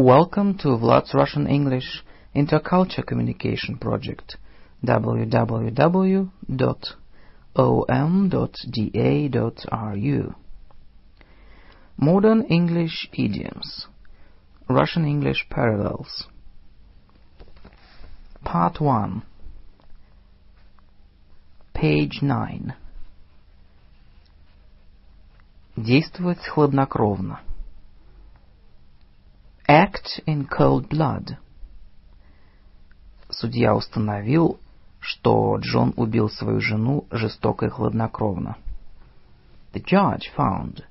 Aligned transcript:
Welcome 0.00 0.58
to 0.58 0.76
Vlad's 0.76 1.14
Russian 1.14 1.46
English 1.46 2.04
Interculture 2.34 3.04
Communication 3.06 3.78
Project 3.78 4.36
www.om.da.ru 4.84 6.34
Modern 11.96 12.42
English 12.42 13.08
Idioms 13.12 13.86
Russian 14.68 15.06
English 15.06 15.46
Parallels 15.48 16.26
Part 18.44 18.80
1 18.80 19.22
Page 21.74 22.22
9 22.22 22.74
Действовать 25.76 26.46
хладнокровно 26.46 27.40
Act 29.71 30.19
in 30.27 30.49
cold 30.49 30.89
blood. 30.89 31.37
Судья 33.29 33.73
установил, 33.73 34.59
что 34.99 35.55
Джон 35.59 35.93
убил 35.95 36.29
свою 36.29 36.59
жену 36.59 37.07
жестоко 37.09 37.67
и 37.67 37.69
хладнокровно. 37.69 38.57
The 39.71 39.81
judge 39.81 40.29
found 40.35 40.83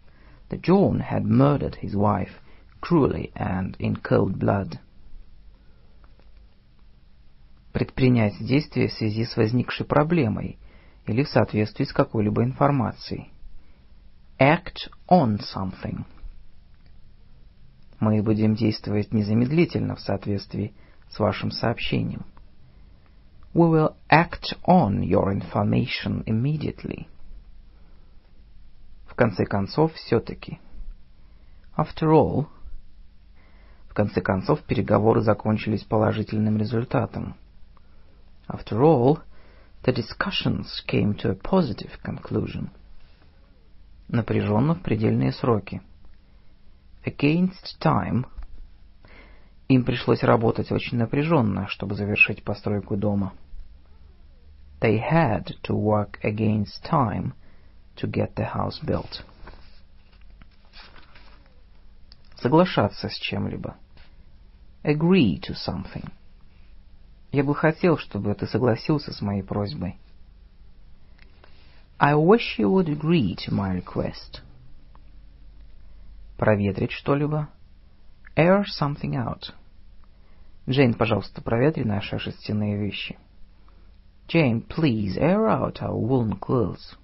that 0.48 0.62
John 0.62 1.00
had 1.00 1.26
murdered 1.26 1.76
his 1.82 1.94
wife 1.94 2.40
cruelly 2.80 3.30
and 3.34 3.76
in 3.78 3.96
cold 3.96 4.38
blood. 4.38 4.78
Предпринять 7.74 8.38
действие 8.40 8.88
в 8.88 8.94
связи 8.94 9.26
с 9.26 9.36
возникшей 9.36 9.84
проблемой 9.84 10.58
или 11.04 11.22
в 11.22 11.28
соответствии 11.28 11.84
с 11.84 11.92
какой-либо 11.92 12.42
информацией. 12.44 13.30
Act 14.38 14.88
on 15.06 15.38
something. 15.38 16.06
Мы 18.00 18.22
будем 18.22 18.54
действовать 18.54 19.12
незамедлительно 19.12 19.94
в 19.94 20.00
соответствии 20.00 20.72
с 21.10 21.18
вашим 21.18 21.50
сообщением. 21.50 22.24
We 23.52 23.68
will 23.68 23.94
act 24.10 24.56
on 24.66 25.02
your 25.02 25.34
information 25.34 26.24
immediately. 26.24 27.06
В 29.06 29.14
конце 29.14 29.44
концов, 29.44 29.92
все-таки. 29.92 30.58
After 31.76 32.10
all, 32.10 32.46
в 33.90 33.92
конце 33.92 34.22
концов, 34.22 34.62
переговоры 34.62 35.20
закончились 35.20 35.84
положительным 35.84 36.56
результатом. 36.56 37.36
After 38.48 38.80
all, 38.80 39.18
the 39.82 39.94
discussions 39.94 40.66
came 40.86 41.14
to 41.16 41.30
a 41.30 41.34
positive 41.34 41.98
conclusion. 42.02 42.70
Напряженно 44.08 44.74
в 44.74 44.80
предельные 44.80 45.32
сроки. 45.32 45.82
Against 47.04 47.78
Time. 47.80 48.26
Им 49.68 49.84
пришлось 49.84 50.22
работать 50.22 50.70
очень 50.70 50.98
напряженно, 50.98 51.66
чтобы 51.68 51.94
завершить 51.94 52.42
постройку 52.42 52.96
дома. 52.96 53.32
They 54.80 54.98
had 54.98 55.54
to 55.62 55.74
work 55.74 56.18
against 56.22 56.82
time 56.82 57.32
to 57.96 58.10
get 58.10 58.34
the 58.34 58.52
house 58.54 58.80
built. 58.82 59.22
Соглашаться 62.36 63.08
с 63.08 63.14
чем-либо. 63.14 63.76
Agree 64.82 65.38
to 65.40 65.54
something. 65.54 66.10
Я 67.32 67.44
бы 67.44 67.54
хотел, 67.54 67.96
чтобы 67.96 68.34
ты 68.34 68.46
согласился 68.46 69.12
с 69.12 69.20
моей 69.20 69.42
просьбой. 69.42 69.98
I 71.98 72.14
wish 72.14 72.58
you 72.58 72.70
would 72.70 72.88
agree 72.88 73.36
to 73.46 73.52
my 73.52 73.74
request. 73.74 74.40
Проветрить 76.40 76.92
что-либо. 76.92 77.50
Air 78.34 78.64
something 78.80 79.12
out. 79.12 79.52
Джейн, 80.66 80.94
пожалуйста, 80.94 81.42
проветри 81.42 81.84
наши 81.84 82.18
шерстяные 82.18 82.78
вещи. 82.78 83.18
Jane, 84.26 84.66
please 84.66 85.18
air 85.18 85.46
out 85.48 85.82
our 85.82 85.94
woolen 85.94 86.40
clothes. 86.40 86.96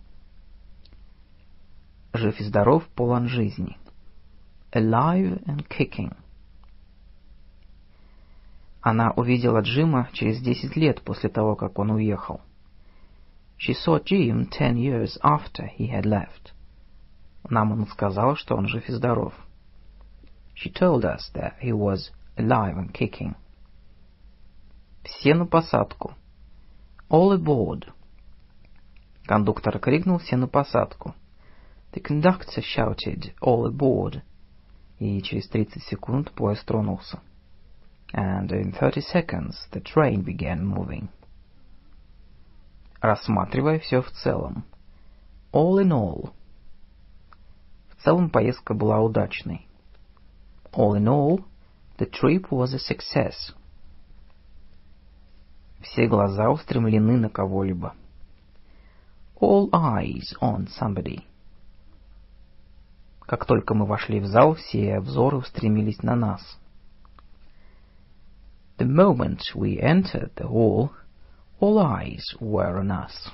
Жив 2.15 2.41
и 2.41 2.45
здоров, 2.45 2.89
полон 2.95 3.29
жизни. 3.29 3.77
Alive 4.73 5.45
and 5.45 5.69
kicking. 5.69 6.17
Она 8.81 9.11
увидела 9.11 9.61
Джима 9.61 10.09
через 10.15 10.41
десять 10.41 10.77
лет 10.77 11.03
после 11.03 11.29
того, 11.29 11.57
как 11.57 11.79
он 11.79 11.91
уехал. 11.91 12.41
She 13.59 13.75
saw 13.75 14.03
Jim 14.03 14.49
ten 14.49 14.79
years 14.79 15.19
after 15.23 15.69
he 15.79 15.91
had 15.91 16.07
left. 16.07 16.56
Нам 17.49 17.73
он 17.73 17.87
сказал, 17.87 18.37
что 18.37 18.57
он 18.57 18.67
жив 18.67 18.89
и 18.89 18.93
здоров. 18.93 19.35
She 20.55 20.73
told 20.73 21.05
us 21.05 21.31
that 21.35 21.55
he 21.63 21.73
was 21.73 22.11
alive 22.37 22.77
and 22.77 22.93
kicking. 22.93 23.35
Все 25.05 25.35
на 25.35 25.47
посадку. 25.47 26.15
All 27.09 27.37
aboard. 27.37 27.93
Кондуктор 29.25 29.79
крикнул 29.79 30.19
«Все 30.19 30.37
на 30.37 30.49
посадку». 30.49 31.15
The 31.93 32.03
conductor 32.03 32.63
shouted 32.63 33.33
«All 33.41 33.67
aboard». 33.67 34.23
И 34.99 35.21
через 35.23 35.49
30 35.49 35.83
секунд 35.83 36.33
поезд 36.33 36.65
тронулся. 36.65 37.21
And 38.13 38.51
in 38.51 38.73
30 38.73 39.03
seconds 39.03 39.55
the 39.73 39.83
train 39.83 40.25
began 40.25 40.65
moving. 40.65 41.09
Рассматривая 43.01 43.79
все 43.79 44.01
в 44.01 44.11
целом. 44.11 44.65
All 45.53 45.79
in 45.79 45.93
all. 45.93 46.33
Целом 48.07 48.31
поездка 48.31 48.73
была 48.73 49.01
удачной. 49.01 49.67
All 50.73 50.97
in 50.97 51.09
all, 51.09 51.45
the 51.99 52.09
trip 52.09 52.53
was 52.53 52.73
a 52.73 52.79
success. 52.79 53.53
Все 55.81 56.07
глаза 56.07 56.49
устремлены 56.51 57.17
на 57.17 57.29
кого-либо. 57.29 57.97
All 59.41 59.71
eyes 59.73 60.23
on 60.41 60.69
somebody. 60.81 61.25
Как 63.23 63.45
только 63.45 63.75
мы 63.75 63.87
вошли 63.87 64.21
в 64.21 64.27
зал, 64.27 64.55
все 64.55 65.01
взоры 65.01 65.39
устремились 65.39 66.01
на 66.05 66.15
нас. 66.15 66.61
The 68.79 68.87
moment 68.87 69.41
we 69.53 69.81
entered 69.81 70.33
the 70.37 70.47
hall, 70.47 70.91
all 71.59 71.81
eyes 71.81 72.23
were 72.39 72.79
on 72.79 72.93
us 72.93 73.33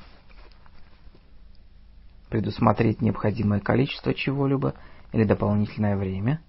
предусмотреть 2.33 3.03
необходимое 3.03 3.61
количество 3.61 4.15
чего-либо 4.15 4.75
или 5.13 5.25
дополнительное 5.25 5.99
время, 5.99 6.41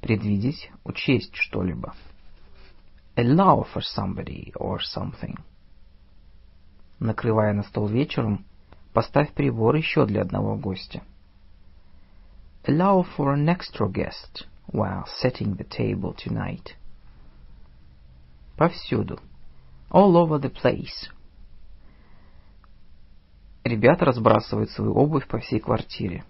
предвидеть, 0.00 0.70
учесть 0.84 1.34
что-либо. 1.34 1.92
Allow 3.16 3.66
for 3.74 3.82
somebody 3.82 4.52
or 4.54 4.78
something. 4.96 5.36
Накрывая 7.00 7.52
на 7.52 7.64
стол 7.64 7.88
вечером, 7.88 8.44
поставь 8.92 9.32
прибор 9.32 9.74
еще 9.74 10.06
для 10.06 10.22
одного 10.22 10.54
гостя. 10.54 11.02
Allow 12.62 13.04
for 13.16 13.34
an 13.34 13.48
extra 13.48 13.90
guest 13.90 14.46
while 14.68 15.04
setting 15.20 15.56
the 15.56 15.66
table 15.68 16.14
tonight. 16.14 16.76
Повсюду. 18.56 19.18
All 19.90 20.16
over 20.16 20.38
the 20.38 20.50
place. 20.50 21.10
Ребята 23.64 24.04
разбрасывают 24.04 24.70
свою 24.70 24.92
обувь 24.92 25.26
по 25.26 25.38
всей 25.38 25.58
квартире. 25.58 26.22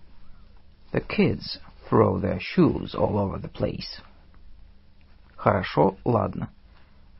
The 0.92 1.04
kids 1.04 1.58
throw 1.90 2.20
their 2.20 2.38
shoes 2.38 2.94
all 2.94 3.18
over 3.18 3.40
the 3.40 3.50
place. 3.50 4.00
Хорошо, 5.34 5.96
ладно. 6.04 6.50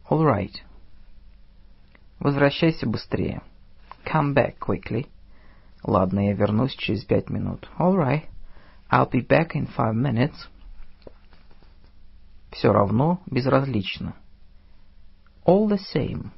All 0.08 0.22
right. 0.22 0.54
Возвращайся 2.20 2.86
быстрее. 2.86 3.42
Come 4.04 4.34
back 4.34 4.58
quickly. 4.60 5.08
Ладно, 5.82 6.28
я 6.28 6.34
вернусь 6.34 6.76
через 6.76 7.04
пять 7.04 7.28
минут. 7.28 7.68
All 7.76 7.96
right. 7.96 8.24
I'll 8.90 9.10
be 9.10 9.26
back 9.26 9.56
in 9.56 9.66
five 9.76 9.94
minutes. 9.94 10.48
Все 12.52 12.72
равно, 12.72 13.20
безразлично. 13.26 14.14
All 15.44 15.68
the 15.68 15.80
same. 15.92 16.30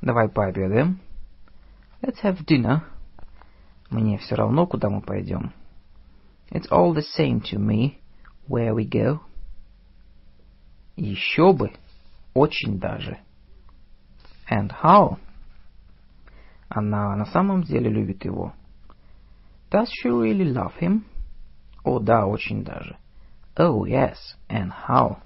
Давай 0.00 0.28
пообедаем. 0.28 0.98
Let's 2.02 2.20
have 2.24 2.44
dinner. 2.44 2.82
Мне 3.88 4.18
все 4.18 4.34
равно, 4.34 4.66
куда 4.66 4.90
мы 4.90 5.02
пойдем. 5.02 5.52
It's 6.50 6.68
all 6.68 6.92
the 6.92 7.04
same 7.16 7.40
to 7.52 7.58
me 7.58 7.98
where 8.48 8.74
we 8.74 8.88
go. 8.88 9.20
Еще 10.96 11.52
бы, 11.52 11.72
очень 12.34 12.80
даже. 12.80 13.20
And 14.50 14.72
how? 14.82 15.18
Она 16.68 17.14
на 17.14 17.26
самом 17.26 17.62
деле 17.62 17.88
любит 17.88 18.24
его. 18.24 18.52
Does 19.70 19.86
she 19.86 20.10
really 20.10 20.52
love 20.52 20.72
him? 20.80 21.04
О, 21.84 22.00
да, 22.00 22.26
очень 22.26 22.64
даже. 22.64 22.96
Oh, 23.54 23.84
yes, 23.84 24.16
and 24.48 24.72
how? 24.88 25.18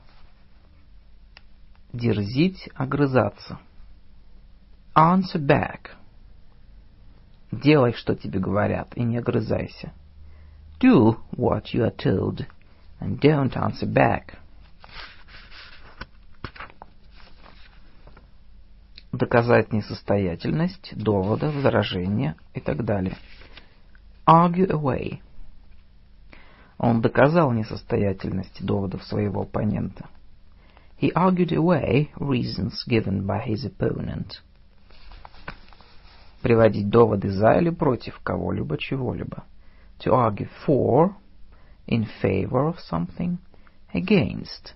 Дерзить, 1.94 2.68
огрызаться. 2.74 3.58
Answer 4.94 5.38
back. 5.38 5.95
Делай, 7.62 7.92
что 7.94 8.14
тебе 8.14 8.38
говорят, 8.38 8.96
и 8.96 9.02
не 9.02 9.18
огрызайся. 9.18 9.92
Do 10.78 11.16
what 11.32 11.72
you 11.72 11.84
are 11.84 11.96
told, 11.96 12.46
and 13.00 13.18
don't 13.18 13.54
answer 13.54 13.86
back. 13.86 14.34
Доказать 19.12 19.72
несостоятельность, 19.72 20.92
довода, 20.94 21.50
возражения 21.50 22.36
и 22.52 22.60
так 22.60 22.84
далее. 22.84 23.16
Argue 24.26 24.68
away. 24.68 25.20
Он 26.76 27.00
доказал 27.00 27.52
несостоятельность 27.52 28.62
доводов 28.62 29.02
своего 29.04 29.42
оппонента. 29.42 30.10
He 31.00 31.10
argued 31.14 31.52
away 31.52 32.10
reasons 32.16 32.84
given 32.86 33.24
by 33.24 33.46
his 33.46 33.64
opponent. 33.64 34.42
Приводить 36.42 36.88
доводы 36.88 37.30
за 37.30 37.52
или 37.58 37.70
против 37.70 38.20
кого-либо, 38.20 38.78
чего-либо. 38.78 39.44
To 40.00 40.12
argue 40.12 40.48
for, 40.66 41.14
in 41.86 42.06
favor 42.22 42.68
of 42.68 42.76
something, 42.90 43.38
against 43.92 44.74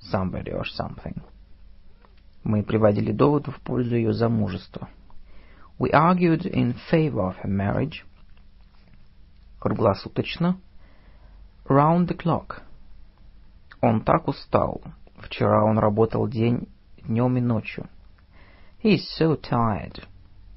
somebody 0.00 0.52
or 0.52 0.64
something. 0.64 1.22
Мы 2.42 2.62
приводили 2.62 3.12
доводы 3.12 3.50
в 3.50 3.60
пользу 3.60 3.96
ее 3.96 4.12
замужества. 4.12 4.88
We 5.78 5.90
argued 5.90 6.46
in 6.46 6.74
favor 6.90 7.26
of 7.26 7.36
her 7.42 7.48
marriage. 7.48 8.04
Круглосуточно. 9.60 10.58
Round 11.66 12.08
the 12.08 12.16
clock. 12.16 12.60
Он 13.80 14.02
так 14.02 14.28
устал. 14.28 14.82
Вчера 15.16 15.64
он 15.64 15.78
работал 15.78 16.28
день, 16.28 16.68
днем 17.02 17.36
и 17.38 17.40
ночью. 17.40 17.88
He 18.82 18.96
is 18.96 19.02
so 19.18 19.36
tired. 19.40 20.04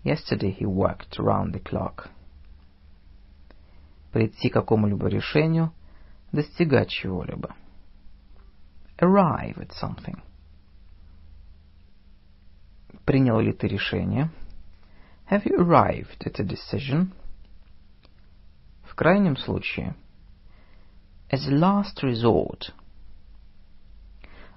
Yesterday 0.07 0.51
he 0.51 0.65
worked 0.65 1.19
round 1.19 1.53
the 1.53 1.59
clock. 1.59 2.09
Прийти 4.13 4.49
к 4.49 4.53
какому-либо 4.53 5.07
решению, 5.07 5.73
достигать 6.31 6.89
чего-либо. 6.89 7.53
Arrive 8.99 9.57
at 9.57 9.71
something. 9.73 10.17
Принял 13.03 13.41
ли 13.41 13.51
ты 13.51 13.67
решение? 13.67 14.29
Have 15.29 15.43
you 15.43 15.57
arrived 15.59 16.25
at 16.25 16.39
a 16.39 16.43
decision? 16.45 17.11
В 18.83 18.95
крайнем 18.95 19.35
случае. 19.35 19.93
As 21.29 21.49
a 21.49 21.51
last 21.51 22.01
resort. 22.01 22.71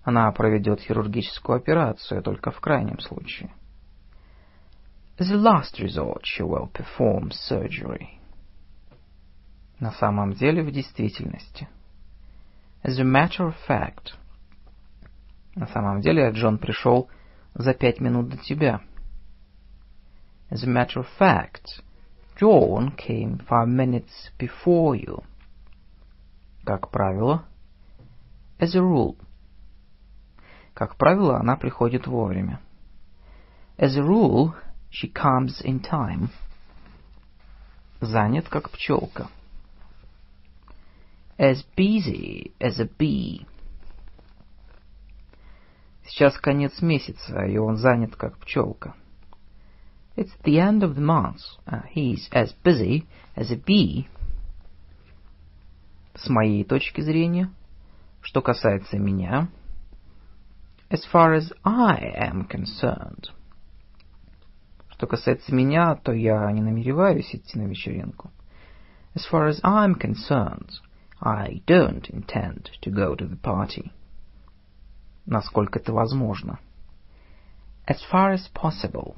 Она 0.04 0.30
проведет 0.30 0.80
хирургическую 0.80 1.56
операцию 1.56 2.22
только 2.22 2.52
в 2.52 2.60
крайнем 2.60 3.00
случае. 3.00 3.50
As 5.17 5.31
a 5.31 5.35
last 5.35 5.79
resort, 5.79 6.21
she 6.25 6.43
will 6.43 6.69
perform 6.73 7.31
surgery. 7.31 8.19
На 9.79 9.91
самом 9.91 10.33
деле, 10.33 10.63
в 10.63 10.71
действительности. 10.71 11.67
As 12.83 12.99
a 12.99 13.03
matter 13.03 13.47
of 13.47 13.55
fact. 13.67 14.13
На 15.55 15.67
самом 15.67 16.01
деле, 16.01 16.29
Джон 16.31 16.57
пришел 16.57 17.09
за 17.53 17.73
пять 17.73 18.01
минут 18.01 18.29
до 18.29 18.37
тебя. 18.37 18.81
As 20.49 20.63
a 20.63 20.67
matter 20.67 20.99
of 20.99 21.07
fact, 21.17 21.81
John 22.37 22.95
came 22.95 23.39
five 23.47 23.67
minutes 23.67 24.31
before 24.37 24.95
you. 24.95 25.23
Как 26.65 26.91
правило, 26.91 27.45
as 28.59 28.75
a 28.75 28.81
rule. 28.81 29.17
Как 30.73 30.97
правило, 30.97 31.39
она 31.39 31.55
приходит 31.55 32.05
вовремя. 32.05 32.59
As 33.77 33.95
a 33.97 34.01
rule, 34.01 34.53
she 34.90 35.08
comes 35.08 35.60
in 35.64 35.80
time. 35.80 36.30
Занят, 38.00 38.48
как 38.48 38.70
пчелка. 38.70 39.30
As 41.38 41.64
busy 41.76 42.52
as 42.60 42.80
a 42.80 42.86
bee. 42.86 43.46
Сейчас 46.06 46.36
конец 46.38 46.82
месяца, 46.82 47.44
и 47.44 47.56
он 47.56 47.76
занят 47.76 48.16
как 48.16 48.38
пчелка. 48.38 48.94
It's 50.16 50.36
the 50.44 50.58
end 50.58 50.82
of 50.82 50.96
the 50.96 51.00
month. 51.00 51.40
Uh, 51.66 51.82
he's 51.94 52.28
as 52.32 52.52
busy 52.64 53.06
as 53.36 53.50
a 53.50 53.56
bee. 53.56 54.08
С 56.14 56.28
моей 56.28 56.64
точки 56.64 57.00
зрения, 57.00 57.50
что 58.20 58.42
касается 58.42 58.98
меня, 58.98 59.48
as 60.90 61.04
far 61.10 61.32
as 61.34 61.52
I 61.64 62.12
am 62.16 62.48
concerned. 62.48 63.30
Что 65.00 65.06
касается 65.06 65.54
меня, 65.54 65.94
то 65.94 66.12
я 66.12 66.52
не 66.52 66.60
намереваюсь 66.60 67.34
идти 67.34 67.58
на 67.58 67.62
вечеринку. 67.62 68.30
As 69.14 69.22
far 69.32 69.48
as 69.48 69.58
I'm 69.62 69.94
concerned, 69.94 70.72
I 71.18 71.62
don't 71.66 72.06
intend 72.10 72.68
to 72.82 72.90
go 72.90 73.16
to 73.16 73.26
the 73.26 73.40
party 73.40 73.92
насколько 75.24 75.78
это 75.78 75.94
возможно. 75.94 76.58
As 77.86 77.96
far 78.12 78.34
as 78.34 78.46
possible. 78.52 79.16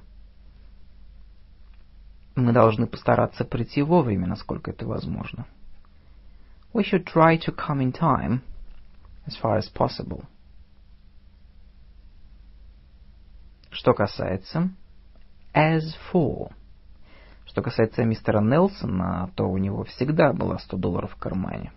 Мы 2.37 2.53
должны 2.53 2.87
постараться 2.87 3.45
прийти 3.45 3.83
вовремя, 3.83 4.29
насколько 4.29 4.71
это 4.71 4.87
возможно. 4.87 5.49
We 6.73 6.85
should 6.85 7.07
try 7.07 7.37
to 7.39 7.53
come 7.53 7.81
in 7.81 7.91
time, 7.91 8.43
as 9.27 9.35
far 9.43 9.59
as 9.59 9.69
possible. 9.69 10.27
Что 13.73 13.95
касается 13.95 14.71
as 15.55 15.95
for. 16.13 16.53
Что 17.47 17.63
касается 17.63 18.05
мистера 18.05 18.41
Нелсона, 18.41 19.31
то 19.37 19.45
у 19.45 19.59
него 19.59 19.85
всегда 19.85 20.33
было 20.33 20.59
100 20.59 20.77
долларов 20.79 21.13
в 21.13 21.17
кармане. 21.17 21.73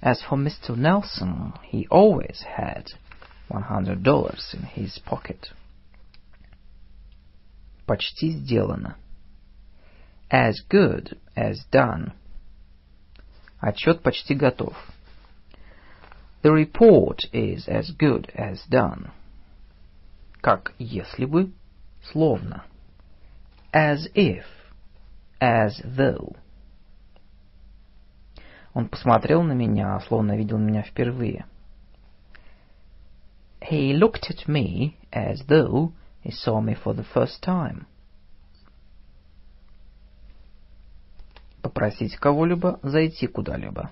As 0.00 0.16
for 0.28 0.36
Mr. 0.36 0.76
Nelson, 0.76 1.52
he 1.70 1.86
always 1.88 2.42
had 2.56 2.86
$100 3.50 4.54
in 4.54 4.62
his 4.74 4.98
pocket. 5.04 5.52
Почти 7.86 8.30
сделано. 8.30 8.96
As 10.30 10.54
good 10.70 11.18
as 11.36 11.56
done. 11.70 12.12
Отчет 13.60 14.02
почти 14.02 14.34
готов. 14.34 14.74
The 16.42 16.52
report 16.52 17.20
is 17.32 17.68
as 17.68 17.90
good 17.96 18.30
as 18.34 18.58
done. 18.70 19.10
Как 20.40 20.74
если 20.78 21.24
бы, 21.24 21.52
словно. 22.12 22.64
As 23.72 24.08
if, 24.14 24.44
as 25.40 25.80
though. 25.84 26.36
Он 28.74 28.88
посмотрел 28.88 29.42
на 29.42 29.52
меня, 29.52 29.98
словно 30.00 30.36
видел 30.36 30.58
меня 30.58 30.82
впервые. 30.82 31.46
He 33.60 33.92
looked 33.92 34.30
at 34.30 34.46
me 34.46 34.96
as 35.12 35.46
though 35.48 35.92
he 36.22 36.30
saw 36.30 36.60
me 36.60 36.74
for 36.74 36.94
the 36.94 37.06
first 37.14 37.42
time. 37.42 37.86
Попросить 41.62 42.16
кого-либо 42.16 42.78
зайти 42.82 43.26
куда-либо. 43.26 43.90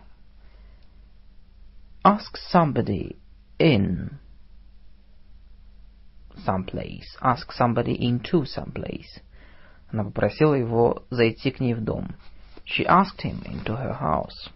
Ask 2.04 2.36
somebody 2.52 3.16
in 3.58 4.18
some 6.45 6.63
place. 6.63 7.17
Ask 7.21 7.51
somebody 7.51 7.93
into 7.93 8.45
some 8.45 8.71
place. 8.71 9.21
Она 9.91 10.03
попросила 10.03 10.53
его 10.53 11.03
зайти 11.09 11.51
к 11.51 11.59
ней 11.59 11.73
в 11.73 11.83
дом. 11.83 12.15
She 12.65 12.85
asked 12.85 13.21
him 13.23 13.41
into 13.45 13.75
her 13.75 13.97
house. 13.99 14.49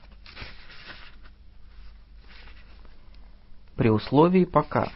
При 3.76 3.90
условии 3.90 4.46
пока. 4.46 4.92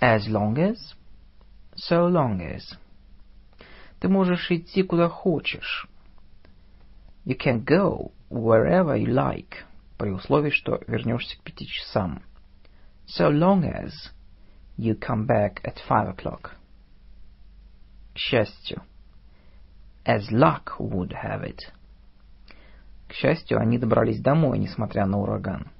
As 0.00 0.26
long 0.26 0.58
as, 0.58 0.76
so 1.76 2.08
long 2.08 2.40
as. 2.40 2.76
Ты 4.00 4.08
можешь 4.08 4.50
идти 4.50 4.82
куда 4.82 5.08
хочешь. 5.08 5.86
You 7.24 7.36
can 7.36 7.64
go 7.64 8.10
wherever 8.28 8.96
you 8.96 9.06
like, 9.06 9.64
при 9.96 10.10
условии, 10.10 10.50
что 10.50 10.80
вернешься 10.88 11.38
к 11.38 11.42
пяти 11.44 11.68
часам. 11.68 12.22
So 13.06 13.30
long 13.30 13.62
as 13.62 13.92
you 14.76 14.94
come 14.94 15.26
back 15.26 15.60
at 15.64 15.80
five 15.88 16.08
o'clock. 16.08 16.52
К 18.14 18.18
счастью. 18.18 18.82
As 20.04 20.30
luck 20.30 20.78
would 20.78 21.12
have 21.12 21.42
it. 21.42 21.60
К 23.08 23.12
счастью, 23.14 23.58
они 23.60 23.78
добрались 23.78 24.20
домой, 24.20 24.58
несмотря 24.58 25.06
на 25.06 25.18
ураган. 25.18 25.70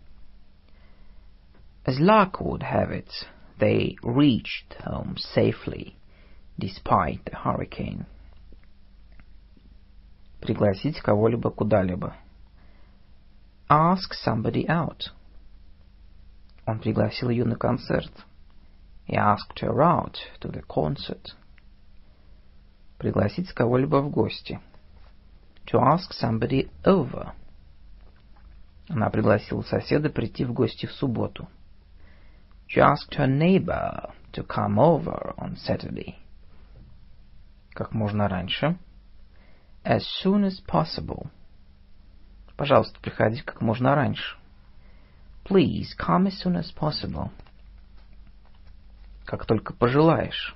As 1.85 1.99
luck 1.99 2.41
would 2.41 2.63
have 2.63 2.91
it, 2.91 3.11
they 3.59 3.97
reached 4.03 4.75
home 4.85 5.17
safely 5.17 5.97
despite 6.59 7.25
the 7.25 7.35
hurricane. 7.45 8.07
Пригласить 10.41 11.01
кого-либо 11.01 11.51
куда-либо. 11.51 12.15
Ask 13.69 14.13
somebody 14.25 14.67
out. 14.67 15.11
Он 16.67 16.79
пригласил 16.79 17.31
ее 17.31 17.45
на 17.45 17.57
концерт. 17.57 18.13
He 19.08 19.16
asked 19.16 19.60
her 19.60 19.82
out 19.82 20.18
to 20.42 20.50
the 20.50 20.62
concert. 20.64 21.34
Пригласить 22.98 23.54
кого-либо 23.54 24.02
в 24.02 24.10
гости. 24.10 24.60
To 25.68 25.80
ask 25.80 26.12
somebody 26.12 26.70
over. 26.84 27.34
Она 28.90 29.10
пригласила 29.10 29.62
соседа 29.62 30.10
прийти 30.10 30.44
в 30.44 30.54
гости 30.54 30.86
в 30.86 30.92
субботу. 30.92 31.48
She 32.68 32.82
asked 32.82 33.16
her 33.18 33.28
neighbor 33.28 34.12
to 34.34 34.46
come 34.46 34.78
over 34.78 35.34
on 35.38 35.56
Saturday. 35.56 36.16
Как 37.72 37.94
можно 37.94 38.28
раньше. 38.28 38.78
As 39.86 40.04
soon 40.22 40.44
as 40.44 40.60
possible. 40.66 41.30
Пожалуйста, 42.58 43.00
приходи 43.00 43.42
как 43.42 43.62
можно 43.62 43.96
раньше. 43.96 44.36
Please 45.46 45.96
come 45.98 46.28
as 46.28 46.42
soon 46.44 46.58
as 46.58 46.74
possible. 46.76 47.30
Как 49.28 49.46
только 49.46 49.74
пожелаешь. 49.74 50.56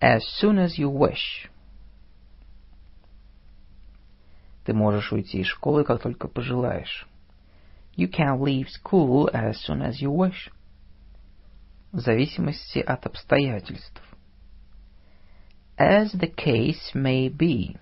As 0.00 0.22
soon 0.40 0.56
as 0.56 0.78
you 0.78 0.90
wish. 0.90 1.50
Ты 4.64 4.72
можешь 4.72 5.12
уйти 5.12 5.40
из 5.40 5.46
школы, 5.48 5.84
как 5.84 6.00
только 6.00 6.26
пожелаешь. 6.26 7.06
You 7.96 8.10
can 8.10 8.40
leave 8.40 8.68
school 8.68 9.28
as 9.30 9.56
soon 9.68 9.82
as 9.82 10.00
you 10.00 10.10
wish. 10.10 10.50
В 11.92 12.00
зависимости 12.00 12.78
от 12.78 13.04
обстоятельств. 13.04 14.02
As 15.76 16.14
the 16.14 16.34
case 16.34 16.94
may 16.94 17.28
be. 17.28 17.78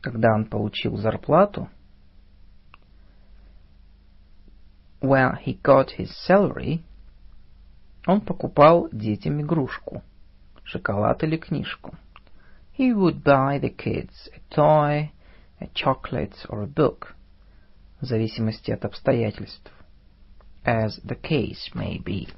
Когда 0.00 0.34
он 0.34 0.46
получил 0.46 0.96
зарплату, 0.96 1.68
when 5.00 5.38
he 5.46 5.56
got 5.62 5.90
his 5.96 6.10
salary, 6.26 6.82
он 8.06 8.20
покупал 8.20 8.88
детям 8.92 9.40
игрушку, 9.40 10.02
шоколад 10.62 11.22
или 11.22 11.36
книжку. 11.36 11.94
He 12.76 12.92
would 12.92 13.22
buy 13.22 13.60
the 13.60 13.74
kids 13.74 14.28
a 14.34 14.54
toy, 14.54 15.10
a 15.60 15.68
chocolate 15.74 16.34
or 16.48 16.62
a 16.62 16.66
book, 16.66 17.14
в 18.00 18.06
зависимости 18.06 18.70
от 18.70 18.84
обстоятельств, 18.84 19.70
as 20.64 21.00
the 21.04 21.18
case 21.20 21.72
may 21.74 22.02
be. 22.02 22.28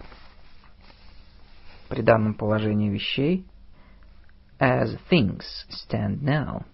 При 1.89 2.03
данном 2.03 2.35
положении 2.35 2.91
вещей, 2.91 3.47
as 4.59 4.99
things 5.11 5.45
stand 5.71 6.21
now. 6.21 6.65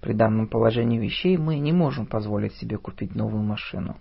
При 0.00 0.14
данном 0.14 0.48
положении 0.48 0.98
вещей 0.98 1.36
мы 1.36 1.58
не 1.58 1.72
можем 1.72 2.06
позволить 2.06 2.54
себе 2.54 2.78
купить 2.78 3.14
новую 3.14 3.42
машину. 3.42 3.96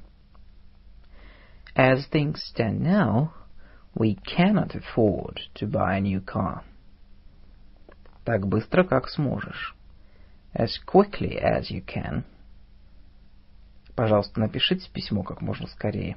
As 1.77 2.07
things 2.07 2.43
stand 2.43 2.81
now, 2.81 3.33
we 3.95 4.17
cannot 4.17 4.75
afford 4.75 5.41
to 5.55 5.67
buy 5.67 5.97
a 5.97 6.01
new 6.01 6.21
car. 6.21 6.63
Так 8.25 8.47
быстро, 8.47 8.85
как 8.85 9.09
сможешь. 9.09 9.75
As 10.55 10.79
quickly 10.85 11.39
as 11.41 11.71
you 11.71 11.85
can. 11.85 12.25
Пожалуйста, 13.95 14.41
напишите 14.41 14.91
письмо 14.91 15.23
как 15.23 15.41
можно 15.41 15.67
скорее. 15.69 16.17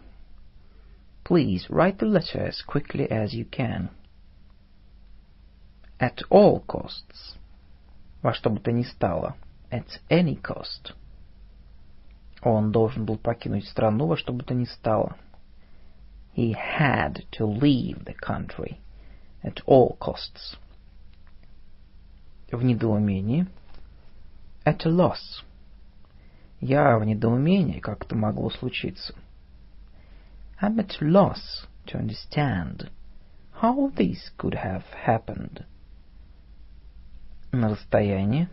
Please 1.24 1.70
write 1.70 2.00
the 2.00 2.08
letter 2.08 2.48
as 2.48 2.62
quickly 2.68 3.08
as 3.10 3.34
you 3.34 3.46
can. 3.50 3.90
At 6.00 6.22
all 6.30 6.66
costs. 6.66 7.38
Во 8.22 8.34
что 8.34 8.50
бы 8.50 8.60
то 8.60 8.72
ни 8.72 8.84
стало. 8.84 9.36
At 9.72 9.88
any 10.10 10.40
cost. 10.42 10.94
Он 12.42 12.72
должен 12.72 13.06
был 13.06 13.18
покинуть 13.18 13.68
страну 13.68 14.08
во 14.08 14.18
что 14.18 14.34
бы 14.34 14.44
то 14.44 14.54
ни 14.54 14.66
стало. 14.66 15.16
He 16.38 16.54
had 16.54 17.26
to 17.34 17.46
leave 17.46 18.06
the 18.06 18.14
country 18.14 18.80
at 19.44 19.62
all 19.66 19.98
costs. 20.00 20.58
В 22.52 22.64
недоумении. 22.64 23.48
At 24.66 24.86
a 24.86 24.90
loss. 24.90 25.44
Я 26.60 26.98
в 26.98 27.04
недоумении, 27.04 27.80
как 27.80 28.06
это 28.06 28.16
могло 28.16 28.50
случиться. 28.50 29.14
I'm 30.62 30.80
at 30.80 31.02
a 31.02 31.06
loss 31.06 31.68
to 31.88 31.98
understand 31.98 32.90
how 33.52 33.92
this 33.96 34.30
could 34.38 34.54
have 34.56 34.86
happened. 35.06 35.66
На 37.52 37.70
расстоянии. 37.70 38.48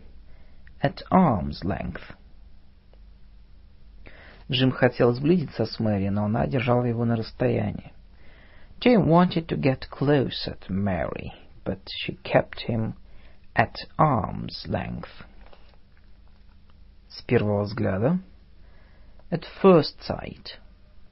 At 0.83 1.03
arm's 1.11 1.63
length. 1.65 2.15
Джим 4.52 4.72
хотел 4.72 5.12
сблизиться 5.14 5.66
с 5.66 5.80
Мэри, 5.80 6.10
но 6.10 6.26
она 6.26 6.46
держала 6.46 6.86
его 6.86 7.04
на 7.06 7.16
расстоянии. 7.16 7.94
Jim 8.80 9.06
wanted 9.08 9.48
to 9.48 9.58
get 9.58 9.90
closer 9.90 10.58
to 10.68 10.72
Mary, 10.72 11.32
but 11.64 11.80
she 11.88 12.20
kept 12.24 12.68
him 12.68 12.94
at 13.56 13.74
arm's 13.98 14.66
length. 14.68 15.10
С 17.10 17.22
первого 17.24 17.64
взгляда. 17.64 18.20
At 19.32 19.44
first 19.62 19.98
sight. 20.02 20.60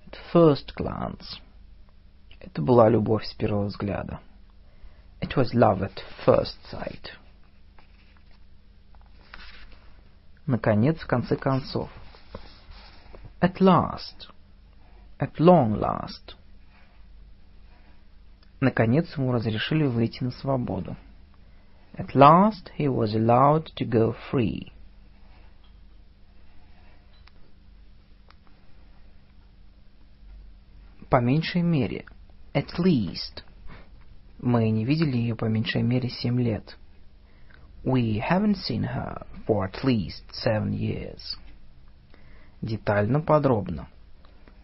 At 0.06 0.16
first 0.32 0.76
glance. 0.76 1.40
Это 2.40 2.62
была 2.62 2.90
любовь 2.90 3.26
с 3.26 3.34
первого 3.34 3.66
взгляда. 3.66 4.20
It 5.22 5.36
was 5.36 5.54
love 5.54 5.82
at 5.82 6.04
first 6.26 6.58
sight. 6.72 7.12
Наконец, 10.46 11.00
в 11.00 11.08
конце 11.08 11.38
концов. 11.38 11.90
At 13.44 13.60
last. 13.60 14.30
At 15.20 15.38
long 15.38 15.78
last. 15.78 16.38
Наконец 18.62 19.18
ему 19.18 19.34
разрешили 19.34 19.86
выйти 19.86 20.24
на 20.24 20.32
свободу. 20.32 20.96
At 21.98 22.16
last 22.16 22.72
he 22.78 22.88
was 22.88 23.14
allowed 23.14 23.66
to 23.76 23.84
go 23.86 24.16
free. 24.32 24.72
По 31.10 31.20
меньшей 31.20 31.64
мере. 31.64 32.06
At 32.54 32.80
least. 32.80 33.44
Мы 34.40 34.70
не 34.70 34.86
видели 34.86 35.18
ее 35.18 35.36
по 35.36 35.50
меньшей 35.50 35.82
мере 35.82 36.08
семь 36.08 36.42
лет. 36.42 36.78
We 37.84 38.22
haven't 38.22 38.56
seen 38.56 38.84
her 38.84 39.28
for 39.46 39.66
at 39.66 39.84
least 39.84 40.24
seven 40.32 40.72
years. 40.72 41.36
Детально, 42.64 43.22
подробно. 43.22 43.88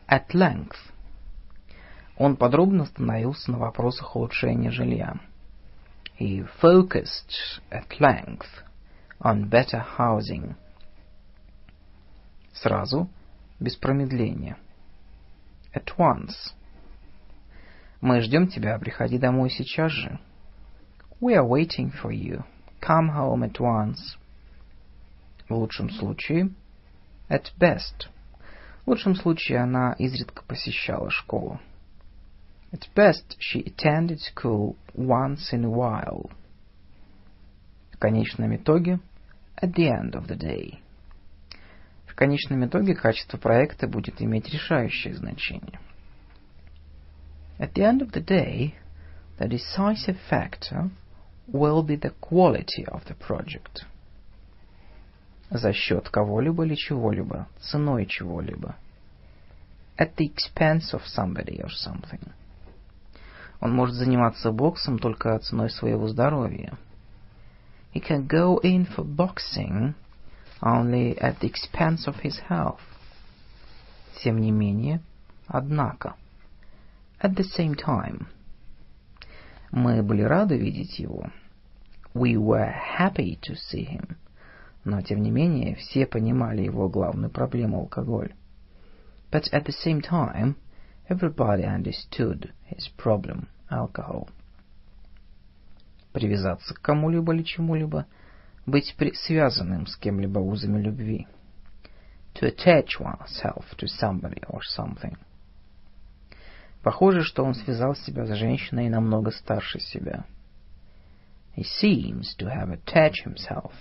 At 0.07 0.29
length. 0.33 0.77
Он 2.17 2.35
подробно 2.35 2.83
остановился 2.83 3.51
на 3.51 3.59
вопросах 3.59 4.15
улучшения 4.15 4.71
жилья. 4.71 5.19
He 6.19 6.45
focused 6.61 7.61
at 7.69 7.87
length 7.99 8.47
on 9.21 9.49
better 9.49 9.85
housing. 9.97 10.55
Сразу, 12.53 13.07
без 13.59 13.75
промедления. 13.75 14.57
At 15.73 15.95
once. 15.97 16.53
Мы 18.01 18.21
ждем 18.21 18.47
тебя, 18.47 18.77
приходи 18.79 19.17
домой 19.17 19.49
сейчас 19.49 19.91
же. 19.91 20.19
We 21.21 21.35
are 21.35 21.47
waiting 21.47 21.91
for 22.01 22.11
you. 22.11 22.43
Come 22.81 23.09
home 23.13 23.43
at 23.43 23.59
once. 23.59 24.17
В 25.47 25.53
лучшем 25.53 25.89
случае, 25.89 26.51
At 27.29 27.51
best. 27.59 28.07
В 28.85 28.89
лучшем 28.89 29.13
случае 29.13 29.59
она 29.59 29.93
изредка 29.99 30.43
посещала 30.43 31.11
школу. 31.11 31.59
At 32.71 32.87
best, 32.95 33.37
she 33.39 33.63
attended 33.63 34.19
school 34.19 34.75
once 34.95 35.53
in 35.53 35.63
a 35.63 35.69
while. 35.69 36.31
В 37.91 37.99
конечном 37.99 38.55
итоге, 38.55 38.99
at 39.61 39.73
the 39.75 39.87
end 39.87 40.15
of 40.15 40.27
the 40.27 40.37
day. 40.37 40.79
В 42.07 42.15
конечном 42.15 42.65
итоге 42.65 42.95
качество 42.95 43.37
проекта 43.37 43.87
будет 43.87 44.21
иметь 44.21 44.49
решающее 44.49 45.13
значение. 45.13 45.79
At 47.59 47.73
the 47.73 47.83
end 47.83 48.01
of 48.01 48.11
the 48.11 48.25
day, 48.25 48.73
the 49.37 49.47
decisive 49.47 50.17
factor 50.29 50.89
will 51.47 51.83
be 51.83 51.95
the 51.95 52.13
quality 52.19 52.85
of 52.87 53.05
the 53.05 53.15
project 53.15 53.85
за 55.49 55.73
счет 55.73 56.09
кого-либо 56.09 56.65
или 56.65 56.75
чего-либо, 56.75 57.47
ценой 57.59 58.05
чего-либо. 58.05 58.75
At 59.97 60.15
the 60.15 60.31
expense 60.31 60.93
of 60.93 61.01
somebody 61.05 61.61
or 61.61 61.69
something. 61.69 62.31
Он 63.59 63.73
может 63.73 63.95
заниматься 63.95 64.51
боксом 64.51 64.99
только 64.99 65.37
ценой 65.39 65.69
своего 65.69 66.07
здоровья. 66.07 66.77
He 67.93 68.01
can 68.01 68.27
go 68.27 68.59
in 68.61 68.85
for 68.85 69.03
boxing 69.03 69.95
only 70.61 71.17
at 71.19 71.39
the 71.39 71.51
expense 71.51 72.07
of 72.07 72.21
his 72.21 72.39
health. 72.49 72.79
Тем 74.23 74.39
не 74.39 74.51
менее, 74.51 75.01
однако. 75.47 76.15
At 77.21 77.35
the 77.35 77.43
same 77.57 77.75
time. 77.75 78.27
Мы 79.71 80.01
были 80.03 80.21
рады 80.21 80.57
видеть 80.57 80.99
его. 80.99 81.29
We 82.13 82.37
were 82.37 82.73
happy 82.97 83.37
to 83.41 83.55
see 83.55 83.85
him. 83.85 84.17
Но 84.83 85.01
тем 85.01 85.21
не 85.21 85.31
менее 85.31 85.75
все 85.75 86.05
понимали 86.05 86.61
его 86.61 86.89
главную 86.89 87.29
проблему 87.29 87.79
алкоголь. 87.79 88.33
But 89.31 89.51
at 89.51 89.65
the 89.65 89.73
same 89.85 90.01
time, 90.01 90.55
everybody 91.09 91.63
understood 91.63 92.51
his 92.69 92.87
problem 92.97 93.47
alcohol. 93.69 94.29
Привязаться 96.13 96.73
к 96.73 96.81
кому-либо 96.81 97.33
или 97.33 97.43
чему-либо, 97.43 98.07
быть 98.65 98.95
связанным 99.25 99.85
с 99.85 99.95
кем-либо 99.97 100.39
узами 100.39 100.81
любви. 100.81 101.27
To 102.35 102.47
attach 102.47 102.99
oneself 102.99 103.65
to 103.77 103.87
somebody 103.87 104.41
or 104.47 104.61
something. 104.77 105.17
Похоже, 106.81 107.23
что 107.23 107.43
он 107.43 107.53
связал 107.53 107.95
себя 107.95 108.25
с 108.25 108.33
женщиной 108.35 108.89
намного 108.89 109.31
старше 109.31 109.79
себя. 109.79 110.25
He 111.55 111.65
seems 111.81 112.35
to 112.37 112.47
have 112.47 112.71
attached 112.71 113.25
himself 113.25 113.73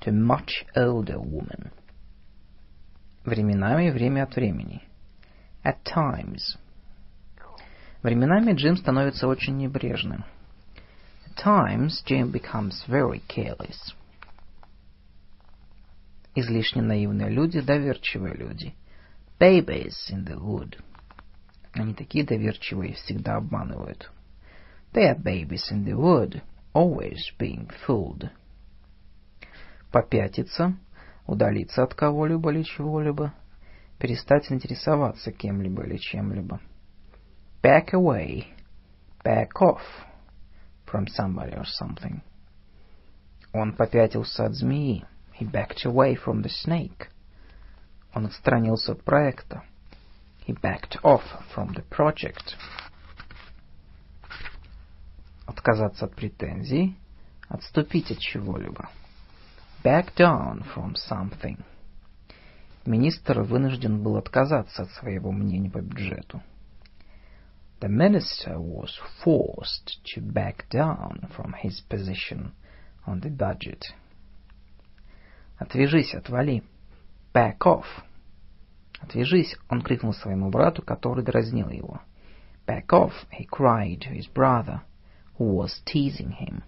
to 0.00 0.10
a 0.10 0.12
much 0.12 0.64
older 0.76 1.18
woman. 1.18 1.70
Временами, 3.24 3.90
время 3.90 4.24
от 4.24 4.36
времени. 4.36 4.82
At 5.64 5.82
times. 5.84 6.56
Временами 8.02 8.52
Джим 8.52 8.76
становится 8.76 9.26
очень 9.26 9.56
небрежным. 9.56 10.24
At 11.26 11.36
times 11.36 12.02
Jim 12.06 12.30
becomes 12.30 12.84
very 12.86 13.20
careless. 13.28 13.94
Излишне 16.36 16.82
наивные 16.82 17.30
люди, 17.30 17.60
доверчивые 17.60 18.34
люди. 18.34 18.74
Babies 19.40 19.94
in 20.10 20.24
the 20.24 20.38
wood. 20.38 20.78
Они 21.72 21.94
такие 21.94 22.24
доверчивые, 22.24 22.94
всегда 22.94 23.36
обманывают. 23.36 24.10
They 24.92 25.08
are 25.08 25.18
babies 25.18 25.70
in 25.70 25.84
the 25.84 25.94
wood, 25.94 26.42
always 26.72 27.32
being 27.38 27.68
fooled. 27.86 28.30
Попятиться, 29.96 30.76
удалиться 31.26 31.82
от 31.82 31.94
кого-либо 31.94 32.52
или 32.52 32.64
чего-либо, 32.64 33.32
перестать 33.98 34.52
интересоваться 34.52 35.32
кем-либо 35.32 35.84
или 35.84 35.96
чем-либо. 35.96 36.60
Back 37.62 37.94
away, 37.94 38.44
back 39.24 39.52
off 39.58 39.80
from 40.84 41.06
somebody 41.06 41.54
or 41.54 41.64
something. 41.80 42.20
Он 43.54 43.72
попятился 43.72 44.44
от 44.44 44.52
змеи. 44.52 45.06
He 45.40 45.50
backed 45.50 45.86
away 45.86 46.14
from 46.22 46.42
the 46.42 46.50
snake. 46.50 47.08
Он 48.12 48.26
отстранился 48.26 48.92
от 48.92 49.02
проекта. 49.02 49.62
He 50.46 50.52
backed 50.60 51.00
off 51.04 51.22
from 51.54 51.74
the 51.74 51.82
project. 51.88 52.54
Отказаться 55.46 56.04
от 56.04 56.14
претензий, 56.14 56.98
отступить 57.48 58.10
от 58.10 58.18
чего-либо. 58.18 58.90
Back 59.86 60.16
down 60.16 60.64
from 60.74 60.96
something. 60.96 61.62
Министр 62.86 63.42
вынужден 63.42 64.02
был 64.02 64.16
отказаться 64.16 64.82
от 64.82 64.90
своего 64.90 65.30
мнения 65.30 65.70
по 65.70 65.80
бюджету. 65.80 66.42
The 67.78 67.88
minister 67.88 68.58
was 68.58 68.90
forced 69.24 70.02
to 70.06 70.20
back 70.20 70.68
down 70.70 71.28
from 71.36 71.54
his 71.62 71.80
position 71.88 72.50
on 73.06 73.20
the 73.20 73.30
budget. 73.30 73.94
Отвяжись, 75.60 76.14
отвали. 76.14 76.64
Back 77.32 77.58
off. 77.64 77.86
«Отвяжись!»— 79.00 79.56
он 79.68 79.82
крикнул 79.82 80.14
своему 80.14 80.50
брату, 80.50 80.82
который 80.82 81.22
дразнил 81.22 81.68
его. 81.68 82.00
«Back 82.66 82.88
off!»— 82.88 83.12
he 83.30 83.46
cried 83.46 84.00
to 84.00 84.10
his 84.10 84.26
brother, 84.26 84.80
who 85.38 85.54
was 85.54 85.80
teasing 85.84 86.32
him. 86.32 86.64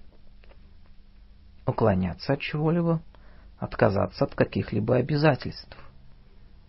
Уклоняться 1.68 2.32
от 2.32 2.40
чего-либо, 2.40 3.02
отказаться 3.58 4.24
от 4.24 4.34
каких-либо 4.34 4.96
обязательств. 4.96 5.76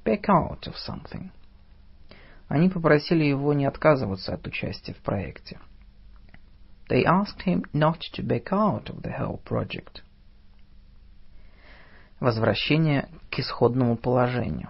Back 0.04 0.26
out 0.28 0.64
of 0.68 0.76
something. 0.76 1.30
Они 2.50 2.68
попросили 2.68 3.24
его 3.24 3.54
не 3.54 3.66
отказываться 3.66 4.34
от 4.34 4.46
участия 4.46 4.94
в 4.94 4.98
проекте. 4.98 5.58
They 6.90 7.06
asked 7.06 7.46
him 7.46 7.64
not 7.72 8.00
to 8.14 8.26
back 8.28 8.52
out 8.52 8.90
of 8.90 9.02
the 9.02 9.18
whole 9.18 9.42
project. 9.42 10.02
Возвращение 12.20 13.08
к 13.32 13.40
исходному 13.40 13.96
положению. 13.96 14.70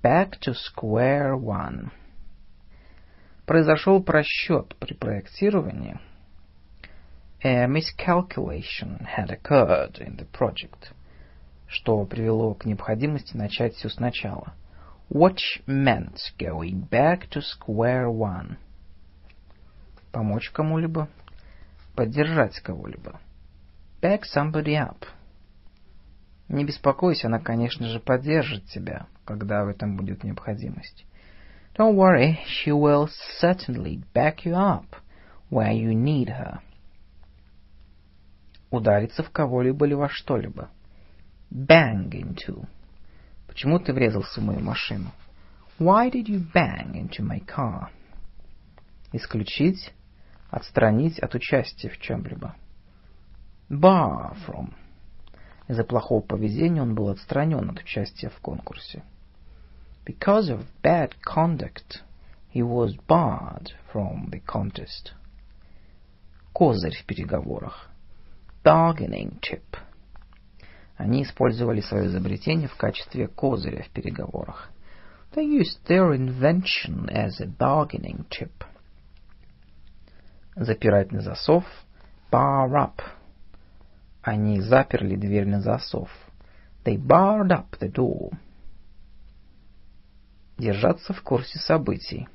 Back 0.00 0.34
to 0.46 0.54
square 0.54 1.34
one. 1.34 1.90
Произошел 3.46 4.00
просчет 4.00 4.76
при 4.76 4.94
проектировании. 4.94 5.98
A 7.44 7.66
miscalculation 7.66 9.04
had 9.04 9.28
occurred 9.32 9.98
in 9.98 10.16
the 10.16 10.26
project. 10.26 10.92
Что 11.66 12.04
привело 12.04 12.54
к 12.54 12.64
необходимости 12.64 13.36
начать 13.36 13.74
все 13.74 13.88
сначала. 13.88 14.54
Which 15.10 15.60
meant 15.66 16.18
going 16.38 16.88
back 16.88 17.28
to 17.30 17.42
square 17.42 18.08
one. 18.08 18.58
Помочь 20.12 20.50
кому-либо. 20.50 21.08
Поддержать 21.96 22.60
кого-либо. 22.60 23.18
Back 24.00 24.22
somebody 24.22 24.76
up. 24.76 25.04
Не 26.48 26.64
беспокойся, 26.64 27.26
она, 27.26 27.40
конечно 27.40 27.88
же, 27.88 27.98
поддержит 27.98 28.66
тебя, 28.66 29.06
когда 29.24 29.64
в 29.64 29.68
этом 29.68 29.96
будет 29.96 30.22
необходимость. 30.22 31.04
Don't 31.74 31.96
worry, 31.96 32.38
she 32.46 32.70
will 32.70 33.08
certainly 33.40 34.00
back 34.14 34.44
you 34.44 34.54
up 34.54 34.94
where 35.50 35.72
you 35.72 35.92
need 35.92 36.28
her. 36.28 36.60
Удариться 38.72 39.22
в 39.22 39.30
кого-либо 39.30 39.84
или 39.86 39.92
во 39.92 40.08
что-либо. 40.08 40.70
Bang 41.50 42.10
into. 42.10 42.66
Почему 43.46 43.78
ты 43.78 43.92
врезался 43.92 44.40
в 44.40 44.44
мою 44.44 44.60
машину? 44.60 45.12
Why 45.78 46.10
did 46.10 46.24
you 46.24 46.42
bang 46.54 46.94
into 46.94 47.20
my 47.20 47.44
car? 47.44 47.88
Исключить, 49.12 49.92
отстранить 50.48 51.18
от 51.18 51.34
участия 51.34 51.90
в 51.90 51.98
чем-либо. 51.98 52.56
Bar 53.68 54.38
from. 54.46 54.72
Из-за 55.68 55.84
плохого 55.84 56.22
поведения 56.22 56.80
он 56.80 56.94
был 56.94 57.10
отстранен 57.10 57.68
от 57.68 57.78
участия 57.78 58.30
в 58.30 58.40
конкурсе. 58.40 59.02
Because 60.06 60.48
of 60.48 60.64
bad 60.82 61.12
conduct, 61.22 62.00
he 62.54 62.62
was 62.62 62.96
barred 63.06 63.68
from 63.92 64.30
the 64.30 64.42
contest. 64.42 65.12
Козырь 66.54 66.96
в 66.96 67.04
переговорах. 67.04 67.91
Bargaining 68.64 69.40
chip. 69.40 69.76
Они 70.96 71.24
использовали 71.24 71.80
свое 71.80 72.06
изобретение 72.06 72.68
в 72.68 72.76
качестве 72.76 73.26
козыря 73.26 73.82
в 73.82 73.90
переговорах. 73.90 74.70
They 75.34 75.44
used 75.44 75.84
their 75.88 76.14
invention 76.14 77.08
as 77.08 77.40
a 77.40 77.46
bargaining 77.46 78.24
chip. 78.28 78.52
Запирать 80.54 81.10
на 81.10 81.22
засов. 81.22 81.64
Bar 82.30 82.70
up. 82.70 83.00
Они 84.22 84.60
заперли 84.60 85.16
дверь 85.16 85.48
на 85.48 85.60
засов. 85.60 86.08
They 86.84 86.96
barred 86.96 87.50
up 87.50 87.76
the 87.80 87.90
door. 87.90 88.30
Держаться 90.56 91.12
в 91.12 91.22
курсе 91.22 91.58
событий. 91.58 92.28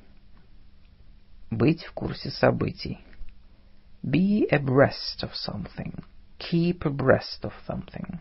Быть 1.50 1.84
в 1.84 1.92
курсе 1.92 2.30
событий. 2.30 2.98
Be 4.02 4.46
abreast 4.50 5.22
of 5.22 5.30
something. 5.32 6.04
Keep 6.37 6.85
abreast 6.85 7.43
of 7.43 7.53
something. 7.67 8.19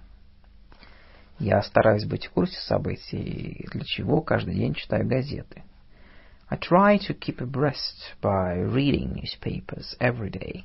Я 1.38 1.60
стараюсь 1.62 2.04
быть 2.04 2.26
в 2.26 2.30
курсе 2.30 2.58
событий, 2.60 3.66
для 3.72 3.84
чего 3.84 4.22
каждый 4.22 4.54
день 4.54 4.74
читаю 4.74 5.06
газеты. 5.08 5.64
I 6.48 6.58
try 6.58 6.98
to 6.98 7.18
keep 7.18 7.40
abreast 7.40 8.14
by 8.20 8.60
reading 8.60 9.14
newspapers 9.14 9.96
every 9.98 10.30
day. 10.30 10.64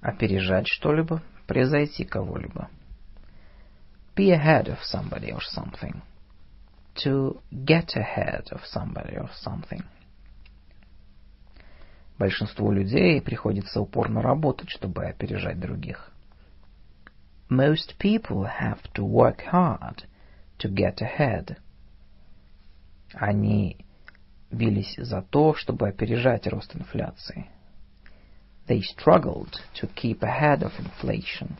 Опережать 0.00 0.68
что-либо, 0.68 1.22
превзойти 1.46 2.04
кого-либо. 2.04 2.70
Be 4.14 4.30
ahead 4.30 4.68
of 4.68 4.78
somebody 4.84 5.32
or 5.32 5.42
something. 5.42 6.00
To 7.04 7.42
get 7.52 7.94
ahead 7.96 8.48
of 8.52 8.64
somebody 8.64 9.16
or 9.18 9.28
something. 9.34 9.82
Большинству 12.21 12.71
людей 12.71 13.19
приходится 13.19 13.81
упорно 13.81 14.21
работать, 14.21 14.69
чтобы 14.69 15.07
опережать 15.07 15.59
других. 15.59 16.11
Most 17.49 17.95
people 17.97 18.47
have 18.61 18.79
to 18.93 19.03
work 19.03 19.39
hard 19.51 20.03
to 20.59 20.71
get 20.71 21.01
ahead. 21.01 21.57
Они 23.15 23.75
бились 24.51 24.97
за 24.97 25.23
то, 25.23 25.55
чтобы 25.55 25.87
опережать 25.87 26.45
рост 26.45 26.75
инфляции. 26.75 27.49
They 28.67 28.83
struggled 28.83 29.55
to 29.81 29.91
keep 29.95 30.19
ahead 30.19 30.61
of 30.61 30.73
inflation. 30.77 31.53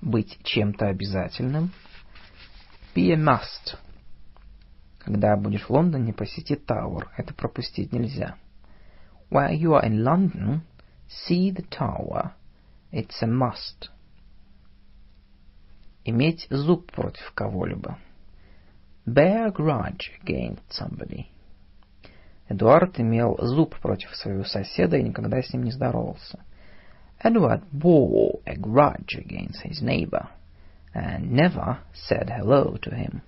Быть 0.00 0.38
чем-то 0.42 0.86
обязательным. 0.88 1.74
Be 2.94 3.12
a 3.12 3.16
must. 3.18 3.76
Когда 4.98 5.36
будешь 5.36 5.64
в 5.64 5.70
Лондоне, 5.70 6.12
посети 6.12 6.56
Тауэр. 6.56 7.10
Это 7.16 7.34
пропустить 7.34 7.92
нельзя. 7.92 8.36
While 9.30 9.54
you 9.54 9.72
are 9.72 9.84
in 9.84 10.02
London, 10.02 10.60
see 11.08 11.50
the 11.50 11.66
tower. 11.68 12.32
It's 12.90 13.22
a 13.22 13.26
must. 13.26 13.90
Иметь 16.04 16.46
зуб 16.48 16.90
против 16.90 17.32
кого-либо. 17.34 17.98
Bear 19.06 19.52
grudge 19.52 20.10
against 20.22 20.62
somebody. 20.70 21.26
Эдуард 22.48 22.98
имел 22.98 23.36
зуб 23.40 23.78
против 23.78 24.14
своего 24.16 24.44
соседа 24.44 24.96
и 24.96 25.02
никогда 25.02 25.42
с 25.42 25.52
ним 25.52 25.64
не 25.64 25.70
здоровался. 25.70 26.40
Edward 27.22 27.62
bore 27.72 28.40
a 28.46 28.56
grudge 28.56 29.16
against 29.16 29.62
his 29.64 29.82
neighbor 29.82 30.28
and 30.94 31.30
never 31.30 31.78
said 31.92 32.30
hello 32.30 32.76
to 32.80 32.94
him. 32.94 33.22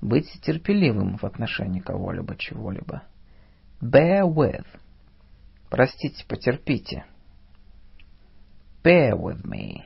Быть 0.00 0.40
терпеливым 0.42 1.16
в 1.16 1.24
отношении 1.24 1.80
кого-либо, 1.80 2.36
чего-либо. 2.36 3.02
Bear 3.80 4.22
with. 4.22 4.66
Простите, 5.70 6.24
потерпите. 6.26 7.04
Bear 8.82 9.16
with 9.16 9.42
me. 9.44 9.82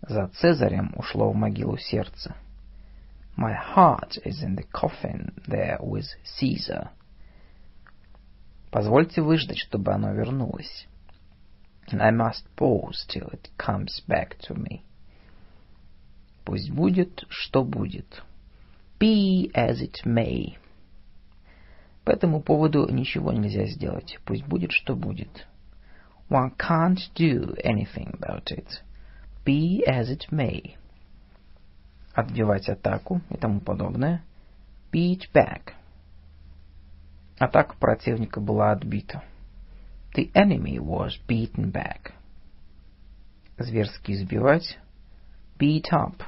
За 0.00 0.28
Цезарем 0.28 0.92
ушло 0.96 1.30
в 1.30 1.34
могилу 1.34 1.76
сердце. 1.76 2.34
My 3.36 3.54
heart 3.74 4.18
is 4.24 4.42
in 4.42 4.56
the 4.56 4.64
coffin 4.72 5.34
there 5.46 5.78
with 5.80 6.06
Caesar. 6.38 6.90
Позвольте 8.70 9.22
выждать, 9.22 9.58
чтобы 9.58 9.92
оно 9.92 10.12
вернулось. 10.12 10.86
I 11.92 12.10
must 12.10 12.44
pause 12.56 13.06
till 13.08 13.28
it 13.32 13.50
comes 13.58 14.02
back 14.08 14.38
to 14.48 14.54
me. 14.54 14.82
Пусть 16.44 16.70
будет, 16.70 17.24
что 17.28 17.64
будет. 17.64 18.22
Be 19.04 19.50
as 19.54 19.82
it 19.82 20.06
may. 20.06 20.56
По 22.06 22.10
этому 22.12 22.40
поводу 22.40 22.88
ничего 22.88 23.32
нельзя 23.32 23.66
сделать. 23.66 24.18
Пусть 24.24 24.46
будет, 24.46 24.72
что 24.72 24.96
будет. 24.96 25.46
One 26.30 26.56
can't 26.56 26.98
do 27.14 27.54
anything 27.62 28.18
about 28.18 28.50
it. 28.50 28.80
Be 29.44 29.82
as 29.86 30.08
it 30.08 30.30
may. 30.30 30.76
Отбивать 32.14 32.70
атаку 32.70 33.20
и 33.28 33.36
тому 33.36 33.60
подобное. 33.60 34.24
Beat 34.90 35.30
back. 35.34 35.74
Атака 37.38 37.76
противника 37.76 38.40
была 38.40 38.72
отбита. 38.72 39.22
The 40.14 40.32
enemy 40.32 40.78
was 40.78 41.20
beaten 41.28 41.70
back. 41.70 42.14
Зверски 43.58 44.12
избивать. 44.12 44.78
Beat 45.58 45.92
up. 45.92 46.22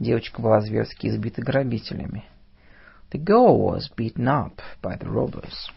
Девочка 0.00 0.40
была 0.40 0.62
зверски 0.62 1.08
избита 1.08 1.42
грабителями. 1.42 2.24
The 3.10 3.22
girl 3.22 3.58
was 3.58 3.90
beaten 3.94 4.26
up 4.26 4.62
by 4.82 4.96
the 4.98 5.06
robbers. 5.06 5.70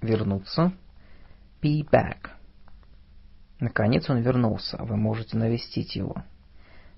Вернуться. 0.00 0.72
Be 1.60 1.82
back. 1.82 2.30
Наконец 3.60 4.08
он 4.08 4.22
вернулся. 4.22 4.78
Вы 4.82 4.96
можете 4.96 5.36
навестить 5.36 5.96
его. 5.96 6.24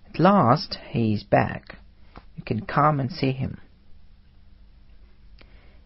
At 0.06 0.20
last 0.20 0.78
he 0.94 1.12
is 1.12 1.28
back. 1.28 1.76
You 2.36 2.44
can 2.44 2.64
come 2.64 3.00
and 3.00 3.10
see 3.10 3.32
him. 3.32 3.58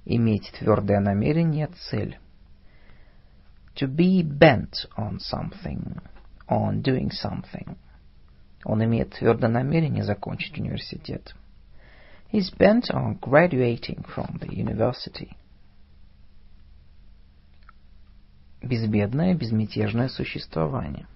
Иметь 0.05 0.53
твердое 0.59 1.01
намерение, 1.01 1.71
цель. 1.91 2.19
To 3.77 3.87
be 3.87 4.23
bent 4.23 4.87
on 4.99 5.19
something, 5.19 6.03
on 6.47 6.83
doing 6.83 7.11
something. 7.11 7.79
Он 8.69 8.85
имеет 8.85 9.15
твердое 9.15 9.49
намерение 9.49 10.05
закончить 10.05 10.59
университет. 10.59 11.35
He's 12.31 12.55
bent 12.55 12.91
on 12.91 13.19
graduating 13.19 14.05
from 14.15 14.39
the 14.39 14.55
university. 14.55 15.35
Безбедное, 18.63 19.35
безмятежное 19.35 20.09
существование. 20.09 21.07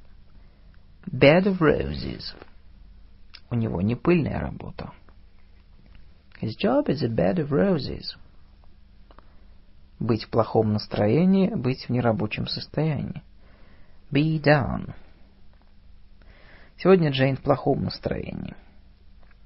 Bed 1.04 1.44
of 1.44 1.58
roses. 1.58 2.34
У 3.50 3.54
него 3.54 3.82
не 3.82 3.96
пыльная 3.96 4.40
работа. 4.40 4.90
His 6.40 6.56
job 6.56 6.88
is 6.88 7.02
a 7.02 7.08
bed 7.08 7.36
of 7.36 7.50
roses. 7.50 8.16
Быть 10.00 10.24
в 10.24 10.30
плохом 10.30 10.72
настроении, 10.72 11.50
быть 11.50 11.84
в 11.84 11.90
нерабочем 11.90 12.46
состоянии. 12.46 13.22
Be 14.10 14.40
down. 14.40 14.94
Сегодня 16.82 17.10
Джейн 17.10 17.36
в 17.36 17.42
плохом 17.42 17.84
настроении. 17.84 18.56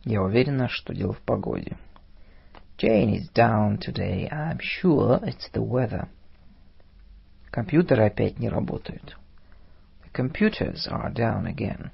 Я 0.05 0.23
уверена, 0.23 0.69
что 0.69 0.95
дело 0.95 1.13
в 1.13 1.21
погоде. 1.21 1.77
Jane 2.79 3.19
is 3.19 3.31
down 3.35 3.79
today. 3.79 4.27
I'm 4.31 4.59
sure 4.59 5.23
it's 5.23 5.53
the 5.53 5.63
weather. 5.63 6.09
Компьютеры 7.51 8.07
опять 8.07 8.39
не 8.39 8.49
работают. 8.49 9.19
The 10.05 10.13
computers 10.15 10.89
are 10.89 11.13
down 11.13 11.45
again. 11.45 11.91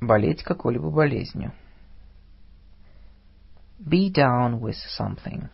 Болеть 0.00 0.44
какой-либо 0.44 0.88
болезнью. 0.88 1.50
Be 3.80 4.12
down 4.12 4.60
with 4.60 4.76
something. 4.96 5.48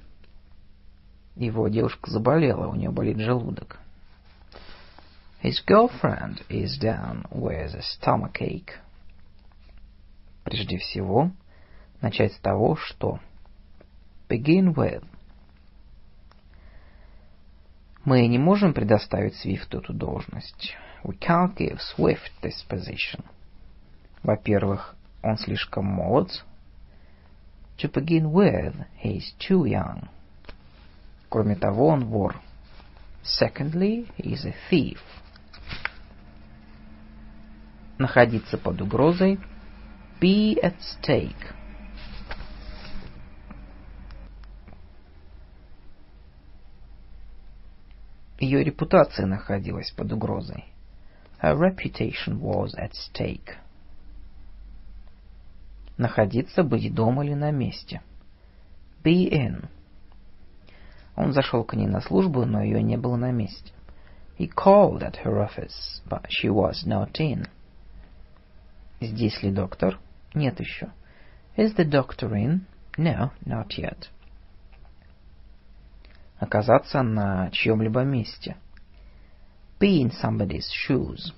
Его 1.34 1.68
девушка 1.68 2.10
заболела, 2.10 2.66
у 2.66 2.74
нее 2.74 2.90
болит 2.90 3.16
желудок. 3.16 3.80
His 5.46 5.60
girlfriend 5.64 6.42
is 6.50 6.76
down 6.76 7.24
with 7.30 7.72
a 7.76 7.82
stomachache. 7.82 8.80
Прежде 10.42 10.76
всего, 10.78 11.30
начать 12.02 12.32
с 12.32 12.38
того, 12.40 12.74
что 12.74 13.20
begin 14.28 14.74
with. 14.74 15.04
Мы 18.04 18.26
не 18.26 18.38
можем 18.38 18.74
предоставить 18.74 19.36
Свифту 19.36 19.78
эту 19.78 19.92
должность. 19.92 20.74
We 21.04 21.16
can't 21.16 21.56
give 21.56 21.78
Swift 21.96 22.32
this 22.42 22.66
position. 22.68 23.24
Во-первых, 24.24 24.96
он 25.22 25.38
слишком 25.38 25.84
молод. 25.84 26.44
To 27.78 27.88
begin 27.88 28.32
with, 28.32 28.74
he 29.00 29.18
is 29.18 29.32
too 29.38 29.64
young. 29.64 30.08
Кроме 31.28 31.54
того, 31.54 31.86
он 31.86 32.06
вор. 32.06 32.34
Secondly, 33.22 34.10
he 34.16 34.32
is 34.32 34.44
a 34.44 34.54
thief. 34.68 34.98
Находиться 37.98 38.58
под 38.58 38.80
угрозой– 38.80 39.38
be 40.20 40.58
at 40.62 40.76
stake. 40.80 41.54
Ее 48.38 48.62
репутация 48.64 49.26
находилась 49.26 49.90
под 49.90 50.12
угрозой. 50.12 50.64
Her 51.42 51.56
reputation 51.56 52.40
was 52.40 52.74
at 52.76 52.92
stake. 52.92 53.56
Находиться, 55.96 56.62
быть 56.62 56.92
дома 56.94 57.24
или 57.24 57.34
на 57.34 57.50
месте. 57.50 58.02
Be 59.02 59.30
in. 59.30 59.68
Он 61.14 61.32
зашел 61.32 61.64
к 61.64 61.74
ней 61.74 61.86
на 61.86 62.00
службу, 62.00 62.44
но 62.44 62.62
ее 62.62 62.82
не 62.82 62.96
было 62.96 63.16
на 63.16 63.32
месте. 63.32 63.72
He 64.38 64.48
called 64.48 65.02
at 65.02 65.24
her 65.24 65.38
office, 65.38 66.02
but 66.06 66.26
she 66.28 66.50
was 66.50 66.84
not 66.86 67.18
in. 67.18 67.48
Здесь 69.00 69.42
ли 69.42 69.50
доктор? 69.50 69.98
Нет 70.34 70.58
еще. 70.60 70.92
Is 71.56 71.74
the 71.76 71.84
doctor 71.84 72.30
in? 72.32 72.60
No, 72.96 73.30
not 73.44 73.68
yet. 73.76 74.08
Оказаться 76.38 77.02
на 77.02 77.50
чьем-либо 77.50 78.04
месте. 78.04 78.56
Be 79.78 80.02
in 80.02 80.10
somebody's 80.10 80.66
shoes. 80.88 81.34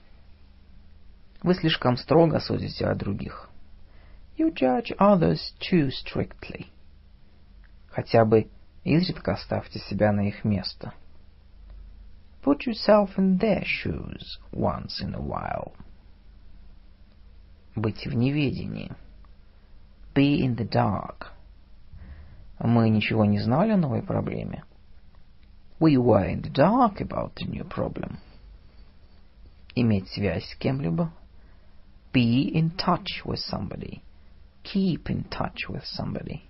Вы 1.42 1.54
слишком 1.54 1.96
строго 1.96 2.38
судите 2.38 2.86
о 2.86 2.94
других. 2.94 3.48
You 4.36 4.52
judge 4.52 4.92
others 4.98 5.40
too 5.60 5.90
strictly. 5.90 6.66
Хотя 7.90 8.24
бы 8.24 8.48
изредка 8.84 9.36
ставьте 9.36 9.80
себя 9.80 10.12
на 10.12 10.28
их 10.28 10.44
место. 10.44 10.92
Put 12.44 12.66
yourself 12.66 13.16
in 13.16 13.38
their 13.38 13.64
shoes 13.64 14.38
once 14.52 15.00
in 15.00 15.14
a 15.14 15.20
while 15.20 15.72
быть 17.78 18.06
в 18.06 18.14
неведении. 18.14 18.92
Be 20.14 20.40
in 20.40 20.56
the 20.56 20.68
dark. 20.68 21.32
Мы 22.58 22.88
ничего 22.90 23.24
не 23.24 23.38
знали 23.38 23.72
о 23.72 23.76
новой 23.76 24.02
проблеме. 24.02 24.64
We 25.80 25.96
were 25.96 26.28
in 26.28 26.42
the 26.42 26.50
dark 26.50 27.00
about 27.00 27.34
the 27.36 27.46
new 27.46 27.64
problem. 27.64 28.18
Иметь 29.76 30.08
связь 30.08 30.44
с 30.50 30.56
кем-либо. 30.56 31.12
Be 32.12 32.52
in 32.52 32.76
touch 32.76 33.24
with 33.24 33.38
somebody. 33.38 34.02
Keep 34.64 35.08
in 35.08 35.24
touch 35.30 35.68
with 35.68 35.84
somebody. 35.84 36.42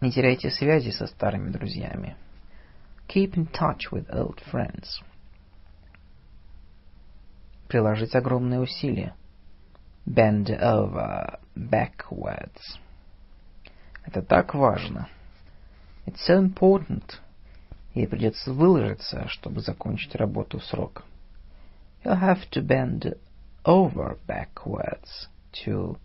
Не 0.00 0.10
теряйте 0.10 0.50
связи 0.50 0.90
со 0.90 1.06
старыми 1.06 1.50
друзьями. 1.50 2.16
Keep 3.08 3.36
in 3.36 3.46
touch 3.52 3.92
with 3.92 4.08
old 4.10 4.40
friends. 4.50 5.00
Приложить 7.68 8.14
огромные 8.14 8.60
усилия 8.60 9.14
bend 10.05 10.49
over 10.49 11.39
backwards. 11.55 12.79
Это 14.05 14.21
так 14.21 14.53
важно. 14.53 15.07
It's 16.05 16.25
so 16.27 16.39
important. 16.39 17.19
Ей 17.93 18.07
придется 18.07 18.51
выложиться, 18.53 19.27
чтобы 19.27 19.61
закончить 19.61 20.15
работу 20.15 20.59
в 20.59 20.63
срок. 20.65 21.03
You'll 22.03 22.19
have 22.19 22.49
to 22.51 22.61
bend 22.61 23.17
over 23.63 24.17
backwards 24.27 25.27
to 25.65 25.97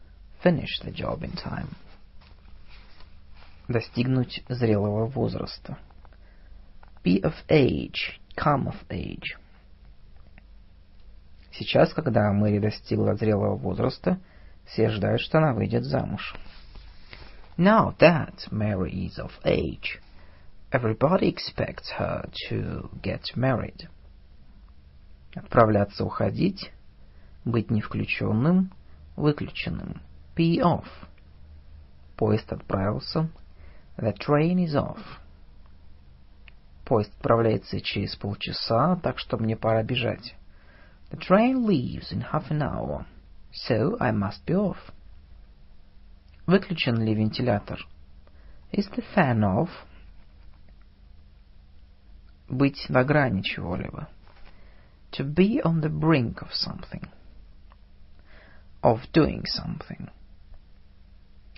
finish 0.42 0.80
the 0.82 0.92
job 0.92 1.22
in 1.22 1.32
time. 1.32 1.74
Достигнуть 3.68 4.42
зрелого 4.48 5.06
возраста. 5.06 5.78
Be 7.02 7.20
of 7.22 7.34
age, 7.48 8.20
come 8.36 8.68
of 8.68 8.76
age. 8.90 9.36
Сейчас, 11.53 11.93
когда 11.93 12.31
Мэри 12.31 12.59
достигла 12.59 13.15
зрелого 13.15 13.55
возраста, 13.55 14.19
Все 14.65 14.89
ждают, 14.89 15.21
что 15.21 15.39
она 15.39 15.53
выйдет 15.53 15.83
замуж. 15.83 16.35
Now 17.57 17.95
that 17.99 18.49
Mary 18.51 19.07
is 19.07 19.19
of 19.19 19.31
age, 19.43 19.99
everybody 20.71 21.27
expects 21.27 21.91
her 21.97 22.29
to 22.49 22.89
get 23.01 23.35
married. 23.35 23.89
Отправляться, 25.35 26.05
уходить, 26.05 26.71
быть 27.43 27.69
не 27.69 27.81
включенным, 27.81 28.71
выключенным. 29.15 30.01
Be 30.35 30.59
off. 30.59 30.87
Поезд 32.15 32.51
отправился. 32.51 33.29
The 33.97 34.13
train 34.17 34.65
is 34.65 34.73
off. 34.73 35.01
Поезд 36.85 37.11
отправляется 37.17 37.81
через 37.81 38.15
полчаса, 38.15 38.95
так 38.97 39.19
что 39.19 39.37
мне 39.37 39.55
пора 39.55 39.83
бежать. 39.83 40.35
The 41.10 41.16
train 41.16 41.66
leaves 41.66 42.12
in 42.12 42.20
half 42.20 42.50
an 42.50 42.62
hour, 42.62 43.06
so 43.52 43.96
I 44.00 44.10
must 44.10 44.44
be 44.44 44.54
off. 44.54 44.92
Выключен 46.46 47.02
ли 47.02 47.14
вентилятор? 47.14 47.78
Is 48.72 48.88
the 48.90 49.02
fan 49.14 49.42
off? 49.42 49.70
Быть 52.48 52.88
на 52.88 53.04
грани 53.04 53.42
чего-либо. 53.42 54.08
To 55.12 55.24
be 55.24 55.60
on 55.64 55.80
the 55.80 55.88
brink 55.88 56.42
of 56.42 56.52
something. 56.52 57.08
Of 58.82 59.00
doing 59.12 59.44
something. 59.46 60.10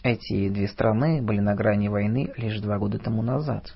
Эти 0.05 0.49
две 0.49 0.69
страны 0.69 1.21
были 1.21 1.41
на 1.41 1.55
грани 1.55 1.88
войны 1.88 2.33
лишь 2.37 2.61
два 2.61 2.79
года 2.79 2.99
тому 2.99 3.23
назад. 3.23 3.75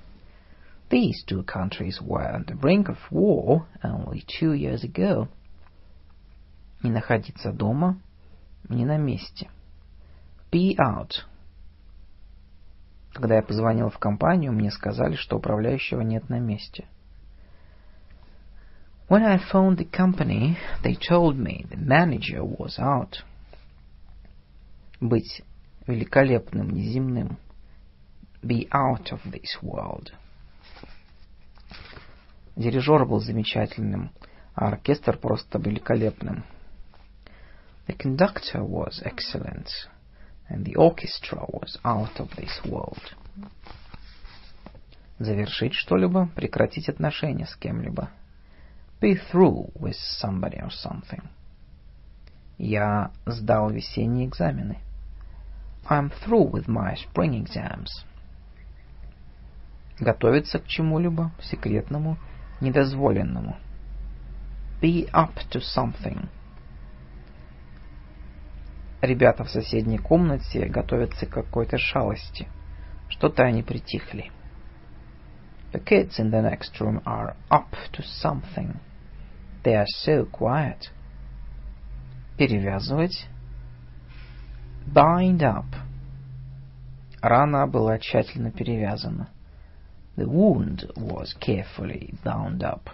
These 0.90 1.24
two 1.26 1.42
countries 1.44 2.00
were 2.00 2.30
on 2.32 2.44
the 2.46 2.54
brink 2.54 2.88
of 2.88 2.98
war 3.10 3.66
only 3.82 4.22
two 4.38 4.52
years 4.52 4.84
ago. 4.84 5.28
Не 6.83 6.91
находиться 6.91 7.51
дома, 7.51 7.99
не 8.69 8.85
на 8.85 8.97
месте. 8.97 9.49
Be 10.51 10.75
out. 10.77 11.23
Когда 13.13 13.35
я 13.35 13.41
позвонил 13.41 13.89
в 13.89 13.97
компанию, 13.97 14.51
мне 14.51 14.71
сказали, 14.71 15.15
что 15.15 15.37
управляющего 15.37 16.01
нет 16.01 16.29
на 16.29 16.39
месте. 16.39 16.85
When 19.09 19.23
I 19.23 19.37
phoned 19.37 19.77
the 19.77 19.89
company, 19.89 20.57
they 20.83 20.95
told 20.95 21.37
me 21.37 21.65
the 21.69 21.77
manager 21.77 22.43
was 22.43 22.77
out. 22.77 23.23
Быть 24.99 25.41
великолепным, 25.87 26.69
неземным. 26.69 27.37
Be 28.43 28.67
out 28.69 29.11
of 29.11 29.21
this 29.25 29.61
world. 29.61 30.11
Дирижер 32.55 33.05
был 33.05 33.19
замечательным, 33.19 34.11
а 34.53 34.67
оркестр 34.67 35.17
просто 35.17 35.57
великолепным. 35.59 36.43
The 37.87 37.93
conductor 37.93 38.63
was 38.65 39.01
excellent, 39.05 39.69
and 40.49 40.65
the 40.65 40.75
orchestra 40.75 41.45
was 41.47 41.77
out 41.85 42.19
of 42.19 42.35
this 42.35 42.61
world. 42.65 43.15
Завершить 45.19 45.73
что-либо, 45.73 46.29
прекратить 46.35 46.89
отношения 46.89 47.45
с 47.45 47.55
кем-либо. 47.55 48.09
Be 48.99 49.15
through 49.31 49.71
with 49.73 49.95
somebody 49.95 50.59
or 50.61 50.69
something. 50.69 51.29
Я 52.57 53.11
сдал 53.25 53.69
весенние 53.69 54.27
экзамены. 54.27 54.79
I'm 55.89 56.09
through 56.09 56.51
with 56.51 56.67
my 56.67 56.95
spring 56.95 57.41
exams. 57.41 58.03
Готовиться 59.99 60.59
к 60.59 60.67
чему-либо 60.67 61.31
секретному, 61.41 62.17
недозволенному. 62.59 63.55
Be 64.81 65.09
up 65.13 65.35
to 65.51 65.61
something. 65.61 66.27
Ребята 69.01 69.43
в 69.43 69.49
соседней 69.49 69.99
комнате 69.99 70.65
готовятся 70.65 71.27
к 71.27 71.29
какой-то 71.29 71.77
шалости. 71.77 72.47
Что-то 73.09 73.43
они 73.43 73.61
притихли. 73.61 74.31
The 75.71 75.83
kids 75.83 76.17
in 76.19 76.31
the 76.31 76.41
next 76.41 76.79
room 76.79 77.03
are 77.05 77.35
up 77.51 77.75
to 77.93 78.01
something. 78.01 78.79
They 79.63 79.75
are 79.75 79.85
so 79.85 80.25
quiet. 80.25 80.89
Перевязывать. 82.37 83.27
Bind 84.87 85.43
up. 85.43 85.65
Рана 87.21 87.67
была 87.67 87.99
тщательно 87.99 88.51
перевязана. 88.51 89.29
The 90.15 90.25
wound 90.25 90.91
was 90.95 91.35
carefully 91.39 92.15
bound 92.23 92.63
up. 92.63 92.89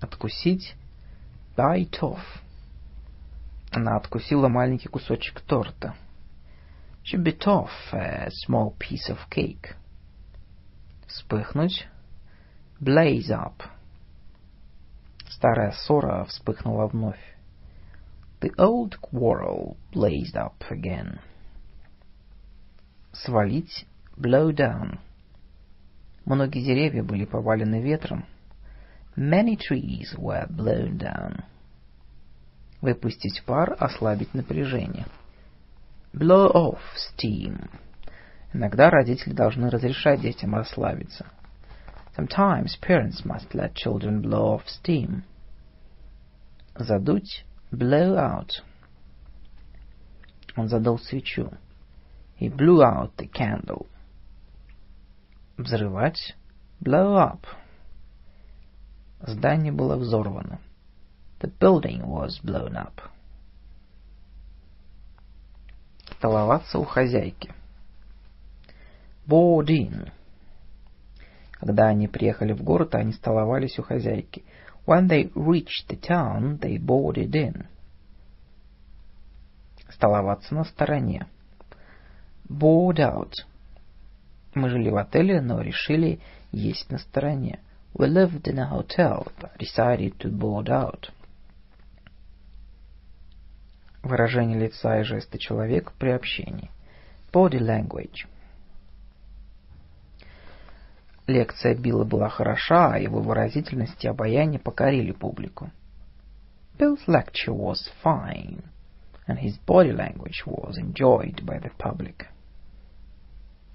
Откусить. 0.00 0.74
Bite 1.56 1.98
off. 2.02 2.20
Она 3.70 3.96
откусила 3.96 4.48
маленький 4.48 4.88
кусочек 4.88 5.40
торта. 5.42 5.94
She 7.04 7.16
bit 7.16 7.46
off 7.46 7.70
a 7.92 8.28
small 8.46 8.76
piece 8.76 9.08
of 9.08 9.18
cake. 9.30 9.74
Вспыхнуть. 11.06 11.86
Blaze 12.80 13.30
up. 13.30 13.62
Старая 15.28 15.72
ссора 15.72 16.24
вспыхнула 16.24 16.88
вновь. 16.88 17.20
The 18.40 18.52
old 18.58 18.98
quarrel 19.00 19.76
blazed 19.92 20.34
up 20.34 20.62
again. 20.70 21.20
Свалить. 23.12 23.86
Blow 24.16 24.50
down. 24.52 24.98
Многие 26.26 26.62
деревья 26.64 27.02
были 27.02 27.24
повалены 27.24 27.80
ветром. 27.80 28.26
Many 29.16 29.56
trees 29.56 30.16
were 30.18 30.46
blown 30.48 30.98
down. 30.98 31.44
Выпустить 32.80 33.42
пар, 33.44 33.76
ослабить 33.78 34.32
напряжение. 34.34 35.06
Blow 36.12 36.50
off 36.52 36.80
steam. 36.96 37.70
Иногда 38.52 38.90
родители 38.90 39.32
должны 39.32 39.70
разрешать 39.70 40.20
детям 40.20 40.54
расслабиться. 40.54 41.26
Sometimes 42.16 42.76
parents 42.80 43.24
must 43.24 43.52
let 43.54 43.74
children 43.74 44.20
blow 44.20 44.56
off 44.56 44.64
steam. 44.66 45.22
Задуть. 46.74 47.44
Blow 47.70 48.16
out. 48.16 48.62
Он 50.56 50.68
задул 50.68 50.98
свечу. 50.98 51.52
He 52.40 52.48
blew 52.48 52.82
out 52.82 53.14
the 53.16 53.28
candle. 53.30 53.86
Взрывать. 55.56 56.34
Blow 56.80 57.16
up. 57.16 57.44
Здание 59.20 59.70
было 59.70 59.96
взорвано. 59.96 60.58
The 61.40 61.48
building 61.48 62.06
was 62.06 62.38
blown 62.42 62.76
up. 62.76 63.00
Столоваться 66.18 66.78
у 66.78 66.84
хозяйки. 66.84 67.50
Board 69.26 69.68
in. 69.68 70.10
Когда 71.52 71.86
они 71.88 72.08
приехали 72.08 72.52
в 72.52 72.62
город, 72.62 72.94
они 72.94 73.12
столовались 73.12 73.78
у 73.78 73.82
хозяйки. 73.82 74.44
When 74.86 75.08
they 75.08 75.32
reached 75.32 75.88
the 75.88 75.98
town, 75.98 76.58
they 76.58 76.78
boarded 76.78 77.30
in. 77.30 77.66
Столоваться 79.88 80.54
на 80.54 80.64
стороне. 80.64 81.26
Board 82.48 82.98
out. 82.98 83.32
Мы 84.54 84.68
жили 84.68 84.90
в 84.90 84.96
отеле, 84.96 85.40
но 85.40 85.62
решили 85.62 86.20
есть 86.52 86.90
на 86.90 86.98
стороне. 86.98 87.60
We 87.94 88.08
lived 88.08 88.42
in 88.42 88.58
a 88.58 88.66
hotel, 88.66 89.32
but 89.40 89.56
decided 89.58 90.18
to 90.18 90.30
board 90.30 90.68
out. 90.68 91.10
Выражение 94.02 94.58
лица 94.58 95.00
и 95.00 95.02
жесты 95.02 95.38
человека 95.38 95.92
при 95.98 96.10
общении. 96.10 96.70
Body 97.32 97.58
language. 97.60 98.26
Лекция 101.26 101.76
Билла 101.76 102.04
была 102.04 102.28
хороша, 102.28 102.94
а 102.94 102.98
его 102.98 103.20
выразительность 103.20 104.04
и 104.04 104.08
обаяние 104.08 104.58
покорили 104.58 105.12
публику. 105.12 105.70
Bill's 106.78 107.06
lecture 107.06 107.54
was 107.54 107.90
fine, 108.02 108.62
and 109.28 109.38
his 109.38 109.58
body 109.66 109.92
language 109.92 110.44
was 110.46 110.78
enjoyed 110.78 111.44
by 111.44 111.60
the 111.60 111.70
public. 111.78 112.26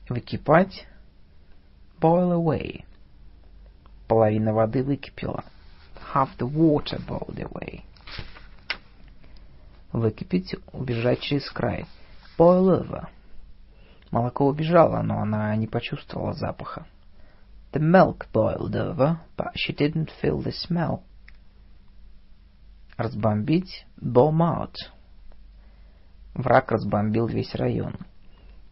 Выкипать. 0.09 0.85
Boil 2.01 2.31
away. 2.31 2.83
Половина 4.07 4.53
воды 4.53 4.83
выкипела. 4.83 5.45
Half 6.13 6.37
the 6.37 6.47
water 6.47 6.99
boiled 7.07 7.39
away. 7.39 7.85
Выкипеть, 9.95 10.53
убежать 10.73 11.21
через 11.21 11.49
край. 11.49 11.85
Boil. 12.37 13.07
Молоко 14.11 14.45
убежало, 14.45 15.01
но 15.01 15.21
она 15.21 15.55
не 15.55 15.67
почувствовала 15.67 16.33
запаха. 16.33 16.85
The 17.71 17.79
milk 17.79 18.27
boiled 18.33 18.75
over, 18.75 19.19
but 19.37 19.53
she 19.55 19.73
didn't 19.73 20.09
feel 20.21 20.43
the 20.43 20.51
smell. 20.51 21.03
Разбомбить. 22.97 23.85
Bomb 23.95 24.41
out. 24.41 24.75
Враг 26.33 26.73
разбомбил 26.73 27.27
весь 27.27 27.55
район. 27.55 27.95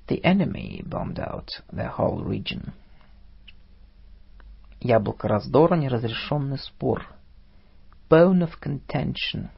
The 0.09 0.21
enemy 0.23 0.83
bombed 0.85 1.19
out 1.19 1.47
the 1.71 1.89
whole 1.97 2.21
region. 2.21 2.73
Яблоко 4.81 5.29
раздора, 5.29 5.75
неразрешенный 5.75 6.59
спор. 6.59 7.07
Bone 8.09 8.41
of 8.41 8.59
contention. 8.61 9.51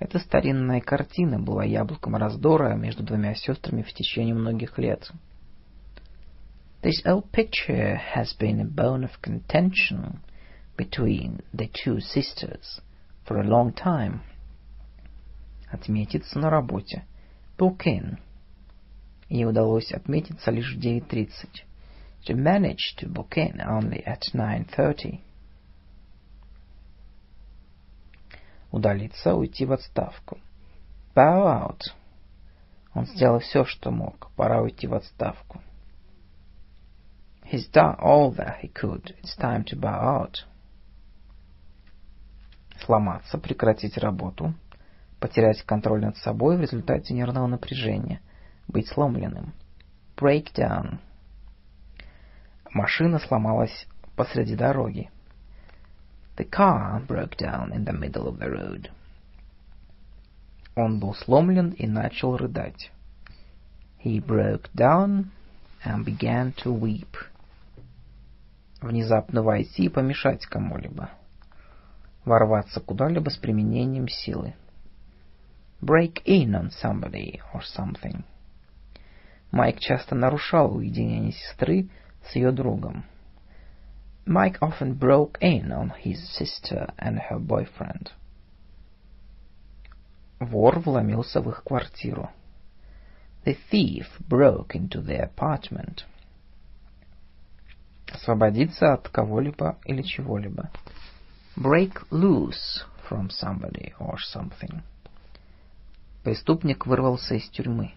Эта 0.00 0.18
старинная 0.18 0.80
картина 0.80 1.38
была 1.38 1.62
яблоком 1.62 2.16
раздора 2.16 2.74
между 2.74 3.02
двумя 3.02 3.34
сестрами 3.34 3.82
в 3.82 3.92
течение 3.92 4.34
многих 4.34 4.78
лет. 4.78 5.12
This 6.82 7.04
old 7.04 7.30
picture 7.30 8.00
has 8.16 8.34
been 8.38 8.60
a 8.60 8.64
bone 8.64 9.04
of 9.04 9.20
contention 9.20 10.20
between 10.78 11.42
the 11.52 11.68
two 11.84 12.00
sisters 12.00 12.80
for 13.26 13.38
a 13.38 13.46
long 13.46 13.74
time. 13.74 14.20
Отметиться 15.70 16.38
на 16.38 16.48
работе. 16.48 17.04
Book 17.58 17.84
in. 17.84 18.16
Ей 19.28 19.44
удалось 19.44 19.92
отметиться 19.92 20.50
лишь 20.50 20.74
в 20.74 20.80
9.30. 20.80 21.28
To 22.26 22.34
manage 22.34 22.96
to 22.98 23.06
book 23.06 23.36
in 23.36 23.60
only 23.60 24.02
at 24.06 24.22
9.30. 24.32 25.20
Удалиться, 28.70 29.34
уйти 29.34 29.66
в 29.66 29.72
отставку. 29.72 30.38
Bow 31.14 31.46
out. 31.46 31.80
Он 32.94 33.06
сделал 33.06 33.40
все, 33.40 33.64
что 33.64 33.90
мог. 33.90 34.30
Пора 34.36 34.62
уйти 34.62 34.86
в 34.86 34.94
отставку. 34.94 35.60
He's 37.50 37.68
done 37.72 37.96
all 37.98 38.32
that 38.36 38.60
he 38.62 38.72
could. 38.72 39.14
It's 39.22 39.36
time 39.36 39.64
to 39.64 39.78
bow 39.78 40.22
out. 40.22 40.46
Сломаться, 42.84 43.38
прекратить 43.38 43.98
работу, 43.98 44.54
потерять 45.18 45.62
контроль 45.62 46.00
над 46.00 46.16
собой 46.18 46.56
в 46.56 46.60
результате 46.60 47.12
нервного 47.12 47.46
напряжения, 47.46 48.20
быть 48.68 48.88
сломленным. 48.88 49.52
Break 50.16 50.54
down. 50.54 50.98
Машина 52.70 53.18
сломалась 53.18 53.86
посреди 54.16 54.54
дороги. 54.54 55.10
The 56.40 56.46
car 56.46 57.00
broke 57.06 57.36
down 57.36 57.70
in 57.70 57.84
the 57.84 57.92
middle 57.92 58.26
of 58.26 58.38
the 58.38 58.48
road. 58.50 58.88
Он 60.74 60.98
был 60.98 61.14
сломлен 61.14 61.72
и 61.72 61.86
начал 61.86 62.34
рыдать. 62.34 62.90
He 64.02 64.20
broke 64.20 64.70
down 64.72 65.32
and 65.84 66.02
began 66.02 66.54
to 66.64 66.72
weep. 66.72 67.14
Внезапно 68.80 69.42
войти 69.42 69.84
и 69.84 69.88
помешать 69.90 70.46
кому-либо. 70.46 71.10
Ворваться 72.24 72.80
куда-либо 72.80 73.28
с 73.28 73.36
применением 73.36 74.08
силы. 74.08 74.54
Break 75.82 76.24
in 76.24 76.54
on 76.54 76.70
somebody 76.82 77.40
or 77.52 77.60
something. 77.60 78.24
Майк 79.50 79.78
часто 79.78 80.14
нарушал 80.14 80.74
уединение 80.74 81.32
сестры 81.32 81.90
с 82.24 82.34
ее 82.34 82.50
другом. 82.50 83.04
Mike 84.29 84.57
often 84.61 84.93
broke 84.95 85.37
in 85.39 85.71
on 85.71 85.89
his 85.91 86.27
sister 86.29 86.87
and 86.97 87.19
her 87.19 87.39
boyfriend. 87.39 88.11
Вор 90.39 90.79
вломился 90.79 91.41
в 91.41 91.49
их 91.49 91.63
квартиру. 91.63 92.29
The 93.45 93.57
thief 93.71 94.07
broke 94.27 94.75
into 94.75 95.01
their 95.01 95.29
apartment. 95.29 96.03
Освободиться 98.11 98.93
от 98.93 99.07
кого-либо 99.09 99.77
или 99.85 100.01
чего-либо. 100.01 100.71
Break 101.55 102.09
loose 102.11 102.83
from 103.07 103.29
somebody 103.29 103.93
or 103.99 104.17
something. 104.17 104.81
Преступник 106.23 106.87
вырвался 106.87 107.35
из 107.35 107.47
тюрьмы. 107.49 107.93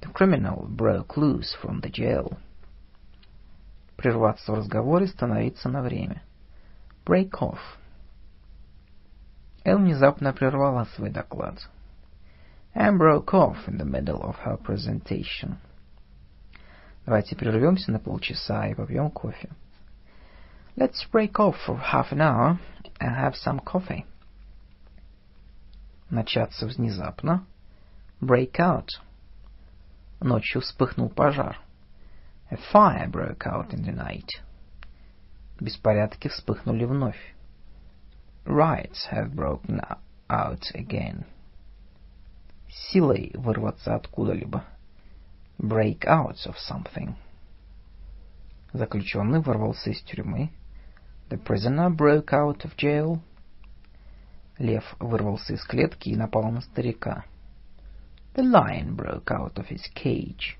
The 0.00 0.10
criminal 0.12 0.66
broke 0.66 1.16
loose 1.16 1.54
from 1.62 1.80
the 1.82 1.90
jail. 1.90 2.38
Прерваться 3.97 4.51
в 4.51 4.55
разговоре, 4.55 5.07
становиться 5.07 5.69
на 5.69 5.81
время. 5.81 6.21
Break 7.03 7.31
off. 7.41 7.59
Эл 9.63 9.79
внезапно 9.79 10.33
прервала 10.33 10.85
свой 10.95 11.09
доклад. 11.09 11.67
Anne 12.75 12.97
broke 12.99 13.33
off 13.33 13.57
in 13.67 13.77
the 13.77 13.85
middle 13.85 14.21
of 14.21 14.35
her 14.45 14.57
presentation. 14.57 15.57
Давайте 17.05 17.35
прервемся 17.35 17.91
на 17.91 17.99
полчаса 17.99 18.67
и 18.67 18.75
попьем 18.75 19.09
кофе. 19.09 19.49
Let's 20.75 21.09
break 21.11 21.33
off 21.39 21.55
for 21.65 21.81
half 21.91 22.11
an 22.11 22.21
hour 22.21 22.59
and 22.99 23.15
have 23.15 23.33
some 23.33 23.59
coffee. 23.63 24.05
Начаться 26.11 26.67
внезапно. 26.67 27.45
Break 28.21 28.59
out. 28.59 28.89
Ночью 30.19 30.61
вспыхнул 30.61 31.09
пожар. 31.09 31.59
A 32.50 32.56
fire 32.56 33.08
broke 33.08 33.46
out 33.46 33.72
in 33.72 33.82
the 33.82 33.92
night. 33.92 34.28
Беспорядки 35.58 36.28
вспыхнули 36.28 36.84
вновь. 36.84 37.34
Riots 38.44 39.06
have 39.10 39.34
broken 39.34 39.80
out 40.28 40.62
again. 40.74 41.24
Силой 42.68 43.32
вырваться 43.34 43.94
откуда-либо. 43.94 44.64
Break 45.58 46.00
out 46.00 46.46
of 46.46 46.56
something. 46.58 47.14
Заключенный 48.72 49.40
вырвался 49.40 49.90
из 49.90 50.02
тюрьмы. 50.02 50.50
The 51.30 51.42
prisoner 51.42 51.88
broke 51.88 52.32
out 52.32 52.64
of 52.64 52.76
jail. 52.76 53.20
Лев 54.58 54.94
вырвался 54.98 55.54
из 55.54 55.64
клетки 55.64 56.10
и 56.10 56.16
напал 56.16 56.50
на 56.50 56.60
старика. 56.60 57.24
The 58.34 58.42
lion 58.42 58.94
broke 58.94 59.30
out 59.30 59.54
of 59.54 59.68
his 59.68 59.82
cage 59.94 60.58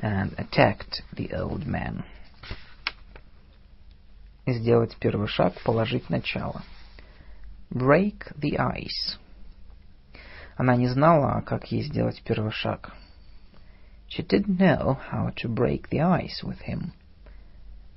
And 0.00 0.34
attacked 0.38 1.02
the 1.14 1.32
old 1.34 1.66
man. 1.66 2.04
Сделать 4.46 4.96
первый 4.98 5.28
шаг, 5.28 5.54
положить 5.62 6.10
начало. 6.10 6.62
Break 7.70 8.32
the 8.36 8.56
ice. 8.56 9.18
Она 10.56 10.76
не 10.76 10.88
знала, 10.88 11.40
как 11.42 11.70
ей 11.70 11.82
сделать 11.82 12.22
первый 12.24 12.50
шаг. 12.50 12.92
She 14.08 14.26
didn't 14.26 14.58
know 14.58 14.98
how 15.12 15.30
to 15.36 15.48
break 15.48 15.88
the 15.90 16.00
ice 16.00 16.42
with 16.42 16.60
him. 16.66 16.92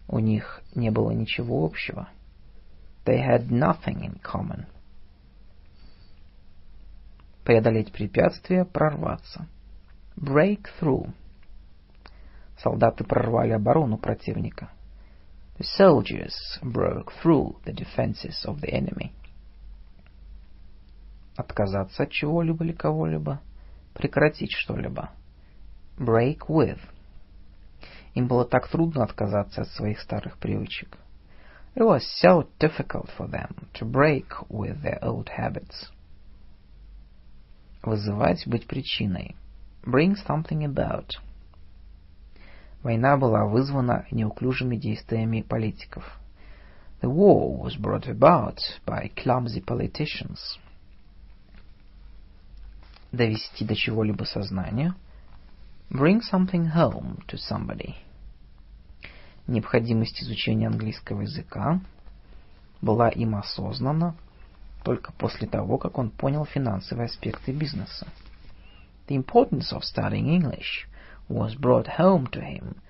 У 0.08 0.20
них 0.20 0.62
не 0.76 0.92
было 0.92 1.12
ничего 1.12 1.66
общего. 1.66 2.10
They 3.06 3.18
had 3.18 3.50
nothing 3.50 4.02
in 4.02 4.22
common. 4.22 4.66
Преодолеть 7.44 7.92
препятствие, 7.92 8.63
прорваться. 8.63 9.48
Break 10.16 10.68
through. 10.80 11.12
Солдаты 12.63 13.04
прорвали 13.04 13.52
оборону 13.52 13.97
противника. 13.97 14.69
The 15.60 15.65
soldiers 15.78 16.34
broke 16.62 17.12
through 17.21 17.58
the 17.65 17.73
defenses 17.73 18.45
of 18.45 18.62
the 18.62 18.71
enemy. 18.71 19.12
Отказаться 21.36 22.04
от 22.04 22.12
чего-либо 22.12 22.63
или 22.63 22.71
кого-либо. 22.71 23.41
Прекратить 23.93 24.54
что-либо. 24.54 25.10
Break 25.97 26.47
with. 26.47 26.80
Им 28.13 28.28
было 28.28 28.45
так 28.45 28.69
трудно 28.69 29.04
отказаться 29.04 29.63
от 29.63 29.67
своих 29.69 29.99
старых 29.99 30.38
привычек. 30.38 30.97
It 31.76 31.84
was 31.84 32.02
so 32.21 32.47
difficult 32.60 33.10
for 33.17 33.28
them 33.28 33.67
to 33.73 33.86
break 33.86 34.28
with 34.49 34.82
their 34.82 35.04
old 35.04 35.30
habits. 35.38 35.89
Вызывать, 37.82 38.47
быть 38.47 38.67
причиной. 38.67 39.36
Bring 39.84 40.15
something 40.15 40.63
about. 40.63 41.10
Война 42.84 43.15
была 43.15 43.46
вызвана 43.46 44.06
неуклюжими 44.12 44.76
действиями 44.76 45.41
политиков. 45.41 46.19
The 47.02 47.10
war 47.10 47.58
was 47.58 47.78
brought 47.78 48.08
about 48.08 48.60
by 48.86 49.10
clumsy 49.15 49.63
politicians. 49.63 50.60
Довести 53.13 53.63
до 53.63 53.76
чего-либо 53.76 54.26
сознание. 54.26 54.93
Bring 55.89 56.19
something 56.22 56.74
home 56.74 57.26
to 57.28 57.38
somebody. 57.38 57.96
Необходимость 59.47 60.22
изучения 60.22 60.68
английского 60.68 61.22
языка 61.22 61.80
была 62.82 63.08
им 63.10 63.36
осознана 63.36 64.16
только 64.84 65.14
после 65.14 65.47
того, 65.47 65.78
как 65.78 65.97
он 65.97 66.10
понял 66.10 66.45
финансовые 66.45 67.05
аспекты 67.05 67.53
бизнеса. 67.53 68.08
The 69.08 69.16
importance 69.16 69.72
of 69.72 69.84
studying 69.84 70.28
English 70.28 70.88
was 71.33 71.55
brought 71.55 71.87
home 71.87 72.26
to 72.29 72.41
him 72.41 72.81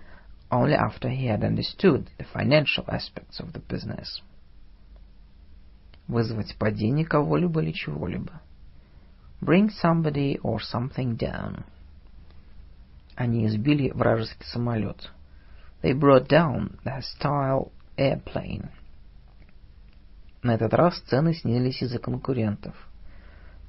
only 0.50 0.74
after 0.74 1.08
he 1.08 1.26
had 1.26 1.44
understood 1.44 2.10
the 2.18 2.24
financial 2.24 2.84
aspects 2.88 3.40
of 3.40 3.52
the 3.52 3.60
business. 3.60 4.22
Вызвать 6.08 6.56
падение 6.58 7.04
кого-либо 7.04 7.60
или 7.60 7.72
чего-либо. 7.72 8.40
Bring 9.40 9.70
somebody 9.70 10.38
or 10.42 10.58
something 10.58 11.16
down. 11.16 11.64
Они 13.14 13.46
избили 13.46 13.90
вражеский 13.90 14.46
самолет. 14.46 15.10
They 15.82 15.92
brought 15.92 16.28
down 16.28 16.78
the 16.84 16.92
hostile 16.92 17.70
airplane. 17.96 18.70
На 20.42 20.54
этот 20.54 20.72
раз 20.72 20.98
цены 21.00 21.34
снизились 21.34 21.82
из-за 21.82 21.98
конкурентов. 21.98 22.74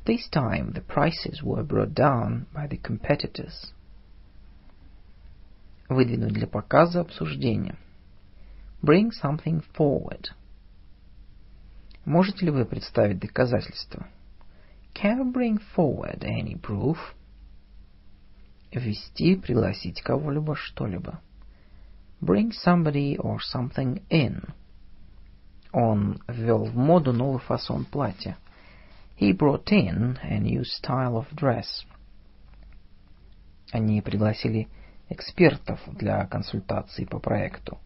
This 0.06 0.30
time 0.32 0.72
the 0.74 0.82
prices 0.82 1.44
were 1.44 1.64
brought 1.64 1.94
down 1.94 2.46
by 2.54 2.68
the 2.68 2.78
competitors. 2.78 3.73
Выдвинуть 5.95 6.33
для 6.33 6.49
показа 6.49 7.03
обсуждения. 7.03 7.79
Bring 8.83 9.11
something 9.23 9.65
forward. 9.79 10.25
Можете 12.05 12.47
ли 12.47 12.51
вы 12.51 12.65
представить 12.65 13.21
доказательства? 13.21 14.09
Can 14.93 15.21
you 15.21 15.33
bring 15.33 15.61
forward 15.77 16.25
any 16.25 16.61
proof? 16.61 16.97
Ввести, 18.73 19.37
пригласить 19.37 20.03
кого-либо, 20.03 20.57
что-либо. 20.57 21.21
Bring 22.21 22.51
somebody 22.51 23.17
or 23.17 23.39
something 23.55 24.03
in. 24.11 24.53
Он 25.71 26.21
ввел 26.27 26.65
в 26.65 26.75
моду 26.75 27.13
новый 27.13 27.39
фасон 27.39 27.85
платья. 27.85 28.37
He 29.17 29.31
brought 29.31 29.67
in 29.67 30.19
a 30.25 30.41
new 30.41 30.65
style 30.65 31.15
of 31.15 31.27
dress. 31.37 31.87
Они 33.71 34.03
пригласили 34.03 34.67
экспертов 35.09 35.81
для 35.87 36.27
консультаций 36.27 37.07
по 37.07 37.19
проекту. 37.19 37.79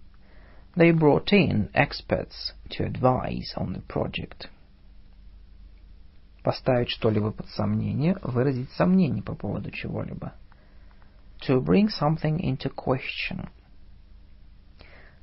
They 0.77 0.93
brought 0.93 1.33
in 1.33 1.71
experts 1.73 2.55
to 2.71 2.85
advise 2.87 3.55
on 3.57 3.75
the 3.75 3.83
project. 3.87 4.49
Поставить 6.45 6.91
что-либо 6.91 7.33
под 7.33 7.49
сомнение, 7.49 8.17
выразить 8.23 8.71
сомнение 8.73 9.23
по 9.23 9.35
поводу 9.35 9.71
чего-либо. 9.71 10.35
To 11.47 11.61
bring 11.61 11.89
something 11.89 12.39
into 12.39 12.73
question. 12.73 13.49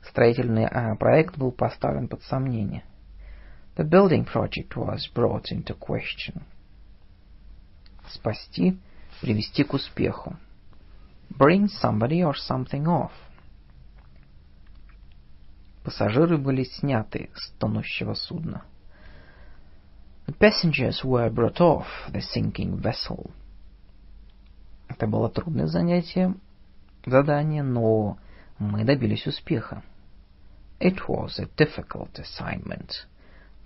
Строительный 0.03 0.67
а, 0.67 0.95
проект 0.95 1.37
был 1.37 1.51
поставлен 1.51 2.07
под 2.07 2.21
сомнение. 2.23 2.83
The 3.75 3.89
building 3.89 4.25
project 4.25 4.75
was 4.75 5.09
brought 5.13 5.51
into 5.51 5.77
question. 5.77 6.43
Спасти, 8.09 8.77
привести 9.21 9.63
к 9.63 9.73
успеху. 9.73 10.37
Bring 11.37 11.67
somebody 11.67 12.23
or 12.23 12.33
something 12.33 12.87
off. 12.87 13.11
Пассажиры 15.83 16.37
были 16.37 16.63
сняты 16.63 17.29
с 17.35 17.49
тонущего 17.59 18.13
судна. 18.13 18.63
The 20.27 20.33
passengers 20.33 21.03
were 21.03 21.29
brought 21.29 21.59
off 21.59 21.85
the 22.09 22.21
sinking 22.21 22.81
vessel. 22.81 23.29
Это 24.87 25.07
было 25.07 25.29
трудное 25.29 25.67
занятие, 25.67 26.33
задание, 27.05 27.63
но 27.63 28.17
мы 28.57 28.83
добились 28.85 29.27
успеха. 29.27 29.83
It 30.79 31.07
was 31.07 31.37
a 31.37 31.47
difficult 31.57 32.17
assignment, 32.17 33.05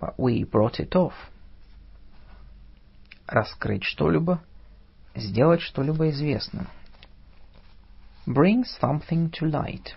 but 0.00 0.14
we 0.18 0.44
brought 0.44 0.80
it 0.80 0.90
off. 0.94 1.14
Раскрыть 3.26 3.84
что-либо, 3.84 4.42
сделать 5.14 5.60
что-либо 5.60 6.10
известным. 6.10 6.66
Bring 8.26 8.64
something 8.80 9.30
to 9.32 9.50
light. 9.50 9.94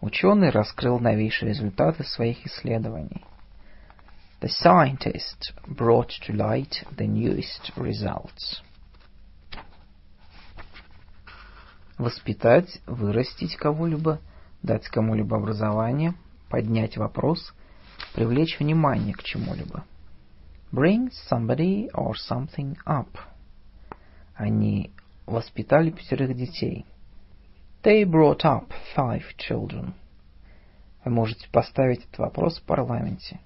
Ученый 0.00 0.50
раскрыл 0.50 0.98
новейшие 0.98 1.50
результаты 1.50 2.04
своих 2.04 2.46
исследований. 2.46 3.24
The 4.40 4.48
scientist 4.48 5.52
brought 5.66 6.10
to 6.26 6.34
light 6.34 6.86
the 6.96 7.06
newest 7.06 7.72
results. 7.76 8.62
Воспитать, 11.98 12.80
вырастить 12.86 13.56
кого-либо– 13.56 14.20
дать 14.62 14.88
кому-либо 14.88 15.36
образование, 15.36 16.14
поднять 16.48 16.96
вопрос, 16.96 17.54
привлечь 18.14 18.58
внимание 18.58 19.14
к 19.14 19.22
чему-либо. 19.22 19.84
Bring 20.72 21.10
somebody 21.30 21.90
or 21.92 22.14
something 22.14 22.76
up. 22.86 23.08
Они 24.34 24.92
воспитали 25.30 25.90
пятерых 25.90 26.36
детей. 26.36 26.84
They 27.82 28.04
brought 28.04 28.44
up 28.44 28.72
five 28.94 29.22
children. 29.38 29.94
Вы 31.04 31.10
можете 31.12 31.48
поставить 31.50 32.04
этот 32.04 32.18
вопрос 32.18 32.58
в 32.58 32.64
парламенте. 32.64 33.40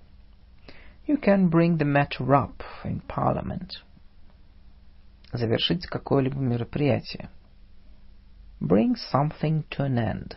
You 1.06 1.20
can 1.20 1.50
bring 1.50 1.76
the 1.78 1.84
matter 1.84 2.26
up 2.32 2.62
in 2.84 3.02
parliament. 3.06 3.82
Завершить 5.32 5.86
какое-либо 5.86 6.38
мероприятие. 6.38 7.28
Bring 8.60 8.94
something 9.12 9.64
to 9.70 9.86
an 9.86 9.98
end. 9.98 10.36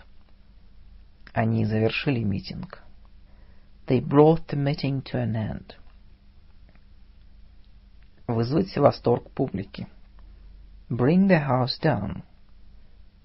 Они 1.33 1.65
завершили 1.65 2.23
митинг. 2.23 2.83
They 3.87 4.01
brought 4.01 4.47
the 4.47 4.57
meeting 4.57 5.01
to 5.03 5.23
an 5.23 5.35
end. 5.35 5.75
Вызвать 8.27 8.75
восторг 8.75 9.31
публики. 9.31 9.87
Bring 10.88 11.28
the 11.28 11.46
house 11.46 11.78
down. 11.80 12.22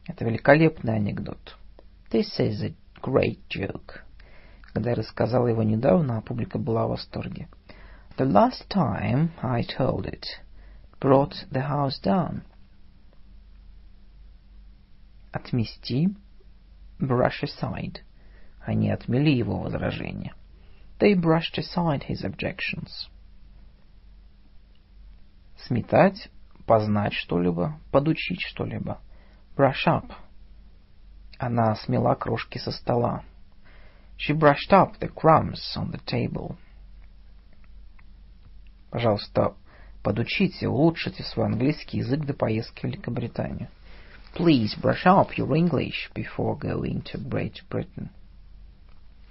Это 0.06 0.24
великолепный 0.24 0.95
анекдот. 0.95 1.58
This 2.10 2.39
is 2.39 2.64
a 2.64 2.74
great 3.02 3.39
joke. 3.50 4.02
Когда 4.74 4.91
я 4.91 4.95
рассказал 4.95 5.48
его 5.48 5.64
недавно, 5.64 6.18
а 6.18 6.22
публика 6.22 6.58
была 6.58 6.88
в 6.88 6.91
восторге. 6.91 7.50
The 8.18 8.26
last 8.26 8.68
time 8.70 9.32
I 9.41 9.64
told 9.64 10.06
it 10.06 10.26
brought 11.00 11.34
the 11.52 11.68
house 11.68 12.00
down. 12.02 12.43
Отмести 15.32 16.16
brush 17.00 17.43
aside. 17.43 18.00
Они 18.66 18.89
отмели 18.89 19.30
его 19.30 19.60
возражения. 19.60 20.34
They 21.00 21.14
brushed 21.14 21.58
aside 21.58 22.06
his 22.08 22.24
objections. 22.24 23.08
Сметать, 25.68 26.30
познать 26.67 27.13
что-либо, 27.13 27.79
подучить 27.91 28.43
что-либо. 28.43 29.01
Brush 29.57 29.87
up. 29.87 30.11
Она 31.39 31.75
смела 31.77 32.15
крошки 32.15 32.59
со 32.59 32.71
стола. 32.71 33.25
She 34.17 34.33
brushed 34.33 34.71
up 34.71 34.99
the 35.01 35.09
crumbs 35.13 35.61
on 35.77 35.91
the 35.91 36.01
table. 36.07 36.57
Пожалуйста, 38.91 39.55
подучите, 40.03 40.69
улучшите 40.69 41.25
свой 41.25 41.47
английский 41.47 41.99
язык 41.99 42.25
до 42.25 42.35
поездки 42.35 42.83
в 42.83 42.85
Великобританию. 42.85 43.69
Please 44.35 44.75
brush 44.81 45.05
up 45.05 45.37
your 45.37 45.55
English 45.55 46.11
before 46.15 46.57
going 46.59 47.03
to 47.03 47.19
Great 47.19 47.63
Britain. 47.69 48.09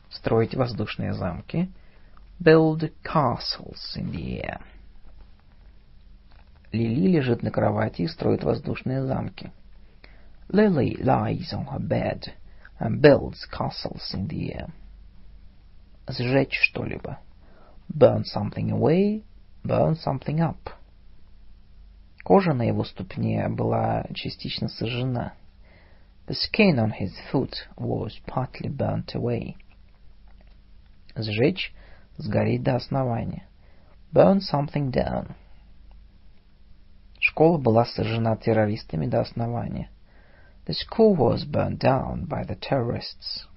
Строить 0.10 0.56
воздушные 0.56 1.14
замки. 1.14 1.70
Build 2.40 2.92
castles 3.04 3.96
in 3.96 4.12
the 4.12 4.42
air. 4.42 4.62
Лили 6.72 7.10
лежит 7.10 7.44
на 7.44 7.52
кровати 7.52 8.04
и 8.04 8.08
строит 8.08 8.44
воздушные 8.44 9.06
замки. 9.06 9.52
Lily 10.50 10.98
lies 11.02 11.54
on 11.54 11.66
her 11.68 11.80
bed 11.80 12.34
and 12.80 13.02
builds 13.02 13.46
castles 13.52 14.14
in 14.14 14.28
the 14.28 14.54
air. 14.54 14.70
Сжечь 16.08 16.58
что-либо. 16.62 17.20
Burn 17.90 18.24
something 18.24 18.72
away, 18.72 19.24
burn 19.64 19.96
something 19.96 20.40
up. 20.40 20.74
Кожа 22.24 22.54
на 22.54 22.64
его 22.64 22.84
ступне 22.84 23.48
была 23.50 24.06
частично 24.14 24.68
сожжена. 24.70 25.34
The 26.28 26.36
skin 26.36 26.80
on 26.80 26.92
his 26.92 27.12
foot 27.32 27.68
was 27.78 28.20
partly 28.26 28.70
burnt 28.70 29.14
away. 29.16 29.56
Сжечь, 31.16 31.74
сгореть 32.18 32.64
до 32.64 32.76
основания. 32.76 33.48
Burn 34.14 34.40
something 34.40 34.92
down. 34.92 35.36
Школа 37.22 37.58
была 37.58 37.86
сожжена 37.86 38.36
террористами 38.36 39.06
до 39.06 39.22
основания. 39.22 39.90
The 40.66 40.74
school 40.74 41.16
was 41.16 41.46
burned 41.46 41.80
down 41.80 42.28
by 42.28 42.46
the 42.46 42.60
terrorists. 42.60 43.48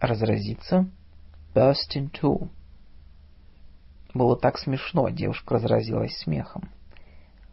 Разразиться. 0.00 0.90
Burst 1.54 1.94
in 1.94 2.10
two. 2.10 2.48
Было 4.14 4.36
так 4.38 4.58
смешно, 4.58 5.10
девушка 5.10 5.56
разразилась 5.56 6.16
смехом 6.16 6.70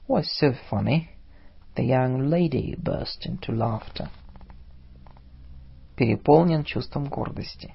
was 0.08 0.30
so 0.40 0.54
funny, 0.70 1.10
the 1.76 1.84
young 1.84 2.30
lady 2.30 2.76
burst 2.78 3.26
into 3.26 3.52
laughter. 3.52 4.10
Переполнен 5.96 6.64
чувством 6.64 7.06
гордости. 7.06 7.74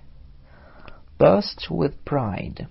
Burst 1.19 1.71
with 1.71 2.05
pride. 2.05 2.69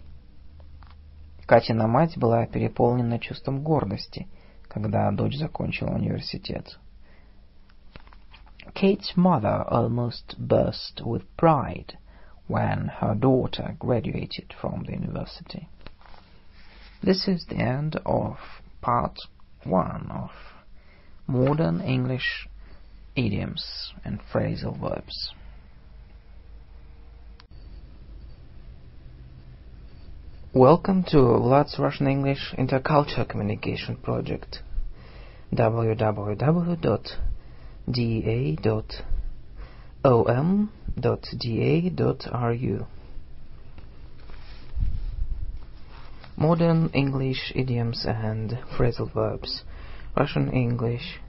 Катина 1.48 1.86
мать 1.86 2.16
была 2.16 2.46
переполнена 2.46 3.18
чувством 3.18 3.62
гордости, 3.62 4.28
когда 4.68 5.10
дочь 5.10 5.36
закончила 5.36 5.90
университет. 5.90 6.78
Kate's 8.74 9.14
mother 9.14 9.64
almost 9.70 10.36
burst 10.38 11.02
with 11.04 11.24
pride 11.36 11.96
when 12.48 12.88
her 13.00 13.14
daughter 13.14 13.76
graduated 13.78 14.52
from 14.60 14.84
the 14.84 14.92
university. 14.92 15.68
This 17.02 17.28
is 17.28 17.44
the 17.46 17.56
end 17.56 17.96
of 18.04 18.38
part 18.80 19.18
one 19.64 20.10
of 20.10 20.30
modern 21.26 21.80
English 21.82 22.48
idioms 23.14 23.92
and 24.04 24.20
phrasal 24.32 24.76
verbs. 24.78 25.34
Welcome 30.52 31.04
to 31.08 31.16
Vlad's 31.16 31.78
Russian 31.78 32.06
English 32.06 32.54
Intercultural 32.56 33.28
Communication 33.28 33.96
Project 33.96 34.60
www.da.om.da.ru 35.52 36.46
Modern 46.36 46.90
English 46.92 47.52
idioms 47.54 48.04
and 48.06 48.58
phrasal 48.76 49.12
verbs. 49.12 49.62
Russian 50.16 50.52
English 50.52 51.20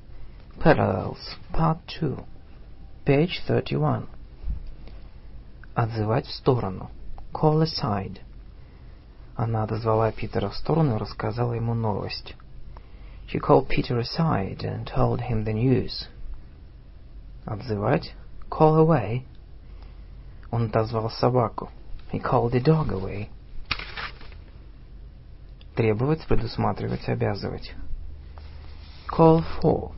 parallels. 0.59 1.35
Part 1.51 1.79
2. 1.99 2.17
Page 3.05 3.41
31. 3.47 4.07
Отзывать 5.75 6.25
в 6.25 6.31
сторону. 6.31 6.89
Call 7.33 7.61
aside. 7.61 8.21
Она 9.42 9.62
отозвала 9.62 10.12
Питера 10.12 10.50
в 10.50 10.54
сторону 10.54 10.96
и 10.96 10.98
рассказала 10.98 11.54
ему 11.54 11.72
новость. 11.72 12.36
She 13.26 13.40
called 13.40 13.68
Peter 13.68 13.98
aside 13.98 14.58
and 14.64 14.84
told 14.84 15.22
him 15.30 15.46
the 15.46 15.54
news. 15.54 16.08
Отзывать. 17.46 18.12
Call 18.50 18.86
away. 18.86 19.22
Он 20.50 20.66
отозвал 20.66 21.08
собаку. 21.08 21.70
He 22.12 22.20
called 22.20 22.52
the 22.52 22.62
dog 22.62 22.88
away. 22.88 23.30
Требовать, 25.74 26.26
предусматривать, 26.26 27.08
обязывать. 27.08 27.72
Call 29.08 29.42
for. 29.62 29.92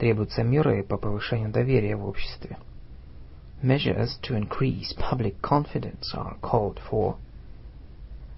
Требуются 0.00 0.42
меры 0.42 0.82
по 0.82 0.96
повышению 0.96 1.52
доверия 1.52 1.94
в 1.94 2.04
обществе. 2.04 2.58
Measures 3.62 4.18
to 4.22 4.36
increase 4.36 4.92
public 4.98 5.40
confidence 5.40 6.12
are 6.16 6.36
called 6.40 6.80
for. 6.90 7.14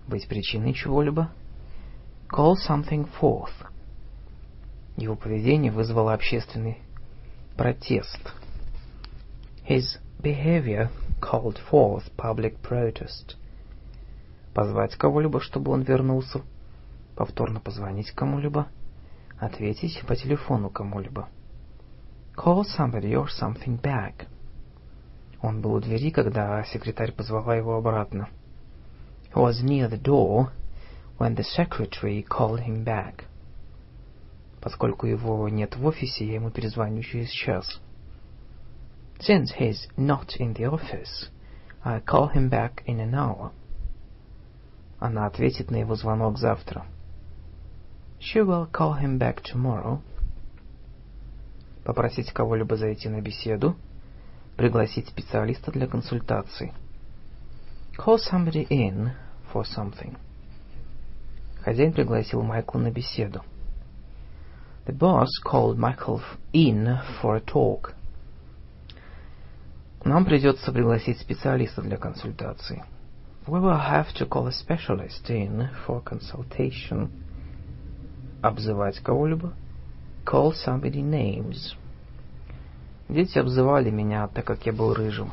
Быть 0.07 0.29
причиной 0.29 0.75
чего-либо. 0.75 1.31
Call 2.31 2.55
something 2.69 3.09
forth. 3.21 3.53
Его 4.97 5.17
поведение 5.17 5.73
вызвало 5.73 6.13
общественный 6.13 6.79
протест. 7.57 8.33
His 9.69 9.99
behavior 10.21 10.91
called 11.21 11.59
forth 11.71 12.05
public 12.17 12.61
protest. 12.61 13.37
Позвать 14.53 14.95
кого-либо, 14.97 15.41
чтобы 15.41 15.73
он 15.73 15.83
вернулся. 15.83 16.43
Повторно 17.17 17.61
позвонить 17.61 18.11
кому-либо. 18.13 18.69
Ответить 19.39 20.03
по 20.07 20.15
телефону 20.15 20.71
кому-либо. 20.71 21.29
Call 22.37 22.65
somebody 22.79 23.15
or 23.15 23.27
something 23.29 23.81
back. 23.81 24.27
Он 25.41 25.61
был 25.61 25.75
у 25.75 25.81
двери, 25.81 26.11
когда 26.11 26.63
секретарь 26.65 27.13
позвала 27.13 27.55
его 27.55 27.77
обратно. 27.77 28.29
Was 29.35 29.65
near 29.65 29.89
the 29.89 29.99
door 29.99 30.53
when 31.19 31.35
the 31.35 31.43
secretary 31.43 32.23
called 32.23 32.61
him 32.61 32.85
back. 32.85 33.25
Поскольку 34.61 35.07
его 35.07 35.49
нет 35.49 35.77
в 35.77 35.85
офисе, 35.85 36.25
я 36.25 36.35
ему 36.35 36.51
перезвоню 36.51 37.03
через 37.03 37.31
час. 37.31 37.81
Since 39.19 39.53
he's 39.59 39.89
not 39.97 40.37
in 40.39 40.55
the 40.55 40.67
office, 40.71 41.29
I'll 41.85 42.01
call 42.01 42.29
him 42.29 42.49
back 42.49 42.85
in 42.87 43.01
an 43.01 43.15
hour. 43.15 43.51
Она 45.01 45.27
ответит 45.27 45.71
на 45.71 45.77
его 45.77 45.97
звонок 45.97 46.39
завтра. 46.39 46.87
She 48.21 48.41
will 48.41 48.71
call 48.71 49.01
him 49.03 49.19
back 49.19 49.43
tomorrow. 49.43 50.01
Попросить 51.85 52.33
кого-либо 52.33 52.77
зайти 52.77 53.09
на 53.09 53.21
беседу. 53.21 53.77
Пригласить 54.57 55.09
специалиста 55.09 55.73
для 55.73 55.89
консультации. 55.89 56.73
Call 57.99 58.19
somebody 58.19 58.67
in 58.69 59.11
for 59.54 59.64
something. 59.64 60.18
Хозяин 61.64 61.94
пригласил 61.94 62.42
Майкла 62.42 62.80
на 62.80 62.92
беседу. 62.92 63.42
The 64.86 64.98
boss 64.98 65.28
called 65.46 65.78
Michael 65.78 66.22
in 66.54 67.00
for 67.22 67.36
a 67.36 67.42
talk. 67.42 67.94
Нам 70.04 70.26
придется 70.26 70.72
пригласить 70.72 71.20
специалиста 71.20 71.82
для 71.82 71.98
консультации. 71.98 72.84
We 73.46 73.60
will 73.60 73.80
have 73.80 74.14
to 74.16 74.28
call 74.28 74.48
a 74.48 74.52
specialist 74.52 75.30
in 75.30 75.70
for 75.86 76.04
consultation. 76.04 77.10
Обзывать 78.42 79.00
кого-либо. 79.00 79.54
Call 80.26 80.54
somebody 80.54 81.02
names. 81.02 81.76
Дети 83.10 83.38
обзывали 83.38 83.90
меня, 83.90 84.28
так 84.28 84.46
как 84.46 84.66
я 84.66 84.72
был 84.72 84.94
рыжим. 84.94 85.32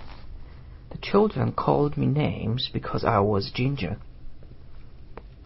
The 0.90 0.98
children 1.00 1.52
called 1.54 1.96
me 1.96 2.06
names 2.06 2.70
because 2.72 3.04
I 3.04 3.20
was 3.20 3.50
ginger. 3.52 3.98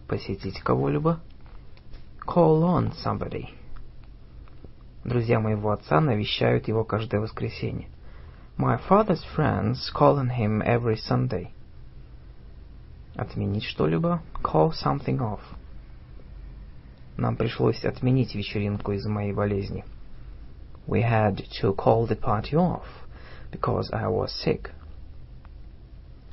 Посетить 0.08 0.60
кого-либо. 0.60 1.20
Call 2.24 2.62
on 2.62 2.92
somebody. 3.04 3.48
Друзья 5.04 5.40
моего 5.40 5.70
отца 5.70 6.00
навещают 6.00 6.68
его 6.68 6.84
каждое 6.84 7.20
воскресенье. 7.20 7.88
My 8.56 8.80
father's 8.88 9.22
friends 9.36 9.90
call 9.94 10.18
on 10.18 10.30
him 10.30 10.62
every 10.62 10.96
Sunday. 10.96 11.48
Отменить 13.16 13.64
что-либо. 13.64 14.22
Call 14.42 14.72
something 14.72 15.18
off. 15.18 15.40
Нам 17.16 17.36
пришлось 17.36 17.84
отменить 17.84 18.34
вечеринку 18.34 18.92
из-за 18.92 19.10
моей 19.10 19.32
болезни. 19.32 19.84
We 20.86 21.02
had 21.02 21.42
to 21.60 21.74
call 21.74 22.06
the 22.06 22.16
party 22.20 22.54
off 22.54 22.84
because 23.50 23.90
I 23.92 24.06
was 24.06 24.28
sick. 24.44 24.70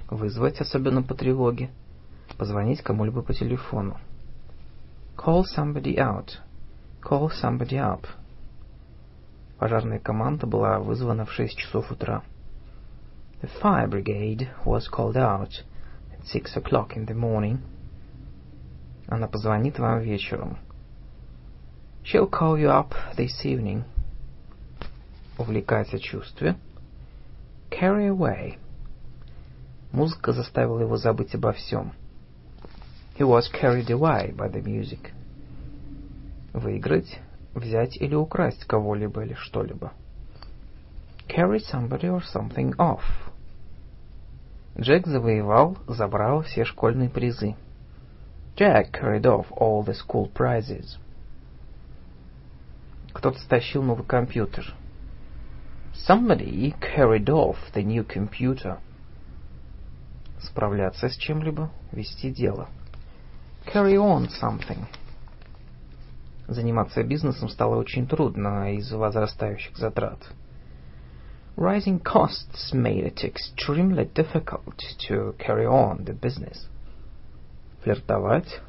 Вызвать, 0.10 0.62
особенно 0.62 1.02
по 1.02 1.16
тревоге. 1.16 1.72
Позвонить 2.38 2.82
кому-либо 2.82 3.22
по 3.22 3.34
телефону. 3.34 3.98
Call 5.16 5.44
somebody 5.56 5.98
out. 5.98 6.38
Call 7.02 7.30
somebody 7.30 7.78
up. 7.78 8.06
Пожарная 9.60 10.00
команда 10.00 10.48
была 10.48 10.80
вызвана 10.80 11.26
в 11.26 11.32
6 11.32 11.58
часов 11.58 11.92
утра. 11.92 12.24
The 13.42 13.50
fire 13.62 13.88
brigade 13.88 14.48
was 14.66 14.88
called 14.90 15.18
out 15.18 15.64
at 16.12 16.26
six 16.26 16.56
o'clock 16.56 16.96
in 16.96 17.06
the 17.06 17.14
morning. 17.14 17.60
Она 19.08 19.28
позвонит 19.28 19.80
вам 19.80 20.00
вечером. 20.00 20.58
She'll 22.04 22.30
call 22.30 22.58
you 22.58 22.70
up 22.70 22.94
this 23.18 23.44
evening. 23.44 23.84
Увлекать 25.38 25.94
о 25.94 26.00
чувстве. 26.00 26.56
Carry 27.70 28.08
away. 28.08 28.58
Музыка 29.92 30.32
заставила 30.32 30.80
его 30.80 30.98
забыть 30.98 31.36
обо 31.36 31.52
всем. 31.52 31.94
He 33.16 33.24
was 33.24 33.48
carried 33.50 33.90
away 33.90 34.34
by 34.36 34.48
the 34.50 34.62
music. 34.62 35.14
Выиграть 36.54 37.20
взять 37.54 37.98
или 37.98 38.16
украсть 38.16 38.66
кого-либо 38.66 39.24
или 39.24 39.34
что-либо. 39.36 39.94
Carry 41.28 41.60
somebody 41.60 42.10
or 42.10 42.22
something 42.22 42.76
off. 42.78 43.04
Джек 44.80 45.06
завоевал, 45.06 45.78
забрал 45.88 46.42
все 46.42 46.66
школьные 46.66 47.10
призы. 47.10 47.56
Jack 48.56 48.92
carried 48.92 49.26
off 49.26 49.48
all 49.52 49.84
the 49.84 49.94
school 49.94 50.32
prizes. 50.32 50.98
Кто-то 53.14 53.40
стащил 53.40 53.84
новый 53.84 54.06
компьютер. 54.06 54.74
Somebody 56.08 56.74
carried 56.80 57.26
off 57.26 57.58
the 57.76 57.84
new 57.84 58.04
computer. 58.04 58.80
Справляться 60.42 61.08
с 61.08 61.16
чем-либо, 61.16 61.72
вести 61.92 62.32
дело. 62.32 62.68
Carry 63.66 63.96
on 63.96 64.30
something. 64.30 64.86
Заниматься 66.48 67.04
бизнесом 67.04 67.50
стало 67.50 67.78
очень 67.78 68.06
трудно 68.08 68.76
из-за 68.76 68.98
возрастающих 68.98 69.78
затрат. 69.78 70.20
Rising 71.56 72.02
costs 72.02 72.74
made 72.74 73.06
it 73.06 73.24
extremely 73.24 74.06
difficult 74.14 74.78
to 75.08 75.36
carry 75.38 75.66
on 75.66 76.04
the 76.04 76.20
business. 76.20 76.68
Флиртовать. 77.84 78.62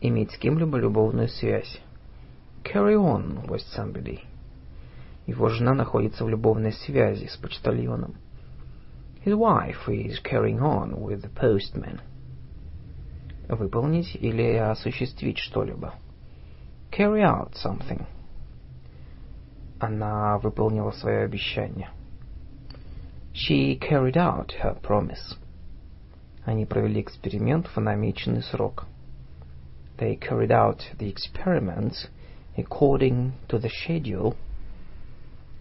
Иметь 0.00 0.32
с 0.32 0.38
кем-либо 0.38 0.78
любовную 0.78 1.28
связь. 1.28 1.80
Carry 2.64 2.96
on 2.96 3.46
with 3.46 3.62
somebody. 3.76 4.20
Его 5.26 5.48
жена 5.48 5.74
находится 5.74 6.24
в 6.24 6.28
любовной 6.28 6.72
связи 6.72 7.26
с 7.26 7.36
почтальоном. 7.36 8.16
His 9.24 9.34
wife 9.34 9.88
is 9.88 10.18
carrying 10.22 10.58
on 10.58 11.00
with 11.00 11.22
the 11.22 11.30
postman. 11.30 12.00
Выполнить 13.48 14.14
или 14.14 14.54
осуществить 14.54 15.38
что-либо. 15.38 15.94
carry 16.90 17.22
out 17.22 17.52
something. 17.54 18.06
Она 19.78 20.38
выполнила 20.38 20.90
свое 20.90 21.24
обещание. 21.24 21.90
She 23.32 23.78
carried 23.78 24.16
out 24.16 24.52
her 24.62 24.80
promise. 24.80 25.36
Они 26.44 26.66
провели 26.66 27.00
эксперимент 27.00 27.68
в 27.68 27.80
намеченный 27.80 28.42
срок. 28.42 28.86
They 29.98 30.18
carried 30.18 30.50
out 30.50 30.80
the 30.98 31.12
experiments 31.12 32.08
according 32.56 33.32
to 33.48 33.60
the 33.60 33.70
schedule. 33.70 34.34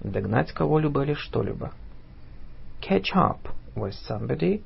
Догнать 0.02 0.52
кого-либо 0.54 1.04
или 1.04 1.14
что-либо. 1.14 1.72
Catch 2.82 3.14
up 3.16 3.40
with 3.76 3.94
somebody 4.08 4.64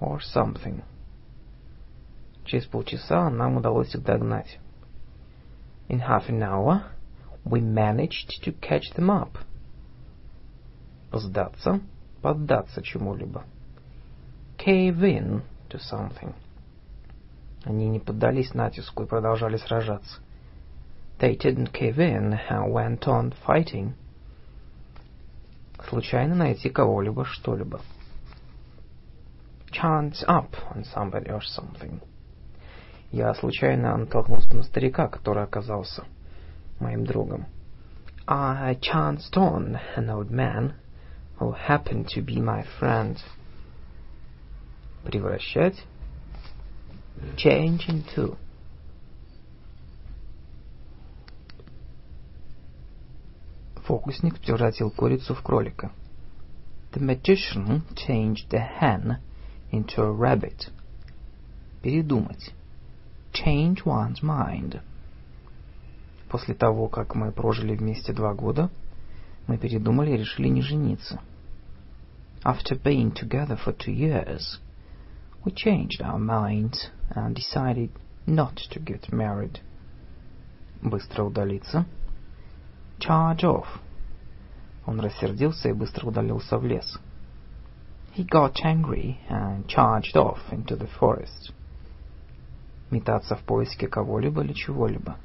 or 0.00 0.18
something. 0.20 0.82
Через 2.48 2.64
полчаса 2.64 3.28
нам 3.28 3.58
удалось 3.58 3.94
их 3.94 4.02
догнать. 4.02 4.58
In 5.88 6.00
half 6.00 6.30
an 6.30 6.42
hour, 6.42 6.82
we 7.44 7.60
managed 7.60 8.42
to 8.42 8.58
catch 8.58 8.90
them 8.96 9.10
up. 9.10 9.36
Сдаться, 11.12 11.80
поддаться 12.22 12.82
чему-либо. 12.82 13.44
Cave 14.56 15.02
in 15.02 15.42
to 15.68 15.78
something. 15.78 16.32
Они 17.64 17.86
не 17.86 18.00
поддались 18.00 18.54
натиску 18.54 19.02
и 19.02 19.06
продолжали 19.06 19.58
сражаться. 19.58 20.18
They 21.18 21.36
didn't 21.36 21.72
give 21.72 21.98
in 21.98 22.38
and 22.48 22.72
went 22.72 23.00
on 23.00 23.34
fighting. 23.46 23.92
Случайно 25.86 26.34
найти 26.34 26.70
кого-либо, 26.70 27.26
что-либо. 27.26 27.82
Chance 29.70 30.24
up 30.26 30.54
on 30.74 30.84
somebody 30.84 31.30
or 31.30 31.42
something. 31.42 32.00
Я 33.10 33.34
случайно 33.34 33.96
натолкнулся 33.96 34.54
на 34.54 34.62
старика, 34.62 35.08
который 35.08 35.42
оказался 35.42 36.04
моим 36.78 37.06
другом. 37.06 37.46
I 38.26 38.74
chanced 38.74 39.34
on 39.36 39.78
an 39.96 40.10
old 40.10 40.30
man 40.30 40.74
who 41.38 41.52
happened 41.52 42.08
to 42.08 42.22
be 42.22 42.36
my 42.36 42.66
friend. 42.78 43.16
Превращать. 45.04 45.82
Change 47.36 47.88
into. 47.88 48.36
Фокусник 53.86 54.38
превратил 54.38 54.90
курицу 54.90 55.34
в 55.34 55.42
кролика. 55.42 55.90
The 56.92 57.00
magician 57.00 57.82
changed 57.94 58.50
the 58.50 58.60
hen 58.60 59.16
into 59.72 60.02
a 60.02 60.12
rabbit. 60.12 60.68
Передумать. 61.82 62.52
Change 63.32 63.84
one's 63.84 64.22
mind. 64.22 64.80
После 66.28 66.54
того, 66.54 66.88
как 66.88 67.14
мы 67.14 67.32
прожили 67.32 67.74
вместе 67.74 68.12
два 68.12 68.34
года, 68.34 68.70
мы 69.46 69.56
передумали 69.56 70.12
и 70.12 70.16
решили 70.16 70.48
не 70.48 70.62
жениться. 70.62 71.20
After 72.44 72.80
being 72.80 73.12
together 73.12 73.56
for 73.56 73.72
two 73.72 73.92
years, 73.92 74.58
we 75.44 75.52
changed 75.52 76.02
our 76.02 76.18
minds 76.18 76.90
and 77.10 77.34
decided 77.34 77.90
not 78.26 78.56
to 78.70 78.80
get 78.80 79.12
married. 79.12 79.60
Быстро 80.82 81.24
удалиться. 81.24 81.86
Charge 82.98 83.44
off. 83.44 83.66
Он 84.86 85.00
рассердился 85.00 85.68
и 85.68 85.72
быстро 85.72 86.08
удалился 86.08 86.58
в 86.58 86.64
лес. 86.64 86.98
He 88.14 88.24
got 88.24 88.56
angry 88.64 89.18
and 89.28 89.66
charged 89.66 90.16
off 90.16 90.38
into 90.50 90.76
the 90.76 90.88
forest. 90.98 91.52
Метаться 92.90 93.36
в 93.36 93.40
поиске 93.40 93.86
кого-либо 93.86 94.42
или 94.42 94.52
чего-либо. 94.52 95.16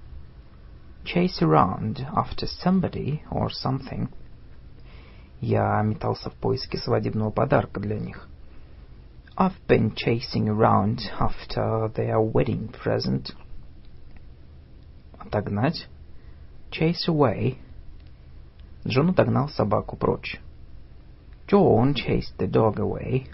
Chase 1.03 1.41
around 1.41 2.05
after 2.13 2.47
somebody 2.63 3.21
or 3.29 3.49
something. 3.49 4.09
Я 5.39 5.81
метался 5.81 6.29
в 6.29 6.33
поиске 6.35 6.77
свадебного 6.77 7.29
подарка 7.29 7.79
для 7.79 7.99
них. 7.99 8.29
I've 9.35 9.55
been 9.67 9.93
chasing 9.95 10.47
around 10.47 10.99
after 11.19 11.91
their 11.93 12.19
wedding 12.19 12.71
present. 12.71 13.33
Отогнать. 15.17 15.87
Chase 16.71 17.07
away. 17.07 17.57
Джон 18.85 19.09
отогнал 19.09 19.49
собаку 19.49 19.97
прочь. 19.97 20.39
John 21.47 21.93
chased 21.93 22.37
the 22.37 22.47
dog 22.47 22.75
away. 22.75 23.27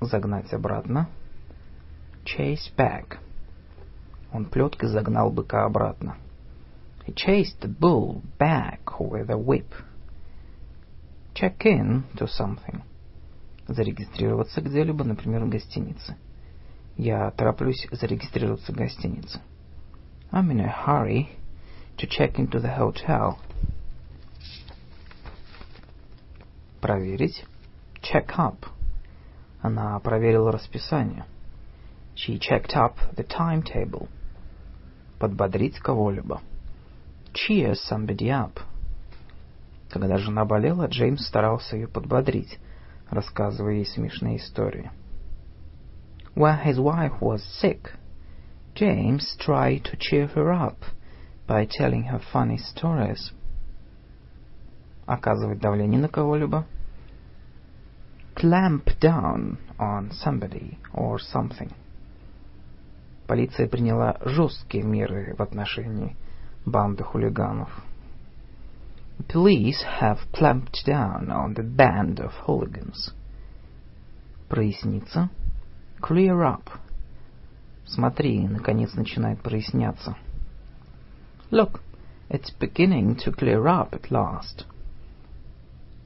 Загнать 0.00 0.52
обратно. 0.52 1.08
Chase 2.24 2.72
back. 2.76 3.18
Он 4.32 4.46
плеткой 4.46 4.88
загнал 4.88 5.30
быка 5.30 5.64
обратно. 5.64 6.16
He 7.06 7.14
chased 7.14 7.60
the 7.60 7.68
bull 7.68 8.22
back 8.38 8.98
with 8.98 9.28
a 9.28 9.36
whip. 9.36 9.70
Check 11.34 11.64
in 11.64 12.04
to 12.16 12.26
something. 12.26 12.82
Зарегистрироваться 13.68 14.60
где-либо, 14.60 15.04
например, 15.04 15.44
в 15.44 15.50
гостинице. 15.50 16.16
Я 16.96 17.30
тороплюсь 17.32 17.86
зарегистрироваться 17.90 18.72
в 18.72 18.76
гостинице. 18.76 19.40
I'm 20.32 20.50
in 20.50 20.60
a 20.60 20.74
hurry 20.86 21.28
to 21.98 22.08
check 22.08 22.38
into 22.38 22.60
the 22.60 22.76
hotel. 22.78 23.36
Проверить. 26.80 27.44
Check 28.00 28.36
up. 28.36 28.66
Она 29.60 29.98
проверила 30.00 30.52
расписание. 30.52 31.24
She 32.15 32.37
checked 32.37 32.75
up 32.75 32.97
the 33.15 33.23
timetable. 33.23 34.09
Подбодрить 35.19 35.79
кого-либо. 35.79 36.41
Cheer 37.33 37.75
somebody 37.75 38.29
up. 38.29 38.59
Когда 39.89 40.17
жена 40.17 40.45
болела, 40.45 40.87
Джеймс 40.87 41.25
старался 41.25 41.75
ее 41.75 41.87
подбодрить, 41.87 42.59
рассказывая 43.09 43.75
ей 43.75 43.85
смешные 43.85 44.37
истории. 44.37 44.91
When 46.35 46.63
his 46.63 46.77
wife 46.77 47.19
was 47.21 47.41
sick, 47.61 47.93
James 48.75 49.35
tried 49.39 49.83
to 49.85 49.97
cheer 49.97 50.27
her 50.27 50.51
up 50.51 50.77
by 51.47 51.65
telling 51.65 52.03
her 52.03 52.21
funny 52.31 52.57
stories. 52.57 53.31
Оказывать 55.07 55.59
давление 55.59 55.99
на 55.99 56.07
кого-либо. 56.07 56.65
Clamp 58.35 58.85
down 58.99 59.57
on 59.79 60.11
somebody 60.11 60.77
or 60.93 61.17
something. 61.17 61.71
Полиция 63.26 63.68
приняла 63.68 64.18
жесткие 64.22 64.84
меры 64.84 65.34
в 65.36 65.40
отношении 65.40 66.16
банды 66.66 67.04
хулиганов. 67.04 67.70
Police 69.28 69.82
have 70.00 70.18
clamped 70.32 70.84
down 70.86 71.30
on 71.30 71.54
the 71.54 71.62
band 71.62 72.18
of 72.18 72.32
hooligans. 72.46 73.12
Проясниться. 74.48 75.30
Clear 76.00 76.42
up. 76.42 76.68
Смотри, 77.86 78.46
наконец 78.46 78.92
начинает 78.94 79.40
проясняться. 79.40 80.16
Look, 81.50 81.80
it's 82.28 82.50
beginning 82.58 83.16
to 83.24 83.32
clear 83.32 83.66
up 83.66 83.94
at 83.94 84.10
last. 84.10 84.66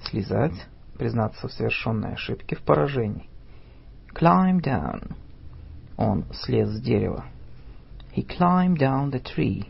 Слезать, 0.03 0.67
признаться 0.97 1.49
в 1.49 1.53
совершенной 1.53 2.13
ошибке 2.13 2.57
в 2.57 2.63
поражении. 2.63 3.29
Climb 4.15 4.61
down. 4.61 5.15
Он 5.99 6.25
слез 6.33 6.69
с 6.71 6.81
дерева. 6.81 7.25
He 8.15 8.25
climbed 8.25 8.79
down 8.79 9.11
the 9.11 9.21
tree. 9.21 9.67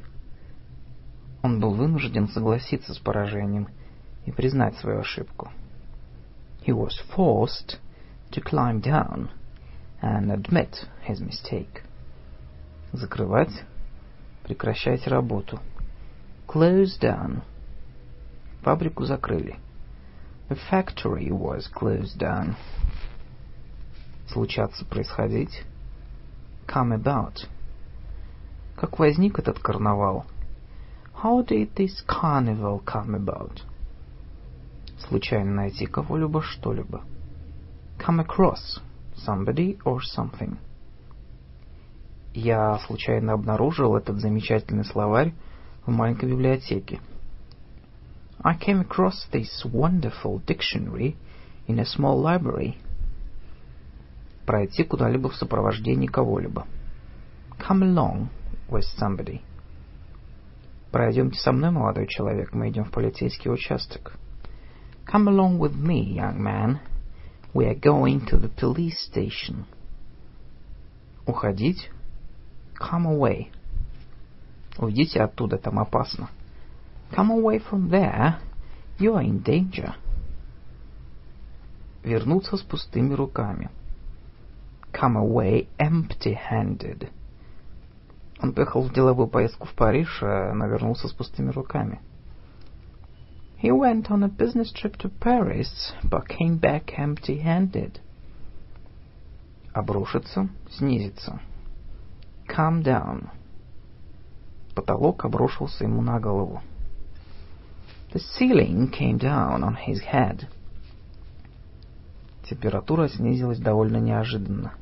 Он 1.43 1.59
был 1.59 1.75
вынужден 1.75 2.29
согласиться 2.29 2.93
с 2.93 2.99
поражением 2.99 3.69
и 4.27 4.31
признать 4.31 4.77
свою 4.77 5.01
ошибку. 5.01 5.51
He 6.67 6.73
was 6.73 6.93
forced 7.17 7.79
to 8.31 8.43
climb 8.43 8.83
down 8.83 9.31
and 10.03 10.31
admit 10.31 10.87
his 11.09 11.19
mistake. 11.19 11.83
Закрывать, 12.93 13.65
прекращать 14.45 15.07
работу. 15.07 15.61
Close 16.47 16.99
down. 17.01 17.41
Фабрику 18.63 19.05
закрыли. 19.05 19.57
The 20.51 20.59
factory 20.71 21.31
was 21.31 21.69
closed 21.69 22.19
down. 22.19 22.55
Случаться, 24.29 24.85
происходить. 24.85 25.65
Come 26.69 26.93
about. 26.93 27.49
Как 28.77 28.99
возник 28.99 29.39
этот 29.39 29.59
карнавал? 29.59 30.27
How 31.23 31.43
did 31.43 31.75
this 31.75 32.05
carnival 32.07 32.85
come 32.85 33.15
about? 33.15 33.63
Случайно 35.09 35.55
найти 35.55 35.87
кого-либо, 35.87 36.43
что-либо. 36.43 37.03
Come 37.99 38.21
across 38.21 38.81
somebody 39.17 39.79
or 39.85 40.01
something. 40.01 40.59
Я 42.35 42.79
случайно 42.87 43.33
обнаружил 43.33 43.97
этот 43.97 44.21
замечательный 44.21 44.85
словарь 44.85 45.33
в 45.87 45.91
маленькой 45.91 46.31
библиотеке. 46.31 47.01
I 48.45 48.57
came 48.57 48.87
across 48.87 49.27
this 49.33 49.65
wonderful 49.65 50.43
dictionary 50.47 51.17
in 51.67 51.79
a 51.79 51.87
small 51.87 52.21
library. 52.21 52.77
Пройти 54.49 54.83
куда-либо 54.83 55.29
в 55.29 55.37
сопровождении 55.37 56.07
кого-либо. 56.07 56.67
Come 57.59 57.83
along 57.83 58.29
with 58.71 58.85
somebody. 58.99 59.43
Пройдемте 60.91 61.39
со 61.39 61.53
мной, 61.53 61.71
молодой 61.71 62.07
человек, 62.07 62.55
мы 62.55 62.71
идем 62.71 62.85
в 62.85 62.91
полицейский 62.91 63.51
участок. 63.53 64.15
Come 65.05 65.29
along 65.29 65.59
with 65.59 65.75
me, 65.75 66.15
young 66.15 66.41
man. 66.41 66.79
We 67.53 67.67
are 67.67 67.79
going 67.79 68.27
to 68.29 68.39
the 68.39 68.49
police 68.49 68.97
station. 69.13 69.67
Уходить. 71.27 71.91
Come 72.81 73.05
away. 73.05 73.49
Уйдите 74.79 75.21
оттуда, 75.21 75.59
там 75.59 75.79
опасно. 75.79 76.31
Come 77.11 77.33
away 77.33 77.63
from 77.71 77.91
there. 77.91 78.37
You 78.99 79.15
are 79.15 79.23
in 79.23 79.45
danger. 79.45 79.93
Вернуться 82.03 82.57
с 82.57 82.63
пустыми 82.63 83.13
руками. 83.13 83.69
Come 84.92 85.18
away 85.18 85.68
empty-handed. 85.80 87.10
Он 88.42 88.54
поехал 88.54 88.82
в 88.82 88.94
деловую 88.94 89.28
поездку 89.28 89.68
в 89.68 89.74
Париж, 89.74 90.20
но 90.22 90.68
вернулся 90.68 91.08
с 91.08 91.14
пустыми 91.14 91.50
руками. 91.50 92.00
He 93.62 93.72
went 93.72 94.10
on 94.10 94.24
a 94.24 94.28
business 94.28 94.74
trip 94.74 94.98
to 94.98 95.10
Paris, 95.22 95.94
but 96.04 96.28
came 96.28 96.60
back 96.60 96.94
empty-handed. 96.98 98.00
Обрушиться, 99.74 100.50
снизиться. 100.70 101.40
Come 102.48 102.84
down. 102.84 103.30
Потолок 104.76 105.24
обрушился 105.24 105.86
ему 105.86 106.02
на 106.02 106.20
голову. 106.20 106.62
The 108.12 108.20
ceiling 108.38 108.92
came 108.92 109.18
down 109.18 109.64
on 109.64 109.78
his 109.88 110.02
head. 110.02 110.48
Температура 112.49 113.09
снизилась 113.09 113.59
довольно 113.59 113.99
неожиданно. 113.99 114.73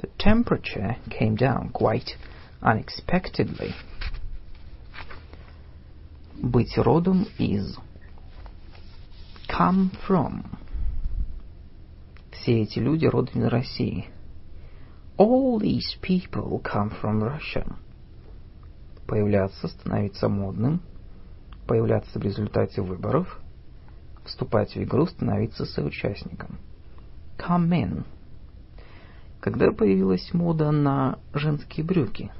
The 0.00 0.10
temperature 0.18 0.96
came 1.08 1.36
down 1.36 1.72
quite 1.72 2.16
unexpectedly. 2.62 3.72
Быть 6.40 6.76
родом 6.78 7.26
из. 7.38 7.76
Come 9.48 9.90
from. 10.06 10.44
Все 12.30 12.62
эти 12.62 12.78
люди 12.78 13.06
родом 13.06 13.42
из 13.42 13.48
России. 13.48 14.06
All 15.16 15.58
these 15.58 15.98
people 16.00 16.62
come 16.62 16.92
from 17.02 17.20
Russia. 17.20 17.76
Появляться, 19.08 19.66
становиться 19.66 20.28
модным, 20.28 20.82
появляться 21.66 22.18
в 22.18 22.22
результате 22.22 22.80
выборов, 22.80 23.40
вступать 24.24 24.74
в 24.74 24.82
игру, 24.82 25.06
становиться 25.06 25.64
соучастником. 25.66 26.58
Come 27.38 27.68
in. 27.70 28.04
Когда 29.40 29.70
появилась 29.72 30.32
мода 30.32 30.70
на 30.70 31.18
женские 31.34 31.84
брюки? 31.84 32.30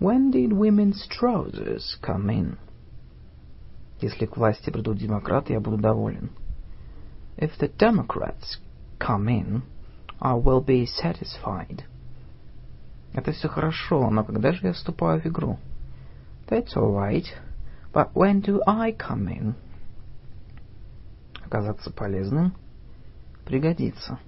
When 0.00 0.30
did 0.32 0.50
women's 0.50 1.06
trousers 1.08 1.98
come 2.02 2.26
in? 2.26 2.58
Если 4.00 4.26
к 4.26 4.36
власти 4.36 4.70
придут 4.70 4.98
демократы, 4.98 5.54
я 5.54 5.60
буду 5.60 5.78
доволен. 5.78 6.30
If 7.38 7.52
the 7.58 7.70
Democrats 7.74 8.58
come 8.98 9.28
in, 9.28 9.62
I 10.20 10.34
will 10.34 10.64
be 10.64 10.86
satisfied. 10.86 11.84
Это 13.14 13.32
все 13.32 13.48
хорошо, 13.48 14.10
но 14.10 14.24
когда 14.24 14.52
же 14.52 14.66
я 14.66 14.72
вступаю 14.72 15.20
в 15.20 15.26
игру? 15.26 15.58
That's 16.48 16.76
all 16.76 16.92
right, 16.92 17.26
but 17.92 18.12
when 18.14 18.42
do 18.42 18.60
I 18.66 18.92
come 18.92 19.28
in? 19.28 19.54
Оказаться 21.46 21.92
полезным, 21.92 22.54
пригодится. 23.44 24.18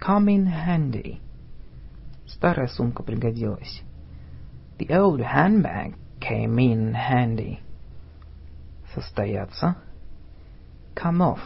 Come 0.00 0.28
in 0.28 0.46
handy. 0.46 1.18
Старая 2.28 2.68
сумка 2.68 3.02
пригодилась. 3.02 3.82
The 4.78 4.88
old 4.90 5.20
handbag 5.20 5.96
came 6.20 6.58
in 6.58 6.94
handy. 6.94 7.58
Состояться. 8.94 9.78
Come 10.94 11.22
off. 11.22 11.40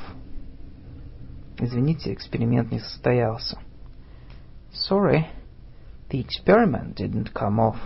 Извините, 1.59 2.13
эксперимент 2.13 2.71
не 2.71 2.81
состоялся. 2.81 3.59
Sorry, 4.75 5.27
the 6.11 6.21
experiment 6.21 6.97
didn't 6.97 7.33
come 7.33 7.59
off. 7.59 7.79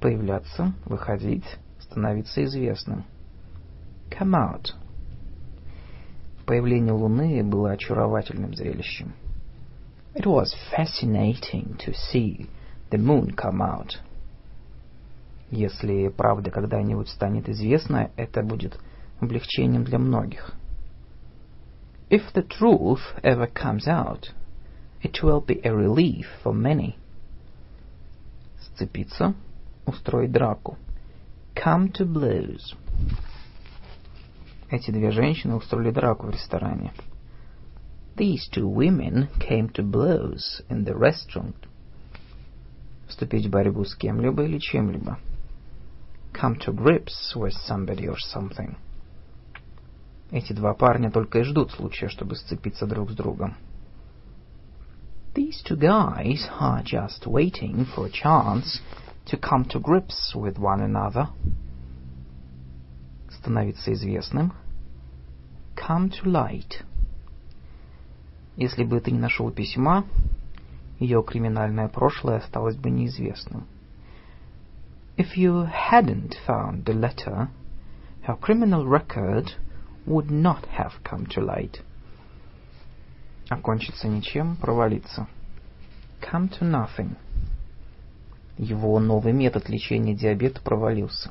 Появляться, 0.00 0.72
выходить, 0.84 1.58
становиться 1.80 2.44
известным. 2.44 3.04
Come 4.08 4.34
out. 4.36 4.81
Появление 6.46 6.92
Луны 6.92 7.42
было 7.44 7.72
очаровательным 7.72 8.54
зрелищем. 8.54 9.14
It 10.14 10.26
was 10.26 10.54
fascinating 10.76 11.78
to 11.78 11.94
see 11.94 12.48
the 12.90 12.98
moon 12.98 13.34
come 13.34 13.62
out. 13.62 13.98
Если 15.50 16.08
правда 16.08 16.50
когда-нибудь 16.50 17.08
станет 17.08 17.48
известна, 17.48 18.10
это 18.16 18.42
будет 18.42 18.78
облегчением 19.20 19.84
для 19.84 19.98
многих. 19.98 20.54
If 22.10 22.32
the 22.34 22.46
truth 22.46 23.00
ever 23.22 23.46
comes 23.46 23.86
out, 23.86 24.32
it 25.02 25.22
will 25.22 25.40
be 25.40 25.60
a 25.64 25.72
relief 25.74 26.26
for 26.42 26.52
many. 26.52 26.96
Сцепиться, 28.60 29.34
устроить 29.86 30.32
драку. 30.32 30.76
Come 31.54 31.92
to 31.92 32.04
blows. 32.04 32.74
Эти 34.72 34.90
две 34.90 35.10
женщины 35.10 35.54
устроили 35.54 35.90
драку 35.90 36.26
в 36.26 36.30
ресторане. 36.30 36.94
These 38.16 38.48
two 38.50 38.66
women 38.66 39.28
came 39.38 39.70
to 39.74 39.84
blows 39.84 40.64
in 40.70 40.86
the 40.86 40.96
restaurant. 40.98 41.56
Вступить 43.06 43.44
в 43.44 43.50
борьбу 43.50 43.84
с 43.84 43.94
кем-либо 43.94 44.44
или 44.44 44.58
чем-либо. 44.58 45.18
Come 46.32 46.58
to 46.60 46.74
grips 46.74 47.36
with 47.36 47.52
somebody 47.68 48.08
or 48.08 48.16
something. 48.34 48.76
Эти 50.30 50.54
два 50.54 50.72
парня 50.72 51.10
только 51.10 51.40
и 51.40 51.42
ждут 51.42 51.72
случая, 51.72 52.08
чтобы 52.08 52.34
сцепиться 52.34 52.86
друг 52.86 53.10
с 53.10 53.14
другом. 53.14 53.56
These 55.34 55.62
two 55.68 55.78
guys 55.78 56.48
are 56.58 56.82
just 56.82 57.26
waiting 57.26 57.86
for 57.94 58.06
a 58.06 58.10
chance 58.10 58.80
to 59.26 59.38
come 59.38 59.66
to 59.66 59.78
grips 59.78 60.34
with 60.34 60.58
one 60.58 60.80
another. 60.80 61.28
Становиться 63.28 63.92
известным. 63.92 64.54
Come 65.74 66.10
to 66.10 66.24
light. 66.24 66.84
Если 68.56 68.84
бы 68.84 69.00
ты 69.00 69.10
не 69.10 69.18
нашел 69.18 69.50
письма, 69.50 70.04
ее 70.98 71.22
криминальное 71.22 71.88
прошлое 71.88 72.38
осталось 72.38 72.76
бы 72.76 72.90
неизвестным. 72.90 73.66
If 75.16 75.36
you 75.36 75.68
hadn't 75.90 76.34
found 76.46 76.84
the 76.84 76.94
letter, 76.94 77.48
her 78.26 78.36
criminal 78.36 78.86
record 78.86 79.52
would 80.06 80.30
not 80.30 80.64
have 80.78 80.92
come 81.02 81.26
to 81.26 81.40
light. 81.40 81.82
Окончиться 83.48 84.08
ничем, 84.08 84.56
провалиться. 84.56 85.26
Come 86.20 86.48
to 86.48 86.60
nothing. 86.60 87.16
Его 88.58 89.00
новый 89.00 89.32
метод 89.32 89.68
лечения 89.68 90.14
диабета 90.14 90.60
провалился. 90.60 91.30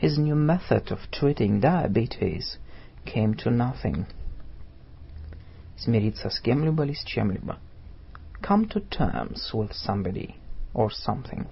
His 0.00 0.16
new 0.16 0.34
method 0.34 0.90
of 0.90 1.00
treating 1.10 1.60
diabetes 1.60 2.58
came 3.05 3.35
to 3.35 3.49
nothing. 3.49 4.05
Смириться 5.77 6.29
с 6.29 6.39
кем-либо 6.39 6.83
или 6.85 6.93
с 6.93 7.03
чем-либо. 7.03 7.57
Come 8.41 8.67
to 8.69 8.81
terms 8.89 9.53
with 9.53 9.71
somebody 9.73 10.35
or 10.73 10.89
something. 10.89 11.47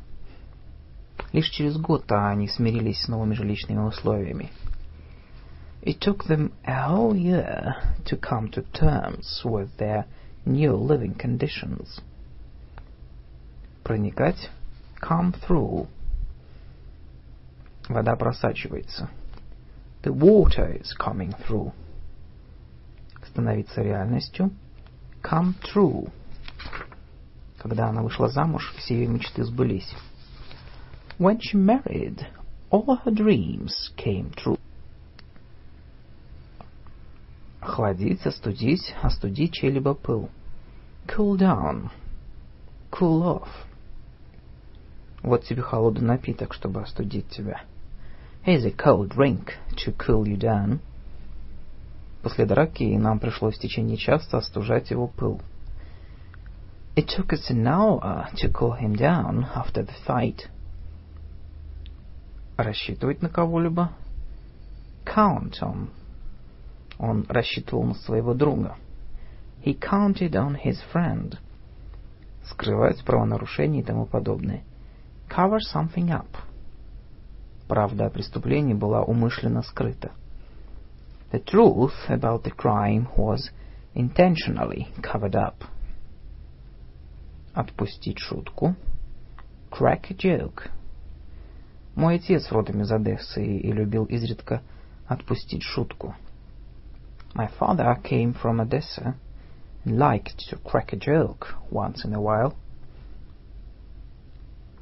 Лишь 1.32 1.50
через 1.50 1.78
год 1.78 2.12
они 2.12 2.48
смирились 2.48 3.02
с 3.02 3.08
новыми 3.08 3.34
жилищными 3.34 3.80
условиями. 3.80 4.52
It 5.82 6.00
took 6.00 6.26
them 6.28 6.54
a 6.64 6.88
whole 6.88 7.16
year 7.16 7.76
to 8.06 8.18
come 8.18 8.50
to 8.52 8.62
terms 8.72 9.42
with 9.44 9.76
their 9.78 10.06
new 10.46 10.76
living 10.76 11.16
conditions. 11.16 12.00
Проникать. 13.84 14.50
Come 15.02 15.34
through. 15.34 15.88
Вода 17.90 18.16
просачивается. 18.16 19.10
The 20.09 20.15
water 20.15 20.73
is 20.73 20.95
coming 20.99 21.35
through. 21.47 21.71
Становиться 23.27 23.83
реальностью. 23.83 24.53
Come 25.23 25.55
true. 25.61 26.11
Когда 27.59 27.91
она 27.91 28.03
вышла 28.03 28.31
замуж, 28.31 28.73
все 28.79 29.01
ее 29.01 29.07
мечты 29.07 29.45
сбылись. 29.45 29.95
When 31.19 31.39
she 31.41 31.59
married, 31.59 32.27
all 32.71 32.99
her 33.05 33.11
dreams 33.13 33.93
came 33.99 34.33
true. 34.35 34.59
Охладить, 37.61 38.25
остудить, 38.25 38.95
остудить 39.03 39.53
чей-либо 39.53 39.93
пыл. 39.93 40.31
Cool 41.07 41.37
down. 41.37 41.91
Cool 42.91 43.43
off. 43.43 43.49
Вот 45.23 45.45
тебе 45.45 45.61
холодный 45.61 46.07
напиток, 46.07 46.55
чтобы 46.55 46.81
остудить 46.81 47.29
тебя. 47.29 47.61
Here's 48.49 48.65
a 48.65 48.71
cold 48.71 49.11
drink 49.11 49.53
to 49.85 49.93
cool 49.93 50.27
you 50.27 50.39
down. 50.39 50.81
После 52.23 52.47
драки 52.47 52.97
нам 52.97 53.19
пришлось 53.19 53.57
в 53.59 53.61
течение 53.61 53.99
часа 53.99 54.39
остужать 54.39 54.91
его 54.91 55.07
пыл. 55.07 55.43
It 56.97 57.09
took 57.09 57.35
us 57.35 57.51
an 57.51 57.67
hour 57.67 58.27
to 58.37 58.51
cool 58.51 58.73
him 58.73 58.97
down 58.97 59.45
after 59.55 59.85
the 59.85 59.93
fight. 60.07 60.49
Рассчитывать 62.57 63.21
на 63.21 63.29
кого-либо. 63.29 63.93
Count 65.05 65.61
on. 65.61 65.91
Он 66.99 67.27
рассчитывал 67.29 67.85
на 67.85 67.95
своего 67.97 68.33
друга. 68.33 68.77
He 69.63 69.79
counted 69.79 70.31
on 70.31 70.57
his 70.65 70.79
friend. 70.91 71.37
Скрывать 72.45 73.05
правонарушения 73.05 73.83
и 73.83 73.85
тому 73.85 74.07
подобное. 74.07 74.63
Cover 75.29 75.59
something 75.71 76.09
up. 76.09 76.48
Правда 77.69 78.07
о 78.07 78.11
преступлении 78.11 78.73
была 78.73 79.03
умышленно 79.03 79.63
скрыта. 79.63 80.11
The 81.31 81.45
truth 81.45 81.93
about 82.09 82.43
the 82.43 82.51
crime 82.57 83.07
was 83.15 83.51
intentionally 83.95 84.89
covered 85.03 85.35
up. 85.35 85.65
Отпустить 87.53 88.19
шутку. 88.19 88.75
Crack 89.71 90.11
a 90.11 90.15
joke. 90.15 90.71
Мой 91.95 92.17
отец 92.17 92.51
родом 92.51 92.81
из 92.81 92.91
Одессы 92.91 93.45
и 93.45 93.71
любил 93.71 94.07
изредка 94.07 94.63
отпустить 95.07 95.63
шутку. 95.63 96.15
My 97.35 97.51
father 97.61 98.03
came 98.03 98.35
from 98.35 98.61
Odessa 98.61 99.15
liked 99.85 100.39
to 100.49 100.57
crack 100.65 100.95
a 100.95 100.97
joke 100.97 101.49
once 101.71 102.05
in 102.05 102.15
a 102.15 102.21
while. 102.21 102.55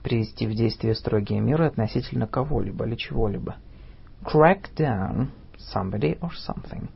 Привести 0.07 0.47
в 0.47 0.55
действие 0.55 0.95
строгие 0.95 1.41
меры 1.41 1.67
относительно 1.67 2.29
кого-либо 2.29 2.87
или 2.87 2.95
чего-либо. 2.95 3.57
Crack 4.23 4.73
down 4.77 5.31
somebody 5.75 6.17
or 6.21 6.31
something. 6.49 6.89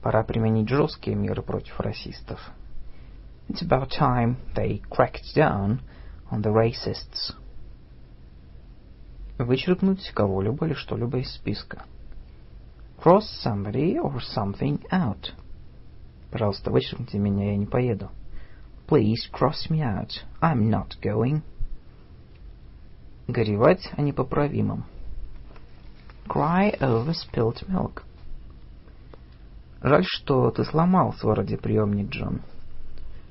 Пора 0.00 0.24
применить 0.24 0.70
жесткие 0.70 1.16
меры 1.16 1.42
против 1.42 1.78
расистов. 1.78 2.40
It's 3.50 3.62
about 3.62 3.90
time 3.90 4.36
they 4.54 4.80
cracked 4.88 5.36
down 5.36 5.80
on 6.30 6.40
the 6.40 6.50
racists. 6.50 7.36
Вычеркнуть 9.36 10.12
кого-либо 10.14 10.64
или 10.68 10.72
что-либо 10.72 11.18
из 11.18 11.30
списка. 11.34 11.84
Cross 13.04 13.44
somebody 13.44 13.98
or 13.98 14.22
something 14.34 14.82
out. 14.90 15.34
Пожалуйста, 16.30 16.70
вычеркните 16.70 17.18
меня, 17.18 17.50
я 17.50 17.56
не 17.58 17.66
поеду. 17.66 18.08
Please 18.88 19.30
cross 19.30 19.68
me 19.68 19.82
out. 19.82 20.24
I'm 20.40 20.70
not 20.70 20.98
going. 21.02 21.42
Горевать 23.28 23.90
о 23.96 24.02
непоправимом. 24.02 24.84
Cry 26.28 26.78
over 26.78 27.12
spilt 27.12 27.66
milk. 27.68 28.02
Жаль, 29.82 30.04
что 30.04 30.50
ты 30.52 30.64
сломал 30.64 31.12
свой 31.14 31.34
радиоприемник, 31.34 32.08
Джон. 32.10 32.40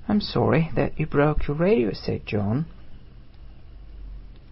I'm 0.08 0.20
sorry 0.20 0.70
that 0.76 0.98
you 0.98 1.08
broke 1.10 1.48
your 1.48 1.58
radio 1.58 1.92
set, 1.94 2.26
John. 2.26 2.66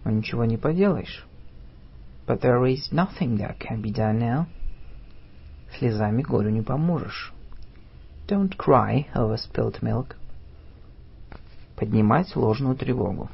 Но 0.04 0.10
ничего 0.12 0.46
не 0.46 0.56
поделаешь. 0.56 1.26
But 2.26 2.40
there 2.40 2.64
is 2.64 2.90
nothing 2.90 3.36
that 3.36 3.58
can 3.58 3.82
be 3.82 3.92
done 3.92 4.18
now. 4.18 4.46
Слезами 5.78 6.22
горю 6.22 6.50
не 6.50 6.62
поможешь. 6.62 7.34
Don't 8.26 8.56
cry 8.56 9.06
over 9.14 9.36
spilt 9.36 9.82
milk. 9.82 10.16
Поднимать 11.76 12.34
ложную 12.34 12.76
тревогу. 12.76 13.28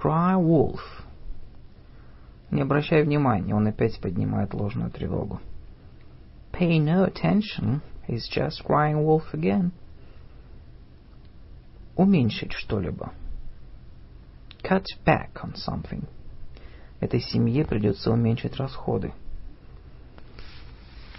Cry 0.00 0.34
wolf. 0.34 0.80
Не 2.50 2.62
обращай 2.62 3.02
внимания, 3.02 3.54
он 3.54 3.66
опять 3.66 4.00
поднимает 4.00 4.54
ложную 4.54 4.90
тревогу. 4.90 5.40
Pay 6.52 6.78
no 6.80 7.04
attention, 7.04 7.82
he's 8.08 8.26
just 8.34 8.64
crying 8.66 9.04
wolf 9.04 9.34
again. 9.34 9.72
Уменьшить 11.96 12.52
что-либо. 12.52 13.12
Cut 14.62 14.86
back 15.04 15.34
on 15.42 15.54
something. 15.54 16.06
Этой 17.00 17.20
семье 17.20 17.66
придется 17.66 18.10
уменьшить 18.10 18.56
расходы. 18.56 19.12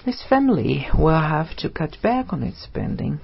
This 0.05 0.17
family 0.27 0.85
will 0.93 1.21
have 1.21 1.55
to 1.57 1.71
cut 1.71 2.01
back 2.01 2.29
on 2.29 2.41
its 2.43 2.65
spending. 2.65 3.19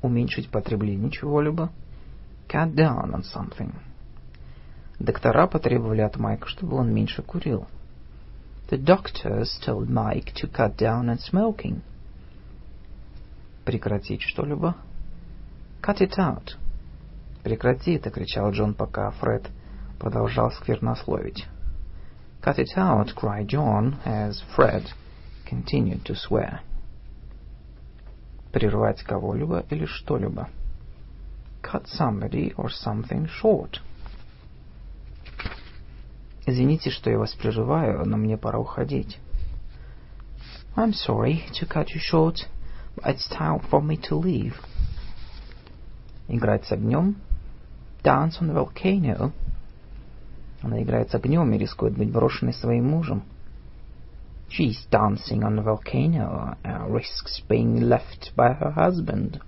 Уменьшить 0.00 0.48
потребление 0.48 1.10
чего-либо. 1.10 1.72
Cut 2.54 2.76
down 2.76 3.12
on 3.12 3.24
something. 3.24 3.74
Доктора 5.00 5.48
потребовали 5.48 6.02
от 6.02 6.16
Майка, 6.18 6.46
чтобы 6.46 6.76
он 6.76 6.94
меньше 6.94 7.20
курил. 7.20 7.66
The 8.70 8.78
doctors 8.78 9.58
told 9.66 9.88
Mike 9.88 10.32
to 10.36 10.48
cut 10.48 10.76
down 10.76 11.08
on 11.08 11.18
smoking. 11.18 11.80
Прекратить 13.64 14.22
что-либо. 14.22 14.76
Cut 15.82 16.00
it 16.00 16.16
out. 16.16 16.54
Прекрати 17.42 17.94
это, 17.94 18.12
кричал 18.12 18.52
Джон, 18.52 18.74
пока 18.74 19.10
Фред 19.10 19.50
продолжал 19.98 20.52
сквернословить. 20.52 21.48
Cut 22.40 22.58
it 22.58 22.76
out, 22.76 23.16
cried 23.16 23.48
John, 23.48 23.96
as 24.04 24.40
Fred 24.56 24.86
continued 25.44 26.04
to 26.04 26.14
swear. 26.14 26.60
Прервать 28.52 29.02
кого-либо 29.02 29.64
или 29.70 29.86
что-либо. 29.86 30.48
Cut 31.63 31.87
somebody 31.87 32.53
or 32.57 32.69
something 32.69 33.27
short. 33.27 33.79
Извините, 36.45 36.89
что 36.89 37.09
я 37.09 37.19
вас 37.19 37.33
прерываю, 37.35 38.05
но 38.05 38.17
мне 38.17 38.37
пора 38.37 38.59
уходить. 38.59 39.19
I'm 40.75 40.93
sorry 40.93 41.43
to 41.59 41.67
cut 41.67 41.89
you 41.93 41.99
short, 41.99 42.47
but 42.95 43.15
it's 43.15 43.27
time 43.29 43.59
for 43.69 43.81
me 43.81 43.97
to 44.09 44.15
leave. 44.19 44.55
Играть 46.27 46.65
с 46.65 46.71
огнем. 46.71 47.17
Dance 48.03 48.39
on 48.39 48.47
the 48.47 48.53
volcano. 48.53 49.31
Она 50.61 50.81
играет 50.81 51.11
с 51.11 51.15
огнем 51.15 51.51
и 51.53 51.57
рискует 51.57 51.97
быть 51.97 52.11
брошенной 52.11 52.53
своим 52.53 52.89
мужем. 52.89 53.23
She's 54.49 54.87
dancing 54.89 55.43
on 55.43 55.55
the 55.55 55.61
volcano 55.61 56.57
and 56.63 56.91
risks 56.91 57.41
being 57.47 57.81
left 57.81 58.31
by 58.35 58.53
her 58.53 58.71
husband. 58.71 59.39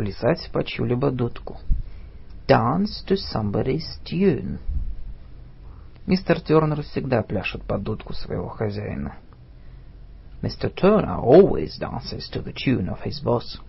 Плясать 0.00 0.50
по 0.50 0.64
чью-либо 0.64 1.10
дудку. 1.10 1.58
Dance 2.48 3.04
to 3.06 3.16
somebody's 3.16 3.84
tune. 4.02 4.58
Мистер 6.06 6.40
Тернер 6.40 6.80
всегда 6.84 7.22
пляшет 7.22 7.64
под 7.64 7.82
дудку 7.82 8.14
своего 8.14 8.48
хозяина. 8.48 9.16
Mr. 10.40 10.74
Turner 10.74 11.20
always 11.22 11.78
dances 11.78 12.30
to 12.32 12.42
the 12.42 12.54
tune 12.54 12.88
of 12.88 13.02
his 13.04 13.22
boss. 13.22 13.60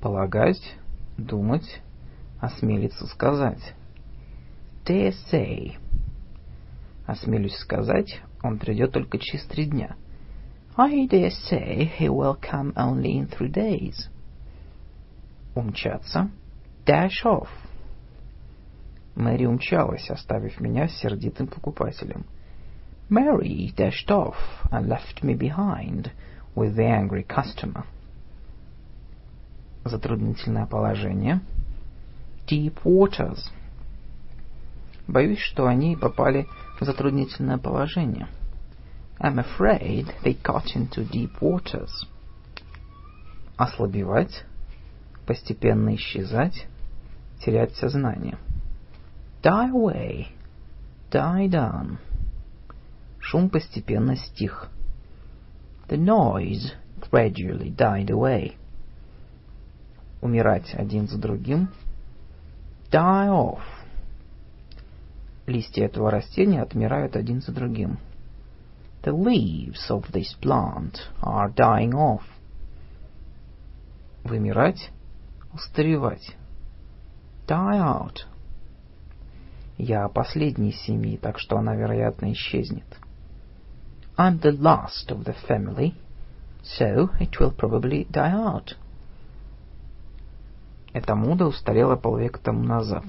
Полагать, 0.00 0.74
думать, 1.16 1.80
осмелиться 2.40 3.06
сказать. 3.06 3.72
Dare 4.84 5.14
say. 5.30 5.76
Осмелюсь 7.06 7.56
сказать, 7.58 8.20
он 8.42 8.58
придет 8.58 8.90
только 8.90 9.18
через 9.20 9.46
три 9.46 9.66
дня. 9.66 9.94
I 10.76 11.06
dare 11.06 11.30
say 11.30 11.88
he 12.00 12.08
will 12.08 12.34
come 12.34 12.74
only 12.74 13.16
in 13.16 13.28
three 13.28 13.48
days. 13.48 14.08
Умчаться. 15.56 16.30
Dash 16.84 17.24
off. 17.24 17.48
Мэри 19.14 19.46
умчалась, 19.46 20.10
оставив 20.10 20.60
меня 20.60 20.86
с 20.86 20.98
сердитым 20.98 21.46
покупателем. 21.46 22.26
Mary 23.08 23.74
dashed 23.74 24.10
off 24.10 24.36
and 24.70 24.86
left 24.86 25.22
me 25.22 25.34
behind 25.34 26.10
with 26.54 26.76
the 26.76 26.84
angry 26.84 27.26
customer. 27.26 27.86
Затруднительное 29.84 30.66
положение. 30.66 31.40
Deep 32.46 32.74
waters. 32.84 33.50
Боюсь, 35.08 35.38
что 35.38 35.66
они 35.66 35.96
попали 35.96 36.46
в 36.78 36.84
затруднительное 36.84 37.56
положение. 37.56 38.28
I'm 39.18 39.38
afraid 39.38 40.12
they 40.22 40.36
got 40.42 40.66
into 40.74 41.08
deep 41.10 41.40
waters. 41.40 42.06
Ослабевать, 43.56 44.44
постепенно 45.26 45.94
исчезать, 45.94 46.66
терять 47.44 47.74
сознание. 47.76 48.38
Die 49.42 49.70
away, 49.70 50.28
die 51.10 51.48
down. 51.48 51.98
Шум 53.18 53.50
постепенно 53.50 54.16
стих. 54.16 54.70
The 55.88 55.98
noise 55.98 56.72
gradually 57.10 57.74
died 57.74 58.08
away. 58.08 58.56
Умирать 60.20 60.74
один 60.74 61.06
за 61.08 61.18
другим. 61.18 61.68
Die 62.90 63.28
off. 63.28 63.60
Листья 65.46 65.84
этого 65.84 66.10
растения 66.10 66.62
отмирают 66.62 67.14
один 67.14 67.40
за 67.40 67.52
другим. 67.52 67.98
The 69.02 69.12
leaves 69.12 69.88
of 69.90 70.10
this 70.10 70.34
plant 70.40 70.96
are 71.22 71.52
dying 71.54 71.92
off. 71.92 72.22
Вымирать, 74.24 74.90
устаревать. 75.56 76.36
Die 77.46 77.78
out. 77.80 78.26
Я 79.78 80.08
последний 80.08 80.70
из 80.70 80.80
семьи, 80.82 81.16
так 81.16 81.38
что 81.38 81.58
она, 81.58 81.74
вероятно, 81.74 82.32
исчезнет. 82.32 82.86
I'm 84.16 84.40
the 84.40 84.52
last 84.52 85.10
of 85.10 85.24
the 85.24 85.34
family, 85.46 85.94
so 86.62 87.10
it 87.20 87.38
will 87.38 87.54
probably 87.54 88.06
die 88.10 88.32
out. 88.32 88.76
Эта 90.92 91.14
мода 91.14 91.46
устарела 91.46 91.96
полвека 91.96 92.38
тому 92.38 92.62
назад. 92.62 93.04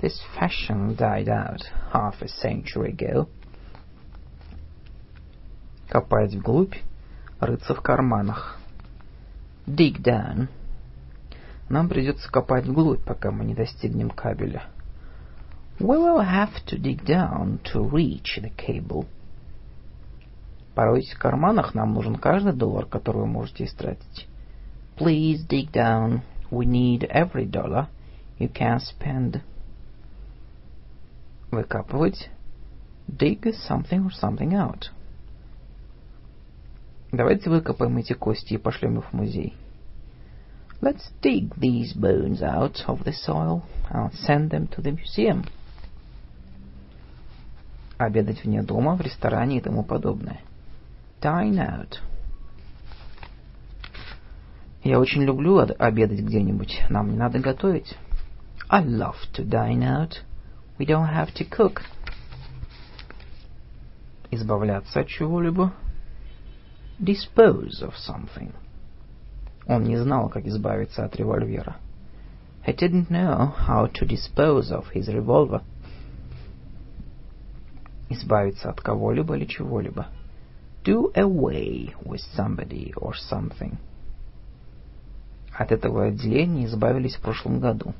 This 0.00 0.18
fashion 0.36 0.96
died 0.96 1.28
out 1.28 1.62
half 1.92 2.20
a 2.20 2.28
century 2.28 2.90
ago. 2.90 3.28
Копать 5.88 6.34
вглубь, 6.34 6.74
рыться 7.38 7.74
в 7.74 7.80
карманах. 7.82 8.58
Dig 9.66 10.02
down. 10.02 10.48
Нам 11.72 11.88
придется 11.88 12.30
копать 12.30 12.66
вглубь, 12.66 13.02
пока 13.02 13.30
мы 13.30 13.46
не 13.46 13.54
достигнем 13.54 14.10
кабеля. 14.10 14.64
We 15.80 15.96
will 15.96 16.20
have 16.20 16.52
to 16.66 16.78
dig 16.78 17.02
down 17.02 17.60
to 17.72 17.90
reach 17.90 18.38
the 18.42 18.52
cable. 18.54 19.06
Поройтесь 20.74 21.14
в 21.14 21.18
карманах, 21.18 21.74
нам 21.74 21.94
нужен 21.94 22.16
каждый 22.16 22.52
доллар, 22.52 22.84
который 22.84 23.22
вы 23.22 23.26
можете 23.26 23.64
истратить. 23.64 24.28
Please 24.98 25.48
dig 25.48 25.72
down. 25.72 26.20
We 26.50 26.66
need 26.66 27.08
every 27.10 27.50
dollar 27.50 27.86
you 28.38 28.52
can 28.52 28.78
spend. 28.78 29.40
Выкапывать. 31.50 32.28
Dig 33.08 33.40
something 33.66 34.04
or 34.04 34.10
something 34.10 34.52
out. 34.52 34.90
Давайте 37.12 37.48
выкопаем 37.48 37.96
эти 37.96 38.12
кости 38.12 38.52
и 38.52 38.58
пошлем 38.58 38.98
их 38.98 39.06
в 39.06 39.14
музей. 39.14 39.56
Let's 40.81 41.11
dig 41.21 41.55
these 41.55 41.93
bones 41.93 42.41
out 42.41 42.83
of 42.87 43.03
the 43.03 43.13
soil 43.13 43.63
and 43.89 44.13
send 44.13 44.51
them 44.51 44.67
to 44.67 44.81
the 44.81 44.91
museum. 44.91 45.45
Обедать 47.97 48.43
вне 48.43 48.61
дома, 48.61 48.95
в 48.95 49.01
ресторане 49.01 49.57
и 49.57 49.61
тому 49.61 49.83
подобное. 49.83 50.41
Dine 51.19 51.57
out. 51.57 51.99
Я 54.83 54.99
очень 54.99 55.23
люблю 55.23 55.57
обедать 55.57 56.19
где-нибудь. 56.19 56.83
Нам 56.89 57.09
не 57.11 57.17
надо 57.17 57.39
готовить. 57.39 57.97
I 58.69 58.83
love 58.83 59.15
to 59.33 59.43
dine 59.43 59.81
out. 59.81 60.21
We 60.77 60.85
don't 60.85 61.11
have 61.11 61.33
to 61.35 61.49
cook. 61.49 61.81
Избавляться 64.29 64.99
от 64.99 65.07
чего-либо. 65.07 65.73
Dispose 66.99 67.81
of 67.81 67.93
something. 67.95 68.53
Он 69.66 69.84
не 69.84 69.96
знал, 69.96 70.28
как 70.28 70.46
избавиться 70.46 71.04
от 71.04 71.16
револьвера. 71.16 71.76
He 72.66 72.74
didn't 72.74 73.10
know 73.10 73.52
how 73.66 73.86
to 73.92 74.06
dispose 74.06 74.70
of 74.70 74.92
his 74.92 75.08
revolver. 75.08 75.62
Избавиться 78.08 78.70
от 78.70 78.80
кого-либо 78.80 79.36
или 79.36 79.46
чего-либо. 79.46 80.06
Do 80.84 81.12
away 81.14 81.94
with 82.04 82.20
somebody 82.36 82.92
or 82.94 83.14
something. 83.30 83.78
От 85.56 85.70
этого 85.70 86.06
отделения 86.06 86.66
избавились 86.66 87.16
в 87.16 87.20
прошлом 87.20 87.60
году. 87.60 87.94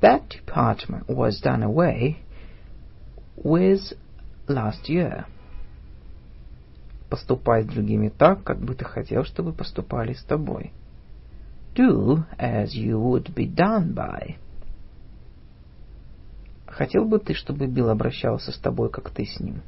That 0.00 0.28
department 0.28 1.08
was 1.08 1.40
done 1.40 1.62
away 1.62 2.18
with 3.36 3.80
last 4.46 4.88
year. 4.88 5.26
Поступай 7.08 7.62
с 7.62 7.66
другими 7.66 8.08
так, 8.08 8.44
как 8.44 8.58
бы 8.58 8.74
ты 8.74 8.84
хотел, 8.84 9.24
чтобы 9.24 9.52
поступали 9.52 10.12
с 10.12 10.22
тобой. 10.24 10.72
Do 11.74 12.24
as 12.38 12.74
you 12.74 13.00
would 13.00 13.34
be 13.34 13.46
done 13.46 13.94
by. 13.94 14.36
Хотел 16.66 17.04
бы 17.04 17.18
ты, 17.18 17.34
чтобы 17.34 17.66
Билл 17.66 17.88
обращался 17.88 18.52
с 18.52 18.58
тобой, 18.58 18.90
как 18.90 19.10
ты 19.10 19.24
с 19.24 19.40
ним? 19.40 19.62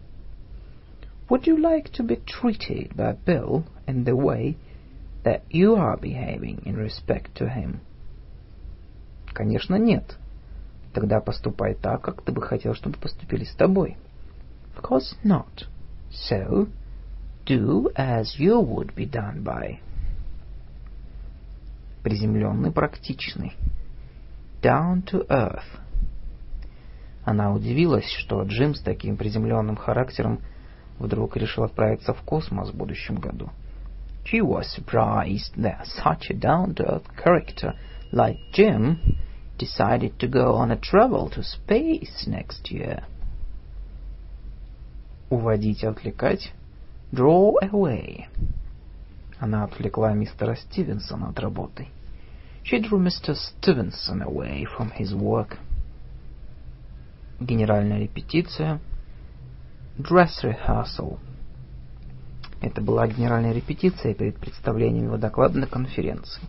Would 1.28 1.46
you 1.46 1.56
like 1.56 1.90
to 1.92 2.06
be 2.06 2.20
treated 2.24 2.94
by 2.94 3.16
Bill 3.24 3.64
in 3.86 4.04
the 4.04 4.16
way 4.16 4.56
that 5.24 5.42
you 5.48 5.76
are 5.76 5.96
behaving 5.96 6.62
in 6.64 6.76
respect 6.76 7.34
to 7.36 7.48
him? 7.48 7.80
Конечно, 9.32 9.76
нет. 9.76 10.16
Тогда 10.92 11.20
поступай 11.20 11.74
так, 11.74 12.02
как 12.02 12.22
ты 12.22 12.32
бы 12.32 12.42
хотел, 12.42 12.74
чтобы 12.74 12.98
поступили 12.98 13.44
с 13.44 13.54
тобой. 13.54 13.96
Of 14.76 14.82
course 14.82 15.16
not. 15.24 15.68
So, 16.10 16.68
do 17.50 17.90
as 17.96 18.36
you 18.38 18.60
would 18.60 18.94
be 18.94 19.06
done 19.06 19.42
by. 19.42 19.80
Приземленный, 22.04 22.70
практичный. 22.70 23.54
Down 24.62 25.02
to 25.06 25.26
earth. 25.28 25.80
Она 27.24 27.52
удивилась, 27.52 28.08
что 28.08 28.42
Джим 28.44 28.74
с 28.74 28.80
таким 28.80 29.16
приземленным 29.16 29.76
характером 29.76 30.40
вдруг 30.98 31.36
решил 31.36 31.64
отправиться 31.64 32.14
в 32.14 32.22
космос 32.22 32.70
в 32.70 32.76
будущем 32.76 33.16
году. 33.16 33.50
She 34.24 34.40
was 34.40 34.66
surprised 34.72 35.56
that 35.56 35.86
such 35.86 36.30
a 36.30 36.34
down-to-earth 36.34 37.06
character 37.16 37.74
like 38.12 38.36
Jim 38.52 38.98
decided 39.58 40.18
to 40.18 40.28
go 40.28 40.54
on 40.54 40.70
a 40.70 40.76
travel 40.76 41.28
to 41.30 41.42
space 41.42 42.26
next 42.26 42.70
year. 42.70 43.02
Уводить, 45.30 45.84
отвлекать. 45.84 46.52
Draw 47.12 47.54
away. 47.72 48.26
Она 49.40 49.64
отвлекла 49.64 50.12
мистера 50.12 50.54
Стивенсона 50.54 51.30
от 51.30 51.40
работы. 51.40 51.88
She 52.62 52.78
drew 52.80 52.98
Mr. 52.98 53.34
Stevenson 53.34 54.22
away 54.22 54.64
from 54.64 54.92
his 54.96 55.12
work. 55.14 55.58
Генеральная 57.40 57.98
репетиция. 57.98 58.80
Dress 59.98 60.44
rehearsal. 60.44 61.18
Это 62.60 62.80
была 62.80 63.08
генеральная 63.08 63.52
репетиция 63.52 64.14
перед 64.14 64.38
представлением 64.38 65.06
его 65.06 65.16
доклада 65.16 65.58
на 65.58 65.66
конференции. 65.66 66.42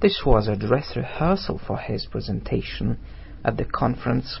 This 0.00 0.24
was 0.24 0.48
a 0.48 0.56
dress 0.56 0.96
rehearsal 0.96 1.60
for 1.66 1.78
his 1.88 2.06
presentation 2.06 2.96
at 3.44 3.56
the 3.56 3.66
conference. 3.70 4.40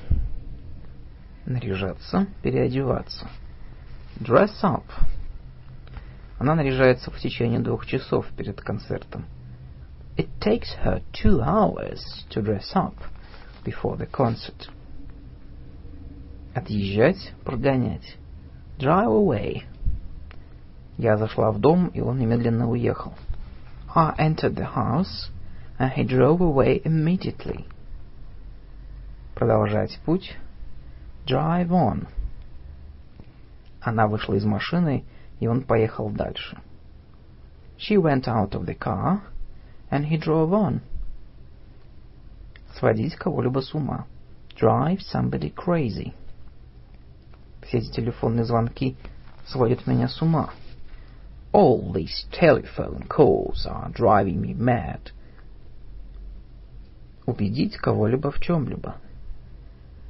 Наряжаться, 1.44 2.26
переодеваться. 2.42 3.28
Dress 4.18 4.52
up. 4.62 4.84
Она 6.38 6.54
наряжается 6.54 7.10
в 7.10 7.18
течение 7.18 7.60
двух 7.60 7.86
часов 7.86 8.26
перед 8.36 8.60
концертом. 8.60 9.24
It 10.16 10.28
takes 10.40 10.76
her 10.84 11.02
two 11.12 11.40
hours 11.40 12.00
to 12.30 12.42
dress 12.42 12.74
up 12.74 12.94
before 13.64 13.96
the 13.96 14.10
concert. 14.10 14.70
Отъезжать, 16.54 17.32
прогонять. 17.44 18.16
Drive 18.78 19.08
away. 19.08 19.62
Я 20.98 21.16
зашла 21.16 21.50
в 21.50 21.60
дом, 21.60 21.88
и 21.88 22.00
он 22.00 22.18
немедленно 22.18 22.68
уехал. 22.68 23.14
I 23.94 24.14
entered 24.18 24.54
the 24.54 24.74
house, 24.74 25.30
and 25.78 25.92
he 25.94 26.04
drove 26.04 26.40
away 26.40 26.82
immediately. 26.82 27.66
Продолжать 29.34 29.98
путь. 30.04 30.36
Drive 31.26 31.68
on. 31.68 32.08
Она 33.82 34.06
вышла 34.06 34.34
из 34.34 34.44
машины, 34.44 35.04
и 35.39 35.47
он 35.47 35.61
поехал 35.63 36.09
дальше. 36.09 36.57
She 37.77 37.97
went 37.97 38.27
out 38.27 38.51
of 38.51 38.65
the 38.65 38.77
car, 38.77 39.21
and 39.89 40.05
he 40.05 40.17
drove 40.17 40.51
on. 40.51 40.81
Сводить 42.77 43.15
кого-либо 43.15 43.59
с 43.59 43.73
ума. 43.73 44.05
Drive 44.55 44.99
somebody 44.99 45.53
crazy. 45.53 46.13
Все 47.63 47.79
эти 47.79 47.91
телефонные 47.91 48.45
звонки 48.45 48.95
сводят 49.45 49.87
меня 49.87 50.07
с 50.07 50.21
ума. 50.21 50.51
All 51.51 51.91
these 51.91 52.27
telephone 52.31 53.07
calls 53.07 53.65
are 53.65 53.91
driving 53.91 54.39
me 54.39 54.55
mad. 54.55 55.11
Убедить 57.25 57.77
кого-либо 57.77 58.31
в 58.31 58.39
чем-либо. 58.39 58.95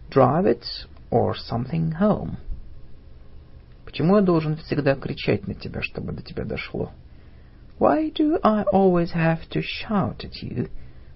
Drive 0.09 0.45
it 0.45 0.65
or 1.09 1.33
something 1.33 1.93
home. 1.93 2.37
Почему 3.96 4.16
я 4.16 4.22
должен 4.22 4.56
всегда 4.56 4.94
кричать 4.94 5.48
на 5.48 5.54
тебя, 5.54 5.80
чтобы 5.80 6.12
до 6.12 6.20
тебя 6.20 6.44
дошло? 6.44 6.90
Why 7.78 8.12
do 8.12 8.38
I 8.42 8.66
always 8.70 9.14
have 9.14 9.48
to 9.52 9.62
shout 9.62 10.22
at 10.22 10.42
you 10.42 10.68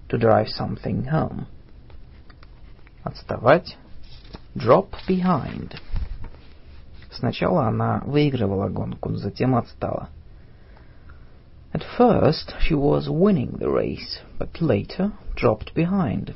to 0.09 0.17
drive 0.17 0.47
something 0.47 1.07
home? 1.07 1.45
Отставать. 3.03 3.77
Drop 4.55 4.95
behind. 5.07 5.75
Сначала 7.11 7.67
она 7.67 8.01
выигрывала 8.03 8.67
гонку, 8.67 9.09
но 9.09 9.17
затем 9.17 9.53
отстала. 9.53 10.09
At 11.73 11.83
first 11.99 12.55
she 12.67 12.73
was 12.73 13.07
winning 13.07 13.59
the 13.59 13.71
race, 13.71 14.23
but 14.39 14.59
later 14.59 15.11
dropped 15.35 15.75
behind. 15.75 16.33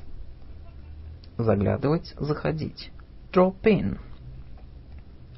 Заглядывать, 1.40 2.14
заходить. 2.20 2.92
Drop 3.34 3.56
in. 3.64 3.98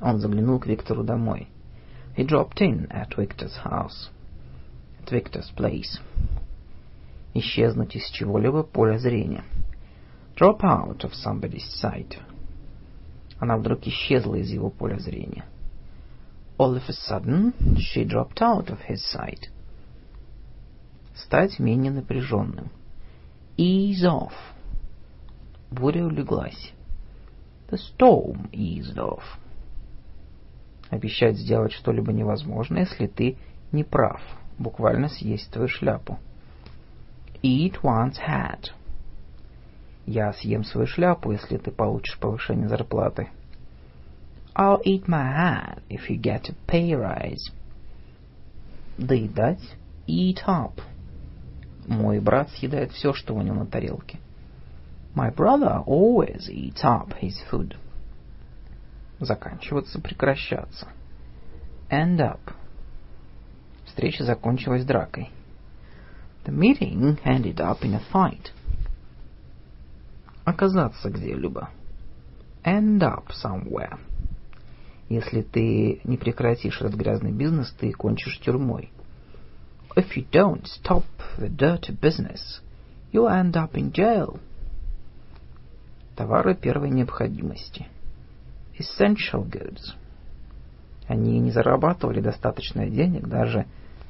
Он 0.02 0.20
заглянул 0.20 0.60
к 0.60 0.68
Виктору 0.68 1.04
домой. 1.04 1.48
He 2.16 2.26
dropped 2.26 2.62
in 2.62 2.88
at 2.90 3.16
Victor's 3.16 3.56
house. 3.64 4.10
At 5.02 5.12
Victor's 5.12 5.52
place. 5.56 6.00
Исчезнуть 7.34 7.96
из 7.96 8.10
чего-либо 8.10 8.64
поля 8.64 8.98
зрения. 8.98 9.44
Drop 10.36 10.64
out 10.64 11.04
of 11.04 11.14
somebody's 11.14 11.66
sight. 11.82 12.18
Она 13.40 13.58
вдруг 13.58 13.86
исчезла 13.88 14.36
из 14.36 14.50
его 14.50 14.70
поля 14.70 15.00
зрения. 15.00 15.46
All 16.58 16.76
of 16.76 16.84
a 16.88 16.94
sudden, 16.94 17.54
she 17.78 18.04
dropped 18.04 18.42
out 18.42 18.70
of 18.70 18.80
his 18.88 19.04
sight. 19.14 19.50
Стать 21.16 21.60
менее 21.60 21.92
напряженным. 21.92 22.70
Ease 23.58 24.04
off. 24.06 24.34
Буря 25.72 26.06
улеглась. 26.06 26.72
The 27.70 27.78
storm 27.78 28.50
eased 28.52 28.98
off. 28.98 29.24
Обещать 30.90 31.38
сделать 31.38 31.74
что-либо 31.74 32.12
невозможно, 32.14 32.80
если 32.80 33.08
ты 33.08 33.38
не 33.72 33.84
прав. 33.84 34.22
Буквально 34.58 35.10
съесть 35.10 35.52
твою 35.52 35.68
шляпу. 35.68 36.18
Eat 37.44 37.82
one's 37.82 38.16
hat. 38.18 38.72
Я 40.06 40.32
съем 40.34 40.64
свою 40.64 40.88
шляпу, 40.88 41.32
если 41.32 41.58
ты 41.58 41.72
получишь 41.72 42.18
повышение 42.18 42.70
зарплаты. 42.70 43.30
I'll 44.56 44.82
eat 44.84 45.08
my 45.08 45.22
hat 45.22 45.84
if 45.90 46.10
you 46.10 46.20
get 46.20 46.50
a 46.50 46.56
pay 46.66 46.96
rise. 46.96 47.52
Доедать. 48.98 49.62
Eat 50.08 50.40
up. 50.48 50.82
Мой 51.86 52.20
брат 52.20 52.50
съедает 52.52 52.92
все, 52.92 53.14
что 53.14 53.36
у 53.36 53.42
него 53.42 53.56
на 53.56 53.66
тарелке. 53.66 54.20
My 55.14 55.34
brother 55.34 55.84
always 55.86 56.50
eats 56.50 56.84
up 56.84 57.14
his 57.22 57.36
food. 57.52 57.76
Заканчиваться, 59.20 60.00
прекращаться. 60.00 60.88
End 61.90 62.20
up. 62.20 62.40
встреча 63.86 64.24
закончилась 64.24 64.86
дракой. 64.86 65.32
The 66.46 66.54
meeting 66.54 67.20
ended 67.24 67.60
up 67.60 67.82
in 67.82 67.96
a 67.96 68.02
fight. 68.14 68.52
Оказаться 70.46 71.10
где-либо. 71.10 71.70
End 72.64 73.00
up 73.00 73.30
somewhere. 73.44 73.98
Если 75.10 75.42
ты 75.42 76.02
не 76.04 76.18
прекратишь 76.18 76.80
этот 76.82 76.96
грязный 76.96 77.32
бизнес, 77.32 77.72
ты 77.80 77.92
кончишь 77.92 78.40
тюрьмой. 78.40 78.92
If 79.96 80.16
you 80.16 80.28
don't 80.30 80.66
stop 80.66 81.06
the 81.38 81.50
dirty 81.50 81.98
business, 82.00 82.62
you'll 83.12 83.30
end 83.30 83.54
up 83.54 83.74
in 83.74 83.92
jail. 83.92 84.40
Товары 86.16 86.56
первой 86.56 86.92
необходимости. 86.92 87.88
Essential 88.78 89.44
goods. 89.44 89.96
Они 91.08 91.40
не 91.40 91.52
зарабатывали 91.52 92.22
достаточно 92.22 92.88
денег 92.88 93.28
даже 93.28 93.66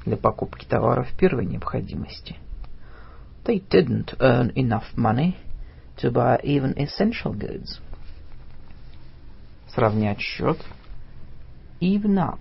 для 0.05 0.17
покупки 0.17 0.65
товаров 0.65 1.07
первой 1.17 1.45
необходимости. 1.45 2.37
They 3.45 3.63
didn't 3.69 4.17
earn 4.19 4.53
enough 4.55 4.95
money 4.95 5.35
to 5.97 6.11
buy 6.11 6.41
even 6.43 6.75
essential 6.75 7.33
goods. 7.33 7.79
Сравнять 9.69 10.19
счет. 10.19 10.57
Even 11.79 12.17
up. 12.17 12.39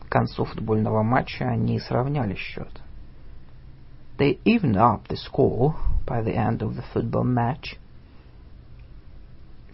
К 0.00 0.08
концу 0.08 0.44
футбольного 0.44 1.02
матча 1.02 1.44
они 1.44 1.78
сравняли 1.78 2.34
счет. 2.34 2.70
They 4.18 4.40
evened 4.44 4.76
up 4.76 5.06
the 5.08 5.16
score 5.16 5.74
by 6.06 6.22
the 6.22 6.34
end 6.34 6.58
of 6.58 6.74
the 6.74 6.84
football 6.92 7.24
match. 7.24 7.78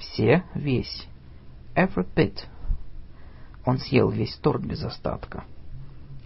Все, 0.02 0.42
весь. 0.54 1.06
Every 1.76 2.06
bit. 2.14 2.40
Он 3.64 3.78
съел 3.78 4.10
весь 4.10 4.36
торт 4.36 4.62
без 4.62 4.82
остатка. 4.82 5.44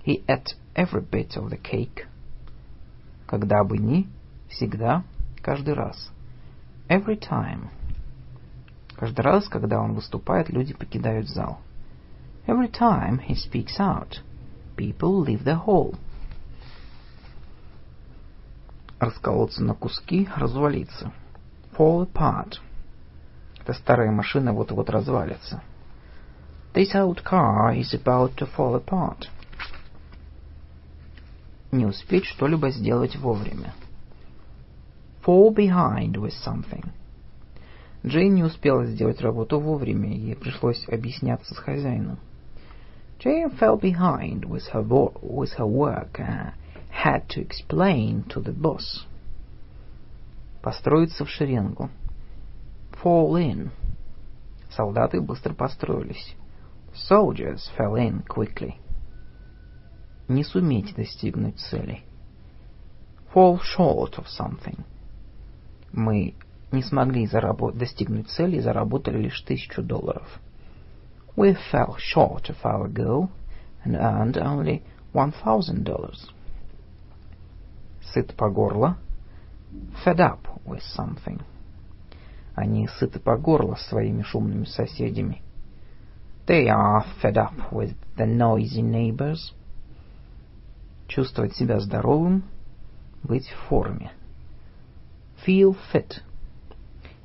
He 0.04 0.24
ate 0.26 0.56
every 0.74 1.02
bit 1.02 1.36
of 1.36 1.50
the 1.50 1.60
cake. 1.60 2.06
Когда 3.26 3.62
бы 3.64 3.76
ни, 3.76 4.08
всегда, 4.48 5.04
каждый 5.42 5.74
раз. 5.74 6.10
Every 6.88 7.18
time. 7.18 7.68
Каждый 8.96 9.20
раз, 9.20 9.46
когда 9.48 9.80
он 9.80 9.92
выступает, 9.92 10.48
люди 10.48 10.72
покидают 10.72 11.28
зал. 11.28 11.58
Every 12.46 12.70
time 12.70 13.20
he 13.28 13.34
speaks 13.34 13.78
out, 13.78 14.22
people 14.76 15.22
leave 15.22 15.44
the 15.44 15.60
hall. 15.66 15.96
Расколоться 18.98 19.62
на 19.62 19.74
куски, 19.74 20.26
развалиться. 20.34 21.12
Fall 21.76 22.10
apart. 22.10 22.58
Эта 23.66 23.76
старая 23.76 24.12
машина 24.12 24.52
вот-вот 24.52 24.88
развалится. 24.90 25.60
This 26.72 26.94
old 26.94 27.24
car 27.24 27.74
is 27.74 27.92
about 27.94 28.36
to 28.36 28.48
fall 28.56 28.80
apart. 28.80 29.26
Не 31.72 31.84
успеть 31.84 32.26
что-либо 32.26 32.70
сделать 32.70 33.16
вовремя. 33.16 33.74
Fall 35.24 35.52
behind 35.52 36.12
with 36.12 36.34
something. 36.46 36.84
Джейн 38.06 38.34
не 38.34 38.44
успела 38.44 38.86
сделать 38.86 39.20
работу 39.20 39.58
вовремя, 39.58 40.14
ей 40.14 40.36
пришлось 40.36 40.86
объясняться 40.88 41.52
с 41.52 41.58
хозяином. 41.58 42.20
Jane 43.18 43.50
fell 43.58 43.80
behind 43.80 44.44
with 44.44 44.68
her, 44.72 44.84
with 44.84 45.56
her 45.58 45.66
work 45.66 46.20
and 46.20 46.52
had 46.92 47.28
to 47.30 47.40
explain 47.40 48.22
to 48.28 48.40
the 48.40 48.52
boss. 48.52 49.04
Построиться 50.62 51.24
в 51.24 51.30
шеренгу. 51.30 51.90
Fall 53.07 53.36
in. 53.36 53.70
Солдаты 54.68 55.20
быстро 55.20 55.54
построились. 55.54 56.34
Soldiers 57.09 57.61
fell 57.78 57.94
in 57.94 58.26
quickly. 58.26 58.80
Не 60.26 60.42
суметь 60.42 60.92
достигнуть 60.96 61.61
цели. 61.61 62.02
Fall 63.32 63.61
short 63.61 64.18
of 64.18 64.26
something. 64.26 64.80
Мы 65.92 66.34
не 66.72 66.82
смогли 66.82 67.28
достигнуть 67.74 68.28
цели 68.28 68.57
и 68.57 68.61
заработали 68.61 69.18
лишь 69.18 69.40
тысячу 69.42 69.84
долларов. 69.84 70.26
We 71.36 71.57
fell 71.70 71.94
short 71.98 72.48
of 72.48 72.57
our 72.64 72.88
goal 72.92 73.28
and 73.84 73.94
earned 73.94 74.36
only 74.36 74.82
one 75.12 75.32
thousand 75.44 75.84
dollars. 75.84 76.28
Сыт 78.12 78.34
по 78.34 78.50
горло. 78.50 78.96
Fed 80.04 80.18
up 80.18 80.40
with 80.64 80.82
something. 80.82 81.40
Они 82.57 82.88
сыты 82.88 83.20
по 83.20 83.36
горло 83.36 83.74
своими 83.74 84.22
шумными 84.22 84.64
соседями. 84.64 85.42
They 86.46 86.66
are 86.68 87.04
fed 87.22 87.36
up 87.36 87.70
with 87.70 87.94
the 88.16 88.26
noisy 88.26 88.80
neighbors. 88.80 89.52
Чувствовать 91.07 91.54
себя 91.54 91.78
здоровым, 91.80 92.44
быть 93.22 93.46
в 93.46 93.68
форме. 93.68 94.11
Feel 95.46 95.76
fit. 95.92 96.22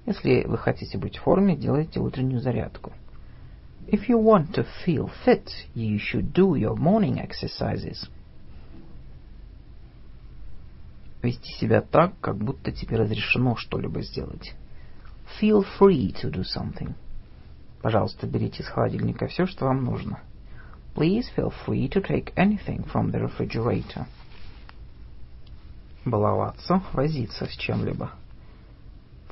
Если 0.05 0.43
вы 0.43 0.57
хотите 0.57 0.97
быть 0.97 1.17
в 1.17 1.21
форме, 1.21 1.55
делайте 1.55 2.01
утреннюю 2.01 2.41
зарядку. 2.41 2.91
If 3.87 4.09
you 4.09 4.21
want 4.21 4.53
to 4.55 4.67
feel 4.85 5.09
fit, 5.25 5.47
you 5.73 5.97
should 5.97 6.33
do 6.33 6.55
your 6.55 6.75
morning 6.75 7.25
exercises. 7.25 8.09
Вести 11.21 11.53
себя 11.53 11.81
так, 11.81 12.19
как 12.19 12.35
будто 12.37 12.73
тебе 12.73 12.97
разрешено 12.97 13.55
что-либо 13.55 14.01
сделать. 14.01 14.55
Feel 15.39 15.63
free 15.79 16.13
to 16.21 16.29
do 16.29 16.43
something. 16.43 16.93
Пожалуйста, 17.81 18.27
берите 18.27 18.61
из 18.61 18.67
холодильника 18.67 19.27
все, 19.27 19.45
что 19.45 19.65
вам 19.65 19.83
нужно. 19.83 20.19
Please 20.93 21.25
feel 21.35 21.53
free 21.65 21.87
to 21.89 22.01
take 22.01 22.33
anything 22.35 22.85
from 22.91 23.11
the 23.11 23.19
refrigerator. 23.19 24.05
Баловаться, 26.05 26.81
возиться 26.93 27.45
с 27.45 27.51
чем-либо. 27.51 28.11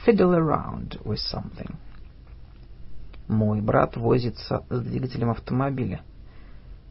Fiddle 0.05 0.33
around 0.33 1.01
with 1.03 1.19
something. 1.19 1.75
Мой 3.27 3.61
брат 3.61 3.97
возится 3.97 4.63
с 4.69 4.81
двигателем 4.81 5.29
автомобиля. 5.29 6.01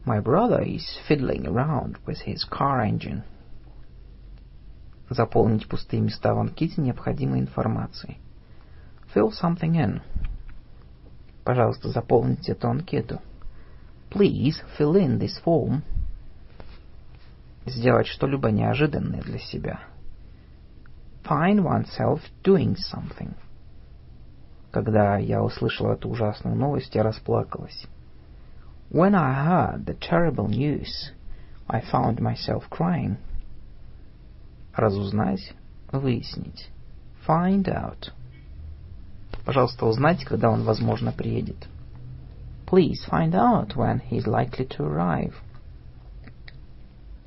My 0.05 0.21
brother 0.21 0.63
is 0.63 0.85
fiddling 1.07 1.45
around 1.45 1.97
with 2.05 2.19
his 2.25 2.47
car 2.49 2.81
engine. 2.81 3.23
Заполнить 5.09 5.67
пустые 5.67 6.01
места 6.01 6.33
в 6.33 6.39
анкете 6.39 6.81
необходимой 6.81 7.39
информацией. 7.39 8.19
Fill 9.13 9.31
something 9.31 9.75
in. 9.75 10.01
Пожалуйста, 11.43 11.89
заполните 11.89 12.51
эту 12.51 12.69
анкету. 12.69 13.21
Please 14.11 14.55
fill 14.77 14.95
in 14.95 15.19
this 15.19 15.41
form. 15.43 15.81
Сделать 17.65 18.07
что-либо 18.07 18.51
неожиданное 18.51 19.21
для 19.21 19.39
себя. 19.39 19.79
Find 21.23 21.63
oneself 21.63 22.21
doing 22.43 22.75
something. 22.75 23.33
Когда 24.71 25.17
я 25.17 25.41
услышала 25.41 25.93
эту 25.93 26.09
ужасную 26.09 26.55
новость, 26.55 26.93
я 26.93 27.03
расплакалась. 27.03 27.87
When 28.91 29.15
I 29.15 29.45
heard 29.45 29.85
the 29.85 29.97
terrible 29.97 30.47
news, 30.47 31.11
I 31.67 31.81
found 31.81 32.19
myself 32.19 32.63
crying. 32.69 33.17
Разузнать, 34.75 35.53
выяснить. 35.91 36.69
Find 37.27 37.65
out. 37.67 38.11
Пожалуйста, 39.49 39.87
узнайте, 39.87 40.27
когда 40.27 40.51
он, 40.51 40.61
возможно, 40.61 41.11
приедет. 41.11 41.67
Please 42.67 43.03
find 43.09 43.33
out 43.33 43.75
when 43.75 43.99
he's 44.07 44.27
likely 44.27 44.67
to 44.67 44.85
arrive. 44.85 45.33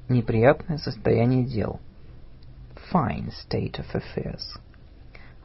Неприятное 0.08 0.78
состояние 0.78 1.44
дел. 1.44 1.80
Fine 2.92 3.32
state 3.32 3.80
of 3.80 3.86
affairs. 3.92 4.56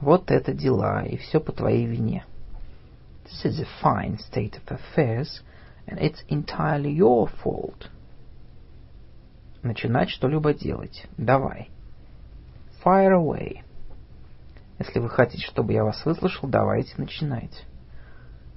Вот 0.01 0.29
это 0.29 0.53
дела, 0.53 1.03
и 1.03 1.17
все 1.17 1.39
по 1.39 1.51
твоей 1.51 1.87
вине. 1.87 2.25
This 3.25 3.53
is 3.53 3.59
a 3.59 3.67
fine 3.81 4.19
state 4.19 4.53
of 4.57 4.79
affairs, 4.79 5.41
and 5.87 5.97
it's 5.97 6.23
entirely 6.29 6.95
your 6.95 7.27
fault. 7.41 7.89
Начинать 9.63 10.11
что-либо 10.11 10.53
делать. 10.53 11.07
Давай. 11.17 11.71
Fire 12.83 13.13
away. 13.13 13.63
Если 14.79 14.99
вы 14.99 15.09
хотите, 15.09 15.45
чтобы 15.45 15.73
я 15.73 15.83
вас 15.83 16.05
выслушал, 16.05 16.47
давайте 16.47 16.93
начинайте. 16.97 17.63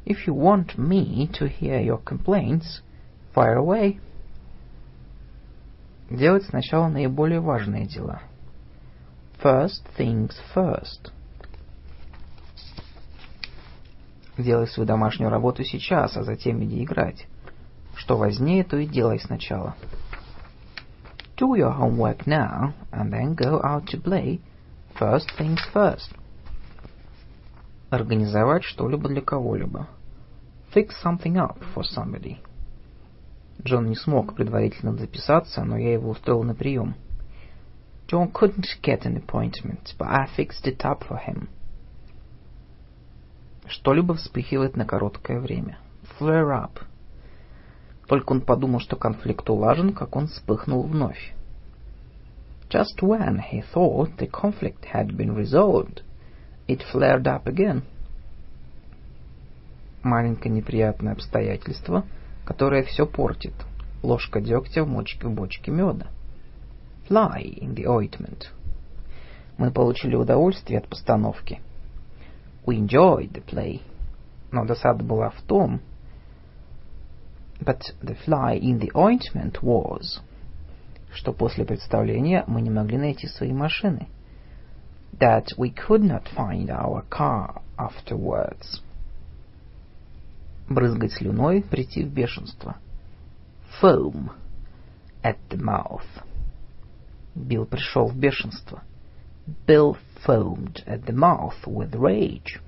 If 0.04 0.26
you 0.26 0.34
want 0.34 0.76
me 0.76 1.30
to 1.38 1.48
hear 1.48 1.82
your 1.82 2.02
complaints, 2.02 2.82
fire 3.34 3.56
away. 3.56 4.00
Делать 6.10 6.44
сначала 6.44 6.88
наиболее 6.88 7.40
важные 7.40 7.86
дела. 7.86 8.22
First 9.42 9.82
things 9.96 10.32
first. 10.54 11.12
Делай 14.36 14.66
свою 14.66 14.86
домашнюю 14.86 15.30
работу 15.30 15.64
сейчас, 15.64 16.16
а 16.16 16.22
затем 16.22 16.62
иди 16.64 16.82
играть. 16.82 17.26
Что 17.94 18.16
важнее, 18.16 18.64
то 18.64 18.76
и 18.76 18.86
делай 18.86 19.20
сначала. 19.20 19.76
Do 21.36 21.54
your 21.54 21.74
homework 21.78 22.26
now, 22.26 22.72
and 22.90 23.10
then 23.10 23.34
go 23.34 23.60
out 23.62 23.86
to 23.86 24.02
play. 24.02 24.40
First 25.00 25.30
things 25.38 25.60
first. 25.72 26.14
Организовать 27.88 28.64
что-либо 28.64 29.08
для 29.08 29.22
кого-либо. 29.22 29.88
Fix 30.74 30.90
something 31.02 31.36
up 31.36 31.56
for 31.74 31.82
somebody. 31.96 32.36
Джон 33.64 33.86
не 33.86 33.96
смог 33.96 34.34
предварительно 34.34 34.92
записаться, 34.94 35.64
но 35.64 35.78
я 35.78 35.94
его 35.94 36.10
устроил 36.10 36.42
на 36.42 36.54
прием. 36.54 36.96
John 38.08 38.30
couldn't 38.30 38.66
get 38.82 39.06
an 39.06 39.16
appointment, 39.16 39.94
but 39.98 40.06
I 40.06 40.28
fixed 40.36 40.66
it 40.66 40.84
up 40.84 41.08
for 41.08 41.18
him. 41.26 41.48
Что-либо 43.68 44.12
вспыхивает 44.16 44.76
на 44.76 44.84
короткое 44.84 45.40
время. 45.40 45.78
Flare 46.18 46.50
up. 46.50 46.82
Только 48.06 48.32
он 48.32 48.42
подумал, 48.42 48.80
что 48.80 48.96
конфликт 48.96 49.48
улажен, 49.48 49.94
как 49.94 50.14
он 50.14 50.26
вспыхнул 50.26 50.82
вновь. 50.82 51.32
Just 52.70 53.02
when 53.02 53.40
he 53.40 53.60
thought 53.60 54.16
the 54.18 54.28
conflict 54.28 54.84
had 54.84 55.16
been 55.16 55.34
resolved, 55.34 56.02
it 56.68 56.84
flared 56.84 57.26
up 57.26 57.48
again. 57.48 57.82
Маленькое 60.04 60.54
неприятное 60.54 61.12
обстоятельство, 61.12 62.06
которое 62.44 62.84
все 62.84 63.06
портит. 63.06 63.54
Ложка 64.02 64.40
дегтя 64.40 64.84
в 64.84 64.88
мочке 64.88 65.26
в 65.26 65.32
бочке 65.32 65.72
меда. 65.72 66.06
Fly 67.08 67.42
in 67.60 67.74
the 67.74 67.86
ointment. 67.86 68.46
Мы 69.58 69.72
получили 69.72 70.14
удовольствие 70.14 70.78
от 70.78 70.88
постановки. 70.88 71.60
We 72.64 72.78
enjoyed 72.78 73.32
the 73.32 73.44
play. 73.44 73.82
Но 74.52 74.64
досада 74.64 75.04
была 75.04 75.30
в 75.30 75.42
том, 75.42 75.80
but 77.60 77.82
the 78.00 78.16
fly 78.24 78.58
in 78.58 78.78
the 78.78 78.90
ointment 78.94 79.60
was, 79.60 80.20
что 81.12 81.32
после 81.32 81.64
представления 81.64 82.44
мы 82.46 82.60
не 82.62 82.70
могли 82.70 82.98
найти 82.98 83.26
свои 83.26 83.52
машины. 83.52 84.08
That 85.12 85.46
we 85.58 85.74
could 85.74 86.02
not 86.02 86.24
find 86.36 86.68
our 86.68 87.04
car 87.08 87.62
afterwards. 87.76 88.82
Брызгать 90.68 91.12
слюной, 91.12 91.62
прийти 91.62 92.04
в 92.04 92.12
бешенство. 92.12 92.76
Foam 93.82 94.30
at 95.22 95.36
the 95.48 95.58
mouth. 95.58 96.06
Билл 97.34 97.66
пришел 97.66 98.06
в 98.06 98.16
бешенство. 98.16 98.82
Bill 99.66 99.96
foamed 100.24 100.84
at 100.86 101.04
the 101.04 101.14
mouth 101.14 101.66
with 101.66 101.92
rage. 101.92 102.60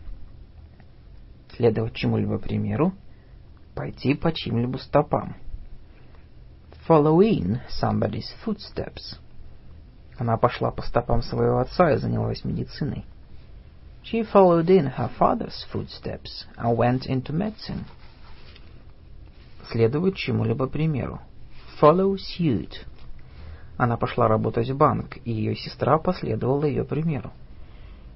Следовать 1.56 1.94
чему-либо 1.94 2.38
примеру, 2.38 2.92
пойти 3.74 4.14
по 4.14 4.32
чьим-либо 4.32 4.78
стопам. 4.78 5.36
Follow 6.86 7.20
in 7.20 7.60
somebody's 7.68 8.28
footsteps. 8.44 9.18
Она 10.18 10.36
пошла 10.36 10.72
по 10.72 10.82
стопам 10.82 11.22
своего 11.22 11.58
отца 11.58 11.92
и 11.92 11.96
занялась 11.96 12.44
медициной. 12.44 13.04
She 14.02 14.22
followed 14.24 14.68
in 14.68 14.92
her 14.96 15.08
father's 15.16 15.64
footsteps 15.72 16.44
and 16.56 16.76
went 16.76 17.06
into 17.06 17.32
medicine. 17.32 17.84
Следовать 19.70 20.16
чему-либо 20.16 20.66
примеру. 20.66 21.20
Follow 21.80 22.16
suit. 22.16 22.84
Она 23.76 23.96
пошла 23.96 24.26
работать 24.26 24.68
в 24.68 24.76
банк, 24.76 25.18
и 25.24 25.32
ее 25.32 25.54
сестра 25.54 25.98
последовала 25.98 26.64
ее 26.64 26.84
примеру. 26.84 27.32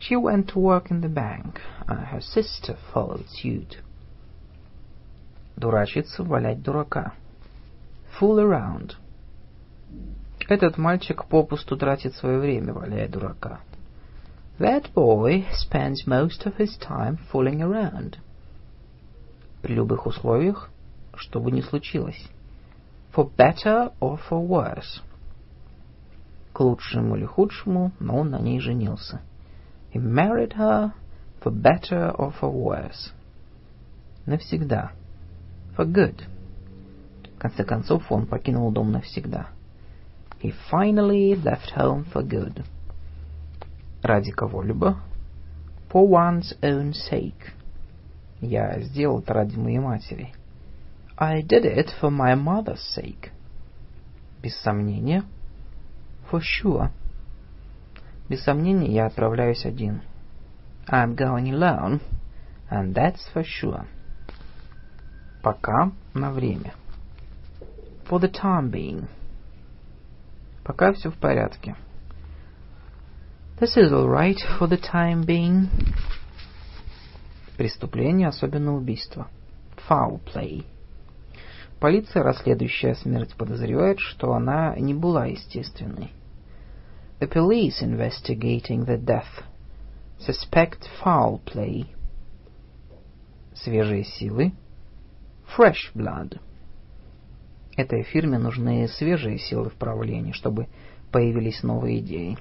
She 0.00 0.20
went 0.20 0.52
to 0.52 0.60
work 0.60 0.90
in 0.90 1.00
the 1.00 1.08
bank, 1.08 1.60
and 1.86 2.10
her 2.10 2.20
sister 2.20 2.76
followed 2.92 3.26
suit. 3.28 3.78
Дурачиться, 5.56 6.24
валять 6.24 6.62
дурака. 6.62 7.14
Fool 8.18 8.38
around. 8.38 8.94
Этот 10.48 10.78
мальчик 10.78 11.26
попусту 11.26 11.76
тратит 11.76 12.14
свое 12.14 12.38
время, 12.38 12.72
валяя 12.72 13.08
дурака. 13.08 13.60
That 14.58 14.92
boy 14.94 15.44
spends 15.52 16.06
most 16.06 16.46
of 16.46 16.56
his 16.56 16.78
time 16.78 17.18
fooling 17.30 17.60
around. 17.60 18.16
При 19.60 19.74
любых 19.74 20.06
условиях, 20.06 20.70
что 21.14 21.40
бы 21.40 21.50
ни 21.50 21.60
случилось. 21.60 22.28
For 23.14 23.30
better 23.36 23.92
or 24.00 24.18
for 24.30 24.46
worse. 24.46 25.02
К 26.54 26.60
лучшему 26.60 27.16
или 27.16 27.26
худшему, 27.26 27.92
но 28.00 28.16
он 28.18 28.30
на 28.30 28.38
ней 28.38 28.60
женился. 28.60 29.20
He 29.92 30.00
married 30.00 30.54
her 30.54 30.92
for 31.42 31.52
better 31.52 32.14
or 32.16 32.32
for 32.40 32.50
worse. 32.50 33.12
Навсегда. 34.24 34.92
For 35.76 35.84
good. 35.84 36.22
Конце 37.46 37.62
концов, 37.62 38.10
он 38.10 38.26
покинул 38.26 38.72
дом 38.72 38.90
навсегда. 38.90 39.50
He 40.42 40.52
finally 40.68 41.40
left 41.40 41.76
home 41.76 42.04
for 42.12 42.26
good. 42.26 42.64
Ради 44.02 44.32
кого-либо. 44.32 44.96
For 45.88 46.08
one's 46.08 46.58
own 46.60 46.92
sake. 46.92 47.52
Я 48.40 48.80
сделал 48.80 49.20
это 49.20 49.32
ради 49.32 49.56
моей 49.56 49.78
матери. 49.78 50.34
I 51.16 51.40
did 51.40 51.64
it 51.64 51.90
for 52.00 52.10
my 52.10 52.34
mother's 52.34 52.82
sake. 52.96 53.30
Без 54.42 54.56
сомнения. 54.56 55.22
For 56.28 56.40
sure. 56.40 56.90
Без 58.28 58.42
сомнения, 58.42 58.92
я 58.92 59.06
отправляюсь 59.06 59.64
один. 59.64 60.02
I'm 60.88 61.14
going 61.14 61.52
alone, 61.52 62.00
and 62.68 62.92
that's 62.92 63.20
for 63.32 63.44
sure. 63.44 63.86
Пока 65.44 65.92
на 66.12 66.32
время. 66.32 66.72
For 68.08 68.20
the 68.20 68.28
time 68.28 68.70
being. 68.70 69.08
Пока 70.64 70.92
все 70.92 71.10
в 71.10 71.18
порядке. 71.18 71.76
This 73.58 73.76
is 73.76 73.92
all 73.92 74.08
right 74.08 74.38
for 74.58 74.68
the 74.68 74.78
time 74.78 75.24
being. 75.24 75.68
Преступление, 77.56 78.28
особенно 78.28 78.76
убийство. 78.76 79.28
Foul 79.88 80.20
play. 80.24 80.64
Полиция, 81.80 82.22
расследующая 82.22 82.94
смерть, 82.94 83.34
подозревает, 83.36 83.98
что 83.98 84.34
она 84.34 84.76
не 84.76 84.94
была 84.94 85.26
естественной. 85.26 86.12
The 87.18 87.28
police 87.28 87.82
investigating 87.82 88.84
the 88.84 88.98
death 88.98 89.44
suspect 90.18 90.88
foul 91.02 91.40
play. 91.44 91.86
Свежие 93.54 94.04
силы. 94.04 94.52
Fresh 95.56 95.92
blood. 95.94 96.38
Этой 97.76 98.02
фирме 98.04 98.38
нужны 98.38 98.88
свежие 98.88 99.38
силы 99.38 99.68
в 99.68 99.74
правлении, 99.74 100.32
чтобы 100.32 100.66
появились 101.12 101.62
новые 101.62 102.00
идеи. 102.00 102.38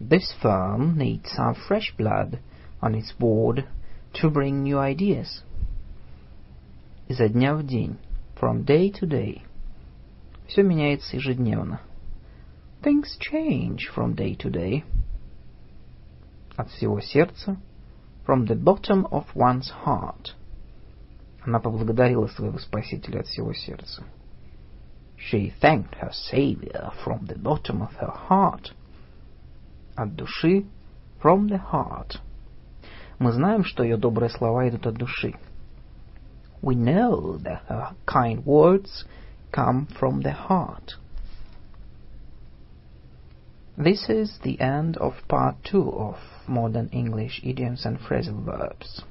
This 0.00 0.34
firm 0.42 0.96
needs 0.96 1.26
some 1.36 1.54
fresh 1.68 1.94
blood 1.98 2.38
on 2.80 2.94
its 2.94 3.12
board 3.18 3.66
to 4.14 4.30
bring 4.32 4.62
new 4.62 4.78
ideas. 4.78 5.44
Изо 7.08 7.28
дня 7.28 7.54
в 7.54 7.66
день. 7.66 7.98
From 8.40 8.64
day 8.64 8.90
to 8.90 9.06
day. 9.06 9.42
Все 10.46 10.62
меняется 10.62 11.16
ежедневно. 11.16 11.82
Things 12.82 13.18
change 13.20 13.80
from 13.94 14.14
day 14.14 14.34
to 14.38 14.50
day. 14.50 14.84
От 16.56 16.70
всего 16.70 17.00
сердца. 17.00 17.58
From 18.26 18.46
the 18.46 18.54
bottom 18.54 19.06
of 19.10 19.26
one's 19.34 19.70
heart. 19.84 20.34
Она 21.42 21.60
поблагодарила 21.60 22.26
своего 22.28 22.58
Спасителя 22.58 23.20
от 23.20 23.26
всего 23.26 23.52
сердца. 23.52 24.02
She 25.19 25.49
thanked 25.49 25.95
her 25.95 26.11
Savior 26.11 26.91
from 27.03 27.25
the 27.25 27.37
bottom 27.37 27.81
of 27.81 27.93
her 27.95 28.11
heart. 28.11 28.71
От 29.97 30.15
души. 30.15 30.65
From 31.21 31.47
the 31.47 31.57
heart. 31.57 32.19
Мы 33.17 33.31
знаем, 33.31 33.63
что 33.63 33.83
ее 33.83 33.97
добрые 33.97 34.29
слова 34.29 34.67
идут 34.69 34.87
от 34.87 34.95
души. 34.95 35.35
We 36.61 36.75
know 36.75 37.37
that 37.37 37.63
her 37.67 37.95
kind 38.05 38.45
words 38.45 39.05
come 39.51 39.87
from 39.87 40.21
the 40.21 40.33
heart. 40.33 40.95
This 43.77 44.09
is 44.09 44.39
the 44.43 44.59
end 44.59 44.97
of 44.97 45.27
part 45.27 45.55
two 45.63 45.91
of 45.91 46.17
Modern 46.47 46.89
English 46.89 47.41
Idioms 47.43 47.85
and 47.85 47.99
Phrasal 47.99 48.43
Verbs. 48.43 49.03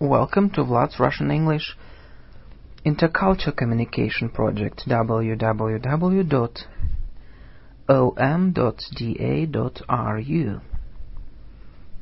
Welcome 0.00 0.50
to 0.50 0.62
Vlad's 0.62 1.00
Russian 1.00 1.30
English 1.30 1.76
Intercultural 2.84 3.56
Communication 3.56 4.28
Project 4.28 4.84
www.om.da.ru 4.86 5.40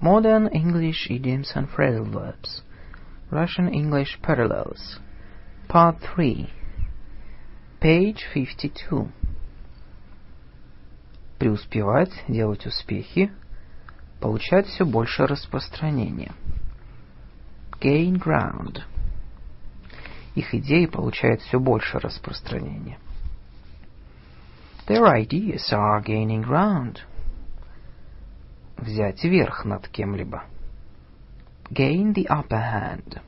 Modern 0.01 0.47
English 0.49 1.11
Idioms 1.11 1.53
and 1.55 1.69
Phrasal 1.69 2.13
Verbs 2.13 2.63
Russian 3.31 3.69
English 3.73 4.19
Parallels 4.23 4.99
Part 5.69 5.97
3 6.15 6.51
Page 7.81 8.25
52 8.33 9.09
Преуспевать, 11.39 12.13
делать 12.29 12.67
успехи, 12.67 13.31
получать 14.21 14.67
все 14.67 14.85
больше 14.85 15.27
распространения. 15.27 16.33
Gain 17.82 18.18
ground. 18.18 18.82
Их 20.36 20.54
идеи 20.54 20.86
получают 20.86 21.42
все 21.42 21.60
больше 21.60 21.98
распространения. 22.00 23.00
Their 24.88 25.06
ideas 25.06 25.72
are 25.72 26.04
gaining 26.04 26.44
ground. 26.44 26.98
Взять 28.76 29.24
верх 29.24 29.64
над 29.64 29.88
кем-либо. 29.88 30.44
Gain 31.70 32.14
the 32.14 32.26
upper 32.28 32.60
hand. 32.60 33.22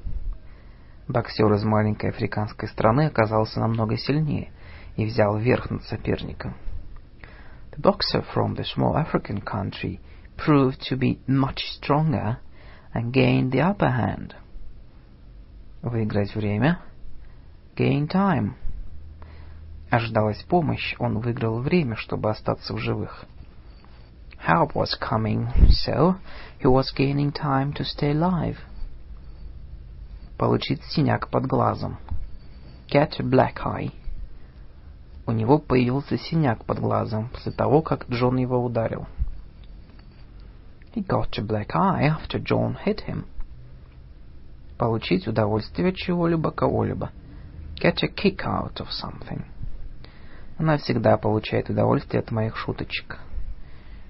Боксер 1.07 1.53
из 1.53 1.63
маленькой 1.63 2.09
африканской 2.09 2.67
страны 2.67 3.05
оказался 3.05 3.61
намного 3.61 3.95
сильнее 3.95 4.51
и 4.97 5.05
взял 5.05 5.37
верх 5.37 5.69
над 5.69 5.83
соперником. 5.83 6.55
The 7.71 7.81
boxer 7.81 8.25
from 8.33 8.55
the 8.55 8.65
small 8.65 8.95
African 8.95 9.41
country 9.41 10.01
proved 10.35 10.81
to 10.89 10.97
be 10.97 11.19
much 11.25 11.59
stronger 11.79 12.37
gained 12.99 13.51
the 13.51 13.61
upper 13.61 13.89
hand. 13.89 14.35
Выиграть 15.81 16.35
время. 16.35 16.79
Gain 17.75 18.07
time. 18.07 18.55
Ожидалась 19.89 20.43
помощь, 20.43 20.95
он 20.99 21.19
выиграл 21.19 21.59
время, 21.59 21.95
чтобы 21.95 22.29
остаться 22.29 22.73
в 22.73 22.77
живых. 22.77 23.25
Help 24.47 24.73
was 24.73 24.97
coming, 24.99 25.47
so 25.69 26.15
he 26.59 26.67
was 26.67 26.91
gaining 26.95 27.31
time 27.31 27.73
to 27.73 27.83
stay 27.83 28.11
alive. 28.11 28.57
Получить 30.37 30.83
синяк 30.85 31.29
под 31.29 31.45
глазом. 31.45 31.97
Get 32.87 33.19
a 33.19 33.23
black 33.23 33.63
eye. 33.63 33.91
У 35.27 35.31
него 35.31 35.59
появился 35.59 36.17
синяк 36.17 36.65
под 36.65 36.79
глазом 36.79 37.29
после 37.29 37.51
того, 37.51 37.81
как 37.81 38.09
Джон 38.09 38.37
его 38.37 38.63
ударил. 38.63 39.07
He 40.93 41.01
got 41.01 41.37
a 41.37 41.41
black 41.41 41.73
eye 41.73 42.03
after 42.03 42.37
John 42.37 42.75
hit 42.75 43.01
him. 43.01 43.25
Получить 44.77 45.27
удовольствие 45.27 45.89
от 45.89 45.95
чего-либо 45.95 46.51
кого-либо. 46.51 47.11
Get 47.75 48.03
a 48.03 48.07
kick 48.07 48.43
out 48.43 48.79
of 48.79 48.89
something. 48.91 49.43
Она 50.57 50.77
всегда 50.77 51.17
получает 51.17 51.69
удовольствие 51.69 52.19
от 52.19 52.31
моих 52.31 52.57
шуточек. 52.57 53.19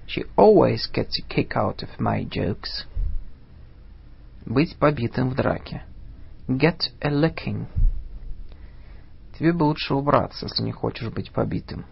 She 0.06 0.26
always 0.36 0.90
gets 0.92 1.18
a 1.18 1.28
kick 1.28 1.56
out 1.56 1.82
of 1.82 1.98
my 1.98 2.24
jokes. 2.28 2.86
Быть 4.44 4.76
побитым 4.76 5.30
в 5.30 5.36
драке. 5.36 5.84
Get 6.48 6.90
a 7.00 7.10
licking. 7.10 7.66
Тебе 9.38 9.52
бы 9.52 9.64
лучше 9.64 9.94
убраться, 9.94 10.46
если 10.46 10.64
не 10.64 10.72
хочешь 10.72 11.10
быть 11.10 11.30
побитым. 11.30 11.86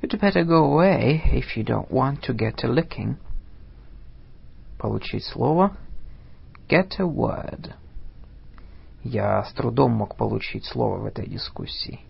You'd 0.00 0.18
better 0.20 0.44
go 0.44 0.72
away 0.72 1.20
if 1.32 1.56
you 1.56 1.64
don't 1.64 1.90
want 1.90 2.22
to 2.22 2.32
get 2.32 2.62
a 2.62 2.68
licking. 2.68 3.16
Получить 4.78 5.24
слово. 5.24 5.76
Get 6.68 6.98
a 6.98 7.04
word. 7.04 7.72
Я 9.02 9.42
с 9.42 9.52
трудом 9.52 9.92
мог 9.92 10.16
получить 10.16 10.64
слово 10.64 10.98
в 10.98 11.06
этой 11.06 11.26
дискуссии. 11.26 12.00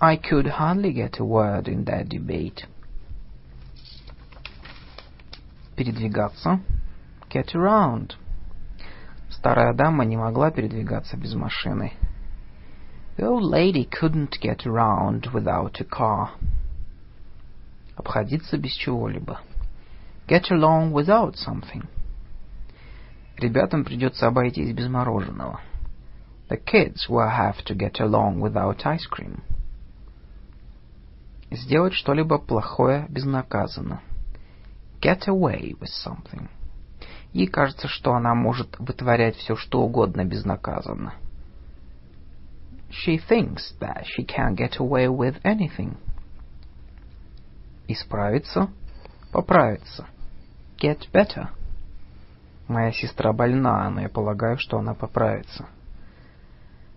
I 0.00 0.18
could 0.18 0.46
hardly 0.58 0.92
get 0.92 1.18
a 1.18 1.24
word 1.24 1.68
in 1.68 1.84
that 1.84 2.08
debate. 2.08 2.66
Передвигаться. 5.76 6.60
Get 7.30 7.54
around. 7.54 8.12
Старая 9.30 9.72
дама 9.72 10.04
не 10.04 10.16
могла 10.16 10.50
передвигаться 10.50 11.16
без 11.16 11.34
машины. 11.34 11.92
The 13.16 13.26
old 13.26 13.44
lady 13.44 13.88
couldn't 13.88 14.40
get 14.40 14.66
around 14.66 15.32
without 15.32 15.80
a 15.80 15.84
car. 15.84 16.30
Обходиться 17.96 18.58
без 18.58 18.72
чего-либо. 18.72 19.40
Get 20.26 20.50
along 20.50 20.92
without 20.92 21.34
something. 21.36 21.86
Ребятам 23.36 23.84
придется 23.84 24.26
обойтись 24.26 24.72
без 24.72 24.88
мороженого. 24.88 25.60
The 26.48 26.56
kids 26.56 27.08
will 27.08 27.28
have 27.28 27.62
to 27.66 27.74
get 27.74 28.00
along 28.00 28.40
without 28.40 28.86
ice 28.86 29.06
cream. 29.10 29.42
Сделать 31.50 31.92
что-либо 31.92 32.38
плохое 32.38 33.06
безнаказанно. 33.08 34.00
Get 35.00 35.28
away 35.28 35.74
with 35.78 35.90
something. 36.06 36.48
Ей 37.34 37.46
кажется, 37.46 37.88
что 37.88 38.14
она 38.14 38.34
может 38.34 38.78
вытворять 38.78 39.36
все, 39.36 39.56
что 39.56 39.82
угодно 39.82 40.24
безнаказанно. 40.24 41.14
She 42.88 43.18
thinks 43.28 43.74
that 43.80 44.04
she 44.04 44.24
can 44.24 44.54
get 44.54 44.78
away 44.78 45.08
with 45.08 45.42
anything. 45.42 45.96
Исправиться, 47.88 48.68
поправиться. 49.32 50.06
Get 50.78 51.10
better. 51.12 51.48
Моя 52.68 52.92
сестра 52.92 53.32
больна, 53.32 53.88
но 53.90 54.00
я 54.00 54.08
полагаю, 54.08 54.58
что 54.58 54.78
она 54.78 54.94
поправится. 54.94 55.66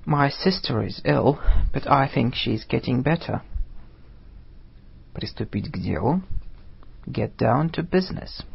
My 0.06 0.30
sister 0.30 0.86
is 0.86 1.02
ill, 1.04 1.38
but 1.74 1.86
I 1.86 2.08
think 2.08 2.34
she's 2.34 2.66
getting 2.66 3.04
better. 3.04 3.42
Приступить 5.14 5.70
к 5.70 5.78
делу. 5.78 6.22
Get 7.06 7.36
down 7.38 7.70
to 7.72 7.84
business. 7.84 8.46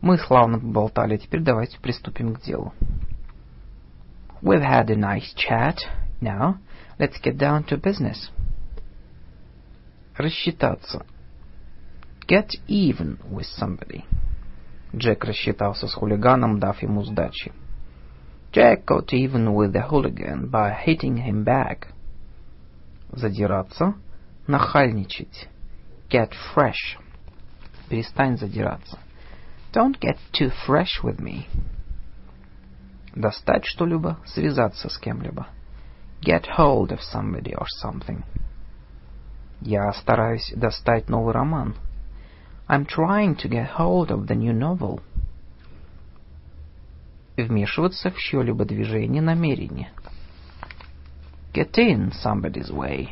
Мы 0.00 0.18
славно 0.18 0.58
поболтали, 0.58 1.16
теперь 1.16 1.42
давайте 1.42 1.78
приступим 1.78 2.34
к 2.34 2.42
делу. 2.42 2.72
We've 4.42 4.62
had 4.62 4.90
a 4.90 4.96
nice 4.96 5.34
chat. 5.34 5.78
Now, 6.20 6.58
let's 6.98 7.20
get 7.22 7.36
down 7.36 7.64
to 7.68 7.80
business. 7.80 8.30
Рассчитаться. 10.16 11.04
Get 12.26 12.56
even 12.66 13.18
with 13.30 13.46
somebody. 13.46 14.04
Джек 14.94 15.24
рассчитался 15.24 15.86
с 15.86 15.94
хулиганом, 15.94 16.58
дав 16.58 16.82
ему 16.82 17.02
сдачи. 17.02 17.52
Jack 18.52 18.86
got 18.86 19.12
even 19.12 19.54
with 19.54 19.72
the 19.72 19.86
hooligan 19.88 20.50
by 20.50 20.74
hitting 20.86 21.18
him 21.18 21.44
back. 21.44 21.88
Задираться. 23.12 23.94
Нахальничать. 24.46 25.48
Get 26.08 26.32
fresh. 26.54 26.98
Перестань 27.90 28.38
задираться. 28.38 28.98
Don't 29.72 29.98
get 30.00 30.16
too 30.32 30.50
fresh 30.66 31.02
with 31.02 31.18
me. 31.20 31.46
Достать 33.14 33.66
что-либо, 33.66 34.18
связаться 34.24 34.88
с 34.88 34.96
кем-либо. 34.98 35.48
Get 36.22 36.44
hold 36.56 36.90
of 36.90 37.00
somebody 37.00 37.54
or 37.54 37.66
something. 37.84 38.24
Я 39.60 39.92
стараюсь 39.92 40.52
достать 40.56 41.08
новый 41.10 41.34
роман. 41.34 41.74
I'm 42.67 42.85
trying 42.85 43.35
to 43.37 43.47
get 43.47 43.67
hold 43.67 44.09
of 44.11 44.27
the 44.27 44.35
new 44.35 44.53
novel. 44.53 45.01
Вмешиваться 47.35 48.11
в 48.11 48.17
чье-либо 48.17 48.65
движение, 48.65 49.21
намерение. 49.21 49.91
Get 51.53 51.77
in 51.77 52.11
somebody's 52.23 52.71
way. 52.71 53.09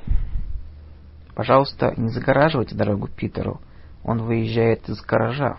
Пожалуйста, 1.36 1.94
не 1.98 2.10
загораживайте 2.10 2.76
дорогу 2.76 3.08
Питеру. 3.08 3.62
Он 4.04 4.22
выезжает 4.24 4.88
из 4.90 5.02
гаража. 5.02 5.58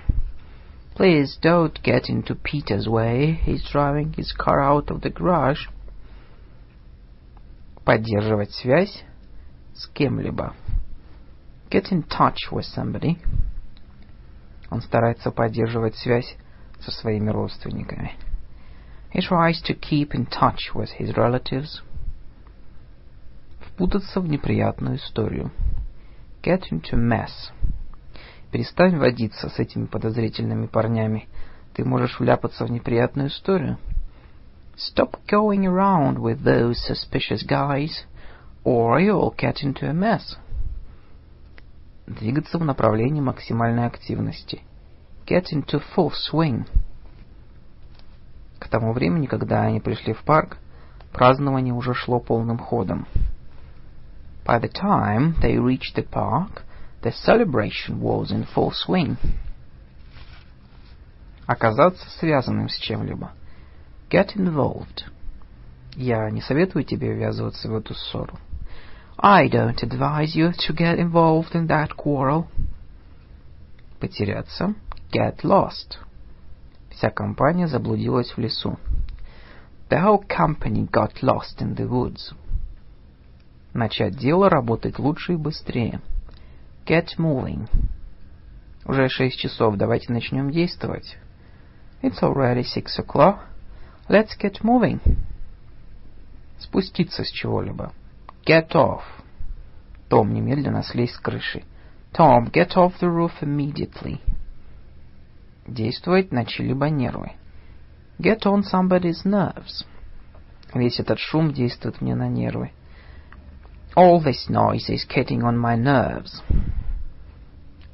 Please 0.96 1.38
don't 1.42 1.80
get 1.82 2.08
into 2.08 2.34
Peter's 2.34 2.86
way. 2.86 3.40
He's 3.44 3.62
driving 3.72 4.12
his 4.14 4.32
car 4.32 4.60
out 4.60 4.90
of 4.90 5.00
the 5.00 5.10
garage. 5.10 5.68
Поддерживать 7.84 8.52
связь 8.52 9.04
с 9.74 9.86
кем-либо. 9.88 10.54
Get 11.70 11.90
in 11.90 12.02
touch 12.02 12.50
with 12.50 12.66
somebody. 12.66 13.18
Он 14.69 14.81
старается 14.81 15.31
поддерживать 15.31 15.95
связь 15.95 16.35
со 16.79 16.91
своими 16.91 17.29
родственниками. 17.29 18.13
He 19.13 19.21
tries 19.21 19.61
to 19.63 19.73
keep 19.73 20.13
in 20.13 20.27
touch 20.27 20.73
with 20.75 20.89
his 20.99 21.15
relatives. 21.15 21.81
Впутаться 23.61 24.19
в 24.19 24.27
неприятную 24.27 24.97
историю. 24.97 25.51
Get 26.43 26.63
into 26.71 26.95
mess. 26.95 27.31
Перестань 28.51 28.97
водиться 28.97 29.49
с 29.49 29.59
этими 29.59 29.85
подозрительными 29.85 30.67
парнями. 30.67 31.27
Ты 31.73 31.85
можешь 31.85 32.19
вляпаться 32.19 32.65
в 32.65 32.71
неприятную 32.71 33.29
историю. 33.29 33.77
Stop 34.75 35.15
going 35.27 35.65
around 35.65 36.19
with 36.19 36.43
those 36.43 36.77
suspicious 36.85 37.43
guys, 37.43 38.05
or 38.63 38.99
you'll 38.99 39.33
get 39.35 39.63
into 39.63 39.89
a 39.89 39.93
mess. 39.93 40.37
Двигаться 42.07 42.57
в 42.57 42.63
направлении 42.63 43.19
максимальной 43.19 43.85
активности. 43.85 44.61
Get 45.25 45.47
into 45.51 45.83
full 45.93 46.13
swing. 46.31 46.65
К 48.59 48.69
тому 48.69 48.93
времени, 48.93 49.25
когда 49.25 49.63
они 49.63 49.81
пришли 49.81 50.13
в 50.13 50.23
парк, 50.23 50.57
празднование 51.11 51.73
уже 51.73 51.93
шло 51.93 52.21
полным 52.21 52.59
ходом. 52.59 53.07
By 54.45 54.61
the 54.61 54.71
time 54.71 55.35
they 55.41 55.57
reached 55.57 55.95
the 55.95 56.07
park, 56.09 56.63
the 57.01 57.11
celebration 57.25 57.99
was 57.99 58.31
in 58.31 58.47
full 58.55 58.71
swing. 58.87 59.17
Оказаться 61.45 62.09
связанным 62.19 62.69
с 62.69 62.77
чем-либо. 62.77 63.33
Get 64.09 64.37
involved. 64.37 65.03
Я 65.97 66.29
не 66.29 66.39
советую 66.39 66.85
тебе 66.85 67.13
ввязываться 67.13 67.69
в 67.69 67.75
эту 67.75 67.93
ссору. 67.95 68.39
I 69.19 69.47
don't 69.47 69.81
advise 69.81 70.35
you 70.35 70.51
to 70.51 70.73
get 70.73 70.99
involved 70.99 71.55
in 71.55 71.67
that 71.67 71.97
quarrel. 71.97 72.47
Потеряться. 73.99 74.75
Get 75.11 75.43
lost. 75.43 75.97
Вся 76.91 77.09
компания 77.09 77.67
заблудилась 77.67 78.31
в 78.31 78.37
лесу. 78.37 78.77
The 79.89 79.99
whole 80.01 80.23
company 80.27 80.87
got 80.89 81.23
lost 81.23 81.61
in 81.61 81.75
the 81.75 81.87
woods. 81.87 82.33
Начать 83.73 84.17
дело 84.17 84.49
работать 84.49 84.99
лучше 84.99 85.33
и 85.33 85.37
быстрее. 85.37 86.01
Get 86.85 87.17
moving. 87.17 87.67
Уже 88.85 89.09
шесть 89.09 89.39
часов, 89.39 89.77
давайте 89.77 90.13
начнем 90.13 90.51
действовать. 90.51 91.17
It's 92.03 92.21
already 92.21 92.63
six 92.63 92.99
o'clock. 92.99 93.39
Let's 94.07 94.37
get 94.39 94.61
moving. 94.61 94.99
Спуститься 96.59 97.23
с 97.23 97.31
чего-либо. 97.31 97.91
Get 98.46 98.72
off. 98.74 99.02
Том, 100.08 100.34
немедленно 100.34 100.82
слезь 100.82 101.12
с 101.12 101.18
крыши. 101.18 101.64
Tom, 102.12 102.50
get 102.50 102.76
off 102.76 102.94
the 103.00 103.08
roof 103.08 103.32
immediately. 103.40 104.20
Действовать 105.66 106.32
на 106.32 106.44
чьи-либо 106.44 106.90
нервы. 106.90 107.32
Get 108.18 108.40
on 108.44 108.62
somebody's 108.62 109.24
nerves. 109.24 109.86
Весь 110.74 111.00
этот 111.00 111.18
шум 111.18 111.52
действует 111.52 112.00
мне 112.00 112.14
на 112.14 112.28
нервы. 112.28 112.72
All 113.94 114.22
this 114.22 114.48
noise 114.48 114.88
is 114.88 115.06
getting 115.08 115.42
on 115.42 115.56
my 115.58 115.76
nerves. 115.76 116.42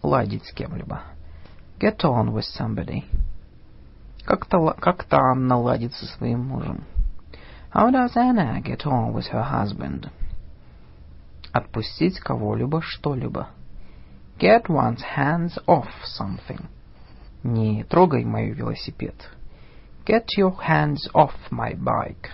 Ладить 0.02 0.46
с 0.46 0.52
кем-либо. 0.52 1.02
Get 1.78 1.98
on 2.04 2.32
with 2.32 2.44
somebody. 2.58 3.04
Как-то 4.24 4.74
как 4.80 5.06
Анна 5.10 5.58
ладит 5.58 5.94
со 5.94 6.06
своим 6.06 6.46
мужем. 6.46 6.84
How 7.72 7.90
does 7.90 8.16
Anna 8.16 8.60
get 8.62 8.86
on 8.86 9.12
with 9.12 9.28
her 9.28 9.42
husband? 9.42 10.10
Отпустить 11.53 12.19
кого-либо 12.19 12.81
что-либо. 12.81 13.49
Get 14.39 14.65
one's 14.67 15.01
hands 15.15 15.53
off 15.67 15.87
something. 16.19 16.65
Не 17.43 17.83
трогай 17.83 18.25
мой 18.25 18.49
велосипед. 18.49 19.13
Get 20.03 20.25
your 20.37 20.55
hands 20.67 21.07
off 21.13 21.33
my 21.51 21.75
bike. 21.75 22.31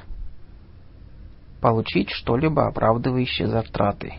Получить 1.60 2.10
что-либо, 2.12 2.68
оправдывающее 2.68 3.48
затраты. 3.48 4.14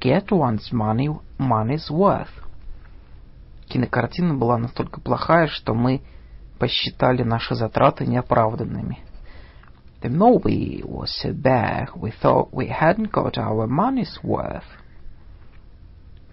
Get 0.00 0.28
one's 0.30 0.72
money 0.72 1.08
money's 1.38 1.90
worth. 1.90 2.30
Кинокартина 3.68 4.34
была 4.34 4.56
настолько 4.56 5.00
плохая, 5.02 5.46
что 5.48 5.74
мы 5.74 6.00
посчитали 6.58 7.22
наши 7.22 7.54
затраты 7.54 8.06
неоправданными. 8.06 9.00
The 10.02 10.10
movie 10.10 10.82
was 10.84 11.14
so 11.22 11.32
bad 11.32 11.88
we 11.96 12.10
thought 12.10 12.52
we 12.52 12.66
hadn't 12.68 13.12
got 13.12 13.38
our 13.38 13.66
money's 13.66 14.18
worth. 14.22 14.64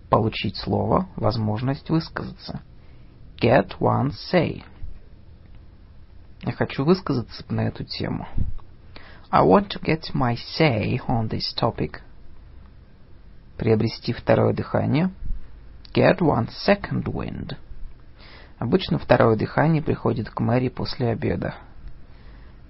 Получить 0.10 0.58
слово, 0.58 1.08
возможность 1.16 1.90
высказаться. 1.90 2.62
Get 3.38 3.80
one 3.80 4.12
say. 4.12 4.64
Я 6.42 6.52
хочу 6.52 6.84
высказаться 6.84 7.44
на 7.50 7.62
эту 7.62 7.84
тему. 7.86 8.28
I 9.32 9.42
want 9.44 9.70
to 9.70 9.82
get 9.82 10.14
my 10.14 10.36
say 10.36 11.00
on 11.08 11.30
this 11.30 11.54
topic. 11.60 12.02
Приобрести 13.58 14.14
второе 14.14 14.54
дыхание. 14.54 15.10
Get 15.94 16.20
one 16.20 16.50
second 16.68 17.06
wind. 17.06 17.56
Обычно 18.60 19.00
второе 19.00 19.36
дыхание 19.36 19.82
приходит 19.82 20.30
к 20.30 20.40
Мэри 20.40 20.68
после 20.70 21.10
обеда. 21.10 21.56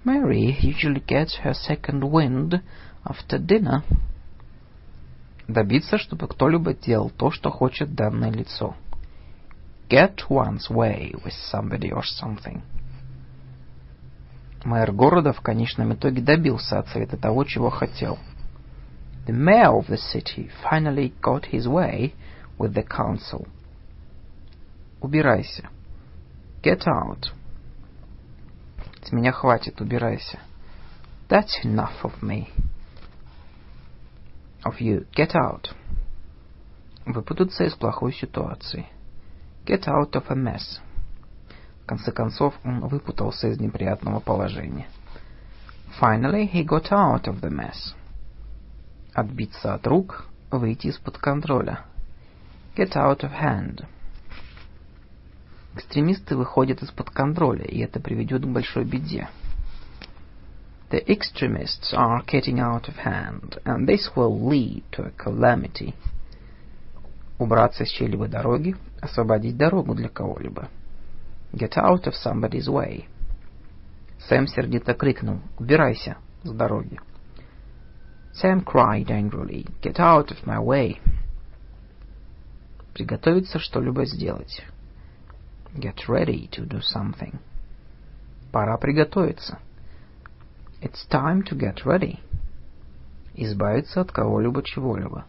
Mary 0.05 0.56
usually 0.60 1.02
gets 1.06 1.36
her 1.36 1.55
second 1.55 2.02
wind 2.05 2.62
after 3.05 3.38
dinner. 3.38 3.82
Добиться, 5.46 5.98
чтобы 5.98 6.28
кто-либо 6.28 6.74
делал 6.74 7.10
то, 7.10 7.30
что 7.30 7.50
хочет 7.50 7.94
данное 7.94 8.30
лицо. 8.30 8.74
Get 9.88 10.28
one's 10.28 10.68
way 10.70 11.14
with 11.24 11.32
somebody 11.52 11.90
or 11.90 12.02
something. 12.02 12.62
Мэр 14.64 14.92
города 14.92 15.32
в 15.32 15.40
конечном 15.40 15.94
итоге 15.94 16.20
добился 16.20 16.78
от 16.78 16.88
совета 16.88 17.16
того, 17.16 17.44
чего 17.44 17.70
хотел. 17.70 18.18
The 19.26 19.34
mayor 19.34 19.78
of 19.78 19.88
the 19.88 19.98
city 19.98 20.50
finally 20.62 21.12
got 21.22 21.44
his 21.52 21.66
way 21.66 22.14
with 22.59 22.74
the 22.74 22.82
council. 22.82 23.46
Убирайся. 25.00 25.68
Get 26.62 26.86
out. 26.86 27.32
С 29.05 29.11
меня 29.11 29.31
хватит, 29.31 29.81
убирайся. 29.81 30.39
That's 31.27 31.63
enough 31.63 32.03
of 32.03 32.21
me. 32.21 32.47
Of 34.63 34.80
you. 34.80 35.05
Get 35.11 35.35
out. 35.35 35.69
Выпутаться 37.05 37.65
из 37.65 37.73
плохой 37.73 38.13
ситуации. 38.13 38.88
Get 39.65 39.88
out 39.88 40.11
of 40.13 40.25
a 40.30 40.35
mess. 40.35 40.80
В 41.84 41.85
конце 41.85 42.13
концов, 42.13 42.53
он 42.63 42.80
выпутался 42.88 43.49
из 43.49 43.59
неприятного 43.59 44.21
положения. 44.21 44.88
Finally, 45.99 46.49
he 46.49 46.63
got 46.63 46.91
out 46.91 47.25
of 47.25 47.41
the 47.41 47.49
mess. 47.49 47.93
Отбиться 49.13 49.73
от 49.73 49.85
рук, 49.85 50.27
выйти 50.49 50.88
из-под 50.88 51.17
контроля. 51.17 51.81
Get 52.75 52.93
out 52.95 53.19
of 53.19 53.34
hand. 53.34 53.85
Экстремисты 55.75 56.35
выходят 56.35 56.83
из-под 56.83 57.09
контроля, 57.09 57.65
и 57.65 57.79
это 57.79 57.99
приведет 57.99 58.43
к 58.43 58.47
большой 58.47 58.85
беде. 58.85 59.29
The 60.91 61.03
extremists 61.07 61.91
are 61.93 62.23
getting 62.27 62.59
out 62.59 62.87
of 62.87 62.97
hand, 63.03 63.59
and 63.65 63.87
this 63.87 64.11
will 64.15 64.39
lead 64.47 64.83
to 64.91 65.07
a 65.07 65.11
calamity. 65.11 65.95
Убраться 67.39 67.83
с 67.83 67.89
чьей-либо 67.89 68.27
дороги, 68.27 68.75
освободить 69.01 69.57
дорогу 69.57 69.95
для 69.95 70.09
кого-либо. 70.09 70.69
Get 71.51 71.73
out 71.75 72.03
of 72.03 72.13
somebody's 72.23 72.67
way. 72.67 73.05
Сэм 74.29 74.47
сердито 74.47 74.93
крикнул 74.93 75.39
«Убирайся 75.57 76.17
с 76.43 76.51
дороги!» 76.51 76.99
Sam 78.33 78.63
cried 78.63 79.07
angrily, 79.07 79.67
Get 79.81 79.99
out 79.99 80.29
of 80.29 80.45
my 80.45 80.63
way. 80.63 80.99
Приготовиться 82.93 83.57
что-либо 83.57 84.05
сделать. 84.05 84.63
Get 85.75 86.07
ready 86.07 86.47
to 86.51 86.65
do 86.65 86.81
something. 86.81 87.39
Пора 88.51 88.77
приготовиться. 88.77 89.57
It's 90.81 91.05
time 91.09 91.43
to 91.43 91.55
get 91.55 91.83
ready. 91.85 92.19
Избавиться 93.33 94.01
от 94.01 94.11
кого-либо 94.11 94.61
чего-либо. 94.61 95.25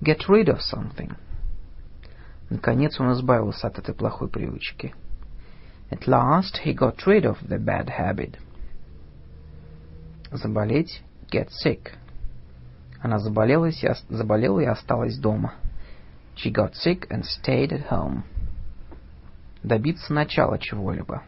Get 0.00 0.28
rid 0.28 0.48
of 0.48 0.60
something. 0.60 1.14
Наконец 2.48 2.98
он 2.98 3.12
избавился 3.12 3.66
от 3.66 3.78
этой 3.78 3.94
плохой 3.94 4.28
привычки. 4.28 4.94
At 5.90 6.06
last 6.06 6.60
he 6.64 6.72
got 6.72 6.96
rid 7.06 7.24
of 7.24 7.36
the 7.46 7.58
bad 7.58 7.90
habit. 7.90 8.38
Заболеть. 10.32 11.02
Get 11.30 11.50
sick. 11.50 11.92
Она 13.02 13.18
заболела 13.18 13.66
и, 13.66 13.72
заболела 14.08 14.60
и 14.60 14.64
осталась 14.64 15.18
дома. 15.18 15.52
She 16.36 16.50
got 16.50 16.72
sick 16.74 17.06
and 17.10 17.24
stayed 17.24 17.70
at 17.70 17.90
home. 17.90 18.22
Добиться 19.62 20.12
начала 20.12 20.58
чего-либо. 20.58 21.22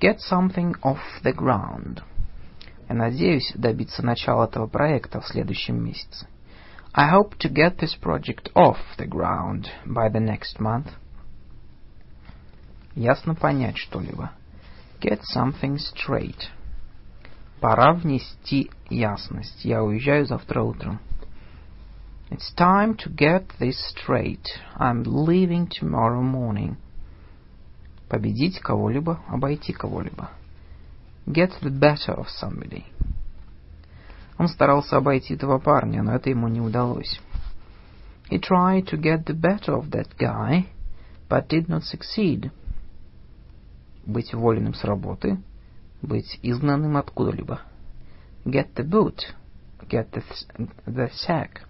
Get 0.00 0.18
something 0.30 0.74
off 0.82 1.00
the 1.22 1.34
ground. 1.34 2.02
Я 2.88 2.94
надеюсь 2.94 3.52
добиться 3.54 4.04
начала 4.04 4.44
этого 4.44 4.66
проекта 4.66 5.20
в 5.20 5.26
следующем 5.26 5.82
месяце. 5.82 6.26
I 6.92 7.10
hope 7.10 7.36
to 7.38 7.48
get 7.48 7.78
this 7.78 7.96
project 8.00 8.52
off 8.54 8.78
the 8.98 9.06
ground 9.06 9.66
by 9.86 10.08
the 10.08 10.20
next 10.20 10.60
month. 10.60 10.88
Ясно 12.94 13.34
понять 13.34 13.76
что-либо. 13.78 14.30
Get 15.00 15.20
something 15.34 15.78
straight. 15.78 16.48
Пора 17.60 17.94
внести 17.94 18.70
ясность. 18.90 19.64
Я 19.64 19.82
уезжаю 19.82 20.26
завтра 20.26 20.62
утром. 20.62 21.00
It's 22.30 22.54
time 22.56 22.96
to 22.96 23.14
get 23.14 23.46
this 23.58 23.76
straight. 23.94 24.44
I'm 24.76 25.02
leaving 25.04 25.68
tomorrow 25.68 26.22
morning. 26.22 26.76
Победить 28.14 28.60
кого-либо, 28.60 29.18
обойти 29.26 29.72
кого-либо. 29.72 30.30
Get 31.26 31.50
the 31.62 31.76
better 31.76 32.16
of 32.16 32.28
somebody. 32.40 32.84
Он 34.38 34.46
старался 34.46 34.98
обойти 34.98 35.34
этого 35.34 35.58
парня, 35.58 36.00
но 36.00 36.14
это 36.14 36.30
ему 36.30 36.46
не 36.46 36.60
удалось. 36.60 37.20
He 38.30 38.38
tried 38.38 38.84
to 38.84 39.02
get 39.02 39.24
the 39.24 39.34
better 39.34 39.76
of 39.76 39.90
that 39.90 40.16
guy, 40.16 40.66
but 41.28 41.48
did 41.48 41.66
not 41.66 41.82
succeed. 41.92 42.52
Быть 44.06 44.32
уволенным 44.32 44.74
с 44.74 44.84
работы, 44.84 45.42
быть 46.00 46.38
изгнанным 46.40 46.96
откуда-либо. 46.96 47.62
Get 48.44 48.74
the 48.76 48.88
boot, 48.88 49.22
get 49.90 50.12
the, 50.12 50.22
the 50.86 51.10
sack. 51.26 51.62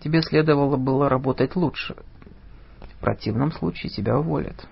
Тебе 0.00 0.20
следовало 0.20 0.76
было 0.76 1.08
работать 1.08 1.56
лучше. 1.56 1.96
В 2.80 3.00
противном 3.00 3.50
случае 3.50 3.88
тебя 3.88 4.18
уволят. 4.18 4.68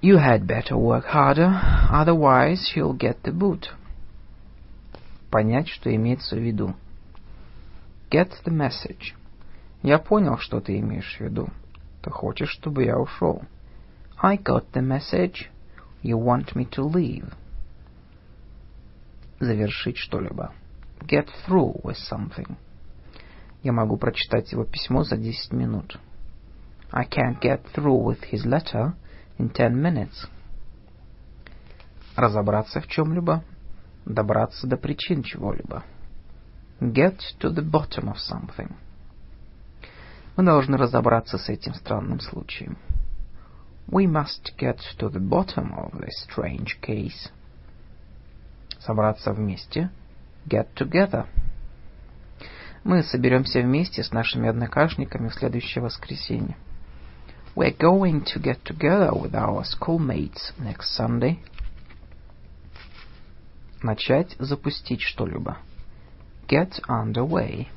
You 0.00 0.18
had 0.18 0.46
better 0.46 0.76
work 0.76 1.06
harder, 1.06 1.50
otherwise 1.90 2.72
you'll 2.74 2.92
get 2.92 3.22
the 3.22 3.32
boot. 3.32 3.68
Понять, 5.30 5.68
что 5.68 5.94
имеется 5.94 6.36
в 6.36 6.40
виду. 6.40 6.74
Get 8.10 8.30
the 8.44 8.52
message. 8.52 9.14
Я 9.82 9.98
понял, 9.98 10.38
что 10.38 10.60
ты 10.60 10.78
имеешь 10.78 11.16
в 11.16 11.20
виду. 11.20 11.48
Ты 12.02 12.10
хочешь, 12.10 12.50
чтобы 12.50 12.84
я 12.84 12.98
ушел. 12.98 13.42
I 14.22 14.36
got 14.36 14.66
the 14.72 14.82
message. 14.82 15.48
You 16.02 16.18
want 16.18 16.54
me 16.54 16.68
to 16.72 16.84
leave. 16.84 17.32
Завершить 19.40 19.96
что-либо. 19.96 20.52
Get 21.00 21.28
through 21.46 21.82
with 21.82 21.96
something. 22.10 22.56
Я 23.62 23.72
могу 23.72 23.96
прочитать 23.96 24.52
его 24.52 24.64
письмо 24.64 25.02
за 25.02 25.16
десять 25.16 25.52
минут. 25.52 25.98
I 26.90 27.06
can't 27.06 27.40
get 27.40 27.62
through 27.74 28.04
with 28.04 28.20
his 28.30 28.44
letter 28.44 28.94
in 29.39 29.49
ten 29.49 29.81
minutes. 29.81 30.27
Разобраться 32.15 32.81
в 32.81 32.87
чем-либо, 32.87 33.43
добраться 34.05 34.67
до 34.67 34.77
причин 34.77 35.23
чего-либо. 35.23 35.83
Get 36.81 37.19
to 37.39 37.49
the 37.49 37.63
bottom 37.63 38.13
of 38.13 38.17
something. 38.17 38.73
Мы 40.35 40.43
должны 40.43 40.77
разобраться 40.77 41.37
с 41.37 41.49
этим 41.49 41.73
странным 41.73 42.19
случаем. 42.19 42.77
We 43.87 44.05
must 44.05 44.53
get 44.57 44.79
to 44.99 45.09
the 45.09 45.19
bottom 45.19 45.73
of 45.73 45.99
this 45.99 46.13
strange 46.27 46.79
case. 46.81 47.31
Собраться 48.79 49.33
вместе. 49.33 49.89
Get 50.45 50.67
together. 50.75 51.25
Мы 52.83 53.03
соберемся 53.03 53.61
вместе 53.61 54.03
с 54.03 54.11
нашими 54.11 54.47
однокашниками 54.47 55.29
в 55.29 55.33
следующее 55.33 55.83
воскресенье. 55.83 56.55
We're 57.54 57.76
going 57.76 58.24
to 58.32 58.40
get 58.40 58.64
together 58.64 59.10
with 59.14 59.34
our 59.34 59.64
schoolmates 59.64 60.52
next 60.58 60.96
Sunday. 60.96 61.38
Начать 63.82 64.34
запустить 64.38 65.00
что-либо. 65.00 65.58
Get 66.48 66.80
underway. 66.88 67.68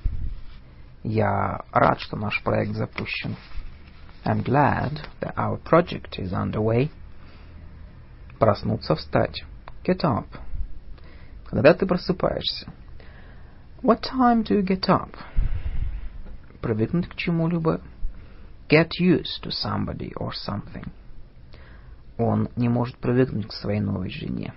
Я 1.03 1.61
рад, 1.71 1.99
что 1.99 2.17
наш 2.17 2.41
проект 2.43 2.75
запущен. 2.75 3.35
I'm 4.25 4.43
glad 4.43 5.07
that 5.21 5.35
our 5.37 5.57
project 5.57 6.17
is 6.17 6.33
underway. 6.33 6.89
Проснуться, 8.39 8.95
встать. 8.95 9.43
Get 9.83 10.03
up. 10.03 10.27
Когда 11.45 11.73
ты 11.73 11.85
просыпаешься? 11.85 12.67
What 13.81 14.01
time 14.01 14.43
do 14.43 14.55
you 14.55 14.63
get 14.63 14.89
up? 14.89 15.15
Привыкнуть 16.61 17.07
к 17.07 17.15
чему-либо. 17.15 17.79
Get 18.71 18.99
used 18.99 19.43
to 19.43 19.51
somebody 19.51 20.13
or 20.15 20.33
something. 20.33 20.89
Он 22.17 22.49
не 22.55 22.67
может 22.67 22.97
привыкнуть 22.97 23.47
к 23.47 23.53
своей 23.53 23.79
новой 23.79 24.09
жене. 24.09 24.53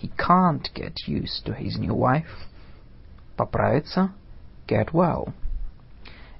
He 0.00 0.10
can't 0.16 0.68
get 0.74 0.94
used 1.06 1.44
to 1.46 1.54
his 1.56 1.78
new 1.78 1.94
wife. 1.94 2.48
Поправиться. 3.36 4.10
Get 4.66 4.92
well. 4.92 5.32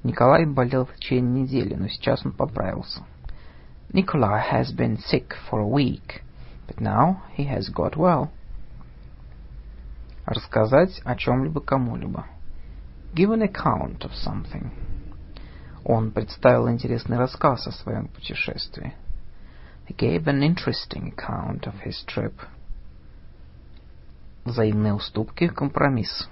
Николай 0.04 0.46
болел 0.46 0.86
в 0.86 0.94
течение 0.96 1.42
недели, 1.42 1.74
но 1.74 1.88
сейчас 1.88 2.24
он 2.26 2.32
поправился. 2.32 3.02
Nikolai 3.92 4.40
has 4.50 4.72
been 4.72 4.98
sick 4.98 5.34
for 5.48 5.60
a 5.60 5.66
week, 5.66 6.22
but 6.66 6.80
now 6.80 7.22
he 7.36 7.44
has 7.44 7.68
got 7.68 7.96
well. 7.96 8.30
Рассказать 10.24 11.00
о 11.04 11.14
чем-либо 11.14 11.60
кому-либо. 11.60 12.26
Give 13.14 13.30
an 13.30 13.42
account 13.42 14.04
of 14.04 14.12
something. 14.14 14.70
Он 15.89 16.11
представил 16.11 16.69
интересный 16.69 17.17
рассказ 17.17 17.65
о 17.65 17.71
своем 17.71 18.09
путешествии. 18.09 18.93
He 19.87 19.95
gave 19.95 20.25
an 20.27 20.43
interesting 20.43 21.13
account 21.15 21.61
of 21.61 21.75
his 21.85 22.03
trip. 22.05 22.33
Взаимные 24.43 24.93
уступки, 24.93 25.47
компромисс. 25.47 26.27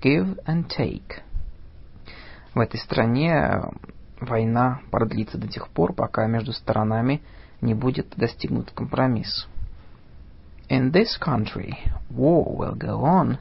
Give 0.00 0.42
and 0.46 0.66
take. 0.66 1.20
В 2.54 2.60
этой 2.60 2.80
стране 2.80 3.64
война 4.18 4.80
продлится 4.90 5.36
до 5.36 5.46
тех 5.46 5.68
пор, 5.68 5.92
пока 5.92 6.26
между 6.26 6.54
сторонами 6.54 7.20
не 7.60 7.74
будет 7.74 8.14
достигнут 8.16 8.70
компромисс. 8.70 9.46
In 10.70 10.90
this 10.90 11.18
country, 11.20 11.74
war 12.08 12.56
will 12.56 12.78
go 12.78 13.02
on 13.02 13.36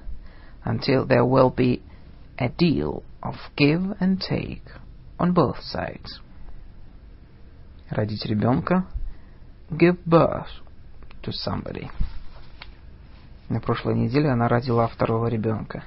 until 0.66 1.08
there 1.08 1.24
will 1.24 1.56
be 1.56 1.82
a 2.38 2.50
deal 2.50 3.04
of 3.22 3.36
give 3.56 3.96
and 4.02 4.20
take 4.20 4.64
on 5.18 5.34
both 5.34 5.62
sides. 5.62 6.22
Родить 7.90 8.26
ребенка. 8.26 8.86
Give 9.70 9.98
birth 10.06 10.50
to 11.24 11.32
somebody. 11.32 11.90
На 13.50 13.60
прошлой 13.60 13.96
неделе 13.96 14.30
она 14.32 14.48
родила 14.48 14.88
второго 14.88 15.28
ребенка. 15.28 15.84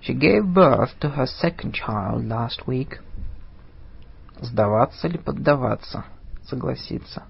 She 0.00 0.14
gave 0.14 0.46
birth 0.54 0.98
to 1.00 1.14
her 1.14 1.26
second 1.26 1.74
child 1.74 2.26
last 2.26 2.66
week. 2.66 3.00
Сдаваться 4.40 5.08
или 5.08 5.18
поддаваться? 5.18 6.04
Согласиться. 6.44 7.24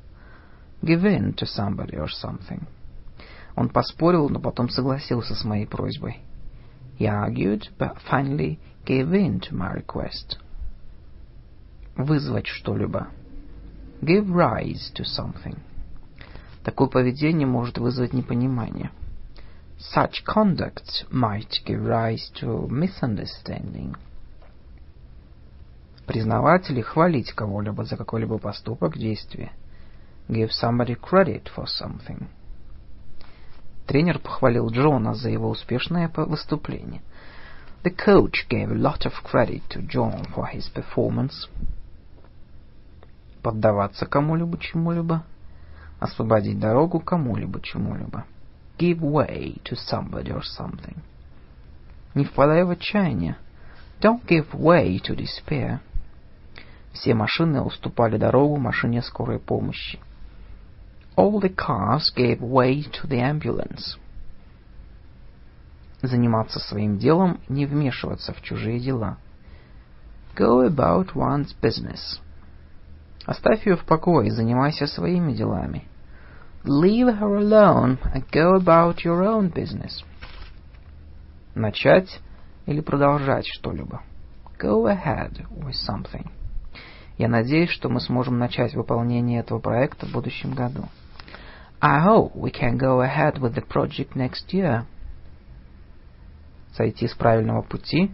Give 0.82 1.04
in 1.04 1.34
to 1.34 1.46
somebody 1.46 1.96
or 1.96 2.08
something. 2.08 2.66
Он 3.56 3.70
поспорил, 3.70 4.28
но 4.28 4.38
потом 4.38 4.68
согласился 4.68 5.34
с 5.34 5.44
моей 5.44 5.66
просьбой. 5.66 6.20
He 6.98 7.06
argued, 7.06 7.68
but 7.78 7.96
finally 8.10 8.58
gave 8.84 9.12
in 9.12 9.40
to 9.40 9.54
my 9.54 9.72
request. 9.72 10.38
Вызвать 11.96 12.46
что-либо. 12.46 13.08
Give 14.02 14.26
rise 14.26 14.92
to 14.94 15.04
something. 15.04 15.58
Такое 16.62 16.88
поведение 16.88 17.46
может 17.46 17.78
вызвать 17.78 18.12
непонимание. 18.12 18.90
Such 19.78 20.24
conduct 20.26 21.06
might 21.10 21.62
give 21.64 21.86
rise 21.86 22.30
to 22.40 22.68
misunderstanding. 22.68 23.96
Признавать 26.06 26.70
или 26.70 26.82
хвалить 26.82 27.32
кого-либо 27.32 27.84
за 27.84 27.96
какой-либо 27.96 28.38
поступок, 28.38 28.96
действие. 28.96 29.52
Give 30.28 30.50
somebody 30.50 30.96
credit 31.00 31.44
for 31.56 31.64
something. 31.64 32.26
Тренер 33.86 34.18
похвалил 34.18 34.68
Джона 34.68 35.14
за 35.14 35.30
его 35.30 35.48
успешное 35.48 36.10
выступление. 36.14 37.00
The 37.84 37.94
coach 37.94 38.48
gave 38.50 38.70
a 38.70 38.74
lot 38.74 39.06
of 39.06 39.12
credit 39.22 39.62
to 39.70 39.80
John 39.86 40.26
for 40.34 40.46
his 40.52 40.68
performance. 40.74 41.48
Поддаваться 43.46 44.06
кому-либо, 44.06 44.58
чему-либо. 44.58 45.22
Освободить 46.00 46.58
дорогу 46.58 46.98
кому-либо, 46.98 47.60
чему-либо. 47.60 48.24
Give 48.76 48.98
way 48.98 49.62
to 49.62 49.76
somebody 49.76 50.32
or 50.32 50.42
something. 50.42 50.96
Не 52.16 52.24
впадай 52.24 52.64
в 52.64 52.70
отчаяние. 52.70 53.36
Don't 54.00 54.26
give 54.26 54.50
way 54.50 54.98
to 55.00 55.14
despair. 55.14 55.78
Все 56.92 57.14
машины 57.14 57.62
уступали 57.62 58.18
дорогу 58.18 58.56
машине 58.56 59.00
скорой 59.00 59.38
помощи. 59.38 60.00
All 61.16 61.40
the 61.40 61.54
cars 61.54 62.12
gave 62.16 62.40
way 62.40 62.82
to 62.82 63.06
the 63.06 63.20
ambulance. 63.20 63.96
Заниматься 66.02 66.58
своим 66.58 66.98
делом, 66.98 67.38
не 67.48 67.64
вмешиваться 67.64 68.32
в 68.32 68.42
чужие 68.42 68.80
дела. 68.80 69.18
Go 70.34 70.68
about 70.68 71.14
one's 71.14 71.54
business. 71.62 72.20
Оставь 73.26 73.66
ее 73.66 73.76
в 73.76 73.84
покое 73.84 74.28
и 74.28 74.30
занимайся 74.30 74.86
своими 74.86 75.32
делами. 75.32 75.82
Leave 76.64 77.18
her 77.18 77.36
alone 77.38 77.98
and 78.14 78.24
go 78.30 78.54
about 78.54 79.04
your 79.04 79.22
own 79.24 79.52
business. 79.52 80.04
Начать 81.54 82.20
или 82.66 82.80
продолжать 82.80 83.46
что-либо. 83.46 84.02
Go 84.58 84.86
ahead 84.86 85.44
with 85.50 85.74
something. 85.88 86.30
Я 87.18 87.28
надеюсь, 87.28 87.70
что 87.70 87.88
мы 87.88 88.00
сможем 88.00 88.38
начать 88.38 88.74
выполнение 88.74 89.40
этого 89.40 89.58
проекта 89.58 90.06
в 90.06 90.12
будущем 90.12 90.54
году. 90.54 90.84
I 91.80 92.06
hope 92.06 92.32
we 92.34 92.52
can 92.52 92.78
go 92.78 93.00
ahead 93.00 93.38
with 93.40 93.54
the 93.54 93.66
project 93.66 94.14
next 94.14 94.52
year. 94.52 94.84
Сойти 96.74 97.08
с 97.08 97.14
правильного 97.14 97.62
пути, 97.62 98.12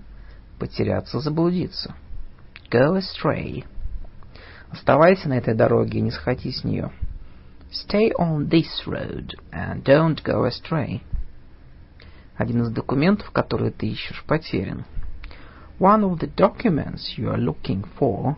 потеряться, 0.59 1.20
заблудиться. 1.20 1.94
Go 2.70 2.97
astray. 2.97 3.64
Оставайся 4.73 5.28
на 5.28 5.35
этой 5.35 5.55
дороге 5.55 5.99
и 5.99 6.03
не 6.03 6.11
сходи 6.11 6.51
с 6.51 6.65
нее. 6.65 6.90
Stay 7.70 8.11
on 8.19 8.49
this 8.49 8.86
road 8.86 9.35
and 9.53 9.82
don't 9.82 10.23
go 10.24 10.49
astray. 10.49 11.03
Один 12.36 12.62
из 12.62 12.70
документов, 12.70 13.31
которые 13.31 13.70
ты 13.70 13.89
ищешь, 13.89 14.24
потерян. 14.27 14.86
One 15.78 16.03
of 16.05 16.19
the 16.20 16.35
documents 16.35 17.19
you 17.19 17.28
are 17.28 17.39
looking 17.39 17.85
for 17.99 18.36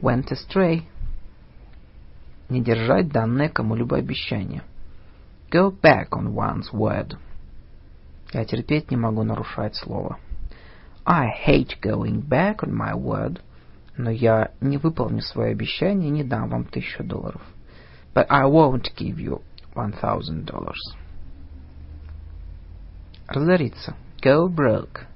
went 0.00 0.30
astray. 0.30 0.84
Не 2.48 2.62
держать 2.62 3.08
данное 3.08 3.48
кому-либо 3.48 3.96
обещание. 3.96 4.62
Go 5.50 5.72
back 5.72 6.10
on 6.10 6.32
one's 6.32 6.72
word. 6.72 7.16
Я 8.32 8.44
терпеть 8.44 8.90
не 8.92 8.96
могу 8.96 9.24
нарушать 9.24 9.74
слово. 9.74 10.18
I 11.04 11.28
hate 11.44 11.80
going 11.82 12.22
back 12.22 12.58
on 12.62 12.72
my 12.72 12.94
word. 12.94 13.40
Но 13.96 14.10
я 14.10 14.52
не 14.60 14.78
выполню 14.78 15.20
свое 15.20 15.52
обещание 15.52 16.08
и 16.08 16.12
не 16.12 16.24
дам 16.24 16.48
вам 16.48 16.64
тысячу 16.64 17.04
долларов. 17.04 17.42
But 18.14 18.26
I 18.28 18.44
won't 18.44 18.94
give 18.96 19.18
you 19.18 19.42
one 19.74 19.92
thousand 20.00 20.46
dollars. 20.46 20.80
Разориться. 23.28 23.94
Go 24.22 24.48
broke. 24.48 25.06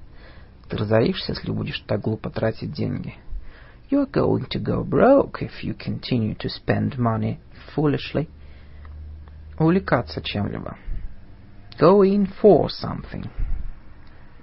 Ты 0.69 0.77
разоришься, 0.77 1.33
если 1.33 1.51
будешь 1.51 1.79
так 1.81 2.01
глупо 2.01 2.29
тратить 2.29 2.73
деньги. 2.73 3.15
You're 3.89 4.11
going 4.11 4.47
to 4.49 4.59
go 4.59 4.83
broke 4.83 5.41
if 5.41 5.63
you 5.63 5.73
continue 5.73 6.35
to 6.35 6.49
spend 6.49 6.97
money 6.97 7.37
foolishly. 7.73 8.27
Увлекаться 9.57 10.21
чем-либо. 10.21 10.77
Go 11.79 12.03
in 12.03 12.29
for 12.41 12.67
something. 12.67 13.29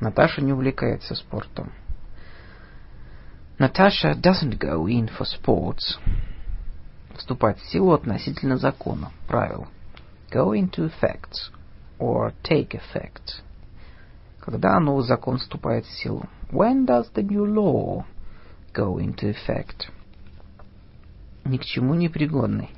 Наташа 0.00 0.40
не 0.40 0.52
увлекается 0.52 1.14
спортом. 1.14 1.72
Natasha 3.59 4.15
doesn't 4.15 4.57
go 4.57 4.87
in 4.87 5.09
for 5.09 5.25
sports. 5.25 5.97
Вступать 7.17 7.59
в 7.59 7.69
силу 7.69 7.93
относительно 7.93 8.57
закона, 8.57 9.11
правил. 9.27 9.67
Go 10.31 10.53
into 10.53 10.89
effect 10.89 11.51
or 11.97 12.33
take 12.43 12.71
effect. 12.71 13.41
Когда 14.39 14.79
новый 14.79 15.03
закон 15.03 15.37
вступает 15.37 15.85
в 15.85 15.91
силу? 15.91 16.29
When 16.51 16.85
does 16.85 17.11
the 17.13 17.21
new 17.21 17.45
law 17.45 18.05
go 18.73 18.97
into 18.97 19.33
effect? 19.33 19.89
Ни 21.43 21.57
к 21.57 21.65
чему 21.65 21.95
не 21.95 22.09
пригодный. 22.09 22.69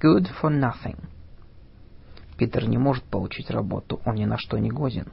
Good 0.00 0.28
for 0.40 0.50
nothing. 0.50 0.98
Питер 2.36 2.68
не 2.68 2.76
может 2.76 3.04
получить 3.04 3.50
работу, 3.50 4.00
он 4.04 4.16
ни 4.16 4.26
на 4.26 4.36
что 4.36 4.58
не 4.58 4.70
годен. 4.70 5.08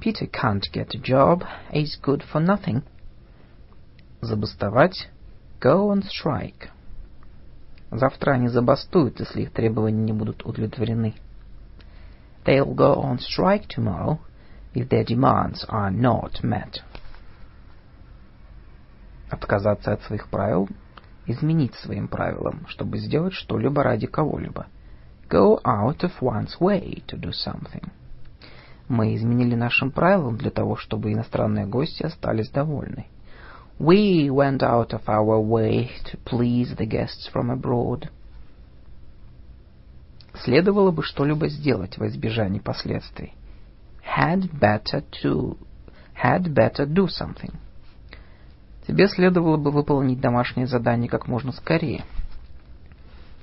Peter 0.00 0.26
can't 0.28 0.62
get 0.72 0.94
a 0.94 0.98
job, 0.98 1.44
he's 1.70 2.00
good 2.02 2.22
for 2.32 2.42
nothing. 2.42 2.82
Забастовать. 4.21 5.09
Go 5.61 5.93
on 5.93 6.03
strike. 6.03 6.69
Завтра 7.91 8.33
они 8.33 8.49
забастуют, 8.49 9.19
если 9.19 9.43
их 9.43 9.51
требования 9.51 10.03
не 10.03 10.13
будут 10.13 10.45
удовлетворены. 10.45 11.15
They'll 12.45 12.75
go 12.75 13.01
on 13.01 13.19
strike 13.19 13.67
tomorrow 13.67 14.19
if 14.73 14.89
their 14.89 15.05
demands 15.05 15.65
are 15.69 15.91
not 15.91 16.43
met. 16.43 16.81
Отказаться 19.29 19.93
от 19.93 20.01
своих 20.03 20.27
правил, 20.29 20.67
изменить 21.25 21.75
своим 21.75 22.07
правилам, 22.07 22.65
чтобы 22.67 22.97
сделать 22.97 23.33
что-либо 23.33 23.83
ради 23.83 24.07
кого-либо. 24.07 24.67
Go 25.29 25.61
out 25.63 25.99
of 25.99 26.11
one's 26.21 26.59
way 26.59 27.03
to 27.07 27.17
do 27.17 27.31
something. 27.31 27.89
Мы 28.87 29.15
изменили 29.15 29.55
нашим 29.55 29.91
правилам 29.91 30.37
для 30.37 30.49
того, 30.49 30.75
чтобы 30.75 31.13
иностранные 31.13 31.67
гости 31.67 32.03
остались 32.03 32.49
довольны. 32.49 33.05
We 33.79 34.29
went 34.29 34.61
out 34.61 34.93
of 34.93 35.07
our 35.07 35.39
way 35.39 35.91
to 36.11 36.17
please 36.17 36.75
the 36.77 36.85
guests 36.85 37.29
from 37.31 37.49
abroad. 37.49 38.09
Следовало 40.43 40.91
бы 40.91 41.01
что-либо 41.01 41.47
сделать 41.47 41.97
во 41.97 42.07
избежание 42.07 42.61
последствий. 42.61 43.33
Had 44.03 44.51
better 44.59 45.01
to... 45.23 45.57
Had 46.21 46.53
better 46.53 46.85
do 46.85 47.07
something. 47.07 47.55
Тебе 48.85 49.07
следовало 49.07 49.55
бы 49.55 49.71
выполнить 49.71 50.19
домашнее 50.19 50.67
задание 50.67 51.09
как 51.09 51.27
можно 51.27 51.53
скорее. 51.53 52.03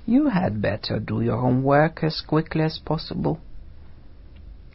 You 0.07 0.31
had 0.31 0.61
better 0.61 1.01
do 1.01 1.23
your 1.23 1.41
homework 1.41 2.03
as 2.03 2.23
quickly 2.29 2.67
as 2.67 2.79
possible. 2.85 3.39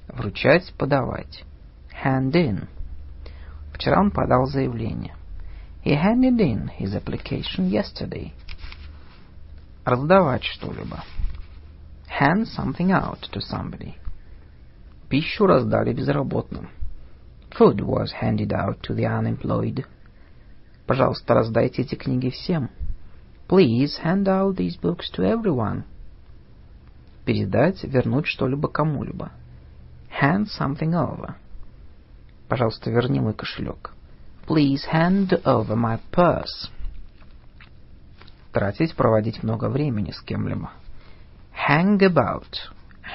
Вручать, 0.07 0.73
подавать. 0.75 1.43
Hand 2.03 2.31
in. 2.31 2.67
Вчера 3.73 3.99
он 3.99 4.09
подал 4.09 4.47
заявление. 4.47 5.13
He 5.82 5.94
handed 5.94 6.40
in 6.40 6.68
his 6.68 6.94
application 6.94 7.70
yesterday. 7.70 8.32
Раздавать 9.84 10.42
что-либо. 10.42 11.04
Hand 12.08 12.48
something 12.48 12.90
out 12.90 13.20
to 13.32 13.40
somebody. 13.40 13.94
Пищу 15.08 15.46
раздали 15.46 15.92
безработным. 15.92 16.70
Food 17.56 17.80
was 17.80 18.12
handed 18.20 18.52
out 18.52 18.80
to 18.82 18.94
the 18.94 19.06
unemployed. 19.06 19.86
Пожалуйста, 20.86 21.34
раздайте 21.34 21.82
эти 21.82 21.94
книги 21.94 22.30
всем. 22.30 22.70
Please 23.48 23.98
hand 24.02 24.26
out 24.26 24.56
these 24.56 24.76
books 24.80 25.08
to 25.14 25.22
everyone. 25.22 25.84
Передать, 27.24 27.84
вернуть 27.84 28.26
что-либо 28.26 28.68
кому-либо. 28.68 29.30
Hand 30.20 30.46
something 30.58 30.92
over. 30.94 31.36
Пожалуйста, 32.48 32.90
верни 32.90 33.20
мой 33.20 33.34
кошелек. 33.34 33.92
Please 34.47 34.85
hand 34.91 35.34
over 35.45 35.76
my 35.76 35.99
purse. 36.11 36.69
Тратить, 38.51 38.95
проводить 38.95 39.43
много 39.43 39.69
времени 39.69 40.11
с 40.11 40.22
кем-либо. 40.22 40.72
Hang 41.68 41.99
about. 41.99 42.69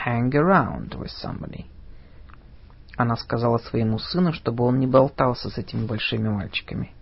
Hang 0.04 0.30
around 0.30 0.90
with 0.98 1.10
somebody. 1.22 1.66
Она 2.96 3.16
сказала 3.16 3.58
своему 3.58 3.98
сыну, 3.98 4.32
чтобы 4.32 4.64
он 4.64 4.78
не 4.78 4.86
болтался 4.86 5.50
с 5.50 5.58
этими 5.58 5.86
большими 5.86 6.28
мальчиками. 6.28 6.92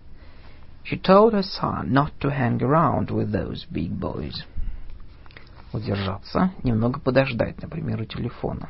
She 0.83 1.01
told 1.01 1.33
her 1.33 1.41
son 1.41 1.91
not 1.91 2.11
to 2.19 2.29
hang 2.29 2.59
around 2.61 3.09
with 3.09 3.31
those 3.31 3.65
big 3.71 3.91
boys. 3.91 4.43
Удержаться, 5.71 6.51
немного 6.63 6.99
подождать, 6.99 7.61
например, 7.61 8.01
у 8.01 8.05
телефона. 8.05 8.69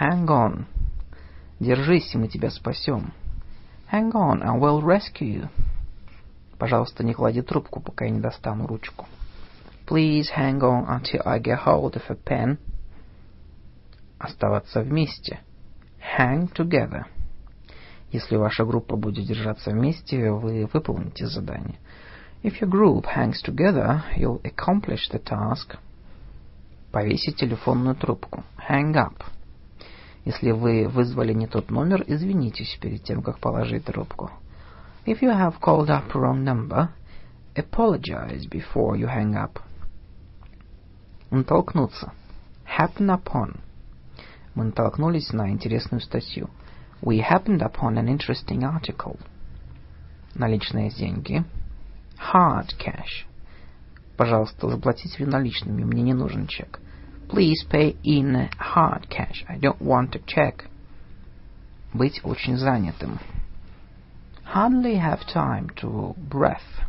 Hang 0.00 0.26
on. 0.26 0.64
Держись, 1.60 2.14
и 2.14 2.18
мы 2.18 2.28
тебя 2.28 2.50
спасем. 2.50 3.12
Hang 3.92 4.10
on, 4.12 4.40
and 4.40 4.58
we'll 4.58 4.80
rescue 4.80 5.26
you. 5.26 5.48
Пожалуйста, 6.58 7.04
не 7.04 7.12
клади 7.12 7.42
трубку, 7.42 7.78
пока 7.78 8.06
я 8.06 8.10
не 8.10 8.20
достану 8.20 8.66
ручку. 8.66 9.06
Please 9.86 10.30
hang 10.34 10.60
on 10.60 10.86
until 10.88 11.20
I 11.26 11.38
get 11.38 11.58
hold 11.66 11.92
of 11.96 12.02
a 12.08 12.14
pen. 12.14 12.56
Оставаться 14.18 14.80
вместе. 14.80 15.40
Hang 16.18 16.50
together. 16.54 17.04
Если 18.12 18.36
ваша 18.36 18.64
группа 18.64 18.96
будет 18.96 19.26
держаться 19.26 19.72
вместе, 19.72 20.30
вы 20.30 20.66
выполните 20.72 21.26
задание. 21.26 21.78
If 22.42 22.62
your 22.62 22.70
group 22.70 23.04
hangs 23.14 23.42
together, 23.44 24.04
you'll 24.16 24.40
accomplish 24.42 25.10
the 25.12 25.22
task. 25.22 25.76
Повесить 26.92 27.36
телефонную 27.36 27.94
трубку. 27.96 28.42
Hang 28.70 28.94
up. 28.94 29.22
Если 30.24 30.52
вы 30.52 30.86
вызвали 30.88 31.32
не 31.32 31.46
тот 31.46 31.70
номер, 31.70 32.04
извинитесь 32.06 32.78
перед 32.80 33.02
тем, 33.02 33.22
как 33.22 33.38
положить 33.38 33.84
трубку. 33.84 34.30
If 35.04 35.20
you 35.20 35.30
have 35.30 35.58
called 35.60 35.88
up 35.88 36.12
wrong 36.14 36.44
number, 36.44 36.90
apologize 37.56 38.46
before 38.48 38.96
you 38.96 39.08
hang 39.08 39.34
up. 39.34 39.60
Натолкнуться. 41.30 42.12
Happen 42.78 43.08
upon. 43.08 43.58
Мы 44.54 44.64
натолкнулись 44.64 45.32
на 45.32 45.50
интересную 45.50 46.00
статью. 46.00 46.50
We 47.00 47.20
happened 47.20 47.62
upon 47.62 47.98
an 47.98 48.06
interesting 48.06 48.62
article. 48.62 49.18
Наличные 50.34 50.90
деньги. 50.90 51.44
Hard 52.32 52.68
cash. 52.78 53.26
Пожалуйста, 54.16 54.68
заплатите 54.68 55.26
наличными, 55.26 55.82
мне 55.82 56.02
не 56.02 56.14
нужен 56.14 56.46
чек. 56.46 56.78
Please 57.31 57.65
pay 57.69 57.95
in 58.03 58.49
hard 58.57 59.09
cash. 59.09 59.43
I 59.49 59.57
don't 59.57 59.81
want 59.81 60.15
a 60.15 60.19
check. 60.19 60.69
Быть 61.93 62.21
очень 62.23 62.57
занятым. 62.57 63.19
Hardly 64.43 64.95
have 64.95 65.25
time 65.27 65.69
to 65.81 66.15
breath. 66.17 66.85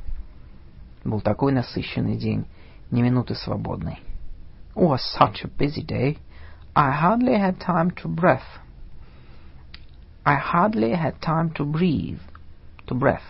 Был 1.05 1.21
такой 1.21 1.53
насыщенный 1.53 2.17
день, 2.17 2.47
ни 2.91 3.03
минуты 3.03 3.35
свободной. 3.35 3.99
Was 4.75 5.03
such 5.19 5.45
a 5.45 5.49
busy 5.49 5.85
day. 5.85 6.19
I 6.77 6.93
hardly 6.93 7.35
had 7.35 7.59
time 7.59 7.91
to 8.03 8.09
breath. 8.09 8.61
I 10.25 10.37
hardly 10.37 10.93
had 10.93 11.21
time 11.21 11.51
to 11.55 11.65
breathe. 11.65 12.21
To 12.87 12.95
breath. 12.95 13.25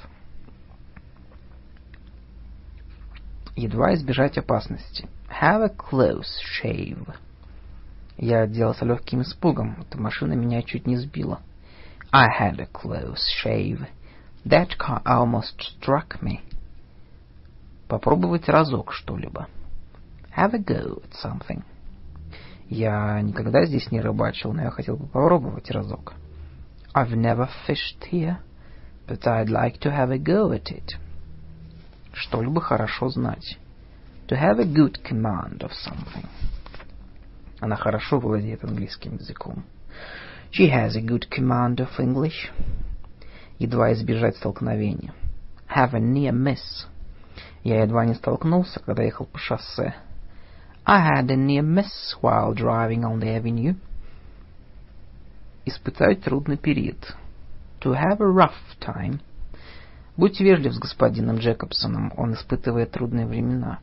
Едва 3.56 3.94
избежать 3.94 4.36
опасности. 4.36 5.08
Have 5.41 5.63
a 5.63 5.69
close 5.69 6.39
shave. 6.61 7.07
Я 8.17 8.41
отделался 8.41 8.85
легким 8.85 9.21
испугом. 9.23 9.81
Эта 9.81 9.99
машина 9.99 10.33
меня 10.33 10.61
чуть 10.61 10.85
не 10.85 10.95
сбила. 10.97 11.41
I 12.11 12.27
had 12.27 12.59
a 12.59 12.67
close 12.67 13.21
shave. 13.43 13.87
That 14.45 14.77
car 14.77 15.01
almost 15.05 15.59
struck 15.59 16.21
me. 16.21 16.41
Попробовать 17.87 18.47
разок 18.47 18.93
что-либо. 18.93 19.47
Have 20.37 20.53
a 20.53 20.59
go 20.59 21.01
at 21.01 21.13
something. 21.23 21.63
Я 22.69 23.19
никогда 23.21 23.65
здесь 23.65 23.91
не 23.91 24.01
рыбачил, 24.01 24.53
но 24.53 24.63
я 24.63 24.69
хотел 24.69 24.97
бы 24.97 25.07
попробовать 25.07 25.71
разок. 25.71 26.13
I've 26.93 27.13
never 27.15 27.49
fished 27.67 28.11
here, 28.11 28.37
but 29.07 29.25
I'd 29.25 29.49
like 29.49 29.79
to 29.79 29.91
have 29.91 30.11
a 30.11 30.19
go 30.19 30.51
at 30.51 30.71
it. 30.71 30.95
Что-либо 32.13 32.61
хорошо 32.61 33.09
знать. 33.09 33.57
To 34.27 34.35
have 34.37 34.59
a 34.59 34.65
good 34.65 35.03
command 35.03 35.63
of 35.63 35.71
something. 35.73 36.27
Она 37.59 37.75
хорошо 37.75 38.19
владеет 38.19 38.63
английским 38.63 39.15
языком. 39.15 39.63
She 40.51 40.69
has 40.69 40.95
a 40.95 41.01
good 41.01 41.27
command 41.29 41.77
of 41.77 41.89
English. 41.99 42.51
Едва 43.59 43.91
избежать 43.93 44.37
столкновения. 44.37 45.13
Have 45.67 45.93
a 45.93 45.99
near 45.99 46.31
miss. 46.31 46.87
Я 47.63 47.81
едва 47.83 48.05
не 48.05 48.13
столкнулся, 48.13 48.79
когда 48.79 49.03
ехал 49.03 49.25
по 49.25 49.37
шоссе. 49.37 49.95
I 50.85 50.99
had 50.99 51.29
a 51.29 51.35
near 51.35 51.61
miss 51.61 52.15
while 52.21 52.53
driving 52.53 53.03
on 53.03 53.19
the 53.19 53.37
avenue. 53.37 53.75
Испытать 55.65 56.21
трудный 56.21 56.57
период. 56.57 57.15
To 57.81 57.93
have 57.93 58.21
a 58.21 58.27
rough 58.27 58.77
time. 58.79 59.19
Будьте 60.15 60.43
вежливы 60.43 60.75
с 60.75 60.79
господином 60.79 61.37
Джекобсоном, 61.37 62.13
он 62.15 62.33
испытывает 62.33 62.91
трудные 62.91 63.25
времена. 63.25 63.79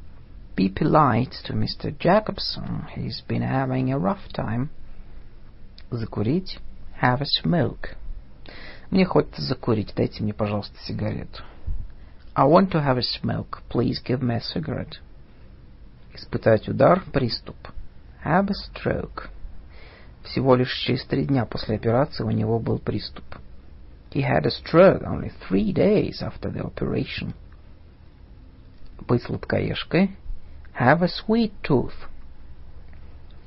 Be 0.59 0.69
polite 0.69 1.35
to 1.45 1.53
Mr. 1.53 1.97
Jacobson, 1.97 2.87
he's 2.95 3.21
been 3.27 3.41
having 3.41 3.91
a 3.91 3.99
rough 3.99 4.31
time. 4.33 4.69
Закурить. 5.91 6.59
Have 7.01 7.21
a 7.21 7.25
smoke. 7.25 7.95
Мне 8.89 9.05
хочется 9.05 9.41
закурить, 9.41 9.93
дайте 9.95 10.23
мне, 10.23 10.33
пожалуйста, 10.33 10.77
сигарету. 10.83 11.43
I 12.35 12.45
want 12.45 12.71
to 12.71 12.81
have 12.81 12.97
a 12.97 13.01
smoke. 13.01 13.61
Please 13.69 14.01
give 14.01 14.21
me 14.21 14.35
a 14.35 14.41
cigarette. 14.41 14.99
Испытать 16.13 16.69
удар, 16.69 17.03
приступ. 17.11 17.57
Have 18.23 18.49
a 18.49 18.53
stroke. 18.53 19.29
Всего 20.23 20.55
лишь 20.55 20.73
через 20.73 21.03
три 21.05 21.25
дня 21.25 21.45
после 21.45 21.75
операции 21.75 22.23
у 22.23 22.31
него 22.31 22.59
был 22.59 22.79
приступ. 22.79 23.25
He 24.11 24.21
had 24.21 24.45
a 24.45 24.49
stroke 24.49 25.03
only 25.03 25.31
three 25.47 25.73
days 25.73 26.21
after 26.21 26.49
the 26.49 26.63
operation. 26.63 27.33
Быть 29.07 29.23
сладкоежкой. 29.23 30.15
Have 30.78 31.02
a 31.02 31.08
sweet 31.08 31.52
tooth. 31.62 31.94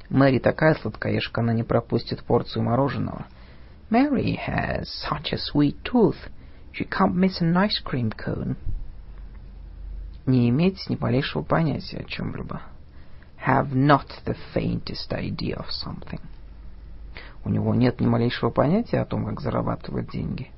Мэри 0.10 0.40
такая 0.40 0.76
сладкоежка, 0.76 1.41
она 1.41 1.54
не 1.54 1.64
пропустит 1.64 2.24
порцию 2.24 2.64
мороженого. 2.64 3.26
Mary 3.90 4.38
has 4.38 4.88
such 5.10 5.34
a 5.34 5.38
sweet 5.38 5.76
tooth. 5.84 6.30
She 6.72 6.86
can't 6.86 7.16
miss 7.16 7.41
an 7.41 7.56
ice 7.56 7.80
cream 7.84 8.12
cone. 8.12 8.56
Не 10.26 10.50
иметь 10.50 10.90
ни 10.90 10.95
малейшего 10.95 11.44
понятия 11.44 11.98
о 11.98 12.04
чем-либо. 12.04 12.62
Have 13.45 13.74
not 13.74 14.08
the 14.26 14.38
faintest 14.54 15.12
idea 15.12 15.58
of 15.58 15.68
something. 15.70 16.22
У 17.44 17.50
него 17.50 17.76
нет 17.76 18.00
ни 18.00 18.08
малейшего 18.08 18.50
понятия 18.50 19.00
о 19.02 19.06
том, 19.06 19.26
как 19.26 19.41
зарабатывать 19.41 20.10
деньги. 20.12 20.52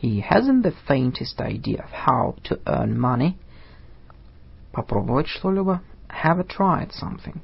He 0.00 0.20
hasn't 0.20 0.62
the 0.62 0.74
faintest 0.86 1.40
idea 1.40 1.84
of 1.84 1.90
how 1.90 2.36
to 2.44 2.60
earn 2.66 2.98
money. 2.98 3.36
Попробовать 4.72 5.28
что-либо. 5.28 5.82
Have 6.08 6.46
at 6.46 6.90
something. 6.90 7.40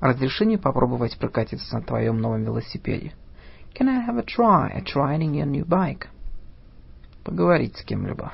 Разреши 0.00 0.44
мне 0.44 0.58
попробовать 0.58 1.18
прокатиться 1.18 1.74
на 1.76 1.82
твоем 1.82 2.18
новом 2.18 2.44
велосипеде. 2.44 3.12
Can 3.74 3.88
I 3.88 4.06
have 4.06 4.18
a 4.18 4.22
try 4.22 4.72
at 4.74 4.94
riding 4.94 5.32
your 5.32 5.46
new 5.46 5.64
bike? 5.64 6.06
Поговорить 7.24 7.76
с 7.76 7.84
кем-либо. 7.84 8.32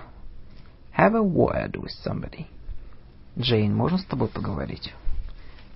Have 0.96 1.14
a 1.14 1.22
word 1.22 1.72
with 1.72 1.92
somebody. 2.04 2.46
Джейн, 3.38 3.74
можно 3.74 3.98
с 3.98 4.04
тобой 4.04 4.28
поговорить? 4.28 4.94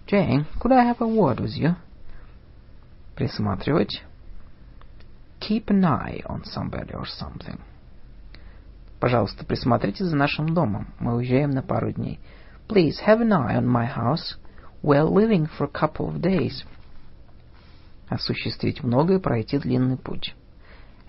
Jane, 0.06 0.46
could 0.60 0.72
I 0.72 0.86
have 0.86 1.00
a 1.00 1.06
word 1.06 1.38
with 1.38 1.56
you? 1.56 1.74
Присматривать. 3.16 4.02
Keep 5.40 5.70
an 5.70 5.84
eye 5.84 6.22
on 6.26 6.44
somebody 6.44 6.94
or 6.94 7.04
something. 7.04 7.58
Пожалуйста, 9.00 9.44
присмотрите 9.44 10.04
за 10.04 10.16
нашим 10.16 10.54
домом. 10.54 10.88
Мы 10.98 11.14
уезжаем 11.14 11.50
на 11.50 11.62
пару 11.62 11.92
дней. 11.92 12.18
Please 12.68 12.96
have 13.06 13.20
an 13.20 13.32
eye 13.32 13.56
on 13.56 13.66
my 13.66 13.86
house. 13.86 14.36
We're 14.82 15.04
leaving 15.04 15.46
for 15.46 15.64
a 15.64 15.68
couple 15.68 16.08
of 16.08 16.20
days. 16.20 16.64
Осуществить 18.08 18.82
многое, 18.82 19.20
пройти 19.20 19.58
длинный 19.58 19.96
путь. 19.96 20.34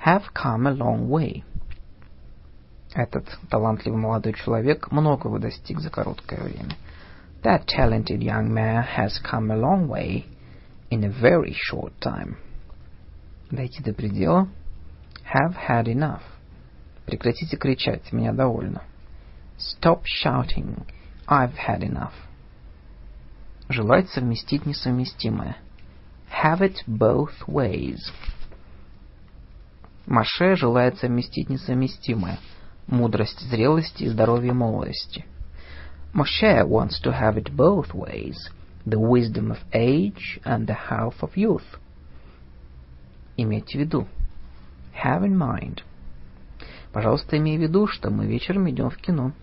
Have 0.06 0.24
come 0.34 0.68
a 0.68 0.72
long 0.72 1.07
way. 1.10 1.44
Этот 2.94 3.26
талантливый 3.49 3.99
молодой 3.99 4.34
человек 4.34 4.91
многого 4.91 5.40
достиг 5.40 5.80
за 5.80 5.90
короткое 5.90 6.41
время. 6.41 6.76
That 7.44 7.66
talented 7.66 8.22
young 8.22 8.52
man 8.52 8.84
has 8.98 9.20
come 9.20 9.52
a 9.52 9.57
long 9.57 9.88
way 9.88 10.26
in 10.90 11.03
a 11.03 11.10
very 11.10 11.56
short 11.56 11.94
time. 11.99 12.38
Дойти 13.49 13.82
до 13.82 13.94
предела. 13.94 14.48
Have 15.34 15.56
had 15.56 15.88
enough. 15.88 16.22
Прекратите 17.10 17.57
кричать, 17.57 18.14
меня 18.14 18.34
довольно. 18.34 18.84
Stop 19.57 20.03
shouting. 20.23 20.86
I've 21.27 21.56
had 21.56 21.81
enough. 21.81 22.14
Желать 23.68 24.11
совместить 24.11 24.68
несовместимое. 24.68 25.57
Have 26.44 26.61
it 26.61 26.76
both 26.86 27.34
ways. 27.48 27.98
Маше 30.06 30.56
желает 30.56 30.99
совместить 30.99 31.49
несовместимое. 31.49 32.38
Мудрость 32.86 33.40
зрелости 33.49 34.03
и 34.03 34.10
здоровье 34.10 34.53
молодости. 34.53 35.26
Moshe 36.14 36.64
wants 36.64 37.02
to 37.02 37.11
have 37.11 37.38
it 37.38 37.56
both 37.56 37.91
ways. 37.91 38.38
The 38.86 38.99
wisdom 38.99 39.49
of 39.49 39.57
age 39.73 40.40
and 40.45 40.68
the 40.68 40.77
health 40.91 41.23
of 41.23 41.36
youth. 41.36 41.80
Иметь 43.36 43.73
в 43.73 43.80
виду. 43.80 44.07
Have 45.03 45.23
in 45.23 45.36
mind. 45.36 45.81
Пожалуйста, 46.91 47.38
имей 47.38 47.57
в 47.57 47.61
виду, 47.61 47.88
что 47.88 48.10
мы 48.10 48.26
вечером 48.26 48.70
идем 48.70 48.90
в 48.90 48.98
кино. 48.98 49.34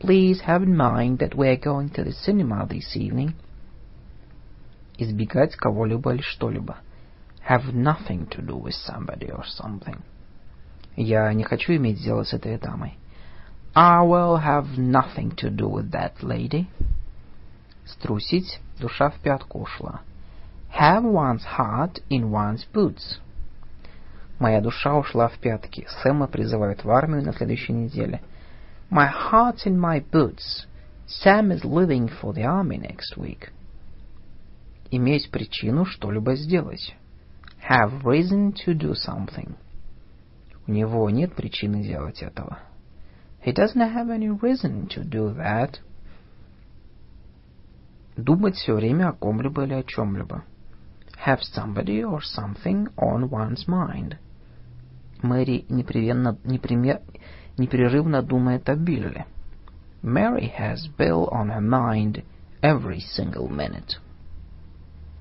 Please 0.00 0.40
have 0.46 0.62
in 0.62 0.76
mind 0.76 1.18
that 1.18 1.34
we're 1.34 1.60
going 1.60 1.90
to 1.90 2.04
the 2.04 2.12
cinema 2.12 2.66
this 2.66 2.96
evening. 2.96 3.34
Избегать 4.96 5.56
кого-либо 5.56 6.14
или 6.14 6.22
что-либо. 6.22 6.78
Have 7.48 7.74
nothing 7.74 8.26
to 8.30 8.40
do 8.40 8.56
with 8.56 8.74
somebody 8.74 9.30
or 9.30 9.44
something. 9.44 10.00
Я 10.96 11.32
не 11.34 11.42
хочу 11.42 11.74
иметь 11.74 12.02
дело 12.02 12.22
с 12.22 12.32
этой 12.32 12.58
дамой. 12.58 12.98
I 13.74 14.02
will 14.02 14.38
have 14.38 14.78
nothing 14.78 15.34
to 15.36 15.50
do 15.50 15.68
with 15.68 15.90
that 15.90 16.22
lady. 16.22 16.66
Струсить, 17.84 18.60
душа 18.78 19.10
в 19.10 19.18
пятку 19.20 19.60
ушла. 19.60 20.00
Have 20.78 21.04
one's 21.04 21.44
heart 21.58 22.00
in 22.08 22.30
one's 22.30 22.64
boots. 22.72 23.18
Моя 24.44 24.60
душа 24.60 24.94
ушла 24.94 25.28
в 25.28 25.38
пятки. 25.38 25.86
Сэма 26.02 26.26
призывают 26.26 26.84
в 26.84 26.90
армию 26.90 27.22
на 27.22 27.32
следующей 27.32 27.72
неделе. 27.72 28.20
My 28.90 29.08
heart's 29.10 29.64
in 29.64 29.80
my 29.80 30.04
boots. 30.12 30.66
Sam 31.06 31.50
is 31.50 31.64
leaving 31.64 32.10
for 32.20 32.34
the 32.34 32.44
army 32.44 32.76
next 32.76 33.16
week. 33.16 33.52
Иметь 34.90 35.30
причину 35.30 35.86
что-либо 35.86 36.34
сделать. 36.34 36.94
Have 37.70 38.02
reason 38.02 38.52
to 38.66 38.74
do 38.74 38.92
something. 38.92 39.54
У 40.66 40.72
него 40.72 41.08
нет 41.08 41.34
причины 41.34 41.82
делать 41.82 42.22
этого. 42.22 42.58
He 43.46 43.54
doesn't 43.54 43.94
have 43.94 44.10
any 44.10 44.28
reason 44.28 44.88
to 44.88 45.08
do 45.08 45.34
that. 45.38 45.76
Думать 48.18 48.56
все 48.56 48.74
время 48.74 49.08
о 49.08 49.12
ком-либо 49.14 49.64
или 49.64 49.72
о 49.72 49.82
чем-либо. 49.82 50.44
Have 51.24 51.40
somebody 51.40 52.04
or 52.04 52.20
something 52.20 52.88
on 52.98 53.30
one's 53.30 53.66
mind. 53.66 54.18
Мэри 55.24 55.64
непрерывно, 55.70 56.36
непример, 56.44 57.00
непрерывно 57.56 58.22
думает 58.22 58.68
о 58.68 58.76
Билле. 58.76 59.24
Mary 60.02 60.52
has 60.58 60.86
Bill 60.98 61.30
on 61.32 61.48
her 61.48 61.62
mind 61.62 62.22
every 62.60 63.00
single 63.00 63.48
minute. 63.48 63.98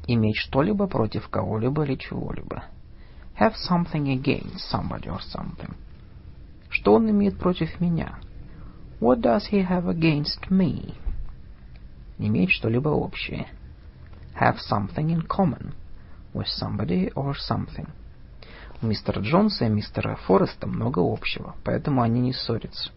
Иметь 0.06 0.36
что-либо 0.36 0.88
против 0.88 1.30
кого-либо 1.30 1.86
или 1.86 1.96
чего-либо. 1.96 2.66
Have 3.40 3.54
something 3.56 4.10
against 4.10 4.70
somebody 4.70 5.08
or 5.08 5.22
something. 5.34 5.74
Что 6.70 6.96
он 6.96 7.10
имеет 7.10 7.40
против 7.40 7.80
меня? 7.80 8.20
What 9.00 9.22
does 9.22 9.50
he 9.50 9.66
have 9.66 9.88
against 9.88 10.50
me? 10.50 10.96
Иметь 12.18 12.52
что-либо 12.52 12.90
общее. 12.90 13.48
Have 14.38 14.58
something 14.70 15.12
in 15.12 15.26
common 15.26 15.74
with 16.34 16.48
somebody 16.48 17.10
or 17.16 17.34
something. 17.36 17.88
У 18.84 18.86
мистера 18.86 19.22
Джонса 19.22 19.64
и 19.64 19.70
мистера 19.70 20.18
Фореста 20.28 20.68
много 20.68 21.00
общего, 21.00 21.56
поэтому 21.64 22.02
они 22.02 22.20
не 22.20 22.34
ссорятся. 22.34 22.92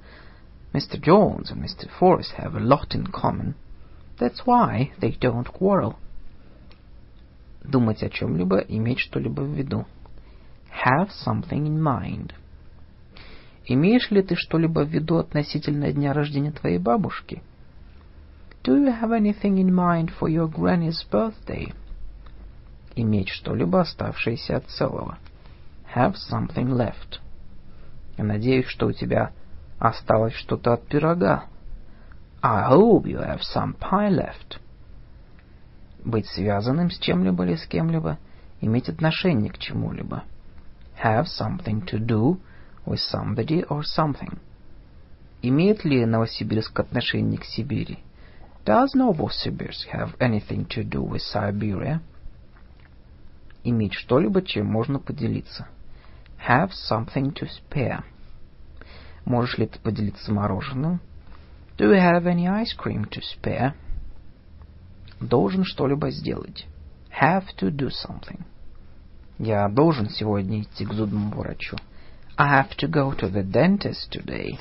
Mr. 0.73 1.01
Jones 1.01 1.53
and 1.53 1.63
Mr. 1.63 1.89
Forrest 2.01 2.35
have 2.37 2.57
a 2.57 2.61
lot 2.61 2.89
in 2.91 3.07
common. 3.07 3.55
That's 4.19 4.45
why 4.45 4.91
they 4.99 5.17
don't 5.17 5.47
quarrel. 5.47 5.95
Думать 7.63 8.03
о 8.03 8.09
чем-либо, 8.09 8.59
иметь 8.67 8.99
что-либо 8.99 9.43
в 9.43 9.55
виду. 9.55 9.87
Have 10.85 11.11
something 11.25 11.65
in 11.69 11.81
mind. 11.81 12.33
Имеешь 13.67 14.11
ли 14.11 14.23
ты 14.23 14.35
что-либо 14.35 14.81
в 14.81 14.89
виду 14.89 15.19
относительно 15.19 15.93
дня 15.93 16.13
рождения 16.13 16.51
твоей 16.51 16.79
бабушки? 16.79 17.45
Do 18.65 18.77
you 18.77 18.93
have 19.01 19.13
anything 19.13 19.59
in 19.59 19.73
mind 19.73 20.11
for 20.19 20.29
your 20.29 20.53
granny's 20.53 21.09
birthday? 21.09 21.73
Иметь 22.97 23.29
что-либо 23.29 23.83
оставшееся 23.83 24.57
от 24.57 24.67
целого. 24.67 25.19
Have 25.97 26.17
something 26.31 26.69
left. 26.69 27.21
Я 28.19 28.25
надеюсь, 28.25 28.67
что 28.67 28.89
у 28.89 28.93
тебя 28.93 29.33
осталось 29.79 30.35
что-то 30.35 30.75
от 30.75 30.87
пирога. 30.89 31.45
I 32.43 32.71
hope 32.71 33.05
you 33.05 33.19
have 33.19 33.41
some 33.41 33.75
pie 33.79 34.11
left. 34.11 34.61
Быть 36.05 36.27
связанным 36.27 36.91
с 36.91 36.99
чем-либо 36.99 37.45
или 37.47 37.57
с 37.57 37.67
кем-либо, 37.67 38.19
иметь 38.61 38.91
отношение 38.91 39.51
к 39.51 39.57
чему-либо. 39.57 40.25
Have 41.03 41.25
something 41.25 41.83
to 41.87 41.99
do 41.99 42.39
with 42.85 43.01
somebody 43.11 43.67
or 43.67 43.81
something. 43.81 44.39
Имеет 45.41 45.87
ли 45.87 46.05
Новосибирск 46.05 46.79
отношение 46.79 47.39
к 47.39 47.45
Сибири? 47.47 48.01
Does 48.67 48.89
Novosibirsk 48.95 49.89
have 49.95 50.15
anything 50.19 50.69
to 50.69 50.87
do 50.87 51.03
with 51.03 51.23
Siberia? 51.33 52.01
Иметь 53.65 53.95
что-либо, 53.95 54.43
чем 54.43 54.67
можно 54.67 54.99
поделиться. 54.99 55.69
Have 56.39 56.71
something 56.73 57.33
to 57.35 57.49
spare. 57.49 58.05
Можешь 59.25 59.59
ли 59.59 59.67
ты 59.67 59.79
поделиться 59.79 60.33
мороженым? 60.33 61.01
Do 61.77 61.91
you 61.91 62.01
have 62.01 62.27
any 62.27 62.47
ice 62.47 62.75
cream 62.77 63.09
to 63.11 63.21
spare? 63.21 63.75
Должен 65.21 65.65
что-либо 65.65 66.11
сделать. 66.11 66.67
Have 67.11 67.47
to 67.59 67.71
do 67.71 67.89
something. 67.89 68.45
Я 69.39 69.69
должен 69.69 70.09
сегодня 70.09 70.63
идти 70.63 70.87
к 70.87 70.93
зубному 70.93 71.37
врачу. 71.37 71.77
I 72.39 72.63
have 72.63 72.77
to 72.79 72.89
go 72.89 73.13
to 73.13 73.31
the 73.31 73.43
dentist 73.43 74.11
today. 74.11 74.59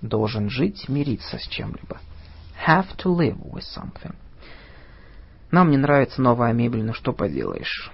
Должен 0.00 0.48
жить, 0.48 0.88
мириться 0.88 1.38
с 1.38 1.46
чем-либо. 1.48 1.98
Have 2.66 2.96
to 2.98 3.14
live 3.14 3.38
with 3.52 3.64
something. 3.76 4.14
Нам 5.50 5.70
не 5.70 5.76
нравится 5.76 6.20
новая 6.22 6.52
мебель, 6.52 6.84
но 6.84 6.92
что 6.92 7.12
поделаешь? 7.12 7.92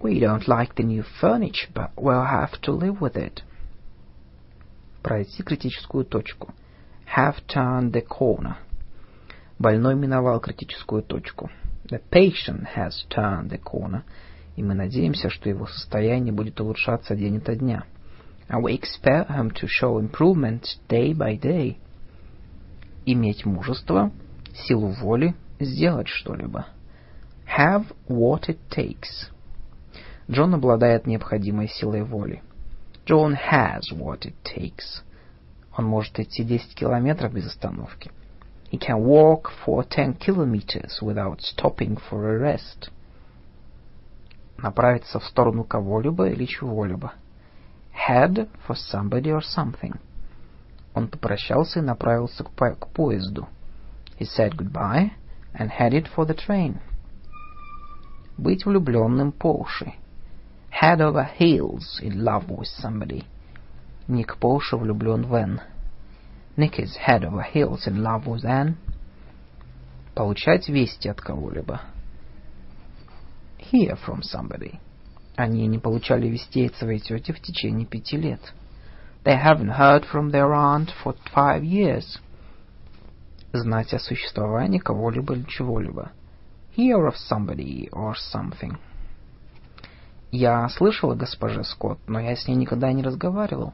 We 0.00 0.20
don't 0.20 0.46
like 0.46 0.74
the 0.74 0.82
new 0.82 1.02
furniture, 1.20 1.68
but 1.74 1.90
we'll 1.96 2.24
have 2.24 2.60
to 2.62 2.72
live 2.72 3.00
with 3.00 3.16
it. 3.16 3.42
Пройти 5.02 5.42
критическую 5.42 6.04
точку. 6.04 6.52
Have 7.16 7.46
turned 7.46 7.92
the 7.92 8.02
corner. 8.02 8.56
Больной 9.58 9.94
миновал 9.94 10.40
критическую 10.40 11.02
точку. 11.02 11.50
The 11.88 12.00
patient 12.10 12.66
has 12.76 13.06
turned 13.08 13.50
the 13.50 13.58
corner. 13.58 14.02
И 14.56 14.62
мы 14.62 14.74
надеемся, 14.74 15.30
что 15.30 15.48
его 15.48 15.66
состояние 15.66 16.32
будет 16.32 16.60
улучшаться 16.60 17.14
день 17.14 17.38
ото 17.38 17.54
дня. 17.54 17.84
And 18.48 18.62
we 18.62 18.74
expect 18.74 19.30
him 19.30 19.50
to 19.50 19.66
show 19.66 19.98
improvement 19.98 20.64
day 20.88 21.12
by 21.12 21.38
day. 21.40 21.78
Иметь 23.06 23.44
мужество, 23.44 24.12
силу 24.54 24.88
воли, 24.88 25.34
сделать 25.58 26.08
что-либо. 26.08 26.66
Have 27.56 27.86
what 28.08 28.48
it 28.48 28.58
takes. 28.70 29.30
Джон 30.28 30.54
обладает 30.54 31.06
необходимой 31.06 31.68
силой 31.68 32.02
воли. 32.02 32.42
John 33.06 33.36
has 33.36 33.82
what 33.92 34.22
it 34.22 34.34
takes. 34.42 35.02
Он 35.76 35.84
может 35.84 36.18
идти 36.18 36.42
10 36.42 36.74
километров 36.74 37.32
без 37.32 37.46
остановки. 37.46 38.10
He 38.72 38.78
can 38.78 39.04
walk 39.04 39.52
for 39.64 39.84
10 39.88 40.18
kilometers 40.18 41.00
without 41.00 41.38
stopping 41.40 42.00
for 42.10 42.28
a 42.28 42.38
rest. 42.38 42.90
Направиться 44.56 45.20
в 45.20 45.24
сторону 45.26 45.62
кого-либо 45.62 46.28
или 46.28 46.44
чего-либо. 46.44 47.12
Head 48.08 48.48
for 48.66 48.74
somebody 48.74 49.30
or 49.30 49.42
something. 49.42 49.96
Он 50.94 51.06
попрощался 51.06 51.78
и 51.78 51.82
направился 51.82 52.42
к, 52.42 52.50
по 52.50 52.70
к 52.70 52.88
поезду. 52.88 53.46
He 54.18 54.26
said 54.26 54.56
goodbye 54.56 55.12
and 55.54 55.70
headed 55.70 56.08
for 56.16 56.26
the 56.26 56.34
train. 56.34 56.78
Быть 58.36 58.66
влюбленным 58.66 59.30
по 59.30 59.52
уши. 59.52 59.94
Head 60.69 61.01
over 61.01 61.23
heels 61.23 61.99
in 62.01 62.23
love 62.23 62.49
with 62.49 62.67
somebody. 62.67 63.23
Ник 64.07 64.37
по 64.37 64.55
уши 64.55 64.75
влюблен 64.75 65.25
в 65.25 65.33
Энн. 65.35 65.61
Nick 66.57 66.79
is 66.79 66.97
head 66.97 67.23
over 67.23 67.43
heels 67.43 67.87
in 67.87 68.03
love 68.03 68.25
with 68.25 68.43
Anne. 68.43 68.75
Получать 70.15 70.67
вести 70.67 71.07
от 71.07 71.21
кого-либо. 71.21 71.81
Hear 73.71 73.97
from 74.05 74.21
somebody. 74.21 74.79
Они 75.37 75.65
не 75.67 75.79
получали 75.79 76.27
вестей 76.27 76.67
от 76.67 76.75
своей 76.75 76.99
тети 76.99 77.31
в 77.31 77.39
течение 77.39 77.85
пяти 77.85 78.17
лет. 78.17 78.41
They 79.23 79.41
haven't 79.41 79.77
heard 79.77 80.05
from 80.11 80.31
their 80.31 80.53
aunt 80.53 80.89
for 81.03 81.15
five 81.33 81.63
years. 81.63 82.19
Знать 83.53 83.93
о 83.93 83.99
существовании 83.99 84.79
кого-либо 84.79 85.35
или 85.35 85.45
чего-либо. 85.47 86.11
Hear 86.75 87.07
of 87.07 87.15
somebody 87.15 87.89
or 87.91 88.15
something. 88.33 88.77
Я 90.38 90.68
слышал 90.68 91.12
о 91.12 91.14
госпоже 91.14 91.64
Скотт, 91.64 91.98
но 92.06 92.20
я 92.20 92.36
с 92.36 92.46
ней 92.46 92.56
никогда 92.56 92.92
не 92.92 93.02
разговаривал. 93.02 93.72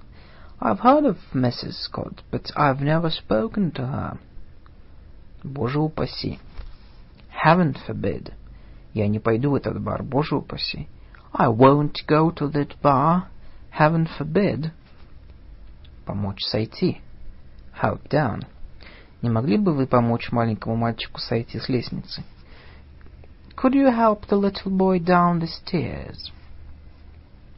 I've 0.60 0.78
heard 0.78 1.04
of 1.04 1.16
Mrs. 1.34 1.72
Scott, 1.72 2.22
but 2.30 2.52
I've 2.54 2.80
never 2.80 3.10
spoken 3.10 3.72
to 3.72 3.82
her. 3.82 4.18
Боже 5.42 5.80
упаси. 5.80 6.38
Heaven 7.44 7.76
forbid. 7.84 8.32
Я 8.94 9.08
не 9.08 9.18
пойду 9.18 9.50
в 9.50 9.54
этот 9.56 9.82
бар, 9.82 10.04
Боже 10.04 10.36
упаси. 10.36 10.86
I 11.32 11.48
won't 11.48 11.96
go 12.06 12.30
to 12.30 12.48
that 12.52 12.80
bar. 12.80 13.24
Heaven 13.76 14.08
forbid. 14.16 14.70
Помочь 16.06 16.44
сойти. 16.44 17.00
Help 17.82 18.08
down. 18.08 18.44
Не 19.20 19.30
могли 19.30 19.58
бы 19.58 19.74
вы 19.74 19.88
помочь 19.88 20.30
маленькому 20.30 20.76
мальчику 20.76 21.18
сойти 21.18 21.58
с 21.58 21.68
лестницы? 21.68 22.22
Could 23.56 23.74
you 23.74 23.88
help 23.88 24.28
the 24.28 24.38
little 24.38 24.70
boy 24.70 25.00
down 25.00 25.40
the 25.40 25.48
stairs? 25.48 26.30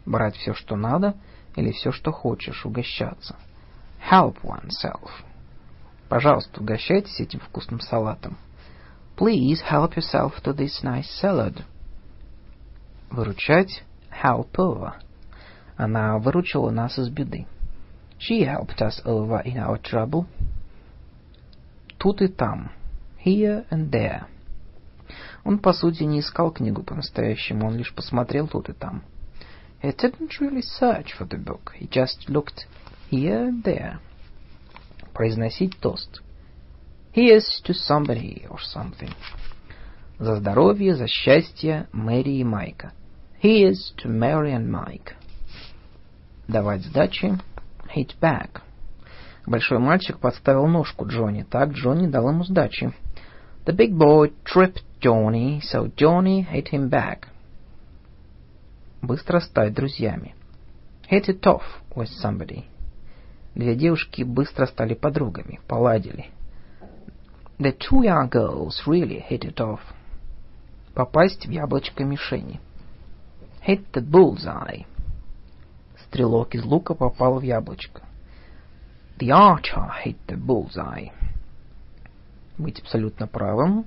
Брать 0.06 0.36
все, 0.36 0.54
что 0.54 0.76
надо, 0.76 1.14
или 1.56 1.72
все, 1.72 1.92
что 1.92 2.12
хочешь, 2.12 2.64
угощаться. 2.64 3.36
Help 4.10 4.36
oneself. 4.42 5.10
Пожалуйста, 6.08 6.60
угощайтесь 6.60 7.20
этим 7.20 7.40
вкусным 7.40 7.80
салатом. 7.80 8.36
Please 9.16 9.60
help 9.70 9.94
yourself 9.94 10.42
to 10.42 10.54
this 10.54 10.82
nice 10.82 11.08
salad. 11.22 11.62
Выручать. 13.10 13.82
Help 14.22 14.52
over. 14.56 14.94
Она 15.76 16.18
выручила 16.18 16.70
нас 16.70 16.98
из 16.98 17.08
беды. 17.08 17.46
She 18.18 18.44
helped 18.44 18.80
us 18.80 19.02
over 19.04 19.42
in 19.44 19.56
our 19.56 19.80
trouble. 19.80 20.26
Тут 21.98 22.22
и 22.22 22.28
там. 22.28 22.70
Here 23.24 23.66
and 23.70 23.90
there. 23.90 24.24
Он, 25.44 25.58
по 25.58 25.72
сути, 25.72 26.04
не 26.04 26.20
искал 26.20 26.50
книгу 26.50 26.82
по-настоящему, 26.82 27.66
он 27.66 27.76
лишь 27.76 27.94
посмотрел 27.94 28.48
тут 28.48 28.68
и 28.68 28.72
там. 28.72 29.02
He 29.81 29.91
didn't 29.91 30.39
really 30.39 30.61
search 30.61 31.13
for 31.13 31.25
the 31.25 31.37
book. 31.37 31.71
He 31.75 31.87
just 31.87 32.29
looked 32.29 32.65
here 33.09 33.43
and 33.43 33.63
there. 33.63 33.99
Произносить 35.13 35.79
тост. 35.79 36.21
Here's 37.11 37.61
to 37.65 37.73
somebody 37.73 38.45
or 38.49 38.59
something. 38.59 39.13
За 40.19 40.35
здоровье, 40.35 40.95
за 40.95 41.07
счастье 41.07 41.87
Мэри 41.93 42.37
и 42.39 42.43
Майка. 42.43 42.91
Here's 43.41 43.93
to 43.97 44.09
Mary 44.09 44.51
and 44.51 44.69
Mike. 44.69 45.13
Давать 46.47 46.83
сдачи. 46.83 47.39
Hit 47.95 48.15
back. 48.21 48.61
Большой 49.45 49.79
мальчик 49.79 50.19
подставил 50.19 50.67
ножку 50.67 51.07
Джонни, 51.07 51.43
так 51.43 51.71
Джонни 51.71 52.07
дал 52.07 52.29
ему 52.29 52.43
сдачи. 52.43 52.93
The 53.65 53.75
big 53.75 53.95
boy 53.95 54.33
tripped 54.43 54.83
Johnny, 55.01 55.61
so 55.61 55.91
Johnny 55.95 56.41
hit 56.41 56.67
him 56.67 56.89
back. 56.89 57.29
Быстро 59.04 59.40
стать 59.40 59.74
друзьями. 59.74 60.34
Hit 61.10 61.26
it 61.26 61.42
off 61.42 61.62
with 61.94 62.08
somebody. 62.24 62.64
Две 63.54 63.74
девушки 63.74 64.22
быстро 64.22 64.64
стали 64.64 64.94
подругами, 64.94 65.60
поладили. 65.68 66.30
The 67.58 67.76
two 67.76 68.02
young 68.02 68.30
girls 68.30 68.80
really 68.86 69.22
hit 69.28 69.40
it 69.40 69.56
off. 69.56 69.80
Попасть 70.94 71.46
в 71.46 71.50
яблочко 71.50 72.02
мишени. 72.02 72.60
Hit 73.66 73.84
the 73.92 74.00
bullseye. 74.00 74.86
Стрелок 76.06 76.54
из 76.54 76.64
лука 76.64 76.94
попал 76.94 77.40
в 77.40 77.42
яблочко. 77.42 78.00
The 79.18 79.28
archer 79.28 79.90
hit 80.02 80.16
the 80.26 80.38
bullseye. 80.38 81.12
Быть 82.56 82.80
абсолютно 82.80 83.26
правым. 83.26 83.84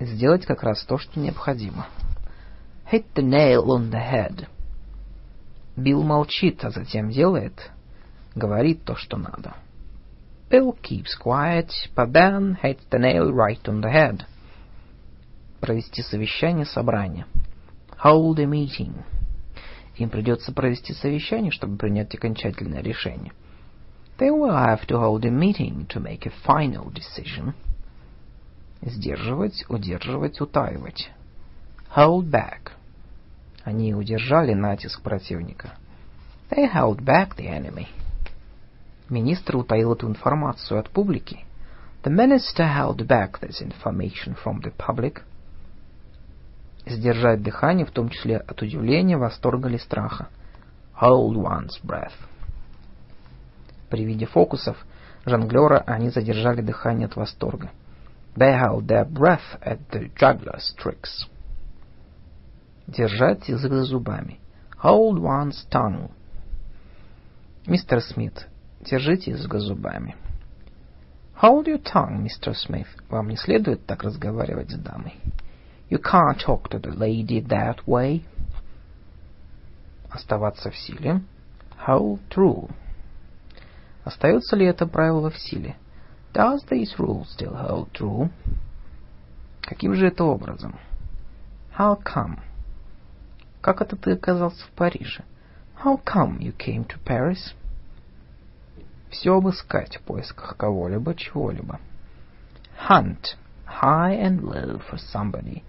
Сделать 0.00 0.46
как 0.46 0.64
раз 0.64 0.82
то, 0.82 0.98
что 0.98 1.20
необходимо. 1.20 1.86
Hit 2.92 3.14
the 3.14 3.22
nail 3.22 3.70
on 3.70 3.90
the 3.90 4.00
head. 4.00 4.46
Билл 5.78 6.02
молчит, 6.02 6.62
а 6.62 6.68
затем 6.68 7.08
делает, 7.08 7.70
говорит 8.34 8.84
то, 8.84 8.96
что 8.96 9.16
надо. 9.16 9.54
Bill 10.50 10.76
keeps 10.82 11.16
quiet, 11.18 11.70
but 11.96 12.12
then 12.12 12.58
hits 12.62 12.84
the 12.90 12.98
nail 12.98 13.32
right 13.32 13.66
on 13.66 13.80
the 13.80 13.90
head. 13.90 14.26
Провести 15.62 16.02
совещание, 16.02 16.66
собрание. 16.66 17.24
Hold 18.04 18.38
a 18.40 18.44
meeting. 18.44 19.02
Им 19.96 20.10
придется 20.10 20.52
провести 20.52 20.92
совещание, 20.92 21.50
чтобы 21.50 21.78
принять 21.78 22.14
окончательное 22.14 22.82
решение. 22.82 23.32
They 24.18 24.28
will 24.28 24.52
have 24.54 24.86
to 24.88 24.98
hold 24.98 25.24
a 25.24 25.30
meeting 25.30 25.86
to 25.86 25.98
make 25.98 26.26
a 26.26 26.32
final 26.46 26.92
decision. 26.92 27.54
Сдерживать, 28.82 29.64
удерживать, 29.70 30.42
утаивать. 30.42 31.10
Hold 31.96 32.30
back. 32.30 32.72
Они 33.64 33.94
удержали 33.94 34.54
натиск 34.54 35.02
противника. 35.02 35.74
They 36.50 36.70
held 36.72 37.02
back 37.04 37.36
the 37.36 37.46
enemy. 37.46 37.86
Министр 39.08 39.56
утаил 39.56 39.92
эту 39.92 40.08
информацию 40.08 40.80
от 40.80 40.90
публики. 40.90 41.44
The 42.02 42.10
minister 42.10 42.66
held 42.66 43.06
back 43.06 43.40
this 43.40 43.62
information 43.62 44.36
from 44.42 44.60
the 44.62 44.74
public. 44.76 45.22
Сдержать 46.84 47.42
дыхание, 47.42 47.86
в 47.86 47.92
том 47.92 48.08
числе 48.08 48.38
от 48.38 48.60
удивления, 48.60 49.16
восторга 49.16 49.68
или 49.68 49.76
страха. 49.76 50.28
Hold 51.00 51.36
one's 51.36 51.80
breath. 51.84 52.12
При 53.88 54.04
виде 54.04 54.26
фокусов 54.26 54.76
жонглера 55.24 55.84
они 55.86 56.10
задержали 56.10 56.60
дыхание 56.60 57.06
от 57.06 57.14
восторга. 57.14 57.70
They 58.34 58.58
held 58.58 58.86
their 58.86 59.08
breath 59.08 59.60
at 59.60 59.78
the 59.92 60.10
juggler's 60.16 60.74
tricks. 60.76 61.28
Держать 62.86 63.48
язык 63.48 63.72
за 63.72 63.84
зубами. 63.84 64.40
Hold 64.82 65.20
one's 65.20 65.66
tongue. 65.70 66.10
Мистер 67.66 68.00
Смит, 68.00 68.48
держите 68.80 69.30
язык 69.30 69.52
за 69.52 69.60
зубами. 69.60 70.16
Hold 71.40 71.66
your 71.66 71.82
tongue, 71.82 72.24
Mr. 72.24 72.54
Smith. 72.54 72.88
Вам 73.08 73.28
не 73.28 73.36
следует 73.36 73.86
так 73.86 74.02
разговаривать 74.02 74.70
с 74.70 74.78
дамой. 74.78 75.14
You 75.90 76.00
can't 76.00 76.38
talk 76.38 76.68
to 76.70 76.80
the 76.80 76.96
lady 76.96 77.40
that 77.46 77.84
way. 77.86 78.22
Оставаться 80.10 80.70
в 80.70 80.76
силе. 80.76 81.22
Hold 81.86 82.20
true. 82.30 82.70
Остается 84.04 84.56
ли 84.56 84.66
это 84.66 84.86
правило 84.86 85.30
в 85.30 85.38
силе? 85.38 85.76
Does 86.32 86.64
this 86.70 86.96
rule 86.98 87.24
still 87.24 87.54
hold 87.54 87.92
true? 87.92 88.30
Каким 89.60 89.94
же 89.94 90.06
это 90.06 90.24
образом? 90.24 90.78
How 91.78 91.96
come? 92.02 92.38
Как 93.62 93.80
это 93.80 93.96
ты 93.96 94.12
оказался 94.12 94.66
в 94.66 94.70
Париже? 94.70 95.22
How 95.84 95.98
come 96.04 96.38
you 96.38 96.52
came 96.54 96.84
to 96.84 96.98
Paris? 97.06 97.54
Все 99.08 99.34
обыскать 99.34 99.96
в 99.98 100.02
поисках 100.02 100.56
кого-либо, 100.56 101.14
чего-либо. 101.14 101.78
Hunt, 102.88 103.36
high 103.66 104.20
and 104.20 104.40
low 104.40 104.82
for 104.90 104.98
somebody. 105.14 105.62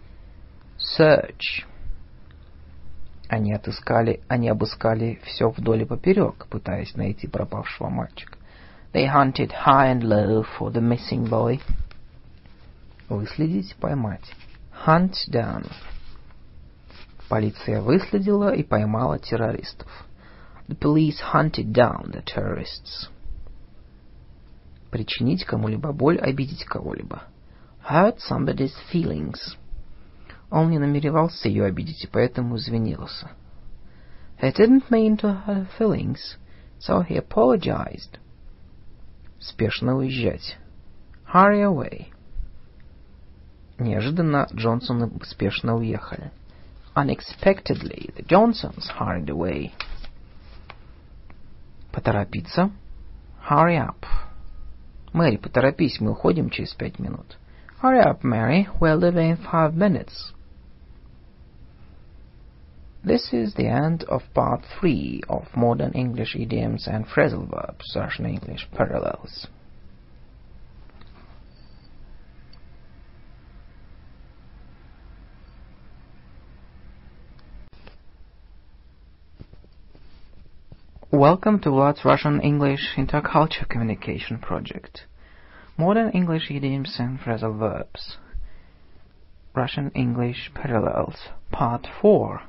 Search. 0.97 1.65
Они 3.29 3.53
отыскали, 3.53 4.21
они 4.27 4.49
обыскали 4.49 5.19
все 5.23 5.49
вдоль 5.49 5.83
и 5.83 5.85
поперек, 5.85 6.47
пытаясь 6.47 6.95
найти 6.95 7.27
пропавшего 7.27 7.89
мальчика. 7.89 8.39
They 8.91 9.05
hunted 9.07 9.51
high 9.51 9.93
and 9.93 10.01
low 10.01 10.43
for 10.57 10.71
the 10.71 10.81
missing 10.81 11.29
boy. 11.29 11.61
Выследить, 13.07 13.75
поймать. 13.75 14.33
Hunt 14.85 15.13
down. 15.31 15.67
Полиция 17.29 17.81
выследила 17.81 18.53
и 18.53 18.63
поймала 18.63 19.19
террористов. 19.19 19.87
The 20.67 20.77
police 20.77 21.19
hunted 21.33 21.71
down 21.71 22.11
the 22.11 22.23
terrorists. 22.23 23.09
Причинить 24.91 25.43
кому-либо 25.45 25.91
боль, 25.91 26.19
обидеть 26.19 26.65
кого-либо. 26.65 27.23
Hurt 27.89 28.17
somebody's 28.29 28.73
feelings. 28.91 29.57
Он 30.49 30.69
не 30.69 30.79
намеревался 30.79 31.49
ее 31.49 31.65
обидеть 31.65 32.03
и 32.03 32.07
поэтому 32.07 32.57
извинился. 32.57 33.31
He 34.41 34.51
didn't 34.51 34.89
mean 34.89 35.17
to 35.17 35.43
hurt 35.45 35.67
feelings, 35.79 36.37
so 36.79 37.01
he 37.01 37.17
apologized. 37.17 38.19
Спешно 39.39 39.97
уезжать. 39.97 40.57
Hurry 41.33 41.63
away. 41.63 42.07
Неожиданно 43.79 44.47
Джонсоны 44.53 45.11
спешно 45.25 45.75
уехали. 45.75 46.31
Unexpectedly, 46.96 48.10
the 48.16 48.22
Johnsons 48.22 48.90
hurried 48.98 49.28
away. 49.28 49.72
Поторопиться. 51.92 52.72
Hurry 53.40 53.76
up. 53.76 54.04
Мэри, 55.12 55.38
поторопись, 55.38 56.00
мы 56.00 56.12
уходим 56.12 56.50
через 56.50 56.74
пять 56.74 56.98
минут. 56.98 57.36
Hurry 57.80 58.00
up, 58.00 58.24
Mary, 58.24 58.68
we're 58.80 58.96
leaving 58.96 59.30
in 59.30 59.36
five 59.36 59.74
minutes. 59.74 60.32
This 63.04 63.32
is 63.32 63.54
the 63.54 63.68
end 63.68 64.04
of 64.04 64.22
part 64.34 64.64
three 64.78 65.22
of 65.28 65.46
modern 65.56 65.92
English 65.92 66.34
idioms 66.34 66.88
and 66.88 67.06
phrasal 67.06 67.48
verbs, 67.48 67.94
Russian 67.94 68.26
English 68.26 68.68
parallels. 68.76 69.46
Welcome 81.12 81.60
to 81.60 81.70
Vlad's 81.70 82.04
Russian 82.04 82.40
English 82.40 82.94
Interculture 82.96 83.68
Communication 83.68 84.38
Project. 84.38 85.06
Modern 85.76 86.10
English 86.10 86.50
idioms 86.50 86.96
and 86.98 87.18
phrasal 87.18 87.58
verbs. 87.58 88.18
Russian 89.54 89.90
English 89.94 90.50
Parallels, 90.54 91.28
Part 91.50 91.86
4. 92.00 92.42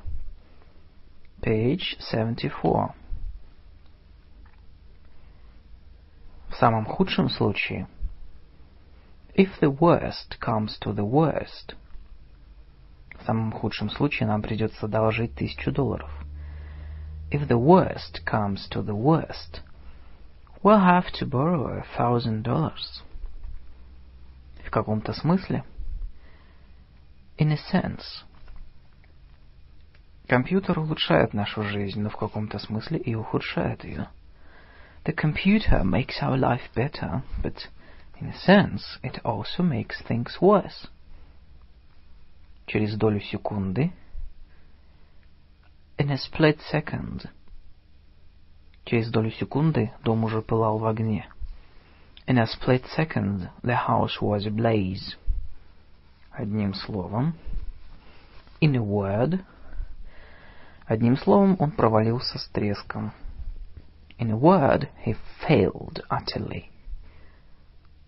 Page 1.42 1.96
74. 1.98 2.94
В 6.50 6.54
самом 6.54 6.84
худшем 6.84 7.28
случае. 7.30 7.86
If 9.34 9.58
the 9.60 9.70
worst 9.70 10.38
comes 10.40 10.78
to 10.80 10.92
the 10.92 11.04
worst. 11.04 11.74
В 13.18 13.24
самом 13.24 13.52
худшем 13.52 13.90
случае 13.90 14.28
нам 14.28 14.42
придется 14.42 14.86
одолжить 14.86 15.34
тысячу 15.34 15.72
долларов. 15.72 16.10
If 17.34 17.46
the 17.46 17.58
worst 17.58 18.24
comes 18.24 18.66
to 18.70 18.82
the 18.82 18.94
worst, 18.94 19.60
we'll 20.62 20.80
have 20.80 21.12
to 21.18 21.26
borrow 21.26 21.78
a 21.78 21.84
thousand 21.96 22.42
dollars. 22.42 23.02
В 24.64 24.70
каком-то 24.70 25.12
смысле. 25.12 25.64
In 27.38 27.52
a 27.52 27.56
sense. 27.56 28.24
Компьютер 30.26 30.78
улучшает 30.78 31.34
нашу 31.34 31.62
жизнь, 31.64 32.00
но 32.00 32.10
в 32.10 32.16
каком-то 32.16 32.58
смысле 32.58 32.98
и 32.98 33.14
ухудшает 33.14 33.84
ее. 33.84 34.08
The 35.04 35.12
computer 35.12 35.82
makes 35.82 36.20
our 36.20 36.36
life 36.36 36.70
better, 36.74 37.22
but 37.42 37.68
in 38.20 38.28
a 38.28 38.38
sense 38.38 38.98
it 39.02 39.18
also 39.24 39.62
makes 39.62 40.00
things 40.06 40.40
worse. 40.40 40.88
Через 42.66 42.96
долю 42.96 43.20
секунды 43.20 43.92
In 45.98 46.10
a 46.10 46.16
split 46.16 46.58
second. 46.72 47.28
Через 48.84 49.10
долю 49.10 49.30
секунды 49.30 49.92
дом 50.02 50.24
уже 50.24 50.42
пылал 50.42 50.78
в 50.78 50.86
огне. 50.86 51.28
In 52.26 52.38
a 52.38 52.46
split 52.46 52.84
second 52.96 53.50
the 53.62 53.76
house 53.86 54.20
was 54.20 54.46
ablaze. 54.46 55.16
Одним 56.32 56.74
словом. 56.74 57.34
In 58.60 58.76
a 58.76 58.82
word. 58.82 59.44
Одним 60.86 61.16
словом, 61.16 61.56
он 61.58 61.70
провалился 61.70 62.38
с 62.38 62.48
треском. 62.48 63.12
In 64.18 64.30
a 64.30 64.36
word, 64.36 64.88
he 65.06 65.16
failed 65.46 66.02
utterly. 66.10 66.64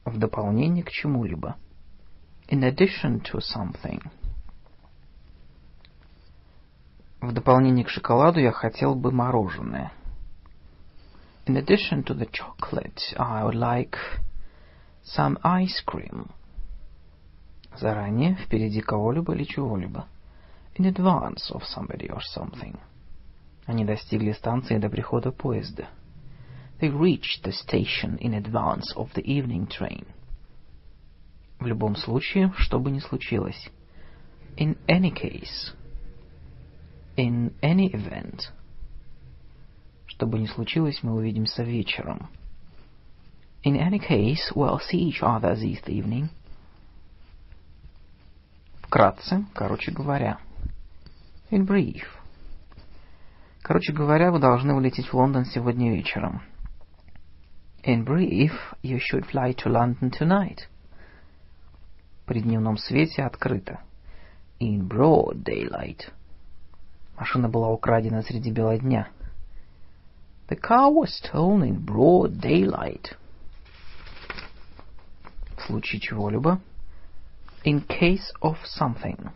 В 0.05 0.19
дополнение 0.19 0.83
к 0.83 0.91
чему-либо. 0.91 1.57
In 2.49 2.65
addition 2.65 3.23
to 3.23 3.39
something. 3.41 4.03
В 7.22 7.32
дополнение 7.32 7.84
к 7.84 7.90
шоколаду 7.90 8.40
я 8.40 8.52
хотел 8.52 8.94
бы 8.94 9.12
мороженое. 9.12 9.92
In 11.48 11.56
addition 11.56 12.04
to 12.04 12.14
the 12.14 12.30
chocolate, 12.30 13.00
I 13.18 13.44
would 13.44 13.56
like 13.56 13.96
some 15.04 15.40
ice 15.44 15.84
cream. 15.86 16.30
Заранее, 17.76 18.36
впереди 18.36 18.82
кого-либо 18.82 19.34
или 19.34 19.46
чего-либо. 19.46 20.06
In 20.76 20.86
advance 20.86 21.52
of 21.52 21.64
somebody 21.64 22.08
or 22.10 22.20
something. 22.36 22.78
Они 23.66 23.84
достигли 23.84 24.32
станции 24.34 24.78
до 24.78 24.90
прихода 24.90 25.32
поезда. 25.32 25.88
They 26.80 26.92
reached 26.92 27.44
the 27.44 27.52
station 27.52 28.20
in 28.20 28.34
advance 28.36 28.96
of 28.96 29.12
the 29.16 29.24
evening 29.24 29.68
train. 29.68 30.06
В 31.60 31.66
любом 31.66 31.96
случае, 31.96 32.54
что 32.58 32.80
бы 32.80 32.92
ни 32.92 33.00
случилось. 33.00 33.72
In 34.58 34.78
any 34.88 35.12
case. 35.12 35.74
In 37.18 37.56
any 37.64 37.92
event. 37.92 38.52
Что 40.06 40.28
бы 40.28 40.38
ни 40.38 40.46
случилось, 40.46 41.02
мы 41.02 41.16
увидимся 41.16 41.64
вечером. 41.64 42.30
In 43.64 43.76
any 43.76 44.00
case, 44.00 44.52
we'll 44.54 44.80
see 44.80 45.10
each 45.10 45.24
other 45.24 45.56
this 45.56 45.84
evening. 45.88 46.30
Вкратце, 48.84 49.46
короче 49.56 49.92
говоря. 49.92 50.38
In 51.50 51.66
brief. 51.66 52.04
Короче 53.64 53.94
говоря, 53.94 54.32
вы 54.32 54.38
должны 54.38 54.76
улететь 54.76 55.08
в 55.08 55.16
Лондон 55.16 55.46
сегодня 55.46 55.92
вечером. 55.92 56.44
In 57.84 58.06
brief, 58.06 58.52
you 58.84 59.00
should 59.00 59.26
fly 59.26 59.56
to 59.56 59.72
London 59.72 60.12
tonight. 60.12 60.68
При 62.28 62.42
дневном 62.42 62.78
свете 62.78 63.24
открыто. 63.24 63.80
In 64.60 64.88
broad 64.88 65.44
daylight. 65.44 66.12
Машина 67.18 67.50
была 67.50 67.70
украдена 67.70 68.22
среди 68.22 68.52
бела 68.52 68.78
дня. 68.78 69.10
The 70.50 70.56
car 70.56 70.92
was 70.92 71.14
stolen 71.14 71.64
in 71.64 71.84
broad 71.84 72.40
daylight. 72.40 73.16
В 75.58 75.62
случае 75.64 76.00
чего-либо. 76.00 76.62
In 77.66 77.86
case 77.88 78.32
of 78.42 78.58
something. 78.80 79.32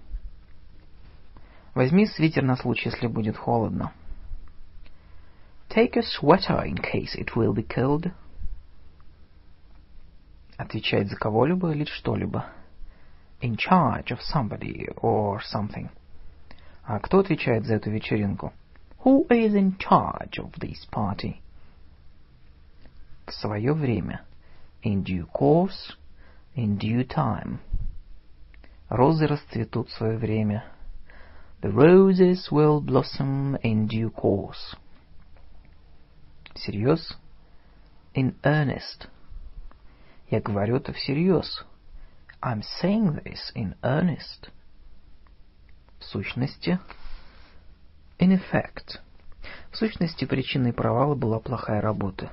Возьми 1.73 2.05
свитер 2.05 2.43
на 2.43 2.55
случай, 2.55 2.89
если 2.89 3.07
будет 3.07 3.35
холодно. 3.35 3.91
Take 5.69 5.97
a 5.97 6.03
sweater 6.03 6.63
in 6.63 6.77
case 6.77 7.15
it 7.15 7.35
will 7.35 7.53
be 7.53 7.63
cold. 7.67 8.11
Отвечать 10.57 11.09
за 11.09 11.15
кого-либо 11.15 11.71
или 11.71 11.85
что-либо. 11.85 12.45
In 13.41 13.57
charge 13.57 14.11
of 14.11 14.19
somebody 14.21 14.87
or 14.97 15.41
something. 15.41 15.89
А 16.91 16.99
кто 16.99 17.19
отвечает 17.19 17.65
за 17.65 17.75
эту 17.75 17.89
вечеринку? 17.89 18.51
Who 19.05 19.25
is 19.29 19.53
in 19.53 19.77
charge 19.77 20.37
of 20.37 20.51
this 20.59 20.85
party? 20.91 21.35
В 23.25 23.31
свое 23.31 23.73
время. 23.73 24.25
In 24.83 25.01
due 25.01 25.25
course. 25.31 25.95
In 26.53 26.77
due 26.77 27.07
time. 27.07 27.59
Розы 28.89 29.25
расцветут 29.25 29.87
в 29.87 29.93
свое 29.93 30.17
время. 30.17 30.65
The 31.61 31.71
roses 31.71 32.51
will 32.51 32.81
blossom 32.81 33.57
in 33.63 33.87
due 33.87 34.11
course. 34.13 34.75
Всерьез? 36.55 37.15
In 38.13 38.35
earnest. 38.43 39.07
Я 40.29 40.41
говорю 40.41 40.75
это 40.75 40.91
всерьез. 40.91 41.63
I'm 42.41 42.61
saying 42.81 43.23
this 43.23 43.53
in 43.55 43.75
earnest. 43.81 44.51
В 46.01 46.05
сущности, 46.05 46.79
in 48.17 48.31
effect. 48.31 48.99
В 49.71 49.77
сущности, 49.77 50.25
причиной 50.25 50.73
провала 50.73 51.13
была 51.13 51.39
плохая 51.39 51.79
работа. 51.79 52.31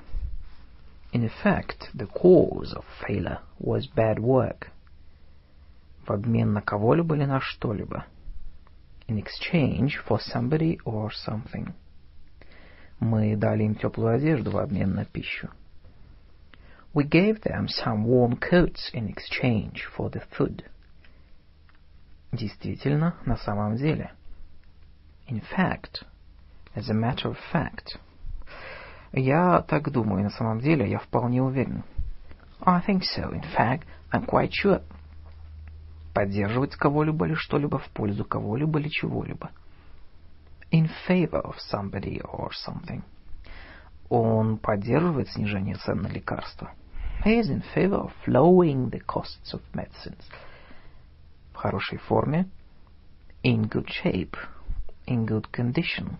In 1.13 1.23
effect, 1.23 1.91
the 1.93 2.07
cause 2.11 2.73
of 2.73 2.83
failure 3.07 3.37
was 3.59 3.87
bad 3.95 4.17
work. 4.17 4.69
В 6.07 6.11
обмен 6.11 6.51
на 6.51 6.63
кого-либо 6.63 7.15
или 7.15 7.25
на 7.25 7.39
что-либо. 7.39 8.05
In 9.07 9.23
exchange 9.23 10.03
for 10.07 10.19
somebody 10.19 10.79
or 10.83 11.11
something. 11.27 11.73
Мы 12.99 13.35
дали 13.35 13.65
им 13.65 13.75
теплую 13.75 14.15
одежду 14.15 14.49
в 14.49 14.57
обмен 14.57 14.95
на 14.95 15.05
пищу. 15.05 15.49
We 16.95 17.03
gave 17.03 17.43
them 17.43 17.67
some 17.67 18.03
warm 18.03 18.39
coats 18.39 18.91
in 18.95 19.07
exchange 19.07 19.83
for 19.95 20.09
the 20.09 20.23
food. 20.35 20.63
Действительно, 22.31 23.15
на 23.25 23.37
самом 23.37 23.75
деле. 23.75 24.11
In 25.27 25.41
fact, 25.55 26.03
as 26.75 26.89
a 26.89 26.93
matter 26.93 27.25
of 27.25 27.37
fact. 27.51 27.99
Я 29.11 29.61
так 29.61 29.91
думаю, 29.91 30.23
на 30.23 30.29
самом 30.29 30.59
деле, 30.59 30.89
я 30.89 30.99
вполне 30.99 31.41
уверен. 31.41 31.83
I 32.61 32.81
think 32.85 33.01
so, 33.01 33.31
in 33.33 33.43
fact, 33.57 33.83
I'm 34.11 34.25
quite 34.25 34.51
sure. 34.51 34.83
Поддерживать 36.13 36.75
кого-либо 36.75 37.25
или 37.25 37.33
что-либо 37.33 37.79
в 37.79 37.89
пользу 37.89 38.25
кого-либо 38.25 38.79
или 38.79 38.89
чего-либо. 38.89 39.49
In 40.71 40.89
favor 41.07 41.41
of 41.41 41.55
somebody 41.71 42.21
or 42.21 42.51
something. 42.67 43.01
Он 44.09 44.57
поддерживает 44.57 45.29
снижение 45.29 45.75
цен 45.75 46.01
на 46.01 46.07
лекарства. 46.07 46.71
He 47.25 47.39
is 47.39 47.49
in 47.49 47.63
favor 47.75 48.01
of 48.01 48.11
lowering 48.27 48.89
the 48.91 48.99
costs 48.99 49.53
of 49.53 49.61
medicines. 49.73 50.23
Хорошей 51.59 51.97
форме. 51.97 52.47
In 53.43 53.67
good 53.69 53.87
shape. 53.87 54.37
In 55.05 55.25
good 55.25 55.51
condition. 55.51 56.15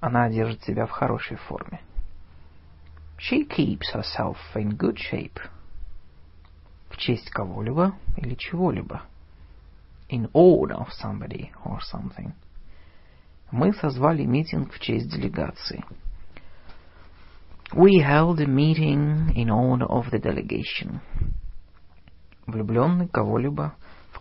Она 0.00 0.30
держит 0.30 0.62
себя 0.62 0.86
в 0.86 0.90
хорошей 0.92 1.36
форме. 1.36 1.82
She 3.18 3.46
keeps 3.46 3.92
herself 3.92 4.38
in 4.54 4.74
good 4.78 4.96
shape. 4.96 5.38
В 6.88 6.96
честь 6.96 7.28
кого-либо 7.28 7.96
или 8.16 8.34
чего-либо. 8.34 9.02
In 10.08 10.30
honor 10.32 10.78
of 10.78 10.88
somebody 11.02 11.50
or 11.62 11.80
something. 11.92 12.32
Мы 13.50 13.74
созвали 13.74 14.24
митинг 14.24 14.72
в 14.72 14.80
честь 14.80 15.10
делегации. 15.10 15.84
We 17.74 17.98
held 18.00 18.40
a 18.40 18.46
meeting 18.46 19.34
in 19.36 19.50
honor 19.50 19.86
of 19.86 20.10
the 20.10 20.18
delegation. 20.18 21.00
Влюбленный 22.46 23.08
кого-либо, 23.08 23.74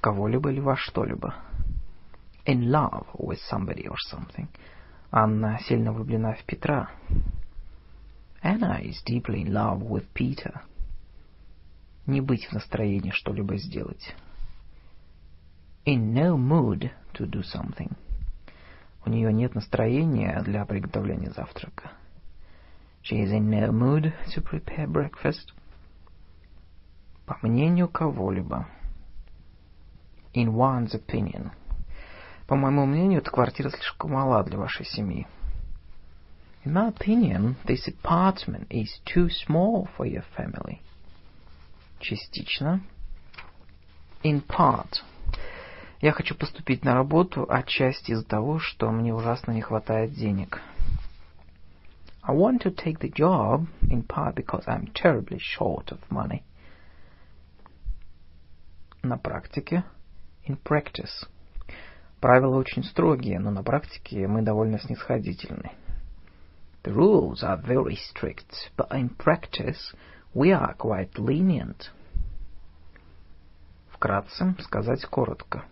кого-либо 0.05 0.51
или 0.51 0.59
во 0.59 0.75
что-либо. 0.75 1.33
In 2.45 2.69
love 2.69 3.07
with 3.17 3.39
somebody 3.51 3.87
or 3.87 3.95
something. 4.13 4.47
Анна 5.09 5.57
сильно 5.67 5.91
влюблена 5.91 6.35
в 6.35 6.43
Петра. 6.43 6.91
Anna 8.43 8.79
is 8.83 9.01
deeply 9.03 9.41
in 9.41 9.51
love 9.51 9.81
with 9.81 10.05
Peter. 10.13 10.61
Не 12.05 12.21
быть 12.21 12.45
в 12.45 12.51
настроении 12.51 13.09
что-либо 13.09 13.57
сделать. 13.57 14.15
In 15.87 16.13
no 16.13 16.37
mood 16.37 16.91
to 17.15 17.25
do 17.27 17.41
something. 17.41 17.91
У 19.07 19.09
нее 19.09 19.33
нет 19.33 19.55
настроения 19.55 20.39
для 20.43 20.65
приготовления 20.65 21.31
завтрака. 21.31 21.93
She 23.01 23.23
is 23.23 23.31
in 23.31 23.49
no 23.49 23.71
mood 23.71 24.13
to 24.35 24.43
prepare 24.43 24.85
breakfast. 24.85 25.51
По 27.25 27.39
мнению 27.41 27.89
кого-либо. 27.89 28.67
In 30.35 30.53
one's 30.53 30.93
opinion. 30.93 31.51
По 32.45 32.55
моему 32.55 32.85
мнению, 32.85 33.21
эта 33.21 33.31
квартира 33.31 33.69
слишком 33.69 34.11
мала 34.11 34.43
для 34.43 34.57
вашей 34.57 34.85
семьи. 34.85 35.25
In 36.65 36.73
my 36.73 36.93
opinion, 36.93 37.55
this 37.65 37.87
apartment 37.87 38.67
is 38.69 38.99
too 39.05 39.29
small 39.29 39.87
for 39.97 40.05
your 40.05 40.25
family. 40.37 40.79
Частично. 42.01 42.81
In 44.23 44.45
part. 44.45 45.03
Я 46.01 46.11
хочу 46.11 46.35
поступить 46.35 46.83
на 46.83 46.95
работу 46.95 47.45
отчасти 47.49 48.11
из-за 48.11 48.25
того, 48.25 48.59
что 48.59 48.91
мне 48.91 49.13
ужасно 49.13 49.53
не 49.53 49.61
хватает 49.61 50.13
денег. 50.13 50.61
I 52.23 52.35
want 52.35 52.61
to 52.63 52.75
take 52.75 52.99
the 52.99 53.09
job 53.09 53.67
in 53.83 54.03
part 54.05 54.35
because 54.35 54.65
I'm 54.67 54.91
terribly 54.93 55.39
short 55.39 55.93
of 55.93 55.99
money. 56.09 56.43
На 59.01 59.17
практике. 59.17 59.85
In 60.45 60.59
practice. 60.61 61.27
Правила 62.19 62.57
очень 62.57 62.83
строгие, 62.83 63.39
но 63.39 63.49
на 63.49 63.63
практике 63.63 64.27
мы 64.27 64.43
довольно 64.43 64.79
снисходительны. 64.79 65.71
The 66.83 66.93
rules 66.93 67.41
are 67.41 67.59
very 67.59 67.97
strict, 67.97 68.71
but 68.77 68.91
in 68.91 69.09
practice 69.17 69.95
we 70.35 70.51
are 70.51 70.75
quite 70.77 71.13
lenient. 71.17 71.91
Вкратце, 73.89 74.55
сказать 74.59 75.03
коротко. 75.05 75.65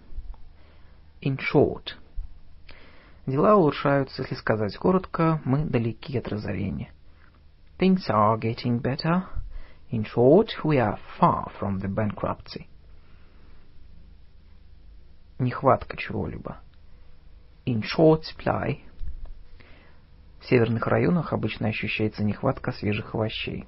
In 1.21 1.37
short. 1.37 1.93
Дела 3.27 3.55
улучшаются, 3.55 4.23
если 4.23 4.35
сказать 4.35 4.75
коротко, 4.75 5.39
мы 5.45 5.65
далеки 5.65 6.17
от 6.17 6.27
разорения. 6.29 6.91
Things 7.77 8.09
are 8.09 8.39
getting 8.39 8.81
better. 8.81 9.23
In 9.91 10.03
short, 10.03 10.49
we 10.63 10.77
are 10.77 10.97
far 11.19 11.51
from 11.59 11.79
the 11.79 11.87
bankruptcy. 11.87 12.67
Нехватка 15.39 15.97
чего-либо. 15.97 16.59
In 17.65 17.81
short 17.81 18.21
supply. 18.21 18.79
В 20.39 20.45
северных 20.45 20.85
районах 20.87 21.33
обычно 21.33 21.69
ощущается 21.69 22.23
нехватка 22.23 22.71
свежих 22.71 23.15
овощей. 23.15 23.65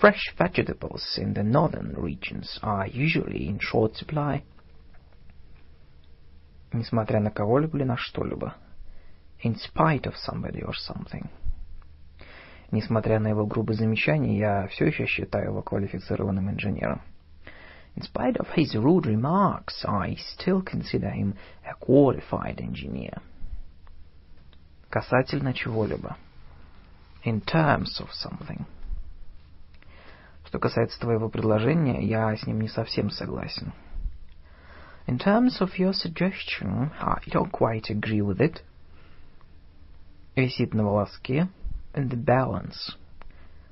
Fresh 0.00 0.34
vegetables 0.38 1.18
in 1.18 1.34
the 1.34 1.42
northern 1.42 1.94
regions 1.94 2.58
are 2.62 2.86
usually 2.86 3.48
in 3.48 3.58
short 3.58 3.94
supply. 3.94 4.42
Несмотря 6.72 7.20
на 7.20 7.30
кого-либо 7.30 7.76
или 7.76 7.84
на 7.84 7.96
что-либо. 7.96 8.54
In 9.44 9.56
spite 9.56 10.04
of 10.04 10.14
somebody 10.26 10.62
or 10.62 10.72
something. 10.88 11.28
Несмотря 12.70 13.18
на 13.18 13.28
его 13.28 13.46
грубые 13.46 13.76
замечания, 13.76 14.38
я 14.38 14.66
все 14.68 14.86
еще 14.86 15.04
считаю 15.06 15.46
его 15.46 15.62
квалифицированным 15.62 16.50
инженером. 16.50 17.02
In 17.96 18.02
spite 18.02 18.36
of 18.38 18.48
his 18.54 18.74
rude 18.74 19.06
remarks, 19.06 19.84
I 19.84 20.16
still 20.16 20.62
consider 20.62 21.10
him 21.10 21.34
a 21.68 21.74
qualified 21.74 22.60
engineer. 22.60 23.20
Касательно 24.90 25.52
чего-либо. 25.52 26.16
In 27.24 27.40
terms 27.40 28.00
of 28.00 28.08
something. 28.12 28.64
Что 30.46 30.58
касается 30.58 30.98
твоего 30.98 31.28
предложения, 31.28 32.02
я 32.02 32.34
с 32.34 32.46
ним 32.46 32.60
не 32.60 32.68
совсем 32.68 33.10
согласен. 33.10 33.72
In 35.06 35.18
terms 35.18 35.60
of 35.60 35.78
your 35.78 35.92
suggestion, 35.92 36.90
I 37.00 37.20
don't 37.28 37.50
quite 37.50 37.90
agree 37.90 38.20
with 38.20 38.40
it. 38.40 38.62
Висит 40.36 40.74
на 40.74 40.84
волоске. 40.84 41.48
In 41.94 42.08
the 42.08 42.16
balance. 42.16 42.96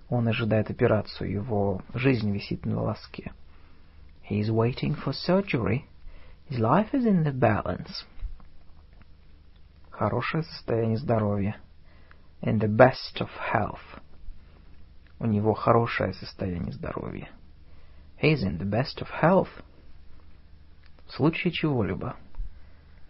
Он 0.09 0.27
ожидает 0.27 0.70
операцию, 0.70 1.31
его 1.31 1.82
жизнь 1.95 2.31
висит 2.32 2.65
на 2.65 2.77
волоске. 2.77 3.32
He 4.29 4.41
is 4.41 4.51
waiting 4.51 4.95
for 4.95 5.15
surgery. 5.15 5.87
His 6.45 6.59
life 6.59 6.93
is 6.93 7.07
in 7.07 7.25
the 7.25 7.33
balance. 7.33 8.05
Хорошее 9.91 10.43
состояние 10.43 10.99
здоровья. 10.99 11.57
In 12.43 12.59
the 12.59 12.69
best 12.69 13.23
of 13.23 13.31
health. 13.55 14.03
У 15.19 15.25
него 15.25 15.55
хорошее 15.55 16.13
состояние 16.13 16.75
здоровья. 16.75 17.31
He 18.23 18.35
is 18.35 18.43
in 18.43 18.59
the 18.59 18.67
best 18.67 19.01
of 19.01 19.09
health. 19.23 19.49
В 21.07 21.13
случае 21.13 21.51
чего-либо. 21.51 22.15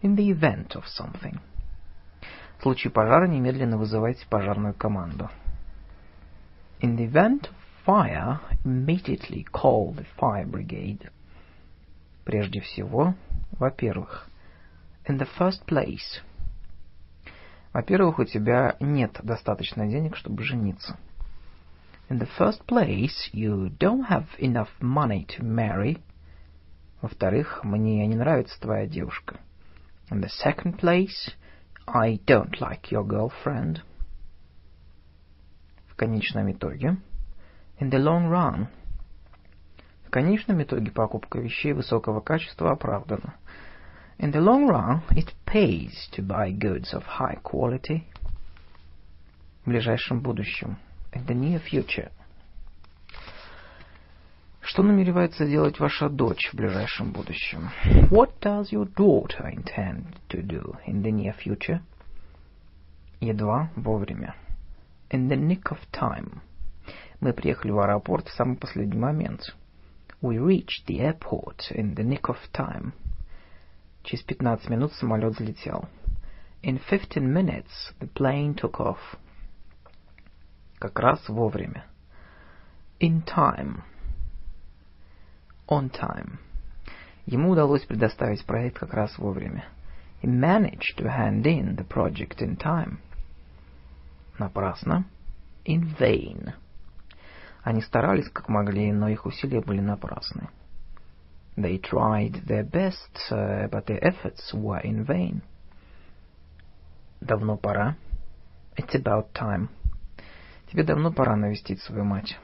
In 0.01 0.15
the 0.15 0.31
event 0.31 0.73
of 0.73 0.85
something. 0.85 1.37
В 2.59 2.63
случае 2.63 2.91
пожара 2.91 3.27
немедленно 3.27 3.77
вызывайте 3.77 4.25
пожарную 4.29 4.73
команду. 4.73 5.29
In 6.79 6.95
the 6.95 7.05
event 7.05 7.49
of 7.49 7.58
fire, 7.89 8.39
immediately 8.63 9.43
call 9.51 9.95
the 9.95 10.05
fire 10.15 10.45
brigade. 10.45 11.09
Прежде 12.23 12.61
всего, 12.61 13.15
во-первых. 13.57 14.29
In 15.07 15.17
the 15.17 15.27
first 15.39 15.65
place. 15.65 16.21
Во-первых, 17.73 18.19
у 18.19 18.25
тебя 18.25 18.75
нет 18.79 19.19
достаточно 19.23 19.87
денег, 19.87 20.15
чтобы 20.17 20.43
жениться. 20.43 20.99
In 22.09 22.19
the 22.19 22.29
first 22.37 22.63
place, 22.67 23.31
you 23.33 23.75
don't 23.79 24.07
have 24.07 24.27
enough 24.37 24.69
money 24.79 25.25
to 25.25 25.41
marry. 25.41 25.99
Во-вторых, 27.01 27.63
мне 27.63 28.05
не 28.05 28.15
нравится 28.15 28.61
твоя 28.61 28.85
девушка. 28.85 29.39
In 30.11 30.21
the 30.21 30.29
second 30.45 30.79
place, 30.79 31.33
I 31.87 32.19
don't 32.27 32.59
like 32.59 32.91
your 32.91 33.03
girlfriend. 33.03 33.81
конечном 35.99 36.49
итоге. 36.49 36.95
In 37.80 37.90
the 37.90 37.98
long 37.98 38.28
run. 38.30 38.68
В 40.06 40.10
конечном 40.10 40.62
итоге 40.62 40.90
покупка 40.90 41.38
вещей 41.38 41.72
высокого 41.72 42.20
качества 42.20 42.72
оправдана. 42.72 43.34
In 44.18 44.32
the 44.32 44.40
long 44.40 44.68
run, 44.68 45.02
it 45.10 45.34
pays 45.44 46.08
to 46.12 46.22
buy 46.22 46.52
goods 46.52 46.94
of 46.94 47.04
high 47.18 47.40
quality. 47.42 48.04
В 49.64 49.70
ближайшем 49.70 50.20
будущем. 50.20 50.76
In 51.12 51.26
the 51.26 51.34
near 51.34 51.60
future. 51.60 52.10
Что 54.60 54.82
намеревается 54.82 55.46
делать 55.46 55.78
ваша 55.78 56.08
дочь 56.08 56.50
в 56.50 56.56
ближайшем 56.56 57.12
будущем? 57.12 57.70
What 58.10 58.40
does 58.40 58.72
your 58.72 58.86
daughter 58.94 59.44
intend 59.52 60.16
to 60.30 60.42
do 60.42 60.76
in 60.86 61.02
the 61.02 61.10
near 61.10 61.34
future? 61.36 61.80
Едва 63.20 63.70
вовремя. 63.76 64.34
In 65.10 65.28
the 65.28 65.36
nick 65.36 65.64
of 65.70 65.78
time. 65.92 66.40
Мы 67.19 67.33
приехали 67.33 67.71
в 67.71 67.79
аэропорт 67.79 68.27
в 68.27 68.33
самый 68.33 68.55
последний 68.55 68.97
момент. 68.97 69.55
We 70.21 70.37
reached 70.37 70.85
the 70.87 70.99
airport 70.99 71.71
in 71.71 71.95
the 71.95 72.03
nick 72.03 72.23
of 72.23 72.37
time. 72.53 72.93
Через 74.03 74.23
15 74.23 74.69
минут 74.69 74.93
самолет 74.93 75.33
взлетел. 75.33 75.89
In 76.63 76.79
15 76.89 77.23
minutes 77.23 77.93
the 77.99 78.09
plane 78.13 78.55
took 78.55 78.79
off. 78.79 78.99
Как 80.77 80.97
раз 80.99 81.27
вовремя. 81.27 81.85
In 83.01 83.23
time. 83.25 83.81
On 85.67 85.89
time. 85.89 86.37
Ему 87.25 87.51
удалось 87.51 87.85
предоставить 87.85 88.45
проект 88.45 88.79
как 88.79 88.93
раз 88.93 89.17
вовремя. 89.17 89.65
He 90.21 90.27
managed 90.27 90.97
to 90.97 91.05
hand 91.05 91.43
in 91.43 91.75
the 91.75 91.85
project 91.85 92.41
in 92.41 92.57
time. 92.57 92.97
Напрасно. 94.37 95.05
In 95.65 95.95
vain. 95.97 96.53
Они 97.69 97.83
старались 97.83 98.27
как 98.31 98.49
могли, 98.49 98.91
но 98.91 99.09
их 99.09 99.27
усилия 99.27 99.61
были 99.61 99.79
напрасны. 99.79 100.49
They 101.55 101.79
tried 101.79 102.43
their 102.47 102.67
best, 102.67 103.11
uh, 103.29 103.69
but 103.69 103.85
their 103.85 104.03
efforts 104.03 104.51
were 104.55 104.81
in 104.83 105.05
vain. 105.05 105.43
Давно 107.21 107.57
пора. 107.57 107.95
It's 108.75 108.95
about 108.95 109.33
time. 109.33 109.69
Тебе 110.71 110.83
давно 110.83 111.11
пора 111.11 111.35
навестить 111.35 111.79
свою 111.83 112.05
мать. 112.05 112.39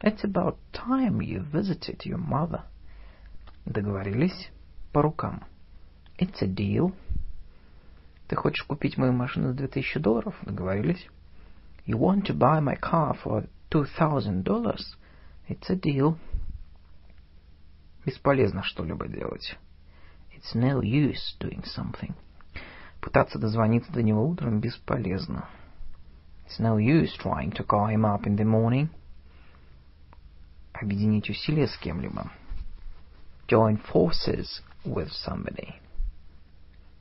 It's 0.00 0.24
about 0.24 0.56
time 0.72 1.20
you 1.20 1.44
visited 1.52 2.06
your 2.06 2.16
mother. 2.16 2.62
Договорились 3.66 4.50
по 4.90 5.02
рукам. 5.02 5.44
It's 6.16 6.40
a 6.40 6.46
deal. 6.46 6.94
Ты 8.26 8.36
хочешь 8.36 8.64
купить 8.64 8.96
мою 8.96 9.12
машину 9.12 9.48
за 9.48 9.54
2000 9.54 10.00
долларов? 10.00 10.34
Договорились. 10.46 11.06
You 11.84 11.98
want 11.98 12.24
to 12.24 12.34
buy 12.34 12.60
my 12.60 12.80
car 12.80 13.14
for 13.22 13.46
$2,000? 13.72 14.76
It's 15.48 15.70
a 15.70 15.76
deal. 15.76 16.18
Бесполезно 18.04 18.62
что-либо 18.62 19.08
делать. 19.08 19.56
It's 20.36 20.54
no 20.54 20.80
use 20.80 21.36
doing 21.40 21.64
something. 21.64 22.14
Пытаться 23.00 23.38
дозвониться 23.38 23.92
до 23.92 24.02
него 24.02 24.26
утром 24.28 24.60
бесполезно. 24.60 25.48
It's 26.46 26.58
no 26.58 26.76
use 26.76 27.16
trying 27.16 27.52
to 27.52 27.64
call 27.64 27.88
him 27.88 28.04
up 28.04 28.26
in 28.26 28.36
the 28.36 28.44
morning. 28.44 28.88
Объединить 30.72 31.30
усилия 31.30 31.66
с 31.66 31.76
кем-либо. 31.78 32.30
Join 33.48 33.80
forces 33.92 34.62
with 34.84 35.10
somebody. 35.26 35.74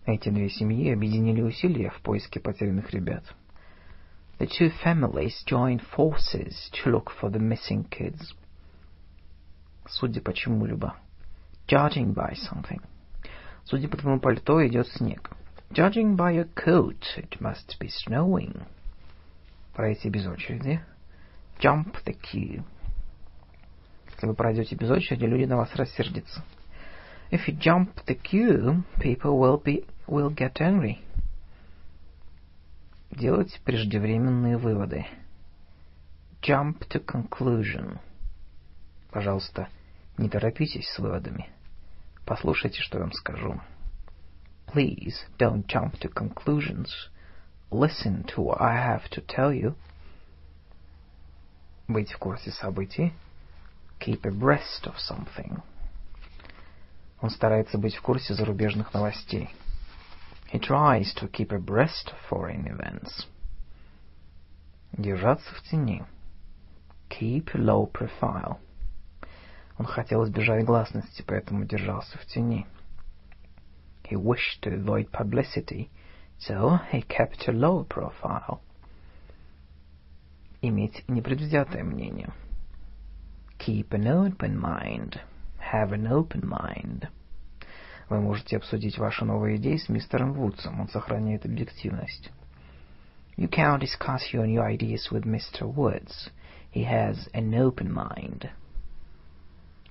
Эти 0.06 0.30
две 0.30 0.50
семьи 0.50 0.92
объединили 0.92 1.42
усилия 1.42 1.90
в 1.90 2.02
поиске 2.02 2.40
потерянных 2.40 2.92
ребят. 2.92 3.24
The 4.41 4.47
two 4.47 4.71
families 4.71 5.43
joined 5.47 5.83
forces 5.83 6.71
to 6.73 6.91
look 6.91 7.11
for 7.11 7.31
the 7.31 7.39
missing 7.39 7.85
kids. 7.91 8.35
Судя 9.89 10.21
по 10.21 10.33
чему-либо. 10.33 10.95
Judging 11.67 12.15
by 12.15 12.35
something. 12.35 12.81
Судя 13.65 13.89
по 13.89 13.97
твоему 13.97 14.21
пальто, 14.21 14.67
идет 14.67 14.89
снег. 14.89 15.31
Judging 15.71 16.17
by 16.17 16.33
your 16.33 16.49
coat, 16.55 17.03
it 17.17 17.41
must 17.41 17.77
be 17.81 17.89
snowing. 17.89 18.67
Пройти 19.75 20.09
без 20.09 20.27
очереди. 20.27 20.81
Jump 21.59 21.97
the 22.05 22.15
queue. 22.15 22.63
Если 24.13 24.27
вы 24.27 24.35
пройдете 24.35 24.77
без 24.77 24.91
очереди, 24.91 25.25
люди 25.25 25.45
на 25.45 25.57
вас 25.57 25.75
рассердятся. 25.75 26.45
If 27.31 27.49
you 27.49 27.59
jump 27.59 28.05
the 28.07 28.15
queue, 28.15 28.85
people 29.01 29.39
will 29.39 29.63
be 29.63 29.85
will 30.07 30.31
get 30.31 30.61
angry. 30.61 30.99
Делать 33.12 33.60
преждевременные 33.66 34.58
выводы. 34.58 35.06
Jump 36.42 36.88
to 36.88 37.04
conclusion. 37.06 38.00
Пожалуйста, 39.12 39.68
не 40.18 40.30
торопитесь 40.30 40.90
с 40.90 40.98
выводами. 40.98 41.50
Послушайте, 42.26 42.82
что 42.82 42.98
я 42.98 43.04
вам 43.04 43.12
скажу. 43.12 43.60
Please 44.68 45.16
don't 45.38 45.66
jump 45.66 46.00
to 46.00 46.10
conclusions. 46.10 46.88
Listen 47.70 48.24
to 48.28 48.42
what 48.42 48.62
I 48.62 48.78
have 48.78 49.10
to 49.10 49.22
tell 49.26 49.52
you. 49.52 49.76
Быть 51.90 52.14
в 52.14 52.18
курсе 52.18 52.52
событий. 52.52 53.14
Keep 54.00 54.22
abreast 54.22 54.86
of 54.86 54.96
something. 54.98 55.62
Он 57.20 57.30
старается 57.30 57.78
быть 57.78 57.96
в 57.96 58.02
курсе 58.02 58.34
зарубежных 58.34 58.94
новостей. 58.94 59.50
He 60.51 60.59
tries 60.59 61.13
to 61.15 61.29
keep 61.29 61.53
abreast 61.53 62.11
of 62.13 62.19
foreign 62.29 62.67
events. 62.67 63.27
Держаться 64.97 65.53
в 65.55 65.63
тени. 65.63 66.05
Keep 67.11 67.55
low 67.55 67.87
profile. 67.87 68.59
Он 69.79 69.87
хотел 69.87 70.25
избежать 70.25 70.65
гласности, 70.65 71.23
поэтому 71.27 71.65
держался 71.65 72.19
в 72.19 72.27
тени. 72.27 72.67
He 74.05 74.17
wished 74.17 74.63
to 74.63 74.73
avoid 74.73 75.11
publicity, 75.11 75.91
so 76.39 76.79
he 76.91 77.03
kept 77.03 77.49
a 77.49 77.53
low 77.53 77.85
profile. 77.85 78.61
Иметь 80.63 81.05
непредвзятое 81.09 81.83
мнение. 81.83 82.33
Keep 83.59 83.93
an 83.93 84.07
open 84.07 84.59
mind. 84.59 85.21
Have 85.73 85.93
an 85.93 86.07
open 86.07 86.47
mind. 86.47 87.09
Вы 88.12 88.20
можете 88.20 88.58
обсудить 88.58 88.98
ваши 88.98 89.24
новые 89.24 89.56
идеи 89.56 89.78
с 89.78 89.88
мистером 89.88 90.34
Вудсом. 90.34 90.82
Он 90.82 90.90
сохраняет 90.90 91.46
объективность. 91.46 92.30
You 93.38 93.48
can 93.50 93.80
discuss 93.80 94.34
your 94.34 94.46
new 94.46 94.62
ideas 94.62 95.10
with 95.10 95.24
Mr. 95.24 95.62
Woods. 95.62 96.30
He 96.76 96.84
has 96.84 97.30
an 97.34 97.54
open 97.54 97.90
mind. 97.90 98.50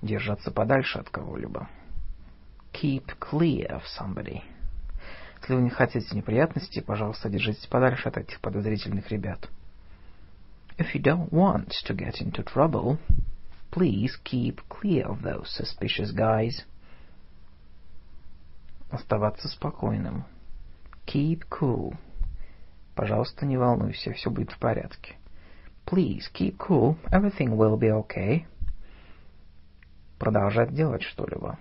Держаться 0.03 0.51
подальше 0.51 0.99
от 0.99 1.09
кого-либо. 1.09 1.67
Keep 2.73 3.17
clear 3.19 3.71
of 3.71 3.81
somebody. 3.99 4.43
Если 5.41 5.55
вы 5.55 5.63
не 5.63 5.71
хотите 5.71 6.15
неприятностей, 6.15 6.81
пожалуйста, 6.81 7.27
держитесь 7.27 7.65
подальше 7.65 8.07
от 8.07 8.17
этих 8.17 8.39
подозрительных 8.39 9.09
ребят. 9.09 9.49
If 10.77 10.93
you 10.93 11.01
don't 11.01 11.31
want 11.31 11.71
to 11.87 11.95
get 11.95 12.21
into 12.21 12.43
trouble, 12.43 12.99
please 13.71 14.15
keep 14.23 14.61
clear 14.69 15.07
of 15.07 15.23
those 15.23 15.49
suspicious 15.49 16.11
guys. 16.11 16.63
Оставаться 18.91 19.47
спокойным. 19.47 20.25
Keep 21.07 21.43
cool. 21.49 21.95
Пожалуйста, 22.93 23.45
не 23.45 23.57
волнуйся, 23.57 24.11
все 24.11 24.29
будет 24.29 24.51
в 24.51 24.59
порядке. 24.59 25.15
Please 25.85 26.23
keep 26.33 26.57
cool. 26.57 26.97
Everything 27.09 27.55
will 27.55 27.77
be 27.79 27.89
okay. 27.89 28.45
Продолжать 30.19 30.73
делать 30.73 31.03
что-либо. 31.03 31.57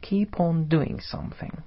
Keep 0.00 0.36
on 0.36 0.68
doing 0.68 1.00
something. 1.12 1.62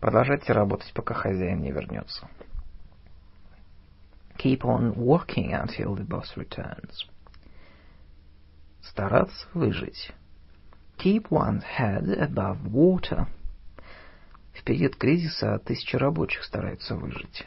Продолжайте 0.00 0.52
работать, 0.52 0.92
пока 0.92 1.14
хозяин 1.14 1.62
не 1.62 1.70
вернется. 1.70 2.28
Keep 4.36 4.62
on 4.62 4.94
working 4.96 5.52
until 5.52 5.94
the 5.94 6.06
boss 6.06 6.36
returns. 6.36 7.08
Стараться 8.82 9.46
выжить. 9.54 10.12
Keep 10.98 11.28
one's 11.30 11.62
head 11.78 12.04
above 12.18 12.58
water. 12.70 13.26
В 14.54 14.62
период 14.62 14.96
кризиса 14.96 15.58
тысячи 15.58 15.96
рабочих 15.96 16.44
стараются 16.44 16.94
выжить. 16.94 17.46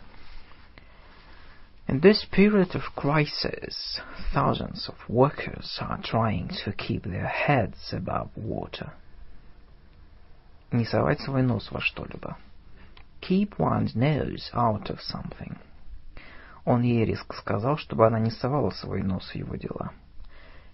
In 1.87 2.01
this 2.01 2.25
period 2.25 2.75
of 2.75 2.83
crisis, 2.95 4.01
thousands 4.33 4.89
of 4.89 4.97
workers 5.07 5.79
are 5.79 6.01
trying 6.03 6.49
to 6.65 6.73
keep 6.73 7.03
their 7.03 7.27
heads 7.27 7.93
above 7.93 8.29
water. 8.35 8.91
Не 10.71 10.83
совать 10.83 11.21
свой 11.21 11.43
нос 11.43 11.71
во 11.71 11.79
что-либо. 11.79 12.35
Keep 13.21 13.57
one's 13.57 13.95
nose 13.95 14.51
out 14.53 14.89
of 14.89 14.99
something. 14.99 15.57
Он 16.65 16.81
ей 16.81 17.05
резко 17.05 17.37
сказал, 17.37 17.77
чтобы 17.77 18.05
она 18.05 18.19
не 18.19 18.31
совала 18.31 18.71
свой 18.71 19.01
нос 19.01 19.29
в 19.31 19.35
его 19.35 19.55
дела. 19.55 19.93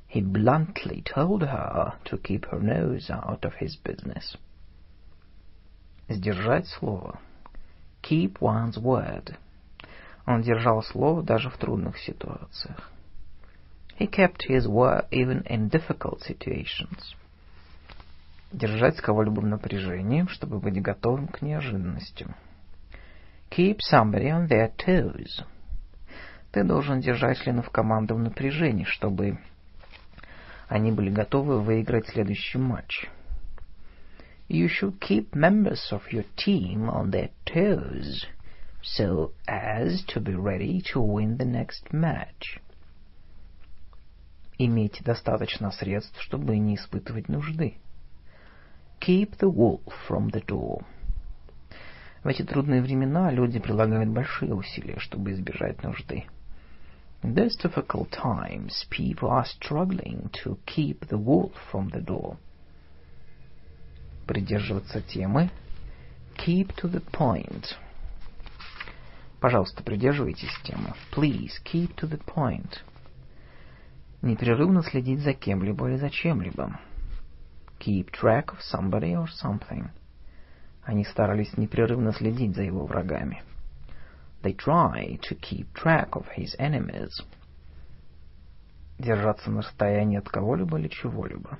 He 0.09 0.21
bluntly 0.21 1.03
told 1.03 1.43
her 1.43 1.93
to 2.05 2.17
keep 2.17 2.45
her 2.49 2.59
nose 2.59 3.11
out 3.11 3.45
of 3.45 3.53
his 3.59 3.75
business. 3.75 4.35
Сдержать 6.13 6.67
слово. 6.67 7.19
Keep 8.03 8.37
one's 8.39 8.77
word. 8.77 9.35
Он 10.27 10.43
держал 10.43 10.83
слово 10.83 11.23
даже 11.23 11.49
в 11.49 11.57
трудных 11.57 11.97
ситуациях. 11.97 12.91
He 13.99 14.07
kept 14.07 14.47
his 14.47 14.67
word 14.67 15.07
even 15.09 15.43
in 15.47 15.71
difficult 15.71 16.21
situations. 16.21 17.15
Держать 18.51 19.01
кого-либо 19.01 19.39
в 19.39 19.45
напряжении, 19.47 20.27
чтобы 20.27 20.59
быть 20.59 20.79
готовым 20.79 21.27
к 21.27 21.41
неожиданностям. 21.41 22.35
Keep 23.49 23.79
somebody 23.91 24.29
on 24.29 24.47
their 24.47 24.71
toes. 24.77 25.43
Ты 26.51 26.63
должен 26.63 26.99
держать 26.99 27.39
членов 27.39 27.71
команды 27.71 28.13
в 28.13 28.19
напряжении, 28.19 28.83
чтобы 28.83 29.39
они 30.67 30.91
были 30.91 31.09
готовы 31.09 31.59
выиграть 31.59 32.07
следующий 32.09 32.59
матч. 32.59 33.09
You 34.48 34.68
should 34.68 35.00
keep 35.00 35.34
members 35.34 35.88
of 35.92 36.12
your 36.12 36.24
team 36.36 36.88
on 36.88 37.10
their 37.10 37.30
toes 37.44 38.26
so 38.82 39.32
as 39.46 40.02
to 40.08 40.20
be 40.20 40.34
ready 40.34 40.80
to 40.92 41.00
win 41.00 41.36
the 41.36 41.44
next 41.44 41.92
match. 41.92 42.60
Иметь 44.58 45.02
достаточно 45.04 45.70
средств, 45.70 46.20
чтобы 46.22 46.58
не 46.58 46.76
испытывать 46.76 47.28
нужды. 47.28 47.76
Keep 49.00 49.38
the 49.38 49.50
wolf 49.50 49.82
from 50.08 50.30
the 50.30 50.44
door. 50.44 50.84
В 52.24 52.28
эти 52.28 52.42
трудные 52.42 52.82
времена 52.82 53.30
люди 53.30 53.60
прилагают 53.60 54.08
большие 54.08 54.54
усилия, 54.54 54.98
чтобы 54.98 55.32
избежать 55.32 55.82
нужды. 55.82 56.24
In 57.22 57.34
those 57.34 57.56
difficult 57.56 58.10
times, 58.10 58.86
people 58.90 59.28
are 59.30 59.44
struggling 59.44 60.30
to 60.44 60.58
keep 60.66 61.06
the 61.08 61.18
wolf 61.18 61.52
from 61.70 61.90
the 61.90 62.00
door. 62.00 62.38
Придерживаться 64.27 65.01
темы. 65.01 65.49
Keep 66.45 66.75
to 66.81 66.91
the 66.91 67.03
point. 67.11 67.75
Пожалуйста, 69.39 69.83
придерживайтесь 69.83 70.57
темы. 70.63 70.93
Please 71.11 71.51
keep 71.65 71.93
to 71.95 72.09
the 72.09 72.21
point. 72.25 72.79
Непрерывно 74.21 74.83
следить 74.83 75.19
за 75.19 75.33
кем-либо 75.33 75.89
или 75.89 75.97
за 75.97 76.09
чем-либо. 76.09 76.79
Keep 77.79 78.11
track 78.11 78.45
of 78.47 78.59
somebody 78.73 79.13
or 79.13 79.27
something. 79.43 79.89
Они 80.83 81.03
старались 81.03 81.57
непрерывно 81.57 82.13
следить 82.13 82.55
за 82.55 82.63
его 82.63 82.85
врагами. 82.85 83.43
They 84.41 84.55
try 84.55 85.19
to 85.29 85.37
keep 85.39 85.67
track 85.73 86.11
of 86.11 86.25
his 86.37 86.57
enemies. 86.57 87.11
Держаться 88.97 89.51
на 89.51 89.61
расстоянии 89.61 90.17
от 90.17 90.29
кого-либо 90.29 90.79
или 90.79 90.87
чего-либо. 90.87 91.59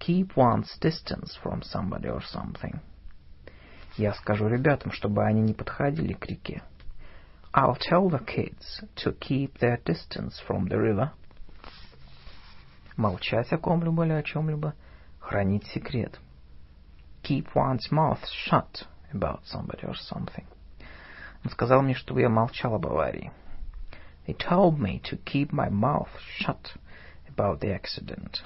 Keep 0.00 0.36
one's 0.36 0.76
distance 0.80 1.36
from 1.42 1.62
somebody 1.62 2.08
or 2.08 2.22
something. 2.22 2.80
Я 3.96 4.12
скажу 4.14 4.46
ребятам, 4.48 4.92
чтобы 4.92 5.24
они 5.24 5.40
не 5.40 5.54
подходили 5.54 6.12
к 6.12 6.26
реке. 6.26 6.62
I'll 7.54 7.78
tell 7.78 8.10
the 8.10 8.22
kids 8.22 8.84
to 8.96 9.12
keep 9.18 9.58
their 9.58 9.82
distance 9.82 10.38
from 10.46 10.68
the 10.68 10.78
river. 10.78 11.10
Молчать 12.96 13.52
о 13.52 13.58
ком-либо 13.58 14.04
или 14.04 14.12
о 14.12 14.22
чем-либо. 14.22 14.74
Хранить 15.20 15.66
секрет. 15.68 16.20
Keep 17.22 17.54
one's 17.54 17.90
mouth 17.90 18.20
shut 18.28 18.86
about 19.12 19.40
somebody 19.44 19.84
or 19.84 19.94
something. 19.94 20.44
Он 21.44 21.50
сказал 21.50 21.82
мне, 21.82 21.94
чтобы 21.94 22.20
я 22.20 22.28
молчал 22.28 22.74
об 22.74 22.86
аварии. 22.86 23.32
He 24.26 24.34
told 24.34 24.78
me 24.78 25.00
to 25.04 25.16
keep 25.24 25.52
my 25.52 25.70
mouth 25.70 26.08
shut 26.38 26.76
about 27.28 27.60
the 27.60 27.72
accident. 27.72 28.42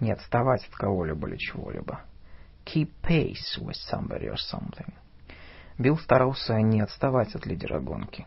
Не 0.00 0.12
отставать 0.12 0.66
от 0.66 0.74
кого-либо 0.74 1.28
или 1.28 1.36
чего-либо. 1.36 2.00
Keep 2.64 2.90
pace 3.02 3.58
with 3.58 3.76
somebody 3.90 4.28
or 4.28 4.36
something. 4.36 4.92
Билл 5.78 5.98
старался 5.98 6.60
не 6.60 6.80
отставать 6.80 7.34
от 7.34 7.46
лидера 7.46 7.80
гонки. 7.80 8.26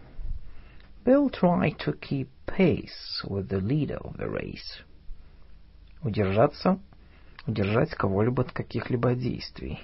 Bill 1.05 1.29
tried 1.29 1.77
to 1.85 1.99
keep 1.99 2.29
pace 2.45 3.23
with 3.25 3.49
the 3.49 3.59
leader 3.59 3.99
of 3.99 4.17
the 4.17 4.29
race. 4.29 4.83
Удержаться, 6.01 6.79
удержать 7.45 7.93
кого-либо 7.95 8.43
от 8.43 8.51
каких-либо 8.51 9.15
действий. 9.15 9.79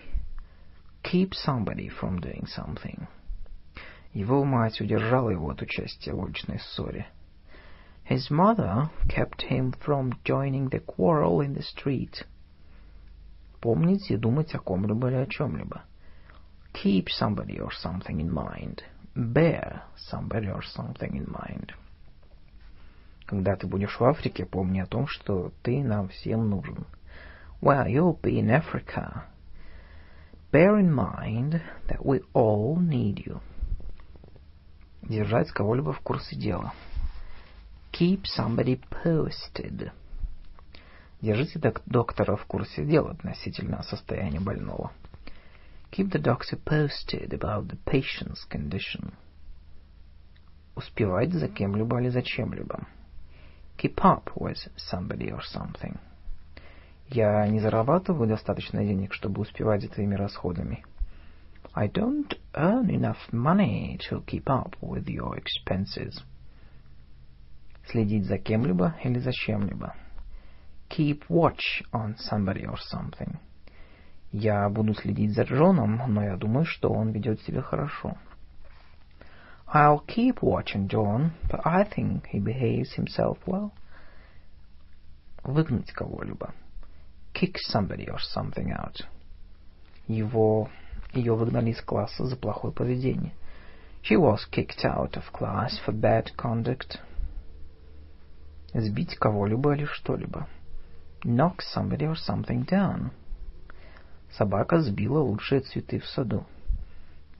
Keep 1.03 1.34
somebody 1.45 1.90
from 1.90 2.20
doing 2.20 2.48
something. 2.57 3.07
Его 4.14 4.44
мать 4.44 4.82
удержала 4.82 5.30
его 5.30 5.49
от 5.49 5.61
участия 5.61 6.14
в 6.14 6.20
уличной 6.20 6.60
ссоре. 6.60 7.07
His 8.09 8.31
mother 8.31 8.91
kept 9.09 9.43
him 9.43 9.73
from 9.73 10.12
joining 10.24 10.69
the 10.69 10.81
quarrel 10.81 11.41
in 11.41 11.55
the 11.55 11.62
street. 11.62 12.24
Помнить 13.61 14.11
и 14.11 14.16
думать 14.16 14.55
о 14.55 14.59
ком-либо 14.59 15.09
или 15.09 15.16
о 15.16 15.27
чем-либо. 15.27 15.82
Keep 16.74 17.09
somebody 17.09 17.59
or 17.59 17.70
something 17.70 18.20
in 18.20 18.31
mind. 18.31 18.82
Bear 19.15 19.85
somebody 19.97 20.49
or 20.49 20.62
something 20.62 21.15
in 21.15 21.27
mind. 21.27 21.73
Когда 23.27 23.57
ты 23.57 23.66
будешь 23.66 23.99
в 23.99 24.05
Африке, 24.05 24.45
помни 24.45 24.81
о 24.81 24.86
том, 24.86 25.07
что 25.07 25.53
ты 25.62 25.82
нам 25.82 26.09
всем 26.09 26.51
нужен. 26.51 26.86
While 27.62 27.89
you'll 27.89 28.20
be 28.20 28.39
in 28.39 28.51
Africa, 28.51 29.24
bear 30.53 30.78
in 30.78 30.93
mind 30.93 31.62
that 31.89 32.05
we 32.05 32.20
all 32.35 32.77
need 32.77 33.24
you. 33.24 33.41
Держать 35.01 35.51
кого-либо 35.51 35.95
в 35.95 36.01
курсе 36.01 36.36
дела. 36.36 36.74
Keep 38.00 38.28
somebody 38.28 38.80
posted. 39.04 39.92
Держите 41.22 41.60
док 41.60 41.82
доктора 41.86 42.38
в 42.38 42.46
курсе 42.46 42.86
дела 42.86 43.12
относительно 43.12 43.84
состояния 43.84 44.40
больного. 44.40 44.94
Keep 45.92 46.12
the 46.12 46.22
doctor 46.22 46.58
posted 46.64 47.34
about 47.34 47.68
the 47.68 47.78
patient's 47.84 48.48
condition. 48.50 49.12
Успевать 50.78 51.34
за 51.34 51.50
кем-либо 51.50 52.00
или 52.00 52.08
за 52.08 52.22
чем-либо. 52.22 52.88
Keep 53.78 53.96
up 53.96 54.32
with 54.38 54.72
somebody 54.78 55.30
or 55.34 55.42
something. 55.54 56.00
Я 57.10 57.46
не 57.50 57.60
зарабатываю 57.60 58.30
достаточно 58.30 58.82
денег, 58.82 59.14
чтобы 59.14 59.42
успевать 59.42 59.82
за 59.82 59.90
твоими 59.90 60.16
расходами. 60.16 60.86
I 61.74 61.90
don't 61.90 62.34
earn 62.54 62.90
enough 62.90 63.30
money 63.34 64.00
to 64.10 64.24
keep 64.26 64.46
up 64.46 64.78
with 64.80 65.06
your 65.08 65.38
expenses. 65.38 66.24
Следить 67.90 68.26
за 68.26 68.38
кем-либо 68.38 68.95
или 69.03 69.18
за 69.20 69.32
чем-либо. 69.32 69.95
Keep 70.90 71.24
watch 71.28 71.84
on 71.91 72.16
somebody 72.18 72.66
or 72.66 72.78
something. 72.94 73.38
Я 74.32 74.70
буду 74.70 74.94
следить 74.94 75.34
за 75.34 75.41
Джоном, 75.44 75.99
но 76.07 76.24
я 76.24 76.38
думаю, 76.38 76.66
что 76.66 76.90
он 76.91 77.11
ведет 77.11 77.41
себя 77.41 77.64
хорошо. 77.64 78.16
I'll 79.74 80.06
keep 80.06 80.41
watching 80.41 80.88
John, 80.88 81.32
but 81.49 81.61
I 81.66 81.84
think 81.84 82.26
he 82.32 82.40
behaves 82.40 82.94
himself 82.95 83.40
well. 83.48 83.72
Выгнать 85.44 85.91
кого-либо. 85.91 86.53
Kick 87.34 87.56
somebody 87.72 88.07
or 88.07 88.20
something 88.36 88.72
out. 88.72 89.03
Его 90.07 90.70
ее 91.14 91.36
выгнали 91.36 91.72
из 91.72 91.82
класса 91.82 92.26
за 92.26 92.36
плохое 92.36 92.72
поведение. 92.72 93.34
She 94.03 94.16
was 94.16 94.45
kicked 94.52 94.86
out 94.86 95.18
of 95.18 95.32
class 95.34 95.80
for 95.84 95.91
bad 95.91 96.36
conduct. 96.38 96.99
Сбить 98.74 99.16
кого-либо 99.16 99.74
или 99.74 99.86
что-либо. 99.86 100.48
Knock 101.24 101.58
somebody 101.76 102.06
or 102.06 102.16
something 102.16 102.66
down. 102.66 103.12
Собака 104.32 104.80
сбила 104.80 105.20
лучшие 105.20 105.62
цветы 105.62 106.00
в 106.00 106.06
саду. 106.06 106.46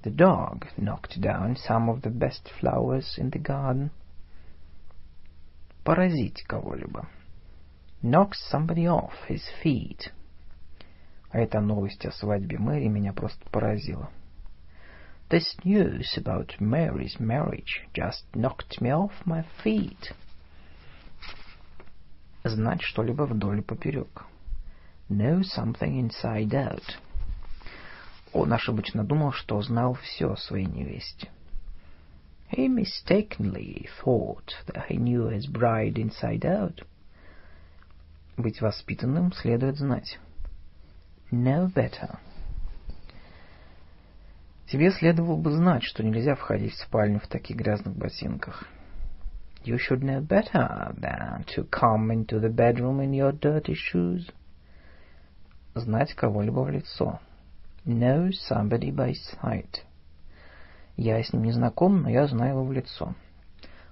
The 0.04 0.16
dog 0.16 0.66
knocked 0.78 1.20
down 1.20 1.56
some 1.56 1.90
of 1.90 2.02
the 2.02 2.12
best 2.12 2.50
flowers 2.60 3.18
in 3.18 3.30
the 3.32 3.40
garden. 3.40 3.92
Поразить 5.84 6.44
кого-либо. 6.48 7.08
Knock 8.02 8.32
somebody 8.52 8.88
off 8.88 9.14
his 9.28 9.44
feet. 9.64 10.12
А 11.32 11.40
эта 11.40 11.60
новость 11.60 12.06
о 12.06 12.12
свадьбе 12.12 12.58
Мэри 12.58 12.88
меня 12.88 13.14
просто 13.14 13.48
поразила. 13.52 14.10
This 15.30 15.46
news 15.64 16.18
about 16.18 16.60
Mary's 16.60 17.20
marriage 17.20 17.86
just 17.94 18.26
knocked 18.34 18.82
me 18.82 18.90
off 18.90 19.12
my 19.26 19.46
feet. 19.64 20.12
Знать 22.44 22.82
что-либо 22.82 23.24
вдоль 23.24 23.60
и 23.60 23.62
поперек. 23.62 24.26
Know 25.10 25.42
something 25.42 26.00
inside 26.00 26.52
out. 26.52 26.84
Он 28.32 28.54
ошибочно 28.54 29.04
думал, 29.04 29.32
что 29.32 29.62
знал 29.62 29.96
все 29.96 30.32
о 30.32 30.38
своей 30.38 30.68
невесте. 30.68 31.30
He 32.52 32.68
mistakenly 32.68 33.88
thought 34.04 34.54
that 34.68 34.88
he 34.90 34.98
knew 34.98 35.30
his 35.30 35.48
bride 35.48 35.96
inside 35.96 36.42
out. 36.42 36.86
Быть 38.38 38.62
воспитанным 38.62 39.34
следует 39.34 39.78
знать. 39.78 40.20
Know 41.32 41.72
better. 41.74 42.18
Тебе 44.68 44.92
следовало 44.92 45.36
бы 45.36 45.52
знать, 45.52 45.84
что 45.84 46.04
нельзя 46.04 46.36
входить 46.36 46.74
в 46.74 46.82
спальню 46.84 47.20
в 47.20 47.28
таких 47.28 47.58
грязных 47.58 47.96
ботинках. 47.96 48.68
You 49.65 49.79
should 49.79 50.03
know 50.03 50.21
better 50.21 50.95
than 50.99 51.45
to 51.55 51.65
come 51.65 52.11
into 52.11 52.39
the 52.39 52.51
bedroom 52.51 53.01
in 53.01 53.15
your 53.15 53.33
dirty 53.33 53.75
shoes. 53.75 54.31
Знать 55.75 56.15
кого-либо 56.15 56.61
в 56.61 56.71
лицо. 56.71 57.19
Know 57.87 58.31
somebody 58.31 58.91
by 58.91 59.15
sight. 59.15 59.85
Я 60.97 61.23
с 61.23 61.33
ним 61.33 61.45
не 61.45 61.53
знаком, 61.53 62.03
но 62.03 62.11
я 62.11 62.27
знаю 62.27 62.53
его 62.53 62.65
в 62.65 62.73
лицо. 62.73 63.15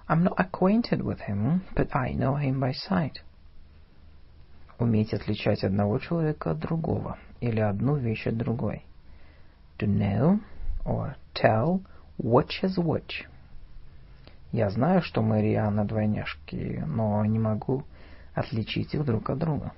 I'm 0.08 0.24
not 0.24 0.38
acquainted 0.38 1.02
with 1.02 1.20
him, 1.20 1.62
but 1.74 1.88
I 1.94 2.12
know 2.12 2.36
him 2.36 2.60
by 2.60 2.72
sight. 2.72 3.22
Уметь 4.78 5.14
отличать 5.14 5.64
одного 5.64 5.98
человека 5.98 6.50
от 6.50 6.58
другого 6.58 7.18
или 7.40 7.60
одну 7.60 7.96
вещь 7.96 8.26
от 8.26 8.36
другой. 8.36 8.84
To 9.78 9.86
know 9.86 10.40
or 10.84 11.16
tell 11.34 11.80
which 12.18 12.62
is 12.62 12.76
which. 12.78 13.26
Я 14.51 14.69
знаю, 14.69 15.01
что 15.01 15.21
Мэри 15.21 15.51
и 15.51 15.55
Анна 15.55 15.85
двойняшки, 15.85 16.83
но 16.87 17.23
не 17.25 17.39
могу 17.39 17.83
отличить 18.33 18.93
их 18.93 19.03
друг 19.03 19.29
от 19.29 19.39
друга. 19.39 19.73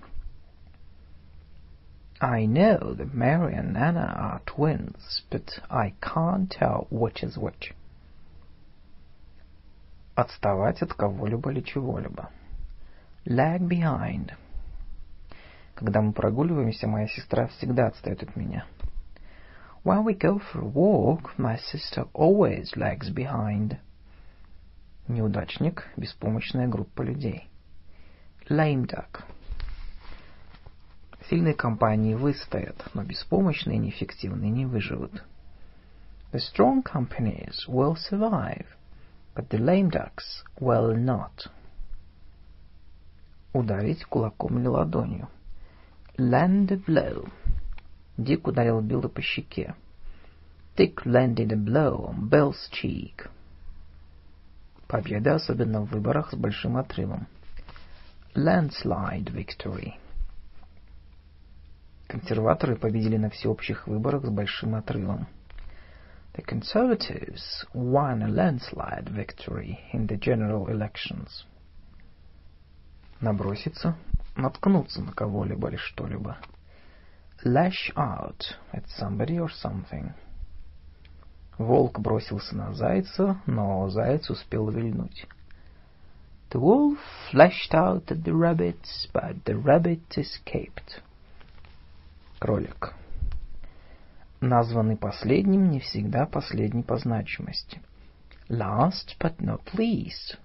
I 2.22 2.46
know 2.46 2.94
that 2.96 3.14
Mary 3.14 3.56
and 3.56 3.78
Anna 3.78 4.14
are 4.18 4.42
twins, 4.46 5.24
but 5.32 5.60
I 5.70 5.94
can't 6.02 6.52
tell 6.52 6.88
which 6.92 7.24
is 7.24 7.38
which. 7.38 7.74
Отставать 10.16 10.82
от 10.82 10.94
кого-либо 10.94 11.52
или 11.52 11.62
чего-либо. 11.62 12.30
Lag 13.26 13.62
behind. 13.62 14.34
Когда 15.76 16.02
мы 16.02 16.12
прогуливаемся, 16.12 16.88
моя 16.88 17.08
сестра 17.08 17.48
всегда 17.48 17.88
отстает 17.88 18.22
от 18.22 18.36
меня. 18.36 18.66
When 19.86 20.04
we 20.04 20.14
go 20.14 20.40
for 20.40 20.60
a 20.60 20.66
walk, 20.66 21.38
my 21.38 21.58
sister 21.58 22.06
always 22.14 22.76
lags 22.76 23.10
behind. 23.10 23.78
Неудачник– 25.10 25.88
беспомощная 25.98 26.68
группа 26.68 27.02
людей. 27.02 27.50
Lame 28.48 28.86
duck. 28.86 29.24
Сильные 31.28 31.56
компании 31.56 32.14
выстоят, 32.14 32.86
но 32.94 33.04
беспомощные 33.04 33.78
и 33.78 33.80
неэффективные 33.80 34.52
не 34.52 34.68
выживут. 34.68 35.24
The 36.32 36.40
strong 36.40 36.84
companies 36.84 37.68
will 37.68 37.96
survive, 37.96 38.68
but 39.34 39.50
the 39.50 39.58
lame 39.58 39.90
ducks 39.90 40.46
will 40.60 40.96
not. 40.96 41.50
Ударить 43.52 44.06
кулаком 44.06 44.60
или 44.60 44.68
ладонью. 44.68 45.28
Land 46.20 46.72
a 46.72 46.76
blow. 46.76 47.28
Дик 48.16 48.46
ударил 48.46 48.80
Билла 48.82 49.08
по 49.08 49.24
щеке. 49.24 49.74
Dick 50.78 51.04
landed 51.04 51.52
a 51.52 51.56
blow 51.56 52.12
on 52.12 52.30
Bill's 52.30 52.70
cheek. 52.72 53.28
Победа, 54.90 55.36
особенно 55.36 55.82
в 55.82 55.92
выборах 55.92 56.32
с 56.32 56.36
большим 56.36 56.76
отрывом. 56.76 57.28
Landslide 58.34 59.32
victory. 59.32 59.94
Консерваторы 62.08 62.76
победили 62.76 63.18
на 63.18 63.30
всеобщих 63.30 63.88
выборах 63.88 64.26
с 64.26 64.30
большим 64.30 64.74
отрывом. 64.74 65.28
The 66.34 66.44
Conservatives 66.44 67.68
won 67.72 68.24
a 68.24 68.30
landslide 68.30 69.10
victory 69.10 69.78
in 69.94 70.08
the 70.08 70.18
general 70.18 70.68
elections. 70.70 71.46
Наброситься, 73.22 73.96
наткнуться 74.36 75.04
на 75.04 75.12
кого-либо 75.12 75.70
или 75.70 75.78
что-либо. 75.78 76.40
Lash 77.46 77.94
out 77.96 78.42
at 78.74 78.86
somebody 79.00 79.38
or 79.38 79.50
something. 79.50 80.14
Волк 81.60 82.00
бросился 82.00 82.56
на 82.56 82.74
зайца, 82.74 83.42
но 83.46 83.90
заяц 83.90 84.30
успел 84.30 84.70
вильнуть. 84.70 85.28
The 86.52 86.60
wolf 86.60 86.98
lashed 87.34 87.74
out 87.74 88.06
at 88.08 88.24
the 88.24 88.34
rabbit, 88.34 88.80
but 89.14 89.44
the 89.44 89.62
rabbit 89.62 90.02
escaped. 90.16 91.02
Кролик. 92.40 92.96
Названный 94.40 94.96
последним 94.96 95.70
не 95.70 95.82
всегда 95.82 96.26
последний 96.26 96.82
по 96.82 96.96
значимости. 96.96 97.82
Last 98.48 99.18
but 99.20 99.36
not 99.40 99.62
least. 99.74 100.38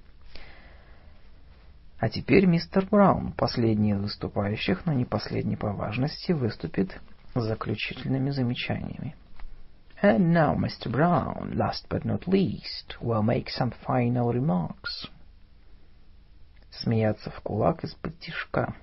А 2.00 2.08
теперь 2.08 2.44
мистер 2.46 2.88
Браун, 2.90 3.30
последний 3.32 3.92
из 3.92 4.00
выступающих, 4.00 4.84
но 4.84 4.92
не 4.92 5.04
последний 5.04 5.56
по 5.56 5.72
важности, 5.72 6.32
выступит 6.32 7.00
с 7.36 7.40
заключительными 7.40 8.30
замечаниями. 8.30 9.14
And 10.04 10.34
now 10.34 10.54
Mr. 10.54 10.92
Brown, 10.92 11.54
last 11.56 11.86
but 11.88 12.04
not 12.04 12.28
least, 12.28 12.96
will 13.00 13.22
make 13.22 13.48
some 13.48 13.70
final 13.86 14.34
remarks. 14.34 15.08
Смеяться 16.70 17.30
в 17.30 17.40
кулак 17.40 17.82
из-под 17.84 18.20
тишка. 18.20 18.74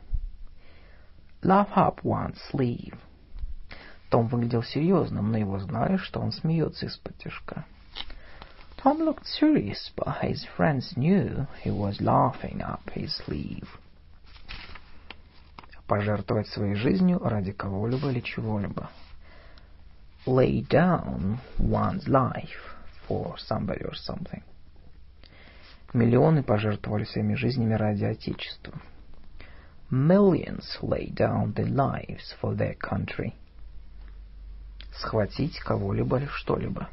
Laugh 1.44 1.70
up 1.76 2.02
one's 2.04 2.40
sleeve. 2.50 2.98
Том 4.10 4.30
выглядел 4.30 4.64
серьезным, 4.64 5.32
но 5.32 5.38
его 5.38 5.60
знали, 5.60 5.98
что 5.98 6.20
он 6.20 6.32
смеется 6.32 6.88
из-под 6.88 7.16
тишка. 7.20 7.66
Tom 8.84 8.98
looked 9.04 9.28
serious, 9.28 9.92
but 9.96 10.24
his 10.24 10.44
friends 10.58 10.98
knew 10.98 11.46
he 11.64 11.70
was 11.70 12.02
laughing 12.02 12.64
up 12.64 12.90
his 12.96 13.16
sleeve. 13.24 13.68
Пожертвовать 15.86 16.48
своей 16.48 16.74
жизнью 16.74 17.20
ради 17.20 17.52
кого-либо 17.52 18.10
или 18.10 18.22
чего-либо. 18.22 18.90
Lay 20.26 20.62
down 20.62 21.40
one's 21.58 22.08
life 22.08 22.76
for 23.08 23.36
somebody 23.38 23.84
or 23.84 23.96
something. 23.96 24.44
Миллионы 25.94 26.44
пожертвовали 26.44 27.04
своими 27.04 27.34
жизнями 27.36 27.74
ради 27.74 28.06
Отечества. 28.06 28.80
Millions 29.90 30.78
lay 30.82 31.10
down 31.10 31.54
their 31.54 31.68
lives 31.68 32.34
for 32.40 32.56
their 32.56 32.76
country. 32.76 33.34
Схватить 34.94 35.60
кого-либо 35.60 36.18
или 36.18 36.28
что-либо. 36.28 36.88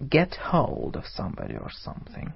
Get 0.00 0.36
hold 0.36 0.96
of 0.96 1.04
somebody 1.06 1.58
or 1.58 1.70
something. 1.70 2.32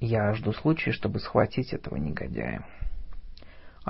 Я 0.00 0.34
жду 0.34 0.52
случая, 0.52 0.92
чтобы 0.92 1.20
схватить 1.20 1.72
этого 1.72 1.96
негодяя. 1.96 2.66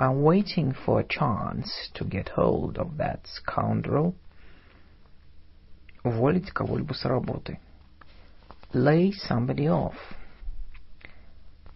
I'm 0.01 0.21
waiting 0.21 0.73
for 0.85 1.01
a 1.01 1.03
chance 1.03 1.89
to 1.95 2.05
get 2.05 2.29
hold 2.29 2.77
of 2.77 2.95
that 2.99 3.27
scoundrel. 3.27 4.15
Уволить 6.05 6.53
кого-либо 6.53 6.93
с 6.93 7.03
работы. 7.03 7.59
Lay 8.71 9.11
somebody 9.11 9.67
off. 9.67 9.97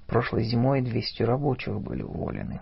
Прошлой 0.07 0.45
зимой 0.45 0.79
200 0.79 1.21
рабочих 1.23 1.81
были 1.81 2.01
уволены. 2.01 2.61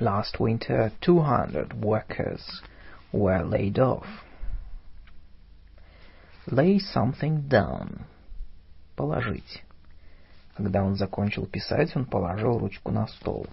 Last 0.00 0.40
winter, 0.40 0.92
200 1.02 1.74
workers 1.74 2.62
were 3.12 3.44
laid 3.44 3.78
off. 3.78 4.06
Lay 6.46 6.78
something 6.78 7.46
down. 7.50 8.06
Положить. 8.96 9.62
Когда 10.56 10.82
он 10.82 10.96
закончил 10.96 11.44
писать, 11.44 11.94
он 11.94 12.06
положил 12.06 12.58
ручку 12.58 12.90
на 12.90 13.06
стол. 13.08 13.46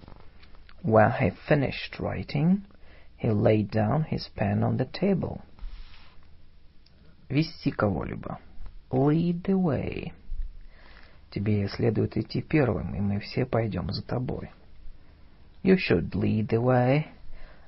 When 0.83 1.13
he 1.13 1.31
finished 1.31 1.99
writing, 1.99 2.65
he 3.17 3.31
laid 3.31 3.71
down 3.71 4.05
his 4.05 4.29
pen 4.37 4.63
on 4.63 4.77
the 4.77 4.85
table. 4.85 5.43
Вести 7.29 7.71
кого-либо. 7.71 8.39
Lead 8.91 9.43
the 9.43 9.59
way. 9.59 10.13
Тебе 11.31 11.69
следует 11.69 12.17
идти 12.17 12.41
первым, 12.41 12.95
и 12.95 13.01
мы 13.01 13.21
все 13.21 13.45
пойдем 13.45 13.93
за 13.93 14.03
тобой. 14.03 14.51
You 15.63 15.77
should 15.77 16.11
lead 16.13 16.49
the 16.49 16.63
way, 16.63 17.09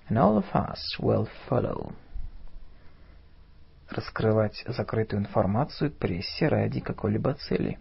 and 0.08 0.16
all 0.16 0.38
of 0.38 0.46
us 0.54 0.80
will 0.98 1.28
follow. 1.48 1.92
Раскрывать 3.90 4.64
закрытую 4.66 5.22
информацию 5.22 5.90
прессе 5.90 6.48
ради 6.48 6.80
какой-либо 6.80 7.34
цели. 7.34 7.78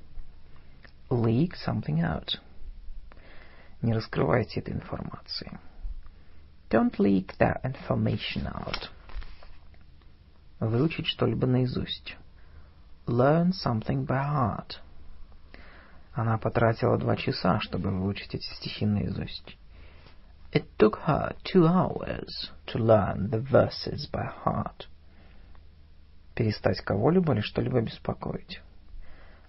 Leak 1.09 1.53
something 1.65 2.01
out. 2.01 2.39
Не 3.84 3.92
раскрывайте 3.92 4.60
этой 4.60 4.72
информации. 4.72 5.58
Don't 6.70 6.96
leak 6.96 7.36
that 7.38 7.60
information 7.64 8.46
out. 8.46 8.88
Выучить 10.58 11.06
что-либо 11.06 11.46
наизусть. 11.46 12.16
Learn 13.06 13.52
something 13.52 14.06
by 14.06 14.24
heart. 14.24 14.78
Она 16.14 16.38
потратила 16.38 16.96
два 16.96 17.14
часа, 17.16 17.60
чтобы 17.60 17.90
выучить 17.90 18.34
эти 18.34 18.46
стихи 18.54 18.86
наизусть. 18.86 19.58
It 20.50 20.64
took 20.78 21.04
her 21.06 21.36
two 21.44 21.66
hours 21.66 22.50
to 22.68 22.78
learn 22.78 23.28
the 23.28 23.42
verses 23.42 24.10
by 24.10 24.30
heart. 24.46 24.88
Перестать 26.34 26.80
кого-либо 26.80 27.34
или 27.34 27.42
что-либо 27.42 27.82
беспокоить. 27.82 28.62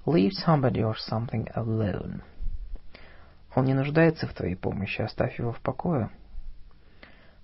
Leave 0.05 0.33
somebody 0.45 0.83
or 0.83 0.95
something 1.09 1.47
alone. 1.55 2.21
Он 3.55 3.63
не 3.63 3.73
нуждается 3.73 4.27
в 4.27 4.33
твоей 4.33 4.55
помощи, 4.55 5.01
оставь 5.01 5.39
его 5.39 5.53
в 5.53 5.61
покое. 5.61 6.09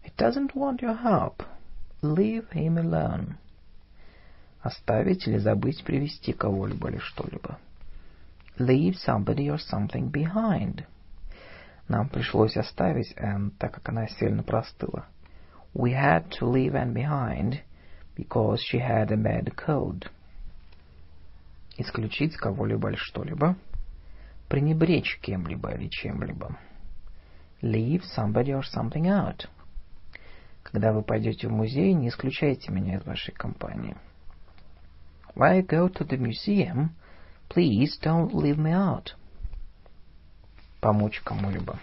He 0.04 0.14
doesn't 0.18 0.54
want 0.54 0.82
your 0.82 1.02
help. 1.02 1.44
Leave 2.02 2.50
him 2.52 2.78
alone. 2.78 3.36
Оставить 4.62 5.26
или 5.28 5.38
забыть 5.38 5.84
привести 5.86 6.34
кого-либо 6.34 6.90
или 6.90 6.98
что-либо. 6.98 7.58
Leave 8.58 8.96
somebody 9.08 9.48
or 9.48 9.58
something 9.58 10.12
behind. 10.12 10.84
Нам 11.88 12.10
пришлось 12.10 12.58
оставить 12.58 13.14
Энн, 13.16 13.52
так 13.52 13.74
как 13.74 13.88
она 13.88 14.08
сильно 14.08 14.44
простыла. 14.44 15.06
We 15.74 15.94
had 15.94 16.30
to 16.40 16.52
leave 16.52 16.74
Anne 16.74 16.94
behind 16.94 17.62
because 18.18 18.60
she 18.60 18.80
had 18.80 19.12
a 19.12 19.16
bad 19.16 19.56
cold. 19.56 20.10
Исключить 21.78 22.36
кого-либо 22.36 22.90
или 22.90 22.98
что-либо. 22.98 23.56
Пренебречь 24.52 25.18
кем-либо 25.22 25.72
или 25.76 25.88
чем-либо. 25.88 26.58
Leave 27.62 28.04
somebody 28.18 28.50
or 28.50 28.64
something 28.64 29.06
out. 29.06 29.48
Когда 30.62 30.92
вы 30.92 31.04
пойдете 31.04 31.48
в 31.48 31.52
музей, 31.54 31.94
не 31.94 32.10
исключайте 32.10 32.70
меня 32.70 32.98
из 32.98 33.06
вашей 33.06 33.34
компании. 33.34 33.96
When 35.36 35.52
I 35.52 35.62
go 35.62 35.88
to 35.88 36.06
the 36.06 36.18
museum, 36.18 36.90
please 37.48 37.98
don't 38.04 38.34
leave 38.34 38.58
me 38.58 38.74
out. 38.74 39.14
Помочь 40.82 41.22
кому-либо. 41.22 41.80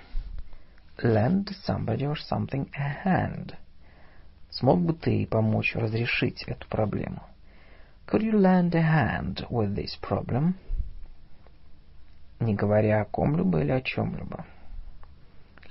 Lend 1.03 1.49
somebody 1.67 2.05
or 2.05 2.17
something 2.31 2.69
a 2.75 3.03
hand. 3.03 3.55
Смог 4.51 4.83
бы 4.83 4.93
ты 4.93 5.27
помочь 5.27 5.75
разрешить 5.75 6.43
эту 6.43 6.69
проблему? 6.69 7.23
Could 8.07 8.21
you 8.21 8.39
lend 8.39 8.75
a 8.75 8.83
hand 8.83 9.47
with 9.49 9.75
this 9.75 9.99
problem? 10.03 10.57
Не 12.41 12.55
говоря 12.55 13.03
о 13.03 13.05
ком-либо 13.05 13.61
или 13.61 13.73
о 13.73 13.81
чем-либо. 13.81 14.45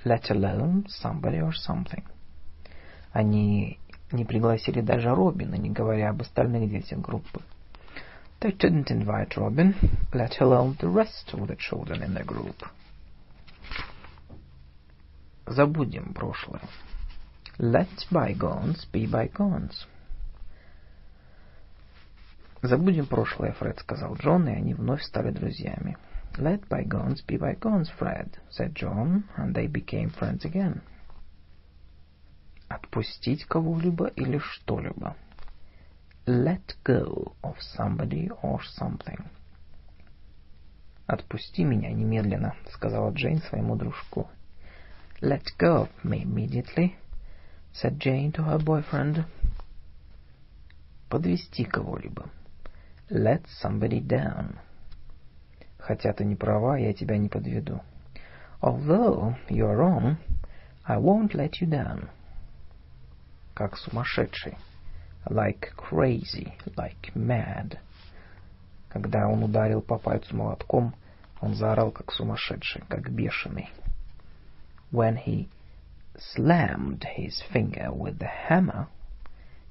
Let 0.03 0.29
alone 0.29 0.85
somebody 1.03 1.39
or 1.39 1.53
something. 1.67 2.03
Они 3.11 3.79
не 4.11 4.25
пригласили 4.25 4.81
даже 4.81 5.13
Робина, 5.13 5.55
не 5.55 5.69
говоря 5.69 6.09
об 6.09 6.21
остальных 6.21 6.69
детях 6.69 6.99
группы. 6.99 7.41
They 8.39 8.55
didn't 8.55 8.91
invite 8.91 9.35
Robin, 9.35 9.75
let 10.13 10.39
alone 10.39 10.77
the 10.79 10.87
rest 10.87 11.33
of 11.33 11.47
the 11.47 11.57
children 11.57 12.03
in 12.03 12.13
the 12.13 12.23
group. 12.23 12.55
Забудем 15.47 16.13
прошлое. 16.13 16.61
Let 17.57 17.89
bygones 18.11 18.85
be 18.91 19.09
bygones. 19.09 19.87
Забудем 22.61 23.07
прошлое, 23.07 23.53
Фред, 23.53 23.79
сказал 23.79 24.15
Джон, 24.15 24.47
и 24.49 24.53
они 24.53 24.73
вновь 24.73 25.01
стали 25.03 25.31
друзьями. 25.31 25.97
Let 26.38 26.68
bygones 26.68 27.20
be 27.22 27.36
bygones, 27.36 27.90
Fred, 27.90 28.38
said 28.50 28.74
John, 28.74 29.28
and 29.36 29.54
they 29.54 29.66
became 29.66 30.10
friends 30.10 30.44
again. 30.44 30.80
Отпустить 32.68 33.46
кого-либо 33.46 34.06
или 34.16 34.38
что-либо. 34.38 35.14
Let 36.26 36.74
go 36.84 37.34
of 37.42 37.60
somebody 37.60 38.30
or 38.42 38.60
something. 38.62 39.28
«Отпусти 41.06 41.64
меня 41.64 41.90
немедленно», — 41.90 42.70
сказала 42.72 43.10
Джейн 43.12 43.42
своему 43.42 43.76
дружку. 43.76 44.28
«Let 45.20 45.44
go 45.58 45.82
of 45.82 46.04
me 46.04 46.22
immediately», — 46.22 47.72
said 47.72 47.98
Jane 47.98 48.32
to 48.32 48.42
her 48.44 48.58
boyfriend. 48.58 49.24
«Подвести 51.10 51.64
кого-либо». 51.64 52.30
«Let 53.10 53.46
somebody 53.60 54.00
down». 54.00 54.58
«Хотя 55.87 56.11
ты 56.11 56.25
не 56.25 56.35
права, 56.35 56.75
я 56.77 56.93
тебя 56.93 57.17
не 57.17 57.29
подведу». 57.29 57.79
«Although 58.61 59.35
you're 59.47 59.77
wrong, 59.77 60.17
I 60.83 60.97
won't 60.97 61.31
let 61.33 61.61
you 61.61 61.69
down». 61.69 62.09
«Как 63.53 63.77
сумасшедший» 63.77 64.57
like 65.29 65.71
crazy, 65.77 66.53
like 66.75 67.15
mad. 67.15 67.77
Когда 68.89 69.29
он 69.29 69.43
ударил 69.43 69.81
по 69.81 69.97
пальцу 69.97 70.35
молотком, 70.35 70.93
он 71.39 71.55
заорал 71.55 71.91
как 71.91 72.11
сумасшедший, 72.11 72.83
как 72.89 73.09
бешеный. 73.09 73.69
When 74.91 75.17
he 75.17 75.47
slammed 76.17 77.05
his 77.17 77.41
finger 77.53 77.93
with 77.93 78.19
the 78.19 78.29
hammer, 78.49 78.87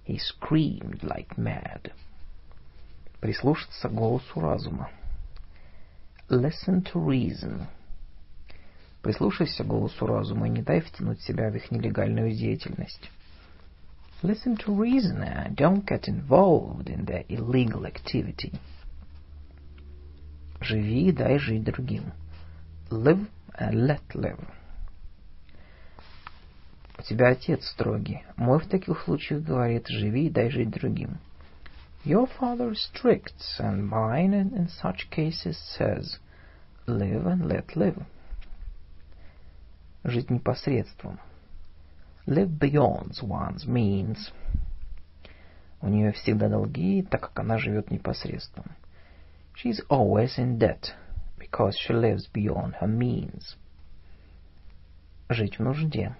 he 0.04 0.18
screamed 0.18 1.02
like 1.02 1.36
mad. 1.36 1.92
Прислушаться 3.20 3.90
к 3.90 3.94
голосу 3.94 4.40
разума. 4.40 4.88
Listen 6.28 6.82
to 6.82 6.94
reason. 6.94 7.66
Прислушайся 9.00 9.62
голосу 9.62 10.06
разума 10.06 10.48
и 10.48 10.50
не 10.50 10.62
дай 10.62 10.80
втянуть 10.80 11.20
себя 11.20 11.50
в 11.50 11.54
их 11.54 11.70
нелегальную 11.70 12.32
деятельность. 12.32 13.10
Listen 14.22 14.56
to 14.56 14.76
reason 14.76 15.22
and 15.22 15.54
don't 15.54 15.84
get 15.84 16.08
involved 16.08 16.88
in 16.88 17.04
their 17.04 17.24
illegal 17.28 17.84
activity. 17.84 18.58
Живи 20.60 21.10
и 21.10 21.12
дай 21.12 21.38
жить 21.38 21.62
другим. 21.62 22.12
Live 22.90 23.28
and 23.56 23.86
let 23.86 24.02
live. 24.14 24.44
У 26.98 27.02
тебя 27.02 27.28
отец 27.28 27.64
строгий. 27.66 28.24
Мой 28.36 28.58
в 28.58 28.66
таких 28.66 29.00
случаях 29.02 29.44
говорит, 29.44 29.86
живи 29.86 30.26
и 30.26 30.30
дай 30.30 30.50
жить 30.50 30.70
другим. 30.70 31.18
Your 32.05 32.27
father 32.27 32.71
is 32.71 32.83
strict, 32.83 33.43
and 33.59 33.87
mine 33.87 34.33
in 34.33 34.67
such 34.67 35.09
cases 35.09 35.57
says, 35.57 36.17
live 36.87 37.25
and 37.25 37.47
let 37.47 37.75
live. 37.75 38.03
Жить 40.03 40.29
непосредством 40.29 41.19
live 42.25 42.59
beyond 42.59 43.19
one's 43.21 43.65
means. 43.65 44.31
У 45.81 45.87
нее 45.87 46.11
всегда 46.11 46.47
долги, 46.47 47.01
так 47.01 47.21
как 47.21 47.39
она 47.39 47.57
живет 47.57 47.89
непосредством. 47.89 48.71
She's 49.55 49.81
always 49.89 50.37
in 50.37 50.57
debt, 50.59 50.93
because 51.37 51.75
she 51.77 51.93
lives 51.93 52.27
beyond 52.27 52.75
her 52.79 52.87
means. 52.87 53.55
Жить 55.29 55.57
в 55.57 55.63
нужде. 55.63 56.15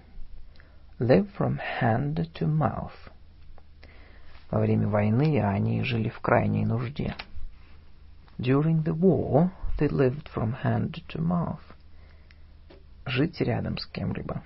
Live 0.98 1.28
from 1.36 1.58
hand 1.58 2.28
to 2.34 2.46
mouth. 2.46 3.10
Во 4.49 4.59
время 4.59 4.87
войны 4.87 5.41
они 5.41 5.83
жили 5.83 6.09
в 6.09 6.19
крайней 6.19 6.65
нужде. 6.65 7.15
During 8.37 8.83
the 8.83 8.93
war, 8.93 9.51
they 9.79 9.89
lived 9.89 10.29
from 10.33 10.63
hand 10.63 10.95
to 11.09 11.19
mouth. 11.19 11.59
Жить 13.05 13.41
рядом 13.41 13.77
с 13.77 13.85
кем-либо 13.87 14.43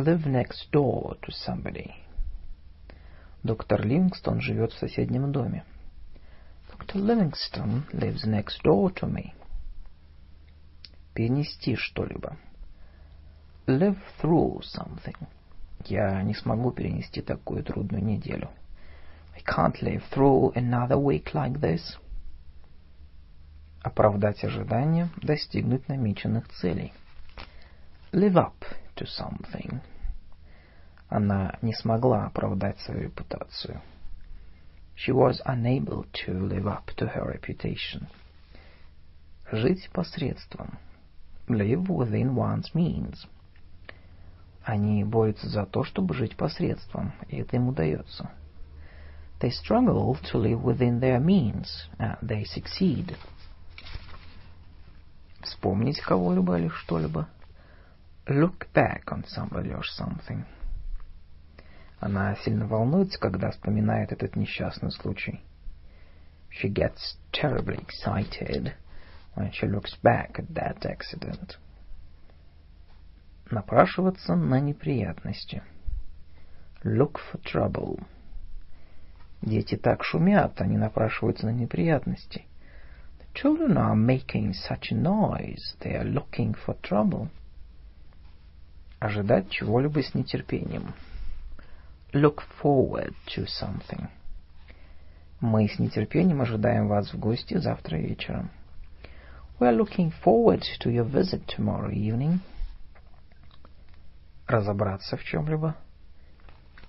live 0.00 0.26
next 0.26 0.70
door 0.72 1.16
to 1.22 1.30
somebody. 1.30 1.92
Доктор 3.42 3.84
Ливингстон 3.84 4.40
живет 4.40 4.72
в 4.72 4.78
соседнем 4.78 5.32
доме. 5.32 5.64
Dr. 6.68 6.96
Livingston 6.96 7.82
lives 7.92 8.24
next 8.24 8.62
door 8.64 8.92
to 8.94 9.06
me. 9.06 9.32
Перенести 11.14 11.76
что-либо. 11.76 12.36
Live 13.66 13.98
through 14.20 14.60
something. 14.62 15.16
Я 15.86 16.22
не 16.22 16.34
смогу 16.34 16.72
перенести 16.72 17.22
такую 17.22 17.64
трудную 17.64 18.04
неделю. 18.04 18.50
I 19.34 19.42
can't 19.42 19.80
live 19.80 20.02
through 20.10 20.52
another 20.54 20.98
week 20.98 21.32
like 21.32 21.60
this. 21.60 21.80
Оправдать 23.82 24.44
ожидания, 24.44 25.08
достигнуть 25.22 25.88
намеченных 25.88 26.48
целей. 26.48 26.92
Live 28.12 28.36
up 28.36 28.64
to 28.96 29.06
something. 29.06 29.80
Она 31.08 31.56
не 31.62 31.72
смогла 31.72 32.26
оправдать 32.26 32.78
свою 32.80 33.04
репутацию. 33.04 33.80
She 34.94 35.12
was 35.12 35.40
unable 35.46 36.04
to 36.12 36.46
live 36.46 36.66
up 36.66 36.94
to 36.96 37.06
her 37.06 37.24
reputation. 37.24 38.08
Жить 39.50 39.88
посредством. 39.92 40.78
Live 41.48 41.88
within 41.88 42.34
one's 42.34 42.74
means. 42.74 43.26
Они 44.64 45.04
борются 45.04 45.48
за 45.48 45.66
то, 45.66 45.84
чтобы 45.84 46.14
жить 46.14 46.36
посредством, 46.36 47.12
и 47.28 47.38
это 47.38 47.56
им 47.56 47.68
удается. 47.68 48.30
They 49.40 49.50
struggle 49.50 50.18
to 50.32 50.40
live 50.40 50.62
within 50.62 51.00
their 51.00 51.18
means, 51.18 51.66
and 51.98 52.18
they 52.20 52.44
succeed. 52.44 53.16
Вспомнить 55.42 56.00
кого-либо 56.00 56.58
или 56.58 56.68
что-либо– 56.68 57.28
look 58.30 58.68
back 58.72 59.10
on 59.12 59.24
somebody 59.24 59.72
or 59.72 59.82
something. 59.82 60.44
Она 62.00 62.34
сильно 62.36 62.66
волнуется, 62.66 63.18
когда 63.18 63.50
вспоминает 63.50 64.12
этот 64.12 64.36
несчастный 64.36 64.92
случай. 64.92 65.40
She 66.50 66.68
gets 66.68 67.16
terribly 67.32 67.78
excited 67.78 68.72
when 69.36 69.52
she 69.52 69.66
looks 69.66 69.94
back 70.02 70.38
at 70.38 70.52
that 70.54 70.84
accident. 70.86 71.58
Напрашиваться 73.50 74.36
на 74.36 74.60
неприятности. 74.60 75.62
Look 76.84 77.18
for 77.32 77.42
trouble. 77.42 78.00
Дети 79.42 79.76
так 79.76 80.04
шумят, 80.04 80.60
они 80.60 80.76
напрашиваются 80.76 81.46
на 81.46 81.50
неприятности. 81.50 82.46
The 83.18 83.26
children 83.34 83.76
are 83.76 83.96
making 83.96 84.52
such 84.52 84.92
a 84.92 84.94
noise, 84.94 85.76
they 85.80 85.96
are 85.96 86.04
looking 86.04 86.54
for 86.64 86.80
trouble. 86.80 87.28
Ожидать 89.00 89.50
чего-либо 89.50 90.00
с 90.00 90.14
нетерпением. 90.14 90.94
Look 92.12 92.44
forward 92.62 93.14
to 93.34 93.46
something. 93.46 94.08
Мы 95.40 95.68
с 95.68 95.78
нетерпением 95.80 96.42
ожидаем 96.42 96.86
вас 96.86 97.12
в 97.12 97.18
гости 97.18 97.56
завтра 97.56 97.96
вечером. 97.96 98.50
We 99.58 99.68
are 99.68 99.76
looking 99.76 100.12
forward 100.24 100.62
to 100.82 100.90
your 100.90 101.04
visit 101.04 101.46
tomorrow 101.46 101.90
evening. 101.90 102.40
Разобраться 104.50 105.16
в 105.16 105.22
чем-либо. 105.22 105.76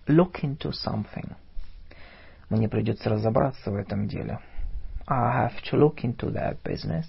Look 0.07 0.41
into 0.41 0.71
something. 0.71 1.35
Мне 2.49 2.67
придется 2.67 3.07
разобраться 3.07 3.69
в 3.69 3.75
этом 3.75 4.07
деле. 4.07 4.39
I 5.05 5.45
have 5.45 5.61
to 5.69 5.77
look 5.77 5.97
into 6.03 6.31
that 6.33 6.57
business. 6.63 7.05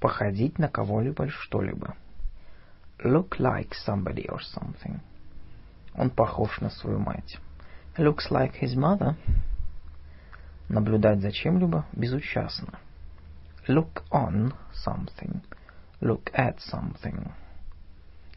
Походить 0.00 0.58
на 0.58 0.68
кого-либо 0.68 1.28
что-либо. 1.28 1.96
Look 3.04 3.38
like 3.38 3.72
somebody 3.86 4.26
or 4.26 4.38
something. 4.38 5.00
Он 5.94 6.08
похож 6.08 6.58
на 6.62 6.70
свою 6.70 6.98
мать. 6.98 7.38
Looks 7.98 8.30
like 8.30 8.58
his 8.58 8.74
mother. 8.74 9.16
Наблюдать 10.70 11.20
за 11.20 11.30
чем-либо 11.30 11.84
безучастно. 11.92 12.78
Look 13.66 14.02
on 14.10 14.54
something. 14.72 15.42
Look 16.00 16.32
at 16.32 16.56
something. 16.72 17.30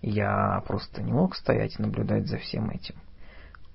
Я 0.01 0.63
просто 0.65 1.03
не 1.03 1.11
мог 1.11 1.35
стоять 1.35 1.77
и 1.77 1.81
наблюдать 1.81 2.27
за 2.27 2.37
всем 2.37 2.69
этим. 2.69 2.95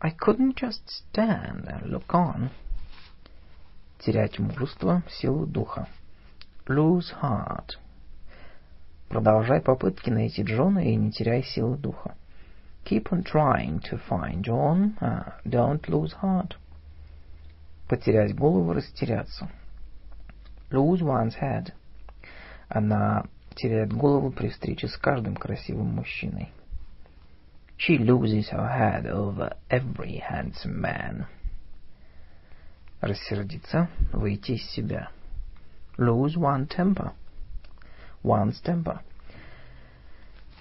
I 0.00 0.10
couldn't 0.10 0.54
just 0.56 0.82
stand 0.88 1.66
and 1.66 1.84
look 1.84 2.08
on. 2.08 2.50
Терять 4.00 4.38
мужество, 4.38 5.02
силу 5.08 5.46
духа. 5.46 5.88
Lose 6.66 7.14
heart. 7.22 7.78
Продолжай 9.08 9.60
попытки 9.60 10.10
найти 10.10 10.42
Джона 10.42 10.80
и 10.80 10.96
не 10.96 11.12
теряй 11.12 11.44
силы 11.44 11.76
духа. 11.76 12.16
Keep 12.84 13.10
on 13.10 13.22
trying 13.22 13.80
to 13.80 14.00
find 14.08 14.44
John. 14.44 14.96
Uh, 15.00 15.32
don't 15.44 15.88
lose 15.88 16.12
heart. 16.22 16.56
Потерять 17.88 18.34
голову, 18.34 18.72
растеряться. 18.72 19.48
Lose 20.70 21.02
one's 21.02 21.36
head. 21.40 21.72
Она 22.68 23.24
теряет 23.56 23.92
голову 23.92 24.30
при 24.30 24.48
встрече 24.48 24.86
с 24.86 24.96
каждым 24.96 25.34
красивым 25.34 25.86
мужчиной. 25.86 26.52
She 27.78 27.98
loses 27.98 28.48
her 28.50 28.68
head 28.68 29.06
over 29.06 29.56
every 29.68 30.22
handsome 30.30 30.80
man. 30.80 31.26
Рассердиться, 33.00 33.88
выйти 34.12 34.52
из 34.52 34.70
себя. 34.70 35.10
Lose 35.98 36.36
one 36.36 36.68
temper. 36.68 37.12
One's 38.22 38.62
temper. 38.62 39.00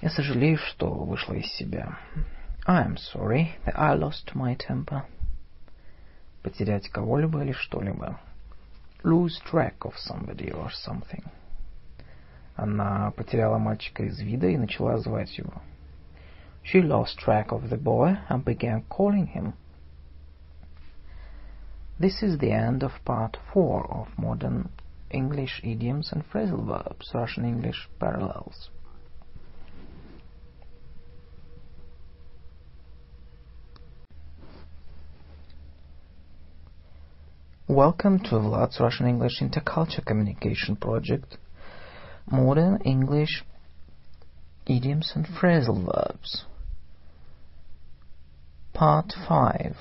Я 0.01 0.09
сожалею, 0.09 0.57
что 0.57 0.89
вышла 0.89 1.33
из 1.33 1.47
себя. 1.53 1.97
I 2.65 2.85
am 2.85 2.97
sorry 2.97 3.51
that 3.65 3.75
I 3.75 3.95
lost 3.95 4.33
my 4.33 4.57
temper. 4.57 5.03
Потерять 6.43 6.89
кого-либо 6.89 7.43
или 7.43 7.53
что-либо. 7.53 8.19
Lose 9.03 9.41
track 9.51 9.79
of 9.81 9.93
somebody 9.97 10.51
or 10.51 10.69
something. 10.85 11.23
Она 12.56 13.10
потеряла 13.12 13.58
мальчика 13.58 14.02
из 14.02 14.18
вида 14.20 14.48
и 14.48 14.58
начала 14.58 14.98
звать 14.98 15.36
его. 15.38 15.62
She 16.62 16.82
lost 16.82 17.18
track 17.18 17.48
of 17.48 17.68
the 17.70 17.78
boy 17.78 18.18
and 18.28 18.44
began 18.44 18.82
calling 18.88 19.26
him. 19.26 19.54
This 21.98 22.22
is 22.22 22.38
the 22.38 22.50
end 22.50 22.82
of 22.82 22.92
part 23.04 23.36
4 23.52 23.90
of 23.92 24.08
modern 24.18 24.68
English 25.10 25.60
idioms 25.64 26.12
and 26.12 26.24
phrasal 26.30 26.64
verbs, 26.64 27.10
Russian 27.12 27.44
English 27.44 27.88
parallels. 27.98 28.70
Welcome 37.66 38.18
to 38.24 38.38
Vlad's 38.38 38.80
Russian 38.80 39.06
English 39.06 39.40
Interculture 39.40 40.04
Communication 40.04 40.74
Project, 40.76 41.36
Modern 42.27 42.77
English 42.81 43.45
Idioms 44.65 45.11
and 45.15 45.27
Phrasal 45.27 45.85
Verbs. 45.85 46.45
Part 48.73 49.13
5 49.27 49.75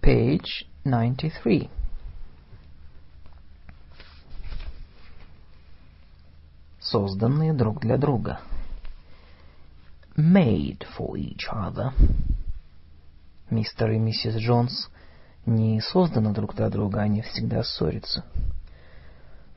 Page 0.00 0.66
93 0.84 1.68
Созданные 6.78 7.52
друг 7.52 7.80
для 7.80 7.96
друга 7.96 8.40
Made 10.16 10.86
for 10.96 11.16
each 11.16 11.48
other 11.52 11.92
Мистер 13.50 13.90
и 13.90 13.98
миссис 13.98 14.36
Джонс 14.36 14.88
не 15.46 15.80
созданы 15.80 16.32
друг 16.32 16.54
для 16.54 16.70
друга, 16.70 17.00
они 17.00 17.20
всегда 17.20 17.62
ссорятся. 17.62 18.24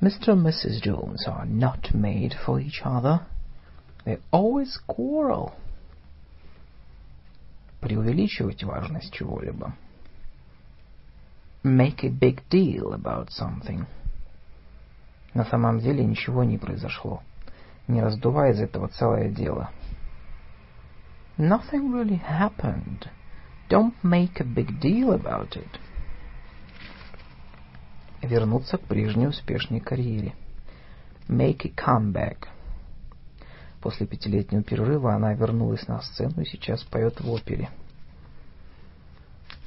Mr. 0.00 0.32
and 0.32 0.44
Mrs. 0.44 0.82
Jones 0.82 1.24
are 1.28 1.46
not 1.46 1.94
made 1.94 2.34
for 2.44 2.58
each 2.58 2.82
other. 2.84 3.20
They 4.04 4.18
always 4.32 4.76
quarrel. 4.86 5.54
Преувеличивать 7.80 8.64
важность 8.64 9.12
чего-либо. 9.12 9.74
Make 11.62 12.02
a 12.04 12.10
big 12.10 12.42
deal 12.50 12.92
about 12.92 13.30
something. 13.30 13.86
На 15.34 15.44
самом 15.44 15.78
деле 15.78 16.04
ничего 16.04 16.42
не 16.42 16.58
произошло. 16.58 17.22
Не 17.86 18.02
раздувай 18.02 18.50
из 18.50 18.60
этого 18.60 18.88
целое 18.88 19.28
дело. 19.30 19.70
Nothing 21.38 21.92
really 21.92 22.20
happened. 22.20 23.08
Don't 23.68 23.94
make 24.02 24.40
a 24.40 24.44
big 24.44 24.80
deal 24.80 25.12
about 25.12 25.56
it. 25.56 25.78
Вернуться 28.21 28.77
к 28.77 28.81
прежней 28.81 29.27
успешной 29.27 29.79
карьере. 29.79 30.33
Make 31.27 31.65
a 31.65 31.69
comeback. 31.69 32.47
После 33.81 34.07
пятилетнего 34.07 34.63
перерыва 34.63 35.13
она 35.13 35.33
вернулась 35.33 35.87
на 35.87 36.01
сцену 36.01 36.41
и 36.41 36.45
сейчас 36.45 36.83
поет 36.83 37.21
в 37.21 37.29
опере. 37.31 37.69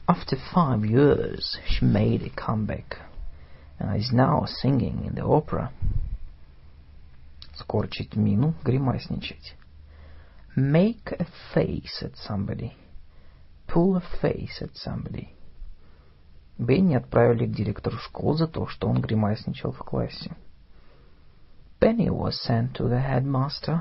After 0.06 0.36
five 0.52 0.84
years, 0.84 1.56
she 1.68 1.84
made 1.84 2.22
a 2.22 2.30
comeback 2.30 2.98
and 3.78 3.96
is 3.96 4.10
now 4.12 4.44
singing 4.44 5.04
in 5.04 5.14
the 5.14 5.24
opera. 5.24 5.70
Скорчить 7.54 8.16
мину, 8.16 8.54
гримасничать. 8.64 9.54
Make 10.56 11.12
a 11.12 11.26
face 11.54 12.02
at 12.02 12.16
somebody. 12.16 12.72
Pull 13.68 13.96
a 13.96 14.02
face 14.20 14.60
at 14.60 14.74
somebody. 14.74 15.28
Бенни 16.60 16.94
отправили 16.94 17.46
к 17.46 17.52
директору 17.52 17.96
школы 17.96 18.36
за 18.36 18.46
то, 18.46 18.66
что 18.66 18.86
он 18.86 19.00
гримасничал 19.00 19.72
в 19.72 19.78
классе. 19.78 20.36
Benny 21.80 22.10
was 22.10 22.38
sent 22.46 22.74
to 22.74 22.86
the 22.86 23.00
headmaster 23.00 23.80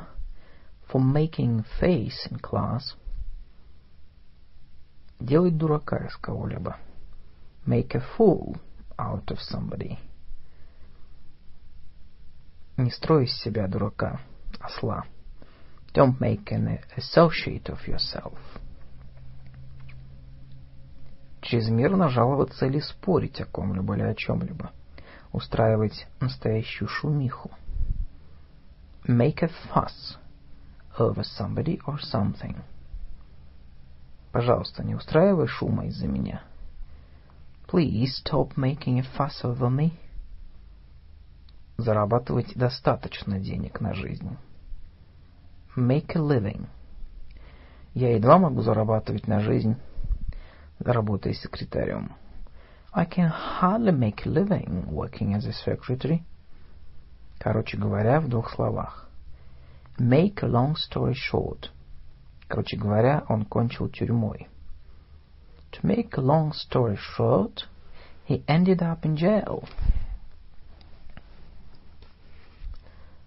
for 0.90 1.02
making 1.02 1.66
face 1.82 2.26
in 2.32 2.40
class. 2.40 2.96
Делать 5.20 5.58
дурака 5.58 5.98
из 6.06 6.16
кого-либо. 6.16 6.78
Make 7.68 7.96
a 7.96 8.04
fool 8.18 8.56
out 8.98 9.26
of 9.26 9.40
somebody. 9.40 9.98
Не 12.78 12.92
строй 12.92 13.26
из 13.26 13.36
себя 13.42 13.68
дурака, 13.68 14.22
осла. 14.62 15.04
Don't 15.94 16.18
make 16.22 16.50
an 16.54 16.80
associate 16.96 17.66
of 17.66 17.86
yourself. 17.86 18.38
Чрезмерно 21.42 22.10
жаловаться 22.10 22.66
или 22.66 22.80
спорить 22.80 23.40
о 23.42 23.46
ком-либо 23.46 23.96
или 23.96 24.04
о 24.04 24.16
чем-либо. 24.16 24.72
Устраивать 25.32 26.08
настоящую 26.20 26.88
шумиху. 26.88 27.52
Make 29.08 29.42
a 29.44 29.50
fuss 29.74 30.18
over 30.98 31.24
somebody 31.24 31.80
or 31.86 31.98
something. 32.00 32.58
Пожалуйста, 34.32 34.84
не 34.84 34.96
устраивай 34.96 35.48
шума 35.48 35.88
из-за 35.88 36.08
меня. 36.08 36.44
Please 37.68 38.10
stop 38.24 38.56
making 38.56 39.00
a 39.00 39.06
fuss 39.18 39.44
over 39.44 39.70
me. 39.70 39.92
Зарабатывать 41.78 42.56
достаточно 42.56 43.40
денег 43.40 43.80
на 43.80 43.94
жизнь. 43.94 44.38
Make 45.78 46.16
a 46.16 46.20
living. 46.20 46.68
Я 47.94 48.16
едва 48.16 48.38
могу 48.38 48.62
зарабатывать 48.62 49.28
на 49.28 49.40
жизнь, 49.40 49.78
работая 50.80 51.34
секретарем. 51.34 52.16
I 52.92 53.06
can 53.06 53.30
hardly 53.30 53.92
make 53.92 54.26
a 54.26 54.30
living 54.30 54.88
working 54.90 55.36
as 55.36 55.46
a 55.46 55.54
secretary. 55.54 56.24
Короче 57.40 57.78
говоря, 57.78 58.20
в 58.20 58.28
двух 58.28 58.52
словах. 58.52 59.08
Make 59.98 60.42
a 60.42 60.48
long 60.48 60.76
story 60.76 61.14
short. 61.14 61.70
Короче 62.48 62.78
говоря, 62.78 63.26
он 63.30 63.46
кончил 63.46 63.90
тюрьмой. 63.90 64.48
To 65.72 65.84
make 65.84 66.18
a 66.18 66.22
long 66.22 66.52
story 66.52 66.98
short, 66.98 67.68
he 68.28 68.44
ended 68.48 68.82
up 68.82 69.06
in 69.06 69.16
jail. 69.16 69.68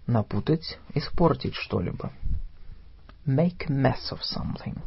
Напутать, 0.07 0.77
испортить 0.93 1.55
что-либо. 1.55 2.11
Make 3.25 3.69
a 3.69 3.71
mess 3.71 4.11
of 4.11 4.21
something. 4.21 4.81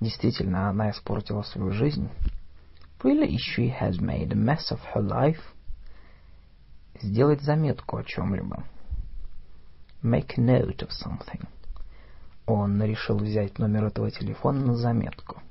Действительно, 0.00 0.70
она 0.70 0.90
испортила 0.90 1.42
свою 1.42 1.72
жизнь. 1.72 2.08
Really, 3.02 3.36
she 3.36 3.70
has 3.80 4.00
made 4.00 4.32
a 4.32 4.36
mess 4.36 4.70
of 4.70 4.80
her 4.94 5.02
life. 5.02 5.40
Сделать 7.00 7.42
заметку 7.42 7.98
о 7.98 8.04
чем-либо. 8.04 8.64
Make 10.02 10.38
a 10.38 10.40
note 10.40 10.78
of 10.78 10.90
something. 10.90 11.46
Он 12.46 12.82
решил 12.82 13.18
взять 13.18 13.58
номер 13.58 13.84
этого 13.86 14.10
телефона 14.10 14.64
на 14.66 14.76
заметку. 14.76 15.42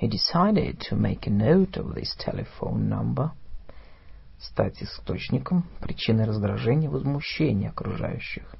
He 0.00 0.08
decided 0.08 0.78
to 0.88 0.96
make 0.96 1.26
a 1.26 1.30
note 1.30 1.76
of 1.76 1.94
this 1.94 2.16
telephone 2.18 2.88
number. 2.88 3.32
Стать 4.38 4.82
источником, 4.82 5.66
причиной 5.80 6.24
раздражения, 6.24 6.88
возмущения 6.88 7.70
окружающих. 7.70 8.54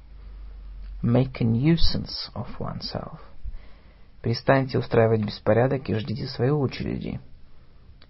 Make 1.01 1.41
a 1.41 1.45
nuisance 1.45 2.29
of 2.35 2.47
oneself. 2.59 3.19
Перестаньте 4.21 4.77
устраивать 4.77 5.25
беспорядок 5.25 5.89
и 5.89 5.95
ждите 5.95 6.27
своей 6.27 6.51
очереди. 6.51 7.19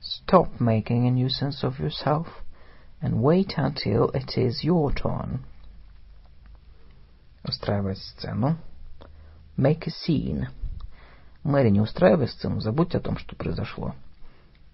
Stop 0.01 0.59
making 0.59 1.07
a 1.07 1.11
nuisance 1.11 1.61
of 1.63 1.77
yourself 1.79 2.27
and 3.01 3.21
wait 3.21 3.53
until 3.57 4.09
it 4.13 4.37
is 4.37 4.63
your 4.63 4.91
turn. 4.93 5.39
Устраивать 7.43 7.99
сцену. 7.99 8.57
Make 9.57 9.87
a 9.87 9.91
scene. 9.91 10.47
Мэри, 11.43 11.69
не 11.69 11.81
устраивай 11.81 12.27
сцену, 12.27 12.59
забудь 12.59 12.95
о 12.95 12.99
том, 12.99 13.17
что 13.17 13.35
произошло. 13.35 13.93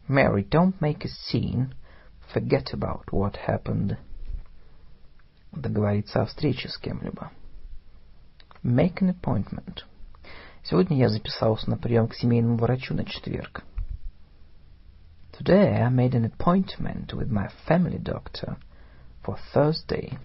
Mary, 0.07 0.47
don't 0.47 0.79
make 0.79 1.03
a 1.03 1.09
scene. 1.09 1.73
Forget 2.33 2.73
about 2.73 3.11
what 3.11 3.35
happened. 3.47 3.97
Договориться 5.51 6.21
о 6.21 6.25
встрече 6.25 6.69
с 6.69 6.77
кем-либо. 6.77 7.31
Make 8.63 9.01
an 9.01 9.09
appointment. 9.09 9.83
Сегодня 10.67 10.97
я 10.97 11.09
записался 11.09 11.69
на 11.69 11.77
прием 11.77 12.07
к 12.07 12.15
семейному 12.15 12.57
врачу 12.57 12.95
на 12.95 13.05
четверг. 13.05 13.63
Today 15.37 15.79
I 15.79 15.91
made 15.91 16.15
an 16.15 16.25
appointment 16.25 17.13
with 17.13 17.29
my 17.29 17.51
family 17.67 18.01
doctor 18.01 18.57
for 19.23 19.37
Thursday. 19.53 20.17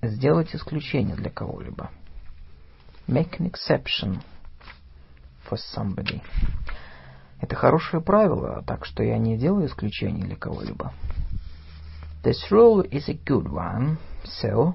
Сделать 0.00 0.54
исключение 0.54 1.14
для 1.14 1.28
кого-либо. 1.28 1.90
Make 3.06 3.38
an 3.38 3.52
exception 3.52 4.22
for 5.46 5.58
somebody. 5.76 6.22
Это 7.38 7.56
хорошее 7.56 8.02
правило, 8.02 8.64
так 8.66 8.86
что 8.86 9.02
я 9.02 9.18
не 9.18 9.36
делаю 9.36 9.66
исключений 9.66 10.22
для 10.22 10.36
кого-либо. 10.36 10.94
This 12.22 12.50
rule 12.50 12.88
is 12.90 13.10
a 13.10 13.18
good 13.26 13.46
one, 13.46 13.98
so 14.24 14.72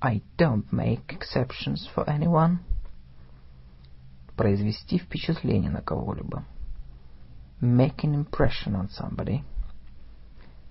I 0.00 0.22
don't 0.38 0.64
make 0.72 1.08
exceptions 1.08 1.86
for 1.94 2.06
anyone. 2.06 2.60
Произвести 4.36 4.98
впечатление 4.98 5.70
на 5.70 5.80
кого-либо. 5.80 6.44
Make 7.60 8.04
an 8.04 8.14
impression 8.14 8.74
on 8.74 8.88
somebody. 8.90 9.42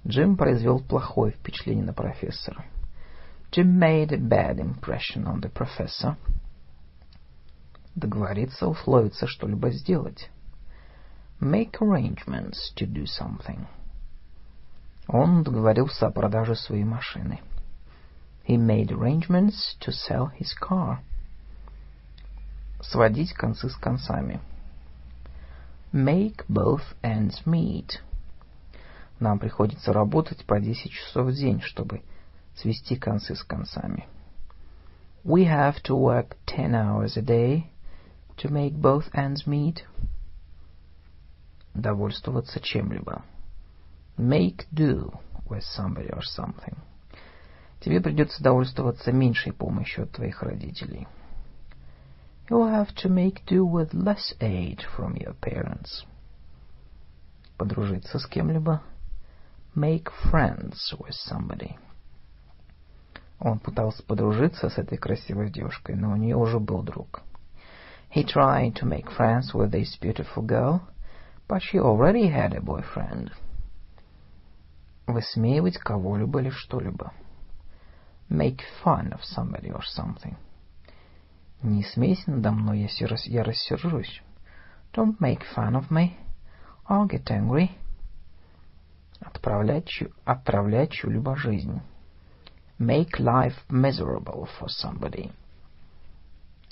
Джим 0.08 0.38
произвел 0.38 0.80
плохое 0.80 1.34
впечатление 1.34 1.84
на 1.84 1.94
профессора. 1.94 2.66
Jim 3.52 3.80
made 3.80 4.12
a 4.12 4.18
bad 4.18 4.60
impression 4.60 5.26
on 5.26 5.42
the 5.42 5.52
professor. 5.52 6.16
Договориться, 7.96 8.68
условиться, 8.68 9.26
что-либо 9.26 9.72
сделать. 9.72 10.30
Make 11.40 11.82
arrangements 11.82 12.72
to 12.76 12.86
do 12.86 13.06
something. 13.06 13.66
Он 15.08 15.44
договорился 15.44 16.08
о 16.08 16.12
продаже 16.12 16.56
своей 16.56 16.84
машины. 16.84 17.40
He 18.48 18.58
made 18.58 18.92
arrangements 18.92 19.76
to 19.80 19.92
sell 19.92 20.30
his 20.40 20.54
car. 20.60 21.00
Сводить 22.82 23.34
концы 23.34 23.70
с 23.70 23.76
концами. 23.76 24.40
Make 25.94 26.46
both 26.48 26.84
ends 27.02 27.44
meet. 27.46 28.00
Нам 29.20 29.40
приходится 29.40 29.94
работать 29.94 30.46
по 30.46 30.60
10 30.60 30.92
часов 30.92 31.28
в 31.28 31.34
день, 31.34 31.62
чтобы 31.62 32.02
свести 32.56 32.96
концы 32.96 33.36
с 33.36 33.44
концами. 33.44 34.08
We 35.24 35.46
have 35.46 35.82
to 35.86 35.96
work 35.96 36.36
10 36.46 36.74
hours 36.74 37.18
a 37.18 37.22
day 37.22 37.72
to 38.38 38.50
make 38.50 38.74
both 38.74 39.10
ends 39.14 39.48
meet. 39.48 39.84
Довольствоваться 41.74 42.60
чем-либо. 42.60 43.24
Make 44.18 44.68
do 44.72 45.14
with 45.48 45.64
somebody 45.78 46.10
or 46.12 46.22
something. 46.22 46.78
Тебе 47.80 48.02
придется 48.02 48.44
довольствоваться 48.44 49.12
меньшей 49.12 49.54
помощью 49.54 50.04
от 50.04 50.12
твоих 50.12 50.42
родителей. 50.42 51.08
You'll 52.49 52.69
have 52.69 52.95
to 52.97 53.09
make 53.09 53.47
do 53.47 53.65
with 53.65 53.95
less 53.95 54.35
aid 54.41 54.81
from 54.97 55.17
your 55.17 55.35
parents. 55.35 56.05
Подружиться 57.57 58.19
с 58.19 58.27
кем-либо. 58.27 58.83
Make 59.77 60.11
friends 60.31 60.93
with 60.99 61.15
somebody. 61.15 61.77
Он 63.39 63.59
пытался 63.59 64.03
подружиться 64.03 64.69
с 64.69 64.79
этой 64.79 64.99
красивой 64.99 65.51
девушкой, 65.51 65.95
но 65.95 66.13
у 66.13 66.17
нее 66.17 66.37
уже 66.37 66.59
был 66.59 66.83
друг. 66.83 67.23
He 68.15 68.25
tried 68.25 68.75
to 68.75 68.85
make 68.85 69.09
friends 69.17 69.55
with 69.55 69.71
this 69.71 69.97
beautiful 70.01 70.43
girl, 70.45 70.83
but 71.49 71.63
she 71.63 71.79
already 71.79 72.27
had 72.29 72.53
a 72.53 72.61
boyfriend. 72.61 73.31
Высмеивать 75.07 75.79
кого-либо 75.79 76.41
или 76.41 76.51
что-либо. 76.51 77.13
Make 78.29 78.61
fun 78.85 79.13
of 79.13 79.21
somebody 79.23 79.71
or 79.71 79.83
something. 79.83 80.37
Не 81.66 81.84
смейся 81.84 82.30
надо 82.30 82.52
мной, 82.52 82.82
если 82.82 83.10
я 83.28 83.44
рассержусь. 83.44 84.22
Don't 84.94 85.18
make 85.20 85.42
fun 85.56 85.74
of 85.74 85.90
me. 85.90 86.12
I'll 86.88 87.08
get 87.08 87.26
angry. 87.32 87.72
Отправлять, 89.20 90.04
отправлять 90.26 90.92
чью-либо 90.92 91.36
жизнь. 91.36 91.82
Make 92.78 93.20
life 93.20 93.56
miserable 93.68 94.48
for 94.60 94.68
somebody. 94.68 95.32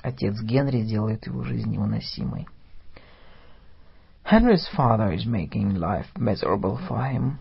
Отец 0.04 0.40
Генри 0.42 0.84
делает 0.84 1.26
его 1.26 1.42
жизнь 1.42 1.72
невыносимой. 1.72 2.48
Henry's 4.24 4.68
father 4.78 5.12
is 5.12 5.26
making 5.26 5.74
life 5.74 6.06
miserable 6.16 6.78
for 6.88 7.00
him. 7.12 7.40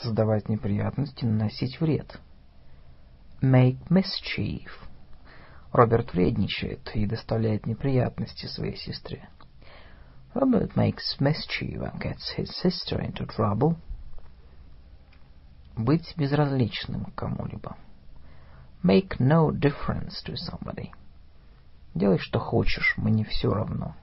Создавать 0.00 0.48
неприятности, 0.48 1.24
наносить 1.24 1.80
вред. 1.80 2.18
Make 3.40 3.78
mischief. 3.88 4.68
Роберт 5.72 6.12
вредничает 6.12 6.90
и 6.94 7.06
доставляет 7.06 7.66
неприятности 7.66 8.44
своей 8.46 8.76
сестре. 8.76 9.28
Robert 10.34 10.74
makes 10.76 11.18
mischief 11.18 11.80
and 11.80 11.98
gets 11.98 12.36
his 12.36 12.50
sister 12.62 13.00
into 13.00 13.26
trouble. 13.26 13.76
Быть 15.76 16.14
безразличным 16.16 17.06
к 17.06 17.14
кому-либо. 17.14 17.76
Make 18.82 19.18
no 19.18 19.50
difference 19.50 20.22
to 20.26 20.34
somebody. 20.34 20.90
Делай, 21.94 22.18
что 22.18 22.38
хочешь, 22.38 22.94
мне 22.98 23.24
все 23.24 23.50
равно. 23.50 23.94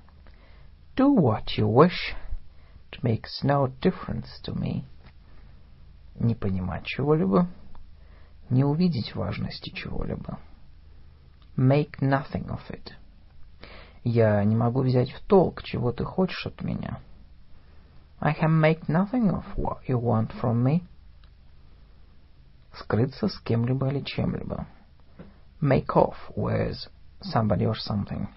Do 0.95 1.15
what 1.15 1.57
you 1.57 1.67
wish. 1.67 2.15
It 2.91 3.03
makes 3.03 3.43
no 3.43 3.67
difference 3.79 4.27
to 4.43 4.55
me. 4.55 4.85
Не 6.15 6.33
понимать 6.33 6.85
чего-либо. 6.85 7.47
Не 8.49 8.63
увидеть 8.63 9.13
важности 9.13 9.69
чего-либо. 9.69 10.39
Make 11.59 11.99
nothing 11.99 12.47
of 12.47 12.61
it. 12.69 12.93
Я 14.05 14.41
не 14.45 14.55
могу 14.55 14.81
взять 14.81 15.11
в 15.11 15.19
толк, 15.25 15.61
чего 15.61 15.91
ты 15.91 16.05
хочешь 16.05 16.45
от 16.45 16.61
меня. 16.61 17.01
I 18.21 18.33
can 18.33 18.61
make 18.61 18.87
nothing 18.87 19.29
of 19.29 19.43
what 19.57 19.79
you 19.85 19.99
want 19.99 20.31
from 20.41 20.63
me. 20.63 20.83
Скрыться 22.71 23.27
с 23.27 23.37
кем-либо 23.41 23.89
или 23.89 23.99
чем-либо. 23.99 24.67
Make 25.59 25.87
off 25.87 26.15
with 26.33 26.77
somebody 27.21 27.65
or 27.65 27.75
something. 27.75 28.29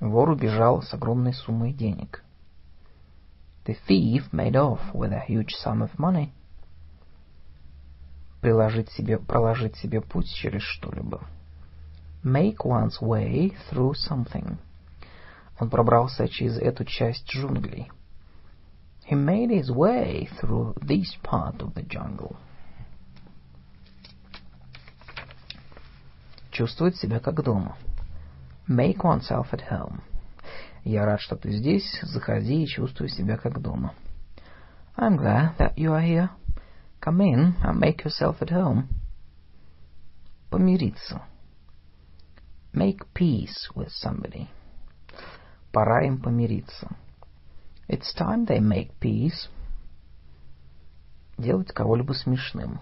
Вор 0.00 0.30
убежал 0.30 0.80
с 0.80 0.94
огромной 0.94 1.34
суммой 1.34 1.74
денег. 1.74 2.24
The 3.66 3.76
thief 3.86 4.30
made 4.32 4.54
off 4.54 4.80
with 4.94 5.12
a 5.12 5.26
huge 5.28 5.52
sum 5.62 5.82
of 5.82 5.94
money. 5.98 6.30
Приложить 8.40 8.88
себе, 8.92 9.18
проложить 9.18 9.76
себе 9.76 10.00
путь 10.00 10.32
через 10.34 10.62
что-либо. 10.62 11.20
Make 12.26 12.64
one's 12.64 13.00
way 13.00 13.52
through 13.70 13.94
something. 13.94 14.58
Он 15.60 15.70
пробрался 15.70 16.26
через 16.26 16.58
эту 16.58 16.84
часть 16.84 17.24
джунглей. 17.28 17.88
He 19.08 19.14
made 19.14 19.50
his 19.50 19.70
way 19.70 20.28
through 20.40 20.74
this 20.80 21.16
part 21.22 21.60
of 21.60 21.74
the 21.74 21.86
jungle. 21.88 22.34
Чувствовать 26.50 26.96
себя 26.96 27.20
как 27.20 27.44
дома. 27.44 27.76
Make 28.66 29.04
oneself 29.04 29.52
at 29.52 29.70
home. 29.70 30.00
Я 30.82 31.06
рад, 31.06 31.20
что 31.20 31.36
ты 31.36 31.52
здесь. 31.52 32.00
Заходи 32.02 32.64
и 32.64 32.66
чувствуй 32.66 33.08
себя 33.08 33.36
как 33.36 33.62
дома. 33.62 33.94
I'm 34.96 35.16
glad 35.16 35.56
that 35.58 35.76
you 35.76 35.92
are 35.92 36.02
here. 36.02 36.30
Come 37.00 37.20
in 37.20 37.54
and 37.62 37.78
make 37.78 38.02
yourself 38.02 38.42
at 38.42 38.50
home. 38.50 38.88
Помириться. 40.50 41.22
Make 42.75 43.05
peace 43.13 43.69
with 43.75 43.89
somebody. 43.89 44.47
Пора 45.71 46.05
им 46.05 46.21
помириться. 46.21 46.95
It's 47.87 48.13
time 48.17 48.45
they 48.45 48.59
make 48.59 48.91
peace. 48.99 49.49
Делать 51.37 51.73
кого-либо 51.73 52.13
смешным. 52.13 52.79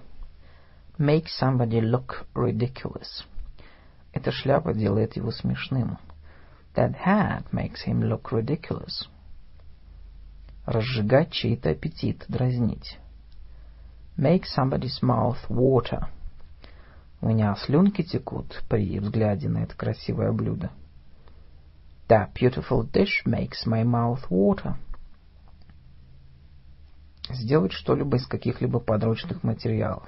Make 0.98 1.28
somebody 1.28 1.82
look 1.82 2.28
ridiculous. 2.36 3.26
Эта 4.14 4.32
шляпа 4.32 4.74
делает 4.74 5.16
его 5.16 5.32
смешным. 5.32 5.98
That 6.76 6.96
hat 7.06 7.52
makes 7.52 7.86
him 7.86 8.02
look 8.02 8.32
ridiculous. 8.32 9.08
Разжигать 10.66 11.32
чей-то 11.32 11.72
аппетит, 11.72 12.26
дразнить. 12.28 13.00
Make 14.18 14.44
somebody's 14.46 15.02
mouth 15.02 15.40
water. 15.50 16.10
У 17.25 17.29
меня 17.29 17.57
слюнки 17.57 18.03
текут 18.03 18.63
при 18.69 18.99
взгляде 18.99 19.49
на 19.49 19.63
это 19.63 19.75
красивое 19.75 20.31
блюдо. 20.31 20.71
That 22.07 22.35
beautiful 22.35 22.83
dish 22.83 23.25
makes 23.25 23.65
my 23.67 23.83
mouth 23.83 24.29
water. 24.29 24.75
Сделать 27.31 27.73
что-либо 27.73 28.19
из 28.19 28.27
каких-либо 28.27 28.79
подручных 28.79 29.43
материалов. 29.43 30.07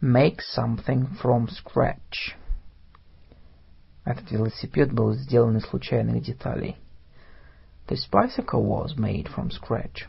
Make 0.00 0.38
something 0.56 1.08
from 1.20 1.48
scratch. 1.48 2.36
Этот 4.04 4.30
велосипед 4.30 4.92
был 4.92 5.14
сделан 5.14 5.56
из 5.56 5.64
случайных 5.64 6.22
деталей. 6.22 6.76
This 7.88 8.08
bicycle 8.08 8.64
was 8.64 8.96
made 8.96 9.26
from 9.34 9.50
scratch. 9.50 10.06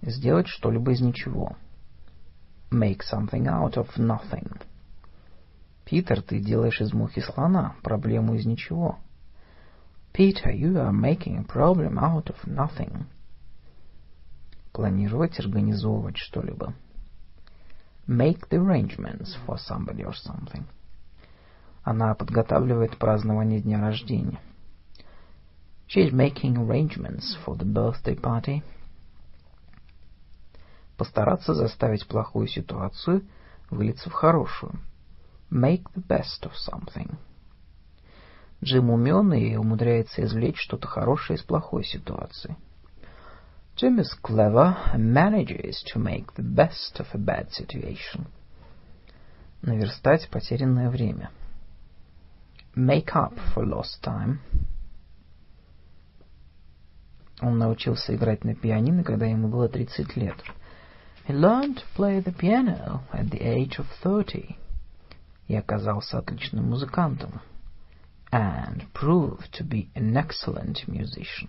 Сделать 0.00 0.48
что-либо 0.48 0.92
из 0.92 1.02
ничего. 1.02 1.58
Make 2.70 3.02
something 3.02 3.48
out 3.48 3.76
of 3.76 3.88
nothing. 3.96 4.60
Питер, 5.84 6.22
ты 6.22 6.38
делаешь 6.38 6.80
из 6.80 6.92
мухи 6.92 7.20
слона 7.20 7.74
проблему 7.82 8.34
из 8.34 8.46
ничего. 8.46 8.98
Peter, 10.12 10.52
you 10.52 10.76
are 10.76 10.92
making 10.92 11.38
a 11.38 11.44
problem 11.44 11.98
out 11.98 12.26
of 12.26 12.36
nothing. 12.46 13.06
Планировать, 14.72 15.40
организовывать 15.40 16.16
что-либо. 16.16 16.74
Make 18.06 18.48
the 18.48 18.58
arrangements 18.58 19.36
for 19.46 19.56
somebody 19.56 20.04
or 20.04 20.14
something. 20.14 20.64
Она 21.82 22.14
подготавливает 22.14 22.98
празднование 22.98 23.60
дня 23.60 23.80
рождения. 23.80 24.40
She 25.88 26.02
is 26.02 26.12
making 26.12 26.56
arrangements 26.56 27.36
for 27.44 27.56
the 27.56 27.64
birthday 27.64 28.14
party. 28.14 28.62
Постараться 31.00 31.54
заставить 31.54 32.06
плохую 32.06 32.46
ситуацию 32.46 33.22
вылиться 33.70 34.10
в 34.10 34.12
хорошую. 34.12 34.78
Make 35.50 35.84
the 35.94 36.06
best 36.06 36.42
of 36.42 36.52
something. 36.68 37.16
Джим 38.62 38.90
умен 38.90 39.32
и 39.32 39.56
умудряется 39.56 40.22
извлечь 40.22 40.60
что-то 40.60 40.88
хорошее 40.88 41.38
из 41.38 41.42
плохой 41.42 41.84
ситуации. 41.84 42.54
Jim 43.76 43.98
is 43.98 44.10
clever 44.22 44.76
and 44.92 45.14
manages 45.14 45.82
to 45.90 45.98
make 45.98 46.34
the 46.36 46.44
best 46.44 47.00
of 47.00 47.06
a 47.14 47.18
bad 47.18 47.48
situation. 47.48 48.26
Наверстать 49.62 50.28
потерянное 50.28 50.90
время. 50.90 51.30
Make 52.76 53.14
up 53.14 53.32
for 53.54 53.64
lost 53.64 54.02
time. 54.04 54.36
Он 57.40 57.56
научился 57.56 58.14
играть 58.14 58.44
на 58.44 58.54
пианино, 58.54 59.02
когда 59.02 59.24
ему 59.24 59.48
было 59.48 59.66
30 59.66 60.14
лет. 60.16 60.36
He 61.26 61.32
learned 61.32 61.76
to 61.76 61.84
play 61.94 62.20
the 62.20 62.32
piano 62.32 63.02
at 63.12 63.30
the 63.30 63.40
age 63.40 63.78
of 63.78 63.86
30. 64.02 64.56
И 65.48 65.54
оказался 65.54 66.18
отличным 66.18 66.70
музыкантом. 66.70 67.40
And 68.32 68.86
proved 68.92 69.52
to 69.52 69.64
be 69.64 69.90
an 69.94 70.16
excellent 70.16 70.86
musician. 70.86 71.48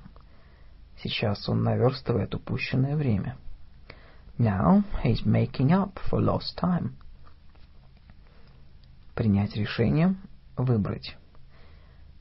Сейчас 1.03 1.47
он 1.47 1.63
наверстывает 1.63 2.33
упущенное 2.35 2.95
время. 2.95 3.37
Now 4.37 4.83
he's 5.03 5.25
making 5.25 5.71
up 5.71 5.99
for 6.09 6.19
lost 6.19 6.57
time. 6.57 6.93
Принять 9.15 9.55
решение, 9.55 10.15
выбрать. 10.57 11.15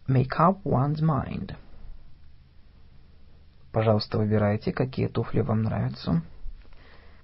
Make 0.06 0.38
up 0.38 0.62
one's 0.64 1.00
mind. 1.00 1.56
Пожалуйста, 3.72 4.18
выбирайте, 4.18 4.72
какие 4.72 5.06
туфли 5.06 5.40
вам 5.40 5.62
нравятся. 5.62 6.22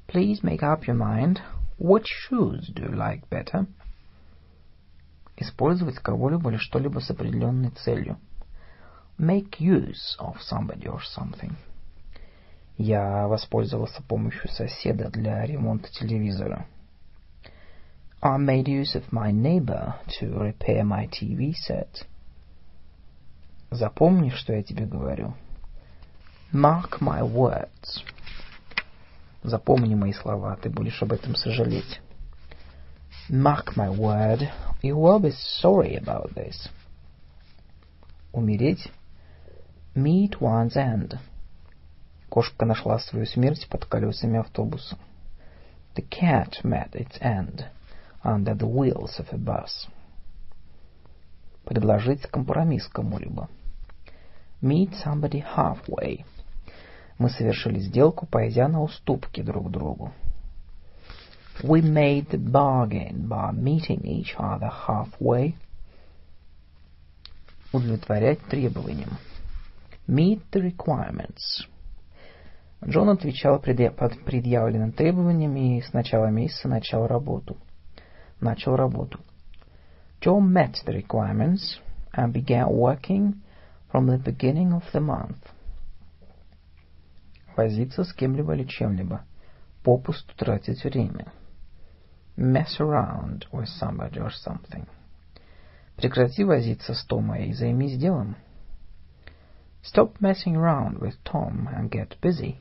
Please 0.07 0.43
make 0.43 0.61
up 0.63 0.87
your 0.87 0.95
mind. 0.95 1.41
Which 1.77 2.07
shoes 2.07 2.69
do 2.73 2.83
you 2.83 2.95
like 2.95 3.27
better? 3.29 3.65
Использовать 5.37 5.95
кого-либо 5.95 6.51
или 6.51 6.57
что-либо 6.57 6.99
с 6.99 7.09
определенной 7.09 7.71
целью. 7.71 8.17
Make 9.17 9.59
use 9.59 10.17
of 10.19 10.37
somebody 10.41 10.87
or 10.87 10.99
something. 11.17 11.55
Я 12.77 13.27
воспользовался 13.27 14.01
помощью 14.03 14.49
соседа 14.49 15.09
для 15.09 15.45
ремонта 15.45 15.89
телевизора. 15.91 16.65
I 18.21 18.37
made 18.37 18.67
use 18.67 18.95
of 18.95 19.11
my 19.11 19.31
neighbor 19.31 19.95
to 20.19 20.37
repair 20.37 20.83
my 20.83 21.07
TV 21.07 21.53
set. 21.53 22.05
Запомни, 23.71 24.29
что 24.29 24.53
я 24.53 24.61
тебе 24.61 24.85
говорю. 24.85 25.33
Mark 26.51 26.99
my 26.99 27.21
words. 27.23 28.03
Запомни 29.42 29.94
мои 29.94 30.12
слова, 30.12 30.56
ты 30.56 30.70
будешь 30.70 31.02
об 31.02 31.12
этом 31.12 31.34
сожалеть. 31.36 32.00
Mark 33.28 33.76
my 33.76 33.90
word, 33.90 34.48
you 34.82 34.96
will 34.96 35.18
be 35.18 35.32
sorry 35.60 35.96
about 35.96 36.34
this. 36.34 36.68
Умереть. 38.32 38.90
Meet 39.94 40.40
one's 40.40 40.76
end. 40.76 41.18
Кошка 42.28 42.66
нашла 42.66 42.98
свою 42.98 43.26
смерть 43.26 43.66
под 43.68 43.86
колесами 43.86 44.38
автобуса. 44.38 44.98
The 45.94 46.02
cat 46.02 46.62
met 46.62 46.94
its 46.94 47.18
end 47.20 47.64
under 48.22 48.54
the 48.54 48.66
wheels 48.66 49.18
of 49.18 49.32
a 49.32 49.38
bus. 49.38 49.88
Предложить 51.64 52.26
компромисс 52.30 52.86
кому-либо. 52.88 53.48
Meet 54.60 54.94
somebody 55.02 55.40
halfway. 55.40 56.24
Мы 57.18 57.30
совершили 57.30 57.78
сделку, 57.78 58.26
пойдя 58.26 58.68
на 58.68 58.82
уступки 58.82 59.42
друг 59.42 59.70
другу. 59.70 60.12
We 61.62 61.80
made 61.80 62.28
the 62.28 62.38
bargain 62.38 63.26
by 63.28 63.52
meeting 63.52 64.02
each 64.02 64.36
other 64.38 64.70
halfway. 64.86 65.54
Удовлетворять 67.72 68.40
требованиям. 68.42 69.16
Meet 70.06 70.42
the 70.52 70.60
requirements. 70.60 71.66
Джон 72.84 73.08
отвечал 73.08 73.58
под 73.58 74.24
предъявленным 74.24 74.92
требованиям 74.92 75.56
и 75.56 75.80
с 75.80 75.92
начала 75.94 76.26
месяца 76.26 76.68
начал 76.68 77.06
работу. 77.06 77.56
Начал 78.40 78.76
работу. 78.76 79.18
John 80.20 80.52
met 80.52 80.74
the 80.84 80.92
requirements 80.92 81.78
and 82.12 82.32
began 82.32 82.68
working 82.68 83.40
from 83.90 84.06
the 84.06 84.18
beginning 84.18 84.72
of 84.72 84.82
the 84.92 85.00
month. 85.00 85.38
Возиться 87.56 88.04
с 88.04 88.12
кем-либо 88.12 88.54
или 88.54 88.64
чем-либо. 88.64 89.24
Попусту 89.82 90.36
тратить 90.36 90.84
время. 90.84 91.32
Mess 92.36 92.78
around 92.78 93.44
with 93.50 93.68
somebody 93.80 94.18
or 94.18 94.30
something. 94.30 94.86
Прекрати 95.96 96.44
возиться 96.44 96.92
с 96.92 97.02
Томой 97.04 97.48
и 97.48 97.54
займись 97.54 97.96
делом. 97.98 98.36
Stop 99.82 100.18
messing 100.20 100.54
around 100.54 100.98
with 100.98 101.14
Tom 101.24 101.68
and 101.68 101.88
get 101.88 102.20
busy. 102.20 102.56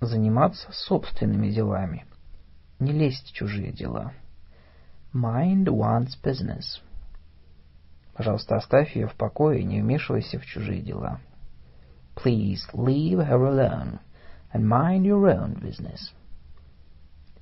Заниматься 0.00 0.72
собственными 0.72 1.48
делами. 1.50 2.06
Не 2.80 2.90
лезть 2.90 3.28
в 3.28 3.32
чужие 3.34 3.70
дела. 3.70 4.12
Mind 5.14 5.66
one's 5.66 6.18
business. 6.20 6.80
Пожалуйста, 8.14 8.56
оставь 8.56 8.96
ее 8.96 9.06
в 9.06 9.14
покое 9.14 9.60
и 9.60 9.64
не 9.64 9.80
вмешивайся 9.80 10.40
в 10.40 10.44
чужие 10.44 10.80
дела. 10.80 11.20
Please 12.14 12.66
leave 12.74 13.18
her 13.18 13.44
alone 13.44 13.98
and 14.52 14.68
mind 14.68 15.04
your 15.04 15.28
own 15.28 15.54
business. 15.54 16.12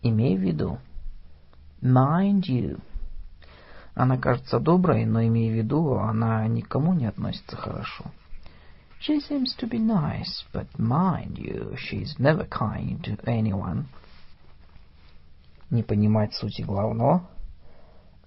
Имей 0.02 0.36
в 0.36 0.40
виду. 0.40 0.78
Mind 1.82 2.42
you. 2.48 2.80
Она 3.94 4.16
кажется 4.16 4.60
доброй, 4.60 5.04
но 5.04 5.22
имей 5.22 5.50
в 5.50 5.54
виду, 5.54 5.94
она 5.98 6.46
никому 6.46 6.94
не 6.94 7.06
относится 7.06 7.56
хорошо. 7.56 8.04
She 9.00 9.18
seems 9.18 9.56
to 9.58 9.66
be 9.66 9.78
nice, 9.78 10.44
but 10.52 10.66
mind 10.78 11.38
you, 11.38 11.74
she's 11.76 12.18
never 12.18 12.46
kind 12.46 13.02
to 13.02 13.16
anyone. 13.24 13.86
Не 15.70 15.82
понимать 15.82 16.34
сути 16.34 16.62
главного. 16.62 17.28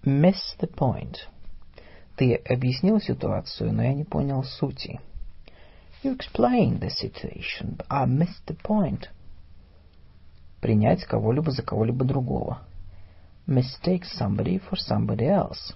Miss 0.03 0.57
the 0.59 0.67
point. 0.67 1.15
Ты 2.17 2.35
объяснил 2.35 2.99
ситуацию, 2.99 3.71
но 3.71 3.83
я 3.83 3.93
не 3.93 4.03
понял 4.03 4.43
сути. 4.43 4.99
You 6.03 6.11
explained 6.11 6.81
the 6.81 6.89
situation, 6.89 7.75
but 7.77 7.87
I 7.89 8.03
missed 8.05 8.45
the 8.45 8.55
point. 8.55 9.07
Принять 10.59 11.05
кого-либо 11.05 11.51
за 11.51 11.63
кого-либо 11.63 12.03
другого. 12.03 12.59
Mistake 13.47 14.03
somebody 14.03 14.59
for 14.59 14.75
somebody 14.75 15.25
else. 15.25 15.73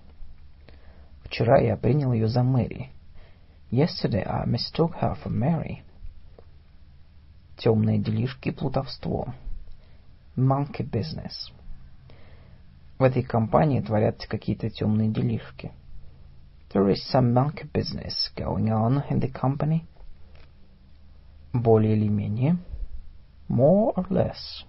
Вчера 1.23 1.59
я 1.59 1.77
принял 1.77 2.11
ее 2.11 2.27
за 2.27 2.43
Мэри. 2.43 2.89
Yesterday 3.71 4.25
I 4.27 4.45
mistook 4.45 4.95
her 5.01 5.17
for 5.23 5.31
Mary. 5.31 5.83
Темные 7.57 7.97
делишки 7.97 8.49
и 8.49 8.51
плутовство. 8.51 9.33
Monkey 10.35 10.83
business. 10.83 11.53
В 12.99 13.03
этой 13.03 13.23
компании 13.23 13.79
творятся 13.79 14.27
какие-то 14.27 14.69
темные 14.69 15.09
делишки. 15.09 15.71
There 16.73 16.91
is 16.91 16.97
some 17.13 17.31
monkey 17.31 17.65
business 17.71 18.29
going 18.35 18.69
on 18.69 19.09
in 19.09 19.21
the 19.21 19.31
company. 19.31 19.85
Более 21.61 21.95
или 21.95 22.07
менее. 22.07 22.57
More 23.49 23.95
or 23.95 24.07
less. 24.09 24.65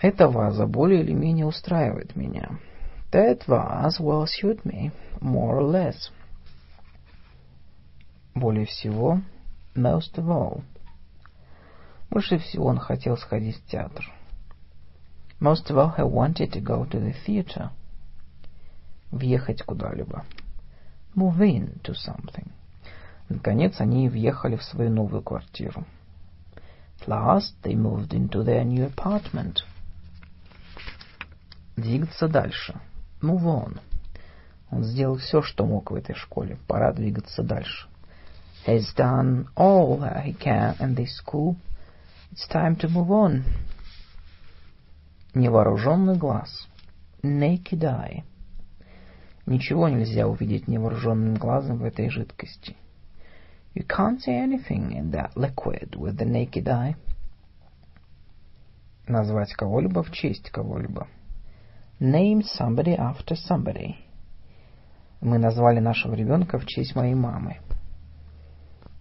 Эта 0.00 0.28
ваза 0.28 0.66
более 0.66 1.02
или 1.02 1.14
менее 1.14 1.46
устраивает 1.46 2.14
меня. 2.14 2.58
That 3.10 3.46
vase 3.46 4.00
will 4.00 4.26
suit 4.26 4.64
me, 4.64 4.92
more 5.20 5.60
or 5.60 5.70
less. 5.70 6.10
Более 8.34 8.66
всего, 8.66 9.22
most 9.74 10.16
of 10.16 10.26
all. 10.28 10.62
Больше 12.10 12.38
всего 12.38 12.66
он 12.66 12.78
хотел 12.78 13.16
сходить 13.16 13.56
в 13.56 13.66
театр. 13.66 14.04
Most 15.40 15.70
of 15.70 15.76
all, 15.78 15.94
he 15.96 16.04
wanted 16.04 16.52
to 16.52 16.60
go 16.60 16.84
to 16.84 17.00
the 17.00 17.14
theater. 17.24 17.70
Въехать 19.10 19.62
куда-либо. 19.62 20.24
Move 21.14 21.40
in 21.40 21.80
to 21.82 21.94
something. 21.94 22.50
Наконец 23.28 23.80
они 23.80 24.08
въехали 24.08 24.56
в 24.56 24.64
свою 24.64 24.90
новую 24.90 25.22
квартиру. 25.22 25.84
At 27.00 27.08
last 27.08 27.54
they 27.62 27.74
moved 27.74 28.10
into 28.10 28.44
their 28.44 28.64
new 28.64 28.86
apartment. 28.86 29.58
Двигаться 31.76 32.28
дальше. 32.28 32.80
Move 33.20 33.44
on. 33.44 33.80
Он 34.70 34.84
сделал 34.84 35.16
все, 35.16 35.42
что 35.42 35.66
мог 35.66 35.90
в 35.90 35.94
этой 35.94 36.14
школе. 36.14 36.58
Пора 36.66 36.92
двигаться 36.92 37.42
дальше. 37.42 37.88
He's 38.66 38.94
done 38.96 39.46
all 39.56 39.98
that 40.00 40.24
he 40.24 40.32
can 40.38 40.76
in 40.78 40.94
this 40.94 41.16
school. 41.16 41.56
It's 42.32 42.48
time 42.48 42.76
to 42.76 42.88
move 42.88 43.08
on. 43.08 43.44
Невооруженный 45.34 46.16
глаз. 46.16 46.68
Naked 47.22 47.82
eye. 47.82 48.24
Ничего 49.46 49.88
нельзя 49.88 50.26
увидеть 50.26 50.68
невооруженным 50.68 51.34
глазом 51.34 51.78
в 51.78 51.84
этой 51.84 52.08
жидкости. 52.08 52.76
You 53.73 53.83
can't 53.83 54.21
see 54.21 54.33
anything 54.33 54.91
in 54.91 55.11
that 55.11 55.37
liquid 55.37 55.95
with 55.95 56.17
the 56.17 56.25
naked 56.25 56.67
eye. 56.67 56.95
Назвать 59.07 59.53
кого-либо 59.53 60.03
в 60.03 60.11
честь 60.11 60.49
кого-либо. 60.49 61.07
Name 61.99 62.41
somebody 62.41 62.97
after 62.97 63.35
somebody. 63.35 63.95
Мы 65.21 65.37
назвали 65.37 65.79
нашего 65.79 66.13
ребенка 66.13 66.59
в 66.59 66.65
честь 66.65 66.95
моей 66.95 67.13
мамы. 67.15 67.57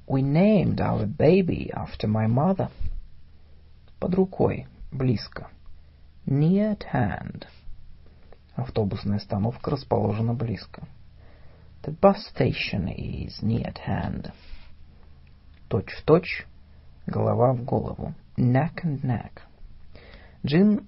We 0.07 0.23
named 0.23 0.81
our 0.81 1.07
baby 1.07 1.71
after 1.73 2.09
my 2.09 2.27
mother. 2.27 2.71
Под 4.01 4.15
рукой, 4.15 4.67
близко. 4.91 5.49
Near 6.27 6.77
at 6.77 6.85
hand. 6.93 7.47
Автобусная 8.55 9.19
остановка 9.19 9.71
расположена 9.71 10.35
близко. 10.35 10.87
The 11.83 11.97
bus 12.01 12.27
station 12.35 12.89
is 12.89 13.41
near 13.43 13.67
at 13.67 13.79
hand. 13.87 14.33
Точь 15.74 15.92
в 15.92 16.04
точь, 16.04 16.46
голова 17.08 17.52
в 17.54 17.64
голову. 17.64 18.14
Neck 18.38 18.84
and 18.84 19.02
neck. 19.02 19.42
Джин, 20.46 20.86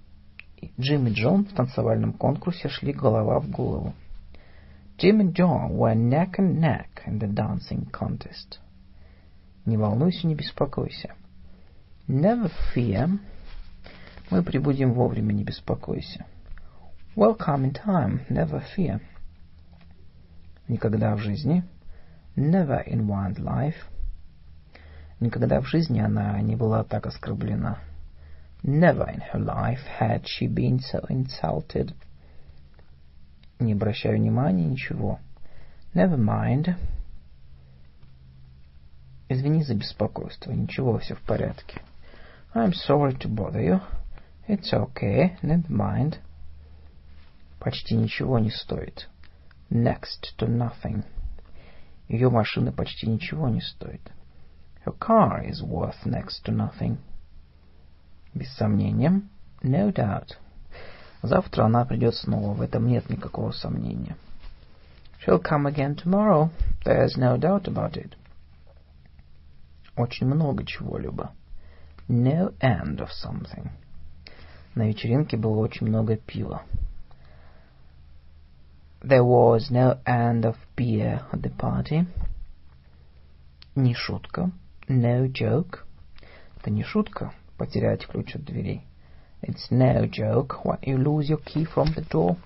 Джим 0.79 1.07
и 1.07 1.11
Джон 1.11 1.45
в 1.45 1.53
танцевальном 1.53 2.13
конкурсе 2.13 2.69
шли 2.69 2.93
голова 2.93 3.39
в 3.39 3.49
голову. 3.49 3.95
Jim 4.99 5.21
and 5.21 5.33
John 5.33 5.71
were 5.71 5.95
neck 5.95 6.37
and 6.37 6.59
neck 6.59 7.01
in 7.07 7.17
the 7.17 7.27
dancing 7.27 7.89
contest. 7.89 8.59
Не 9.65 9.75
волнуйся, 9.75 10.27
не 10.27 10.35
беспокойся. 10.35 11.15
Never 12.07 12.51
fear. 12.75 13.17
Мы 14.29 14.43
прибудем 14.43 14.93
вовремя, 14.93 15.33
не 15.33 15.43
беспокойся. 15.43 16.27
Welcome 17.15 17.63
in 17.63 17.73
time, 17.73 18.19
never 18.29 18.63
fear. 18.77 19.01
Никогда 20.67 21.15
в 21.15 21.21
жизни. 21.21 21.63
Never 22.35 22.85
in 22.85 23.07
one's 23.07 23.39
life. 23.39 23.73
Никогда 25.19 25.61
в 25.61 25.67
жизни 25.67 25.99
она 25.99 26.39
не 26.41 26.55
была 26.55 26.83
так 26.83 27.05
оскорблена. 27.07 27.79
Never 28.63 29.07
in 29.07 29.21
her 29.31 29.39
life 29.39 29.85
had 29.99 30.25
she 30.25 30.47
been 30.47 30.79
so 30.79 31.05
insulted. 31.07 31.93
Не 33.59 33.73
обращаю 33.73 34.17
внимания, 34.17 34.65
ничего. 34.65 35.19
Never 35.93 36.17
mind. 36.17 36.75
Извини 39.29 39.63
за 39.63 39.75
беспокойство, 39.75 40.51
ничего, 40.51 40.97
все 40.99 41.15
в 41.15 41.21
порядке. 41.21 41.81
I'm 42.53 42.73
sorry 42.73 43.17
to 43.19 43.29
bother 43.29 43.61
you. 43.61 43.81
It's 44.47 44.73
okay, 44.73 45.37
never 45.41 45.69
mind. 45.69 46.19
Почти 47.59 47.95
ничего 47.95 48.39
не 48.39 48.51
стоит. 48.51 49.09
Next 49.69 50.35
to 50.37 50.47
nothing. 50.47 51.03
Ее 52.07 52.29
машина 52.29 52.71
почти 52.71 53.07
ничего 53.07 53.47
не 53.49 53.61
стоит. 53.61 54.01
Her 54.84 54.92
car 54.92 55.42
is 55.42 55.62
worth 55.62 56.06
next 56.06 56.44
to 56.44 56.52
nothing. 56.52 56.98
Без 58.34 58.48
сомнения. 58.56 59.22
No 59.62 59.92
doubt. 59.92 60.36
Завтра 61.22 61.64
она 61.64 61.84
придет 61.84 62.14
снова, 62.14 62.54
в 62.54 62.62
этом 62.62 62.86
нет 62.86 63.10
никакого 63.10 63.52
сомнения. 63.52 64.16
She'll 65.20 65.42
come 65.42 65.66
again 65.66 65.96
tomorrow. 65.96 66.50
There's 66.84 67.16
no 67.16 67.36
doubt 67.36 67.68
about 67.68 67.96
it. 67.96 68.16
Очень 69.96 70.28
много 70.28 70.64
чего-либо. 70.64 71.32
No 72.08 72.54
end 72.60 73.00
of 73.00 73.10
something. 73.12 73.70
На 74.74 74.88
вечеринке 74.88 75.36
было 75.36 75.58
очень 75.58 75.88
много 75.88 76.16
пива. 76.16 76.62
There 79.02 79.24
was 79.24 79.70
no 79.70 79.98
end 80.06 80.44
of 80.44 80.56
beer 80.76 81.22
at 81.32 81.42
the 81.42 81.50
party. 81.50 82.06
Не 83.74 83.94
шутка. 83.94 84.50
No 84.87 85.27
joke. 85.31 85.79
Это 86.57 86.69
не 86.69 86.83
шутка 86.83 87.33
потерять 87.57 88.05
ключ 88.05 88.35
от 88.35 88.43
дверей. 88.43 88.85
It's 89.41 89.71
no 89.71 90.07
joke 90.07 90.63
when 90.63 90.79
you 90.83 90.97
lose 90.97 91.27
your 91.27 91.41
key 91.43 91.65
from 91.65 91.87
the 91.95 92.07
door. 92.07 92.37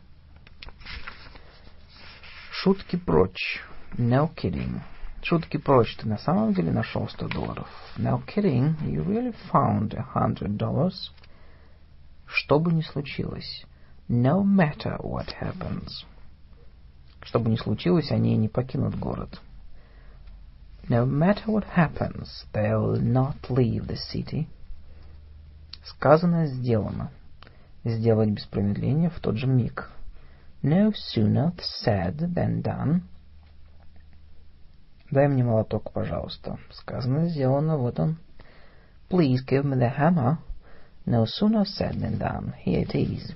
Шутки 2.52 2.96
прочь. 2.96 3.62
No 3.98 4.34
kidding. 4.34 4.80
Шутки 5.22 5.58
прочь. 5.58 5.98
Ты 5.98 6.08
на 6.08 6.18
самом 6.18 6.54
деле 6.54 6.72
нашел 6.72 7.10
сто 7.10 7.28
долларов? 7.28 7.68
No 7.98 8.24
kidding. 8.26 8.76
You 8.84 9.04
really 9.04 9.36
found 9.52 9.94
a 9.94 10.08
hundred 10.16 10.56
dollars? 10.56 11.12
Что 12.26 12.58
бы 12.60 12.72
ни 12.72 12.82
случилось. 12.82 13.66
No 14.08 14.44
matter 14.44 14.98
what 15.02 15.28
happens. 15.42 16.06
Что 17.22 17.40
бы 17.40 17.50
ни 17.50 17.58
случилось, 17.58 18.12
они 18.12 18.38
не 18.38 18.48
покинут 18.48 18.98
город. 18.98 19.42
No 20.90 21.06
matter 21.06 21.52
what 21.52 21.66
happens, 21.66 22.46
they'll 22.52 22.96
not 22.96 23.52
leave 23.52 23.86
the 23.86 23.96
city. 23.96 24.48
Сказано, 25.84 26.48
сделано. 26.48 27.12
Сделать 27.86 28.32
без 28.32 28.46
промедления 28.46 29.12
в 29.12 29.20
тот 29.20 29.38
же 29.38 29.46
миг. 29.46 29.92
No 30.64 30.92
sooner 30.92 31.54
said 31.84 32.18
than 32.34 32.64
done. 32.64 33.02
Дай 35.12 35.28
мне 35.28 35.44
молоток, 35.44 35.92
пожалуйста. 35.92 36.58
Сказано, 36.72 37.30
сделано, 37.30 37.78
вот 37.78 38.00
он. 38.00 38.18
Please 39.10 39.46
give 39.46 39.64
me 39.64 39.78
the 39.78 39.96
hammer. 39.96 40.40
No 41.06 41.26
sooner 41.26 41.66
said 41.66 42.00
than 42.00 42.18
done. 42.18 42.56
Here 42.66 42.82
it 42.82 42.96
is. 42.96 43.36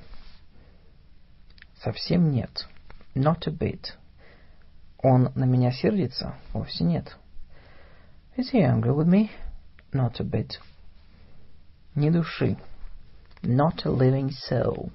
Совсем 1.83 2.31
нет. 2.31 2.67
Not 3.13 3.45
a 3.45 3.51
bit. 3.51 3.93
Он 5.03 5.31
на 5.35 5.45
меня 5.45 5.71
сердится? 5.71 6.35
Вовсе 6.53 6.83
нет. 6.83 7.15
Is 8.35 8.49
he 8.49 8.63
angry 8.63 8.91
with 8.91 9.07
me? 9.07 9.29
Not 9.93 10.19
a 10.19 10.23
bit. 10.23 10.57
Ни 11.95 12.09
души. 12.09 12.57
Not 13.43 13.85
a 13.85 13.91
living 13.91 14.31
soul. 14.31 14.91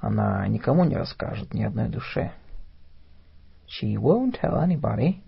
Она 0.00 0.46
никому 0.48 0.84
не 0.84 0.96
расскажет, 0.96 1.52
ни 1.52 1.62
одной 1.62 1.88
душе. 1.88 2.32
She 3.66 3.98
won't 3.98 4.40
tell 4.40 4.56
anybody. 4.56 5.20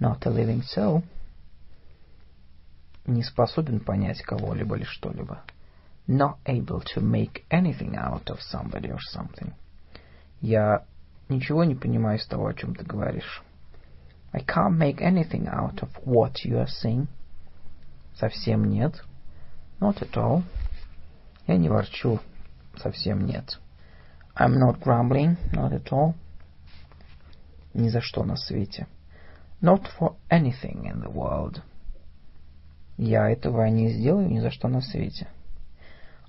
Not 0.00 0.26
a 0.26 0.30
living 0.30 0.62
soul. 0.62 1.04
Не 3.06 3.22
способен 3.22 3.78
понять 3.78 4.22
кого-либо 4.22 4.76
или 4.76 4.84
что-либо. 4.84 5.42
Not 6.08 6.38
able 6.46 6.82
to 6.94 7.00
make 7.00 7.44
anything 7.48 7.94
out 7.94 8.28
of 8.28 8.40
somebody 8.40 8.90
or 8.90 8.98
something. 9.14 9.52
Я 10.40 10.84
ничего 11.28 11.62
не 11.62 11.76
понимаю 11.76 12.18
из 12.18 12.26
того, 12.26 12.48
о 12.48 12.54
чем 12.54 12.74
ты 12.74 12.84
говоришь. 12.84 13.44
I 14.32 14.40
can't 14.40 14.78
make 14.78 15.02
anything 15.02 15.46
out 15.46 15.82
of 15.82 15.90
what 16.04 16.44
you 16.44 16.58
are 16.58 16.68
saying. 16.68 17.08
Совсем 18.14 18.64
нет. 18.64 19.02
Not 19.80 20.00
at 20.00 20.16
all. 20.16 20.42
Я 21.46 21.56
не 21.56 21.68
ворчу. 21.68 22.20
Совсем 22.76 23.26
нет. 23.26 23.58
I'm 24.34 24.58
not 24.58 24.80
grumbling. 24.80 25.36
Not 25.52 25.72
at 25.72 25.92
all. 25.92 26.14
Ни 27.74 27.88
за 27.88 28.00
что 28.00 28.24
на 28.24 28.36
свете. 28.36 28.86
Not 29.60 29.86
for 29.98 30.16
anything 30.30 30.84
in 30.86 31.00
the 31.02 31.10
world. 31.10 31.62
Я 32.96 33.30
этого 33.30 33.66
не 33.66 33.90
сделаю 33.90 34.28
ни 34.28 34.40
за 34.40 34.50
что 34.50 34.68
на 34.68 34.80
свете. 34.80 35.28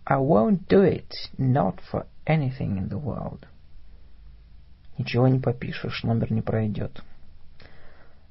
I 0.06 0.18
won't 0.18 0.68
do 0.68 0.84
it, 0.84 1.12
not 1.38 1.80
for 1.92 2.06
anything 2.26 2.78
in 2.78 2.90
the 2.90 3.02
world. 3.02 3.48
Ничего 4.98 5.28
не 5.28 5.40
попишешь, 5.40 6.04
номер 6.04 6.32
не 6.32 6.42
пройдет. 6.42 7.02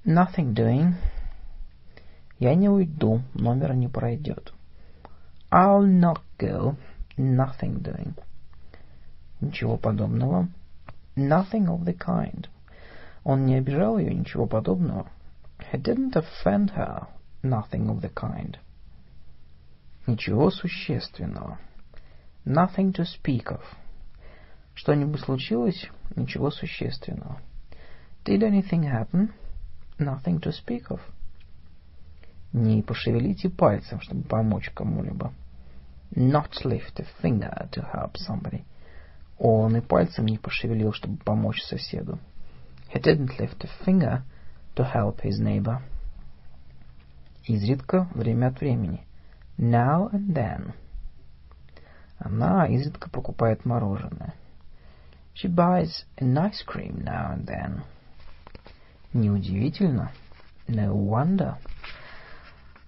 Nothing 0.04 0.52
doing. 0.52 0.94
Я 2.40 2.56
не 2.56 2.68
уйду, 2.68 3.22
номер 3.34 3.74
не 3.74 3.86
пройдет. 3.86 4.52
I'll 5.48 5.86
not 5.86 6.20
go, 6.38 6.76
nothing 7.16 7.80
doing. 7.80 8.14
Ничего 9.40 9.76
подобного. 9.76 10.48
Nothing 11.14 11.66
of 11.68 11.84
the 11.84 11.96
kind. 11.96 12.48
Он 13.22 13.46
не 13.46 13.54
обижал 13.54 13.98
ее, 13.98 14.12
ничего 14.12 14.46
подобного. 14.46 15.06
He 15.72 15.80
didn't 15.80 16.16
offend 16.16 16.74
her, 16.74 17.06
nothing 17.44 17.88
of 17.88 18.00
the 18.00 18.12
kind. 18.12 18.56
Ничего 20.06 20.50
существенного. 20.50 21.58
Nothing 22.44 22.92
to 22.94 23.04
speak 23.04 23.52
of. 23.52 23.62
Что-нибудь 24.74 25.20
случилось? 25.20 25.88
Ничего 26.16 26.50
существенного. 26.50 27.40
Did 28.24 28.42
anything 28.42 28.82
happen? 28.82 29.30
Nothing 29.98 30.40
to 30.40 30.52
speak 30.52 30.90
of. 30.90 31.00
Не 32.52 32.82
пошевелите 32.82 33.48
пальцем, 33.48 34.00
чтобы 34.00 34.22
помочь 34.24 34.70
кому-либо. 34.70 35.32
Not 36.14 36.64
lift 36.64 37.00
a 37.00 37.06
finger 37.22 37.68
to 37.70 37.82
help 37.92 38.16
somebody. 38.16 38.64
Он 39.38 39.76
и 39.76 39.80
пальцем 39.80 40.26
не 40.26 40.38
пошевелил, 40.38 40.92
чтобы 40.92 41.16
помочь 41.18 41.62
соседу. 41.62 42.18
He 42.92 43.00
didn't 43.00 43.38
lift 43.38 43.64
a 43.64 43.84
finger 43.84 44.22
to 44.76 44.84
help 44.84 45.22
his 45.22 45.40
neighbor. 45.40 45.80
Изредка, 47.46 48.08
время 48.14 48.48
от 48.48 48.60
времени. 48.60 49.06
Now 49.58 50.10
and 50.12 50.34
then. 50.34 50.74
Она 52.18 52.66
изредка 52.66 53.10
покупает 53.10 53.64
мороженое. 53.64 54.34
She 55.34 55.48
buys 55.48 56.04
an 56.18 56.36
ice 56.36 56.62
cream 56.66 57.02
now 57.02 57.32
and 57.32 57.46
then. 57.46 57.82
Неудивительно. 59.12 60.10
No 60.68 60.94
wonder. 60.94 61.56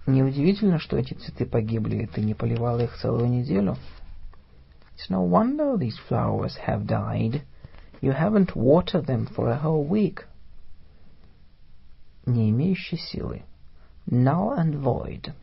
Неудивительно, 0.07 0.79
что 0.79 0.97
эти 0.97 1.13
цветы 1.13 1.45
погибли, 1.45 2.03
и 2.03 2.05
ты 2.05 2.21
не 2.21 2.33
поливала 2.33 2.81
их 2.81 2.95
целую 2.97 3.27
неделю. 3.27 3.77
It's 4.95 5.09
no 5.09 5.21
wonder 5.27 5.77
these 5.77 5.97
flowers 6.09 6.57
have 6.65 6.85
died. 6.85 7.41
You 8.01 8.13
haven't 8.13 8.55
watered 8.55 9.07
them 9.07 9.27
for 9.27 9.49
a 9.49 9.59
whole 9.61 9.85
week. 9.85 10.25
Не 12.25 12.49
имеющий 12.49 12.97
силы. 12.97 13.43
Null 14.07 14.57
and 14.57 14.81
void. 14.81 15.33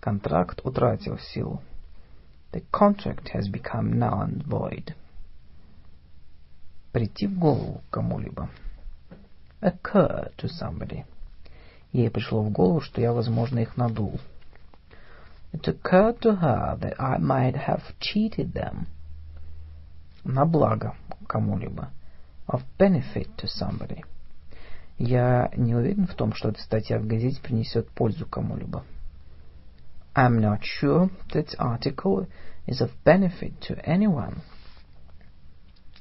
Контракт 0.00 0.60
утратил 0.64 1.18
силу. 1.18 1.62
The 2.52 2.62
contract 2.70 3.30
has 3.34 3.48
become 3.48 3.98
null 3.98 4.22
and 4.22 4.44
void. 4.44 4.94
Прийти 6.92 7.26
в 7.26 7.38
голову 7.38 7.82
кому-либо. 7.90 8.48
Occur 9.64 10.30
to 10.36 10.46
somebody. 10.46 11.06
Ей 11.90 12.10
пришло 12.10 12.42
в 12.42 12.50
голову, 12.50 12.82
что 12.82 13.00
я, 13.00 13.14
возможно, 13.14 13.60
их 13.60 13.78
надул. 13.78 14.20
It 15.54 15.66
occurred 15.66 16.20
to 16.20 16.38
her 16.38 16.76
that 16.78 16.96
I 16.98 17.16
might 17.18 17.54
have 17.54 17.80
cheated 17.98 18.52
them. 18.52 18.88
На 20.22 20.44
благо 20.44 20.94
кому-либо. 21.26 21.88
Of 22.46 22.62
benefit 22.78 23.34
to 23.38 23.46
somebody. 23.46 24.04
Я 24.98 25.50
не 25.56 25.74
уверен 25.74 26.06
в 26.06 26.14
том, 26.14 26.34
что 26.34 26.50
эта 26.50 26.60
статья 26.60 26.98
в 26.98 27.06
газете 27.06 27.40
принесет 27.40 27.88
пользу 27.90 28.26
кому-либо. 28.26 28.84
I'm 30.14 30.40
not 30.40 30.60
sure 30.62 31.10
that 31.32 31.56
article 31.58 32.26
is 32.66 32.82
of 32.82 32.90
benefit 33.02 33.58
to 33.60 33.82
anyone. 33.86 34.42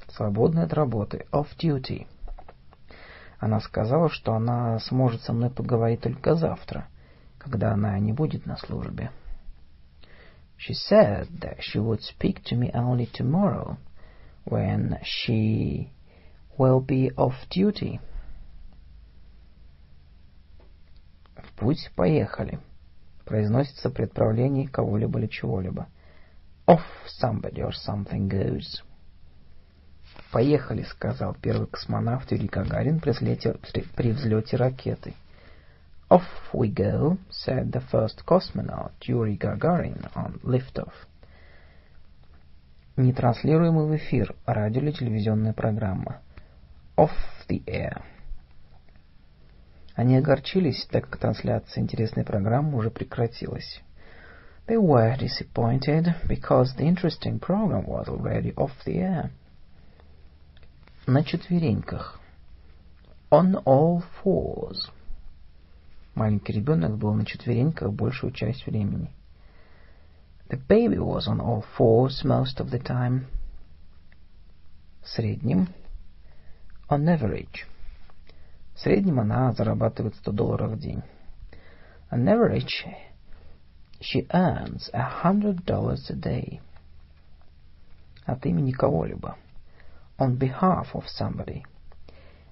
Свободной 0.10 0.64
от 0.64 0.74
работы. 0.74 1.26
Off 1.32 1.48
duty. 1.58 2.08
Она 3.44 3.60
сказала, 3.60 4.08
что 4.08 4.36
она 4.36 4.80
сможет 4.80 5.22
со 5.24 5.34
мной 5.34 5.50
поговорить 5.50 6.00
только 6.00 6.34
завтра, 6.36 6.88
когда 7.38 7.74
она 7.74 8.00
не 8.00 8.14
будет 8.14 8.46
на 8.46 8.56
службе. 8.56 9.12
She 10.58 10.74
said 10.90 11.28
that 11.42 11.58
she 11.60 11.78
would 11.78 12.00
speak 12.00 12.42
to 12.46 12.56
me 12.56 12.72
only 12.74 13.06
tomorrow, 13.12 13.76
when 14.46 14.98
she 15.04 15.90
will 16.58 16.80
be 16.80 17.14
off 17.18 17.34
duty. 17.54 18.00
В 21.36 21.52
путь 21.58 21.92
поехали. 21.98 22.62
Произносится 23.26 23.90
при 23.90 24.04
отправлении 24.04 24.68
кого-либо 24.68 25.20
или 25.20 25.28
чего-либо. 25.28 25.90
Off 26.66 26.80
somebody 27.22 27.62
or 27.62 27.74
something 27.74 28.30
goes. 28.30 28.82
«Поехали»,— 30.32 30.84
сказал 30.90 31.36
первый 31.42 31.68
космонавт 31.68 32.32
Юрий 32.32 32.48
Гагарин 32.48 33.00
при 33.00 33.12
взлете, 33.12 33.56
при 33.96 34.12
взлете 34.12 34.58
ракеты. 34.58 35.14
Off 36.10 36.28
we 36.54 36.72
go, 36.72 37.18
said 37.32 37.72
the 37.72 37.82
first 37.92 38.24
cosmonaut 38.26 38.92
Yuri 39.08 39.36
Gagarin 39.36 40.12
on 40.14 40.40
liftoff. 40.44 40.94
Не 42.98 43.12
транслируемый 43.14 43.88
в 43.88 43.96
эфир 43.96 44.36
радио 44.46 44.82
или 44.82 44.92
телевизионная 44.92 45.54
программа. 45.54 46.22
Off 46.96 47.10
the 47.50 47.64
air. 47.66 48.04
Они 49.96 50.16
огорчились, 50.16 50.86
так 50.92 51.10
как 51.10 51.20
трансляция 51.20 51.82
интересной 51.82 52.24
программы 52.24 52.78
уже 52.78 52.92
прекратилась. 52.92 53.82
They 54.68 54.78
were 54.78 55.18
disappointed 55.18 56.14
because 56.28 56.76
the 56.78 56.88
interesting 56.88 57.40
program 57.40 57.86
was 57.86 58.08
already 58.08 58.54
off 58.56 58.72
the 58.86 59.00
air. 59.00 59.32
На 61.06 61.22
четвереньках. 61.22 62.18
On 63.30 63.62
all 63.66 64.06
fours. 64.24 64.90
Маленький 66.16 66.54
ребенок 66.54 66.98
был 66.98 67.14
на 67.14 67.26
четвереньках 67.26 67.92
большую 67.92 68.32
часть 68.32 68.66
времени. 68.66 69.12
The 70.48 70.62
baby 70.66 70.98
was 70.98 71.28
on 71.28 71.42
all 71.42 71.66
fours 71.78 72.24
most 72.24 72.62
of 72.62 72.70
the 72.70 72.82
time. 72.82 73.26
В 75.02 75.10
среднем. 75.10 75.68
On 76.88 77.04
average. 77.04 77.66
В 78.74 78.80
среднем 78.80 79.20
она 79.20 79.52
зарабатывает 79.52 80.16
100 80.16 80.32
долларов 80.32 80.72
в 80.72 80.80
день. 80.80 81.04
On 82.12 82.24
average, 82.24 82.86
she 84.00 84.26
earns 84.30 84.90
a 84.94 85.22
hundred 85.22 85.66
dollars 85.66 86.10
a 86.10 86.16
day. 86.16 86.62
От 88.26 88.46
имени 88.46 88.72
кого-либо 88.72 89.36
on 90.19 90.37
behalf 90.37 90.95
of 90.95 91.05
somebody. 91.07 91.65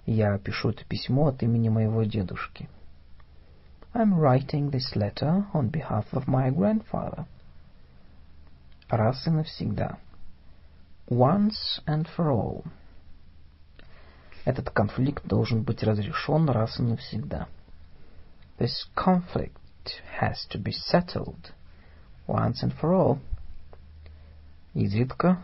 Я 0.07 0.39
пишу 0.39 0.71
это 0.71 0.85
письмо 0.85 1.29
от 1.29 1.43
имени 1.43 1.69
моего 1.69 2.05
дедушки. 2.05 2.69
I'm 3.93 4.15
writing 4.15 4.71
this 4.71 4.95
letter 4.95 5.47
on 5.53 5.71
behalf 5.71 6.07
of 6.13 6.27
my 6.27 6.51
grandfather. 6.51 7.27
Раз 8.89 9.27
и 9.27 9.31
навсегда. 9.31 9.99
Once 11.09 11.81
and 11.87 12.07
for 12.17 12.31
all. 12.31 12.65
Этот 14.45 14.71
конфликт 14.71 15.27
должен 15.27 15.65
быть 15.65 15.83
разрешен 15.83 16.49
раз 16.49 16.79
и 16.79 16.83
навсегда. 16.83 17.49
This 18.59 18.87
conflict 18.95 20.03
has 20.21 20.47
to 20.51 20.59
be 20.59 20.73
settled 20.73 21.53
once 22.29 22.63
and 22.63 22.73
for 22.79 22.93
all. 22.93 23.19
Изредка 24.75 25.41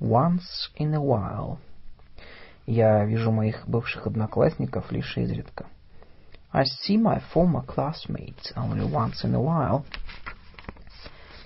Once 0.00 0.70
in 0.76 0.94
a 0.94 1.00
while. 1.00 1.58
Я 2.66 3.04
вижу 3.06 3.32
моих 3.32 3.66
бывших 3.66 4.06
одноклассников 4.06 4.92
лишь 4.92 5.16
изредка. 5.16 5.66
I 6.52 6.64
see 6.64 6.98
my 6.98 7.22
former 7.32 7.64
classmates 7.64 8.52
only 8.56 8.84
once 8.84 9.24
in 9.24 9.34
a 9.34 9.40
while. 9.40 9.84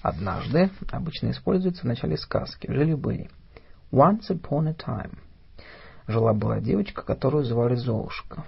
Однажды 0.03 0.71
обычно 0.91 1.31
используется 1.31 1.83
в 1.83 1.85
начале 1.85 2.17
сказки. 2.17 2.67
Жили-были. 2.69 3.31
Once 3.93 4.29
upon 4.31 4.67
a 4.67 4.75
time. 4.75 5.17
Жила-была 6.09 6.61
девочка, 6.61 7.03
которую 7.03 7.45
звали 7.45 7.77
Золушка. 7.77 8.45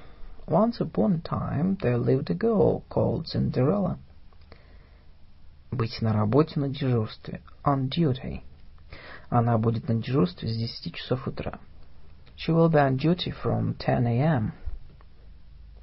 Once 0.49 0.81
upon 0.81 1.15
a 1.15 1.21
time 1.21 1.77
there 1.79 1.97
lived 1.97 2.29
a 2.29 2.35
girl 2.35 2.83
called 2.89 3.27
Cinderella. 3.27 3.99
Быть 5.71 6.03
на 6.03 6.13
работе 6.13 6.59
на 6.59 6.69
дежурстве. 6.69 7.41
On 7.65 7.89
duty. 7.89 8.41
Она 9.35 9.57
будет 9.57 9.89
на 9.89 9.95
дежурстве 9.95 10.47
с 10.47 10.55
10 10.55 10.95
часов 10.95 11.27
утра. 11.27 11.59
She 12.37 12.55
will 12.55 12.71
be 12.71 12.75
on 12.75 12.99
duty 12.99 13.33
from 13.43 13.75
10 13.79 14.07
a.m. 14.07 14.53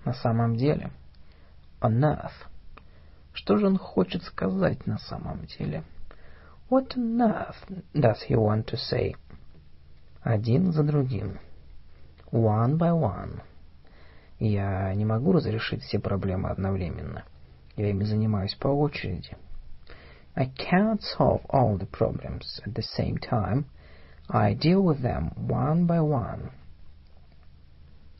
На 0.05 0.13
самом 0.13 0.55
деле. 0.55 0.91
On 1.81 1.99
earth. 1.99 2.45
Что 3.33 3.57
же 3.57 3.65
он 3.65 3.79
хочет 3.79 4.21
сказать 4.21 4.85
на 4.85 4.99
самом 4.99 5.47
деле? 5.47 5.83
What 6.69 6.95
on 6.95 7.17
earth 7.17 7.83
does 7.95 8.17
he 8.29 8.35
want 8.35 8.65
to 8.65 8.77
say? 8.77 9.15
Один 10.21 10.71
за 10.71 10.83
другим. 10.83 11.39
One 12.31 12.77
by 12.77 12.91
one. 12.91 13.41
Я 14.37 14.93
не 14.93 15.05
могу 15.05 15.31
разрешить 15.31 15.81
все 15.81 15.97
проблемы 15.97 16.49
одновременно. 16.49 17.23
Я 17.75 17.89
ими 17.89 18.03
занимаюсь 18.03 18.53
по 18.53 18.67
очереди. 18.67 19.35
I 20.38 20.46
can't 20.46 21.00
solve 21.00 21.42
all 21.48 21.76
the 21.78 21.86
problems 21.86 22.60
at 22.66 22.74
the 22.74 22.82
same 22.82 23.18
time. 23.18 23.66
I 24.28 24.54
deal 24.54 24.82
with 24.82 25.00
them 25.00 25.30
one 25.36 25.86
by 25.86 26.00
one. 26.00 26.50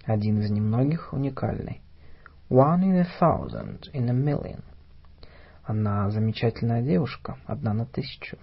Один 0.06 0.40
из 0.40 0.50
немногих 0.50 1.12
уникальный. 1.12 1.80
One 2.48 2.82
in 2.84 2.96
a 2.96 3.08
thousand, 3.18 3.88
in 3.92 4.08
a 4.08 4.12
million. 4.12 4.62
Она 5.64 6.10
замечательная 6.10 6.82
девушка, 6.82 7.38
одна 7.46 7.72
на 7.72 7.86
тысячу. 7.86 8.38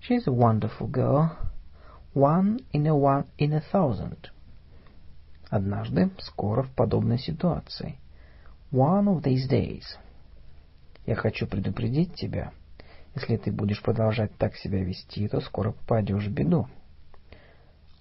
She's 0.00 0.26
a 0.26 0.32
wonderful 0.32 0.86
girl, 0.86 1.36
one 2.14 2.60
in 2.72 2.86
a 2.86 2.94
one 2.94 3.26
in 3.36 3.52
a 3.52 3.60
thousand. 3.72 4.30
Однажды, 5.50 6.10
скоро 6.20 6.62
в 6.62 6.70
подобной 6.70 7.18
ситуации. 7.18 7.98
One 8.70 9.08
of 9.08 9.22
these 9.22 9.50
days. 9.50 9.84
Я 11.04 11.16
хочу 11.16 11.46
предупредить 11.46 12.14
тебя. 12.14 12.52
Если 13.15 13.37
ты 13.37 13.51
будешь 13.51 13.81
продолжать 13.81 14.37
так 14.37 14.55
себя 14.57 14.83
вести, 14.83 15.27
то 15.29 15.39
скоро 15.39 15.71
попадешь 15.71 16.25
в 16.25 16.31
беду. 16.31 16.67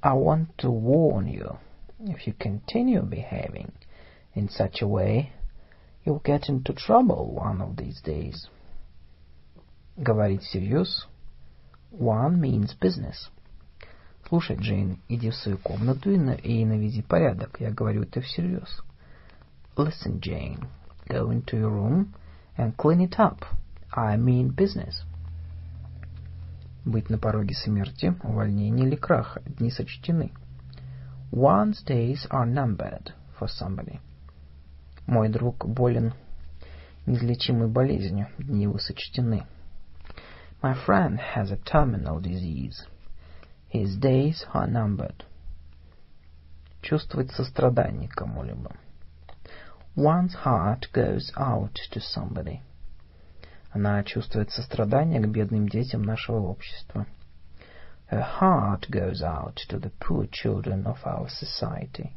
I 0.02 0.12
want 0.12 0.48
to 0.58 0.70
warn 0.70 1.26
you. 1.26 1.56
If 2.00 2.26
you 2.26 2.34
continue 2.34 3.02
behaving 3.02 3.72
in 4.34 4.48
such 4.48 4.82
a 4.82 4.88
way, 4.88 5.32
you'll 6.04 6.20
get 6.22 6.48
into 6.48 6.74
trouble 6.74 7.32
one 7.32 7.62
of 7.62 7.76
these 7.76 8.02
days. 8.02 8.48
Говорить 9.96 10.42
всерьез. 10.42 11.06
One 11.92 12.40
means 12.40 12.74
business. 12.74 13.30
Слушай, 14.28 14.56
Джейн, 14.56 14.98
иди 15.08 15.30
в 15.30 15.36
свою 15.36 15.58
комнату 15.58 16.10
и, 16.10 16.16
на, 16.16 16.32
и 16.32 16.64
наведи 16.64 17.02
порядок. 17.02 17.60
Я 17.60 17.70
говорю 17.70 18.02
это 18.02 18.20
всерьез. 18.20 18.82
Listen, 19.76 20.18
Jane. 20.18 20.66
Go 21.06 21.30
into 21.30 21.56
your 21.56 21.70
room 21.70 22.14
and 22.56 22.76
clean 22.76 23.00
it 23.00 23.18
up. 23.18 23.44
I 23.96 24.16
mean 24.16 24.50
business. 24.50 25.04
Быть 26.84 27.10
на 27.10 27.18
пороге 27.18 27.54
смерти, 27.54 28.12
увольнение 28.24 28.88
или 28.88 28.96
краха, 28.96 29.40
дни 29.46 29.70
сочтены. 29.70 30.32
One's 31.30 31.80
days 31.86 32.26
are 32.28 32.44
numbered 32.44 33.12
for 33.38 33.46
somebody. 33.46 34.00
Мой 35.06 35.28
друг 35.28 35.64
болен 35.64 36.12
неизлечимой 37.06 37.68
болезнью, 37.68 38.28
дни 38.38 38.64
его 38.64 38.78
сочтены. 38.78 39.46
My 40.60 40.74
friend 40.74 41.20
has 41.36 41.52
a 41.52 41.56
terminal 41.56 42.20
disease. 42.20 42.88
His 43.68 43.96
days 43.96 44.44
are 44.52 44.66
numbered. 44.66 45.24
Чувствовать 46.82 47.30
сострадание 47.30 48.08
кому-либо. 48.08 48.74
One's 49.94 50.34
heart 50.44 50.90
goes 50.92 51.30
out 51.36 51.78
to 51.92 52.00
somebody. 52.00 52.60
Она 53.74 54.04
чувствует 54.04 54.52
сострадание 54.52 55.20
к 55.20 55.26
бедным 55.26 55.68
детям 55.68 56.04
нашего 56.04 56.38
общества. 56.38 57.06
Her 58.08 58.24
heart 58.40 58.88
goes 58.88 59.20
out 59.20 59.56
to 59.68 59.80
the 59.80 59.90
poor 59.98 60.28
children 60.30 60.86
of 60.86 60.98
our 61.04 61.28
society. 61.28 62.12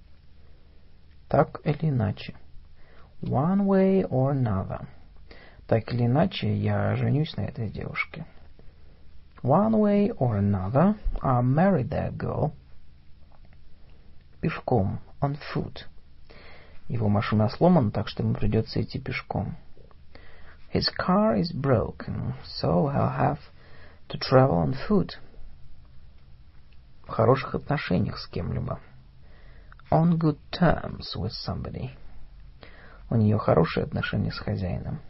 Так 1.28 1.60
или 1.64 1.90
иначе. 1.90 2.36
One 3.24 3.66
way 3.66 4.04
or 4.04 4.34
another. 4.34 4.86
Так 5.66 5.92
или 5.92 6.06
иначе, 6.06 6.56
я 6.56 6.96
женюсь 6.96 7.36
на 7.36 7.42
этой 7.42 7.70
девушке. 7.72 8.28
One 9.42 9.74
way 9.80 10.12
or 10.12 10.38
another, 10.38 10.96
I'll 11.24 11.42
marry 11.42 11.84
that 11.90 12.18
girl. 12.18 12.52
Пешком, 14.42 15.00
on 15.20 15.40
foot. 15.52 15.88
Его 16.88 17.10
машина 17.10 17.50
сломана, 17.50 17.90
так 17.90 18.08
что 18.10 18.22
ему 18.22 18.36
придется 18.36 18.80
идти 18.80 19.00
пешком. 19.00 19.58
His 20.69 20.89
car 20.89 21.37
is 21.37 21.53
broken, 21.53 22.35
so 22.45 22.89
he'll 22.89 23.09
have 23.09 23.41
to 24.09 24.19
travel 24.19 24.57
on 24.57 24.75
foot. 24.89 25.19
В 27.07 27.11
хороших 27.11 27.55
отношениях 27.55 28.19
с 28.19 28.27
кем-либо. 28.27 28.81
On 29.91 30.17
good 30.17 30.39
terms 30.51 31.15
with 31.15 31.33
somebody. 31.33 31.91
У 33.11 33.17
нее 33.17 33.39
хорошие 33.39 33.85
отношения 33.85 34.33
с 34.33 34.39
хозяином. 34.39 35.01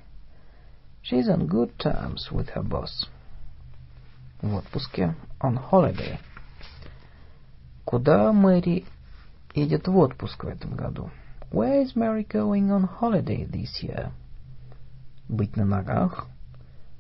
She's 1.05 1.29
on 1.29 1.47
good 1.47 1.77
terms 1.79 2.31
with 2.33 2.49
her 2.55 2.63
boss. 2.63 3.07
В 4.41 4.57
отпуске. 4.57 5.15
On 5.41 5.57
holiday. 5.71 6.19
Куда 7.85 8.33
Мэри 8.33 8.85
едет 9.55 9.87
в 9.87 9.97
отпуск 9.97 10.43
в 10.43 10.49
этом 10.49 10.75
году? 10.75 11.11
Where 11.53 11.83
is 11.83 11.95
Mary 11.95 12.27
going 12.27 12.71
on 12.71 12.85
holiday 12.85 13.45
this 13.45 13.83
year? 13.83 14.11
Быть 15.30 15.56
на 15.58 15.66
ногах, 15.66 16.28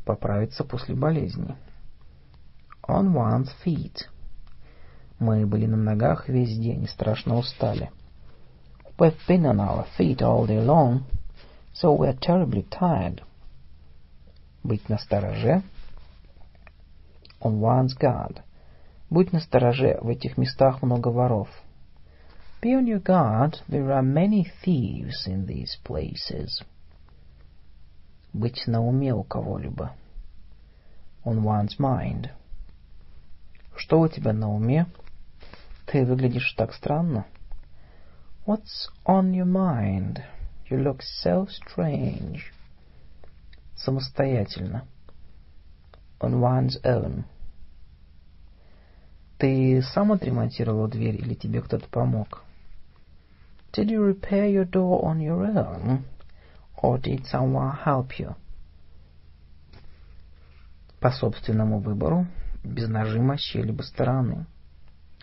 поправиться 0.06 0.64
после 0.64 0.96
болезни. 0.96 1.56
On 2.88 3.14
one's 3.14 3.50
feet. 3.66 4.08
Мы 5.20 5.46
были 5.46 5.66
на 5.66 5.78
ногах 5.78 6.28
весь 6.28 6.58
день 6.58 6.84
и 6.84 6.88
страшно 6.88 7.38
устали. 7.38 7.90
We've 8.98 9.16
been 9.28 9.46
on 9.46 9.60
our 9.60 9.86
feet 9.98 10.22
all 10.22 10.46
day 10.46 10.60
long, 10.60 11.04
so 11.74 11.94
we're 11.94 12.18
terribly 12.20 12.66
tired. 12.70 13.22
Быть 14.64 14.90
на 14.90 14.98
стороже. 14.98 15.64
On 17.42 17.60
one's 17.60 17.94
guard. 17.98 18.42
Будь 19.10 19.32
на 19.32 19.40
стороже, 19.40 20.00
в 20.02 20.10
этих 20.10 20.38
местах 20.38 20.82
много 20.82 21.10
воров. 21.10 21.48
Be 22.62 22.74
on 22.74 22.86
your 22.86 23.00
guard, 23.00 23.62
there 23.70 23.92
are 23.92 24.02
many 24.02 24.52
thieves 24.64 25.28
in 25.28 25.46
these 25.46 25.78
places. 25.86 26.64
Быть 28.38 28.68
на 28.68 28.86
уме 28.86 29.16
у 29.16 29.24
кого-либо. 29.24 29.96
On 31.26 31.42
one's 31.42 31.80
mind. 31.80 32.30
Что 33.76 34.00
у 34.00 34.08
тебя 34.08 34.32
на 34.32 34.54
уме? 34.54 34.86
Ты 35.88 36.06
выглядишь 36.06 36.54
так 36.54 36.72
странно. 36.76 37.26
What's 38.46 38.92
on 39.08 39.32
your 39.32 39.48
mind? 39.48 40.22
You 40.70 40.84
look 40.84 41.02
so 41.24 41.48
strange. 41.48 42.54
Самостоятельно. 43.76 44.86
On 46.20 46.40
one's 46.40 46.80
own. 46.84 47.24
Ты 49.40 49.82
сам 49.82 50.12
отремонтировал 50.12 50.88
дверь 50.88 51.16
или 51.16 51.34
тебе 51.34 51.64
кто-то 51.64 51.90
помог? 51.90 52.44
Did 53.74 53.90
you 53.90 54.06
repair 54.06 54.48
your 54.48 54.66
door 54.66 55.04
on 55.04 55.22
your 55.22 55.44
own, 55.44 56.04
or 56.78 56.98
did 56.98 57.26
someone 57.26 57.76
help 57.86 58.20
you? 58.20 58.36
По 61.00 61.12
собственному 61.12 61.80
выбору, 61.80 62.28
без 62.64 62.88
нажима 62.88 63.38
с 63.38 63.42
чьей-либо 63.42 63.82
стороны. 63.84 64.46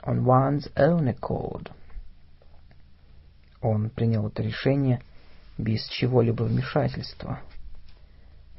On 0.03 0.25
one's 0.25 0.73
own 0.77 1.09
accord. 1.09 1.71
Он 3.61 3.91
принял 3.91 4.29
это 4.29 4.43
решение 4.43 5.03
без 5.57 5.85
чего-либо 5.89 6.43
вмешательства. 6.43 7.41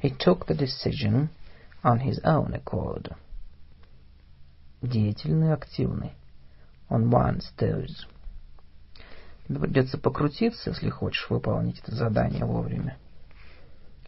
He 0.02 0.10
took 0.10 0.46
the 0.46 0.56
decision 0.56 1.28
on 1.82 2.00
his 2.00 2.20
own 2.24 2.52
accord. 2.52 3.14
Деятельный, 4.82 5.52
активный. 5.52 6.12
On 6.90 7.08
one's 7.10 7.44
toes. 7.56 8.06
Придется 9.48 9.96
покрутиться, 9.96 10.70
если 10.70 10.90
хочешь 10.90 11.30
выполнить 11.30 11.78
это 11.80 11.94
задание 11.94 12.44
вовремя. 12.44 12.96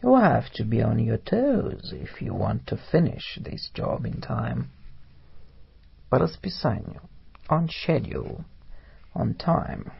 You 0.01 0.15
have 0.15 0.51
to 0.57 0.65
be 0.65 0.81
on 0.81 0.97
your 0.97 1.17
toes 1.17 1.93
if 1.93 2.21
you 2.21 2.33
want 2.33 2.65
to 2.67 2.79
finish 2.91 3.37
this 3.41 3.71
job 3.73 4.05
in 4.05 4.21
time. 4.21 4.67
По 6.09 6.19
расписанию. 6.19 7.01
On 7.47 7.67
schedule. 7.67 8.43
On 9.13 9.35
time. 9.35 9.91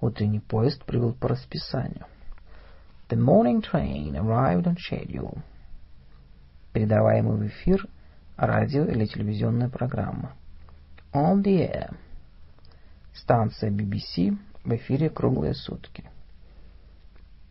Утренний 0.00 0.40
поезд 0.40 0.84
прибыл 0.84 1.14
по 1.14 1.28
расписанию. 1.28 2.06
The 3.08 3.16
morning 3.16 3.62
train 3.62 4.16
arrived 4.16 4.66
on 4.66 4.76
schedule. 4.76 5.38
Передаваемый 6.72 7.36
в 7.36 7.46
эфир 7.46 7.86
радио 8.36 8.84
или 8.84 9.06
телевизионная 9.06 9.68
программа. 9.68 10.32
On 11.12 11.42
the 11.42 11.58
air. 11.60 11.96
Станция 13.16 13.70
BBC 13.70 14.36
в 14.62 14.74
эфире 14.76 15.08
круглые 15.08 15.54
сутки. 15.54 16.04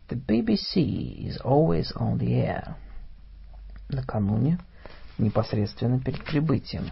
The 0.08 0.16
BBC 0.16 1.26
is 1.26 1.40
always 1.42 1.92
on 1.96 2.18
the 2.18 2.28
air. 2.28 2.76
Накануне, 3.88 4.60
непосредственно 5.18 6.00
перед 6.00 6.24
прибытием. 6.24 6.90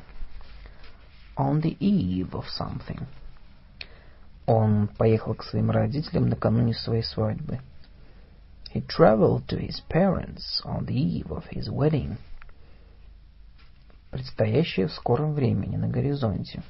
On 1.36 1.62
the 1.62 1.76
eve 1.78 2.32
of 2.32 2.46
something. 2.58 3.06
Он 4.46 4.88
поехал 4.88 5.34
к 5.34 5.44
своим 5.44 5.70
родителям 5.70 6.28
накануне 6.28 6.74
своей 6.74 7.04
свадьбы. 7.04 7.60
He 8.74 8.84
traveled 8.84 9.46
to 9.46 9.58
his 9.58 9.80
parents 9.88 10.60
on 10.64 10.84
the 10.86 10.94
eve 10.94 11.30
of 11.30 11.44
his 11.52 11.68
wedding. 11.68 12.16
Предстоящее 14.10 14.88
в 14.88 14.92
скором 14.92 15.32
времени 15.34 15.76
на 15.76 15.86
горизонте. 15.86 16.62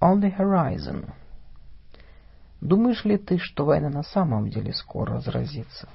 On 0.00 0.20
the 0.20 0.36
horizon. 0.36 1.12
Думаешь 2.60 3.04
ли 3.04 3.18
ты, 3.18 3.38
что 3.38 3.64
война 3.64 3.88
на 3.88 4.02
самом 4.02 4.48
деле 4.48 4.72
скоро 4.72 5.14
разразится? 5.14 5.88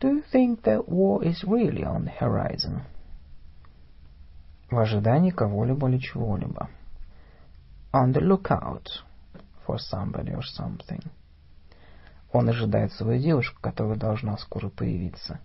Do 0.00 0.10
you 0.10 0.24
think 0.32 0.62
that 0.62 0.88
war 0.88 1.22
is 1.22 1.42
really 1.44 1.82
on 1.82 2.04
the 2.04 2.12
horizon? 2.18 2.82
В 4.70 4.78
ожидании 4.78 5.30
кого-либо 5.30 5.88
или 5.88 5.98
чего-либо. 5.98 6.68
On 7.92 8.12
the 8.12 8.20
lookout 8.20 8.88
for 9.66 9.78
somebody 9.78 10.34
or 10.34 10.42
something. 10.42 11.02
Он 12.32 12.48
ожидает 12.48 12.92
свою 12.92 13.20
девушку, 13.20 13.58
которая 13.60 13.96
должна 13.96 14.36
скоро 14.36 14.68
появиться. 14.68 15.40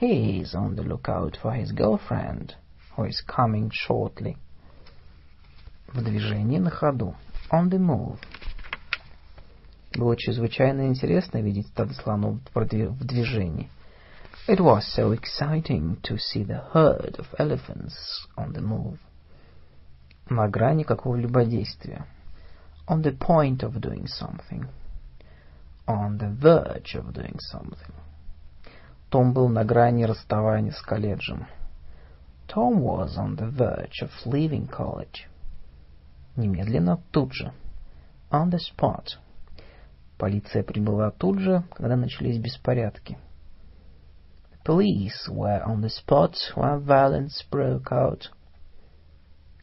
He 0.00 0.40
is 0.40 0.54
on 0.54 0.76
the 0.76 0.82
lookout 0.82 1.36
for 1.42 1.52
his 1.52 1.72
girlfriend, 1.72 2.54
who 2.96 3.06
is 3.06 3.20
coming 3.26 3.70
shortly. 3.70 4.36
В 5.87 6.03
движении 6.03 6.59
на 6.59 6.69
ходу. 6.69 7.15
On 7.51 7.69
the 7.69 7.79
move. 7.79 8.19
Было 9.93 10.17
чрезвычайно 10.17 10.87
интересно 10.87 11.41
видеть 11.41 11.67
стадо 11.67 11.93
слонов 11.93 12.39
в 12.53 13.05
движении. 13.05 13.69
It 14.47 14.59
was 14.59 14.81
so 14.95 15.11
exciting 15.13 16.01
to 16.01 16.17
see 16.17 16.43
the 16.43 16.61
herd 16.73 17.17
of 17.17 17.27
elephants 17.39 17.95
on 18.37 18.53
the 18.53 18.61
move. 18.61 18.99
На 20.29 20.47
грани 20.49 20.83
какого-либо 20.83 21.45
действия. 21.45 22.05
On 22.87 23.01
the 23.01 23.17
point 23.17 23.63
of 23.63 23.79
doing 23.79 24.05
something. 24.05 24.67
On 25.87 26.17
the 26.17 26.29
verge 26.29 26.95
of 26.95 27.13
doing 27.13 27.37
something. 27.53 27.93
Том 29.09 29.33
был 29.33 29.49
на 29.49 29.63
грани 29.63 30.03
расставания 30.03 30.71
с 30.71 30.81
колледжем. 30.81 31.47
Tom 32.47 32.81
was 32.81 33.17
on 33.17 33.35
the 33.35 33.49
verge 33.49 34.01
of 34.01 34.11
leaving 34.25 34.67
college. 34.67 35.27
Немедленно, 36.35 37.01
тут 37.11 37.33
же. 37.33 37.53
On 38.29 38.49
the 38.49 38.59
spot. 38.59 39.17
Полиция 40.17 40.63
прибыла 40.63 41.11
тут 41.11 41.39
же, 41.39 41.63
когда 41.71 41.95
начались 41.95 42.37
беспорядки. 42.37 43.17
Police 44.65 45.29
were 45.29 45.63
on 45.65 45.81
the 45.81 45.89
spot 45.89 46.33
when 46.55 46.83
violence 46.83 47.43
broke 47.51 47.91
out. 47.91 48.29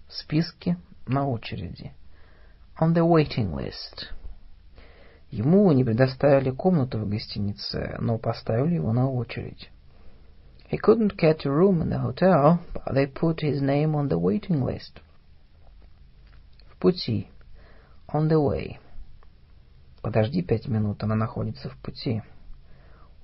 В 0.08 0.12
списке 0.12 0.76
на 1.06 1.26
очереди. 1.28 1.92
On 2.80 2.94
the 2.94 3.02
waiting 3.02 3.52
list. 3.52 4.08
Ему 5.30 5.72
не 5.72 5.82
предоставили 5.82 6.50
комнату 6.50 6.98
в 6.98 7.08
гостинице, 7.08 7.96
но 7.98 8.18
поставили 8.18 8.74
его 8.74 8.92
на 8.92 9.10
очередь. 9.10 9.70
He 10.70 10.78
couldn't 10.78 11.16
get 11.16 11.44
a 11.44 11.50
room 11.50 11.82
in 11.82 11.90
the 11.90 11.98
hotel, 11.98 12.60
but 12.72 12.94
they 12.94 13.06
put 13.06 13.40
his 13.40 13.60
name 13.60 13.94
on 13.94 14.08
the 14.08 14.18
waiting 14.18 14.62
list. 14.62 15.00
Пути. 16.82 17.28
On 18.08 18.28
the 18.28 18.40
way. 18.40 18.76
Подожди 20.02 20.42
пять 20.42 20.66
минут, 20.66 21.04
она 21.04 21.14
находится 21.14 21.70
в 21.70 21.76
пути. 21.76 22.22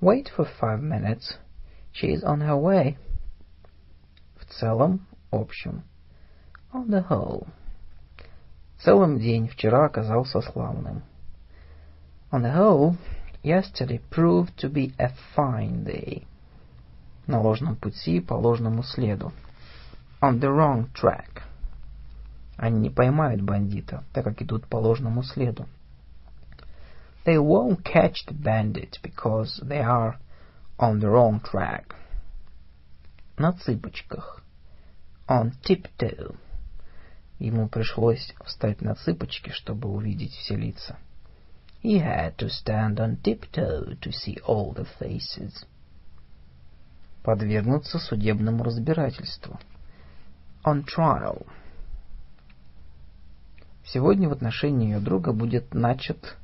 Wait 0.00 0.28
for 0.36 0.46
five 0.60 0.80
minutes. 0.80 1.38
She 1.92 2.12
is 2.12 2.22
on 2.22 2.40
her 2.40 2.56
way. 2.56 2.96
В 4.36 4.44
целом, 4.44 5.08
общем. 5.32 5.82
On 6.72 6.86
the 6.86 7.04
whole. 7.08 7.48
Целым 8.78 9.18
день 9.18 9.48
вчера 9.48 9.86
оказался 9.86 10.40
славным. 10.40 11.02
On 12.30 12.42
the 12.42 12.54
whole, 12.54 12.96
yesterday 13.42 14.00
proved 14.08 14.54
to 14.58 14.70
be 14.72 14.94
a 15.00 15.10
fine 15.34 15.84
day. 15.84 16.28
На 17.26 17.40
ложном 17.40 17.74
пути 17.74 18.20
по 18.20 18.34
ложному 18.34 18.84
следу. 18.84 19.32
On 20.20 20.38
the 20.38 20.48
wrong 20.48 20.92
track. 20.94 21.47
Они 22.58 22.80
не 22.80 22.90
поймают 22.90 23.40
бандита, 23.40 24.02
так 24.12 24.24
как 24.24 24.42
идут 24.42 24.66
по 24.66 24.78
ложному 24.78 25.22
следу. 25.22 25.68
They 27.24 27.38
won't 27.38 27.84
catch 27.84 28.26
the 28.26 28.34
bandit 28.34 28.98
because 29.00 29.60
they 29.62 29.80
are 29.80 30.16
on 30.76 30.98
the 30.98 31.08
wrong 31.08 31.40
track. 31.40 31.94
На 33.36 33.52
цыпочках. 33.52 34.42
On 35.28 35.52
tiptoe. 35.62 36.36
Ему 37.38 37.68
пришлось 37.68 38.34
встать 38.44 38.80
на 38.80 38.96
цыпочки, 38.96 39.50
чтобы 39.50 39.88
увидеть 39.88 40.32
все 40.32 40.56
лица. 40.56 40.96
He 41.80 42.00
had 42.00 42.34
to 42.38 42.48
stand 42.48 42.96
on 42.96 43.22
tiptoe 43.22 43.96
to 44.00 44.10
see 44.10 44.36
all 44.44 44.74
the 44.74 44.88
faces. 44.98 45.64
Подвергнуться 47.22 48.00
судебному 48.00 48.64
разбирательству. 48.64 49.60
On 50.64 50.84
trial. 50.84 51.46
Сегодня 53.90 54.28
в 54.28 54.32
отношении 54.32 54.92
ее 54.92 55.00
друга 55.00 55.32
будет 55.32 55.72
начат 55.72 56.36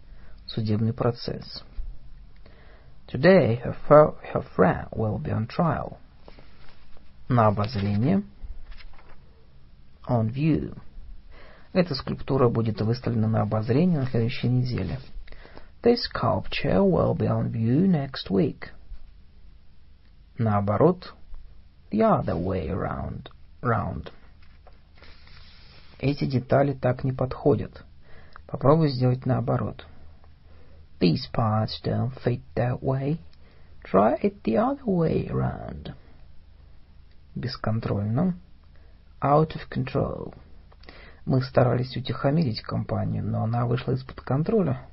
судебный 0.46 0.94
процесс. 0.94 1.62
Today 3.06 3.60
her, 3.88 4.14
her 4.32 4.44
friend 4.56 4.88
will 4.92 5.18
be 5.18 5.30
on 5.30 5.46
trial. 5.46 5.98
На 7.28 7.48
обозрение. 7.48 8.22
On 10.08 10.30
view. 10.30 10.74
Эта 11.74 11.94
скульптура 11.94 12.48
будет 12.48 12.80
выставлена 12.80 13.28
на 13.28 13.42
обозрение 13.42 14.00
на 14.00 14.06
следующей 14.06 14.48
неделе. 14.48 14.98
This 15.82 15.98
sculpture 16.10 16.80
will 16.80 17.14
be 17.14 17.28
on 17.28 17.50
view 17.50 17.86
next 17.86 18.30
week. 18.30 18.70
Наоборот. 20.38 21.12
The 21.90 22.00
other 22.00 22.36
way 22.36 22.70
around. 22.70 23.28
Round. 23.60 24.10
Эти 25.98 26.24
детали 26.24 26.72
так 26.72 27.04
не 27.04 27.12
подходят. 27.12 27.84
Попробуй 28.46 28.88
сделать 28.88 29.26
наоборот. 29.26 29.86
These 31.00 31.30
parts 31.32 31.80
don't 31.82 32.12
fit 32.24 32.40
that 32.54 32.80
way. 32.80 33.18
Try 33.84 34.18
it 34.22 34.42
the 34.42 34.56
other 34.56 34.84
way 34.84 35.28
around. 35.28 35.94
Бесконтрольно. 37.34 38.34
Out 39.20 39.54
of 39.54 39.68
control. 39.68 40.34
Мы 41.26 41.42
старались 41.42 41.96
утихомирить 41.96 42.60
компанию, 42.62 43.24
но 43.24 43.44
она 43.44 43.66
вышла 43.66 43.92
из-под 43.92 44.20
контроля. 44.20 44.86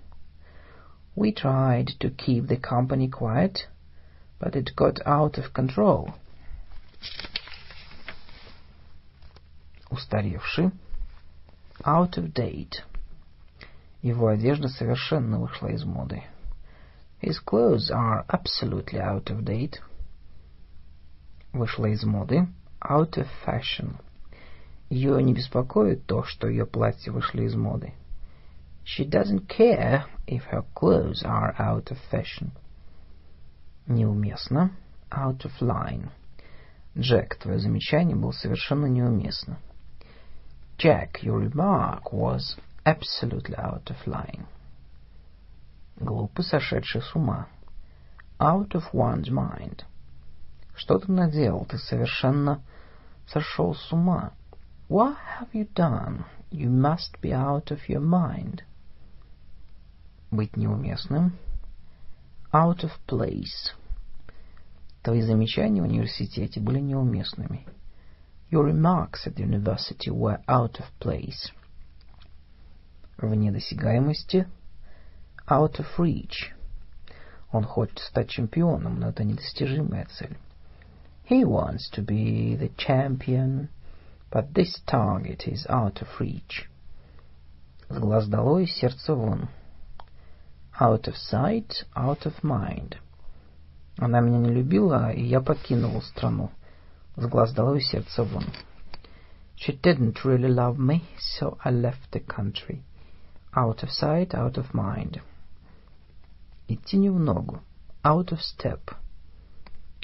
We 1.16 1.34
tried 1.34 1.98
to 2.00 2.10
keep 2.10 2.48
the 2.48 2.58
company 2.58 3.10
quiet, 3.10 3.68
but 4.40 4.56
it 4.56 4.74
got 4.76 5.02
out 5.06 5.38
of 5.38 5.52
control. 5.54 6.14
Устаревший. 9.90 10.72
Out 11.84 12.18
of 12.18 12.34
date. 12.34 12.84
Его 14.04 14.28
одежда 14.28 14.68
совершенно 14.68 15.40
вышла 15.40 15.68
из 15.68 15.84
моды. 15.84 16.24
His 17.22 17.40
clothes 17.44 17.90
are 17.92 18.24
absolutely 18.28 19.00
out 19.00 19.32
of 19.32 19.44
date. 19.44 19.80
Вышла 21.54 21.88
из 21.88 22.04
моды. 22.04 22.48
Out 22.80 23.18
of 23.18 23.28
fashion. 23.46 23.96
Ее 24.90 25.22
не 25.24 25.34
беспокоит 25.34 26.06
то, 26.06 26.24
что 26.24 26.48
ее 26.48 26.68
платья 26.68 27.12
вышли 27.12 27.46
из 27.46 27.56
моды. 27.56 27.94
She 28.84 29.08
doesn't 29.08 29.48
care 29.48 30.04
if 30.28 30.44
her 30.52 30.64
clothes 30.76 31.24
are 31.24 31.56
out 31.58 31.92
of 31.92 31.98
fashion. 32.12 32.52
Неуместно. 33.88 34.72
Out 35.10 35.46
of 35.46 35.52
line. 35.62 36.10
Джек, 36.96 37.38
твое 37.38 37.58
замечание 37.58 38.16
было 38.16 38.32
совершенно 38.32 38.86
неуместно. 38.86 39.58
Jack, 40.82 41.22
your 41.22 41.38
remark 41.38 42.12
was 42.12 42.56
absolutely 42.88 43.56
out 43.56 43.92
of 43.92 44.08
line. 44.08 44.48
Глупо 46.00 46.42
сошедший 46.42 47.04
с 47.04 47.16
ума. 47.16 47.48
Out 48.40 48.74
of 48.74 48.92
one's 48.92 49.30
mind. 49.30 49.84
Что 50.76 50.98
ты 50.98 51.12
наделал? 51.12 51.66
Ты 51.66 51.78
совершенно 51.78 52.64
сошел 53.28 53.76
с 53.76 53.92
ума. 53.92 54.34
What 54.90 55.18
have 55.38 55.50
you 55.54 55.68
done? 55.76 56.26
You 56.50 56.72
must 56.72 57.22
be 57.22 57.32
out 57.32 57.70
of 57.70 57.88
your 57.88 58.02
mind. 58.02 58.62
Быть 60.32 60.58
неуместным. 60.58 61.34
Out 62.52 62.84
of 62.84 62.90
place. 63.08 63.76
Твои 65.04 65.22
замечания 65.22 65.84
в 65.84 65.86
университете 65.86 66.60
были 66.60 66.80
неуместными. 66.80 67.68
Your 68.51 68.65
remarks 68.65 69.27
at 69.27 69.35
the 69.35 69.43
university 69.43 70.11
were 70.11 70.41
out 70.49 70.79
of 70.79 70.87
place. 71.01 71.51
Вне 73.19 73.51
досягаемости. 73.51 74.47
Out 75.49 75.79
of 75.79 75.87
reach. 75.99 76.53
Он 77.53 77.65
хочет 77.65 77.99
стать 77.99 78.31
чемпионом, 78.31 79.01
но 79.01 79.09
это 79.09 79.25
недостижимая 79.25 80.07
цель. 80.07 80.37
He 81.29 81.45
wants 81.45 81.91
to 81.93 82.03
be 82.03 82.57
the 82.57 82.71
champion, 82.77 83.69
but 84.31 84.55
this 84.55 84.81
target 84.87 85.49
is 85.49 85.67
out 85.69 86.01
of 86.01 86.09
reach. 86.21 86.69
С 87.89 87.99
глаз 87.99 88.29
долой, 88.29 88.67
сердце 88.67 89.15
вон. 89.15 89.49
Out 90.79 91.09
of 91.09 91.15
sight, 91.17 91.85
out 91.95 92.27
of 92.27 92.43
mind. 92.43 92.97
Она 93.99 94.21
меня 94.21 94.39
не 94.39 94.51
любила, 94.51 95.11
и 95.11 95.25
я 95.25 95.41
покинул 95.41 96.03
страну. 96.03 96.51
С 97.16 97.26
глаз 97.26 97.54
долой, 97.54 97.82
сердце 97.82 98.24
вон. 98.24 98.46
She 99.58 99.80
didn't 99.80 100.24
really 100.24 100.50
love 100.50 100.78
me, 100.78 101.02
so 101.38 101.58
I 101.64 101.72
left 101.72 102.12
the 102.12 102.20
country. 102.20 102.84
Out 103.54 103.84
of 103.84 103.92
sight, 103.92 104.34
out 104.34 104.58
of 104.58 104.74
mind. 104.74 105.22
Идти 106.68 106.98
не 106.98 107.10
в 107.10 107.20
ногу. 107.20 107.62
Out 108.04 108.32
of 108.32 108.40
step. 108.40 108.96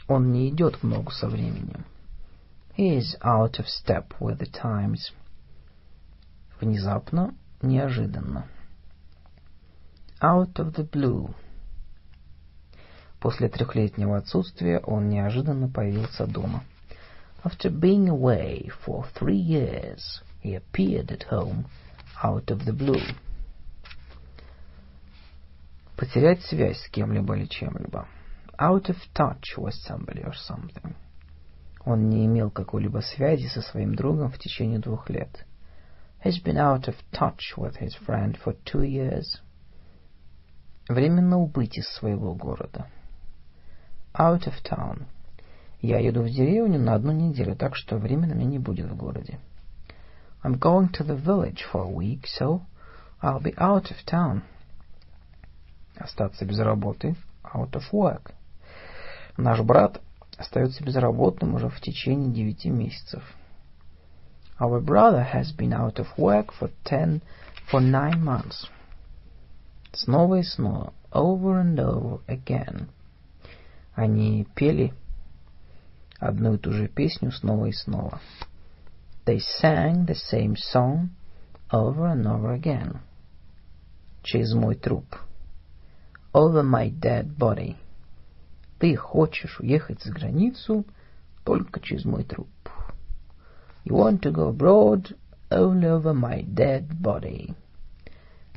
Он 0.07 0.31
не 0.31 0.49
идет 0.49 0.75
в 0.75 0.83
ногу 0.83 1.11
со 1.11 1.27
временем. 1.27 1.85
is 2.77 3.15
out 3.23 3.57
of 3.57 3.67
step 3.67 4.13
with 4.19 4.37
the 4.37 4.45
times. 4.45 5.11
Внезапно, 6.61 7.33
неожиданно. 7.61 8.47
Out 10.21 10.53
of 10.59 10.75
the 10.75 10.87
blue. 10.87 11.33
После 13.19 13.49
трехлетнего 13.49 14.17
отсутствия 14.17 14.79
он 14.79 15.09
неожиданно 15.09 15.67
появился 15.67 16.27
дома. 16.27 16.63
After 17.44 17.70
being 17.70 18.08
away 18.08 18.70
for 18.84 19.04
three 19.14 19.36
years, 19.36 20.20
he 20.40 20.54
appeared 20.54 21.10
at 21.10 21.24
home 21.24 21.66
out 22.22 22.50
of 22.50 22.64
the 22.64 22.72
blue. 22.72 23.02
Потерять 25.96 26.42
связь 26.42 26.80
с 26.80 26.88
кем-либо 26.88 27.36
или 27.36 27.46
чем-либо. 27.46 28.06
Out 28.58 28.88
of 28.88 28.96
touch 29.14 29.56
with 29.56 29.74
somebody 29.74 30.22
or 30.22 30.34
something. 30.34 30.94
Он 31.84 32.08
не 32.08 32.26
имел 32.26 32.50
какой-либо 32.50 33.00
связи 33.00 33.48
со 33.48 33.60
своим 33.60 33.94
другом 33.94 34.30
в 34.30 34.38
течение 34.38 34.78
двух 34.78 35.10
лет. 35.10 35.44
He's 36.24 36.40
been 36.40 36.56
out 36.56 36.86
of 36.86 36.94
touch 37.12 37.56
with 37.56 37.76
his 37.76 37.94
friend 38.06 38.38
for 38.38 38.56
two 38.64 38.82
years. 38.82 39.40
Временно 40.88 41.38
убыть 41.38 41.76
из 41.76 41.88
своего 41.88 42.34
города. 42.34 42.86
Out 44.14 44.46
of 44.46 44.54
town. 44.62 45.06
Я 45.81 45.99
еду 45.99 46.23
в 46.23 46.29
деревню 46.29 46.79
на 46.79 46.95
одну 46.95 47.11
неделю, 47.11 47.55
так 47.55 47.75
что 47.75 47.97
временно 47.97 48.33
меня 48.33 48.47
не 48.47 48.59
будет 48.59 48.87
в 48.87 48.95
городе. 48.95 49.39
I'm 50.43 50.57
going 50.57 50.91
to 50.93 51.03
the 51.03 51.15
village 51.15 51.63
for 51.71 51.83
a 51.83 51.89
week, 51.89 52.25
so 52.25 52.61
I'll 53.21 53.41
be 53.41 53.53
out 53.57 53.91
of 53.91 53.97
town. 54.05 54.41
Остаться 55.95 56.45
без 56.45 56.59
работы. 56.59 57.15
Out 57.43 57.71
of 57.71 57.83
work. 57.91 58.33
Наш 59.37 59.61
брат 59.61 60.01
остается 60.37 60.83
безработным 60.83 61.55
уже 61.55 61.69
в 61.69 61.79
течение 61.79 62.31
девяти 62.31 62.69
месяцев. 62.69 63.23
Our 64.59 64.81
brother 64.81 65.23
has 65.33 65.55
been 65.55 65.73
out 65.73 65.99
of 65.99 66.07
work 66.17 66.51
for 66.59 66.71
ten, 66.83 67.21
for 67.71 67.79
nine 67.79 68.23
months. 68.23 68.67
Снова 69.93 70.39
и 70.39 70.43
снова. 70.43 70.93
Over 71.11 71.61
and 71.61 71.79
over 71.79 72.21
again. 72.27 72.87
Они 73.95 74.47
пели 74.55 74.93
одну 76.18 76.54
и 76.54 76.58
ту 76.58 76.72
же 76.72 76.88
песню 76.88 77.32
снова 77.32 77.66
и 77.66 77.72
снова. 77.72 78.20
They 79.24 79.40
sang 79.60 80.06
the 80.06 80.14
same 80.14 80.56
song 80.56 81.10
over 81.70 82.06
and 82.06 82.26
over 82.26 82.52
again. 82.52 83.00
Через 84.22 84.54
мой 84.54 84.76
труп. 84.76 85.16
Over 86.32 86.62
my 86.62 86.90
dead 86.90 87.36
body. 87.36 87.76
Ты 88.78 88.96
хочешь 88.96 89.60
уехать 89.60 90.02
за 90.02 90.12
границу 90.12 90.84
только 91.44 91.80
через 91.80 92.04
мой 92.04 92.24
труп. 92.24 92.48
You 93.84 93.94
want 93.94 94.22
to 94.22 94.32
go 94.32 94.48
abroad 94.48 95.16
only 95.50 95.88
over 95.88 96.14
my 96.14 96.42
dead 96.42 97.02
body. 97.02 97.54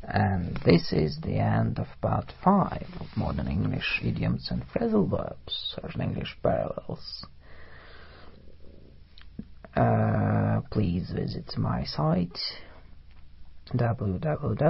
And 0.02 0.56
this 0.64 0.92
is 0.92 1.18
the 1.20 1.38
end 1.38 1.78
of 1.80 1.88
part 2.00 2.32
5 2.44 2.86
of 3.00 3.16
Modern 3.16 3.48
English 3.48 4.00
Idioms 4.04 4.48
and 4.50 4.64
Phrasal 4.68 5.08
Verbs, 5.08 5.76
Russian 5.82 6.02
English 6.02 6.38
Parallels. 6.42 7.26
Uh, 9.75 10.61
please 10.69 11.11
visit 11.11 11.57
my 11.57 11.83
site 11.85 12.37
www.om.da.ru 13.73 14.61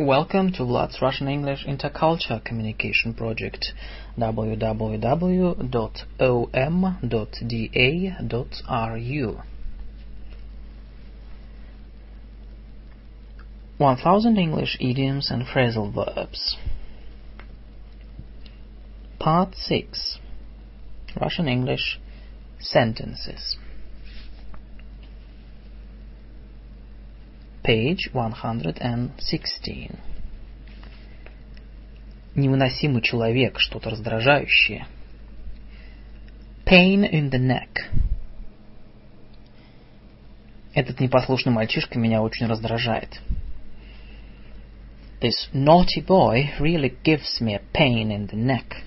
Welcome 0.00 0.52
to 0.52 0.62
Vlad's 0.62 1.02
Russian 1.02 1.26
English 1.26 1.66
Interculture 1.66 2.44
Communication 2.44 3.14
Project 3.14 3.72
www.om.da.ru 4.16 5.02
1000 13.78 14.38
English 14.38 14.76
Idioms 14.80 15.30
and 15.32 15.42
Phrasal 15.44 15.92
Verbs. 15.92 16.56
Part 19.18 19.56
6 19.56 20.18
Russian 21.20 21.48
English 21.48 21.98
Sentences 22.60 23.56
Page 27.68 28.10
116. 28.14 29.90
Невыносимый 32.34 33.02
человек, 33.02 33.58
что-то 33.60 33.90
раздражающее. 33.90 34.86
Pain 36.64 37.06
in 37.12 37.28
the 37.30 37.38
neck. 37.38 37.90
Этот 40.72 40.98
непослушный 40.98 41.52
мальчишка 41.52 41.98
меня 41.98 42.22
очень 42.22 42.46
раздражает. 42.46 43.20
This 45.20 45.50
naughty 45.52 46.00
boy 46.00 46.50
really 46.58 46.96
gives 47.04 47.38
me 47.42 47.54
a 47.54 47.60
pain 47.74 48.10
in 48.10 48.30
the 48.30 48.36
neck. 48.36 48.82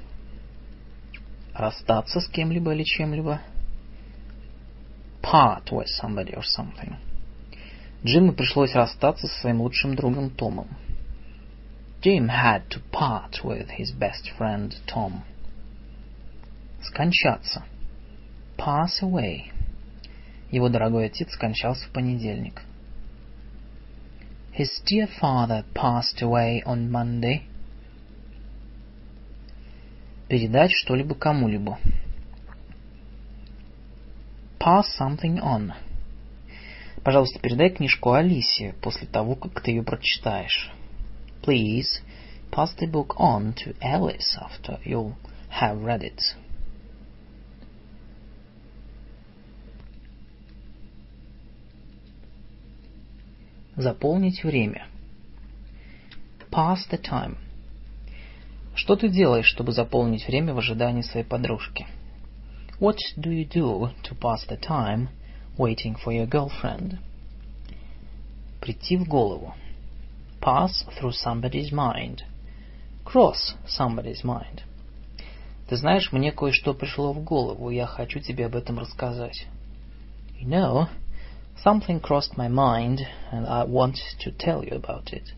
Расстаться 1.53 2.19
с 2.19 2.27
кем-либо 2.29 2.73
или 2.73 2.81
чем-либо. 2.81 3.41
Part 5.21 5.69
with 5.69 5.85
somebody 6.01 6.33
or 6.33 6.41
something. 6.41 6.97
Джиму 8.03 8.33
пришлось 8.33 8.73
расстаться 8.73 9.27
со 9.27 9.39
своим 9.41 9.61
лучшим 9.61 9.95
другом 9.95 10.31
Томом. 10.31 10.67
Jim 12.01 12.29
had 12.29 12.67
to 12.69 12.81
part 12.91 13.43
with 13.43 13.69
his 13.77 13.91
best 13.91 14.31
friend 14.39 14.73
Tom. 14.87 15.21
Скончаться. 16.81 17.63
Pass 18.57 19.03
away. 19.03 19.51
Его 20.49 20.67
дорогой 20.69 21.05
отец 21.05 21.31
скончался 21.31 21.87
в 21.87 21.91
понедельник. 21.91 22.63
His 24.57 24.69
dear 24.83 25.07
father 25.21 25.63
passed 25.75 26.21
away 26.21 26.63
on 26.65 26.89
Monday. 26.89 27.43
Передать 30.27 30.71
что-либо 30.71 31.13
кому-либо. 31.13 31.77
Pass 34.59 34.85
something 34.99 35.39
on. 35.39 35.73
Пожалуйста, 37.03 37.39
передай 37.39 37.71
книжку 37.71 38.11
Алисе 38.11 38.75
после 38.81 39.07
того, 39.07 39.35
как 39.35 39.61
ты 39.61 39.71
ее 39.71 39.83
прочитаешь. 39.83 40.71
Please 41.41 42.03
pass 42.51 42.69
the 42.79 42.87
book 42.87 43.15
on 43.17 43.55
to 43.55 43.75
Alice 43.81 44.37
after 44.39 44.79
you 44.85 45.15
have 45.49 45.81
read 45.83 46.03
it. 46.03 46.19
Заполнить 53.75 54.43
время. 54.43 54.85
Pass 56.51 56.87
the 56.91 57.01
time. 57.01 57.37
Что 58.75 58.95
ты 58.95 59.09
делаешь, 59.09 59.47
чтобы 59.47 59.71
заполнить 59.71 60.27
время 60.27 60.53
в 60.53 60.59
ожидании 60.59 61.01
своей 61.01 61.25
подружки? 61.25 61.87
What 62.79 62.97
do 63.17 63.31
you 63.31 63.47
do 63.47 63.89
to 64.03 64.15
pass 64.19 64.45
the 64.47 64.59
time 64.59 65.07
waiting 65.56 65.96
for 65.96 66.12
your 66.12 66.26
girlfriend. 66.26 66.98
Прийти 68.60 68.96
в 68.96 69.08
голову. 69.08 69.54
Pass 70.40 70.84
through 70.98 71.12
somebody's 71.12 71.72
mind. 71.72 72.22
Cross 73.04 73.56
somebody's 73.66 74.24
mind. 74.24 74.62
Ты 75.68 75.76
знаешь, 75.76 76.12
мне 76.12 76.30
кое-что 76.30 76.74
пришло 76.74 77.12
в 77.12 77.22
голову, 77.24 77.70
я 77.70 77.86
хочу 77.86 78.20
тебе 78.20 78.46
об 78.46 78.54
этом 78.54 78.78
рассказать. 78.78 79.46
You 80.40 80.46
know, 80.46 80.88
something 81.64 82.00
crossed 82.00 82.36
my 82.36 82.48
mind, 82.48 83.00
and 83.32 83.46
I 83.46 83.64
want 83.64 83.96
to 84.20 84.30
tell 84.30 84.62
you 84.62 84.76
about 84.76 85.12
it. 85.12 85.32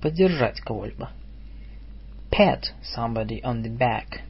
Поддержать 0.00 0.60
кого-либо. 0.60 1.10
Pat 2.30 2.72
somebody 2.82 3.42
on 3.42 3.62
the 3.62 3.70
back. 3.70 4.22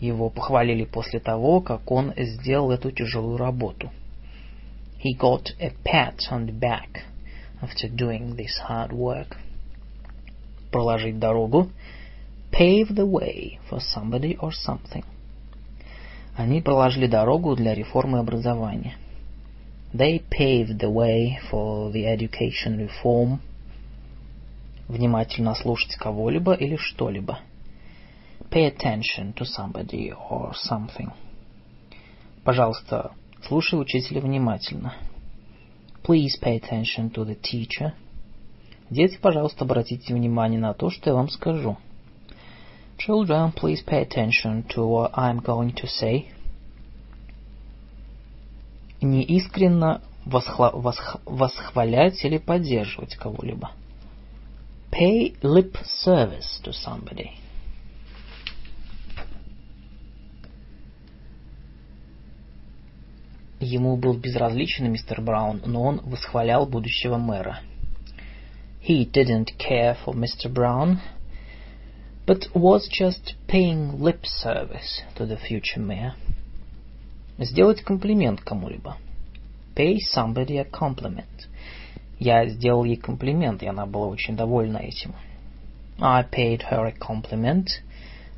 Его 0.00 0.28
похвалили 0.28 0.84
после 0.84 1.20
того, 1.20 1.60
как 1.60 1.90
он 1.90 2.12
сделал 2.16 2.70
эту 2.70 2.90
тяжелую 2.90 3.38
работу. 3.38 3.90
He 5.02 5.16
got 5.18 5.54
a 5.58 5.72
pat 5.84 6.18
on 6.30 6.46
the 6.46 6.58
back 6.58 7.04
after 7.62 7.88
doing 7.88 8.36
this 8.36 8.58
hard 8.68 8.90
work. 8.90 9.36
Проложить 10.70 11.18
дорогу. 11.18 11.70
Pave 12.50 12.94
the 12.94 13.06
way 13.06 13.58
for 13.70 13.80
somebody 13.80 14.36
or 14.38 14.50
something. 14.50 15.04
Они 16.36 16.60
проложили 16.60 17.06
дорогу 17.06 17.56
для 17.56 17.74
реформы 17.74 18.18
образования. 18.18 18.96
They 19.94 20.22
paved 20.30 20.78
the 20.78 20.92
way 20.92 21.38
for 21.50 21.90
the 21.90 22.04
education 22.04 22.86
reform. 22.86 23.38
Внимательно 24.88 25.54
слушать 25.54 25.96
кого-либо 25.96 26.52
или 26.52 26.76
что-либо. 26.76 27.40
Pay 28.50 28.66
attention 28.66 29.34
to 29.34 29.44
somebody 29.44 30.12
or 30.12 30.52
something. 30.54 31.12
Пожалуйста, 32.44 33.12
слушай 33.46 33.80
учителя 33.80 34.20
внимательно. 34.20 34.94
Please 36.04 36.38
pay 36.40 36.60
attention 36.60 37.10
to 37.10 37.24
the 37.24 37.36
teacher. 37.40 37.92
Дети, 38.90 39.18
пожалуйста, 39.20 39.64
обратите 39.64 40.14
внимание 40.14 40.60
на 40.60 40.72
то, 40.72 40.90
что 40.90 41.10
я 41.10 41.16
вам 41.16 41.28
скажу. 41.28 41.76
Children, 42.98 43.52
please 43.52 43.84
pay 43.84 44.06
attention 44.06 44.64
to 44.68 44.86
what 44.86 45.12
I'm 45.14 45.40
going 45.42 45.74
to 45.74 45.86
say. 45.86 46.26
Неискренно 49.02 50.00
восхла... 50.24 50.70
восх... 50.70 51.20
восхвалять 51.24 52.24
или 52.24 52.38
поддерживать 52.38 53.16
кого-либо. 53.16 53.72
Pay 54.90 55.36
lip 55.42 55.76
service 56.04 56.60
to 56.62 56.72
somebody. 56.72 57.32
Ему 63.58 63.96
был 63.96 64.18
безразличен 64.18 64.92
мистер 64.92 65.22
Браун, 65.22 65.62
но 65.64 65.82
он 65.82 66.00
восхвалял 66.04 66.66
будущего 66.66 67.16
мэра. 67.16 67.60
He 68.86 69.10
didn't 69.10 69.56
care 69.58 69.96
for 70.04 70.14
Mr. 70.14 70.52
Brown, 70.52 70.98
but 72.26 72.48
was 72.54 72.86
just 72.88 73.34
paying 73.48 73.98
lip 73.98 74.26
service 74.26 75.02
to 75.16 75.26
the 75.26 75.38
future 75.38 75.80
mayor. 75.80 76.12
Сделать 77.38 77.82
комплимент 77.82 78.42
кому-либо. 78.42 78.98
Pay 79.74 79.98
somebody 80.14 80.58
a 80.58 80.64
compliment. 80.64 81.48
Я 82.18 82.46
сделал 82.48 82.84
ей 82.84 82.96
комплимент, 82.96 83.62
и 83.62 83.66
она 83.66 83.86
была 83.86 84.06
очень 84.08 84.36
довольна 84.36 84.78
этим. 84.78 85.14
I 85.98 86.22
paid 86.24 86.62
her 86.70 86.86
a 86.86 86.92
compliment, 86.92 87.68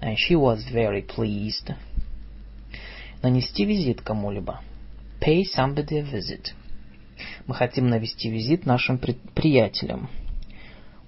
and 0.00 0.16
she 0.16 0.36
was 0.36 0.60
very 0.72 1.02
pleased. 1.02 1.74
Нанести 3.22 3.64
визит 3.64 4.00
кому-либо. 4.00 4.60
Pay 5.20 5.44
somebody 5.44 5.98
a 5.98 6.02
visit. 6.02 6.54
Мы 7.46 7.54
хотим 7.54 7.88
навести 7.88 8.30
визит 8.30 8.66
нашим 8.66 8.98
при 8.98 9.14
приятелям. 9.34 10.08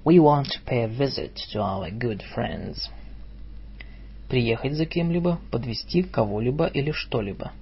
We 0.04 0.18
want 0.18 0.46
to 0.46 0.64
pay 0.66 0.84
a 0.84 0.88
visit 0.88 1.36
to 1.52 1.60
our 1.60 1.90
good 1.90 2.22
friends. 2.34 2.90
Приехать 4.28 4.74
за 4.74 4.86
кем-либо, 4.86 5.38
подвести 5.50 6.02
кого-либо 6.02 6.66
или 6.66 6.90
что-либо. 6.90 7.52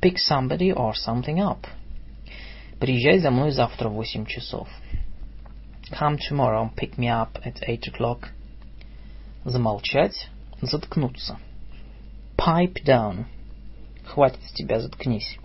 Pick 0.00 0.16
somebody 0.30 0.72
or 0.72 0.92
something 0.92 1.38
up. 1.38 1.66
Приезжай 2.78 3.18
за 3.18 3.30
мной 3.30 3.50
завтра 3.50 3.88
в 3.88 3.94
восемь 3.94 4.26
часов. 4.26 4.68
Come 5.90 6.18
tomorrow, 6.18 6.70
pick 6.76 6.96
me 6.96 7.08
up 7.08 7.40
at 7.44 7.62
eight 7.66 7.88
o'clock. 7.88 8.28
Замолчать, 9.44 10.28
заткнуться. 10.60 11.38
Pipe 12.36 12.84
down. 12.84 13.24
Хватит 14.04 14.42
с 14.44 14.52
тебя, 14.52 14.80
заткнись. 14.80 15.38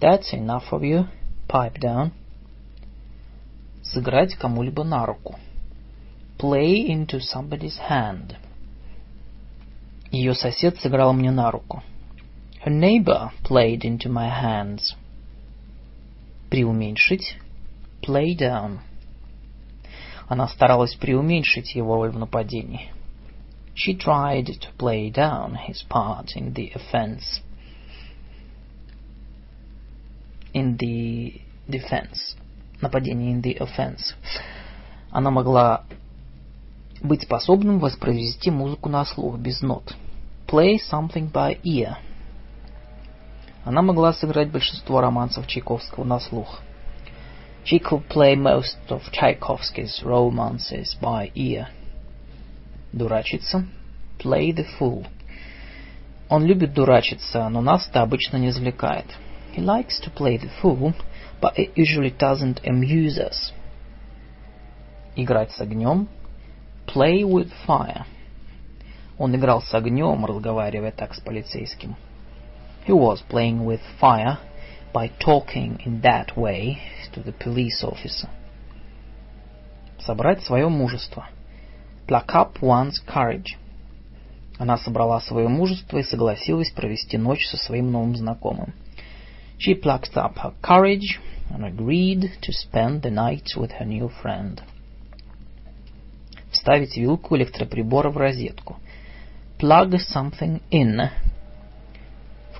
That's 0.00 0.32
enough 0.32 0.72
of 0.72 0.82
you. 0.82 1.06
Pipe 1.48 1.78
down. 1.78 2.12
Сыграть 3.82 4.34
кому-либо 4.36 4.84
на 4.84 5.06
руку. 5.06 5.38
Play 6.38 6.88
into 6.88 7.20
somebody's 7.20 7.78
hand. 7.78 8.36
Ее 10.10 10.34
сосед 10.34 10.78
сыграл 10.80 11.12
мне 11.12 11.30
на 11.30 11.50
руку. 11.50 11.82
Her 12.64 12.72
neighbor 12.72 13.30
played 13.44 13.82
into 13.82 14.08
my 14.08 14.28
hands. 14.28 14.94
Преуменьшить. 16.50 17.36
Play 18.02 18.36
down. 18.36 18.80
Она 20.28 20.48
старалась 20.48 20.94
преуменьшить 20.94 21.74
его 21.74 21.96
роль 21.96 22.10
в 22.10 22.18
нападении. 22.18 22.90
She 23.74 23.96
tried 23.96 24.46
to 24.46 24.76
play 24.78 25.10
down 25.10 25.56
his 25.68 25.82
part 25.88 26.36
in 26.36 26.52
the 26.54 26.72
offense. 26.74 27.40
In 30.57 30.75
the 30.75 31.39
defense. 31.69 32.35
Нападение 32.81 33.31
in 33.31 33.43
the 33.43 33.59
offense. 33.59 34.15
Она 35.11 35.29
могла 35.29 35.83
быть 36.99 37.21
способным 37.21 37.77
воспроизвести 37.77 38.49
музыку 38.49 38.89
на 38.89 39.05
слух 39.05 39.37
без 39.37 39.61
нот. 39.61 39.95
Play 40.47 40.77
something 40.91 41.31
by 41.31 41.61
ear. 41.61 41.97
Она 43.65 43.83
могла 43.83 44.13
сыграть 44.13 44.49
большинство 44.49 44.99
романсов 44.99 45.45
Чайковского 45.45 46.03
на 46.03 46.19
слух. 46.19 46.61
She 47.63 47.79
could 47.79 48.07
play 48.07 48.35
most 48.35 48.79
of 48.89 49.03
Tchaikovsky's 49.11 50.01
romances 50.03 50.97
by 50.99 51.31
ear. 51.35 51.67
Дурачиться. 52.91 53.67
Play 54.17 54.55
the 54.55 54.65
fool. 54.79 55.05
Он 56.29 56.45
любит 56.45 56.73
дурачиться, 56.73 57.47
но 57.47 57.61
нас-то 57.61 58.01
обычно 58.01 58.37
не 58.37 58.49
завлекает. 58.49 59.05
He 59.57 59.63
likes 59.63 59.99
to 60.01 60.11
play 60.11 60.37
the 60.37 60.51
fool, 60.61 60.93
but 61.41 61.57
it 61.57 61.71
usually 61.75 62.11
doesn't 62.11 62.61
amuse 62.63 63.17
us. 63.17 63.51
Играть 65.15 65.51
с 65.51 65.59
огнем. 65.59 66.07
Play 66.85 67.23
with 67.23 67.51
fire. 67.67 68.05
Он 69.17 69.35
играл 69.35 69.63
с 69.63 69.73
огнем, 69.73 70.23
разговаривая 70.27 70.91
так 70.91 71.15
с 71.15 71.19
полицейским. 71.19 71.95
He 72.85 72.93
was 72.93 73.23
playing 73.27 73.65
with 73.65 73.81
fire 73.99 74.37
by 74.93 75.09
talking 75.19 75.79
in 75.83 76.01
that 76.01 76.37
way 76.37 76.77
to 77.15 77.23
the 77.23 77.33
police 77.33 77.83
officer. 77.83 78.29
Собрать 79.97 80.43
свое 80.43 80.69
мужество. 80.69 81.29
Pluck 82.05 82.27
up 82.35 82.61
one's 82.61 83.03
courage. 83.07 83.57
Она 84.59 84.77
собрала 84.77 85.19
свое 85.19 85.47
мужество 85.47 85.97
и 85.97 86.03
согласилась 86.03 86.69
провести 86.69 87.17
ночь 87.17 87.47
со 87.47 87.57
своим 87.57 87.91
новым 87.91 88.15
знакомым. 88.15 88.75
She 89.58 89.74
plucked 89.74 90.16
up 90.16 90.38
her 90.38 90.52
courage 90.60 91.20
and 91.52 91.64
agreed 91.64 92.32
to 92.42 92.52
spend 92.52 93.02
the 93.02 93.10
night 93.10 93.50
with 93.56 93.72
her 93.72 93.84
new 93.84 94.08
friend. 94.08 94.60
Вставить 96.50 96.96
вилку 96.96 97.36
электроприбора 97.36 98.10
в 98.10 98.16
розетку. 98.16 98.76
Plug 99.58 99.98
something 100.12 100.60
in 100.70 101.10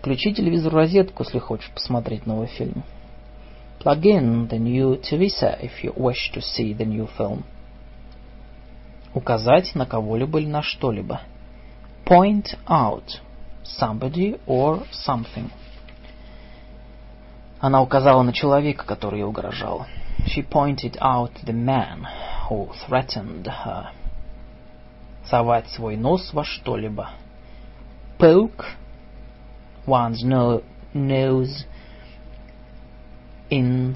Включи 0.02 0.32
телевизор 0.34 0.72
в 0.72 0.76
розетку, 0.76 1.22
если 1.24 1.38
хочешь 1.38 1.70
посмотреть 1.70 2.26
новый 2.26 2.48
фильм. 2.48 2.82
Plug 3.80 4.02
in 4.02 4.48
the 4.48 4.58
new 4.58 5.00
TV 5.00 5.28
set 5.28 5.60
if 5.62 5.82
you 5.82 5.92
wish 5.96 6.32
to 6.32 6.40
see 6.40 6.72
the 6.72 6.84
new 6.84 7.08
film. 7.18 7.44
Указать 9.14 9.74
на 9.74 9.86
кого-либо 9.86 10.40
или 10.40 10.46
на 10.46 10.62
что-либо. 10.62 11.20
Point 12.04 12.56
out 12.66 13.20
somebody 13.64 14.40
or 14.46 14.86
something. 15.06 15.50
Она 17.59 17.81
указала 17.81 18.21
на 18.21 18.33
человека, 18.33 18.85
который 18.85 19.19
ей 19.19 19.25
угрожал. 19.25 19.87
She 20.25 20.47
pointed 20.47 20.97
out 20.99 21.31
the 21.43 21.53
man 21.53 22.05
who 22.49 22.69
threatened 22.87 23.45
her. 23.45 23.91
Совать 25.25 25.69
свой 25.69 25.97
нос 25.97 26.33
во 26.33 26.43
что-либо. 26.43 27.09
Poke 28.19 28.65
one's 29.85 30.23
no, 30.23 30.63
nose 30.93 31.65
in 33.49 33.95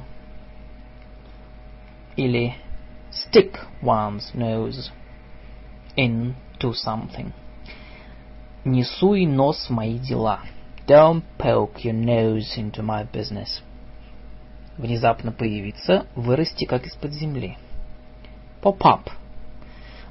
или 2.15 2.55
stick 3.11 3.59
one's 3.81 4.33
nose 4.33 4.91
into 5.95 6.73
something. 6.73 7.31
Не 8.63 8.83
суй 8.83 9.25
нос 9.25 9.67
в 9.67 9.69
мои 9.71 9.97
дела. 9.97 10.41
Don't 10.91 11.23
poke 11.37 11.85
your 11.85 11.93
nose 11.93 12.57
into 12.57 12.83
my 12.83 13.05
business. 13.09 13.61
Внезапно 14.77 15.31
появиться, 15.31 16.05
вырасти 16.17 16.65
как 16.65 16.85
из-под 16.85 17.13
земли. 17.13 17.57
Pop 18.61 18.79
up. 18.79 19.09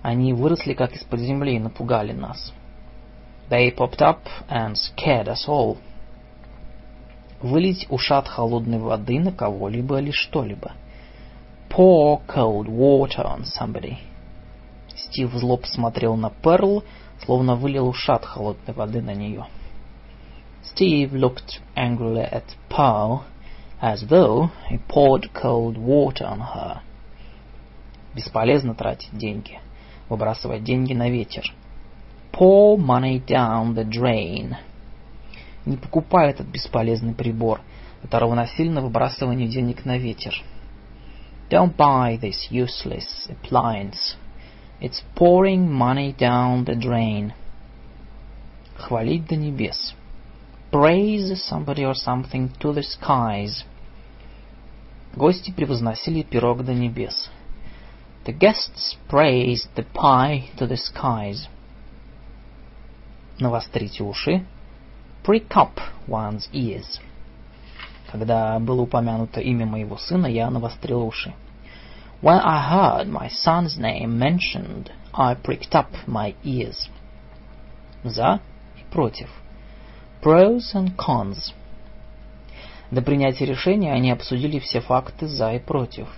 Они 0.00 0.32
выросли 0.32 0.72
как 0.72 0.96
из-под 0.96 1.20
земли 1.20 1.56
и 1.56 1.58
напугали 1.58 2.12
нас. 2.12 2.54
They 3.50 3.76
popped 3.76 4.00
up 4.00 4.20
and 4.48 4.74
scared 4.74 5.26
us 5.26 5.46
all. 5.46 5.76
Вылить 7.42 7.86
ушат 7.90 8.26
холодной 8.26 8.78
воды 8.78 9.20
на 9.20 9.32
кого-либо 9.32 10.00
или 10.00 10.12
что-либо. 10.12 10.72
Pour 11.68 12.22
cold 12.26 12.68
water 12.68 13.26
on 13.26 13.44
somebody. 13.44 13.98
Стив 14.96 15.30
зло 15.34 15.58
посмотрел 15.58 16.16
на 16.16 16.30
Перл, 16.30 16.84
словно 17.22 17.54
вылил 17.54 17.86
ушат 17.86 18.24
холодной 18.24 18.72
воды 18.72 19.02
на 19.02 19.12
нее. 19.12 19.44
Steve 20.63 21.13
looked 21.13 21.61
angrily 21.75 22.23
at 22.23 22.55
Pearl, 22.69 23.25
as 23.81 24.07
though 24.09 24.49
he 24.67 24.77
poured 24.77 25.33
cold 25.33 25.77
water 25.77 26.25
on 26.25 26.39
her. 26.39 26.81
Бесполезно 28.15 28.73
тратить 28.73 29.17
деньги, 29.17 29.59
выбрасывать 30.09 30.63
деньги 30.63 30.93
на 30.93 31.09
ветер. 31.09 31.53
Pour 32.31 32.77
money 32.77 33.23
down 33.23 33.75
the 33.75 33.85
drain. 33.85 34.55
Не 35.65 35.77
покупай 35.77 36.29
этот 36.29 36.47
бесполезный 36.47 37.13
прибор. 37.13 37.61
Это 38.03 38.19
равносильно 38.19 38.81
выбрасыванию 38.81 39.47
денег 39.47 39.85
на 39.85 39.97
ветер. 39.97 40.33
Don't 41.49 41.75
buy 41.75 42.19
this 42.19 42.49
useless 42.49 43.29
appliance. 43.29 44.15
It's 44.81 45.03
pouring 45.15 45.71
money 45.71 46.13
down 46.13 46.65
the 46.65 46.75
drain. 46.75 47.33
Хвалить 48.77 49.27
до 49.27 49.35
небес. 49.35 49.95
Praise 50.71 51.43
somebody 51.43 51.85
or 51.85 51.95
something 51.95 52.49
to 52.59 52.73
the 52.73 52.83
skies. 52.83 53.63
Гости 55.15 55.51
превозносили 55.51 56.23
пирог 56.23 56.63
до 56.63 56.73
небес. 56.73 57.29
The 58.25 58.33
guests 58.33 58.97
praised 59.07 59.69
the 59.75 59.85
pie 59.93 60.49
to 60.57 60.67
the 60.67 60.77
skies. 60.77 61.47
Навострите 63.39 64.03
уши. 64.03 64.45
Prick 65.23 65.55
up 65.55 65.79
one's 66.07 66.49
ears. 66.51 66.99
Когда 68.11 68.59
было 68.59 68.81
упомянуто 68.81 69.39
имя 69.39 69.65
моего 69.65 69.97
сына, 69.97 70.27
я 70.27 70.49
навострил 70.49 71.05
уши. 71.05 71.33
When 72.21 72.39
I 72.43 72.61
heard 72.69 73.07
my 73.07 73.29
son's 73.29 73.77
name 73.77 74.17
mentioned, 74.17 74.91
I 75.13 75.35
pricked 75.35 75.73
up 75.73 75.91
my 76.07 76.35
ears. 76.43 76.89
За 78.03 78.39
и 78.77 78.83
против. 78.91 79.29
Pros 80.22 80.74
and 80.74 80.94
cons. 80.96 81.54
До 82.90 83.00
принятия 83.00 83.46
решения 83.46 83.94
они 83.94 84.10
обсудили 84.10 84.58
все 84.58 84.80
факты 84.80 85.26
за 85.26 85.54
и 85.54 85.58
против. 85.58 86.08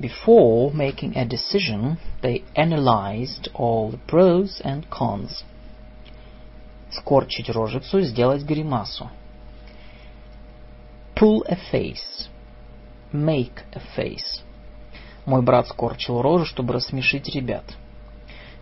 Before 0.00 0.72
making 0.72 1.14
a 1.14 1.24
decision, 1.24 1.98
they 2.22 2.42
analyzed 2.56 3.52
all 3.54 3.92
the 3.92 4.00
pros 4.08 4.60
and 4.64 4.84
cons. 4.90 5.44
Скорчить 6.90 7.48
рожицу, 7.50 8.00
сделать 8.00 8.42
гримасу. 8.42 9.08
Pull 11.14 11.44
a 11.46 11.56
face. 11.70 12.28
Make 13.12 13.62
a 13.74 13.82
face. 13.96 14.42
Мой 15.24 15.42
брат 15.42 15.68
скорчил 15.68 16.20
рожу, 16.20 16.46
чтобы 16.46 16.74
рассмешить 16.74 17.28
ребят. 17.28 17.64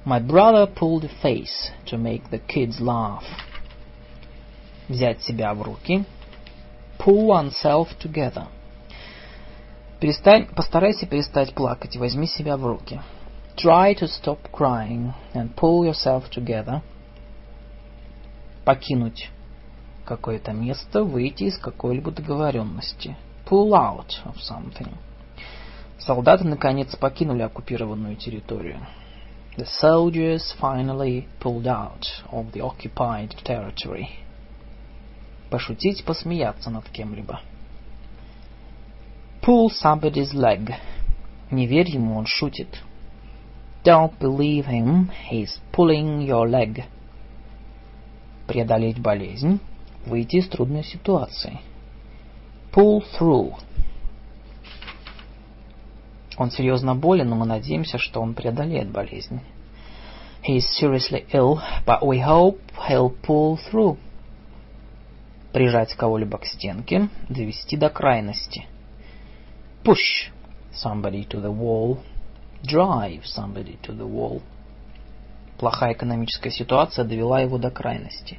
My 0.05 0.21
brother 0.21 0.67
pulled 0.67 1.05
a 1.05 1.11
face 1.23 1.71
to 1.87 1.97
make 1.97 2.29
the 2.31 2.43
kids 2.47 2.81
laugh. 2.81 3.25
Взять 4.91 5.23
себя 5.23 5.55
в 5.55 5.62
руки. 5.62 6.05
Pull 6.99 7.28
oneself 7.28 7.97
together. 8.02 8.49
Перестань, 10.01 10.47
постарайся 10.47 11.07
перестать 11.07 11.55
плакать, 11.55 11.97
возьми 11.97 12.27
себя 12.27 12.57
в 12.57 12.67
руки. 12.67 13.01
Try 13.55 13.94
to 13.94 14.09
stop 14.09 14.51
crying 14.51 15.12
and 15.33 15.55
pull 15.55 15.89
yourself 15.89 16.28
together. 16.28 16.81
Покинуть 18.65 19.31
какое-то 20.05 20.52
место, 20.52 21.05
выйти 21.05 21.44
из 21.44 21.59
какой-либо 21.59 22.10
договоренности. 22.10 23.17
Pull 23.49 23.70
out 23.70 24.10
of 24.25 24.35
something. 24.39 24.93
Солдаты 25.99 26.49
наконец 26.49 26.97
покинули 26.97 27.43
оккупированную 27.43 28.17
территорию. 28.17 28.81
The 29.57 29.69
soldiers 29.81 30.52
finally 30.60 31.28
pulled 31.39 31.69
out 31.69 32.07
of 32.33 32.51
the 32.51 32.60
occupied 32.60 33.36
territory. 33.44 34.09
Пошутить, 35.51 36.05
посмеяться 36.05 36.70
над 36.70 36.89
кем-либо. 36.89 37.41
Pull 39.43 39.69
somebody's 39.83 40.33
leg. 40.33 40.75
Не 41.51 41.67
верь 41.67 41.91
ему, 41.91 42.17
он 42.17 42.27
шутит. 42.27 42.83
Don't 43.83 44.17
believe 44.19 44.67
him, 44.67 45.11
he's 45.31 45.59
pulling 45.73 46.27
your 46.27 46.49
leg. 46.49 46.85
Преодолеть 48.47 49.01
болезнь, 49.01 49.59
выйти 50.07 50.37
из 50.37 50.49
трудной 50.49 50.85
ситуации. 50.85 51.61
Pull 52.73 53.03
through. 53.19 53.55
Он 56.37 56.51
серьезно 56.51 56.95
болен, 56.95 57.29
но 57.29 57.37
мы 57.37 57.47
надеемся, 57.47 57.99
что 57.99 58.20
он 58.20 58.35
преодолеет 58.35 58.91
болезнь. 58.91 59.41
He 60.47 60.59
is 60.59 60.67
seriously 60.81 61.27
ill, 61.33 61.61
but 61.85 62.03
we 62.03 62.20
hope 62.20 62.61
he'll 62.89 63.15
pull 63.23 63.59
through. 63.70 63.99
Прижать 65.53 65.95
кого-либо 65.95 66.39
к 66.39 66.47
стенке, 66.47 67.09
довести 67.29 67.77
до 67.77 67.91
крайности. 67.91 68.67
Push 69.83 70.31
somebody 70.73 71.27
to 71.27 71.43
the 71.43 71.53
wall. 71.53 71.99
Drive 72.62 73.25
somebody 73.25 73.79
to 73.83 73.97
the 73.97 74.07
wall. 74.07 74.43
Плохая 75.59 75.95
экономическая 75.95 76.51
ситуация 76.51 77.05
довела 77.05 77.41
его 77.41 77.59
до 77.59 77.70
крайности. 77.70 78.39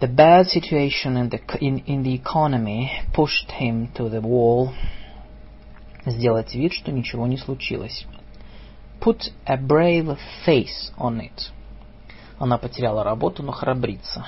The 0.00 0.08
bad 0.08 0.46
situation 0.46 1.16
in 1.16 1.28
the, 1.28 1.40
in, 1.60 1.84
in 1.84 2.02
the 2.02 2.14
economy 2.14 2.90
pushed 3.14 3.50
him 3.60 3.92
to 3.94 4.08
the 4.08 4.20
wall. 4.20 4.70
Сделать 6.06 6.54
вид, 6.54 6.72
что 6.72 6.90
ничего 6.90 7.26
не 7.26 7.36
случилось. 7.36 8.06
Put 9.00 9.32
a 9.46 9.56
brave 9.56 10.18
face 10.46 10.92
on 10.98 11.20
it. 11.20 11.50
Она 12.38 12.56
потеряла 12.58 13.04
работу, 13.04 13.42
но 13.42 13.52
храбрится. 13.52 14.26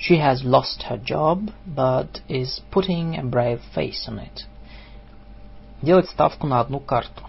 She 0.00 0.18
has 0.18 0.44
lost 0.44 0.84
her 0.84 0.98
job, 0.98 1.50
but 1.66 2.20
is 2.28 2.60
putting 2.70 3.16
a 3.16 3.22
brave 3.22 3.60
face 3.74 4.06
on 4.08 4.18
it. 4.18 4.44
Делать 5.82 6.08
ставку 6.08 6.46
на 6.46 6.60
одну 6.60 6.80
карту. 6.80 7.24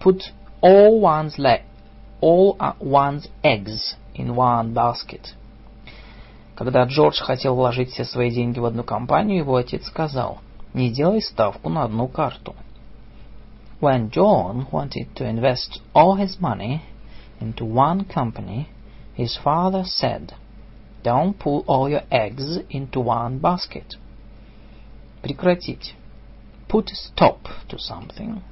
Put 0.00 0.32
all 0.60 1.00
one's 1.00 1.38
leg, 1.38 1.62
all 2.20 2.56
one's 2.80 3.28
eggs 3.42 3.96
in 4.14 4.34
one 4.34 4.72
basket. 4.72 5.34
Когда 6.56 6.84
Джордж 6.84 7.20
хотел 7.20 7.56
вложить 7.56 7.90
все 7.90 8.04
свои 8.04 8.30
деньги 8.30 8.58
в 8.58 8.64
одну 8.64 8.84
компанию, 8.84 9.38
его 9.38 9.56
отец 9.56 9.86
сказал, 9.86 10.38
не 10.74 10.90
делай 10.90 11.22
ставку 11.22 11.68
на 11.68 11.84
одну 11.84 12.06
карту. 12.06 12.54
When 13.80 14.10
John 14.10 14.66
wanted 14.70 15.14
to 15.14 15.24
invest 15.24 15.80
all 15.94 16.16
his 16.16 16.38
money 16.38 16.82
into 17.40 17.64
one 17.64 18.04
company, 18.04 18.68
his 19.16 19.36
father 19.42 19.84
said, 19.84 20.34
Don't 21.04 21.38
put 21.38 21.64
all 21.66 21.88
your 21.88 22.02
eggs 22.10 22.58
into 22.68 23.00
one 23.00 23.38
basket. 23.38 23.96
Прекратить. 25.22 25.94
Put 26.68 26.90
a 26.90 26.94
stop 26.94 27.48
to 27.68 27.78
something. 27.78 28.42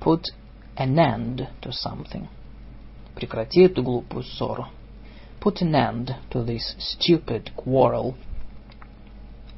Put 0.00 0.28
an 0.76 0.98
end 0.98 1.48
to 1.62 1.72
something. 1.72 2.28
Прекрати 3.14 3.62
эту 3.62 3.82
глупую 3.82 4.24
ссору. 4.24 4.66
Put 5.40 5.62
an 5.62 5.74
end 5.74 6.16
to 6.30 6.44
this 6.44 6.74
stupid 6.78 7.54
quarrel. 7.56 8.14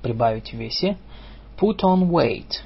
Прибавить 0.02 0.52
в 0.52 0.56
весе. 0.56 0.96
Put 1.56 1.82
on 1.82 2.10
weight. 2.10 2.62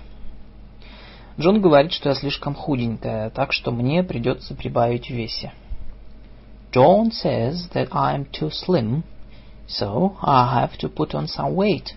Джон 1.39 1.61
говорит, 1.61 1.93
что 1.93 2.09
я 2.09 2.15
слишком 2.15 2.55
худенькая, 2.55 3.31
так 3.31 3.53
что 3.53 3.71
мне 3.71 4.03
придется 4.03 4.55
прибавить 4.55 5.07
в 5.07 5.15
весе. 5.15 5.53
John 6.73 7.11
says 7.11 7.69
that 7.73 7.89
I'm 7.91 8.27
too 8.31 8.51
slim, 8.51 9.03
so 9.71 10.17
I 10.23 10.61
have 10.61 10.79
to 10.79 10.89
put 10.89 11.15
on 11.15 11.27
some 11.27 11.55
weight. 11.55 11.95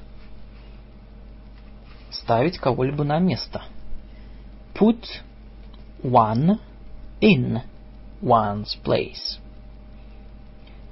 Ставить 2.11 2.57
кого-либо 2.57 3.03
на 3.03 3.19
место. 3.19 3.63
Put 4.73 5.05
one 6.01 6.59
in 7.21 7.61
one's 8.21 8.75
place. 8.83 9.39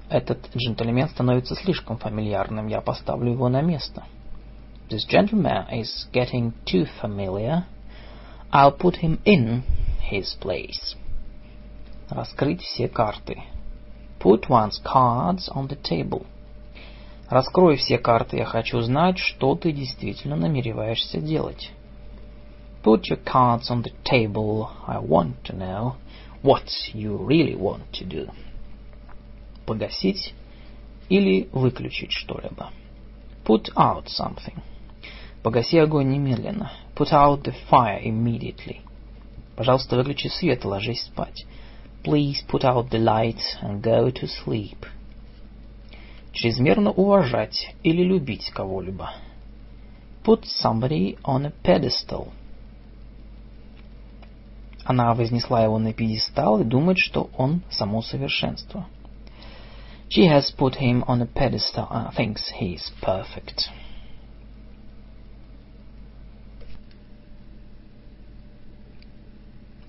Этот 0.10 0.50
джентльмен 0.56 1.10
становится 1.10 1.56
слишком 1.56 1.98
фамильярным, 1.98 2.68
я 2.68 2.82
поставлю 2.82 3.32
его 3.32 3.50
на 3.50 3.62
место. 3.62 4.04
This 4.90 5.06
gentleman 5.06 5.68
is 5.72 6.08
getting 6.14 6.54
too 6.66 6.86
familiar. 7.02 7.66
I'll 8.54 8.72
put 8.72 9.02
him 9.02 9.20
in 9.26 9.64
his 10.10 10.38
place. 10.40 10.96
Раскрыть 12.10 12.62
все 12.62 12.88
карты. 12.88 13.44
Put 14.20 14.48
one's 14.48 14.80
cards 14.82 15.50
on 15.50 15.68
the 15.68 15.76
table. 15.76 16.26
Раскрой 17.33 17.77
все 17.77 17.97
карты, 17.97 18.37
я 18.37 18.45
хочу 18.45 18.79
знать, 18.83 19.17
что 19.17 19.55
ты 19.55 19.73
действительно 19.73 20.37
намереваешься 20.37 21.19
делать. 21.19 21.71
Put 22.85 23.05
your 23.11 23.25
cards 23.25 23.71
on 23.71 23.83
the 23.83 23.95
table. 24.05 24.69
I 24.87 24.99
want 24.99 25.37
to 25.45 25.57
know 25.57 25.95
what 26.43 26.69
you 26.93 27.17
really 27.17 27.57
want 27.57 27.85
to 27.93 28.07
do. 28.07 28.31
Погасить 29.65 30.35
или 31.09 31.49
выключить 31.53 32.13
что-либо. 32.13 32.69
Put 33.47 33.73
out 33.77 34.09
something. 34.09 34.59
Погаси 35.43 35.79
огонь 35.79 36.11
немедленно. 36.11 36.71
Put 36.95 37.13
out 37.13 37.45
the 37.45 37.55
fire 37.71 38.03
immediately. 38.05 38.81
Пожалуйста, 39.57 39.97
выключи 39.97 40.27
свет 40.27 40.67
и 40.67 40.69
ложись 40.69 41.05
спать. 41.05 41.47
Please 42.05 42.45
put 42.47 42.63
out 42.63 42.91
the 42.91 43.03
light 43.03 43.41
and 43.63 43.81
go 43.81 44.11
to 44.11 44.27
sleep. 44.27 44.77
Чрезмерно 46.33 46.91
уважать 46.91 47.75
или 47.83 48.03
любить 48.03 48.51
кого-либо. 48.51 49.13
Put 50.25 50.45
somebody 50.45 51.19
on 51.25 51.47
a 51.47 51.53
pedestal. 51.63 52.29
Она 54.85 55.15
вознесла 55.15 55.63
его 55.63 55.79
на 55.79 55.93
пьедестал 55.93 56.61
и 56.61 56.65
думает, 56.65 56.99
что 56.99 57.31
он 57.37 57.63
само 57.71 58.03
совершенство. 58.03 58.87
She 60.09 60.27
has 60.29 60.55
put 60.57 60.77
him 60.81 61.05
on 61.07 61.23
a 61.23 61.27
pedestal 61.27 61.87
and 61.91 62.13
thinks 62.15 62.53
he 62.61 62.75
is 62.75 62.93
perfect. 63.01 63.71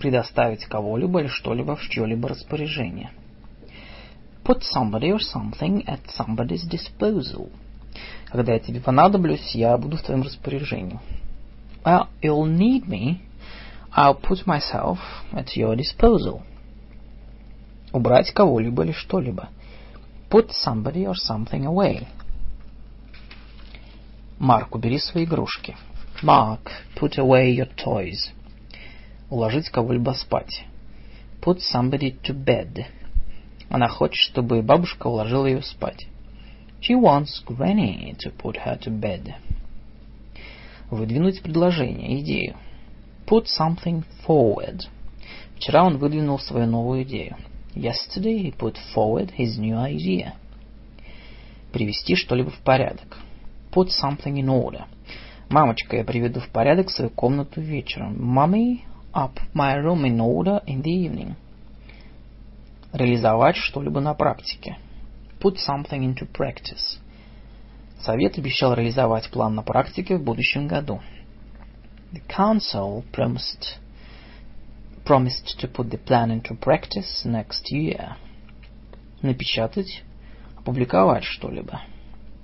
предоставить 0.04 0.66
кого-либо 0.66 1.22
или 1.22 1.28
что-либо 1.28 1.78
в 1.78 1.82
чье-либо 1.84 2.28
распоряжение. 2.28 3.12
Put 4.45 4.63
somebody 4.63 5.13
or 5.13 5.21
something 5.21 5.87
at 5.87 6.01
somebody's 6.11 6.65
disposal. 6.65 7.51
Когда 8.31 8.55
я 8.55 8.59
тебе 8.59 8.81
понадоблюсь, 8.81 9.55
я 9.55 9.77
буду 9.77 9.97
в 9.97 10.03
твоем 10.03 10.23
распоряжении. 10.23 11.01
Well, 11.85 12.09
you'll 12.23 12.47
need 12.47 12.87
me. 12.87 13.21
I'll 13.97 14.21
put 14.21 14.47
myself 14.47 14.99
at 15.33 15.57
your 15.57 15.77
disposal. 15.77 16.43
Убрать 17.93 18.33
кого-либо 18.33 18.85
или 18.85 18.93
что-либо. 18.93 19.49
Put 20.31 20.51
somebody 20.51 21.07
or 21.07 21.15
something 21.15 21.65
away. 21.65 22.07
Марк, 24.39 24.75
убери 24.75 24.99
свои 24.99 25.25
игрушки. 25.25 25.77
Mark, 26.23 26.71
put 26.95 27.17
away 27.17 27.55
your 27.55 27.69
toys. 27.75 28.31
Уложить 29.31 29.71
кого-либо 29.71 30.11
спать. 30.13 30.65
Put 31.41 31.61
somebody 31.61 32.17
to 32.23 32.35
bed. 32.35 32.87
Она 33.74 33.88
хочет, 33.88 34.18
чтобы 34.18 34.62
бабушка 34.62 35.08
уложила 35.08 35.48
ее 35.48 35.64
спать. 35.64 36.06
She 36.80 36.94
wants 36.94 37.44
Granny 37.44 38.16
to 38.24 38.32
put 38.32 38.56
her 38.64 38.80
to 38.80 38.92
bed. 38.92 39.34
Выдвинуть 40.92 41.42
предложение, 41.42 42.22
идею. 42.22 42.56
Put 43.26 43.46
something 43.60 44.04
forward. 44.28 44.82
Вчера 45.56 45.84
он 45.86 45.98
выдвинул 45.98 46.38
свою 46.38 46.68
новую 46.68 47.02
идею. 47.02 47.36
Yesterday 47.74 48.44
he 48.44 48.56
put 48.56 48.78
forward 48.96 49.32
his 49.36 49.58
new 49.58 49.76
idea. 49.76 50.34
Привести 51.72 52.16
что-либо 52.16 52.52
в 52.52 52.60
порядок. 52.60 53.18
Put 53.72 53.88
something 53.88 54.36
in 54.36 54.50
order. 54.50 54.84
Мамочка, 55.50 55.98
я 55.98 56.04
приведу 56.04 56.42
в 56.42 56.50
порядок 56.50 56.92
свою 56.92 57.10
комнату 57.10 57.60
вечером. 57.60 58.18
Mommy, 58.38 58.82
put 59.16 59.42
my 59.56 59.82
room 59.82 60.06
in 60.06 60.20
order 60.20 60.64
in 60.68 60.84
the 60.84 60.92
evening. 60.92 61.34
Реализовать 62.94 63.56
что-либо 63.56 64.00
на 64.02 64.14
практике. 64.14 64.78
Put 65.40 65.56
something 65.56 66.02
into 66.02 66.32
practice. 66.32 67.00
Совет 68.00 68.38
обещал 68.38 68.76
реализовать 68.76 69.32
план 69.32 69.56
на 69.56 69.64
практике 69.64 70.18
в 70.18 70.24
будущем 70.24 70.68
году. 70.68 71.02
The 72.12 72.22
council 72.28 73.04
promised 73.12 73.80
promised 75.04 75.58
to 75.60 75.68
put 75.68 75.90
the 75.90 75.98
plan 75.98 76.30
into 76.30 76.56
practice 76.56 77.26
next 77.26 77.72
year. 77.72 78.16
Напечатать, 79.24 80.04
опубликовать 80.56 81.24
что-либо. 81.24 81.82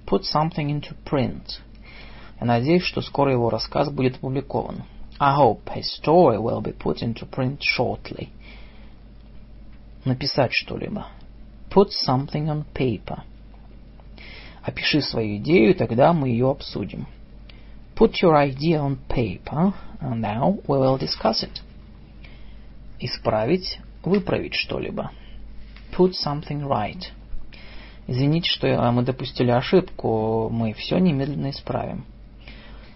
Put 0.07 0.23
something 0.23 0.71
into 0.71 0.95
print. 1.05 1.59
Я 2.39 2.47
надеюсь, 2.47 2.83
что 2.83 3.01
скоро 3.01 3.31
его 3.31 3.51
рассказ 3.51 3.91
будет 3.91 4.15
опубликован. 4.15 4.83
I 5.19 5.35
hope 5.37 5.65
his 5.75 5.83
story 6.01 6.39
will 6.39 6.61
be 6.61 6.75
put 6.75 7.03
into 7.03 7.29
print 7.29 7.59
shortly. 7.61 8.29
Написать 10.09 10.53
что-либо. 10.53 11.05
Put 11.69 11.89
something 11.91 12.47
on 12.47 12.65
paper. 12.73 13.19
Опиши 14.63 15.01
свою 15.01 15.37
идею, 15.37 15.75
тогда 15.75 16.13
мы 16.13 16.29
ее 16.29 16.49
обсудим. 16.49 17.05
Put 17.95 18.13
your 18.23 18.33
idea 18.33 18.81
on 18.81 18.97
paper, 19.07 19.71
and 20.01 20.19
now 20.19 20.57
we 20.67 20.79
will 20.79 20.97
discuss 20.97 21.43
it. 21.43 21.61
Исправить, 22.99 23.79
выправить 24.03 24.55
что-либо. 24.55 25.11
Put 25.95 26.13
something 26.13 26.67
right. 26.67 27.03
Извините, 28.07 28.49
что 28.49 28.91
мы 28.91 29.03
допустили 29.03 29.51
ошибку, 29.51 30.49
мы 30.51 30.73
все 30.73 30.97
немедленно 30.97 31.51
исправим. 31.51 32.05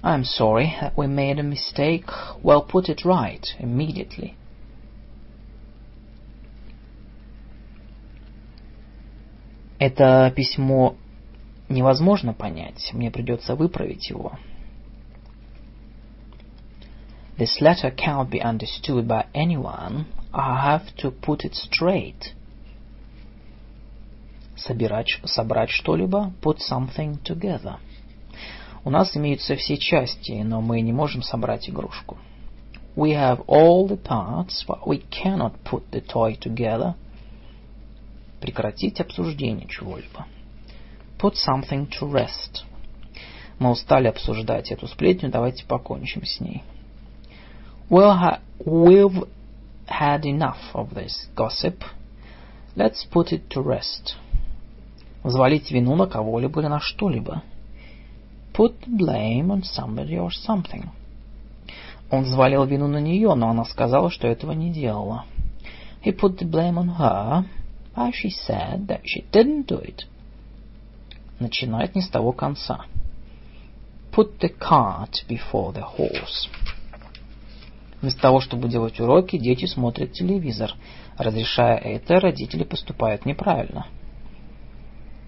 I'm 0.01 0.24
sorry 0.24 0.74
that 0.82 0.95
we 0.98 1.06
made 1.06 1.38
a 1.38 1.43
mistake. 1.43 2.08
We'll 2.42 2.67
put 2.67 2.90
it 2.90 3.06
right 3.06 3.45
immediately. 3.59 4.33
Это 9.86 10.32
письмо 10.34 10.95
невозможно 11.68 12.34
понять, 12.34 12.92
мне 12.94 13.12
придется 13.12 13.53
выправить 13.53 14.10
его. 14.10 14.40
This 17.38 17.60
letter 17.60 17.94
cannot 17.94 18.30
be 18.30 18.42
understood 18.42 19.06
by 19.06 19.26
anyone. 19.34 20.06
I 20.32 20.78
have 20.78 20.95
to 21.00 21.12
put 21.12 21.44
it 21.44 21.53
straight. 21.56 22.34
Собирать, 24.56 25.20
собрать 25.26 25.70
что-либо, 25.70 26.32
put 26.42 26.60
something 26.60 27.22
together. 27.22 27.76
У 28.86 28.90
нас 28.90 29.18
имеются 29.18 29.58
все 29.58 29.76
части, 29.76 30.32
но 30.45 30.62
мы 30.62 30.80
не 30.80 30.94
можем 30.94 31.22
собрать 31.22 31.70
игрушку. 31.70 32.18
We 32.95 33.12
have 33.16 33.44
all 33.48 33.90
the 33.90 34.02
parts, 34.02 34.64
but 34.66 34.88
we 34.88 35.03
cannot 35.10 35.56
put 35.66 35.84
the 35.92 36.00
toy 36.00 36.40
together. 36.40 36.95
Прекратить 38.44 39.00
обсуждение 39.00 39.70
чего-либо. 39.70 40.26
Put 41.18 41.36
something 41.36 41.90
to 41.98 42.12
rest. 42.12 42.66
Мы 43.58 43.72
устали 43.72 44.08
обсуждать 44.08 44.70
эту 44.70 44.86
сплетню, 44.90 45.30
давайте 45.30 45.66
покончим 45.66 46.26
с 46.26 46.42
ней. 46.42 46.62
Well, 47.90 48.12
ha 48.12 48.42
we've 48.60 49.30
had 49.88 50.24
enough 50.24 50.58
of 50.74 50.94
this 50.94 51.30
gossip. 51.38 51.86
Let's 52.76 53.08
put 53.10 53.32
it 53.32 53.48
to 53.52 53.64
rest. 53.64 54.18
Взвалить 55.24 55.72
вину 55.72 55.96
на 55.96 56.08
кого-либо 56.08 56.60
или 56.60 56.68
на 56.68 56.82
что-либо. 56.82 57.44
Put 58.54 58.82
the 58.82 58.98
blame 58.98 59.52
on 59.52 59.62
somebody 59.62 60.18
or 60.18 60.32
something. 60.46 60.90
Он 62.12 62.24
взвалил 62.24 62.66
вину 62.66 62.88
на 62.88 63.00
нее, 63.00 63.36
но 63.36 63.52
она 63.52 63.64
сказала, 63.64 64.12
что 64.12 64.28
этого 64.28 64.52
не 64.52 64.70
делала. 64.70 65.24
He 66.04 66.12
put 66.12 66.38
the 66.38 66.46
blame 66.46 66.76
on 66.76 66.98
her, 66.98 67.46
but 67.99 68.15
she 68.15 68.31
said 68.31 68.87
that 68.89 69.01
she 69.05 69.25
didn't 69.33 69.67
do 69.67 69.78
it. 69.78 70.05
Начинать 71.41 71.95
не 71.95 72.03
с 72.03 72.09
того 72.09 72.33
конца. 72.33 72.87
Put 74.12 74.39
the 74.41 74.49
cart 74.49 75.25
before 75.28 75.73
the 75.73 75.85
horse. 75.85 76.49
Вместо 78.01 78.20
того, 78.20 78.41
чтобы 78.41 78.69
делать 78.69 79.01
уроки, 79.01 79.37
дети 79.37 79.67
смотрят 79.67 80.12
телевизор. 80.12 80.73
Разрешая 81.17 81.77
это, 81.77 82.20
родители 82.20 82.65
поступают 82.65 83.27
неправильно. 83.27 83.87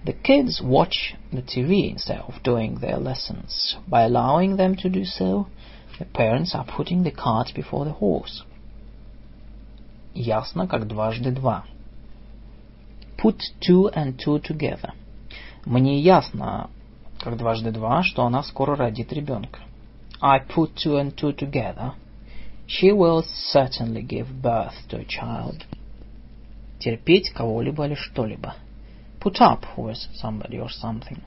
The 0.04 0.14
kids 0.22 0.62
watch 0.62 1.14
the 1.30 1.42
TV 1.42 1.92
instead 1.92 2.20
of 2.26 2.42
doing 2.42 2.78
their 2.80 2.98
lessons. 2.98 3.76
By 3.86 4.04
allowing 4.04 4.56
them 4.56 4.76
to 4.76 4.88
do 4.88 5.04
so, 5.04 5.48
the 5.98 6.06
parents 6.06 6.54
are 6.54 6.64
putting 6.64 7.02
the 7.02 7.10
cart 7.10 7.52
before 7.54 7.84
the 7.84 7.92
horse. 7.92 8.44
Ясно, 10.14 10.66
как 10.66 10.86
дважды 10.86 11.32
два. 11.32 11.64
Put 13.25 13.41
two 13.59 13.89
and 13.91 14.19
two 14.19 14.39
together. 14.39 14.93
Мне 15.65 15.99
ясно, 15.99 16.69
как 17.19 17.37
дважды 17.37 17.71
два, 17.71 18.03
что 18.03 18.23
она 18.23 18.43
скоро 18.43 18.75
родит 18.75 19.11
ребенка. 19.11 19.61
I 20.21 20.37
put 20.45 20.75
two 20.75 20.99
and 21.01 21.15
two 21.15 21.35
together. 21.35 21.93
She 22.67 22.91
will 22.91 23.23
certainly 23.51 24.03
give 24.03 24.27
birth 24.43 24.75
to 24.89 24.99
a 24.99 25.05
child. 25.05 25.63
Терпеть 26.77 27.31
кого-либо 27.31 27.87
или 27.87 27.95
что-либо. 27.95 28.53
Put 29.19 29.41
up 29.41 29.63
with 29.75 29.97
somebody 30.21 30.59
or 30.59 30.69
something. 30.69 31.17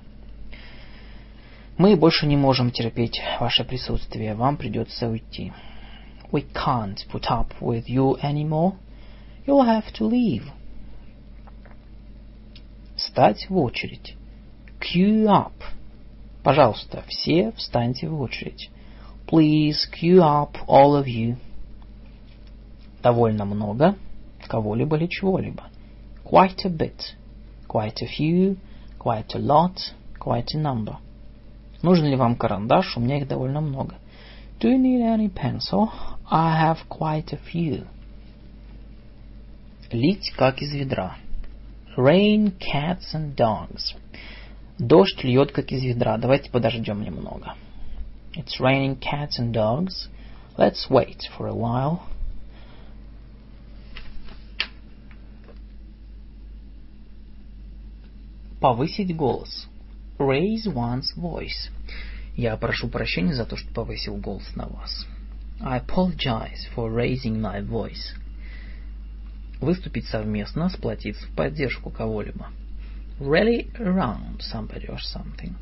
Мы 1.79 1.97
больше 1.97 2.29
не 2.29 2.37
можем 2.37 2.71
терпеть 2.71 3.21
ваше 3.41 3.65
присутствие. 3.65 4.37
Вам 4.37 4.57
придется 4.57 5.09
уйти. 5.09 5.53
We 6.31 6.47
can't 6.55 6.99
put 7.11 7.25
up 7.29 7.61
with 7.61 7.87
you 7.89 8.17
anymore. 8.23 8.75
You'll 9.45 9.67
have 9.67 9.93
to 9.95 10.07
leave. 10.07 10.45
Встать 12.99 13.49
в 13.49 13.57
очередь. 13.57 14.17
Queue 14.81 15.27
up. 15.27 15.53
Пожалуйста, 16.43 17.05
все 17.07 17.53
встаньте 17.53 18.09
в 18.09 18.21
очередь. 18.21 18.71
Please 19.29 19.77
queue 19.95 20.19
up, 20.19 20.57
all 20.67 21.01
of 21.01 21.07
you. 21.07 21.37
Довольно 23.01 23.45
много 23.45 23.95
кого-либо 24.49 24.97
или 24.97 25.07
чего-либо. 25.07 25.63
Quite 26.25 26.65
a 26.65 26.71
bit. 26.71 27.15
Quite 27.69 28.03
a 28.03 28.09
few. 28.09 28.57
Quite 28.99 29.33
a 29.35 29.39
lot. 29.39 29.77
Quite 30.19 30.57
a 30.57 30.59
number. 30.59 30.97
Нужен 31.83 32.07
ли 32.07 32.17
вам 32.17 32.35
карандаш? 32.35 32.97
У 32.97 33.01
меня 33.01 33.19
их 33.19 33.29
довольно 33.29 33.61
много. 33.61 33.95
Do 34.59 34.69
you 34.69 34.77
need 34.77 35.03
any 35.03 35.33
pencil? 35.33 35.89
I 36.29 36.61
have 36.61 36.79
quite 36.89 37.33
a 37.33 37.39
few. 37.39 37.87
Лить 39.93 40.33
как 40.37 40.61
из 40.61 40.73
ведра. 40.73 41.17
Rain, 41.98 42.58
cats 42.60 43.14
and 43.14 43.36
dogs. 43.36 43.94
Дождь 44.80 45.24
льет 45.24 45.52
как 45.52 45.72
из 45.72 45.84
ведра. 45.84 46.18
Давайте 46.18 46.50
подождем 46.50 47.04
немного. 47.04 47.56
It's 48.36 48.60
raining 48.60 49.00
cats 49.00 49.40
and 49.40 49.54
dogs. 49.54 50.10
Let's 50.58 50.90
wait 50.90 51.22
for 51.38 51.48
a 51.48 51.54
while. 51.54 52.02
Повысить 58.60 59.16
голос. 59.16 59.68
Raise 60.18 60.66
one's 60.66 61.16
voice. 61.18 61.70
Я 62.36 62.58
прошу 62.58 62.88
прощения 62.88 63.36
за 63.36 63.46
то, 63.46 63.56
что 63.56 63.72
повысил 63.74 64.16
голос 64.18 64.56
на 64.56 64.68
вас. 64.68 65.06
I 65.62 65.80
apologize 65.80 66.68
for 66.76 66.92
raising 66.92 67.40
my 67.40 67.62
voice. 67.62 68.16
Выступить 69.61 70.07
совместно, 70.07 70.69
сплотиться 70.69 71.27
в 71.27 71.31
поддержку 71.31 71.91
кого-либо. 71.91 72.49
Rally 73.19 73.71
around 73.79 74.41
somebody 74.41 74.89
or 74.89 74.99
something. 74.99 75.55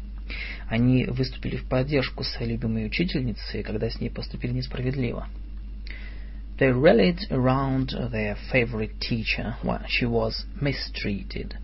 Они 0.69 1.05
выступили 1.07 1.57
в 1.57 1.69
поддержку 1.69 2.25
своей 2.25 2.53
любимой 2.53 2.87
учительницы, 2.87 3.63
когда 3.63 3.89
с 3.89 4.01
ней 4.01 4.11
поступили 4.11 4.53
несправедливо. 4.53 5.29
They 6.59 6.73
rallied 6.73 7.21
around 7.31 7.91
their 8.11 8.37
favorite 8.51 8.99
teacher 8.99 9.57
when 9.63 9.85
she 9.89 10.07
was 10.07 10.47
mistreated. 10.61 11.55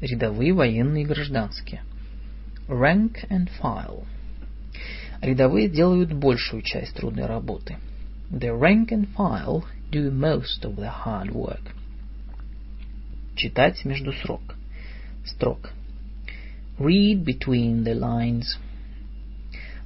Рядовые, 0.00 0.52
военные 0.52 1.04
и 1.04 1.06
гражданские. 1.06 1.82
Rank 2.68 3.28
and 3.30 3.48
file. 3.60 4.04
Рядовые 5.20 5.68
делают 5.68 6.12
большую 6.12 6.62
часть 6.62 6.94
трудной 6.94 7.26
работы. 7.26 7.76
The 8.30 8.50
rank 8.56 8.90
and 8.90 9.08
file 9.16 9.64
do 9.91 10.11
most 10.11 10.65
of 10.65 10.75
the 10.75 10.89
hard 10.89 11.31
work. 11.31 11.73
Читать 13.35 13.85
между 13.85 14.11
строк. 14.13 14.55
Строк. 15.25 15.71
Read 16.79 17.23
between 17.23 17.83
the 17.83 17.93
lines. 17.93 18.57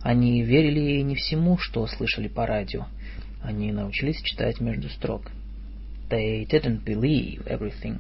Они 0.02 0.42
верили 0.42 1.02
не 1.02 1.16
всему, 1.16 1.58
что 1.58 1.86
слышали 1.88 2.28
по 2.28 2.46
радио. 2.46 2.88
Они 3.42 3.72
научились 3.72 4.22
читать 4.22 4.62
между 4.62 4.90
строк. 4.90 5.32
They 6.10 6.46
didn't 6.48 6.84
believe 6.84 7.46
everything. 7.48 8.00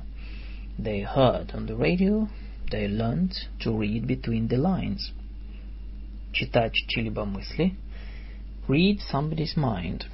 They 0.79 1.01
heard 1.01 1.53
on 1.53 1.65
the 1.65 1.75
radio. 1.75 2.29
They 2.71 2.87
learned 2.87 3.33
to 3.59 3.77
read 3.77 4.05
between 4.05 4.47
the 4.47 4.57
lines. 4.57 5.11
Читать 6.31 6.73
чьи-либо 6.73 7.25
мысли. 7.25 7.75
Read 8.67 8.99
somebody's 9.11 9.55
mind. 9.55 10.05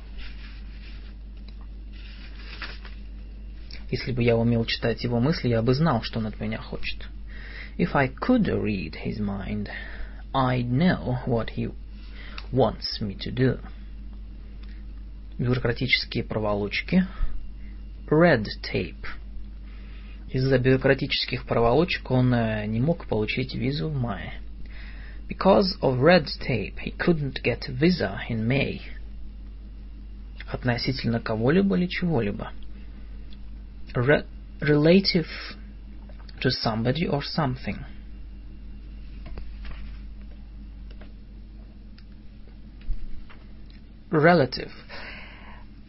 Если 3.90 4.12
бы 4.12 4.22
я 4.22 4.36
умел 4.36 4.64
читать 4.64 5.02
его 5.02 5.18
мысли, 5.18 5.48
я 5.48 5.62
бы 5.62 5.74
знал, 5.74 6.02
что 6.02 6.18
он 6.18 6.26
от 6.26 6.38
меня 6.40 6.58
хочет. 6.58 7.08
If 7.78 7.90
I 7.94 8.08
could 8.08 8.46
read 8.46 8.96
his 9.04 9.18
mind, 9.18 9.68
I'd 10.34 10.70
know 10.70 11.18
what 11.26 11.50
he 11.56 11.72
wants 12.52 13.00
me 13.00 13.16
to 13.20 13.32
do. 13.32 13.60
Бюрократические 15.38 16.24
проволочки. 16.24 17.06
Red 18.10 18.46
tape. 18.62 19.06
Из-за 20.30 20.58
бюрократических 20.58 21.46
проволочек 21.46 22.10
он 22.10 22.30
не 22.30 22.80
мог 22.80 23.06
получить 23.06 23.54
визу 23.54 23.88
в 23.88 23.96
мае. 23.96 24.34
Because 25.28 25.78
of 25.80 26.00
red 26.00 26.26
tape, 26.40 26.78
he 26.84 26.90
couldn't 26.98 27.42
get 27.42 27.68
visa 27.68 28.18
in 28.28 28.46
May. 28.46 28.80
Относительно 30.50 31.20
кого-либо 31.20 31.76
или 31.76 31.86
чего-либо. 31.86 32.50
Re 33.94 34.24
relative 34.60 35.26
to 36.40 36.50
somebody 36.50 37.06
or 37.06 37.22
something. 37.22 37.78
Relative. 44.10 44.72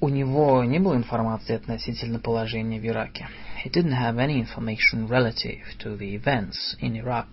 У 0.02 0.08
него 0.08 0.64
не 0.64 0.80
было 0.80 0.96
информации 0.96 1.56
относительно 1.56 2.20
положения 2.20 2.80
в 2.80 2.86
Ираке. 2.86 3.28
He 3.64 3.70
didn't 3.70 3.92
have 3.92 4.18
any 4.18 4.40
information 4.40 5.08
relative 5.08 5.64
to 5.80 5.98
the 5.98 6.16
events 6.16 6.78
in 6.80 6.96
Iraq. 6.96 7.28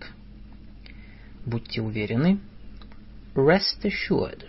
Будьте 1.45 1.81
уверены. 1.81 2.39
Rest 3.35 3.83
assured. 3.83 4.43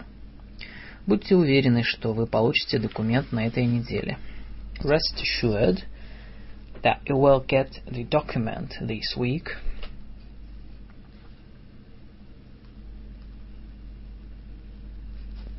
Будьте 1.07 1.37
уверены, 1.37 1.85
что 1.85 2.13
вы 2.13 2.27
получите 2.27 2.79
документ 2.79 3.31
на 3.31 3.47
этой 3.47 3.67
неделе. 3.67 4.19
Rest 4.81 5.23
assured 5.23 5.85
that 6.84 7.00
you 7.08 7.16
will 7.16 7.44
get 7.46 7.80
the 7.86 8.04
document 8.04 8.74
this 8.82 9.16
week. 9.18 9.50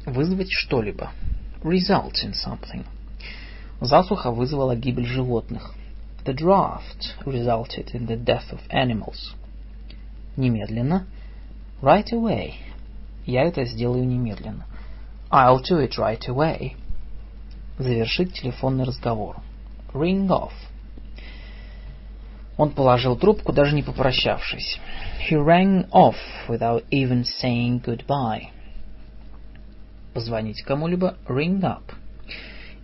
Вызвать 0.06 0.50
что-либо. 0.50 1.12
Result 1.62 2.22
in 2.24 2.34
something. 2.34 2.84
Засуха 3.80 4.30
вызвала 4.30 4.76
гибель 4.76 5.06
животных. 5.06 5.74
The 6.24 6.34
draft 6.34 7.16
resulted 7.24 7.94
in 7.94 8.06
the 8.06 8.16
death 8.16 8.52
of 8.52 8.60
animals. 8.70 9.34
Немедленно. 10.36 11.06
Right 11.80 12.12
away. 12.12 12.54
Я 13.24 13.44
это 13.44 13.64
сделаю 13.64 14.06
немедленно. 14.06 14.66
I'll 15.30 15.62
do 15.62 15.80
it 15.80 15.96
right 15.98 16.20
away. 16.28 16.76
Завершить 17.78 18.34
телефонный 18.34 18.84
разговор. 18.84 19.36
Ring 19.92 20.28
off. 20.28 20.52
Он 22.59 22.71
положил 22.71 23.15
трубку, 23.15 23.53
даже 23.53 23.73
не 23.73 23.83
попрощавшись. 23.83 24.81
He 25.29 25.37
rang 25.37 25.89
off 25.91 26.17
without 26.49 26.83
even 26.91 27.23
saying 27.23 27.81
goodbye. 27.81 28.49
Позвонить 30.13 30.61
кому-либо. 30.63 31.15
Ring 31.25 31.61
up. 31.61 31.83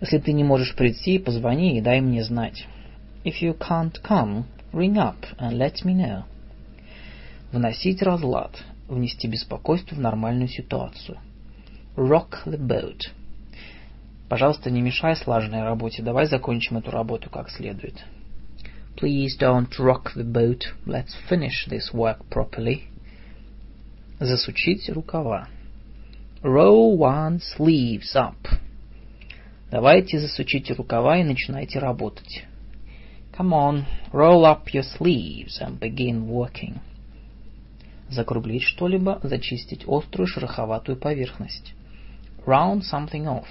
Если 0.00 0.16
ты 0.16 0.32
не 0.32 0.44
можешь 0.44 0.74
прийти, 0.74 1.18
позвони 1.18 1.76
и 1.76 1.82
дай 1.82 2.00
мне 2.00 2.24
знать. 2.24 2.66
If 3.22 3.42
you 3.42 3.54
can't 3.54 3.92
come, 4.02 4.44
ring 4.72 4.94
up 4.94 5.18
and 5.38 5.58
let 5.58 5.84
me 5.84 5.94
know. 5.94 6.22
Вносить 7.52 8.00
разлад. 8.00 8.56
Внести 8.88 9.28
беспокойство 9.28 9.94
в 9.94 10.00
нормальную 10.00 10.48
ситуацию. 10.48 11.18
Rock 11.96 12.46
the 12.46 12.58
boat. 12.58 13.10
Пожалуйста, 14.30 14.70
не 14.70 14.80
мешай 14.80 15.16
слаженной 15.16 15.64
работе. 15.64 16.02
Давай 16.02 16.24
закончим 16.24 16.78
эту 16.78 16.90
работу 16.90 17.28
как 17.28 17.50
следует. 17.50 18.02
Please 18.96 19.36
don't 19.36 19.78
rock 19.78 20.12
the 20.16 20.24
boat. 20.24 20.64
Let's 20.86 21.14
finish 21.28 21.66
this 21.68 21.92
work 21.92 22.30
properly. 22.30 22.84
Засучить 24.18 24.88
рукава. 24.88 25.48
Roll 26.42 26.96
one's 26.96 27.44
sleeves 27.56 28.16
up. 28.16 28.36
Давайте 29.70 30.18
засучите 30.18 30.72
рукава 30.72 31.18
и 31.18 31.24
начинайте 31.24 31.78
работать. 31.78 32.46
Come 33.36 33.52
on, 33.52 33.84
roll 34.12 34.46
up 34.46 34.72
your 34.72 34.82
sleeves 34.82 35.60
and 35.60 35.78
begin 35.78 36.26
working. 36.26 36.78
Закруглить 38.08 38.62
что-либо, 38.62 39.20
зачистить 39.22 39.84
острую 39.86 40.26
шероховатую 40.26 40.96
поверхность. 40.96 41.74
Round 42.46 42.80
something 42.80 43.24
off. 43.24 43.48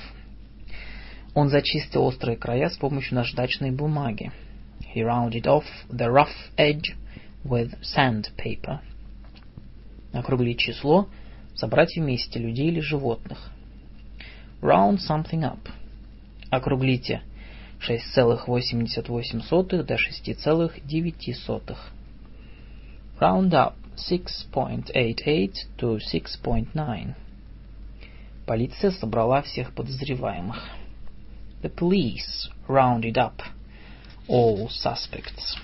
Он 1.35 1.49
зачистил 1.49 2.03
острые 2.06 2.35
края 2.35 2.69
с 2.69 2.77
помощью 2.77 3.15
наждачной 3.15 3.69
бумаги. 3.69 4.32
He 4.95 5.03
rounded 5.03 5.45
off 5.45 5.65
the 5.90 6.09
rough 6.09 6.51
edge 6.57 6.95
with 7.43 7.74
sandpaper. 7.83 8.80
Округлить 10.14 10.59
число, 10.59 11.09
собрать 11.53 11.98
вместе 11.98 12.40
людей 12.40 12.69
или 12.69 12.80
животных. 12.80 13.51
Round 14.61 14.99
something 14.99 15.41
up. 15.41 15.59
Округлите 16.49 17.24
6,88 17.82 19.03
до 19.03 19.19
6,9. 19.98 21.77
Round 23.19 23.53
up 23.53 23.75
6.88 23.98 25.53
to 25.77 25.98
6.9. 25.98 27.15
Полиция 28.45 28.91
собрала 28.91 29.41
всех 29.41 29.74
подозреваемых. 29.74 30.64
The 31.64 31.69
police 31.75 32.49
rounded 32.69 33.17
up 33.17 33.41
all 34.27 34.69
suspects. 34.69 35.57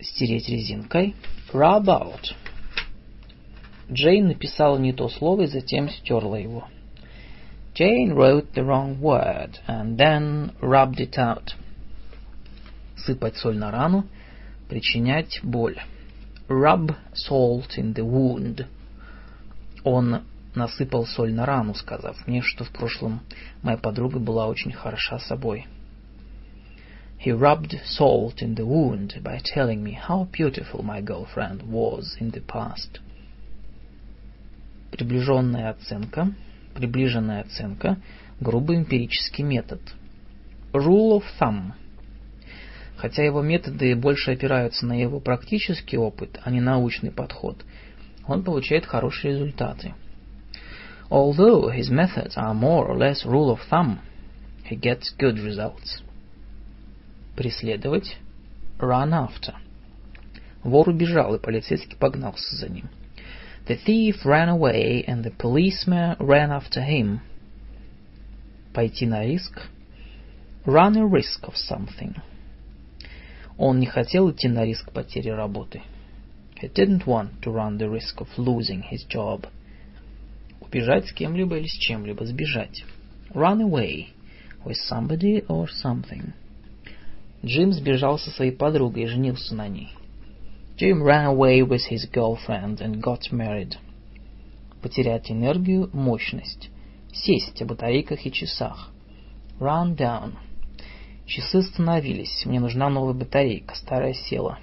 Стереть 0.00 0.48
резинкой. 0.48 1.14
Rub 1.52 1.84
out. 1.84 2.34
Джейн 3.90 4.28
написала 4.28 4.78
не 4.78 4.92
то 4.92 5.08
слово 5.08 5.42
и 5.42 5.46
затем 5.46 5.88
стерла 5.90 6.36
его. 6.38 6.68
Jane 7.74 8.12
wrote 8.12 8.52
the 8.54 8.64
wrong 8.64 9.00
word 9.00 9.58
and 9.66 9.96
then 9.96 10.52
rubbed 10.60 11.00
it 11.00 11.16
out. 11.16 11.54
Сыпать 12.96 13.36
соль 13.36 13.56
на 13.56 13.70
рану, 13.70 14.06
причинять 14.68 15.40
боль. 15.42 15.78
Rub 16.48 16.94
salt 17.14 17.78
in 17.78 17.94
the 17.94 18.04
wound. 18.04 18.66
Он 19.84 20.22
насыпал 20.54 21.06
соль 21.06 21.32
на 21.32 21.46
рану, 21.46 21.74
сказав 21.74 22.26
мне, 22.26 22.42
что 22.42 22.64
в 22.64 22.70
прошлом 22.70 23.20
моя 23.62 23.78
подруга 23.78 24.18
была 24.18 24.46
очень 24.46 24.72
хороша 24.72 25.18
собой. 25.18 25.66
He 27.22 27.30
rubbed 27.30 27.76
salt 27.84 28.42
in 28.42 28.56
the 28.56 28.66
wound 28.66 29.20
by 29.22 29.40
telling 29.44 29.84
me 29.84 29.92
how 29.92 30.24
beautiful 30.32 30.82
my 30.82 31.00
girlfriend 31.00 31.62
was 31.62 32.16
in 32.18 32.32
the 32.32 32.40
past. 32.40 32.98
Приближенная 34.90 35.70
оценка, 35.70 36.34
приближенная 36.74 37.42
оценка, 37.42 37.98
грубый 38.40 38.78
эмпирический 38.78 39.44
метод. 39.44 39.80
Rule 40.72 41.16
of 41.16 41.22
thumb. 41.38 41.74
Хотя 42.96 43.22
его 43.22 43.40
методы 43.40 43.94
больше 43.94 44.32
опираются 44.32 44.84
на 44.84 45.00
его 45.00 45.20
практический 45.20 45.98
опыт, 45.98 46.40
а 46.42 46.50
не 46.50 46.60
научный 46.60 47.12
подход, 47.12 47.64
он 48.26 48.42
получает 48.42 48.84
хорошие 48.84 49.34
результаты. 49.34 49.94
Although 51.08 51.70
his 51.70 51.88
methods 51.88 52.36
are 52.36 52.52
more 52.52 52.88
or 52.88 52.96
less 52.96 53.24
rule 53.24 53.56
of 53.56 53.60
thumb, 53.70 54.00
he 54.68 54.74
gets 54.74 55.14
good 55.16 55.38
results. 55.38 56.02
Преследовать. 57.36 58.18
Run 58.78 59.10
after. 59.10 59.54
Вор 60.62 60.88
убежал, 60.88 61.34
и 61.34 61.40
полицейский 61.40 61.96
погнался 61.96 62.56
за 62.56 62.68
ним. 62.68 62.88
The 63.66 63.78
thief 63.86 64.24
ran 64.24 64.48
away, 64.48 65.04
and 65.06 65.22
the 65.22 65.34
policeman 65.36 66.16
ran 66.18 66.50
after 66.50 66.82
him. 66.82 67.20
Пойти 68.74 69.06
на 69.06 69.24
риск. 69.24 69.68
Run 70.64 70.96
a 70.96 71.06
risk 71.06 71.42
of 71.44 71.54
something. 71.54 72.16
Он 73.56 73.78
не 73.78 73.86
хотел 73.86 74.30
идти 74.30 74.48
на 74.48 74.64
риск 74.64 74.92
потери 74.92 75.30
работы. 75.30 75.82
He 76.60 76.68
didn't 76.72 77.06
want 77.06 77.40
to 77.42 77.52
run 77.52 77.78
the 77.78 77.88
risk 77.88 78.20
of 78.20 78.28
losing 78.36 78.82
his 78.82 79.04
job. 79.08 79.46
Убежать 80.60 81.08
с 81.08 81.12
кем-либо 81.12 81.58
или 81.58 81.66
с 81.66 81.78
чем-либо, 81.78 82.24
сбежать. 82.24 82.84
Run 83.34 83.60
away 83.60 84.08
with 84.64 84.76
somebody 84.88 85.44
or 85.46 85.68
something. 85.68 86.32
Джим 87.44 87.72
сбежал 87.72 88.18
со 88.18 88.30
своей 88.30 88.52
подругой 88.52 89.04
и 89.04 89.06
женился 89.06 89.54
на 89.54 89.68
ней. 89.68 89.90
Jim 90.76 91.02
ran 91.02 91.26
away 91.26 91.60
with 91.60 91.82
his 91.90 92.08
girlfriend 92.10 92.78
and 92.78 93.00
got 93.00 93.30
married. 93.30 93.74
Потерять 94.80 95.30
энергию, 95.30 95.90
мощность. 95.92 96.70
Сесть 97.12 97.60
о 97.60 97.66
батарейках 97.66 98.24
и 98.24 98.32
часах. 98.32 98.90
Run 99.58 99.96
down. 99.96 100.34
Часы 101.26 101.56
остановились. 101.56 102.46
Мне 102.46 102.58
нужна 102.58 102.88
новая 102.88 103.14
батарейка. 103.14 103.74
Старая 103.74 104.14
села. 104.14 104.58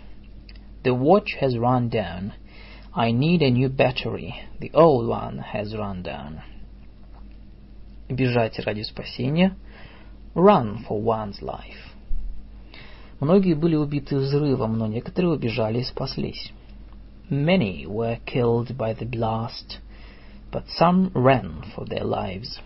The 0.83 0.97
watch 0.97 1.37
has 1.41 1.55
run 1.57 1.89
down. 1.89 2.31
I 2.93 3.11
need 3.11 3.41
a 3.41 3.49
new 3.49 3.69
battery. 3.69 4.33
The 4.59 4.71
old 4.73 5.07
one 5.07 5.43
has 5.53 5.73
run 5.73 6.01
down. 6.01 6.41
Бежать 8.09 8.59
ради 8.59 8.81
спасения. 8.81 9.55
Run 10.33 10.85
for 10.87 11.01
one's 11.01 11.41
life. 11.41 11.88
Многие 13.19 13.53
были 13.53 13.75
убиты 13.75 14.17
взрывом, 14.17 14.77
но 14.77 14.87
некоторые 14.87 15.33
убежали 15.33 15.79
и 15.79 15.83
спаслись. 15.83 16.53
Many 17.29 17.85
were 17.85 18.17
killed 18.25 18.75
by 18.77 18.97
the 18.97 19.09
blast, 19.09 19.79
but 20.51 20.63
some 20.79 21.11
ran 21.13 21.63
for 21.75 21.85
their 21.85 22.03
lives. 22.03 22.59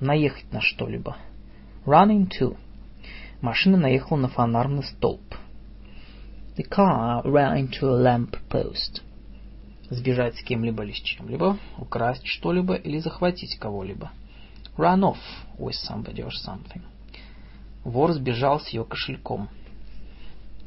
Наехать 0.00 0.50
на 0.52 0.60
что-либо. 0.60 1.16
Run 1.84 2.10
into. 2.10 2.56
Машина 3.42 3.76
наехала 3.76 4.16
на 4.16 4.28
фонарный 4.28 4.82
столб. 4.82 5.20
The 6.56 6.66
car 6.68 7.22
ran 7.24 7.58
into 7.58 7.88
a 7.88 8.02
lamp 8.02 8.36
post. 8.48 9.02
Сбежать 9.90 10.36
с 10.36 10.42
кем-либо 10.42 10.82
или 10.82 10.92
с 10.92 10.96
чем-либо, 10.96 11.58
украсть 11.78 12.26
что-либо 12.26 12.74
или 12.74 12.98
захватить 12.98 13.58
кого-либо. 13.58 14.10
Run 14.78 15.02
off 15.02 15.18
with 15.58 15.74
somebody 15.74 16.24
or 16.24 16.30
something. 16.30 16.82
Вор 17.86 18.12
сбежал 18.14 18.58
с 18.58 18.68
ее 18.70 18.84
кошельком. 18.84 19.48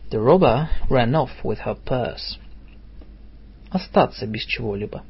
The 0.09 0.23
robber 0.23 0.69
ran 0.89 1.11
off 1.11 1.31
with 1.43 1.59
her 1.65 1.77
purse. 1.85 2.39
Остаться 3.71 4.25
без 4.25 4.43
чего-либо. 4.43 5.03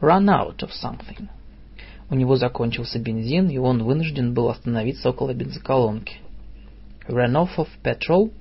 Run 0.00 0.28
out 0.28 0.58
of 0.64 0.70
something. 0.70 1.28
У 2.10 2.16
него 2.16 2.34
закончился 2.34 2.98
бензин, 2.98 3.50
и 3.50 3.56
он 3.56 3.84
вынужден 3.84 4.34
был 4.34 4.48
остановиться 4.48 5.10
около 5.10 5.32
бензоколонки. 5.32 6.16
Ran 7.06 7.34
off 7.34 7.56
of 7.56 7.68
petrol 7.84 8.32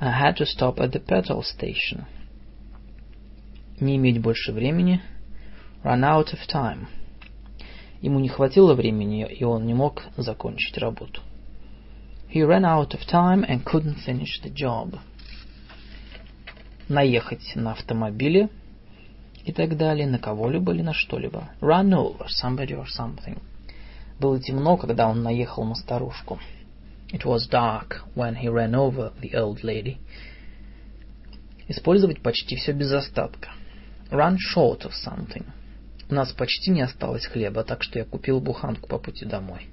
I 0.00 0.10
had 0.10 0.36
to 0.38 0.44
stop 0.44 0.80
at 0.80 0.90
the 0.90 1.00
petrol 1.00 1.42
station. 1.42 2.06
Не 3.78 3.94
иметь 3.94 4.20
больше 4.20 4.50
времени. 4.50 5.00
Run 5.84 6.00
out 6.00 6.32
of 6.32 6.40
time. 6.52 6.88
Ему 8.00 8.18
не 8.18 8.28
хватило 8.28 8.74
времени, 8.74 9.24
и 9.24 9.44
он 9.44 9.66
не 9.66 9.74
мог 9.74 10.02
закончить 10.16 10.76
работу. 10.78 11.22
He 12.34 12.42
ran 12.42 12.64
out 12.64 12.94
of 12.94 13.06
time 13.06 13.44
and 13.44 13.64
couldn't 13.64 14.00
finish 14.04 14.40
the 14.42 14.50
job. 14.50 14.98
Наехать 16.88 17.54
на 17.54 17.70
автомобиле 17.70 18.48
и 19.44 19.52
так 19.52 19.76
далее, 19.76 20.08
на 20.08 20.18
кого-либо 20.18 20.72
или 20.74 20.82
на 20.82 20.92
что-либо. 20.92 21.50
Run 21.60 21.90
over 21.90 22.26
somebody 22.26 22.72
or 22.72 22.86
something. 22.86 23.40
Было 24.18 24.40
темно, 24.40 24.76
когда 24.76 25.06
он 25.06 25.22
наехал 25.22 25.62
на 25.62 25.76
старушку. 25.76 26.40
It 27.12 27.24
was 27.24 27.48
dark 27.48 28.02
when 28.16 28.34
he 28.34 28.48
ran 28.48 28.74
over 28.74 29.12
the 29.20 29.32
old 29.34 29.62
lady. 29.62 29.98
Использовать 31.68 32.20
почти 32.20 32.56
все 32.56 32.72
без 32.72 32.90
остатка. 32.90 33.50
Run 34.10 34.38
short 34.38 34.80
of 34.80 34.90
something. 35.06 35.46
У 36.10 36.14
нас 36.14 36.32
почти 36.32 36.72
не 36.72 36.80
осталось 36.80 37.26
хлеба, 37.26 37.62
так 37.62 37.84
что 37.84 38.00
я 38.00 38.04
купил 38.04 38.40
буханку 38.40 38.88
по 38.88 38.98
пути 38.98 39.24
домой. 39.24 39.68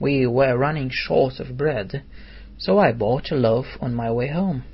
We 0.00 0.26
were 0.26 0.56
running 0.56 0.90
short 0.90 1.40
of 1.40 1.56
bread, 1.56 2.02
so 2.58 2.78
I 2.78 2.92
bought 2.92 3.30
a 3.30 3.36
loaf 3.36 3.66
on 3.80 3.94
my 3.94 4.10
way 4.10 4.28
home. 4.28 4.64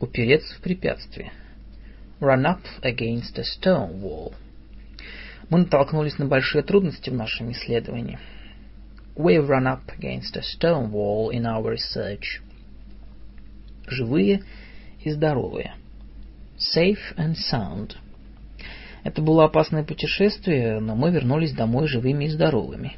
Упереться 0.00 0.54
в 0.56 0.60
препятствие. 0.62 1.32
Run 2.20 2.44
up 2.44 2.60
against 2.82 3.38
a 3.38 3.44
stone 3.44 4.00
wall. 4.02 4.34
Мы 5.48 5.60
натолкнулись 5.60 6.18
на 6.18 6.26
большие 6.26 6.62
трудности 6.62 7.10
в 7.10 7.14
нашем 7.14 7.50
исследовании. 7.52 8.18
We've 9.16 9.46
run 9.46 9.66
up 9.66 9.90
against 9.98 10.36
a 10.36 10.42
stone 10.42 10.92
wall 10.92 11.30
in 11.30 11.44
our 11.44 11.74
research. 11.74 12.40
Живые 13.86 14.44
и 15.02 15.10
здоровые. 15.10 15.72
Safe 16.58 17.16
and 17.16 17.34
sound. 17.34 17.96
Это 19.02 19.22
было 19.22 19.44
опасное 19.44 19.82
путешествие, 19.82 20.78
но 20.78 20.94
мы 20.94 21.10
вернулись 21.10 21.52
домой 21.52 21.88
живыми 21.88 22.26
и 22.26 22.28
здоровыми. 22.28 22.96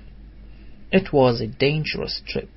It 0.93 1.11
was 1.11 1.41
a 1.41 1.47
dangerous 1.47 2.21
trip, 2.27 2.51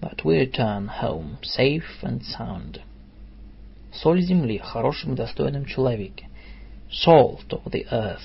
but 0.00 0.24
we 0.24 0.38
returned 0.38 0.88
home 0.88 1.36
safe 1.42 2.02
and 2.02 2.22
sound. 2.24 2.80
Соль 3.92 4.22
земли, 4.22 4.56
хорошем 4.56 5.12
и 5.12 5.16
достойном 5.16 5.66
человеке. 5.66 6.30
Salt 6.90 7.50
of 7.50 7.70
the 7.70 7.86
earth. 7.92 8.22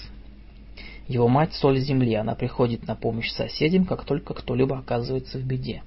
Его 1.09 1.27
мать 1.27 1.53
соль 1.53 1.77
земли, 1.79 2.13
она 2.13 2.35
приходит 2.35 2.87
на 2.87 2.95
помощь 2.95 3.29
соседям, 3.31 3.83
как 3.83 4.05
только 4.05 4.33
кто-либо 4.33 4.77
оказывается 4.77 5.37
в 5.39 5.43
беде. 5.43 5.83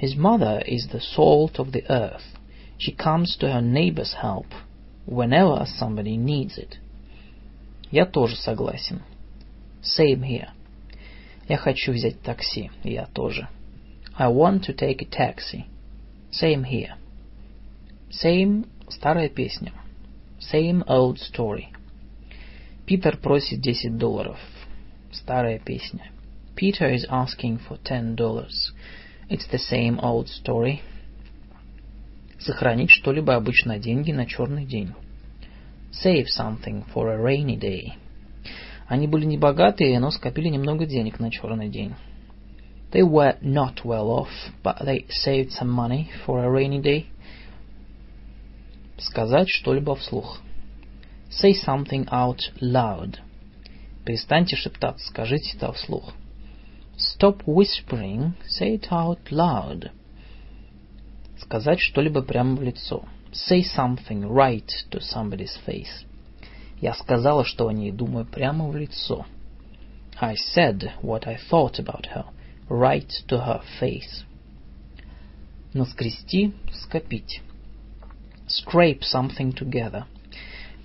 His 0.00 0.16
mother 0.16 0.62
is 0.64 0.88
the 0.92 1.00
salt 1.00 1.56
of 1.58 1.72
the 1.72 1.84
earth. 1.88 2.22
She 2.78 2.94
comes 2.94 3.36
to 3.40 3.52
her 3.52 3.60
neighbor's 3.60 4.14
help 4.22 4.46
whenever 5.06 5.66
somebody 5.66 6.16
needs 6.16 6.56
it. 6.56 6.78
Я 7.90 8.06
тоже 8.06 8.36
согласен. 8.36 9.02
Same 9.82 10.22
here. 10.22 10.50
Я 11.48 11.56
хочу 11.56 11.92
взять 11.92 12.20
такси. 12.20 12.70
Я 12.84 13.06
тоже. 13.06 13.48
I 14.14 14.28
want 14.28 14.66
to 14.66 14.74
take 14.74 15.00
a 15.00 15.06
taxi. 15.06 15.64
Same 16.30 16.64
here. 16.64 16.94
Same– 18.10 18.66
старая 18.88 19.28
песня. 19.30 19.72
Same 20.40 20.84
old 20.86 21.18
story. 21.18 21.68
Питер 22.86 23.16
просит 23.16 23.60
10 23.60 23.96
долларов. 23.96 24.38
Старая 25.10 25.58
песня. 25.58 26.10
Peter 26.54 26.92
is 26.92 27.06
asking 27.08 27.60
for 27.66 27.78
ten 27.82 28.14
dollars. 28.14 28.72
It's 29.30 29.46
the 29.46 29.58
same 29.58 29.98
old 30.00 30.28
story. 30.28 30.80
Сохранить 32.38 32.90
что-либо 32.90 33.36
обычно 33.36 33.78
деньги 33.78 34.12
на 34.12 34.26
черный 34.26 34.66
день. 34.66 34.92
Save 35.92 36.26
something 36.26 36.84
for 36.92 37.10
a 37.10 37.16
rainy 37.16 37.56
day. 37.56 37.94
Они 38.88 39.06
были 39.06 39.26
не 39.26 39.36
богатые, 39.36 40.00
но 40.00 40.10
скопили 40.10 40.48
немного 40.48 40.86
денег 40.86 41.20
на 41.20 41.30
черный 41.30 41.68
день. 41.68 41.94
They 42.90 43.02
were 43.02 43.38
not 43.42 43.84
well 43.84 44.08
off, 44.08 44.30
but 44.64 44.80
they 44.80 45.06
saved 45.10 45.50
some 45.50 45.68
money 45.68 46.08
for 46.24 46.42
a 46.42 46.50
rainy 46.50 46.80
day. 46.80 47.04
Сказать 48.96 49.50
что-либо 49.50 49.94
вслух. 49.94 50.40
Say 51.30 51.52
something 51.52 52.08
out 52.10 52.40
loud. 52.62 53.18
Перестаньте 54.06 54.56
шептаться, 54.56 55.06
скажите 55.08 55.54
это 55.58 55.70
вслух. 55.72 56.14
Stop 56.96 57.44
whispering, 57.44 58.32
say 58.48 58.80
it 58.80 58.88
out 58.90 59.20
loud. 59.30 59.90
Сказать 61.36 61.80
что-либо 61.80 62.22
прямо 62.22 62.56
в 62.56 62.62
лицо. 62.62 63.04
Say 63.32 63.62
something 63.62 64.22
right 64.26 64.66
to 64.90 64.98
somebody's 65.00 65.58
face. 65.66 66.07
Я 66.80 66.94
сказала, 66.94 67.44
что 67.44 67.68
о 67.68 67.72
ней 67.72 67.90
думаю 67.90 68.24
прямо 68.24 68.68
в 68.68 68.76
лицо. 68.76 69.26
I 70.20 70.34
said 70.34 70.92
what 71.02 71.26
I 71.26 71.38
thought 71.50 71.78
about 71.78 72.06
her, 72.14 72.26
right 72.68 73.10
to 73.28 73.44
her 73.44 73.62
face. 73.80 74.24
Наскрести, 75.74 76.54
скопить. 76.72 77.40
Scrape 78.46 79.02
something 79.02 79.52
together. 79.52 80.04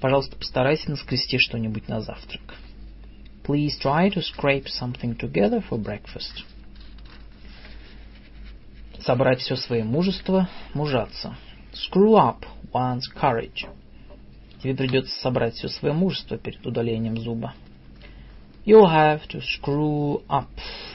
Пожалуйста, 0.01 0.35
постарайся 0.35 0.91
наскрести 0.91 1.37
что-нибудь 1.37 1.87
на 1.87 2.01
завтрак. 2.01 2.55
Please 3.43 3.79
try 3.81 4.09
to 4.09 4.21
scrape 4.21 4.67
something 4.67 5.17
together 5.17 5.63
for 5.69 5.77
breakfast. 5.77 6.43
Собрать 8.99 9.41
все 9.41 9.55
свое 9.55 9.83
мужество, 9.83 10.49
мужаться. 10.73 11.35
Screw 11.73 12.15
up 12.15 12.45
one's 12.73 13.03
courage. 13.15 13.65
Тебе 14.63 14.75
придется 14.75 15.13
собрать 15.19 15.55
все 15.55 15.67
свое 15.67 15.93
мужество 15.93 16.37
перед 16.37 16.65
удалением 16.65 17.17
зуба. 17.17 17.53
You'll 18.65 18.89
have 18.89 19.27
to 19.27 19.41
screw 19.41 20.25
up 20.29 20.47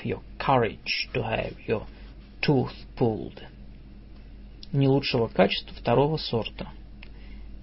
your 0.03 0.23
courage 0.39 1.11
to 1.13 1.23
have 1.23 1.55
your 1.67 1.87
tooth 2.41 2.73
pulled. 2.97 3.43
Не 4.73 4.89
лучшего 4.89 5.29
качества 5.29 5.75
второго 5.77 6.17
сорта. 6.17 6.71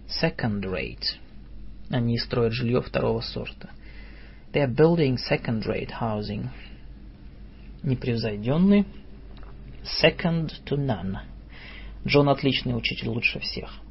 Second 0.07 0.61
rate. 0.61 1.17
Они 1.89 2.19
строят 2.19 2.53
жилье 2.53 2.81
второго 2.81 3.21
сорта. 3.21 3.71
They 4.53 4.61
are 4.63 4.71
building 4.71 5.17
second-rate 5.17 5.89
housing. 5.99 6.49
Непревзойденный. 7.81 8.85
Second 10.03 10.51
to 10.65 10.77
none. 10.77 11.17
Джон 12.05 12.29
отличный 12.29 12.77
учитель, 12.77 13.07
лучше 13.07 13.39
всех. 13.39 13.81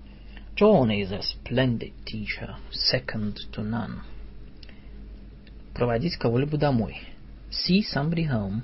John 0.57 0.93
is 0.93 1.11
a 1.11 1.21
splendid 1.21 1.93
teacher, 2.07 2.55
second 2.71 3.41
to 3.55 3.63
none. 3.63 4.03
Проводить 5.75 6.17
кого-либо 6.17 6.57
домой. 6.57 7.01
See 7.51 7.83
somebody 7.83 8.29
home. 8.29 8.63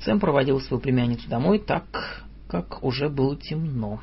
Сэм 0.00 0.18
проводил 0.18 0.60
свою 0.60 0.82
племянницу 0.82 1.28
домой 1.28 1.60
так, 1.60 2.24
как 2.48 2.82
уже 2.82 3.08
было 3.08 3.36
темно. 3.36 4.00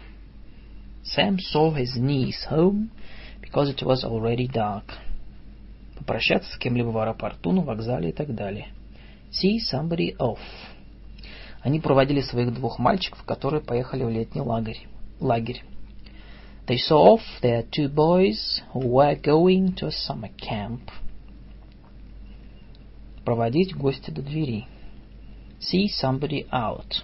Sam 1.03 1.39
saw 1.53 1.75
his 1.75 1.97
niece 1.97 2.47
home 2.49 2.89
because 3.41 3.69
it 3.69 3.83
was 3.83 4.05
already 4.05 4.47
dark. 4.47 4.85
Попрощаться 5.97 6.53
с 6.53 6.57
кем-либо 6.57 6.87
в 6.87 6.97
аэропорту, 6.99 7.51
на 7.51 7.63
вокзале 7.63 8.11
и 8.11 8.13
так 8.13 8.33
далее. 8.33 8.69
See 9.31 9.57
somebody 9.73 10.15
off. 10.19 10.39
Они 11.63 11.81
проводили 11.81 12.21
своих 12.21 12.53
двух 12.53 12.79
мальчиков, 12.79 13.23
которые 13.23 13.61
поехали 13.61 14.05
в 14.05 14.09
летний 14.09 14.39
лагерь. 14.39 14.87
лагерь. 15.19 15.65
They 16.66 16.78
saw 16.78 17.14
off 17.14 17.22
their 17.40 17.64
two 17.64 17.88
boys 17.88 18.62
who 18.72 18.86
were 18.86 19.16
going 19.16 19.74
to 19.76 19.86
a 19.86 19.92
summer 19.92 20.30
camp. 20.38 20.90
Проводить 23.24 23.76
гостя 23.76 24.12
до 24.12 24.22
двери. 24.22 24.66
See 25.60 25.88
somebody 25.88 26.48
out. 26.50 27.02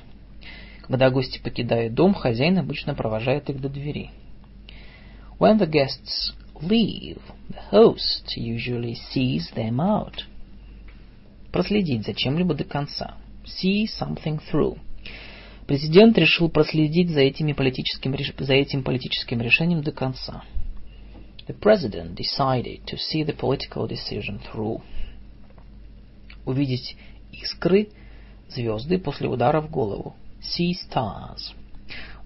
Когда 0.83 1.11
гости 1.11 1.39
покидают 1.39 1.95
дом, 1.95 2.15
хозяин 2.15 2.59
обычно 2.59 2.95
провожает 2.95 3.51
их 3.51 3.61
до 3.61 3.69
двери. 3.69 4.11
When 5.39 5.59
the 5.59 5.67
guests 5.67 6.33
leave, 6.61 7.21
the 7.49 7.61
host 7.71 8.37
usually 8.37 8.95
sees 9.13 9.53
them 9.55 9.81
out. 9.81 10.25
Проследить 11.53 12.05
за 12.05 12.15
чем-либо 12.15 12.55
до 12.55 12.65
конца. 12.65 13.15
See 13.45 13.87
something 13.87 14.41
through. 14.51 14.79
Президент 15.68 16.18
решил 16.18 16.50
проследить 16.50 17.10
за, 17.10 17.22
этими 17.22 17.54
политическим, 17.54 18.16
за 18.38 18.54
этим 18.54 18.84
политическим 18.84 19.42
решением 19.42 19.82
до 19.82 19.92
конца. 19.92 20.44
The 21.48 21.58
president 21.58 22.16
decided 22.16 22.86
to 22.86 22.98
see 22.98 23.24
the 23.24 23.36
political 23.36 23.88
decision 23.88 24.42
through. 24.52 24.82
Увидеть 26.46 26.98
искры, 27.32 27.90
звезды 28.50 28.98
после 28.98 29.28
удара 29.30 29.62
в 29.62 29.70
голову. 29.70 30.16
See 30.42 30.72
stars. 30.72 31.54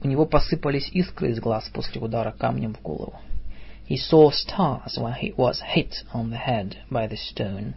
У 0.03 0.07
него 0.07 0.25
посыпались 0.25 0.89
искры 0.91 1.31
из 1.31 1.39
глаз 1.39 1.69
после 1.73 2.01
удара 2.01 2.31
камнем 2.31 2.73
в 2.73 2.81
голову. 2.81 3.19
He 3.87 3.97
saw 3.97 4.31
stars 4.31 4.97
when 4.97 5.13
he 5.13 5.35
was 5.35 5.61
hit 5.75 5.93
on 6.13 6.29
the 6.29 6.39
head 6.39 6.75
by 6.89 7.07
the 7.07 7.17
stone. 7.17 7.73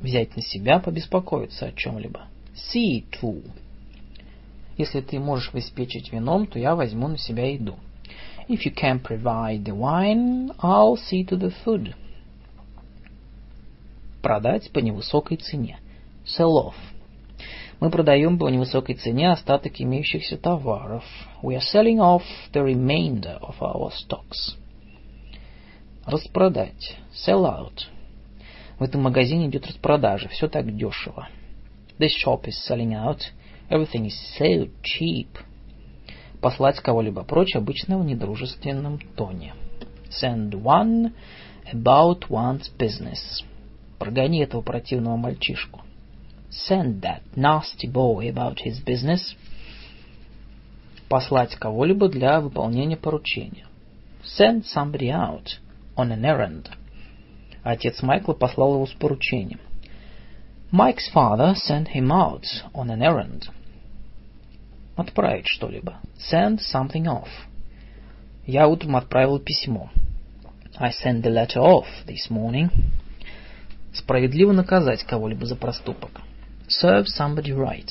Взять 0.00 0.36
на 0.36 0.42
себя, 0.42 0.78
побеспокоиться 0.78 1.66
о 1.66 1.72
чем-либо. 1.72 2.28
See 2.54 3.04
to. 3.20 3.42
Если 4.76 5.00
ты 5.00 5.18
можешь 5.18 5.50
обеспечить 5.52 6.12
вином, 6.12 6.46
то 6.46 6.58
я 6.58 6.74
возьму 6.74 7.08
на 7.08 7.18
себя 7.18 7.50
еду. 7.50 7.76
If 8.48 8.64
you 8.64 8.74
can 8.74 9.00
provide 9.00 9.64
the 9.64 9.74
wine, 9.74 10.50
I'll 10.58 10.96
see 10.96 11.24
to 11.26 11.38
the 11.38 11.52
food. 11.64 11.94
Продать 14.20 14.70
по 14.70 14.80
невысокой 14.80 15.36
цене. 15.36 15.78
Sell 16.24 16.52
off. 16.52 16.74
Мы 17.80 17.90
продаем 17.90 18.38
по 18.38 18.48
невысокой 18.48 18.94
цене 18.94 19.30
остаток 19.30 19.80
имеющихся 19.80 20.36
товаров. 20.36 21.04
We 21.42 21.56
are 21.56 21.60
selling 21.60 21.98
off 21.98 22.22
the 22.52 22.62
remainder 22.64 23.38
of 23.40 23.56
our 23.60 23.90
stocks. 23.90 24.56
Распродать. 26.06 26.96
Sell 27.12 27.44
out. 27.44 27.86
В 28.78 28.82
этом 28.82 29.02
магазине 29.02 29.46
идет 29.46 29.66
распродажа. 29.66 30.28
Все 30.28 30.48
так 30.48 30.74
дешево. 30.76 31.28
This 31.98 32.10
shop 32.24 32.44
is 32.44 32.54
selling 32.68 32.92
out. 32.92 33.20
Everything 33.70 34.06
is 34.06 34.18
so 34.38 34.68
cheap. 34.82 35.28
Послать 36.40 36.80
кого-либо 36.80 37.24
прочь 37.24 37.56
обычно 37.56 37.98
в 37.98 38.04
недружественном 38.04 38.98
тоне. 39.16 39.54
Send 40.10 40.50
one 40.50 41.12
about 41.72 42.28
one's 42.28 42.70
business. 42.78 43.42
Прогони 43.98 44.42
этого 44.42 44.60
противного 44.60 45.16
мальчишку. 45.16 45.80
Send 46.50 47.00
that 47.00 47.22
nasty 47.34 47.90
boy 47.90 48.28
about 48.28 48.58
his 48.64 48.84
business. 48.84 49.34
Послать 51.08 51.54
кого-либо 51.56 52.08
для 52.08 52.40
выполнения 52.40 52.96
поручения. 52.96 53.66
Send 54.38 54.64
somebody 54.64 55.08
out 55.10 55.58
on 55.96 56.12
an 56.12 56.22
errand. 56.22 56.66
Отец 57.62 58.02
Майкла 58.02 58.34
послал 58.34 58.74
его 58.74 58.86
с 58.86 58.92
поручением. 58.92 59.60
Mike's 60.73 61.09
father 61.11 61.55
sent 61.55 61.89
him 61.89 62.11
out 62.11 62.45
on 62.73 62.89
an 62.89 63.01
errand. 63.01 63.49
Отправить 64.95 65.47
что-либо. 65.47 65.99
Send 66.17 66.59
something 66.59 67.07
off. 67.07 67.29
Я 68.45 68.67
утром 68.67 68.95
отправил 68.95 69.39
письмо. 69.39 69.89
I 70.77 70.91
sent 70.91 71.23
the 71.23 71.31
letter 71.31 71.59
off 71.59 71.87
this 72.05 72.29
morning. 72.29 72.69
Справедливо 73.93 74.51
наказать 74.51 75.03
кого-либо 75.03 75.45
за 75.45 75.55
проступок. 75.55 76.21
Serve 76.67 77.05
somebody 77.05 77.51
right. 77.51 77.89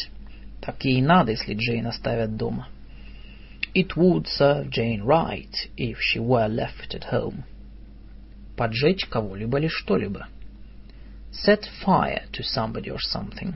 Так 0.61 0.85
ей 0.85 1.03
надо, 1.03 1.33
если 1.33 1.55
Джейн 1.55 1.87
оставят 1.87 2.37
дома. 2.37 2.69
It 3.75 3.97
would 3.97 4.27
serve 4.27 4.71
Jane 4.71 5.03
right 5.03 5.53
if 5.77 5.97
she 6.01 6.21
were 6.21 6.49
left 6.49 6.95
at 6.95 7.13
home. 7.13 7.45
Поджечь 8.57 9.07
кого-либо 9.07 9.59
или 9.59 9.69
что-либо. 9.69 10.29
Set 11.34 11.66
fire 11.84 12.24
to 12.32 12.44
somebody 12.44 12.92
or 12.92 13.00
something. 13.00 13.56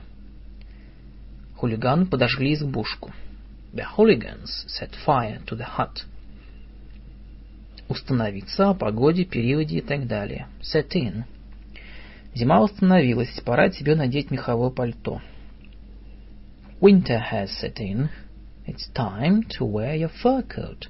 Хулиганы 1.56 2.06
подожгли 2.06 2.54
избушку. 2.54 3.12
The 3.72 3.84
hooligans 3.96 4.66
set 4.66 4.90
fire 5.06 5.40
to 5.46 5.56
the 5.56 5.66
hut. 5.76 6.04
Установиться 7.88 8.70
о 8.70 8.74
погоде, 8.74 9.24
периоде 9.24 9.78
и 9.78 9.80
так 9.80 10.06
далее. 10.06 10.48
Set 10.60 10.90
in. 10.94 11.24
Зима 12.34 12.60
установилась, 12.60 13.40
пора 13.44 13.70
тебе 13.70 13.94
надеть 13.94 14.30
меховое 14.30 14.70
пальто. 14.70 15.20
Winter 16.80 17.20
has 17.32 17.48
set 17.60 17.78
in. 17.78 18.08
It's 18.66 18.88
time 18.94 19.42
to 19.58 19.64
wear 19.64 19.94
your 19.96 20.10
fur 20.22 20.42
coat. 20.42 20.88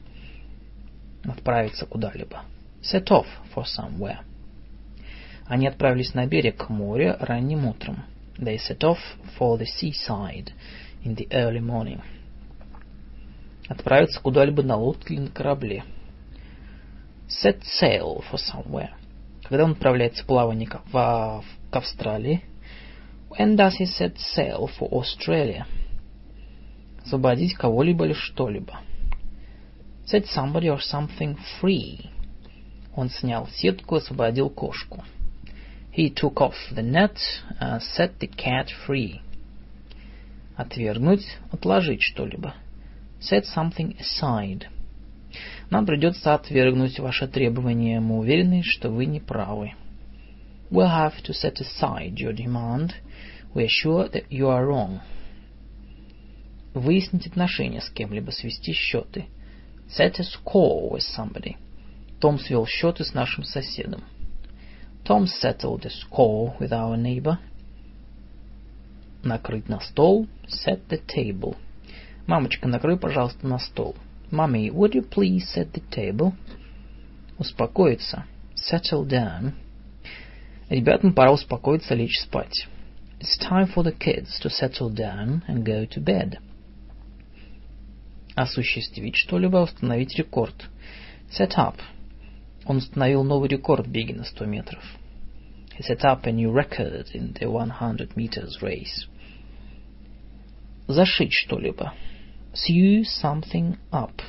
Отправиться 1.25 1.86
куда-либо. 1.86 2.42
Set 2.83 3.10
off 3.10 3.26
for 3.55 3.65
somewhere. 3.65 4.20
Они 5.49 5.67
отправились 5.67 6.12
на 6.12 6.27
берег 6.27 6.67
к 6.67 6.68
морю 6.68 7.17
ранним 7.18 7.67
утром. 7.67 8.05
They 8.39 8.59
set 8.59 8.81
off 8.81 8.99
for 9.39 9.59
the 9.59 9.65
seaside 9.65 10.52
in 11.02 11.17
the 11.17 11.27
early 11.31 11.60
morning. 11.60 12.02
Отправиться 13.67 14.20
куда-либо 14.20 14.62
на 14.62 14.77
лодке 14.77 15.15
или 15.15 15.23
на 15.23 15.31
корабле. 15.31 15.85
Set 17.28 17.62
sail 17.81 18.23
for 18.31 18.36
somewhere. 18.39 18.91
Когда 19.43 19.65
он 19.65 19.73
отправляется 19.73 20.23
в 20.23 20.27
плавание 20.27 20.68
в, 20.68 20.93
в, 20.93 21.44
к 21.70 21.77
Австралии? 21.77 22.44
When 23.31 23.57
does 23.57 23.78
he 23.81 23.86
set 23.86 24.17
sail 24.36 24.70
for 24.78 24.91
Australia? 24.91 25.67
Освободить 27.05 27.55
кого-либо 27.55 28.05
или 28.05 28.12
что-либо. 28.12 28.81
Set 30.07 30.27
somebody 30.27 30.68
or 30.68 30.78
something 30.78 31.39
free. 31.60 32.10
Он 32.94 33.09
снял 33.09 33.49
сетку 33.49 33.97
и 33.97 33.99
освободил 33.99 34.51
кошку. 34.51 35.05
He 35.99 36.10
took 36.10 36.41
off 36.41 36.55
the 36.73 36.83
net 36.85 37.18
and 37.59 37.83
set 37.83 38.20
the 38.20 38.28
cat 38.28 38.68
free. 38.86 39.20
Отвергнуть, 40.57 41.27
отложить 41.51 42.02
что-либо. 42.02 42.55
Set 43.20 43.43
something 43.47 43.97
aside. 43.99 44.67
Нам 45.70 45.86
придется 45.86 46.35
отвергнуть 46.35 47.01
ваше 47.01 47.27
требование. 47.27 47.99
Мы 47.99 48.18
уверены, 48.18 48.62
что 48.62 48.91
вы 48.91 49.07
не 49.07 49.18
правы. 49.18 49.73
We'll 50.70 50.86
have 50.86 51.20
to 51.25 51.33
set 51.33 51.60
aside 51.60 52.15
your 52.15 52.33
demand. 52.33 52.93
We 53.52 53.65
are 53.65 53.68
sure 53.68 54.09
that 54.09 54.28
you 54.31 54.47
are 54.47 54.65
wrong. 54.65 55.01
Выяснить 56.75 57.27
отношения 57.27 57.81
с 57.81 57.91
кем-либо, 57.91 58.31
свести 58.31 58.73
счеты. 58.73 59.25
Set 59.89 60.20
a 60.20 60.23
score 60.23 60.93
with 60.93 61.02
somebody. 61.18 61.57
Том 62.20 62.39
свел 62.39 62.67
счеты 62.67 63.02
с 63.02 63.15
нашим 63.15 63.43
соседом. 63.43 64.05
Tom 65.09 65.27
settled 65.27 65.87
a 65.87 65.91
score 65.91 66.55
with 66.61 66.70
our 66.70 66.95
neighbor. 66.99 67.39
Накрыть 69.25 69.67
на 69.67 69.81
стол. 69.81 70.28
Set 70.47 70.87
the 70.91 71.01
table. 71.07 71.57
Мамочка, 72.27 72.69
накрой, 72.69 72.99
пожалуйста, 72.99 73.47
на 73.47 73.59
стол. 73.59 73.97
Mommy, 74.31 74.69
would 74.69 74.93
you 74.93 75.01
please 75.01 75.49
set 75.57 75.73
the 75.73 75.83
table? 75.91 76.35
Успокоиться. 77.39 78.27
Settle 78.55 79.09
down. 79.09 79.53
Ребятам 80.69 81.15
пора 81.15 81.33
успокоиться, 81.33 81.95
лечь 81.95 82.20
спать. 82.20 82.69
It's 83.19 83.39
time 83.41 83.73
for 83.75 83.83
the 83.83 83.99
kids 83.99 84.39
to 84.43 84.51
settle 84.51 84.95
down 84.95 85.43
and 85.49 85.65
go 85.65 85.87
to 85.87 86.05
bed. 86.05 86.37
Осуществить 88.35 89.17
что-либо, 89.17 89.57
установить 89.57 90.19
рекорд. 90.19 90.69
Set 91.31 91.57
up. 91.57 91.77
Он 92.67 92.77
установил 92.77 93.25
новый 93.25 93.49
рекорд 93.49 93.87
в 93.87 93.91
беге 93.91 94.15
на 94.15 94.25
100 94.25 94.45
метров. 94.45 94.98
He 95.78 95.84
set 95.84 96.06
up 96.06 96.26
a 96.26 96.32
new 96.32 96.52
record 96.52 97.10
in 97.14 97.36
the 97.40 97.50
100 97.50 98.16
meters 98.16 98.60
race. 98.62 99.08
Зашить 100.88 101.34
что-либо. 101.34 101.94
Sew 102.53 103.03
something 103.03 103.78
up. 103.92 104.22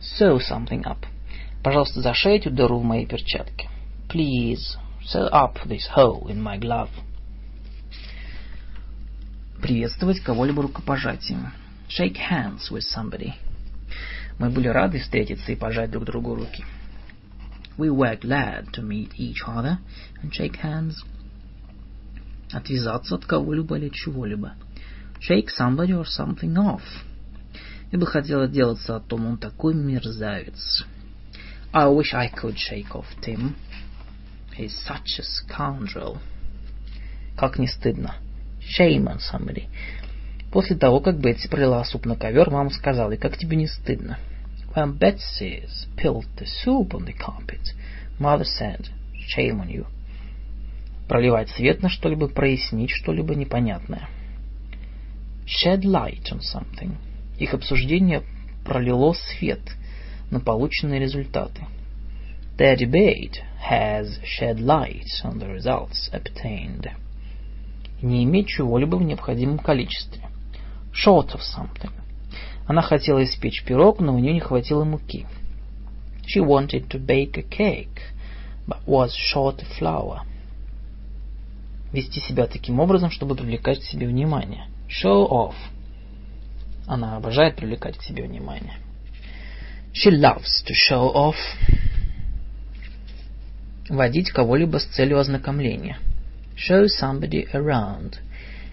Sew 0.00 0.38
something 0.38 0.84
up. 0.84 1.04
Пожалуйста, 1.64 2.00
зашейте 2.00 2.50
дыру 2.50 2.78
в 2.78 2.84
моей 2.84 3.06
перчатке. 3.06 3.68
Please, 4.08 4.76
sew 5.04 5.28
up 5.32 5.56
this 5.66 5.88
hole 5.96 6.28
in 6.28 6.40
my 6.40 6.58
glove. 6.58 6.90
Приветствовать 9.60 10.20
кого-либо 10.20 10.62
рукопожатием. 10.62 11.52
Shake 11.88 12.16
hands 12.16 12.70
with 12.70 12.84
somebody. 12.84 13.34
Мы 14.41 14.49
были 14.49 14.69
рады 14.69 14.97
встретиться 14.97 15.51
и 15.51 15.55
пожать 15.55 15.91
друг 15.91 16.05
другу 16.05 16.33
руки. 16.33 16.65
We 17.77 17.89
were 17.95 18.19
glad 18.19 18.71
to 18.73 18.81
meet 18.81 19.11
each 19.15 19.47
other 19.47 19.77
and 20.23 20.31
shake 20.31 20.59
hands. 20.63 20.95
Отвязаться 22.51 23.13
от 23.13 23.25
кого-либо 23.25 23.77
или 23.77 23.89
чего-либо. 23.89 24.53
Shake 25.19 25.49
somebody 25.55 25.91
or 25.91 26.05
something 26.05 26.55
off. 26.55 26.81
Я 27.91 27.99
бы 27.99 28.07
хотел 28.07 28.41
отделаться 28.41 28.95
от 28.95 29.07
Тома, 29.07 29.27
он 29.27 29.37
такой 29.37 29.75
мерзавец. 29.75 30.87
I 31.71 31.85
wish 31.85 32.11
I 32.11 32.27
could 32.31 32.57
shake 32.57 32.95
off 32.95 33.05
Tim. 33.21 33.53
He's 34.57 34.73
such 34.87 35.19
a 35.19 35.23
scoundrel. 35.23 36.17
Как 37.37 37.59
не 37.59 37.67
стыдно. 37.67 38.15
Shame 38.59 39.05
on 39.05 39.19
somebody. 39.19 39.67
После 40.51 40.75
того, 40.75 40.99
как 40.99 41.19
Бетси 41.19 41.47
пролила 41.47 41.83
суп 41.83 42.07
на 42.07 42.15
ковер, 42.15 42.49
мама 42.49 42.71
сказала, 42.71 43.11
и 43.11 43.17
как 43.17 43.37
тебе 43.37 43.55
не 43.55 43.67
стыдно? 43.67 44.17
When 44.73 44.93
Betsy 44.97 45.63
spilled 45.67 46.27
the 46.37 46.45
soup 46.45 46.93
on 46.95 47.03
the 47.03 47.11
carpet, 47.11 47.73
mother 48.17 48.45
said, 48.45 48.87
shame 49.27 49.59
on 49.59 49.69
you. 49.69 49.85
Проливать 51.09 51.49
свет 51.49 51.81
на 51.81 51.89
что-либо, 51.89 52.29
прояснить 52.29 52.91
что-либо 52.91 53.35
непонятное. 53.35 54.07
Shed 55.45 55.81
light 55.81 56.31
on 56.31 56.39
something. 56.39 56.95
Их 57.37 57.53
обсуждение 57.53 58.23
пролило 58.63 59.11
свет 59.11 59.59
на 60.29 60.39
полученные 60.39 61.01
результаты. 61.01 61.65
Their 62.57 62.77
debate 62.77 63.39
has 63.69 64.19
shed 64.23 64.59
light 64.59 65.07
on 65.25 65.39
the 65.39 65.53
results 65.53 66.09
obtained. 66.13 66.89
Не 68.01 68.23
иметь 68.23 68.47
чего-либо 68.47 68.95
в 68.95 69.03
необходимом 69.03 69.59
количестве. 69.59 70.29
Short 70.93 71.33
of 71.33 71.41
something. 71.41 71.91
Она 72.71 72.81
хотела 72.81 73.21
испечь 73.21 73.65
пирог, 73.65 73.99
но 73.99 74.15
у 74.15 74.19
нее 74.19 74.31
не 74.31 74.39
хватило 74.39 74.85
муки. 74.85 75.27
She 76.25 76.39
wanted 76.39 76.87
to 76.87 77.05
bake 77.05 77.37
a 77.37 77.41
cake, 77.41 77.99
but 78.65 78.77
was 78.87 79.11
short 79.13 79.57
of 79.57 79.67
flour. 79.77 80.21
Вести 81.91 82.21
себя 82.21 82.47
таким 82.47 82.79
образом, 82.79 83.11
чтобы 83.11 83.35
привлекать 83.35 83.81
к 83.81 83.83
себе 83.83 84.07
внимание. 84.07 84.67
Show 84.87 85.29
off. 85.29 85.55
Она 86.87 87.17
обожает 87.17 87.57
привлекать 87.57 87.97
к 87.97 88.03
себе 88.03 88.23
внимание. 88.23 88.75
She 89.93 90.09
loves 90.09 90.63
to 90.65 90.73
show 90.73 91.13
off. 91.13 91.35
Водить 93.89 94.31
кого-либо 94.31 94.77
с 94.77 94.85
целью 94.85 95.19
ознакомления. 95.19 95.97
Show 96.55 96.85
somebody 96.85 97.51
around– 97.51 98.13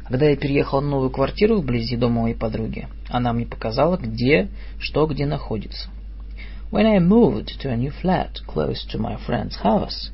когда 0.09 0.31
я 0.31 0.37
переехал 0.37 0.81
в 0.81 0.85
новую 0.85 1.11
квартиру 1.11 1.61
вблизи 1.61 1.97
дома 1.97 2.23
моей 2.23 2.35
подруги, 2.35 2.89
она 3.11 3.35
мне 3.35 3.45
показала, 3.45 3.99
где, 3.99 4.49
что 4.79 5.07
где 5.07 5.27
находится. 5.27 5.91
When 6.71 6.87
I 6.87 6.99
moved 6.99 7.61
to 7.63 7.71
a 7.71 7.77
new 7.77 7.93
flat 8.03 8.33
close 8.47 8.87
to 8.91 8.99
my 8.99 9.19
friend's 9.27 9.63
house, 9.63 10.11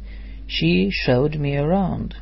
she 0.49 0.91
showed 0.91 1.37
me 1.37 1.57
around. 1.57 2.15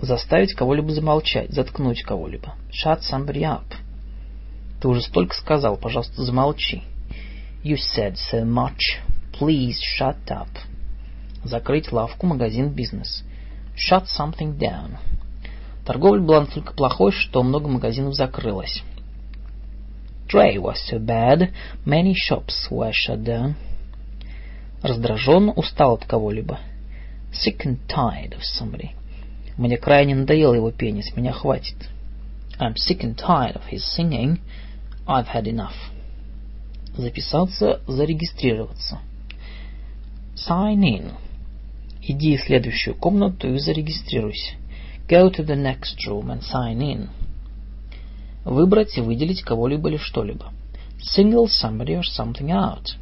Заставить 0.00 0.54
кого-либо 0.54 0.90
замолчать, 0.92 1.50
заткнуть 1.50 2.02
кого-либо. 2.02 2.54
Shut 2.70 3.00
somebody 3.00 3.42
up. 3.42 3.64
Ты 4.80 4.88
уже 4.88 5.02
столько 5.02 5.34
сказал, 5.34 5.76
пожалуйста, 5.76 6.24
замолчи. 6.24 6.82
You 7.62 7.76
said 7.76 8.16
so 8.32 8.44
much. 8.44 8.78
Please 9.38 9.76
shut 9.98 10.16
up. 10.28 10.48
Закрыть 11.44 11.92
лавку, 11.92 12.26
магазин, 12.26 12.70
бизнес. 12.70 13.22
Shut 13.76 14.04
something 14.18 14.56
down. 14.58 14.96
Торговля 15.88 16.20
была 16.20 16.40
настолько 16.40 16.74
плохой, 16.74 17.12
что 17.12 17.42
много 17.42 17.66
магазинов 17.66 18.14
закрылось. 18.14 18.82
Trade 20.30 20.60
was 20.60 20.76
so 20.92 20.98
bad, 20.98 21.50
many 21.86 22.12
shops 22.12 22.70
were 22.70 22.92
shut 22.92 23.24
down. 23.24 23.54
Раздражен, 24.82 25.50
устал 25.56 25.94
от 25.94 26.04
кого-либо. 26.04 26.58
Sick 27.32 27.64
and 27.64 27.78
tired 27.88 28.36
of 28.36 28.42
somebody. 28.42 28.90
Мне 29.56 29.78
крайне 29.78 30.14
надоело 30.14 30.52
его 30.52 30.70
пение, 30.72 31.02
с 31.02 31.16
меня 31.16 31.32
хватит. 31.32 31.88
I'm 32.60 32.74
sick 32.74 33.00
and 33.00 33.16
tired 33.16 33.56
of 33.56 33.62
his 33.72 33.82
singing. 33.82 34.40
I've 35.06 35.28
had 35.28 35.44
enough. 35.44 35.72
Записаться, 36.98 37.80
зарегистрироваться. 37.86 38.98
Sign 40.36 40.80
in. 40.80 41.12
Иди 42.02 42.36
в 42.36 42.42
следующую 42.42 42.94
комнату 42.94 43.54
и 43.54 43.58
зарегистрируйся. 43.58 44.56
Go 45.08 45.30
to 45.30 45.42
the 45.42 45.56
next 45.56 46.06
room 46.06 46.30
and 46.30 46.42
sign 46.42 46.80
in. 46.82 47.08
Выбрать 48.44 48.98
и 48.98 49.00
выделить 49.00 49.42
кого-либо 49.42 49.88
или 49.88 49.96
что-либо. 49.96 50.52
Single 51.00 51.46
somebody 51.46 51.98
or 51.98 52.02
something 52.02 52.50
out. 52.50 52.96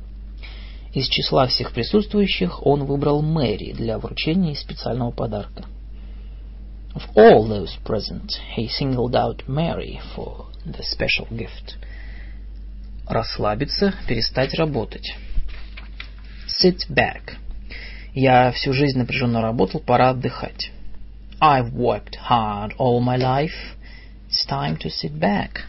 Из 0.93 1.09
числа 1.09 1.47
всех 1.49 1.73
присутствующих 1.73 2.65
он 2.65 2.85
выбрал 2.85 3.23
Мэри 3.23 3.73
для 3.73 3.99
вручения 3.99 4.55
специального 4.55 5.10
подарка. 5.10 5.65
Of 6.94 7.02
all 7.17 7.47
those 7.47 7.76
present, 7.85 8.31
he 8.57 8.68
singled 8.68 9.15
out 9.15 9.47
Mary 9.49 10.01
for 10.15 10.47
the 10.65 10.83
special 10.83 11.28
gift. 11.31 11.75
Расслабиться, 13.09 13.94
перестать 14.09 14.55
работать. 14.55 15.15
Sit 16.47 16.89
back. 16.89 17.35
Я 18.15 18.52
всю 18.52 18.73
жизнь 18.73 18.97
напряженно 18.97 19.43
работал, 19.43 19.81
пора 19.81 20.10
отдыхать. 20.10 20.70
I've 21.40 21.74
worked 21.74 22.16
hard 22.16 22.73
all 22.78 23.00
my 23.00 23.16
life. 23.16 23.76
It's 24.26 24.47
time 24.47 24.78
to 24.78 24.89
sit 24.89 25.20
back. 25.20 25.66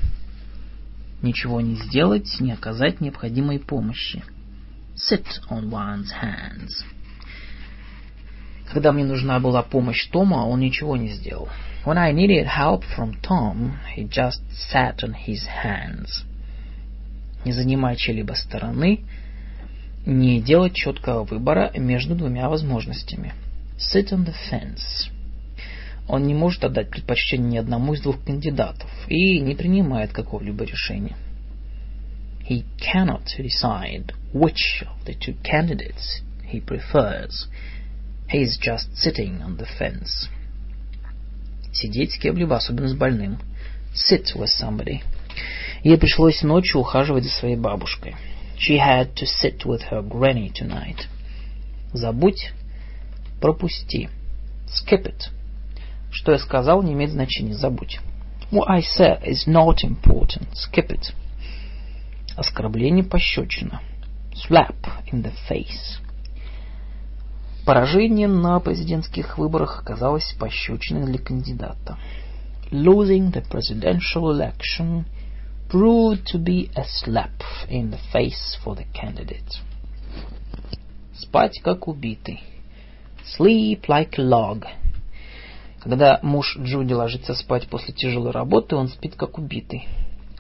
Ничего 1.21 1.59
не 1.59 1.75
сделать, 1.75 2.39
не 2.39 2.53
оказать 2.53 3.01
необходимой 3.01 3.59
помощи. 3.59 4.23
Sit 4.95 5.25
on 5.49 5.69
one's 5.69 6.11
hands. 6.23 6.85
Когда 8.71 8.93
мне 8.93 9.03
нужна 9.03 9.39
была 9.39 9.61
помощь 9.61 10.07
Тома, 10.07 10.45
он 10.45 10.61
ничего 10.61 10.95
не 10.95 11.09
сделал. 11.09 11.49
When 11.85 11.97
I 11.97 12.13
needed 12.13 12.47
help 12.47 12.83
from 12.95 13.19
Tom, 13.21 13.77
he 13.93 14.07
just 14.07 14.41
sat 14.71 15.03
on 15.03 15.13
his 15.13 15.45
hands. 15.47 16.23
Не 17.43 17.51
занимать 17.51 17.99
чьей-либо 17.99 18.33
стороны, 18.33 19.03
не 20.05 20.41
делать 20.41 20.75
четкого 20.75 21.25
выбора 21.25 21.71
между 21.75 22.15
двумя 22.15 22.47
возможностями. 22.47 23.33
Sit 23.77 24.13
on 24.13 24.25
the 24.25 24.33
fence 24.49 25.11
он 26.07 26.23
не 26.25 26.33
может 26.33 26.63
отдать 26.63 26.89
предпочтение 26.89 27.49
ни 27.49 27.57
одному 27.57 27.93
из 27.93 28.01
двух 28.01 28.23
кандидатов 28.23 28.89
и 29.07 29.39
не 29.39 29.55
принимает 29.55 30.13
какого-либо 30.13 30.63
решения. 30.63 31.17
He 32.49 32.63
cannot 32.77 33.25
decide 33.37 34.13
which 34.33 34.83
of 34.83 35.05
the 35.05 35.13
two 35.13 35.35
candidates 35.43 36.21
he 36.49 36.61
prefers. 36.61 37.47
He 38.29 38.41
is 38.41 38.57
just 38.57 38.95
sitting 38.95 39.41
on 39.41 39.57
the 39.57 39.67
fence. 39.77 40.29
Сидеть 41.73 42.13
с 42.13 42.17
кем-либо, 42.17 42.55
особенно 42.55 42.87
с 42.87 42.93
больным. 42.93 43.39
Sit 43.93 44.33
with 44.35 44.49
somebody. 44.61 45.01
Ей 45.83 45.97
пришлось 45.97 46.41
ночью 46.41 46.79
ухаживать 46.79 47.25
за 47.25 47.29
своей 47.31 47.57
бабушкой. 47.57 48.15
She 48.57 48.77
had 48.77 49.13
to 49.15 49.25
sit 49.25 49.65
with 49.65 49.81
her 49.91 50.01
granny 50.01 50.51
tonight. 50.51 51.05
Забудь, 51.93 52.51
пропусти. 53.41 54.09
Skip 54.67 55.05
it. 55.05 55.29
Что 56.17 56.31
я 56.31 56.39
сказал, 56.39 56.81
не 56.81 56.93
имеет 56.93 57.11
значения, 57.11 57.53
забудь. 57.53 57.99
What 58.51 58.65
I 58.69 58.81
said 58.81 59.21
is 59.23 59.45
not 59.45 59.83
important. 59.83 60.47
Skip 60.53 60.89
it. 60.89 61.13
Оскорбление 62.35 63.03
пощечина. 63.03 63.81
Slap 64.33 64.75
in 65.11 65.21
the 65.21 65.31
face. 65.47 65.99
Поражение 67.67 68.27
на 68.27 68.59
президентских 68.59 69.37
выборах 69.37 69.79
оказалось 69.79 70.35
пощечиной 70.39 71.05
для 71.05 71.19
кандидата. 71.19 71.99
Losing 72.71 73.31
the 73.31 73.47
presidential 73.47 74.31
election 74.31 75.05
proved 75.69 76.25
to 76.25 76.39
be 76.39 76.71
a 76.75 76.83
slap 76.83 77.43
in 77.69 77.91
the 77.91 77.99
face 78.11 78.57
for 78.63 78.75
the 78.75 78.87
candidate. 78.91 79.61
Спать 81.13 81.61
как 81.63 81.87
убитый. 81.87 82.41
Sleep 83.37 83.81
like 83.87 84.17
a 84.17 84.23
log. 84.23 84.65
Когда 85.80 86.19
муж 86.23 86.57
Джуди 86.57 86.93
ложится 86.93 87.33
спать 87.33 87.67
после 87.67 87.93
тяжелой 87.93 88.31
работы, 88.31 88.75
он 88.75 88.88
спит 88.89 89.15
как 89.15 89.38
убитый. 89.38 89.88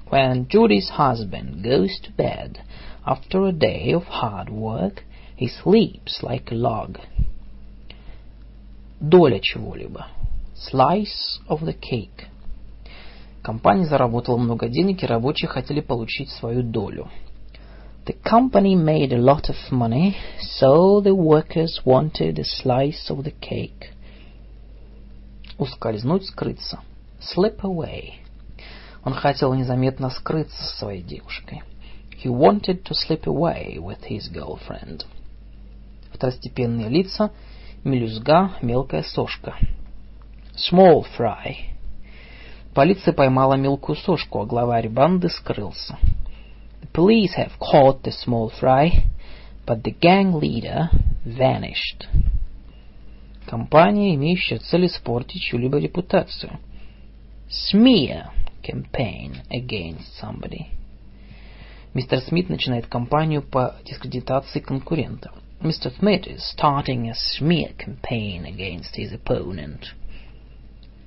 When 0.09 0.47
Judy's 0.47 0.89
husband 0.97 1.61
goes 1.61 1.91
to 2.03 2.15
bed 2.15 2.57
after 3.05 3.45
a 3.45 3.51
day 3.51 3.93
of 3.93 4.05
hard 4.05 4.49
work, 4.49 5.03
he 5.37 5.47
sleeps 5.47 6.21
like 6.23 6.51
a 6.51 6.55
log. 6.55 6.97
Доля 8.99 9.39
чего-либо. 9.39 10.07
Slice 10.55 11.39
of 11.47 11.61
the 11.61 11.73
cake. 11.73 12.27
Компания 13.43 13.85
заработала 13.85 14.37
много 14.37 14.67
денег, 14.67 15.03
и 15.03 15.05
рабочие 15.05 15.47
хотели 15.47 15.81
получить 15.81 16.29
свою 16.31 16.63
долю. 16.63 17.09
The 18.05 18.15
company 18.23 18.75
made 18.75 19.11
a 19.11 19.19
lot 19.19 19.49
of 19.49 19.55
money, 19.71 20.15
so 20.39 21.01
the 21.01 21.13
workers 21.13 21.81
wanted 21.85 22.39
a 22.39 22.43
slice 22.43 23.09
of 23.09 23.23
the 23.23 23.33
cake. 23.39 23.91
Ускользнуть, 25.57 26.25
скрыться. 26.25 26.79
Slip 27.19 27.61
away. 27.61 28.13
Он 29.03 29.13
хотел 29.13 29.53
незаметно 29.53 30.09
скрыться 30.09 30.61
со 30.63 30.77
своей 30.77 31.01
девушкой. 31.01 31.63
He 32.23 32.29
wanted 32.29 32.83
to 32.83 32.93
slip 32.93 33.23
away 33.23 33.77
with 33.77 34.01
his 34.09 34.31
girlfriend. 34.31 35.05
Второстепенные 36.13 36.89
лица. 36.89 37.31
Мелюзга, 37.83 38.53
мелкая 38.61 39.03
сошка. 39.03 39.55
Small 40.55 41.05
fry. 41.17 41.55
Полиция 42.73 43.13
поймала 43.13 43.55
мелкую 43.55 43.95
сошку, 43.95 44.41
а 44.41 44.45
главарь 44.45 44.89
банды 44.89 45.29
скрылся. 45.29 45.97
The 46.81 46.91
police 46.93 47.35
have 47.37 47.53
caught 47.59 48.03
the 48.03 48.11
small 48.11 48.51
fry, 48.61 49.03
but 49.65 49.83
the 49.83 49.95
gang 49.99 50.33
leader 50.39 50.89
vanished. 51.25 52.07
Компания, 53.47 54.13
имеющая 54.15 54.57
цель 54.57 54.87
испортить 54.87 55.41
чью-либо 55.41 55.77
репутацию. 55.77 56.59
Smear 57.47 58.25
campaign 58.61 59.37
against 59.49 60.03
somebody. 60.21 60.65
Мистер 61.93 62.19
Смит 62.19 62.49
начинает 62.49 62.87
кампанию 62.87 63.41
по 63.41 63.77
дискредитации 63.85 64.59
конкурента. 64.59 65.31
Mr. 65.61 65.97
Smith 65.97 66.27
is 66.27 66.41
starting 66.53 67.09
a 67.09 67.13
smear 67.13 67.73
campaign 67.77 68.43
against 68.43 68.97
his 68.97 69.13
opponent. 69.13 69.93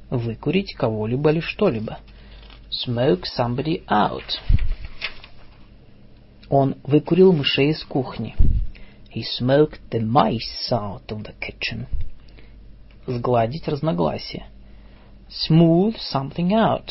Выкурить 0.08 0.74
кого-либо 0.74 1.32
или 1.32 1.40
что-либо. 1.40 1.98
Smoke 2.70 3.24
somebody 3.36 3.84
out. 3.86 4.40
Он 6.48 6.76
выкурил 6.84 7.34
мышей 7.34 7.68
из 7.68 7.84
кухни. 7.84 8.34
He 9.14 9.24
smoked 9.38 9.80
the 9.90 10.00
mice 10.00 10.72
out 10.72 11.06
of 11.08 11.22
the 11.22 11.34
kitchen. 11.38 11.86
Сгладить 13.10 13.66
разногласия. 13.66 14.46
Smooth 15.28 15.96
something 16.12 16.50
out. 16.50 16.88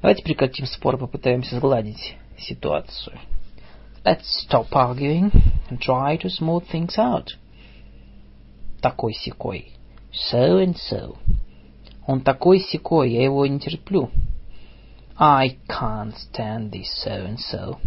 Давайте 0.00 0.22
прекратим 0.22 0.66
спор, 0.66 0.96
попытаемся 0.96 1.56
сгладить 1.56 2.16
ситуацию. 2.38 3.18
Let's 4.04 4.46
stop 4.48 4.68
arguing 4.72 5.30
and 5.68 5.78
try 5.78 6.16
to 6.18 6.28
smooth 6.28 6.64
things 6.70 6.96
out. 6.96 7.36
Такой-сякой. 8.80 9.72
So 10.12 10.62
and 10.64 10.76
so. 10.76 11.18
Он 12.06 12.20
такой-сякой, 12.20 13.12
я 13.12 13.24
его 13.24 13.44
не 13.46 13.58
терплю. 13.58 14.10
I 15.18 15.58
can't 15.68 16.14
stand 16.14 16.70
this 16.70 16.86
so 17.04 17.26
and 17.26 17.38
so. 17.38 17.78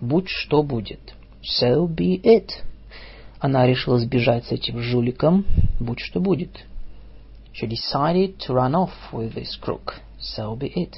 Будь 0.00 0.28
что 0.28 0.62
будет. 0.62 1.14
So 1.42 1.88
be 1.88 2.20
it. 2.22 2.62
Она 3.40 3.66
решила 3.66 3.98
сбежать 3.98 4.46
с 4.46 4.52
этим 4.52 4.80
жуликом. 4.80 5.44
Будь 5.78 6.00
что 6.00 6.20
будет. 6.20 6.64
She 7.52 7.68
decided 7.68 8.38
to 8.38 8.54
run 8.54 8.74
off 8.74 8.90
with 9.12 9.34
this 9.34 9.58
crook. 9.60 9.94
So 10.18 10.56
be 10.56 10.72
it. 10.74 10.96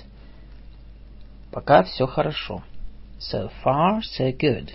Пока 1.52 1.82
все 1.82 2.06
хорошо. 2.06 2.62
So 3.18 3.50
far, 3.62 4.00
so 4.00 4.34
good. 4.36 4.70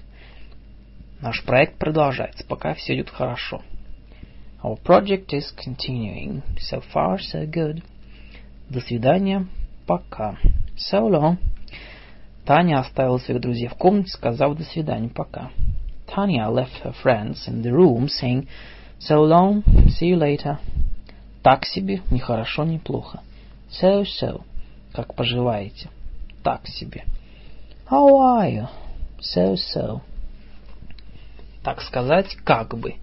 Наш 1.21 1.43
проект 1.43 1.77
продолжается, 1.77 2.45
пока 2.45 2.73
все 2.75 2.95
идет 2.95 3.09
хорошо. 3.09 3.61
Our 4.63 4.77
project 4.83 5.27
is 5.33 5.53
continuing. 5.55 6.43
So 6.57 6.83
far, 6.93 7.17
so 7.17 7.49
good. 7.49 7.83
До 8.69 8.81
свидания. 8.81 9.47
Пока. 9.87 10.37
So 10.75 11.09
long. 11.09 11.37
Таня 12.45 12.79
оставила 12.79 13.17
своих 13.17 13.41
друзей 13.41 13.67
в 13.67 13.75
комнате, 13.75 14.09
сказав 14.09 14.57
до 14.57 14.63
свидания. 14.63 15.09
Пока. 15.09 15.51
Tanya 16.07 16.49
left 16.49 16.83
her 16.83 16.93
friends 16.93 17.47
in 17.47 17.61
the 17.61 17.71
room, 17.71 18.07
saying, 18.07 18.47
So 18.99 19.23
long, 19.23 19.63
see 19.89 20.07
you 20.07 20.17
later. 20.17 20.59
Так 21.43 21.65
себе, 21.65 22.01
ни 22.09 22.19
хорошо, 22.19 22.63
ни 22.63 22.77
плохо. 22.77 23.21
So-so. 23.69 24.43
Как 24.93 25.15
поживаете? 25.15 25.89
Так 26.43 26.67
себе. 26.67 27.03
How 27.89 28.07
are 28.15 28.49
you? 28.49 28.67
So-so. 29.19 30.01
Так 31.63 31.81
сказать, 31.81 32.35
как 32.43 32.77
бы. 32.77 32.95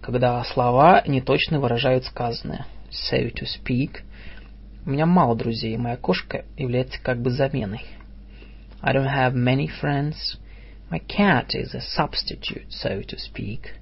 Когда 0.00 0.42
слова 0.44 1.02
неточно 1.06 1.60
выражают 1.60 2.04
сказанное. 2.04 2.66
So 2.90 3.32
to 3.32 3.44
speak. 3.44 4.02
У 4.84 4.90
меня 4.90 5.06
мало 5.06 5.36
друзей, 5.36 5.76
моя 5.76 5.96
кошка 5.96 6.44
является 6.56 7.00
как 7.00 7.20
бы 7.20 7.30
заменой. 7.30 7.84
I 8.80 8.94
don't 8.94 9.06
have 9.06 9.34
many 9.34 9.68
friends. 9.80 10.38
My 10.92 10.98
cat 10.98 11.54
is 11.54 11.72
a 11.72 11.80
substitute, 11.80 12.66
so 12.68 13.00
to 13.00 13.18
speak. 13.18 13.76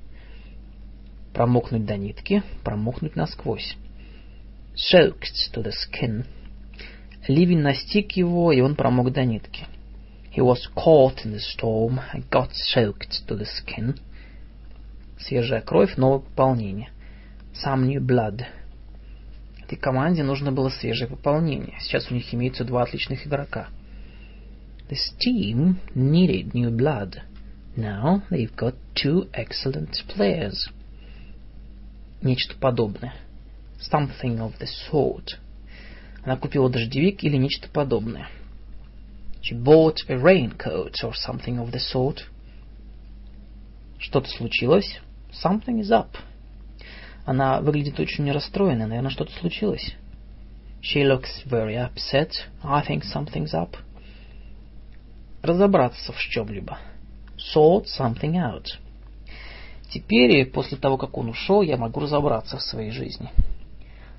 Промокнуть 1.34 1.84
до 1.84 1.96
нитки, 1.96 2.44
промокнуть 2.62 3.16
насквозь. 3.16 3.74
Soaked 4.76 5.34
to 5.52 5.60
the 5.60 5.72
skin. 5.72 6.24
Ливень 7.26 7.62
настиг 7.62 8.12
его, 8.12 8.52
и 8.52 8.60
он 8.60 8.76
промок 8.76 9.12
до 9.12 9.24
нитки. 9.24 9.66
He 10.30 10.40
was 10.40 10.68
caught 10.76 11.24
in 11.24 11.32
the 11.32 11.40
storm 11.40 11.98
and 12.14 12.30
got 12.30 12.50
soaked 12.52 13.26
to 13.26 13.36
the 13.36 13.44
skin. 13.44 13.98
Свежая 15.18 15.62
кровь, 15.62 15.96
новое 15.96 16.20
пополнение. 16.20 16.90
Some 17.52 17.88
new 17.88 18.00
blood. 18.00 18.44
Этой 19.64 19.76
команде 19.76 20.22
нужно 20.22 20.52
было 20.52 20.68
свежее 20.68 21.08
пополнение. 21.08 21.76
Сейчас 21.80 22.08
у 22.08 22.14
них 22.14 22.32
имеются 22.32 22.64
два 22.64 22.84
отличных 22.84 23.26
игрока. 23.26 23.66
This 24.89 25.13
team 25.19 25.79
needed 25.95 26.53
new 26.53 26.69
blood. 26.69 27.21
Now 27.75 28.23
they've 28.29 28.55
got 28.55 28.75
two 28.93 29.27
excellent 29.33 29.97
players. 30.07 30.69
Нечто 32.21 32.55
подобное. 32.59 33.13
Something 33.79 34.39
of 34.39 34.57
the 34.59 34.67
sort. 34.89 35.37
Она 36.23 36.37
купила 36.37 36.69
дождевик 36.69 37.23
или 37.23 37.37
нечто 37.37 37.67
подобное. 37.69 38.27
She 39.41 39.55
bought 39.55 39.97
a 40.07 40.17
raincoat 40.17 41.03
or 41.03 41.13
something 41.13 41.59
of 41.59 41.71
the 41.71 41.79
sort. 41.79 42.23
Что-то 43.99 44.29
случилось. 44.29 44.99
Something 45.31 45.79
is 45.79 45.91
up. 45.91 46.17
Она 47.25 47.59
выглядит 47.59 47.99
очень 47.99 48.31
расстроенной. 48.31 48.87
Наверное, 48.87 49.11
что-то 49.11 49.33
случилось. 49.33 49.93
She 50.81 51.03
looks 51.03 51.43
very 51.45 51.75
upset. 51.75 52.31
I 52.63 52.83
think 52.87 53.03
something's 53.03 53.53
up. 53.53 53.75
Разобраться 55.42 56.12
в 56.12 56.18
чем-либо. 56.18 56.78
Sort 57.54 57.86
something 57.98 58.34
out. 58.34 58.66
Теперь, 59.90 60.46
после 60.46 60.76
того, 60.76 60.98
как 60.98 61.16
он 61.16 61.30
ушел, 61.30 61.62
я 61.62 61.76
могу 61.76 62.00
разобраться 62.00 62.58
в 62.58 62.62
своей 62.62 62.90
жизни. 62.90 63.30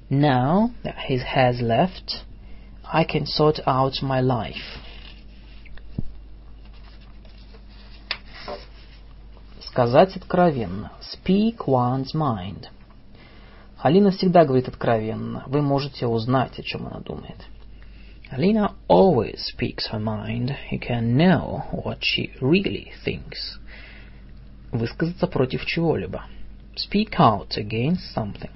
Now 0.10 0.72
that 0.84 0.96
he 1.08 1.18
has 1.18 1.62
left, 1.62 2.24
I 2.84 3.06
can 3.06 3.26
sort 3.26 3.64
out 3.66 4.02
my 4.02 4.22
life. 4.22 4.80
Сказать 9.62 10.18
откровенно. 10.18 10.92
Speak 11.00 11.60
one's 11.66 12.14
mind. 12.14 12.66
Алина 13.78 14.12
всегда 14.12 14.44
говорит 14.44 14.68
откровенно. 14.68 15.44
Вы 15.48 15.62
можете 15.62 16.08
узнать, 16.08 16.60
о 16.60 16.64
чем 16.64 16.88
она 16.88 17.00
думает. 17.00 17.38
Alina 18.34 18.76
always 18.88 19.44
speaks 19.44 19.88
her 19.88 20.00
mind. 20.00 20.56
You 20.72 20.80
can 20.80 21.18
know 21.18 21.64
what 21.72 21.98
she 22.02 22.32
really 22.40 22.94
thinks. 23.04 23.60
Высказаться 24.72 25.28
против 25.28 25.66
чего-либо. 25.66 26.24
Speak 26.78 27.20
out 27.20 27.58
against 27.58 28.14
something. 28.16 28.52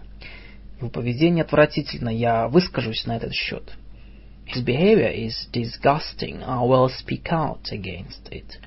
Его 0.80 0.90
поведение 0.90 1.44
отвратительно, 1.44 2.08
я 2.08 2.48
выскажусь 2.48 3.06
на 3.06 3.18
этот 3.18 3.34
счет. 3.34 3.74
His 4.46 4.64
behavior 4.64 5.14
is 5.14 5.50
disgusting. 5.52 6.42
I 6.42 6.64
will 6.64 6.88
speak 6.88 7.26
out 7.30 7.70
against 7.74 8.30
it. 8.32 8.58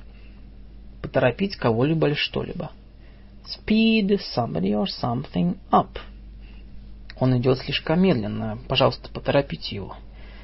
Поторопить 1.01 1.55
кого-либо 1.55 2.05
или 2.05 2.13
что-либо. 2.13 2.71
Speed 3.47 4.19
somebody 4.35 4.75
or 4.75 4.85
something 4.85 5.57
up. 5.71 5.97
Он 7.19 7.35
идет 7.39 7.57
слишком 7.57 7.99
медленно. 7.99 8.59
Пожалуйста, 8.67 9.09
поторопите 9.09 9.75
его. 9.75 9.97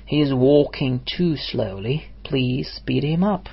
He 0.05 0.21
is 0.21 0.33
walking 0.33 1.01
too 1.05 1.35
slowly. 1.35 2.05
Please 2.23 2.71
speed 2.71 3.03
him 3.03 3.23
up. 3.23 3.49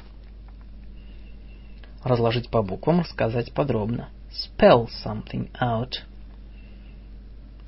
Разложить 2.04 2.50
по 2.50 2.62
буквам, 2.62 3.00
рассказать 3.00 3.52
подробно. 3.52 4.10
Spell 4.30 4.88
something 5.04 5.50
out. 5.60 5.92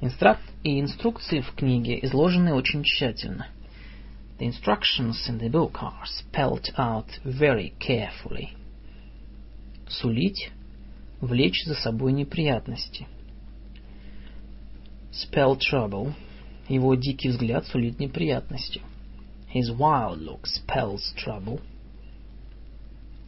Инстракт 0.01 0.43
и 0.63 0.81
инструкции 0.81 1.41
в 1.41 1.53
книге 1.53 1.99
изложены 2.03 2.53
очень 2.53 2.83
тщательно. 2.83 3.47
The 4.39 4.47
instructions 4.47 5.29
in 5.29 5.39
the 5.39 5.49
book 5.49 5.79
are 5.81 6.05
spelled 6.05 6.75
out 6.77 7.07
very 7.25 7.73
carefully. 7.79 8.51
Сулить, 9.89 10.51
влечь 11.21 11.65
за 11.65 11.75
собой 11.75 12.13
неприятности. 12.13 13.07
Spell 15.13 15.57
trouble. 15.57 16.13
Его 16.69 16.95
дикий 16.95 17.29
взгляд 17.29 17.67
сулит 17.67 17.99
неприятности. 17.99 18.81
His 19.55 19.71
wild 19.71 20.19
look 20.19 20.45
spells 20.45 21.15
trouble. 21.17 21.61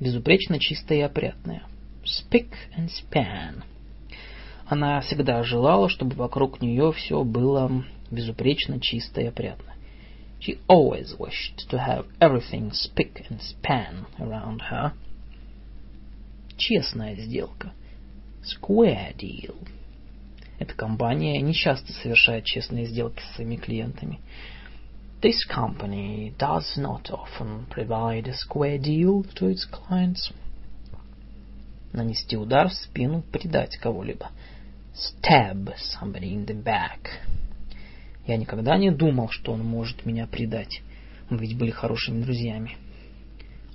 Безупречно 0.00 0.58
чистая 0.58 0.98
и 0.98 1.02
опрятная. 1.02 1.62
Spick 2.04 2.50
and 2.76 2.88
span. 2.88 3.62
Она 4.66 5.00
всегда 5.00 5.42
желала, 5.42 5.88
чтобы 5.88 6.16
вокруг 6.16 6.60
нее 6.60 6.92
все 6.92 7.22
было 7.22 7.84
безупречно 8.10 8.80
чисто 8.80 9.20
и 9.20 9.26
опрятно. 9.26 9.74
She 10.40 10.58
always 10.68 11.16
wished 11.18 11.68
to 11.70 11.78
have 11.78 12.06
everything 12.20 12.72
spick 12.72 13.24
and 13.28 13.40
span 13.40 14.06
around 14.18 14.60
her. 14.70 14.92
Честная 16.56 17.16
сделка. 17.16 17.72
Square 18.42 19.14
deal. 19.18 19.56
Эта 20.58 20.74
компания 20.74 21.40
не 21.40 21.52
часто 21.52 21.92
совершает 21.92 22.44
честные 22.44 22.86
сделки 22.86 23.20
со 23.20 23.34
своими 23.34 23.56
клиентами. 23.56 24.20
This 25.20 25.46
company 25.48 26.34
does 26.38 26.76
not 26.76 27.10
often 27.10 27.66
provide 27.68 28.28
a 28.28 28.34
square 28.34 28.78
deal 28.78 29.24
to 29.34 29.50
its 29.50 29.66
clients. 29.66 30.32
Нанести 31.92 32.36
удар 32.36 32.68
в 32.68 32.74
спину, 32.74 33.22
предать 33.22 33.76
кого-либо. 33.78 34.30
Stab 34.94 35.74
somebody 35.76 36.32
in 36.32 36.46
the 36.46 36.62
back. 36.62 37.10
Я 38.26 38.36
никогда 38.36 38.76
не 38.76 38.90
думал, 38.90 39.28
что 39.30 39.52
он 39.52 39.64
может 39.64 40.04
меня 40.04 40.26
предать. 40.26 40.82
Мы 41.28 41.38
ведь 41.38 41.56
были 41.56 41.70
хорошими 41.70 42.22
друзьями. 42.22 42.76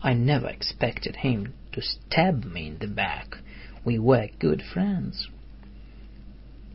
I 0.02 0.16
never 0.16 0.50
expected 0.50 1.18
him 1.24 1.54
to 1.74 1.82
stab 1.82 2.44
me 2.44 2.70
in 2.70 2.80
the 2.80 2.88
back. 2.88 3.38
We 3.86 4.00
were 4.00 4.30
good 4.40 4.62
friends. 4.74 5.28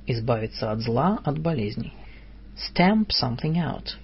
Избавиться 0.06 0.70
от 0.70 0.80
зла, 0.80 1.18
от 1.24 1.38
болезней. 1.38 1.92
Stamp 2.56 3.08
something 3.10 3.56
out. 3.56 3.96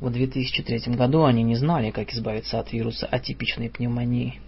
В 0.00 0.10
2003 0.10 0.94
году 0.94 1.24
они 1.24 1.42
не 1.42 1.56
знали, 1.56 1.90
как 1.90 2.12
избавиться 2.12 2.58
от 2.58 2.72
вируса 2.72 3.06
атипичной 3.06 3.68
пневмонии. 3.68 4.40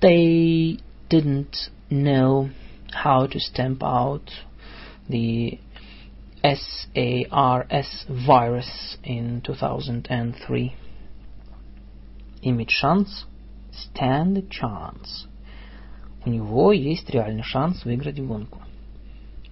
They 0.00 0.80
didn't 1.10 1.70
know 1.90 2.50
how 2.92 3.26
to 3.26 3.38
stamp 3.38 3.82
out 3.82 4.30
the 5.08 5.58
SARS 6.42 8.06
virus 8.08 8.96
in 9.04 9.42
2003. 9.42 10.72
Иметь 12.42 12.70
шанс, 12.70 13.26
stand 13.72 14.38
a 14.38 14.42
chance. 14.42 15.26
У 16.24 16.30
него 16.30 16.72
есть 16.72 17.10
реальный 17.10 17.42
шанс 17.42 17.84
выиграть 17.84 18.20
гонку. 18.20 18.62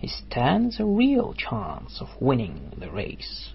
He 0.06 0.12
stands 0.12 0.78
a 0.78 0.84
real 0.84 1.34
chance 1.34 2.00
of 2.00 2.10
winning 2.20 2.70
the 2.78 2.88
race. 2.92 3.52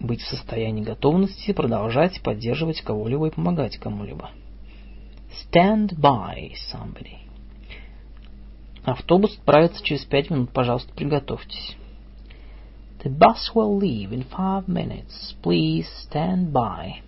Быть 0.00 0.20
в 0.22 0.26
состоянии 0.26 0.82
готовности 0.82 1.52
продолжать 1.52 2.20
поддерживать 2.20 2.80
кого-либо 2.80 3.28
и 3.28 3.30
помогать 3.30 3.76
кому-либо. 3.76 4.30
Stand 5.30 5.94
by 6.00 6.52
somebody. 6.72 7.18
Автобус 8.82 9.36
отправится 9.38 9.84
через 9.84 10.04
пять 10.04 10.30
минут. 10.30 10.50
Пожалуйста, 10.50 10.92
приготовьтесь. 10.92 11.76
The 13.04 13.16
bus 13.16 13.54
will 13.54 13.78
leave 13.78 14.10
in 14.10 14.26
five 14.28 14.66
minutes. 14.66 15.36
Please 15.44 15.86
stand 16.10 16.50
by. 16.50 17.02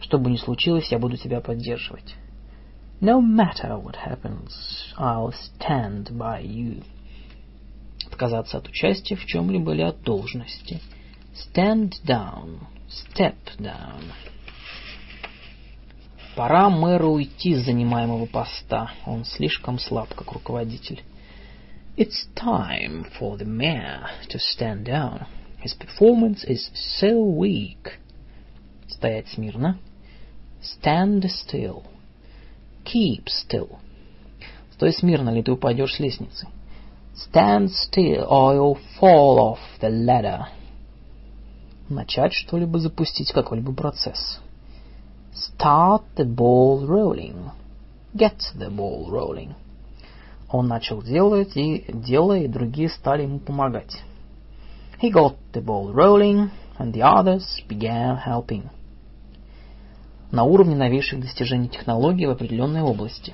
Что 0.00 0.18
бы 0.18 0.28
ни 0.28 0.38
случилось, 0.38 0.90
я 0.90 0.98
буду 0.98 1.16
тебя 1.18 1.40
поддерживать. 1.40 2.16
No 3.00 3.20
matter 3.20 3.78
what 3.78 3.96
happens, 3.96 4.94
I'll 4.96 5.32
stand 5.32 6.16
by 6.16 6.40
you. 6.40 6.82
Отказаться 8.06 8.56
от 8.56 8.68
участия 8.68 9.16
в 9.16 9.26
чем-либо 9.26 9.72
или 9.74 9.82
от 9.82 10.02
должности. 10.02 10.80
Stand 11.34 11.92
down. 12.06 12.60
Step 12.88 13.36
down. 13.58 14.12
Пора 16.34 16.70
мэру 16.70 17.12
уйти 17.12 17.54
с 17.54 17.64
занимаемого 17.64 18.26
поста. 18.26 18.92
Он 19.04 19.24
слишком 19.24 19.78
слаб, 19.78 20.14
как 20.14 20.32
руководитель. 20.32 21.02
It's 21.96 22.28
time 22.34 23.06
for 23.18 23.36
the 23.36 23.46
mayor 23.46 24.06
to 24.28 24.38
stand 24.38 24.84
down. 24.84 25.26
His 25.62 25.74
performance 25.74 26.44
is 26.44 26.70
so 27.00 27.22
weak. 27.22 27.98
Стоять 28.88 29.28
смирно. 29.28 29.78
Stand 30.62 31.24
still. 31.24 31.82
Keep 32.86 33.24
still. 33.26 33.78
Стой 34.72 34.92
смирно, 34.92 35.30
или 35.30 35.42
ты 35.42 35.52
упадешь 35.52 35.94
с 35.94 35.98
лестницы. 35.98 36.46
Stand 37.14 37.70
still, 37.70 38.26
or 38.28 38.54
you'll 38.54 38.78
fall 39.00 39.38
off 39.38 39.58
the 39.80 39.90
ladder. 39.90 40.46
Начать 41.88 42.32
что-либо 42.32 42.78
запустить, 42.78 43.32
какой-либо 43.32 43.72
процесс. 43.72 44.40
Start 45.34 46.02
the 46.16 46.24
ball 46.24 46.86
rolling. 46.86 47.50
Get 48.14 48.38
the 48.54 48.70
ball 48.70 49.08
rolling. 49.08 49.54
Он 50.50 50.68
начал 50.68 51.02
делать, 51.02 51.56
и 51.56 51.84
делая, 51.92 52.44
и 52.44 52.48
другие 52.48 52.88
стали 52.88 53.22
ему 53.22 53.40
помогать. 53.40 54.02
He 55.00 55.10
got 55.10 55.36
the 55.52 55.64
ball 55.64 55.92
rolling, 55.92 56.50
and 56.78 56.92
the 56.92 57.02
others 57.02 57.62
began 57.68 58.16
helping. 58.16 58.70
На 60.36 60.44
уровне 60.44 60.76
новейших 60.76 61.20
достижений 61.20 61.70
технологий 61.70 62.26
в 62.26 62.30
определенной 62.30 62.82
области. 62.82 63.32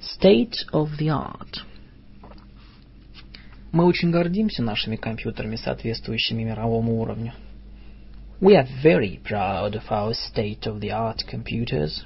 State 0.00 0.54
of 0.72 0.90
the 0.96 1.08
art. 1.08 1.64
Мы 3.72 3.84
очень 3.84 4.12
гордимся 4.12 4.62
нашими 4.62 4.94
компьютерами, 4.94 5.56
соответствующими 5.56 6.44
мировому 6.44 7.00
уровню. 7.00 7.32
We 8.40 8.54
are 8.54 8.68
very 8.80 9.20
proud 9.20 9.72
of 9.72 9.88
our 9.90 10.12
state-of-the-art 10.12 11.26
computers. 11.28 12.04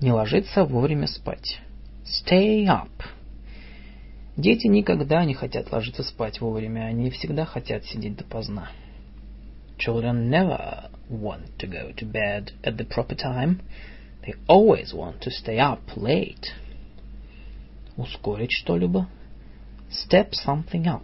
Не 0.00 0.12
ложиться 0.12 0.64
вовремя 0.64 1.06
спать. 1.06 1.60
Stay 2.06 2.64
up. 2.64 2.88
Дети 4.38 4.68
никогда 4.68 5.22
не 5.26 5.34
хотят 5.34 5.70
ложиться 5.70 6.02
спать 6.02 6.40
вовремя, 6.40 6.86
они 6.86 7.10
всегда 7.10 7.44
хотят 7.44 7.84
сидеть 7.84 8.16
допоздна. 8.16 8.70
Children 9.76 10.30
never 10.30 10.90
want 11.09 11.59
to 11.59 11.67
go 11.67 11.91
to 11.97 12.05
bed 12.05 12.51
at 12.63 12.77
the 12.77 12.85
proper 12.85 13.15
time. 13.15 13.61
They 14.25 14.33
always 14.47 14.93
want 14.93 15.21
to 15.23 15.31
stay 15.31 15.59
up 15.59 15.81
late. 15.95 16.53
Ускорить 17.97 18.51
что-либо. 18.51 19.07
Step 19.89 20.31
something 20.33 20.87
up. 20.87 21.03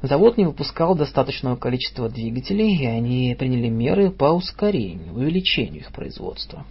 Завод 0.00 0.38
не 0.38 0.44
выпускал 0.44 0.94
достаточного 0.94 1.56
количества 1.56 2.08
двигателей, 2.08 2.76
и 2.76 2.86
они 2.86 3.34
приняли 3.36 3.68
меры 3.68 4.12
по 4.12 4.26
ускорению, 4.26 5.12
увеличению 5.12 5.80
их 5.80 5.92
производства. 5.92 6.64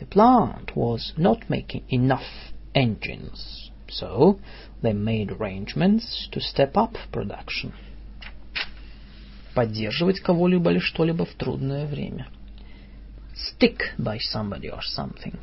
The 0.00 0.08
plant 0.08 0.74
was 0.74 1.12
not 1.18 1.48
making 1.48 1.84
enough 1.90 2.52
engines, 2.74 3.70
so 3.88 4.38
they 4.82 4.94
made 4.94 5.30
arrangements 5.30 6.28
to 6.32 6.40
step 6.40 6.76
up 6.76 6.96
production. 7.12 7.72
Поддерживать 9.53 10.19
кого-либо 10.19 10.71
или 10.71 10.79
что-либо 10.79 11.25
в 11.25 11.33
трудное 11.33 11.85
время. 11.85 12.27
Stick 13.33 13.79
by 13.97 14.17
somebody 14.17 14.69
or 14.69 14.81
something. 14.97 15.37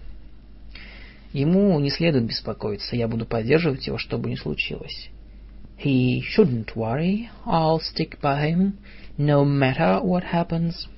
Ему 1.32 1.78
не 1.78 1.90
следует 1.90 2.24
беспокоиться, 2.24 2.96
я 2.96 3.06
буду 3.06 3.26
поддерживать 3.26 3.86
его, 3.86 3.98
что 3.98 4.16
бы 4.18 4.30
ни 4.30 4.36
случилось. 4.36 5.10
He 5.82 6.22
shouldn't 6.22 6.74
worry. 6.74 7.28
I'll 7.44 7.80
stick 7.80 8.18
by 8.20 8.50
him, 8.50 8.72
no 9.16 9.44
matter 9.44 10.02
what 10.02 10.24
happens. 10.32 10.88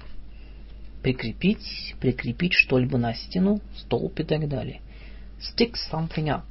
Прикрепить, 1.02 1.94
прикрепить 2.00 2.52
что-либо 2.52 2.96
на 2.96 3.14
стену, 3.14 3.60
столб 3.76 4.20
и 4.20 4.24
так 4.24 4.48
далее. 4.48 4.80
Stick 5.40 5.74
something 5.92 6.26
up. 6.26 6.44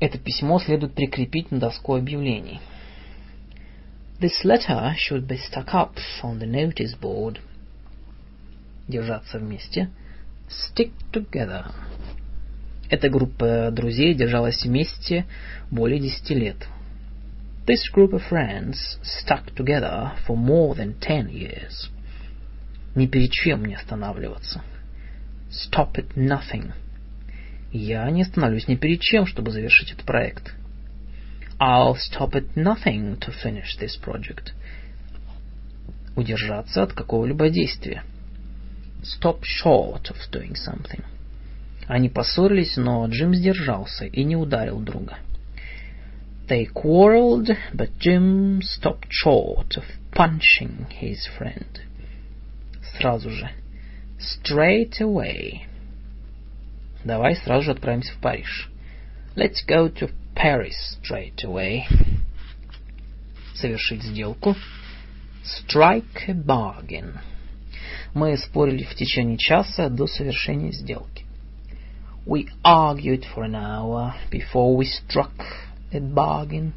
Это 0.00 0.18
письмо 0.18 0.58
следует 0.58 0.94
прикрепить 0.94 1.50
на 1.50 1.58
доску 1.58 1.94
объявлений. 1.94 2.60
This 4.18 4.44
letter 4.44 4.94
should 4.96 5.28
be 5.28 5.36
stuck 5.36 5.74
up 5.74 5.96
on 6.22 6.38
the 6.38 6.46
notice 6.46 6.94
board. 6.94 7.38
Держаться 8.88 9.38
вместе. 9.38 9.90
Stick 10.48 10.92
together. 11.12 11.70
Эта 12.88 13.10
группа 13.10 13.70
друзей 13.70 14.14
держалась 14.14 14.64
вместе 14.64 15.26
более 15.70 16.00
десяти 16.00 16.34
лет. 16.34 16.56
This 17.66 17.90
group 17.94 18.12
of 18.12 18.22
friends 18.30 18.98
stuck 19.02 19.54
together 19.54 20.12
for 20.26 20.34
more 20.34 20.74
than 20.74 20.98
ten 20.98 21.28
years. 21.28 21.90
Ни 22.94 23.06
перед 23.06 23.32
чем 23.32 23.66
не 23.66 23.74
останавливаться. 23.74 24.62
Stop 25.50 25.96
at 25.96 26.14
nothing. 26.16 26.72
Я 27.70 28.08
не 28.10 28.22
остановлюсь 28.22 28.66
ни 28.66 28.76
перед 28.76 29.02
чем, 29.02 29.26
чтобы 29.26 29.50
завершить 29.50 29.92
этот 29.92 30.06
проект. 30.06 30.54
I'll 31.58 31.96
stop 31.96 32.34
at 32.34 32.56
nothing 32.56 33.16
to 33.20 33.32
finish 33.32 33.76
this 33.78 33.96
project. 33.96 34.52
Удержаться 36.14 36.82
от 36.82 36.92
какого-либо 36.92 37.48
действия. 37.50 38.02
Stop 39.02 39.42
short 39.42 40.10
of 40.10 40.16
doing 40.30 40.54
something. 40.54 41.02
Они 41.86 42.08
поссорились, 42.08 42.76
но 42.76 43.06
Джим 43.06 43.34
сдержался 43.34 44.06
и 44.06 44.24
не 44.24 44.36
ударил 44.36 44.80
друга. 44.80 45.18
They 46.48 46.66
quarreled, 46.66 47.56
but 47.74 47.98
Jim 47.98 48.60
stopped 48.60 49.08
short 49.10 49.76
of 49.76 49.84
punching 50.12 50.86
his 51.00 51.26
friend. 51.38 51.80
Сразу 52.98 53.30
же. 53.30 53.50
Straight 54.18 55.00
away. 55.00 55.62
Давай 57.04 57.36
сразу 57.36 57.64
же 57.64 57.70
отправимся 57.72 58.12
в 58.14 58.18
Париж. 58.18 58.70
Let's 59.34 59.64
go 59.66 59.88
to 59.88 60.10
Paris 60.36 60.98
straight 61.00 61.42
away. 61.44 61.84
Совершить 63.54 64.02
сделку. 64.02 64.54
Strike 65.42 66.28
a 66.28 66.34
bargain. 66.34 67.18
Мы 68.12 68.36
спорили 68.36 68.84
в 68.84 68.94
течение 68.94 69.38
часа 69.38 69.88
до 69.88 70.06
совершения 70.06 70.72
сделки. 70.72 71.24
We 72.26 72.48
argued 72.62 73.24
for 73.34 73.44
an 73.44 73.54
hour 73.54 74.12
before 74.30 74.76
we 74.76 74.84
struck 74.84 75.32
a 75.90 76.00
bargain. 76.00 76.72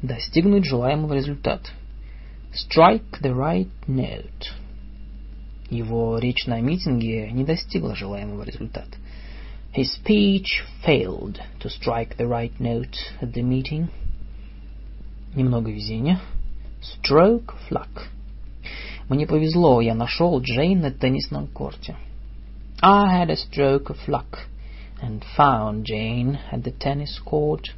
Достигнуть 0.00 0.64
желаемого 0.64 1.12
результата. 1.12 1.68
Strike 2.54 3.20
the 3.20 3.34
right 3.34 3.70
note. 3.86 4.50
Его 5.68 6.18
речь 6.18 6.46
на 6.46 6.60
митинге 6.60 7.30
не 7.32 7.44
достигла 7.44 7.94
желаемого 7.94 8.44
результата. 8.44 8.96
His 9.72 9.92
speech 9.92 10.64
failed 10.84 11.38
to 11.60 11.70
strike 11.70 12.16
the 12.16 12.26
right 12.26 12.52
note 12.58 12.96
at 13.22 13.32
the 13.34 13.42
meeting. 13.42 13.88
Немного 15.36 15.70
везения. 15.70 16.20
Stroke 16.82 17.54
of 17.54 17.70
luck. 17.70 18.08
Мне 19.08 19.28
повезло, 19.28 19.80
я 19.80 19.94
нашел 19.94 20.40
Джейн 20.40 20.80
на 20.80 20.90
теннисном 20.90 21.46
корте. 21.46 21.96
I 22.82 23.22
had 23.22 23.30
a 23.30 23.36
stroke 23.36 23.90
of 23.90 24.08
luck 24.08 24.48
and 25.00 25.24
found 25.36 25.84
Jane 25.84 26.40
at 26.50 26.64
the 26.64 26.72
tennis 26.72 27.20
court. 27.24 27.70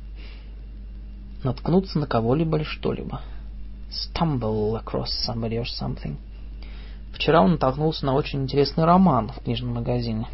Наткнуться 1.45 1.99
на 1.99 2.07
кого-либо 2.07 2.57
или 2.57 2.65
что-либо. 2.65 3.21
Stumble 3.91 4.83
across 4.83 5.11
somebody 5.29 5.59
or 5.59 5.67
something. 5.67 6.17
Вчера 7.13 7.43
он 7.43 7.53
натолкнулся 7.53 8.07
на 8.07 8.15
очень 8.15 8.45
интересный 8.45 8.85
роман 8.85 9.29
в 9.29 9.43
книжном 9.43 9.75
магазине. 9.75 10.27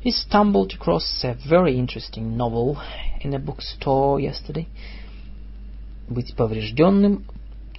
He 0.00 0.12
stumbled 0.12 0.72
across 0.72 1.22
a 1.24 1.36
very 1.46 1.78
interesting 1.78 2.36
novel 2.36 2.80
in 3.20 3.34
a 3.34 3.38
bookstore 3.38 4.18
yesterday. 4.18 4.66
Быть 6.08 6.34
поврежденным, 6.34 7.26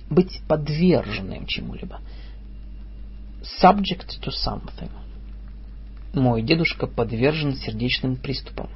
быть 0.09 0.39
подверженным 0.47 1.47
чему-либо. 1.47 1.99
Subject 3.41 4.21
to 4.21 4.29
something. 4.29 4.91
Мой 6.13 6.43
дедушка 6.43 6.85
подвержен 6.85 7.55
сердечным 7.55 8.17
приступам. 8.17 8.69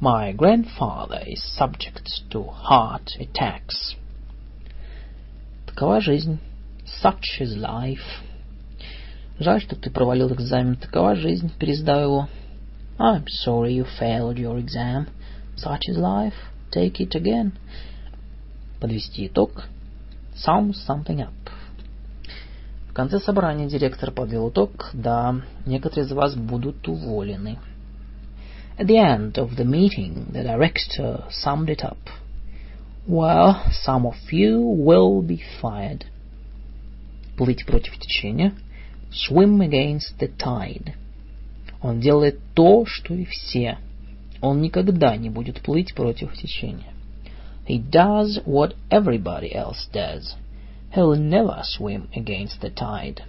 My 0.00 0.32
grandfather 0.32 1.22
is 1.26 1.42
subject 1.58 2.08
to 2.30 2.46
heart 2.46 3.10
attacks. 3.20 3.96
Такова 5.66 6.00
жизнь. 6.00 6.38
Such 7.02 7.40
is 7.40 7.54
life. 7.54 8.22
Жаль, 9.38 9.60
что 9.60 9.76
ты 9.76 9.90
провалил 9.90 10.32
экзамен. 10.32 10.76
Такова 10.76 11.16
жизнь. 11.16 11.52
Пересдав 11.58 12.00
его. 12.00 12.28
I'm 12.99 13.27
sorry 13.27 13.73
you 13.73 13.85
failed 13.85 14.37
your 14.37 14.57
exam. 14.57 15.07
Such 15.55 15.83
is 15.87 15.97
life. 15.97 16.33
Take 16.71 16.99
it 16.99 17.15
again. 17.15 17.53
Подвести 18.79 19.27
итог. 19.27 19.63
Sum 20.35 20.73
something 20.73 21.21
up 21.21 21.43
конце 22.93 23.19
собрания 23.19 23.67
директор 23.67 24.11
подвел 24.11 24.49
итог. 24.49 24.91
Да, 24.93 25.41
некоторые 25.65 26.05
из 26.05 26.11
вас 26.11 26.35
будут 26.35 26.87
уволены. 26.87 27.57
At 28.77 28.87
the 28.87 28.97
end 28.97 29.37
of 29.37 29.55
the 29.55 29.65
meeting, 29.65 30.31
the 30.31 30.43
director 30.43 31.23
summed 31.29 31.69
it 31.69 31.83
up. 31.83 31.97
Well, 33.05 33.61
some 33.85 34.05
of 34.05 34.15
you 34.31 34.61
will 34.61 35.21
be 35.21 35.41
fired. 35.61 36.05
Плыть 37.37 37.65
против 37.65 37.97
течения. 37.99 38.53
Swim 39.11 39.61
against 39.61 40.17
the 40.19 40.27
tide. 40.27 40.95
Он 41.81 41.99
делает 41.99 42.39
то, 42.53 42.85
что 42.85 43.13
и 43.13 43.25
все. 43.25 43.77
Он 44.41 44.61
никогда 44.61 45.15
не 45.17 45.29
будет 45.29 45.61
плыть 45.61 45.93
против 45.93 46.33
течения. 46.33 46.93
He 47.67 47.79
does 47.79 48.43
what 48.45 48.75
everybody 48.89 49.53
else 49.53 49.87
does. 49.91 50.35
He'll 50.93 51.15
never 51.15 51.61
swim 51.63 52.09
against 52.15 52.61
the 52.61 52.69
tide. 52.69 53.23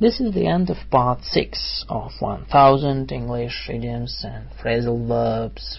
This 0.00 0.20
is 0.20 0.34
the 0.34 0.46
end 0.46 0.68
of 0.68 0.78
part 0.90 1.22
6 1.24 1.86
of 1.88 2.12
1000 2.20 3.12
English 3.12 3.68
idioms 3.68 4.24
and 4.24 4.48
phrasal 4.60 5.06
verbs. 5.06 5.78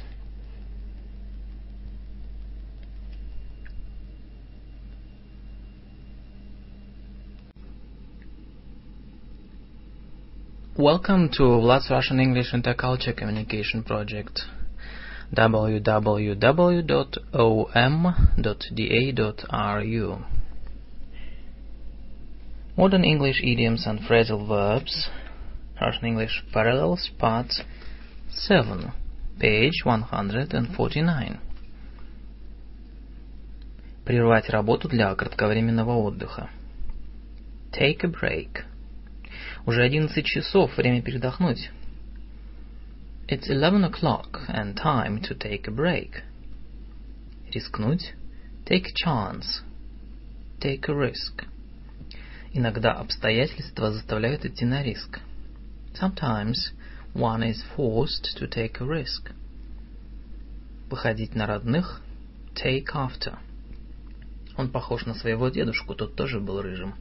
Welcome 10.78 11.30
to 11.38 11.44
Vlad's 11.44 11.88
Russian 11.92 12.20
English 12.20 12.52
Interculture 12.52 13.16
Communication 13.16 13.84
Project. 13.84 14.42
www.om.da.ru 15.32 16.36
Modern 22.76 23.04
English 23.04 23.42
idioms 23.44 23.86
and 23.86 24.00
phrasal 24.00 24.48
verbs 24.48 25.10
Russian 25.80 26.06
English 26.08 26.44
Parallels 26.52 27.12
Part 27.20 27.54
7 28.32 28.92
Page 29.40 29.86
149 29.86 31.40
Прервать 34.06 34.50
работу 34.50 34.90
для 34.90 35.14
кратковременного 35.14 35.98
отдыха 35.98 36.50
Take 37.72 38.04
a 38.04 38.08
break 38.08 38.64
Уже 39.69 39.83
11 39.83 40.25
часов, 40.25 40.79
время 40.79 41.03
передохнуть 41.03 41.71
It's 43.29 43.51
eleven 43.51 43.85
o'clock 43.85 44.49
and 44.49 44.75
time 44.75 45.21
to 45.21 45.37
take 45.37 45.69
a 45.69 45.71
break. 45.71 46.23
Рискнуть. 47.53 48.15
Take 48.65 48.87
a 48.87 48.95
chance. 49.05 49.61
Take 50.59 50.89
a 50.89 50.95
risk. 50.95 51.45
Иногда 52.55 52.93
обстоятельства 52.93 53.93
заставляют 53.93 54.47
идти 54.47 54.65
на 54.65 54.83
риск. 54.83 55.21
Sometimes 55.93 56.73
one 57.13 57.43
is 57.43 57.63
forced 57.77 58.39
to 58.39 58.49
take 58.49 58.81
a 58.81 58.87
risk. 58.87 59.35
Походить 60.89 61.35
на 61.35 61.47
родных. 61.47 62.01
Take 62.55 62.87
after. 62.95 63.37
Он 64.57 64.71
похож 64.71 65.05
на 65.05 65.13
своего 65.13 65.51
дедушку, 65.51 65.95
тот 65.95 66.17
тоже 66.17 66.41
был 66.41 66.63
рыжим. 66.63 66.95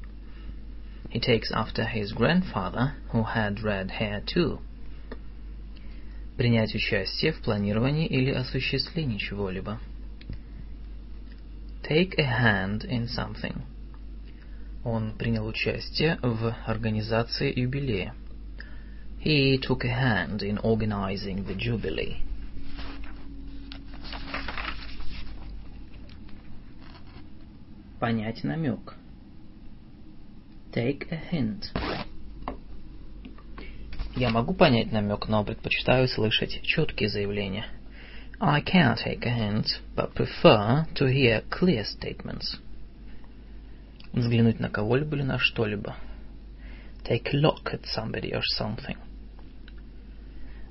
He 1.09 1.19
takes 1.19 1.51
after 1.51 1.85
his 1.85 2.13
grandfather, 2.13 2.95
who 3.11 3.23
had 3.23 3.63
red 3.63 3.91
hair 3.91 4.21
too. 4.25 4.59
принять 6.37 6.75
участие 6.75 7.33
в 7.33 7.41
планировании 7.41 8.05
или 8.05 8.31
осуществлении 8.31 9.17
чего-либо. 9.17 9.79
Take 11.81 12.15
a 12.17 12.23
hand 12.23 12.85
in 12.85 13.07
something. 13.07 13.63
Он 14.83 15.13
принял 15.17 15.45
участие 15.45 16.19
в 16.21 16.55
организации 16.65 17.51
юбилея. 17.59 18.13
He 19.19 19.57
took 19.57 19.83
a 19.83 19.89
hand 19.89 20.43
in 20.43 20.59
organizing 20.59 21.45
the 21.45 21.55
jubilee. 21.55 22.21
Понять 27.99 28.43
намек. 28.43 28.93
Take 30.77 31.07
a 31.09 31.19
hint. 31.31 31.63
Я 34.15 34.29
могу 34.29 34.53
понять 34.53 34.91
намек, 34.91 35.27
но 35.27 35.43
предпочитаю 35.43 36.07
слышать 36.07 36.61
четкие 36.61 37.09
заявления. 37.09 37.65
I 38.39 38.61
can 38.61 38.95
take 38.95 39.25
a 39.25 39.31
hint, 39.31 39.65
but 39.95 40.13
prefer 40.13 40.85
to 40.93 41.07
hear 41.07 41.41
clear 41.49 41.83
statements. 41.83 42.59
Взглянуть 44.13 44.59
на 44.59 44.69
кого-либо 44.69 45.15
или 45.15 45.23
на 45.23 45.39
что-либо. 45.39 45.95
Take 47.05 47.33
a 47.33 47.37
look 47.37 47.73
at 47.73 47.81
somebody 47.95 48.31
or 48.31 48.43
something. 48.59 48.97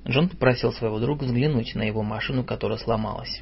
Джон 0.07 0.29
попросил 0.29 0.71
своего 0.71 1.01
друга 1.01 1.25
взглянуть 1.25 1.75
на 1.75 1.83
его 1.83 2.01
машину, 2.01 2.45
которая 2.45 2.77
сломалась. 2.77 3.41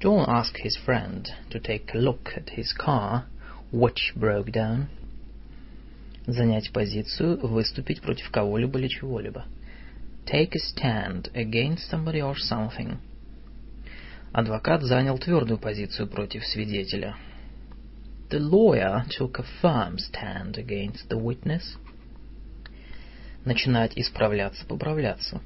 John 0.00 0.26
asked 0.28 0.56
his 0.64 0.76
friend 0.84 1.28
to 1.50 1.60
take 1.60 1.94
a 1.94 1.98
look 1.98 2.32
at 2.36 2.48
his 2.56 2.72
car, 2.76 3.26
which 3.70 4.12
broke 4.16 4.50
down. 4.50 4.88
Занять 6.28 6.70
позицию, 6.72 7.38
выступить 7.40 8.02
против 8.02 8.30
кого-либо 8.30 8.78
или 8.78 8.88
чего-либо. 8.88 9.46
Take 10.26 10.52
a 10.52 10.58
stand 10.58 11.32
against 11.32 11.90
somebody 11.90 12.20
or 12.20 12.34
something. 12.34 12.98
Адвокат 14.34 14.82
занял 14.82 15.16
твердую 15.18 15.58
позицию 15.58 16.06
против 16.06 16.44
свидетеля. 16.44 17.16
The 18.28 18.40
lawyer 18.40 19.06
took 19.08 19.38
a 19.38 19.44
firm 19.62 19.96
stand 19.96 20.58
against 20.58 21.08
the 21.08 21.18
witness. 21.18 21.62
Начинать 23.46 23.96
исправляться, 23.96 24.66
поправляться. 24.66 25.40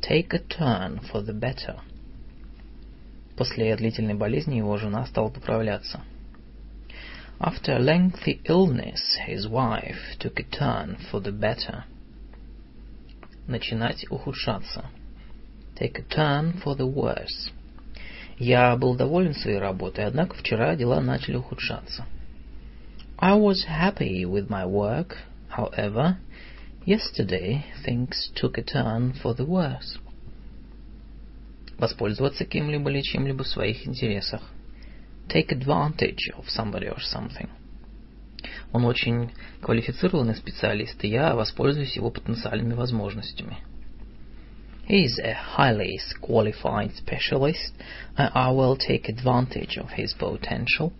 Take 0.00 0.32
a 0.32 0.38
turn 0.38 1.00
for 1.12 1.22
the 1.22 1.38
better. 1.38 1.78
После 3.36 3.76
длительной 3.76 4.14
болезни 4.14 4.54
его 4.54 4.78
жена 4.78 5.04
стала 5.04 5.28
поправляться. 5.28 6.00
After 7.39 7.73
a 7.73 7.79
lengthy 7.79 8.41
illness, 8.45 9.17
his 9.25 9.47
wife 9.47 10.17
took 10.19 10.39
a 10.39 10.43
turn 10.43 10.97
for 11.11 11.19
the 11.19 11.31
better. 11.31 11.83
Начинать 13.47 14.05
ухудшаться. 14.09 14.85
Take 15.75 15.99
a 15.99 16.03
turn 16.03 16.61
for 16.63 16.75
the 16.75 16.87
worse. 16.87 17.51
Я 18.37 18.75
был 18.75 18.95
доволен 18.95 19.33
своей 19.33 19.59
работой, 19.59 20.05
однако 20.05 20.35
вчера 20.35 20.75
дела 20.75 21.01
начали 21.01 21.35
ухудшаться. 21.35 22.05
I 23.17 23.33
was 23.33 23.65
happy 23.65 24.25
with 24.25 24.49
my 24.49 24.65
work, 24.65 25.17
however, 25.49 26.17
yesterday 26.85 27.63
things 27.85 28.31
took 28.35 28.57
a 28.57 28.63
turn 28.63 29.13
for 29.13 29.33
the 29.33 29.45
worse. 29.45 29.99
Воспользоваться 31.77 32.45
кем-либо 32.45 32.89
или 32.89 33.01
чем-либо 33.01 33.43
в 33.43 33.47
своих 33.47 33.85
интересах. 33.87 34.41
Take 35.29 35.51
advantage 35.51 36.31
of 36.37 36.49
somebody 36.49 36.87
or 36.87 36.99
something. 36.99 37.49
Он 38.71 38.85
очень 38.85 39.31
квалифицированный 39.61 40.35
специалист, 40.35 41.03
и 41.03 41.07
я 41.07 41.35
воспользуюсь 41.35 41.95
его 41.95 42.11
потенциальными 42.11 42.73
возможностями. 42.73 43.57
He 44.87 45.05
is 45.05 45.17
a 45.17 45.33
highly 45.33 45.99
qualified 46.21 46.95
specialist, 46.95 47.73
and 48.17 48.29
I 48.35 48.51
will 48.51 48.75
take 48.77 49.09
advantage 49.09 49.77
of 49.77 49.89
his 49.91 50.13
potential. 50.13 50.93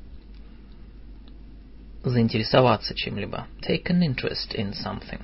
Заинтересоваться 2.03 2.95
чем-либо. 2.95 3.47
Take 3.61 3.89
an 3.89 4.01
interest 4.01 4.55
in 4.55 4.73
something. 4.73 5.21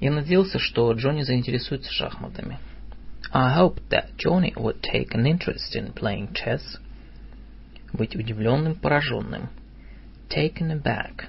Я 0.00 0.12
надеялся, 0.12 0.58
что 0.60 0.92
Джонни 0.92 1.22
заинтересуется 1.22 1.92
шахматами. 1.92 2.58
I 3.32 3.52
hoped 3.52 3.88
that 3.90 4.16
Johnny 4.16 4.54
would 4.56 4.80
take 4.80 5.12
an 5.12 5.26
interest 5.26 5.74
in 5.74 5.92
playing 5.92 6.34
chess. 6.34 6.78
Быть 7.93 8.15
удивленным, 8.15 8.75
пораженным. 8.75 9.49
Taken 10.29 10.81
aback. 10.81 11.25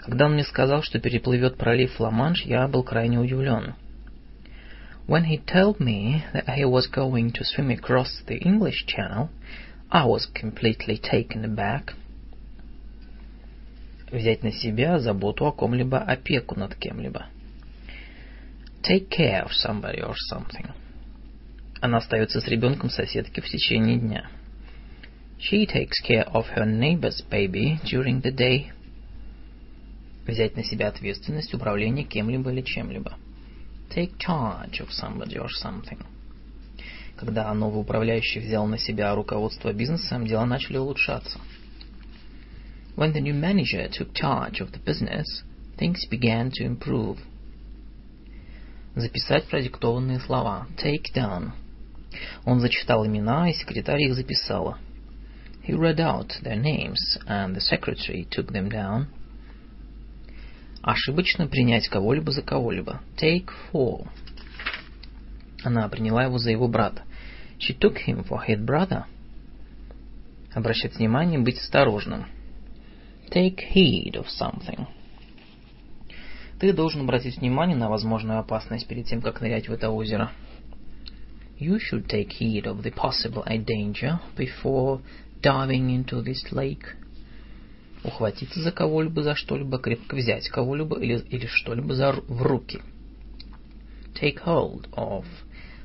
Когда 0.00 0.26
он 0.26 0.32
мне 0.32 0.44
сказал, 0.44 0.82
что 0.82 0.98
переплывет 0.98 1.56
пролив 1.56 1.98
Ла-Манш, 2.00 2.42
я 2.42 2.66
был 2.68 2.82
крайне 2.82 3.18
удивлен. 3.18 3.74
When 5.06 5.24
he 5.24 5.38
told 5.38 5.78
me 5.80 6.22
that 6.32 6.48
he 6.56 6.64
was 6.64 6.86
going 6.86 7.32
to 7.32 7.44
swim 7.44 7.70
across 7.70 8.22
the 8.26 8.38
English 8.38 8.86
Channel, 8.86 9.28
I 9.90 10.06
was 10.06 10.26
completely 10.34 10.98
taken 10.98 11.44
aback. 11.44 11.94
Взять 14.10 14.42
на 14.42 14.52
себя 14.52 14.98
заботу 14.98 15.46
о 15.46 15.52
ком-либо, 15.52 15.98
опеку 15.98 16.58
над 16.58 16.74
кем-либо. 16.76 17.26
Take 18.82 19.08
care 19.08 19.44
of 19.44 19.50
somebody 19.52 20.00
or 20.00 20.14
something. 20.32 20.70
Она 21.80 21.98
остается 21.98 22.40
с 22.40 22.48
ребенком 22.48 22.88
соседки 22.88 23.40
в 23.40 23.46
течение 23.46 23.98
дня. 23.98 24.30
She 25.38 25.66
takes 25.66 26.00
care 26.00 26.24
of 26.28 26.46
her 26.54 26.64
neighbor's 26.64 27.20
baby 27.30 27.78
during 27.84 28.22
the 28.22 28.30
day. 28.30 28.70
Взять 30.26 30.56
на 30.56 30.64
себя 30.64 30.88
ответственность 30.88 31.52
управления 31.52 32.04
кем-либо 32.04 32.50
или 32.50 32.62
чем-либо. 32.62 33.16
Take 33.90 34.16
charge 34.18 34.80
of 34.80 34.88
somebody 34.90 35.36
or 35.36 35.48
something. 35.62 35.98
Когда 37.16 37.52
новый 37.54 37.82
управляющий 37.82 38.40
взял 38.40 38.66
на 38.66 38.78
себя 38.78 39.14
руководство 39.14 39.72
бизнесом, 39.72 40.26
дела 40.26 40.46
начали 40.46 40.78
улучшаться. 40.78 41.38
When 42.96 43.12
the 43.12 43.20
new 43.20 43.34
manager 43.34 43.88
took 43.88 44.12
charge 44.14 44.60
of 44.60 44.72
the 44.72 44.82
business, 44.82 45.42
things 45.76 46.06
began 46.10 46.50
to 46.52 46.64
improve. 46.64 47.18
Записать 48.94 49.44
продиктованные 49.48 50.20
слова. 50.20 50.66
Take 50.76 51.12
down. 51.14 51.50
Он 52.44 52.60
зачитал 52.60 53.04
имена, 53.06 53.50
и 53.50 53.54
секретарь 53.54 54.02
их 54.02 54.14
записала. 54.14 54.78
He 55.64 55.72
read 55.72 55.98
out 55.98 56.34
their 56.42 56.56
names, 56.56 57.18
and 57.26 57.56
the 57.56 57.60
secretary 57.60 58.26
took 58.30 58.52
them 58.52 58.68
down. 58.68 59.06
Ошибочно 60.82 61.46
принять 61.46 61.88
кого-либо 61.88 62.32
за 62.32 62.42
кого-либо. 62.42 63.00
Take 63.16 63.48
for. 63.72 64.06
Она 65.64 65.88
приняла 65.88 66.24
его 66.24 66.36
за 66.36 66.50
его 66.50 66.68
брата. 66.68 67.02
She 67.58 67.72
took 67.78 67.96
him 68.06 68.24
for 68.28 68.46
his 68.46 68.62
brother. 68.62 69.04
Обращать 70.52 70.96
внимание, 70.96 71.38
быть 71.38 71.58
осторожным. 71.58 72.26
Take 73.30 73.60
heed 73.74 74.16
of 74.16 74.26
something. 74.26 74.86
Ты 76.60 76.74
должен 76.74 77.02
обратить 77.02 77.38
внимание 77.38 77.76
на 77.76 77.88
возможную 77.88 78.38
опасность 78.38 78.86
перед 78.86 79.06
тем, 79.06 79.22
как 79.22 79.40
нырять 79.40 79.68
в 79.68 79.72
это 79.72 79.88
озеро. 79.88 80.30
You 81.58 81.78
should 81.78 82.06
take 82.06 82.32
heed 82.38 82.64
of 82.64 82.82
the 82.82 82.92
possible 82.92 83.44
danger 83.64 84.20
before 84.36 85.00
diving 85.44 85.90
into 85.90 86.22
this 86.22 86.50
lake. 86.50 86.96
Ухватиться 88.02 88.60
за 88.60 88.72
кого-либо, 88.72 89.22
за 89.22 89.34
что-либо, 89.34 89.78
крепко 89.78 90.16
взять 90.16 90.48
кого-либо 90.48 90.98
или, 90.98 91.18
или 91.28 91.46
что-либо 91.46 91.94
за, 91.94 92.12
в 92.12 92.42
руки. 92.42 92.80
Take 94.14 94.44
hold 94.44 94.88
of 94.94 95.24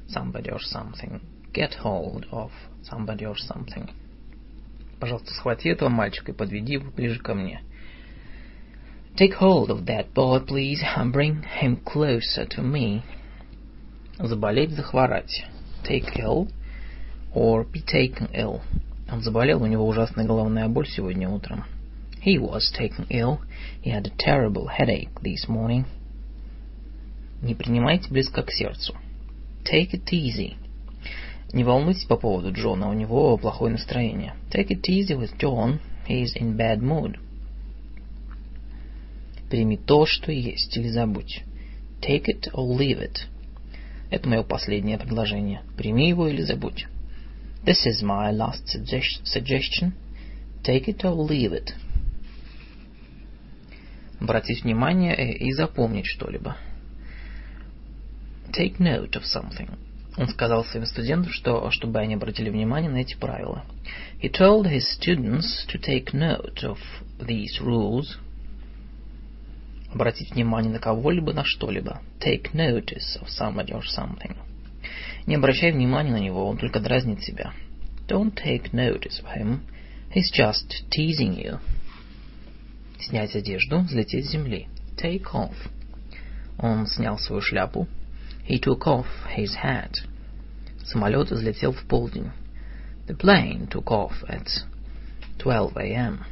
somebody 0.07 0.49
or 0.49 0.59
something. 0.59 1.21
Get 1.53 1.75
hold 1.83 2.25
of 2.31 2.51
somebody 2.83 3.25
or 3.25 3.35
something. 3.35 3.89
Пожалуйста, 4.99 5.33
схвати 5.33 5.69
этого 5.69 5.89
мальчика 5.89 6.31
и 6.31 6.35
подведи 6.35 6.73
его 6.73 6.91
ближе 6.91 7.19
ко 7.19 7.33
мне. 7.33 7.61
Take 9.15 9.33
hold 9.39 9.69
of 9.69 9.85
that 9.85 10.13
boy, 10.13 10.39
please, 10.39 10.81
and 10.95 11.11
bring 11.11 11.43
him 11.61 11.77
closer 11.83 12.45
to 12.45 12.61
me. 12.61 13.01
Заболеть, 14.17 14.71
захворать. 14.71 15.45
Take 15.83 16.17
ill 16.17 16.49
or 17.33 17.63
be 17.63 17.81
taken 17.81 18.29
ill. 18.33 18.61
Он 19.11 19.21
заболел, 19.21 19.63
у 19.63 19.65
него 19.65 19.87
ужасная 19.87 20.25
головная 20.25 20.67
боль 20.67 20.87
сегодня 20.87 21.29
утром. 21.29 21.65
He 22.23 22.37
was 22.37 22.71
taken 22.77 23.07
ill. 23.09 23.39
He 23.83 23.91
had 23.91 24.05
a 24.05 24.11
terrible 24.17 24.67
headache 24.67 25.09
this 25.21 25.47
morning. 25.47 25.85
Не 27.41 27.55
принимайте 27.55 28.09
близко 28.09 28.43
к 28.43 28.51
сердцу. 28.51 28.93
Take 29.63 29.91
it 29.93 30.11
easy. 30.11 30.55
Не 31.53 31.63
волнуйтесь 31.63 32.05
по 32.05 32.17
поводу 32.17 32.51
Джона, 32.51 32.89
у 32.89 32.93
него 32.93 33.37
плохое 33.37 33.71
настроение. 33.71 34.35
Take 34.51 34.67
it 34.67 34.81
easy 34.87 35.17
with 35.17 35.37
John. 35.39 35.79
He 36.07 36.23
is 36.23 36.35
in 36.35 36.57
bad 36.57 36.79
mood. 36.79 37.17
Прими 39.49 39.77
то, 39.77 40.05
что 40.05 40.31
есть, 40.31 40.77
или 40.77 40.89
забудь. 40.89 41.43
Take 42.01 42.25
it 42.27 42.51
or 42.53 42.77
leave 42.77 42.99
it. 42.99 43.25
Это 44.11 44.29
мое 44.29 44.43
последнее 44.43 44.99
предложение. 44.99 45.61
Прими 45.75 46.09
его 46.09 46.27
или 46.27 46.41
забудь. 46.41 46.85
This 47.65 47.85
is 47.85 48.01
my 48.01 48.31
last 48.31 48.67
suggestion. 49.25 49.93
Take 50.63 50.87
it 50.87 51.03
or 51.03 51.11
leave 51.11 51.51
it. 51.51 51.73
Обратить 54.19 54.63
внимание 54.63 55.37
и 55.37 55.51
запомнить 55.53 56.05
что-либо. 56.05 56.57
Take 58.51 58.79
note 58.79 59.11
of 59.11 59.23
something. 59.23 59.77
Он 60.17 60.27
сказал 60.27 60.65
своим 60.65 60.85
студентам, 60.85 61.31
что, 61.31 61.69
чтобы 61.71 61.99
они 61.99 62.15
обратили 62.15 62.49
внимание 62.49 62.89
на 62.89 62.97
эти 62.97 63.15
правила. 63.15 63.63
He 64.21 64.29
told 64.29 64.65
his 64.65 64.83
students 64.99 65.65
to 65.67 65.79
take 65.79 66.13
note 66.13 66.63
of 66.63 66.77
these 67.19 67.61
rules. 67.61 68.17
Обратить 69.93 70.33
внимание 70.33 70.71
на 70.71 70.79
кого-либо, 70.79 71.33
на 71.33 71.43
что-либо. 71.45 72.01
Take 72.19 72.53
notice 72.53 73.17
of 73.21 73.27
somebody 73.29 73.71
or 73.71 73.83
something. 73.83 74.35
Не 75.25 75.35
обращай 75.35 75.71
внимания 75.71 76.11
на 76.11 76.19
него, 76.19 76.47
он 76.47 76.57
только 76.57 76.79
дразнит 76.79 77.19
тебя. 77.19 77.53
Don't 78.07 78.33
take 78.33 78.71
notice 78.71 79.21
of 79.23 79.37
him. 79.37 79.59
He's 80.13 80.31
just 80.31 80.85
teasing 80.89 81.37
you. 81.37 81.59
Снять 82.99 83.35
одежду, 83.35 83.79
взлететь 83.79 84.25
с 84.25 84.31
земли. 84.31 84.67
Take 84.97 85.25
off. 85.33 85.55
Он 86.57 86.87
снял 86.87 87.17
свою 87.19 87.41
шляпу. 87.41 87.87
He 88.47 88.59
took 88.59 88.85
off 88.85 89.05
his 89.37 89.55
hat. 89.63 89.93
Самолет 90.85 91.29
взлетел 91.29 91.71
в 91.71 91.83
полдень. 91.83 92.31
The 93.07 93.15
plane 93.15 93.69
took 93.69 93.85
off 93.85 94.13
at 94.27 94.47
12 95.37 95.77
a.m. 95.77 96.25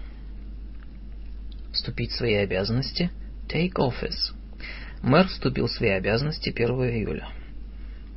Вступить 1.72 2.12
в 2.12 2.18
свои 2.18 2.34
обязанности. 2.36 3.12
Take 3.48 3.76
office. 3.76 4.34
Мэр 5.02 5.28
вступил 5.28 5.68
в 5.68 5.72
свои 5.72 5.92
обязанности 5.92 6.50
1 6.50 6.68
июля. 6.68 7.30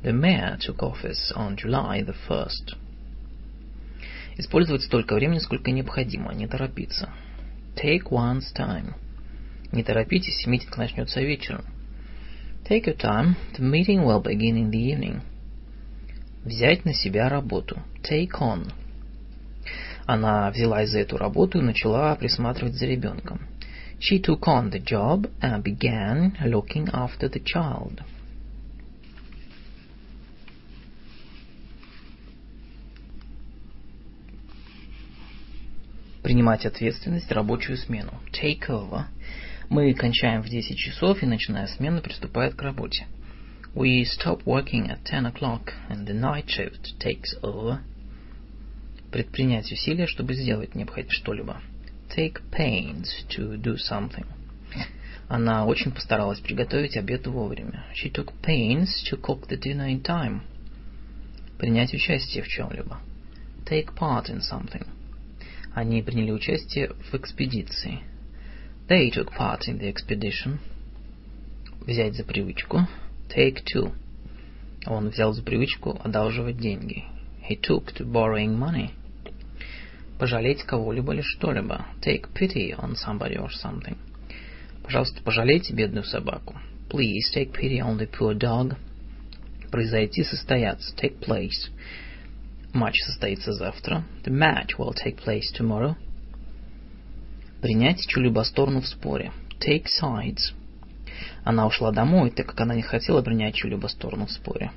The 0.03 0.13
mayor 0.13 0.57
took 0.59 0.81
office 0.81 1.31
on 1.35 1.57
July 1.57 2.01
the 2.01 2.15
1st. 2.27 2.75
Использовать 4.37 4.81
столько 4.81 5.13
времени, 5.13 5.37
сколько 5.37 5.69
необходимо, 5.69 6.33
не 6.33 6.47
торопиться. 6.47 7.09
Take 7.75 8.09
one's 8.09 8.51
time. 8.57 8.95
Не 9.71 9.83
торопитесь, 9.83 10.47
митинг 10.47 10.75
начнется 10.77 11.21
вечером. 11.21 11.65
Take 12.67 12.85
your 12.85 12.97
time. 12.97 13.35
The 13.55 13.61
meeting 13.61 14.03
will 14.03 14.23
begin 14.23 14.57
in 14.57 14.71
the 14.71 14.91
evening. 14.91 15.21
Взять 16.43 16.83
на 16.83 16.95
себя 16.95 17.29
работу. 17.29 17.79
Take 18.01 18.31
on. 18.39 18.71
Она 20.07 20.49
взялась 20.49 20.89
за 20.89 20.99
эту 20.99 21.17
работу 21.17 21.59
и 21.59 21.61
начала 21.61 22.15
присматривать 22.15 22.73
за 22.73 22.87
ребенком. 22.87 23.41
She 23.99 24.19
took 24.19 24.47
on 24.47 24.71
the 24.71 24.83
job 24.83 25.29
and 25.41 25.61
began 25.61 26.35
looking 26.43 26.89
after 26.91 27.29
the 27.29 27.43
child. 27.43 28.01
Принимать 36.23 36.65
ответственность, 36.65 37.31
рабочую 37.31 37.77
смену. 37.77 38.13
Take 38.31 38.67
over. 38.69 39.05
Мы 39.69 39.93
кончаем 39.93 40.43
в 40.43 40.49
10 40.49 40.77
часов, 40.77 41.23
и 41.23 41.25
ночная 41.25 41.65
смена 41.67 42.01
приступает 42.01 42.55
к 42.55 42.61
работе. 42.61 43.07
We 43.73 44.03
stop 44.03 44.43
working 44.43 44.89
at 44.89 45.03
10 45.03 45.25
o'clock, 45.25 45.73
and 45.89 46.05
the 46.05 46.13
night 46.13 46.45
shift 46.47 46.99
takes 46.99 47.33
over. 47.41 47.79
Предпринять 49.11 49.71
усилия, 49.71 50.07
чтобы 50.07 50.35
сделать 50.35 50.75
необходимое 50.75 51.11
что-либо. 51.11 51.61
Take 52.15 52.41
pains 52.51 53.07
to 53.29 53.59
do 53.59 53.77
something. 53.77 54.25
Она 55.27 55.65
очень 55.65 55.91
постаралась 55.91 56.39
приготовить 56.39 56.97
обед 56.97 57.25
вовремя. 57.25 57.85
She 57.95 58.11
took 58.11 58.33
pains 58.43 58.89
to 59.09 59.19
cook 59.19 59.47
the 59.47 59.57
dinner 59.57 59.87
in 59.87 60.03
time. 60.03 60.41
Принять 61.57 61.93
участие 61.93 62.43
в 62.43 62.47
чем-либо. 62.47 62.99
Take 63.65 63.95
part 63.95 64.25
in 64.25 64.41
something. 64.41 64.85
Они 65.73 66.01
приняли 66.01 66.31
участие 66.31 66.89
в 67.11 67.15
экспедиции. 67.15 67.99
They 68.89 69.09
took 69.09 69.29
part 69.37 69.61
in 69.67 69.79
the 69.79 69.93
expedition. 69.93 70.57
Взять 71.85 72.15
за 72.15 72.23
привычку. 72.25 72.87
Take 73.29 73.63
two. 73.63 73.93
Он 74.85 75.09
взял 75.09 75.33
за 75.33 75.43
привычку 75.43 75.99
одалживать 76.03 76.57
деньги. 76.57 77.05
He 77.49 77.57
took 77.59 77.93
to 77.95 78.05
borrowing 78.05 78.57
money. 78.57 78.89
Пожалеть 80.19 80.63
кого-либо 80.63 81.13
или 81.13 81.21
что-либо. 81.21 81.85
Take 82.01 82.33
pity 82.33 82.75
on 82.77 82.95
somebody 82.95 83.37
or 83.37 83.49
something. 83.49 83.97
Пожалуйста, 84.83 85.21
пожалейте 85.23 85.73
бедную 85.73 86.03
собаку. 86.03 86.55
Please 86.89 87.31
take 87.33 87.53
pity 87.53 87.79
on 87.79 87.97
the 87.97 88.07
poor 88.07 88.35
dog. 88.35 88.75
Произойти, 89.71 90.23
состояться. 90.23 90.93
Take 90.95 91.19
place. 91.19 91.69
Матч 92.73 93.01
состоится 93.01 93.51
завтра. 93.51 94.03
The 94.23 94.31
match 94.31 94.77
will 94.77 94.93
take 94.93 95.17
place 95.17 95.51
tomorrow. 95.57 95.95
Принять 97.61 97.99
чью-либо 98.07 98.43
сторону 98.43 98.81
в 98.81 98.87
споре. 98.87 99.31
Take 99.59 99.85
sides. 100.01 100.53
Она 101.43 101.67
ушла 101.67 101.91
домой, 101.91 102.31
так 102.31 102.47
как 102.47 102.61
она 102.61 102.73
не 102.75 102.81
хотела 102.81 103.21
принять 103.21 103.55
чью-либо 103.55 103.87
сторону 103.87 104.25
в 104.25 104.31
споре. 104.31 104.71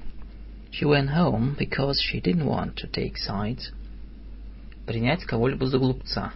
She 0.72 0.84
went 0.84 1.10
home 1.14 1.56
because 1.56 1.94
she 2.00 2.20
didn't 2.20 2.44
want 2.44 2.74
to 2.74 2.90
take 2.90 3.14
sides. 3.14 3.72
Принять 4.86 5.24
кого-либо 5.24 5.66
за 5.66 5.78
глупца. 5.78 6.32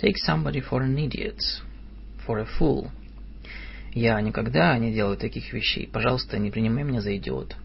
Take 0.00 0.14
somebody 0.26 0.60
for 0.60 0.80
an 0.80 0.96
idiot. 0.96 1.40
For 2.24 2.38
a 2.38 2.46
fool. 2.58 2.90
Я 3.94 4.20
никогда 4.20 4.78
не 4.78 4.92
делаю 4.92 5.16
таких 5.16 5.52
вещей. 5.52 5.88
Пожалуйста, 5.92 6.38
не 6.38 6.50
принимай 6.50 6.84
меня 6.84 7.00
за 7.00 7.16
идиота. 7.16 7.56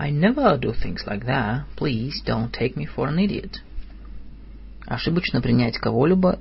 I 0.00 0.08
never 0.08 0.56
do 0.56 0.72
things 0.72 1.04
like 1.06 1.26
that. 1.26 1.66
Please 1.76 2.22
don't 2.24 2.50
take 2.54 2.74
me 2.74 2.86
for 2.86 3.06
an 3.08 3.18
idiot. 3.18 3.58
Ошибочно 4.86 5.42
принять 5.42 5.76
кого-либо 5.76 6.38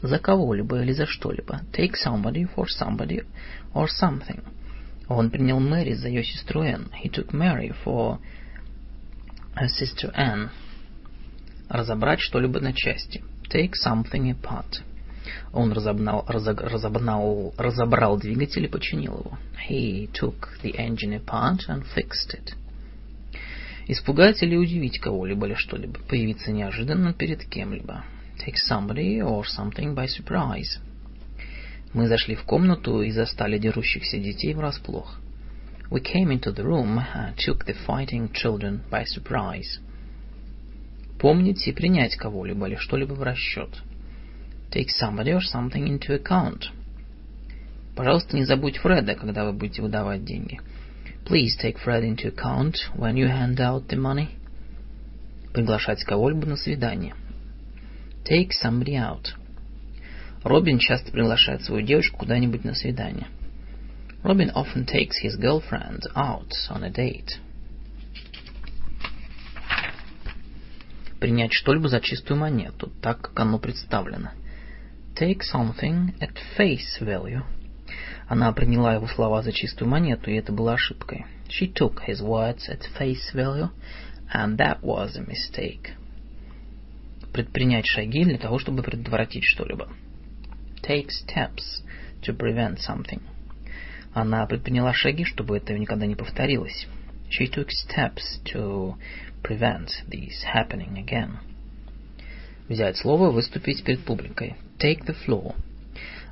за 0.00 0.18
кого-либо 0.18 0.80
или 0.80 0.92
за 0.92 1.04
что-либо. 1.04 1.60
Take 1.72 1.92
somebody 2.02 2.46
for 2.56 2.66
somebody 2.66 3.26
or 3.74 3.88
something. 3.88 4.42
Он 5.06 5.30
принял 5.30 5.60
Мэри 5.60 5.92
за 5.92 6.08
ее 6.08 6.24
сестру 6.24 6.62
Энн. 6.62 6.90
He 7.04 7.10
took 7.10 7.32
Mary 7.34 7.74
for 7.84 8.18
her 9.54 9.68
sister 9.68 10.10
Anne. 10.14 10.48
Разобрать 11.68 12.20
что-либо 12.20 12.58
на 12.60 12.72
части. 12.72 13.22
Take 13.50 13.72
something 13.86 14.34
apart. 14.34 14.80
Он 15.52 15.72
разобнал, 15.72 16.24
разог, 16.26 16.62
разобнал, 16.62 17.52
разобрал 17.58 18.16
двигатель 18.16 18.64
и 18.64 18.68
починил 18.68 19.18
его. 19.18 19.38
He 19.68 20.10
took 20.14 20.48
the 20.62 20.74
engine 20.78 21.22
apart 21.22 21.68
and 21.68 21.84
fixed 21.94 22.32
it. 22.32 22.54
Испугать 23.88 24.42
или 24.42 24.56
удивить 24.56 24.98
кого-либо 25.00 25.46
или 25.46 25.54
что-либо. 25.54 25.98
Появиться 26.08 26.52
неожиданно 26.52 27.12
перед 27.12 27.44
кем-либо. 27.44 28.04
Take 28.38 28.56
somebody 28.70 29.18
or 29.18 29.44
something 29.44 29.94
by 29.94 30.06
surprise. 30.06 30.78
Мы 31.92 32.08
зашли 32.08 32.34
в 32.34 32.44
комнату 32.44 33.02
и 33.02 33.10
застали 33.10 33.58
дерущихся 33.58 34.18
детей 34.18 34.54
врасплох. 34.54 35.20
We 35.90 36.00
came 36.00 36.30
into 36.30 36.54
the 36.54 36.64
room 36.64 37.04
and 37.14 37.36
took 37.36 37.66
the 37.66 37.76
fighting 37.86 38.32
children 38.32 38.80
by 38.90 39.04
surprise. 39.04 39.78
Помнить 41.18 41.66
и 41.68 41.72
принять 41.72 42.16
кого-либо 42.16 42.66
или 42.66 42.76
что-либо 42.76 43.12
в 43.12 43.22
расчет. 43.22 43.82
Take 44.70 44.88
somebody 45.00 45.36
or 45.36 45.40
something 45.40 45.86
into 45.86 46.18
account. 46.18 46.70
Пожалуйста, 47.94 48.36
не 48.36 48.44
забудь 48.44 48.78
Фреда, 48.78 49.14
когда 49.14 49.44
вы 49.44 49.52
будете 49.52 49.82
выдавать 49.82 50.24
деньги. 50.24 50.60
Please 51.24 51.56
take 51.56 51.78
Fred 51.78 52.04
into 52.04 52.28
account 52.28 52.76
when 52.94 53.16
you 53.16 53.28
hand 53.28 53.60
out 53.60 53.88
the 53.88 53.96
money. 53.96 54.36
Приглашать 55.52 56.04
кого-либо 56.04 56.46
на 56.46 56.56
свидание. 56.56 57.14
Take 58.24 58.50
somebody 58.52 58.94
out. 58.94 59.34
Робин 60.42 60.78
часто 60.78 61.12
приглашает 61.12 61.62
свою 61.62 61.86
девушку 61.86 62.18
куда-нибудь 62.18 62.64
на 62.64 62.74
свидание. 62.74 63.28
Robin 64.22 64.52
often 64.54 64.86
takes 64.86 65.18
his 65.22 65.36
girlfriend 65.36 66.06
out 66.14 66.50
on 66.70 66.84
a 66.84 66.90
date. 66.90 67.38
Принять 71.20 71.52
что-либо 71.52 71.88
за 71.88 72.00
чистую 72.00 72.38
монету, 72.38 72.90
так 73.00 73.20
как 73.20 73.40
оно 73.40 73.58
представлено. 73.58 74.30
Take 75.14 75.40
something 75.42 76.18
at 76.20 76.36
face 76.56 77.00
value. 77.00 77.42
Она 78.32 78.50
приняла 78.54 78.94
его 78.94 79.06
слова 79.08 79.42
за 79.42 79.52
чистую 79.52 79.90
монету, 79.90 80.30
и 80.30 80.36
это 80.36 80.52
была 80.52 80.72
ошибкой. 80.72 81.26
She 81.48 81.70
took 81.70 82.06
his 82.08 82.22
words 82.22 82.66
at 82.66 82.80
face 82.98 83.30
value, 83.34 83.68
and 84.32 84.56
that 84.56 84.80
was 84.80 85.18
a 85.18 85.20
mistake 85.20 85.90
предпринять 87.30 87.84
шаги 87.84 88.24
для 88.24 88.38
того, 88.38 88.58
чтобы 88.58 88.82
предотвратить 88.82 89.44
что-либо. 89.44 89.90
Take 90.80 91.08
steps 91.08 91.84
to 92.22 92.34
prevent 92.34 92.78
something. 92.78 93.20
Она 94.14 94.46
предприняла 94.46 94.94
шаги, 94.94 95.24
чтобы 95.24 95.58
это 95.58 95.78
никогда 95.78 96.06
не 96.06 96.14
повторилось. 96.14 96.88
She 97.28 97.52
took 97.52 97.68
steps 97.68 98.40
to 98.54 98.94
prevent 99.42 99.90
this 100.08 100.42
happening 100.54 100.94
again. 100.94 101.36
Взять 102.66 102.96
слово, 102.96 103.30
выступить 103.30 103.84
перед 103.84 104.00
публикой. 104.06 104.54
Take 104.78 105.04
the 105.04 105.14
floor. 105.26 105.54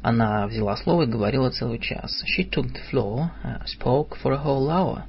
Она 0.03 0.47
взяла 0.47 0.77
слово 0.77 1.03
и 1.03 1.07
говорила 1.07 1.51
целый 1.51 1.79
час. 1.79 2.25
She 2.27 2.49
took 2.49 2.73
the 2.73 2.81
floor, 2.91 3.31
uh, 3.45 3.65
spoke 3.67 4.17
for 4.23 4.33
a 4.33 4.43
whole 4.43 4.69
hour. 4.70 5.05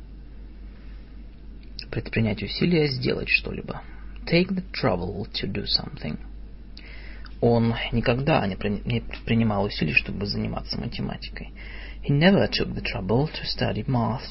Предпринять 1.90 2.44
усилия, 2.44 2.88
сделать 2.88 3.30
что-либо 3.30 3.82
take 4.26 4.56
the 4.56 4.64
trouble 4.74 5.28
to 5.34 5.48
do 5.48 5.66
something. 5.66 6.18
Он 7.42 7.74
никогда 7.92 8.46
не 8.46 8.56
предпринимал 8.56 9.66
усилий, 9.66 9.94
чтобы 9.94 10.26
заниматься 10.26 10.80
математикой. 10.80 11.50
He 12.04 12.12
never 12.12 12.48
took 12.48 12.74
the 12.74 12.82
trouble 12.82 13.28
to 13.28 13.44
study 13.46 13.84
math. 13.88 14.22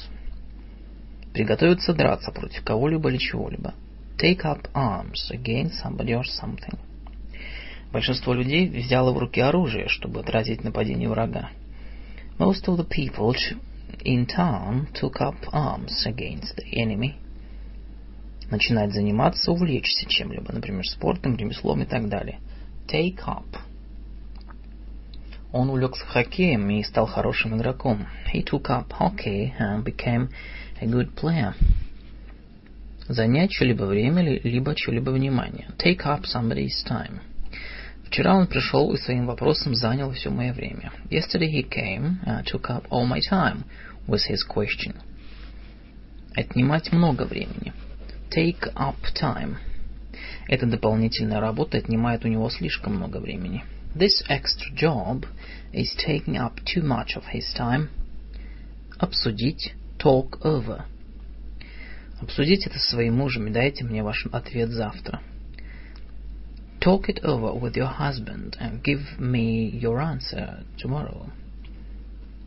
Приготовиться 1.33 1.93
драться 1.93 2.31
против 2.31 2.63
кого-либо 2.63 3.09
или 3.09 3.17
чего-либо. 3.17 3.73
Take 4.17 4.41
up 4.43 4.69
arms 4.73 5.29
against 5.31 5.81
somebody 5.83 6.13
or 6.13 6.23
something. 6.23 6.77
Большинство 7.91 8.33
людей 8.33 8.69
взяло 8.69 9.11
в 9.11 9.17
руки 9.17 9.41
оружие, 9.41 9.87
чтобы 9.87 10.21
отразить 10.21 10.63
нападение 10.63 11.09
врага. 11.09 11.49
Most 12.37 12.65
of 12.67 12.77
the 12.77 12.87
people 12.87 13.35
in 14.03 14.25
town 14.25 14.87
took 14.93 15.19
up 15.19 15.35
arms 15.51 16.05
against 16.05 16.55
the 16.57 16.71
enemy 16.73 17.15
начинать 18.51 18.93
заниматься, 18.93 19.51
увлечься 19.51 20.07
чем-либо, 20.07 20.51
например, 20.53 20.85
спортом, 20.85 21.35
ремеслом 21.37 21.81
и 21.81 21.85
так 21.85 22.09
далее. 22.09 22.39
Take 22.87 23.19
up. 23.25 23.45
Он 25.51 25.69
увлекся 25.69 26.05
хоккеем 26.05 26.69
и 26.69 26.83
стал 26.83 27.07
хорошим 27.07 27.57
игроком. 27.57 28.07
He 28.33 28.43
took 28.43 28.67
up 28.69 28.89
hockey 28.99 29.53
and 29.59 29.83
became 29.83 30.29
a 30.79 30.85
good 30.85 31.13
player. 31.15 31.53
Занять 33.07 33.51
что-либо 33.53 33.83
время, 33.83 34.21
либо 34.43 34.75
что-либо 34.77 35.09
внимание. 35.09 35.69
Take 35.77 36.05
up 36.05 36.23
somebody's 36.23 36.85
time. 36.87 37.19
Вчера 38.11 38.35
он 38.35 38.45
пришел 38.47 38.91
и 38.93 38.97
своим 38.97 39.25
вопросом 39.25 39.73
занял 39.73 40.11
все 40.11 40.29
мое 40.29 40.51
время. 40.51 40.91
Yesterday 41.09 41.49
he 41.49 41.63
came 41.63 42.17
and 42.25 42.43
took 42.43 42.69
up 42.69 42.85
all 42.89 43.07
my 43.07 43.21
time 43.21 43.63
with 44.05 44.19
his 44.29 44.43
question. 44.45 44.95
Отнимать 46.35 46.91
много 46.91 47.23
времени 47.23 47.71
take 48.29 48.73
up 48.75 48.97
time. 49.15 49.55
Эта 50.49 50.65
дополнительная 50.65 51.39
работа 51.39 51.77
отнимает 51.77 52.25
у 52.25 52.27
него 52.27 52.49
слишком 52.49 52.97
много 52.97 53.17
времени. 53.19 53.63
This 53.95 54.21
extra 54.29 54.75
job 54.75 55.25
is 55.71 55.95
taking 56.05 56.35
up 56.35 56.59
too 56.65 56.83
much 56.83 57.15
of 57.15 57.23
his 57.33 57.45
time. 57.57 57.87
Обсудить. 58.99 59.73
Talk 59.97 60.41
over. 60.43 60.81
Обсудите 62.19 62.69
это 62.69 62.77
со 62.77 62.89
своим 62.89 63.15
мужем 63.15 63.47
и 63.47 63.51
дайте 63.51 63.85
мне 63.85 64.03
ваш 64.03 64.25
ответ 64.33 64.69
завтра. 64.71 65.21
Talk 66.81 67.09
it 67.09 67.19
over 67.23 67.53
with 67.53 67.75
your 67.75 67.85
husband 67.85 68.57
and 68.59 68.83
give 68.83 69.19
me 69.19 69.69
your 69.69 70.01
answer 70.01 70.63
tomorrow. 70.79 71.29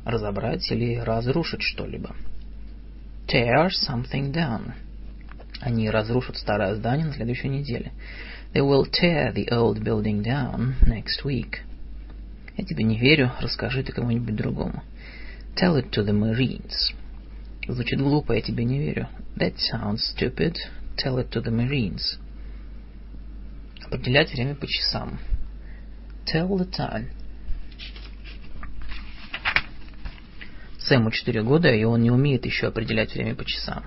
Разобрать 0.04 0.68
или 0.72 0.96
разрушить 0.96 1.62
что-либо. 1.62 2.16
Tear 3.28 3.70
something 3.70 4.32
down. 4.32 4.72
Они 5.60 5.88
разрушат 5.88 6.36
старое 6.36 6.74
здание 6.74 7.06
на 7.06 7.12
следующей 7.12 7.48
неделе. 7.48 7.92
They 8.52 8.60
will 8.60 8.84
tear 8.90 9.32
the 9.32 9.48
old 9.52 9.84
building 9.84 10.24
down 10.24 10.74
next 10.84 11.24
week. 11.24 11.60
Я 12.56 12.64
тебе 12.64 12.82
не 12.82 12.98
верю, 12.98 13.30
расскажи 13.40 13.84
ты 13.84 13.92
кому-нибудь 13.92 14.34
другому. 14.34 14.82
Tell 15.54 15.76
it 15.76 15.90
to 15.90 16.04
the 16.04 16.12
Marines. 16.12 16.92
Звучит 17.68 18.00
глупо, 18.00 18.32
я 18.32 18.40
тебе 18.40 18.64
не 18.64 18.80
верю. 18.80 19.06
That 19.36 19.54
sounds 19.72 20.00
stupid. 20.12 20.56
Tell 20.96 21.18
it 21.18 21.30
to 21.30 21.40
the 21.40 21.52
Marines. 21.52 22.18
Определять 23.86 24.32
время 24.32 24.54
по 24.54 24.66
часам. 24.66 25.18
Tell 26.26 26.48
the 26.48 26.68
time. 26.70 27.08
Сэму 30.78 31.10
четыре 31.10 31.42
года, 31.42 31.72
и 31.72 31.84
он 31.84 32.02
не 32.02 32.10
умеет 32.10 32.44
еще 32.44 32.66
определять 32.68 33.14
время 33.14 33.34
по 33.34 33.44
часам. 33.44 33.84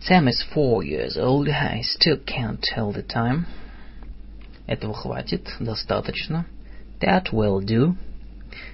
Sam 0.00 0.28
is 0.28 0.44
four 0.54 0.82
years 0.82 1.16
old. 1.16 1.48
I 1.48 1.82
still 1.82 2.22
can't 2.24 2.60
tell 2.60 2.92
the 2.92 3.06
time. 3.06 3.44
Этого 4.66 4.94
хватит, 4.94 5.48
достаточно. 5.60 6.46
That 7.00 7.30
will 7.32 7.64
do. 7.64 7.94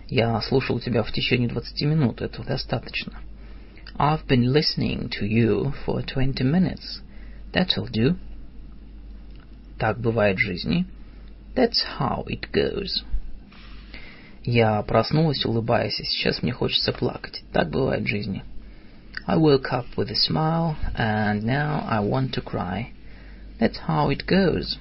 Я 0.09 0.41
слушал 0.41 0.81
тебя 0.81 1.03
в 1.03 1.13
течение 1.13 1.49
двадцати 1.49 1.87
минут. 1.87 2.21
Этого 2.21 2.45
достаточно. 2.45 3.21
I've 3.97 4.27
been 4.27 4.53
listening 4.53 5.09
to 5.21 5.27
you 5.27 5.75
for 5.85 6.03
twenty 6.03 6.45
minutes. 6.45 7.01
That'll 7.53 7.89
do. 7.91 8.17
Так 9.79 10.01
бывает 10.01 10.37
в 10.37 10.41
жизни. 10.41 10.87
That's 11.55 11.85
how 11.99 12.25
it 12.27 12.51
goes. 12.53 13.05
Я 14.45 14.83
проснулась, 14.83 15.45
улыбаясь, 15.45 16.01
и 16.01 16.05
сейчас 16.05 16.43
мне 16.43 16.53
хочется 16.53 16.93
плакать. 16.93 17.43
Так 17.53 17.71
бывает 17.71 18.05
в 18.05 18.09
жизни. 18.09 18.43
I 19.27 19.37
woke 19.37 19.71
up 19.71 19.87
with 19.97 20.11
a 20.11 20.15
smile, 20.15 20.77
and 20.97 21.43
now 21.43 21.85
I 21.87 22.01
want 22.01 22.33
to 22.33 22.43
cry. 22.43 22.93
That's 23.61 23.79
how 23.87 24.11
it 24.11 24.25
goes. 24.27 24.79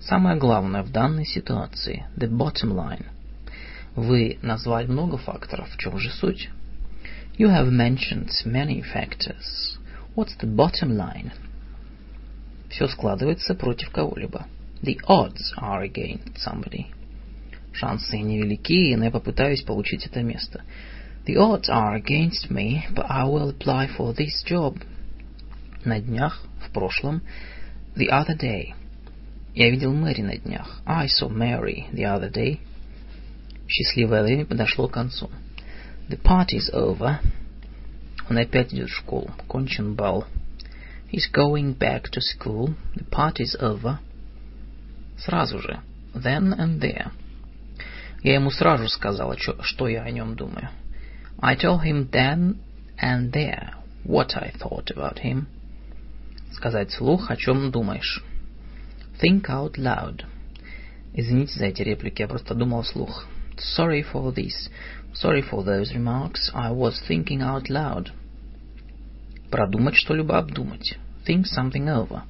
Самое 0.00 0.36
главное 0.36 0.82
в 0.82 0.90
данной 0.90 1.24
ситуации– 1.24 2.04
the 2.16 2.28
bottom 2.28 2.74
line. 2.74 3.06
Вы 3.94 4.38
назвали 4.42 4.86
много 4.86 5.16
факторов, 5.16 5.70
в 5.70 5.78
чем 5.78 5.98
же 5.98 6.10
суть? 6.10 6.50
You 7.38 7.48
have 7.48 7.70
mentioned 7.70 8.30
many 8.44 8.82
factors. 8.82 9.78
What's 10.14 10.36
the 10.40 10.54
bottom 10.54 10.96
line? 10.96 11.32
Все 12.72 12.88
складывается 12.88 13.54
против 13.54 13.90
кого-либо. 13.90 14.46
The 14.82 14.98
odds 15.06 15.52
are 15.60 15.84
against 15.84 16.38
somebody. 16.38 16.86
Шансы 17.72 18.18
невелики, 18.18 18.94
но 18.96 19.04
я 19.04 19.10
попытаюсь 19.10 19.62
получить 19.62 20.06
это 20.06 20.22
место. 20.22 20.62
The 21.26 21.36
odds 21.36 21.68
are 21.68 21.94
against 21.94 22.50
me, 22.50 22.82
but 22.94 23.06
I 23.08 23.24
will 23.24 23.54
apply 23.54 23.90
for 23.94 24.16
this 24.16 24.42
job. 24.48 24.82
На 25.84 26.00
днях, 26.00 26.42
в 26.66 26.72
прошлом, 26.72 27.20
the 27.94 28.08
other 28.08 28.38
day. 28.38 28.72
Я 29.54 29.70
видел 29.70 29.92
Мэри 29.92 30.22
на 30.22 30.36
днях. 30.38 30.80
I 30.86 31.08
saw 31.08 31.28
Mary 31.28 31.92
the 31.92 32.04
other 32.04 32.32
day. 32.32 32.58
Счастливое 33.68 34.22
время 34.22 34.46
подошло 34.46 34.88
к 34.88 34.92
концу. 34.92 35.30
The 36.08 36.18
party's 36.22 36.72
over. 36.72 37.18
Он 38.30 38.38
опять 38.38 38.72
идет 38.72 38.88
в 38.88 38.96
школу. 38.96 39.30
Кончен 39.46 39.94
бал. 39.94 40.26
He's 41.11 41.27
going 41.31 41.73
back 41.73 42.09
to 42.11 42.21
school. 42.21 42.73
The 42.95 43.05
party's 43.05 43.55
over. 43.59 43.99
Сразу 45.17 45.59
же. 45.59 45.79
Then 46.13 46.53
and 46.53 46.81
there. 46.81 47.11
Я 48.23 48.35
ему 48.35 48.51
сразу 48.51 48.89
сказала, 48.89 49.37
что 49.37 49.87
я 49.87 50.03
о 50.03 50.11
нем 50.11 50.35
думаю. 50.35 50.69
I 51.39 51.55
told 51.55 51.83
him 51.83 52.09
then 52.11 52.57
and 53.01 53.31
there 53.31 53.73
what 54.03 54.35
I 54.35 54.51
thought 54.51 54.89
about 54.91 55.19
him. 55.19 55.47
Сказать 56.51 56.89
вслух, 56.89 57.29
о 57.29 57.35
чем 57.35 57.71
думаешь. 57.71 58.23
Think 59.21 59.49
out 59.49 59.77
loud. 59.77 60.25
Извините 61.13 61.57
за 61.57 61.65
эти 61.65 61.83
реплики, 61.83 62.21
я 62.21 62.27
просто 62.27 62.53
думал 62.53 62.81
вслух. 62.83 63.27
Sorry 63.57 64.03
for 64.03 64.33
this. 64.33 64.69
Sorry 65.13 65.41
for 65.41 65.63
those 65.63 65.93
remarks. 65.93 66.51
I 66.53 66.71
was 66.71 67.01
thinking 67.07 67.41
out 67.41 67.69
loud. 67.69 68.11
Продумать 69.52 69.96
что-либо 69.96 70.38
обдумать. 70.38 70.96
Think 71.26 71.44
something 71.44 71.84
over. 71.84 72.22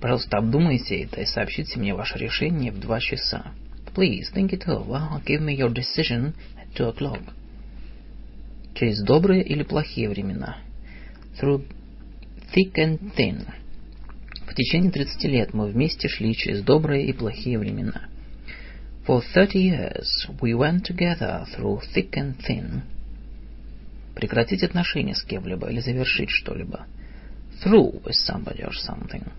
Пожалуйста, 0.00 0.38
обдумайте 0.38 1.00
это 1.04 1.20
и 1.20 1.24
сообщите 1.24 1.78
мне 1.78 1.94
ваше 1.94 2.18
решение 2.18 2.72
в 2.72 2.80
два 2.80 2.98
часа. 2.98 3.52
Please 3.94 4.24
think 4.34 4.50
it 4.50 4.66
over. 4.66 5.22
Give 5.24 5.40
me 5.40 5.56
your 5.56 5.72
decision 5.72 6.34
at 6.56 6.76
two 6.76 6.92
o'clock. 6.92 7.20
Через 8.74 9.04
добрые 9.04 9.44
или 9.44 9.62
плохие 9.62 10.08
времена. 10.08 10.56
Through 11.40 11.64
thick 12.52 12.74
and 12.74 13.14
thin. 13.14 13.46
В 14.48 14.54
течение 14.56 14.90
30 14.90 15.24
лет 15.26 15.54
мы 15.54 15.70
вместе 15.70 16.08
шли 16.08 16.34
через 16.34 16.64
добрые 16.64 17.06
и 17.06 17.12
плохие 17.12 17.56
времена. 17.56 18.08
For 19.06 19.22
thirty 19.32 19.58
years 19.58 20.26
we 20.40 20.54
went 20.54 20.84
together 20.84 21.46
through 21.54 21.82
thick 21.94 22.10
and 22.16 22.36
thin. 22.44 22.82
Прекратить 24.14 24.62
отношения 24.62 25.14
с 25.14 25.22
кем-либо 25.22 25.70
или 25.70 25.80
завершить 25.80 26.30
что-либо. 26.30 26.86
Through 27.64 28.02
with 28.04 28.16
somebody 28.28 28.62
or 28.62 28.72
something. 28.72 29.30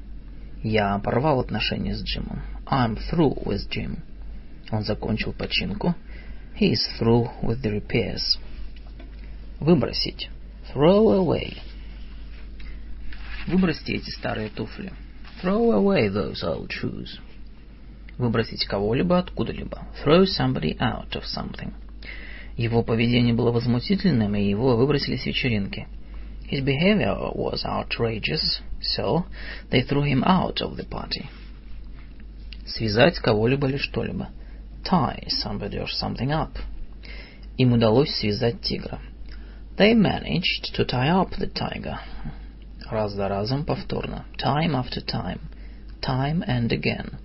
Я 0.64 0.98
порвал 1.00 1.40
отношения 1.42 1.94
с 1.96 2.04
Джимом. 2.04 2.42
I'm 2.66 2.98
through 3.12 3.44
with 3.44 3.70
Jim. 3.70 4.00
Он 4.72 4.84
закончил 4.84 5.34
починку. 5.34 5.94
He 6.60 6.72
is 6.72 6.80
through 7.00 7.30
with 7.42 7.62
the 7.62 7.82
repairs. 7.82 8.40
Выбросить. 9.60 10.30
Throw 10.74 11.20
away. 11.20 11.58
Выбросьте 13.48 13.96
эти 13.96 14.10
старые 14.10 14.50
туфли. 14.50 14.94
Throw 15.42 15.74
away 15.74 16.10
those 16.10 16.42
old 16.44 16.70
shoes. 16.70 17.20
Выбросить 18.18 18.66
кого-либо 18.66 19.20
откуда-либо. 19.20 19.86
Throw 20.04 20.24
somebody 20.24 20.78
out 20.80 21.12
of 21.12 21.24
something. 21.26 21.74
Его 22.58 22.84
поведение 22.84 23.34
было 23.34 23.52
возмутительным, 23.52 24.36
и 24.36 24.44
его 24.44 24.76
выбросили 24.76 25.18
с 25.18 25.26
вечеринки. 25.26 25.88
His 26.52 26.64
behavior 26.64 27.34
was 27.34 27.64
outrageous, 27.66 28.62
so 28.82 29.26
they 29.72 29.82
threw 29.82 30.04
him 30.04 30.24
out 30.24 30.62
of 30.62 30.76
the 30.76 30.88
party. 30.88 31.26
Связать 32.66 33.18
кого-либо 33.20 33.68
или 33.68 33.78
что-либо 33.78 34.30
tie 34.84 35.28
somebody 35.30 35.78
or 35.80 35.88
something 35.88 36.32
up. 36.32 36.52
Им 37.58 37.74
удалось 37.74 38.16
связать 38.16 38.62
тигра. 38.62 39.00
They 39.78 39.94
managed 39.94 40.76
to 40.76 40.86
tie 40.86 41.10
up 41.10 41.32
the 41.38 41.48
tiger. 41.48 41.98
Раз 42.90 43.14
за 43.14 43.28
разом 43.28 43.66
повторно. 43.66 44.26
Time 44.38 44.76
after 44.76 45.02
time. 45.02 45.40
Time 46.02 46.44
and 46.48 46.70
again. 46.70 47.16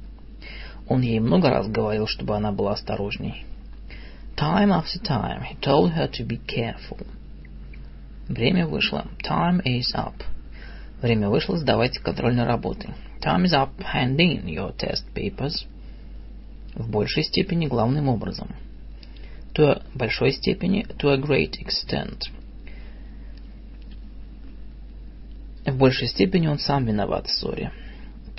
Он 0.88 1.02
ей 1.02 1.20
много 1.20 1.50
раз 1.50 1.68
говорил, 1.68 2.06
чтобы 2.06 2.36
она 2.36 2.52
была 2.52 2.72
осторожней. 2.72 3.44
Time 4.37 4.71
after 4.71 4.99
time 4.99 5.43
he 5.43 5.55
told 5.55 5.91
her 5.93 6.07
to 6.07 6.23
be 6.23 6.37
careful. 6.37 7.05
Время 8.27 8.67
вышло. 8.67 9.07
Time 9.23 9.61
is 9.63 9.93
up. 9.95 10.15
Время 11.01 11.29
вышло, 11.29 11.57
сдавайте 11.57 11.99
контрольные 11.99 12.45
работы. 12.45 12.93
Time 13.21 13.45
is 13.45 13.53
up, 13.53 13.71
hand 13.79 14.17
in 14.17 14.45
your 14.45 14.75
test 14.75 15.03
papers 15.13 15.65
в 16.75 16.89
большей 16.89 17.23
степени 17.23 17.67
главным 17.67 18.09
образом. 18.09 18.49
To 19.53 19.65
a 19.65 19.83
большой 19.93 20.31
степени, 20.31 20.85
to 20.97 21.09
a 21.09 21.17
great 21.17 21.57
extent. 21.59 22.21
В 25.65 25.77
большей 25.77 26.07
степени 26.07 26.47
он 26.47 26.59
сам 26.59 26.85
виноват 26.85 27.27
в 27.27 27.31
ссоре. 27.31 27.71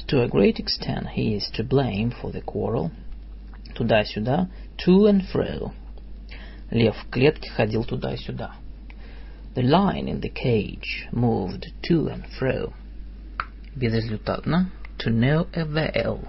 To 0.08 0.22
a 0.22 0.28
great 0.28 0.58
extent 0.58 1.08
he 1.16 1.36
is 1.36 1.50
to 1.56 1.66
blame 1.66 2.12
for 2.20 2.32
the 2.32 2.42
quarrel. 2.42 2.90
Туда-сюда, 3.74 4.48
to 4.84 5.06
and 5.06 5.22
fro. 5.32 5.72
Лев 6.71 6.95
в 6.95 7.09
клетке 7.09 7.49
ходил 7.49 7.83
туда-сюда. 7.83 8.53
The 9.55 9.63
lion 9.63 10.07
in 10.07 10.21
the 10.21 10.29
cage 10.29 11.07
moved 11.11 11.65
to 11.89 12.07
and 12.07 12.23
fro. 12.39 12.73
Безрезультатно, 13.75 14.71
to 14.99 15.09
no 15.09 15.49
avail. 15.53 16.27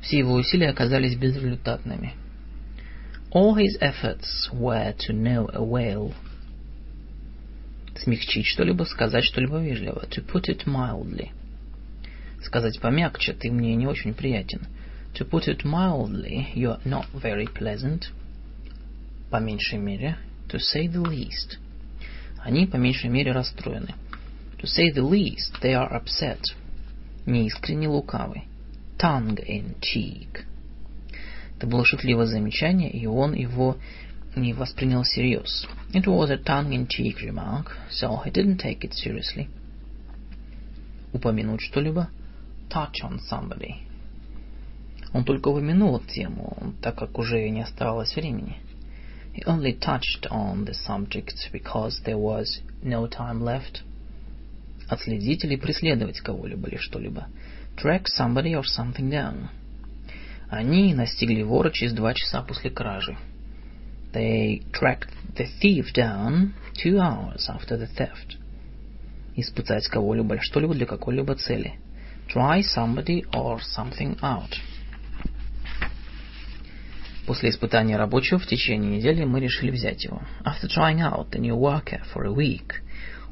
Все 0.00 0.18
его 0.18 0.34
усилия 0.34 0.70
оказались 0.70 1.16
безрезультатными. 1.16 2.14
All 3.32 3.56
his 3.56 3.76
efforts 3.80 4.48
were 4.52 4.94
to 5.06 5.12
no 5.12 5.48
avail. 5.52 6.14
Смягчить 7.96 8.46
что-либо, 8.46 8.84
сказать 8.84 9.24
что-либо 9.24 9.58
вежливо. 9.58 10.06
To 10.10 10.24
put 10.24 10.48
it 10.48 10.66
mildly. 10.66 11.30
Сказать 12.42 12.80
помягче, 12.80 13.32
ты 13.32 13.50
мне 13.50 13.74
не 13.74 13.88
очень 13.88 14.14
приятен. 14.14 14.68
To 15.14 15.28
put 15.28 15.48
it 15.48 15.64
mildly, 15.64 16.46
you're 16.54 16.80
not 16.84 17.06
very 17.12 17.46
pleasant. 17.52 18.12
По 19.30 19.36
меньшей 19.36 19.78
мере. 19.78 20.16
To 20.48 20.58
say 20.58 20.86
the 20.86 21.02
least. 21.02 21.58
Они 22.38 22.66
по 22.66 22.76
меньшей 22.76 23.10
мере 23.10 23.32
расстроены. 23.32 23.94
To 24.58 24.64
say 24.64 24.90
the 24.94 25.02
least, 25.02 25.60
they 25.62 25.74
are 25.74 25.92
upset. 25.92 26.40
Неискренне 27.26 27.88
лукавый. 27.88 28.44
Tongue 28.98 29.38
in 29.46 29.76
cheek. 29.80 30.44
Это 31.56 31.66
было 31.66 31.84
шутливое 31.84 32.26
замечание, 32.26 32.90
и 32.90 33.06
он 33.06 33.34
его 33.34 33.76
не 34.36 34.52
воспринял 34.52 35.02
всерьез. 35.02 35.66
It 35.92 36.04
was 36.04 36.30
a 36.30 36.36
tongue-in-cheek 36.36 37.20
remark, 37.22 37.76
so 37.90 38.22
he 38.24 38.30
didn't 38.30 38.58
take 38.58 38.84
it 38.84 38.92
seriously. 38.92 39.48
Упомянуть 41.12 41.62
что-либо? 41.62 42.10
Touch 42.68 43.02
on 43.02 43.18
somebody. 43.30 43.76
Он 45.12 45.24
только 45.24 45.48
упомянул 45.48 45.98
тему, 46.00 46.74
так 46.82 46.96
как 46.96 47.18
уже 47.18 47.48
не 47.48 47.62
оставалось 47.62 48.14
времени. 48.14 48.58
He 49.37 49.43
only 49.45 49.73
touched 49.73 50.27
on 50.29 50.65
the 50.65 50.73
subject 50.73 51.49
because 51.51 52.01
there 52.05 52.17
was 52.17 52.61
no 52.83 53.07
time 53.07 53.41
left. 53.41 53.81
Отследить 54.87 55.43
или 55.43 55.55
преследовать 55.55 56.19
кого-либо 56.19 56.67
или 56.67 56.77
что-либо. 56.77 57.27
Track 57.75 58.05
somebody 58.07 58.53
or 58.53 58.63
something 58.63 59.09
down. 59.09 59.49
Они 60.49 60.93
настигли 60.93 61.41
вора 61.41 61.71
через 61.71 61.93
два 61.93 62.13
часа 62.13 62.43
после 62.43 62.69
кражи. 62.69 63.17
They 64.13 64.61
tracked 64.71 65.09
the 65.35 65.47
thief 65.59 65.91
down 65.95 66.53
two 66.75 66.99
hours 66.99 67.49
after 67.49 67.75
the 67.75 67.87
theft. 67.87 68.37
Испытать 69.35 69.87
кого-либо 69.87 70.35
или 70.35 70.41
что-либо 70.41 70.75
для 70.75 70.85
какой-либо 70.85 71.33
цели. 71.35 71.79
Try 72.27 72.61
somebody 72.61 73.23
or 73.33 73.59
something 73.75 74.19
out. 74.21 74.51
После 77.28 77.50
испытания 77.50 77.98
рабочего 77.98 78.38
в 78.38 78.46
течение 78.46 78.96
недели 78.96 79.22
мы 79.22 79.40
решили 79.40 79.70
взять 79.70 80.02
его. 80.02 80.22
After 80.46 80.66
trying 80.66 81.00
out 81.00 81.28
the 81.30 81.38
new 81.38 81.54
worker 81.54 82.00
for 82.14 82.24
a 82.24 82.32
week, 82.32 82.80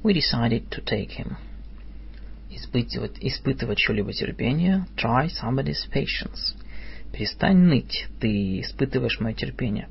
we 0.04 0.12
decided 0.12 0.68
to 0.68 0.84
take 0.84 1.16
him. 1.18 1.36
Испытывать, 2.50 3.16
испытывать 3.20 3.78
что-либо 3.78 4.12
терпение. 4.12 4.84
Try 4.96 5.30
somebody's 5.42 5.88
patience. 5.90 6.54
Перестань 7.10 7.56
ныть, 7.56 8.06
ты 8.20 8.60
испытываешь 8.60 9.18
мое 9.18 9.32
терпение. 9.32 9.88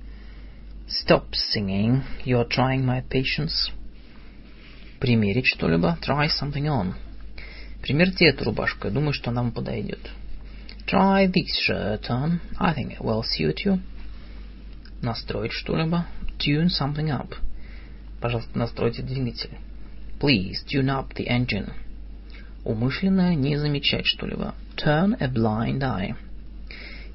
Stop 0.87 1.31
singing, 1.33 2.03
you're 2.25 2.47
trying 2.47 2.85
my 2.85 3.03
patience. 3.09 3.71
Примерить 4.99 5.47
что-либо. 5.47 5.97
Try 6.03 6.27
something 6.27 6.67
on. 6.67 6.93
Примерьте 7.81 8.27
эту 8.27 8.43
рубашку, 8.43 8.85
я 8.85 8.93
думаю, 8.93 9.13
что 9.13 9.31
она 9.31 9.41
вам 9.41 9.51
подойдет. 9.51 10.11
Try 10.85 11.25
this 11.25 11.49
shirt 11.67 12.07
on. 12.11 12.39
I 12.59 12.75
think 12.75 12.91
it 12.91 13.01
will 13.01 13.23
suit 13.23 13.65
you. 13.65 13.79
Настроить 15.01 15.51
что-либо. 15.51 16.05
Tune 16.39 16.67
something 16.67 17.09
up. 17.09 17.35
Пожалуйста, 18.21 18.57
настройте 18.57 19.03
двигатель. 19.03 19.57
Please 20.19 20.65
tune 20.67 20.87
up 20.87 21.13
the 21.15 21.27
engine. 21.27 21.71
Умышленно 22.63 23.35
не 23.35 23.57
замечать 23.57 24.05
что-либо. 24.05 24.55
Turn 24.75 25.15
a 25.19 25.27
blind 25.27 25.81
eye. 25.81 26.15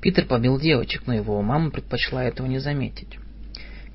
Питер 0.00 0.26
побил 0.26 0.58
девочек, 0.58 1.06
но 1.06 1.14
его 1.14 1.42
мама 1.42 1.70
предпочла 1.70 2.24
этого 2.24 2.46
не 2.46 2.58
заметить. 2.58 3.18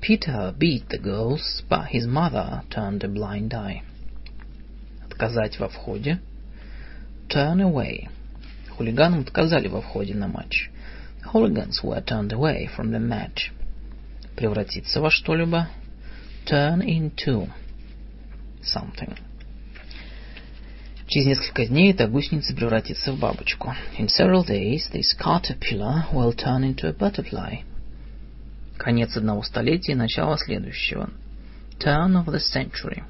Peter 0.00 0.54
beat 0.56 0.88
the 0.88 1.02
girls, 1.02 1.64
but 1.68 1.88
his 1.90 2.06
mother 2.06 2.62
turned 2.70 3.02
a 3.02 3.08
blind 3.08 3.52
eye. 3.52 3.82
Отказать 5.06 5.58
во 5.58 5.68
входе. 5.68 6.20
Turn 7.28 7.60
away. 7.60 8.08
Хулиганам 8.76 9.20
отказали 9.20 9.68
во 9.68 9.80
входе 9.80 10.14
на 10.14 10.28
матч. 10.28 10.70
The 11.22 11.32
hooligans 11.32 11.82
were 11.82 12.00
turned 12.04 12.32
away 12.32 12.68
from 12.76 12.90
the 12.90 13.00
match. 13.00 13.50
Превратиться 14.36 15.00
во 15.00 15.10
что-либо. 15.10 15.68
Turn 16.46 16.82
into 16.82 17.48
something. 18.62 19.16
Через 21.08 21.26
несколько 21.26 21.66
дней 21.66 21.92
эта 21.92 22.06
гусеница 22.06 22.54
превратится 22.54 23.12
в 23.12 23.18
бабочку. 23.18 23.74
In 23.98 24.08
several 24.08 24.44
days, 24.44 24.90
this 24.92 25.16
caterpillar 25.18 26.04
will 26.12 26.34
turn 26.34 26.62
into 26.62 26.88
a 26.88 26.92
butterfly. 26.92 27.60
Конец 28.76 29.16
одного 29.16 29.42
столетия 29.42 29.92
и 29.92 29.96
начало 29.96 30.36
следующего. 30.36 31.10
Turn 31.78 32.14
of 32.16 32.26
the 32.26 32.40
century. 32.40 33.02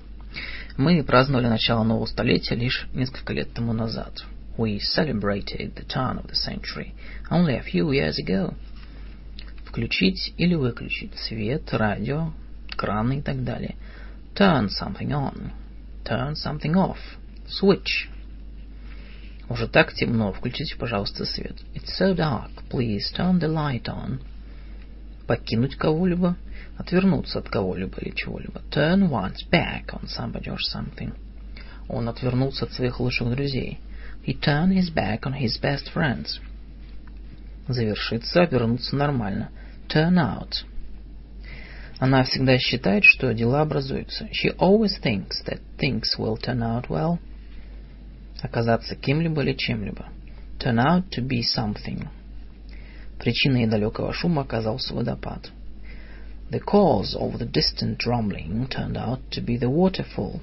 Мы 0.77 1.03
праздновали 1.03 1.49
начало 1.49 1.85
нового 1.85 2.07
столетия 2.07 2.55
лишь 2.55 2.87
несколько 2.93 3.33
лет 3.33 3.53
тому 3.53 3.73
назад. 3.73 4.25
We 4.59 4.79
celebrated 4.79 5.75
the 5.75 5.87
turn 5.87 6.19
of 6.19 6.29
the 6.29 6.35
century 6.35 6.93
only 7.31 7.59
a 7.59 7.63
few 7.63 7.91
years 7.91 8.19
ago. 8.19 8.55
Включить 9.77 10.33
или 10.39 10.55
выключить 10.55 11.15
свет, 11.19 11.71
радио, 11.75 12.33
краны 12.79 13.19
и 13.19 13.21
так 13.21 13.45
далее. 13.45 13.75
Turn 14.35 14.69
something 14.69 15.11
on. 15.11 15.51
Turn 16.03 16.33
something 16.33 16.73
off. 16.73 16.97
Switch. 17.47 18.09
Уже 19.51 19.69
так 19.69 19.93
темно. 19.93 20.33
Включите, 20.33 20.77
пожалуйста, 20.77 21.27
свет. 21.27 21.57
It's 21.75 21.91
so 22.01 22.17
dark. 22.17 22.53
Please 22.71 23.03
turn 23.15 23.39
the 23.39 23.53
light 23.53 23.83
on. 23.83 24.21
Покинуть 25.27 25.77
кого-либо. 25.77 26.37
Отвернуться 26.79 27.41
от 27.41 27.51
кого-либо 27.51 27.99
или 28.01 28.15
чего-либо. 28.15 28.63
Turn 28.71 29.11
one's 29.11 29.47
back 29.53 29.89
on 29.89 30.07
somebody 30.07 30.49
or 30.49 30.57
something. 30.75 31.13
Он 31.91 32.09
отвернулся 32.09 32.65
от 32.65 32.73
своих 32.73 32.99
лучших 32.99 33.29
друзей. 33.29 33.79
He 34.27 34.41
turned 34.41 34.73
his 34.73 34.91
back 34.91 35.25
on 35.25 35.35
his 35.39 35.61
best 35.61 35.93
friends. 35.95 36.41
Завершиться, 37.69 38.41
обернуться 38.41 38.97
нормально. 38.97 39.51
Turn 39.89 40.19
out. 40.19 40.65
Она 41.99 42.25
всегда 42.25 42.59
считает, 42.59 43.05
что 43.05 43.33
дела 43.33 43.63
образуются. 43.63 44.29
She 44.33 44.55
always 44.59 45.01
thinks 45.01 45.43
that 45.47 45.61
things 45.79 46.19
will 46.19 46.37
turn 46.37 46.63
out 46.63 46.89
well. 46.89 47.19
Оказаться 48.43 48.97
кем-либо 48.97 49.43
или 49.43 49.55
чем-либо. 49.55 50.07
Turn 50.59 50.79
out 50.79 51.09
to 51.11 51.27
be 51.27 51.43
something. 51.43 52.09
Причиной 53.19 53.67
далекого 53.67 54.13
шума 54.13 54.43
оказался 54.43 54.95
водопад. 54.95 55.51
The 56.51 56.61
cause 56.61 57.17
of 57.17 57.39
the 57.39 57.47
distant 57.47 58.05
rumbling 58.07 58.69
turned 58.69 58.97
out 58.97 59.21
to 59.31 59.41
be 59.41 59.57
the 59.57 59.71
waterfall. 59.71 60.41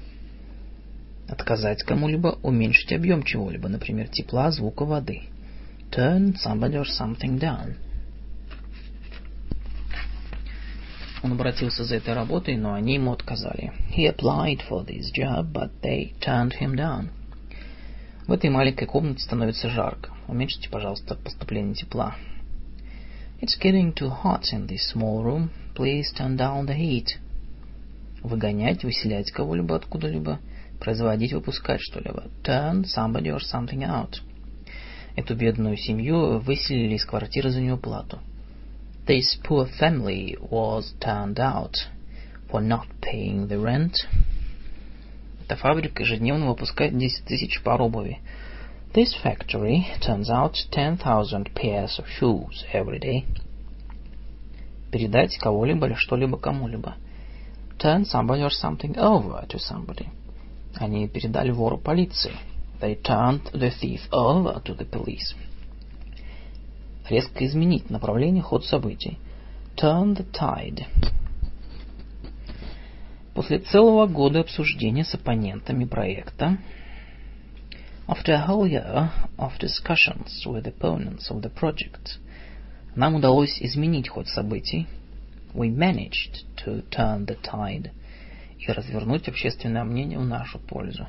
Отказать 1.28 1.82
кому-либо, 1.84 2.38
уменьшить 2.42 2.92
объем 2.92 3.22
чего-либо, 3.22 3.68
например, 3.68 4.08
тепла, 4.08 4.50
звука, 4.50 4.84
воды. 4.84 5.22
Turn 5.90 6.34
somebody 6.34 6.76
or 6.76 6.84
something 6.84 7.38
down. 7.38 7.76
Он 11.24 11.32
обратился 11.32 11.84
за 11.84 11.96
этой 11.96 12.12
работой, 12.12 12.54
но 12.58 12.74
они 12.74 12.96
ему 12.96 13.10
отказали. 13.10 13.72
He 13.96 14.06
applied 14.06 14.60
for 14.68 14.84
this 14.84 15.10
job, 15.10 15.50
but 15.54 15.70
they 15.80 16.12
turned 16.20 16.52
him 16.60 16.74
down. 16.76 17.08
В 18.26 18.32
этой 18.32 18.50
маленькой 18.50 18.86
комнате 18.86 19.22
становится 19.22 19.70
жарко. 19.70 20.10
Уменьшите, 20.28 20.68
пожалуйста, 20.68 21.14
поступление 21.14 21.74
тепла. 21.74 22.14
It's 23.40 23.58
getting 23.58 23.94
too 23.94 24.12
hot 24.22 24.42
in 24.52 24.66
this 24.66 24.92
small 24.94 25.24
room. 25.24 25.48
Please 25.74 26.12
turn 26.14 26.36
down 26.36 26.66
the 26.66 26.76
heat. 26.76 27.16
Выгонять, 28.22 28.84
выселять 28.84 29.32
кого-либо 29.32 29.76
откуда-либо. 29.76 30.40
Производить, 30.78 31.32
выпускать 31.32 31.80
что-либо. 31.80 32.24
Turn 32.42 32.84
somebody 32.84 33.34
or 33.34 33.40
something 33.40 33.80
out. 33.80 34.20
Эту 35.16 35.34
бедную 35.34 35.78
семью 35.78 36.38
выселили 36.40 36.96
из 36.96 37.06
квартиры 37.06 37.48
за 37.48 37.62
неуплату. 37.62 38.20
This 39.05 39.37
poor 39.43 39.65
family 39.65 40.37
was 40.39 40.93
turned 40.99 41.39
out 41.39 41.75
for 42.49 42.61
not 42.61 42.87
paying 43.01 43.47
the 43.47 43.59
rent. 43.59 43.95
Эта 45.43 45.55
фабрика 45.55 46.03
ежедневно 46.03 46.47
выпускает 46.47 46.95
10 46.95 47.25
тысяч 47.25 47.61
пар 47.63 47.81
обуви. 47.81 48.19
This 48.93 49.15
factory 49.23 49.85
turns 49.99 50.29
out 50.29 50.55
10,000 50.71 51.53
pairs 51.55 51.99
of 51.99 52.05
shoes 52.07 52.65
every 52.71 52.99
day. 52.99 53.25
Передать 54.91 55.37
кого-либо 55.37 55.87
или 55.87 55.95
что-либо 55.95 56.37
кому-либо. 56.37 56.95
Turn 57.79 58.05
somebody 58.05 58.43
or 58.43 58.51
something 58.51 58.95
over 58.97 59.47
to 59.47 59.57
somebody. 59.57 60.07
Они 60.75 61.07
передали 61.07 61.51
вору 61.51 61.77
полиции. 61.77 62.33
They 62.79 62.95
turned 63.01 63.51
the 63.53 63.71
thief 63.71 64.01
over 64.11 64.61
to 64.63 64.75
the 64.75 64.85
police. 64.85 65.33
Резко 67.08 67.44
изменить 67.44 67.90
направление, 67.90 68.42
ход 68.42 68.64
событий. 68.64 69.18
Turn 69.76 70.16
the 70.16 70.26
tide. 70.32 70.86
После 73.34 73.58
целого 73.58 74.06
года 74.06 74.40
обсуждения 74.40 75.04
с 75.04 75.14
оппонентами 75.14 75.84
проекта 75.84 76.58
After 78.06 78.34
a 78.34 78.46
whole 78.46 78.66
year 78.66 79.10
of 79.38 79.58
discussions 79.58 80.44
with 80.46 80.66
opponents 80.66 81.30
of 81.30 81.42
the 81.42 81.50
project, 81.50 82.18
нам 82.94 83.14
удалось 83.14 83.60
изменить 83.60 84.08
ход 84.08 84.28
событий. 84.28 84.86
We 85.54 85.70
managed 85.70 86.44
to 86.64 86.82
turn 86.90 87.26
the 87.26 87.38
tide 87.42 87.90
и 88.58 88.70
развернуть 88.70 89.28
общественное 89.28 89.84
мнение 89.84 90.18
в 90.18 90.26
нашу 90.26 90.58
пользу. 90.58 91.06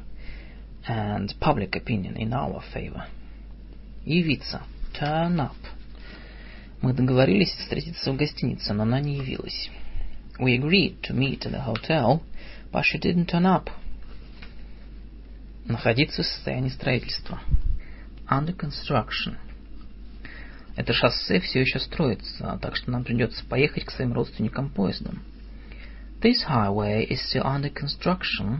And 0.88 1.30
public 1.40 1.72
opinion 1.72 2.16
in 2.16 2.32
our 2.32 2.62
favor. 2.74 3.04
Явиться. 4.06 4.62
Turn 4.94 5.40
up. 5.40 5.56
Мы 6.86 6.94
договорились 6.94 7.50
встретиться 7.50 8.12
в 8.12 8.16
гостинице, 8.16 8.72
но 8.72 8.84
она 8.84 9.00
не 9.00 9.16
явилась. 9.16 9.72
We 10.38 10.56
agreed 10.56 11.02
to 11.02 11.16
meet 11.16 11.40
at 11.40 11.52
the 11.52 11.66
hotel, 11.66 12.22
but 12.72 12.84
she 12.84 13.00
didn't 13.00 13.26
turn 13.26 13.48
up. 13.48 13.72
Находиться 15.66 16.22
в 16.22 16.28
состоянии 16.28 16.70
строительства. 16.70 17.40
Under 18.30 18.56
construction. 18.56 19.38
Это 20.76 20.94
шоссе 20.94 21.40
все 21.40 21.62
еще 21.62 21.80
строится, 21.80 22.60
так 22.62 22.76
что 22.76 22.92
нам 22.92 23.04
придется 23.04 23.44
поехать 23.46 23.86
к 23.86 23.90
своим 23.90 24.14
родственникам 24.14 24.70
поездом. 24.70 25.24
This 26.22 26.46
highway 26.48 27.04
is 27.10 27.20
still 27.28 27.46
under 27.46 27.74
construction, 27.74 28.60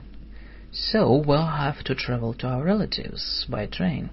so 0.72 1.24
we'll 1.24 1.46
have 1.46 1.84
to 1.84 1.94
travel 1.94 2.34
to 2.34 2.48
our 2.48 2.64
relatives 2.64 3.46
by 3.48 3.70
train. 3.70 4.10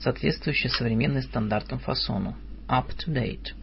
Соответствующий 0.00 0.68
современным 0.68 1.22
стандартам 1.22 1.78
фасону. 1.78 2.34
Up 2.68 2.88
to 2.98 3.12
date. 3.12 3.54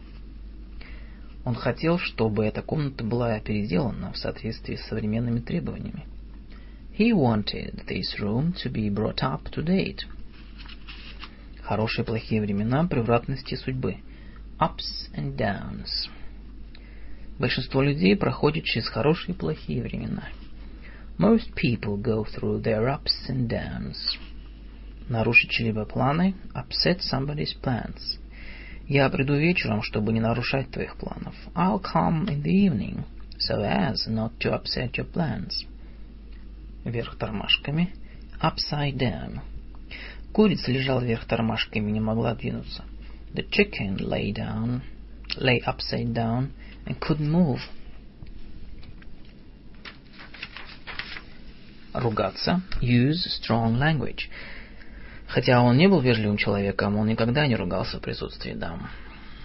Он 1.44 1.54
хотел, 1.54 1.98
чтобы 1.98 2.44
эта 2.44 2.60
комната 2.60 3.04
была 3.04 3.38
переделана 3.38 4.12
в 4.12 4.18
соответствии 4.18 4.74
с 4.74 4.86
современными 4.86 5.38
требованиями. 5.38 6.06
He 6.98 7.12
wanted 7.12 7.86
this 7.86 8.18
room 8.18 8.52
to 8.64 8.72
be 8.72 8.88
brought 8.88 9.22
up 9.22 9.48
to 9.52 9.62
date. 9.62 10.00
Хорошие 11.62 12.02
и 12.02 12.06
плохие 12.06 12.40
времена 12.40 12.84
превратности 12.86 13.54
судьбы. 13.54 13.98
Ups 14.58 15.08
and 15.14 15.36
downs. 15.36 16.08
Большинство 17.38 17.82
людей 17.82 18.16
проходит 18.16 18.64
через 18.64 18.88
хорошие 18.88 19.34
и 19.34 19.38
плохие 19.38 19.82
времена. 19.82 20.24
Most 21.18 21.54
people 21.54 21.96
go 21.96 22.24
through 22.24 22.60
their 22.60 22.88
ups 22.88 23.28
and 23.28 23.46
downs. 23.46 23.96
Нарушить 25.08 25.50
чьи-либо 25.50 25.84
планы. 25.84 26.34
Upset 26.54 27.00
somebody's 27.00 27.54
plans. 27.62 28.18
Я 28.88 29.08
приду 29.08 29.34
вечером, 29.34 29.82
чтобы 29.82 30.12
не 30.12 30.20
нарушать 30.20 30.70
твоих 30.70 30.96
планов. 30.96 31.34
I'll 31.54 31.82
come 31.82 32.28
in 32.28 32.42
the 32.42 32.52
evening, 32.52 33.04
so 33.38 33.60
as 33.62 34.06
not 34.06 34.38
to 34.38 34.52
upset 34.52 34.92
your 34.92 35.10
plans. 35.10 35.66
Вверх 36.84 37.16
тормашками. 37.18 37.92
Upside 38.40 38.96
down. 38.96 39.40
Курица 40.32 40.70
лежала 40.70 41.00
вверх 41.00 41.24
тормашками 41.24 41.88
и 41.88 41.94
не 41.94 42.00
могла 42.00 42.34
двинуться. 42.34 42.84
The 43.34 43.48
chicken 43.50 43.96
lay 43.98 44.32
down, 44.32 44.82
lay 45.36 45.60
upside 45.66 46.12
down 46.12 46.50
and 46.86 46.96
couldn't 47.00 47.28
move. 47.28 47.60
Ругаться. 51.92 52.62
Use 52.80 53.26
strong 53.42 53.78
language. 53.78 54.28
Хотя 55.28 55.60
он 55.60 55.76
не 55.76 55.88
был 55.88 56.00
вежливым 56.00 56.36
человеком, 56.36 56.96
он 56.96 57.08
никогда 57.08 57.46
не 57.46 57.56
ругался 57.56 57.98
в 57.98 58.02
присутствии 58.02 58.52
дам. 58.52 58.88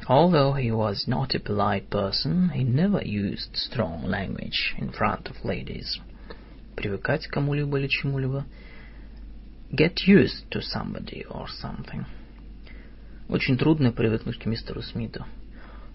Although 0.07 0.53
he 0.53 0.71
was 0.71 1.07
not 1.07 1.35
a 1.35 1.39
polite 1.39 1.89
person, 1.89 2.49
he 2.53 2.63
never 2.63 3.01
used 3.03 3.55
strong 3.55 4.03
language 4.05 4.75
in 4.77 4.91
front 4.91 5.29
of 5.29 5.35
ladies. 5.43 5.99
Привыкать 6.75 7.27
к 7.27 7.31
кому-либо 7.31 7.77
или 7.77 7.87
чему-либо. 7.87 8.45
Get 9.71 10.05
used 10.07 10.49
to 10.49 10.61
somebody 10.61 11.25
or 11.29 11.47
something. 11.63 12.05
Очень 13.29 13.57
трудно 13.57 13.91
привыкнуть 13.91 14.37
к 14.37 14.45
мистеру 14.45 14.81
Смиту. 14.81 15.25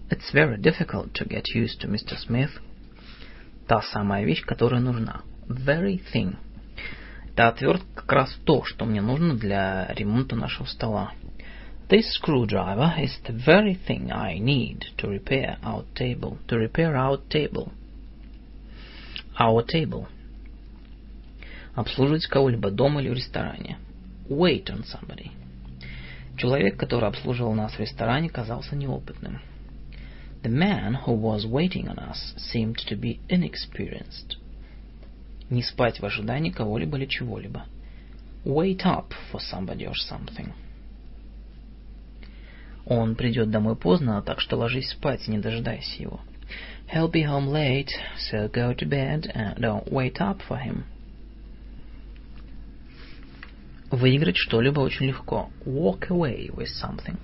It's 0.09 0.33
very 0.33 0.57
difficult 0.57 1.13
to 1.13 1.27
get 1.27 1.43
used 1.53 1.81
to 1.81 1.87
Mr. 1.87 2.17
Smith. 2.17 2.51
Та 3.67 3.81
самая 3.81 4.25
вещь, 4.25 4.43
которая 4.45 4.81
нужна. 4.81 5.21
Very 5.47 6.01
thing. 6.13 6.37
Эта 7.37 7.49
отвертка 7.49 7.85
как 7.93 8.11
раз 8.13 8.35
то, 8.45 8.63
что 8.63 8.85
мне 8.85 8.99
нужно 8.99 9.35
для 9.35 9.93
ремонта 9.93 10.35
нашего 10.35 10.65
стола. 10.65 11.11
This 11.87 12.05
screwdriver 12.19 12.97
is 12.97 13.11
the 13.27 13.45
very 13.45 13.77
thing 13.87 14.11
I 14.11 14.39
need 14.39 14.79
to 14.97 15.07
repair 15.07 15.59
our 15.61 15.85
table. 15.93 16.39
To 16.47 16.57
repair 16.57 16.95
our 16.95 17.19
table. 17.29 17.71
Our 19.39 19.63
table. 19.63 20.07
Обслуживать 21.75 22.25
кого-либо 22.25 22.71
дома 22.71 23.03
или 23.03 23.09
в 23.09 23.13
ресторане. 23.13 23.77
Wait 24.27 24.65
on 24.71 24.83
somebody. 24.83 25.29
Человек, 26.37 26.79
который 26.79 27.07
обслуживал 27.07 27.53
нас 27.53 27.73
в 27.73 27.79
ресторане, 27.79 28.29
казался 28.29 28.75
неопытным. 28.75 29.41
The 30.41 30.49
man 30.49 30.95
who 31.05 31.13
was 31.13 31.45
waiting 31.45 31.87
on 31.87 31.99
us 31.99 32.33
seemed 32.35 32.77
to 32.89 32.99
be 32.99 33.19
inexperienced. 33.29 34.37
Не 35.49 35.63
спать 35.63 35.99
в 35.99 36.05
ожидании 36.05 36.51
кого-либо 36.51 36.97
или 36.97 37.05
чего-либо. 37.05 37.65
Wait 38.43 38.83
up 38.83 39.13
for 39.31 39.39
somebody 39.39 39.85
or 39.85 39.93
something. 39.93 40.51
Он 42.85 43.15
придет 43.15 43.49
домой 43.49 43.75
поздно, 43.75 44.21
так 44.21 44.39
что 44.39 44.57
ложись 44.57 44.89
спать, 44.91 45.27
не 45.27 45.39
дожидайся 45.39 46.01
его. 46.01 46.21
He'll 46.93 47.11
be 47.11 47.23
home 47.23 47.49
late, 47.49 47.89
so 48.31 48.49
go 48.49 48.73
to 48.73 48.87
bed 48.87 49.29
and 49.35 49.57
don't 49.57 49.91
wait 49.91 50.21
up 50.21 50.41
for 50.47 50.57
him. 50.57 50.85
Выиграть 53.91 54.37
что-либо 54.37 54.79
очень 54.79 55.07
легко. 55.07 55.49
Walk 55.65 56.09
away 56.09 56.49
with 56.49 56.69
something. 56.81 57.17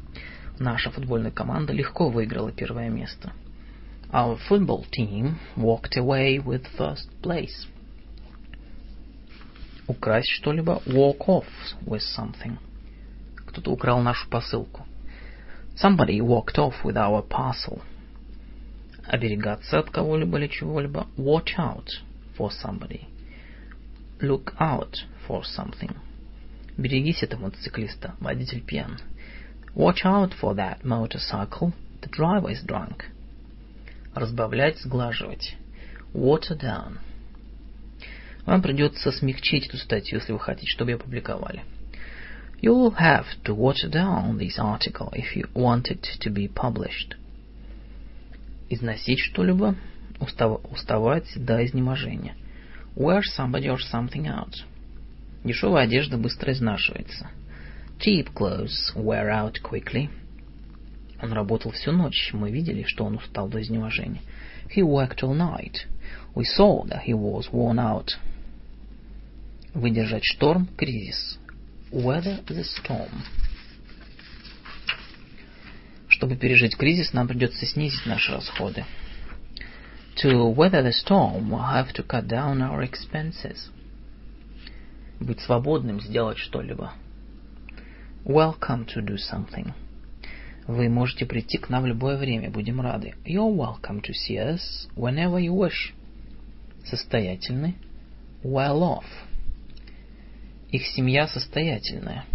Наша 0.60 0.92
футбольная 0.92 1.32
команда 1.32 1.74
легко 1.74 2.10
выиграла 2.10 2.52
первое 2.52 2.90
место. 2.90 3.32
Our 4.12 4.38
football 4.50 4.86
team 4.92 5.36
walked 5.56 5.98
away 5.98 6.44
with 6.44 6.66
first 6.78 7.10
place. 7.22 7.68
Украсть 9.88 10.30
что-либо. 10.30 10.82
Walk 10.86 11.20
off 11.28 11.46
with 11.86 12.02
something. 12.18 12.58
Кто-то 13.48 13.72
украл 13.72 14.02
нашу 14.02 14.30
посылку. 14.30 14.86
Somebody 15.76 16.20
walked 16.22 16.58
off 16.58 16.76
with 16.84 16.96
our 16.96 17.22
parcel. 17.28 17.82
Оберегаться 19.06 19.80
от 19.80 19.90
кого-либо 19.90 20.38
или 20.38 20.48
чего-либо. 20.48 21.08
Watch 21.18 21.58
out 21.58 21.90
for 22.38 22.50
somebody. 22.50 23.02
Look 24.22 24.54
out 24.60 24.96
for 25.28 25.44
something. 25.44 25.96
Берегись 26.78 27.24
этого 27.24 27.50
мотоциклиста, 27.50 28.16
водитель 28.20 28.62
пьян. 28.62 29.00
Watch 29.76 30.06
out 30.06 30.34
for 30.40 30.56
that 30.56 30.84
motorcycle, 30.84 31.74
the 32.02 32.10
driver 32.10 32.50
is 32.50 32.64
drunk. 32.64 33.06
Разбавлять, 34.16 34.80
сглаживать. 34.80 35.56
Water 36.14 36.56
down. 36.56 37.00
Вам 38.46 38.62
придется 38.62 39.12
смягчить 39.12 39.68
эту 39.68 39.78
статью, 39.78 40.20
если 40.20 40.34
вы 40.34 40.40
хотите, 40.40 40.72
чтобы 40.72 40.92
ее 40.92 40.96
опубликовали. 40.96 41.64
You 42.62 42.74
will 42.74 42.96
have 42.98 43.26
to 43.44 43.56
water 43.56 43.90
down 43.90 44.38
this 44.38 44.58
article 44.58 45.12
if 45.14 45.36
you 45.36 45.50
want 45.54 45.90
it 45.90 46.06
to 46.22 46.32
be 46.32 46.48
published. 46.48 47.16
Износить 48.70 49.20
что-либо, 49.20 49.76
устав, 50.20 50.62
уставать 50.72 51.26
до 51.36 51.66
изнеможения. 51.66 52.36
Wear 52.96 53.22
somebody 53.38 53.68
or 53.68 53.80
something 53.80 54.28
out. 54.28 54.56
Дешевая 55.44 55.86
одежда 55.86 56.18
быстро 56.18 56.54
изнашивается. 56.54 57.30
Cheap 58.00 58.34
clothes 58.34 58.94
wear 58.96 59.30
out 59.30 59.56
quickly. 59.62 60.10
Он 61.22 61.32
работал 61.34 61.72
всю 61.72 61.92
ночь. 61.92 62.32
Мы 62.34 62.52
видели, 62.52 62.84
что 62.84 63.06
он 63.06 63.16
устал 63.16 63.48
до 63.48 63.62
изнеможения. 63.62 64.22
He 64.74 64.82
worked 64.82 65.22
all 65.22 65.34
night. 65.34 65.86
We 66.36 66.44
saw 66.44 66.86
that 66.86 67.04
he 67.06 67.14
was 67.14 67.52
worn 67.52 67.80
out. 67.80 68.18
Выдержать 69.74 70.24
шторм, 70.24 70.68
кризис. 70.78 71.40
Weather 71.92 72.46
the 72.46 72.64
storm. 72.64 73.10
Чтобы 76.08 76.36
пережить 76.36 76.78
кризис, 76.78 77.12
нам 77.14 77.28
придется 77.28 77.66
снизить 77.66 78.06
наши 78.06 78.32
расходы. 78.32 78.86
To 80.22 80.54
weather 80.54 80.84
the 80.84 80.92
storm, 80.92 81.50
we'll 81.50 81.74
have 81.74 81.92
to 81.94 82.06
cut 82.06 82.28
down 82.28 82.62
our 82.62 82.88
expenses. 82.88 83.72
Быть 85.20 85.40
свободным, 85.42 86.00
сделать 86.02 86.38
что-либо. 86.38 86.94
Welcome 88.26 88.86
to 88.94 89.04
do 89.04 89.18
something. 89.18 89.74
Вы 90.68 90.88
можете 90.88 91.26
прийти 91.26 91.58
к 91.58 91.70
нам 91.70 91.84
в 91.84 91.88
любое 91.88 92.18
время, 92.18 92.52
будем 92.52 92.80
рады. 92.80 93.16
You're 93.26 93.52
welcome 93.52 94.02
to 94.02 94.14
see 94.14 94.38
us 94.38 94.88
whenever 94.96 95.40
you 95.40 95.52
wish. 95.52 95.94
Состоятельны. 96.86 97.74
Well 98.44 98.84
off. 98.84 99.06
Их 100.74 100.88
семья 100.88 101.28
состоятельная. 101.28 102.26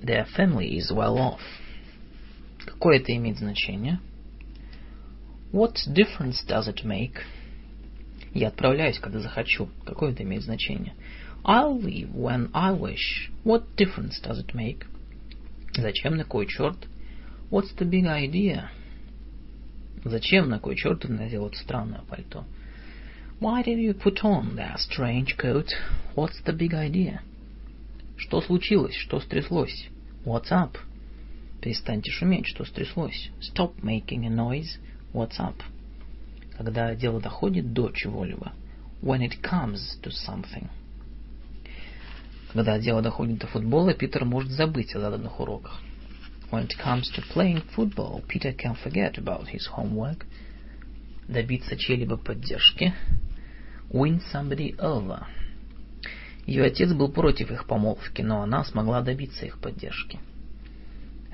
Their 0.00 0.26
family 0.34 0.78
is 0.78 0.90
well 0.90 1.18
off. 1.18 1.42
Какое 2.64 2.96
это 2.96 3.14
имеет 3.14 3.36
значение? 3.36 4.00
What 5.52 5.76
difference 5.86 6.42
does 6.48 6.68
it 6.68 6.84
make? 6.84 7.18
Я 8.32 8.48
отправляюсь, 8.48 8.98
когда 8.98 9.20
захочу. 9.20 9.68
Какое 9.84 10.12
это 10.12 10.22
имеет 10.22 10.44
значение? 10.44 10.94
I'll 11.44 11.78
leave 11.78 12.14
when 12.14 12.50
I 12.54 12.72
wish. 12.72 13.30
What 13.44 13.76
difference 13.76 14.22
does 14.22 14.42
it 14.42 14.54
make? 14.54 14.86
Зачем 15.76 16.16
на 16.16 16.24
кой 16.24 16.46
черт? 16.46 16.78
What's 17.50 17.76
the 17.76 17.86
big 17.86 18.06
idea? 18.06 18.70
Зачем 20.02 20.48
на 20.48 20.58
кой 20.60 20.76
черт 20.76 21.06
надел 21.06 21.46
это 21.48 21.58
странное 21.58 22.00
пальто? 22.08 22.46
Why 23.39 23.63
did 23.63 23.79
you 23.79 23.93
put 23.93 24.23
on 24.23 24.55
that 24.57 24.79
strange 24.79 25.37
coat? 25.37 25.73
What's 26.15 26.41
the 26.45 26.53
big 26.53 26.73
idea? 26.73 27.21
Что 28.17 28.41
случилось? 28.41 28.95
Что 28.95 29.21
стряслось? 29.21 29.87
What's 30.25 30.51
up? 30.51 30.77
Перестаньте 31.61 32.11
шуметь, 32.11 32.47
что 32.47 32.65
стряслось? 32.65 33.29
Stop 33.41 33.81
making 33.81 34.25
a 34.25 34.29
noise. 34.29 34.77
What's 35.13 35.39
up? 35.39 35.55
Когда 36.57 36.93
дело 36.95 37.21
доходит 37.21 37.71
до 37.71 37.91
чего-либо. 37.91 38.51
When 39.01 39.21
it 39.21 39.41
comes 39.41 39.97
to 40.03 40.11
something. 40.11 40.67
Когда 42.51 42.79
дело 42.79 43.01
доходит 43.01 43.37
до 43.37 43.47
футбола, 43.47 43.93
Питер 43.93 44.25
может 44.25 44.51
забыть 44.51 44.93
о 44.95 44.99
заданных 44.99 45.39
уроках. 45.39 45.79
When 46.51 46.67
it 46.67 46.75
comes 46.83 47.09
to 47.15 47.21
playing 47.33 47.63
football, 47.75 48.23
Peter 48.27 48.51
can 48.51 48.75
forget 48.75 49.17
about 49.17 49.47
his 49.47 49.67
homework. 49.67 50.25
Добиться 51.28 51.76
чьей-либо 51.76 52.16
поддержки. 52.16 52.92
Win 53.90 54.20
somebody 54.32 54.76
over. 54.78 55.24
Ее 56.46 56.64
отец 56.64 56.92
был 56.92 57.10
против 57.10 57.50
их 57.50 57.66
помолвки, 57.66 58.22
но 58.22 58.42
она 58.42 58.64
смогла 58.64 59.00
добиться 59.00 59.46
их 59.46 59.58
поддержки. 59.58 60.18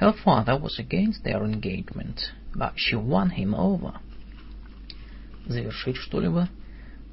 Her 0.00 0.14
father 0.24 0.60
was 0.60 0.78
against 0.78 1.24
their 1.24 1.44
engagement, 1.44 2.32
but 2.54 2.74
she 2.76 2.96
won 2.96 3.30
him 3.30 3.54
over. 3.54 3.94
Завершить 5.46 5.96
что-либо. 5.96 6.48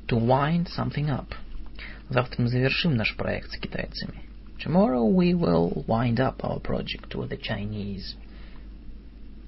To 0.07 0.17
wind 0.19 0.67
something 0.77 1.09
up. 1.09 1.33
Завтра 2.09 2.43
мы 2.43 2.49
завершим 2.49 2.95
наш 2.95 3.15
проект 3.15 3.51
с 3.51 3.57
китайцами. 3.57 4.21
Tomorrow 4.63 5.03
we 5.03 5.33
will 5.33 5.85
wind 5.87 6.19
up 6.19 6.43
our 6.43 6.61
project 6.61 7.15
with 7.15 7.29
the 7.29 7.41
Chinese. 7.41 8.15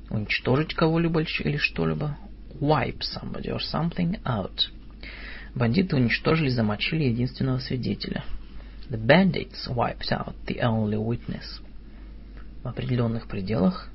Уничтожить 0.09 0.73
кого-либо 0.73 1.21
или 1.21 1.57
что-либо. 1.57 2.17
Wipe 2.59 3.01
somebody 3.01 3.49
or 3.51 3.59
something 3.59 4.19
out. 4.25 4.69
Бандиты 5.55 5.95
уничтожили, 5.95 6.49
замочили 6.49 7.05
единственного 7.05 7.59
свидетеля. 7.59 8.23
The 8.89 8.97
bandits 8.97 9.67
wiped 9.67 10.11
out 10.11 10.35
the 10.45 10.59
only 10.61 10.97
witness. 10.97 11.61
В 12.63 12.67
определенных 12.67 13.27
пределах. 13.27 13.89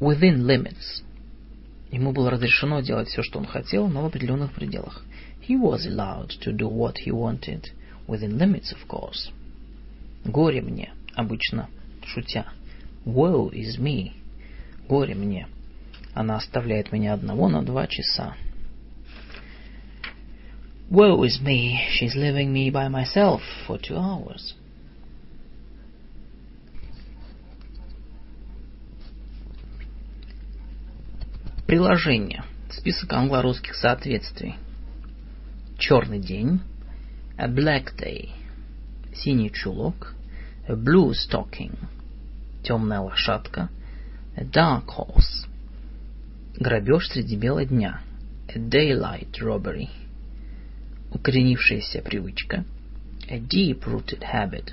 Within 0.00 0.46
limits. 0.46 1.02
Ему 1.90 2.12
было 2.12 2.30
разрешено 2.30 2.80
делать 2.80 3.08
все, 3.08 3.22
что 3.22 3.38
он 3.38 3.46
хотел, 3.46 3.88
но 3.88 4.02
в 4.02 4.06
определенных 4.06 4.52
пределах. 4.52 5.02
He 5.46 5.56
was 5.56 5.86
allowed 5.86 6.30
to 6.42 6.52
do 6.52 6.68
what 6.68 6.96
he 7.06 7.10
wanted, 7.10 7.64
within 8.06 8.36
limits, 8.36 8.72
of 8.72 8.86
course. 8.86 9.30
Горе 10.24 10.60
мне, 10.60 10.92
обычно 11.14 11.68
шутя. 12.04 12.46
Woe 13.06 13.50
is 13.50 13.78
me. 13.78 14.12
Горе 14.88 15.14
мне. 15.14 15.48
Она 16.14 16.36
оставляет 16.36 16.92
меня 16.92 17.14
одного 17.14 17.48
на 17.48 17.62
два 17.62 17.86
часа. 17.86 18.34
Woe 20.90 21.22
is 21.26 21.40
me, 21.42 21.76
she's 21.90 22.14
leaving 22.14 22.52
me 22.52 22.70
by 22.70 22.88
myself 22.88 23.42
for 23.66 23.78
two 23.78 23.96
hours. 23.96 24.54
Приложение. 31.66 32.42
Список 32.70 33.12
англо-русских 33.12 33.74
соответствий. 33.74 34.54
Черный 35.76 36.18
день. 36.18 36.62
A 37.36 37.46
black 37.46 37.94
day. 37.94 38.30
Синий 39.14 39.52
чулок. 39.52 40.14
A 40.66 40.74
blue 40.74 41.12
stocking. 41.12 41.76
Темная 42.64 43.00
лошадка. 43.00 43.68
A 44.34 44.44
dark 44.44 44.86
horse. 44.86 45.46
Грабеж 46.60 47.08
среди 47.08 47.36
бела 47.36 47.64
дня. 47.64 48.00
A 48.48 48.58
daylight 48.58 49.40
robbery. 49.40 49.88
укоренившаяся 51.12 52.02
привычка, 52.02 52.64
a 53.28 53.38
deep-rooted 53.38 54.22
habit, 54.22 54.72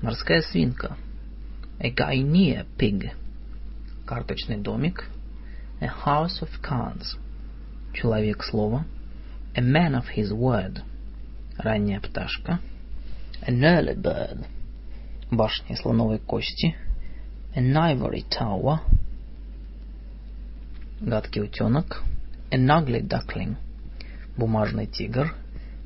морская 0.00 0.40
свинка, 0.40 0.96
a 1.78 1.90
Guinea 1.90 2.64
pig, 2.78 3.12
карточный 4.06 4.56
домик, 4.56 5.04
a 5.80 5.86
house 5.86 6.40
of 6.40 6.48
cards, 6.62 7.16
человек 7.92 8.42
слова, 8.42 8.86
a 9.54 9.60
man 9.60 9.94
of 9.94 10.06
his 10.16 10.32
word, 10.32 10.82
ранняя 11.58 12.00
пташка, 12.00 12.60
an 13.46 13.62
early 13.62 13.94
bird, 13.94 14.46
башня 15.30 15.76
слоновой 15.76 16.18
кости, 16.18 16.74
an 17.54 17.76
ivory 17.76 18.24
tower, 18.30 18.80
гадкий 21.04 21.42
утенок, 21.42 22.02
an 22.50 22.66
ugly 22.68 23.02
duckling– 23.02 23.56
бумажный 24.36 24.86
тигр, 24.86 25.34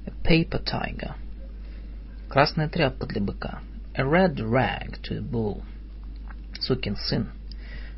a 0.06 0.10
paper 0.22 0.62
tiger, 0.62 1.14
красная 2.28 2.68
тряпка 2.68 3.06
для 3.06 3.22
быка, 3.22 3.60
a 3.94 4.04
red 4.04 4.38
rag 4.40 5.00
to 5.02 5.16
a 5.16 5.22
bull, 5.22 5.64
сукин 6.60 6.96
сын, 6.96 7.28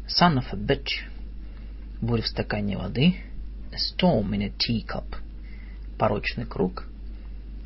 son 0.06 0.38
of 0.38 0.44
a 0.52 0.56
bitch, 0.56 1.02
буря 2.00 2.22
в 2.22 2.28
стакане 2.28 2.78
воды, 2.78 3.16
a 3.72 3.78
storm 3.78 4.32
in 4.34 4.42
a 4.42 4.50
teacup, 4.50 5.16
порочный 5.98 6.46
круг, 6.46 6.84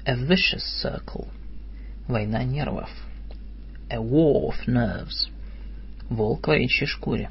a 0.06 0.14
vicious 0.14 0.64
circle, 0.82 1.28
война 2.08 2.42
нервов, 2.42 2.88
a 3.90 3.98
war 3.98 4.50
of 4.50 4.66
nerves, 4.66 5.28
волк 6.08 6.48
в 6.48 6.50
овечьей 6.50 6.86
шкуре, 6.86 7.30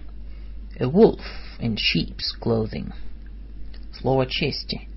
a 0.81 0.89
wolf 0.89 1.20
in 1.58 1.76
sheep's 1.76 2.32
clothing, 2.40 2.92
слово 3.92 4.26
чести, 4.26 4.89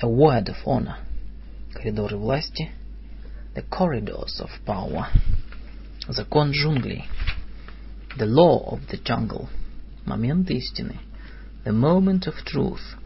a 0.00 0.08
word 0.08 0.48
of 0.48 0.56
honor, 0.66 0.96
коридоры 1.72 2.16
власти, 2.16 2.70
the 3.54 3.62
corridors 3.62 4.40
of 4.40 4.50
power, 4.64 5.06
закон 6.08 6.52
джунглей, 6.52 7.04
the 8.16 8.26
law 8.26 8.72
of 8.72 8.80
the 8.88 8.96
jungle, 8.96 9.48
момент 10.04 10.50
истины, 10.50 10.98
the 11.64 11.72
moment 11.72 12.26
of 12.26 12.34
truth, 12.44 12.96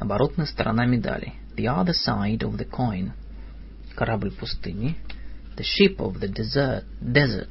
оборотная 0.00 0.46
сторона 0.46 0.86
медали, 0.86 1.34
the 1.56 1.68
other 1.68 1.94
side 1.94 2.42
of 2.42 2.58
the 2.58 2.64
coin, 2.64 3.12
корабль 3.96 4.30
пустыни, 4.30 4.96
the 5.56 5.64
ship 5.64 6.00
of 6.00 6.20
the 6.20 6.28
desert, 6.28 6.84
desert, 7.00 7.48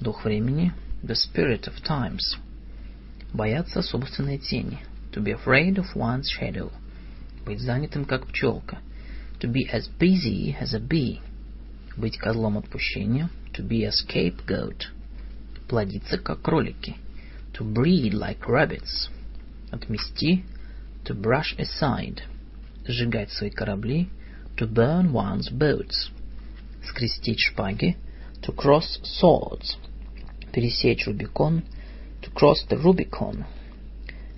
дух 0.00 0.24
времени, 0.24 0.72
the 1.02 1.14
spirit 1.14 1.66
of 1.66 1.82
times, 1.82 2.36
Бояться 3.33 3.81
собственной 3.81 4.37
тени, 4.37 4.79
to 5.11 5.21
be 5.23 5.33
afraid 5.33 5.77
of 5.77 5.95
one's 5.95 6.27
shadow, 6.39 6.71
быть 7.45 7.61
занятым, 7.61 8.05
как 8.05 8.27
пчелка. 8.27 8.79
To 9.39 9.47
be 9.47 9.69
as 9.71 9.87
busy 9.99 10.55
as 10.59 10.73
a 10.73 10.79
bee. 10.79 11.21
Быть 11.95 12.17
козлом 12.17 12.57
отпущения. 12.57 13.29
To 13.53 13.63
be 13.63 13.85
a 13.85 13.91
scapegoat. 13.91 14.87
Плодиться, 15.67 16.17
как 16.17 16.41
кролики. 16.41 16.95
To 17.53 17.63
breed 17.63 18.13
like 18.13 18.47
rabbits. 18.47 19.09
Отмести. 19.71 20.43
To 21.05 21.13
brush 21.13 21.55
aside. 21.57 22.23
Сжигать 22.87 23.31
свои 23.31 23.51
корабли. 23.51 24.09
To 24.57 24.67
burn 24.67 25.13
one's 25.13 25.49
boats. 25.51 26.09
Скрестить 26.83 27.39
шпаги. 27.39 27.95
To 28.41 28.55
cross 28.55 28.99
swords. 29.03 29.77
Пересечь 30.51 31.05
Рубикон. 31.05 31.63
To 32.26 32.30
cross 32.30 32.64
the 32.68 32.76
Rubicon. 32.76 33.44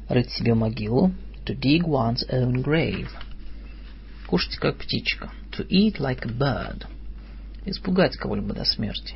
Рыть 0.08 0.30
себе 0.30 0.54
могилу 0.54 1.12
to 1.46 1.54
dig 1.54 1.82
one's 1.86 2.24
own 2.30 2.62
grave. 2.62 3.10
Кушать 4.26 4.56
как 4.56 4.78
птичка. 4.78 5.30
To 5.52 5.66
eat 5.68 5.98
like 5.98 6.24
a 6.24 6.32
bird. 6.32 6.86
Испугать 7.66 8.16
кого-либо 8.16 8.54
до 8.54 8.64
смерти. 8.64 9.14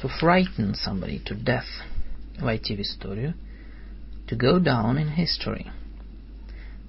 To 0.00 0.08
frighten 0.20 0.74
somebody 0.74 1.22
to 1.24 1.36
death. 1.42 1.84
Войти 2.38 2.76
в 2.76 2.80
историю. 2.80 3.34
To 4.28 4.36
go 4.36 4.58
down 4.58 4.98
in 4.98 5.14
history. 5.14 5.66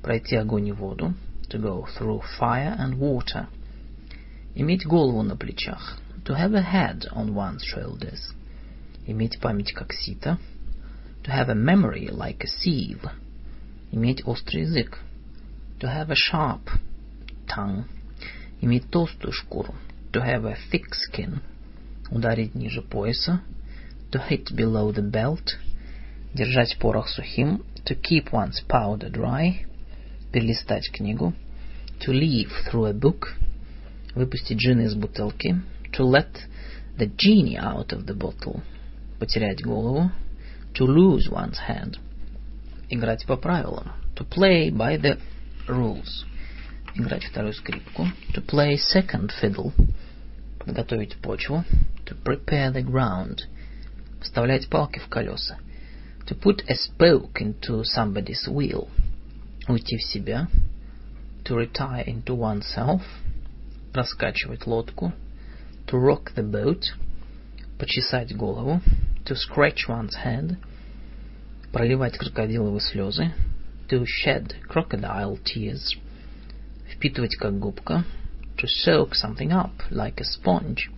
Пройти 0.01 0.35
огонь 0.35 0.67
и 0.67 0.71
воду. 0.71 1.13
To 1.49 1.59
go 1.59 1.85
through 1.97 2.21
fire 2.39 2.75
and 2.77 2.97
water. 2.97 3.47
Иметь 4.55 4.85
голову 4.85 5.23
на 5.23 5.35
плечах. 5.35 5.99
To 6.25 6.35
have 6.35 6.53
a 6.53 6.61
head 6.61 7.07
on 7.11 7.33
one's 7.33 7.63
shoulders. 7.63 8.33
Иметь 9.07 9.39
память 9.39 9.73
как 9.73 9.91
сито. 9.93 10.37
To 11.23 11.31
have 11.31 11.49
a 11.49 11.55
memory 11.55 12.09
like 12.09 12.43
a 12.43 12.47
sieve 12.47 13.09
иметь 13.91 14.23
острый 14.25 14.63
язык. 14.63 14.99
To 15.79 15.87
have 15.87 16.09
a 16.09 16.15
sharp 16.15 16.69
tongue. 17.47 17.85
Иметь 18.61 18.89
толстую 18.89 19.31
шкуру. 19.31 19.73
To 20.11 20.21
have 20.21 20.45
a 20.45 20.57
thick 20.71 20.93
skin. 20.93 21.39
Ударить 22.11 22.55
ниже 22.55 22.81
пояса. 22.81 23.41
To 24.11 24.19
hit 24.29 24.51
below 24.55 24.91
the 24.91 25.09
belt. 25.09 25.57
Держать 26.33 26.77
порох 26.79 27.07
сухим. 27.09 27.63
To 27.85 27.95
keep 27.95 28.31
one's 28.31 28.61
powder 28.67 29.09
dry. 29.09 29.65
Перелистать 30.31 30.91
книгу. 30.91 31.33
To 32.01 32.11
leaf 32.11 32.49
through 32.69 32.85
a 32.85 32.93
book. 32.93 33.35
Выпустить 34.15 34.57
джин 34.57 34.81
из 34.81 34.95
бутылки. 34.95 35.61
To 35.93 36.03
let 36.03 36.29
the 36.97 37.09
genie 37.15 37.57
out 37.57 37.93
of 37.93 38.05
the 38.05 38.15
bottle. 38.15 38.61
Потерять 39.19 39.63
голову. 39.63 40.11
To 40.75 40.85
lose 40.85 41.29
one's 41.29 41.57
head 41.67 41.97
играть 42.89 43.25
по 43.25 43.37
правилам. 43.37 43.91
To 44.15 44.27
play 44.27 44.69
by 44.69 44.97
the 44.97 45.19
rules. 45.67 46.25
Играть 46.95 47.23
вторую 47.23 47.53
скрипку. 47.53 48.07
To 48.33 48.45
play 48.45 48.75
second 48.75 49.31
fiddle. 49.41 49.71
Подготовить 50.59 51.15
почву. 51.17 51.63
To 52.05 52.15
prepare 52.23 52.73
the 52.73 52.83
ground. 52.83 53.41
вставлять 54.21 54.67
палки 54.69 54.99
в 54.99 55.07
колеса. 55.07 55.57
To 56.27 56.37
put 56.37 56.63
a 56.67 56.75
spoke 56.75 57.41
into 57.41 57.83
somebody's 57.83 58.47
wheel. 58.47 58.89
Уйти 59.67 59.97
в 59.97 60.03
себя. 60.03 60.47
To 61.45 61.55
retire 61.55 62.05
into 62.05 62.35
oneself. 62.35 63.01
Раскачивать 63.93 64.67
лодку. 64.67 65.13
To 65.87 65.97
rock 65.97 66.33
the 66.35 66.43
boat. 66.43 66.83
Почесать 67.77 68.35
голову. 68.35 68.81
To 69.25 69.35
scratch 69.35 69.87
one's 69.87 70.15
head. 70.25 70.57
Проливать 71.71 72.17
крокодиловые 72.17 72.81
слезы. 72.81 73.31
To 73.89 74.05
shed 74.05 74.55
crocodile 74.67 75.39
tears. 75.43 75.97
Впитывать 76.93 77.35
как 77.35 77.57
губка. 77.57 78.03
To 78.57 78.67
soak 78.67 79.13
something 79.13 79.51
up 79.51 79.71
like 79.91 80.19
a 80.19 80.25
sponge. 80.25 80.89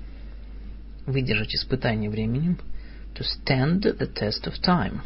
Выдержать 1.05 1.53
испытание 1.53 2.09
временем. 2.09 2.59
To 3.15 3.23
stand 3.23 3.81
the 3.83 4.11
test 4.13 4.45
of 4.45 4.53
time. 4.61 5.01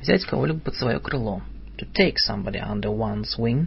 Взять 0.00 0.24
кого-либо 0.24 0.60
под 0.60 0.76
свое 0.76 1.00
крыло. 1.00 1.42
To 1.78 1.86
take 1.92 2.16
somebody 2.16 2.60
under 2.60 2.90
one's 2.90 3.36
wing. 3.38 3.66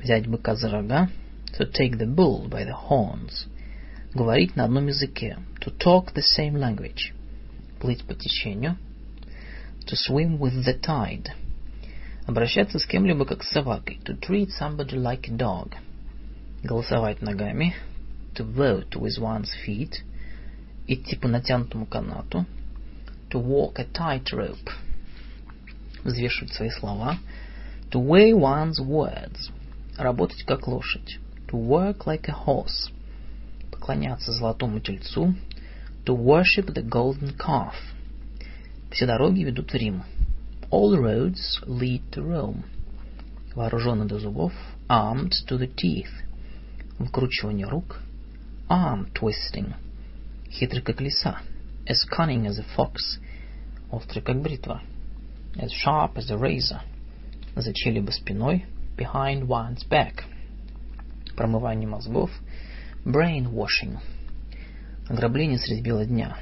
Взять 0.00 0.26
быка 0.26 0.54
за 0.54 0.70
рога. 0.70 1.08
To 1.58 1.70
take 1.70 1.98
the 1.98 2.06
bull 2.06 2.48
by 2.48 2.64
the 2.64 2.74
horns. 2.88 3.46
Говорить 4.17 4.55
на 4.55 4.63
одном 4.63 4.87
языке. 4.87 5.37
To 5.61 5.71
talk 5.77 6.15
the 6.15 6.23
same 6.35 6.55
language. 6.55 7.13
Плыть 7.79 8.03
по 8.03 8.15
течению. 8.15 8.75
To 9.85 9.93
swim 9.93 10.39
with 10.39 10.65
the 10.65 10.81
tide. 10.81 11.27
Обращаться 12.25 12.79
с 12.79 12.87
кем-либо 12.87 13.25
как 13.25 13.43
с 13.43 13.51
собакой. 13.51 13.99
To 14.05 14.19
treat 14.19 14.49
somebody 14.59 14.95
like 14.95 15.29
a 15.29 15.37
dog. 15.37 15.73
Голосовать 16.63 17.21
ногами. 17.21 17.75
To 18.33 18.43
vote 18.43 18.95
with 18.95 19.19
one's 19.19 19.51
feet. 19.63 19.97
Идти 20.87 21.15
по 21.15 21.27
натянутому 21.27 21.85
канату. 21.85 22.47
To 23.29 23.39
walk 23.39 23.77
a 23.77 23.85
tightrope. 23.85 24.71
Взвешивать 26.03 26.55
свои 26.55 26.71
слова. 26.71 27.19
To 27.91 28.03
weigh 28.03 28.33
one's 28.33 28.79
words. 28.79 29.51
Работать 29.95 30.41
как 30.41 30.67
лошадь. 30.67 31.19
To 31.51 31.53
work 31.53 32.07
like 32.07 32.27
a 32.27 32.33
horse. 32.47 32.91
Поклоняться 33.87 34.33
золотому 34.33 34.81
тельцу. 34.81 35.33
To 36.05 36.13
worship 36.13 36.73
the 36.73 36.83
golden 36.83 37.33
calf. 37.37 37.73
Все 38.91 39.05
дороги 39.05 39.43
ведут 39.43 39.71
в 39.71 39.75
Рим. 39.75 40.03
All 40.69 40.97
roads 40.97 41.63
lead 41.65 42.01
to 42.11 42.21
Rome. 42.21 42.65
Вооруженный 43.55 44.05
до 44.05 44.19
зубов. 44.19 44.51
Armed 44.89 45.31
to 45.49 45.57
the 45.57 45.73
teeth. 45.73 46.11
Выкручивание 46.99 47.65
рук. 47.65 48.01
Arm 48.67 49.09
twisting. 49.13 49.73
Хитрый 50.51 50.81
как 50.81 50.99
лиса. 50.99 51.39
As 51.85 52.05
cunning 52.11 52.45
as 52.45 52.59
a 52.59 52.65
fox. 52.75 53.21
Острый 53.89 54.19
как 54.19 54.41
бритва. 54.41 54.81
As 55.55 55.69
sharp 55.71 56.15
as 56.15 56.29
a 56.29 56.35
razor. 56.35 56.81
За 57.55 57.73
чьей-либо 57.73 58.11
спиной. 58.11 58.65
Behind 58.97 59.47
one's 59.47 59.87
back. 59.89 60.25
Промывание 61.37 61.87
мозгов. 61.87 62.31
Brainwashing. 63.07 63.99
Ограбление 65.07 65.57
средь 65.57 65.81
бела 65.81 66.05
дня. 66.05 66.37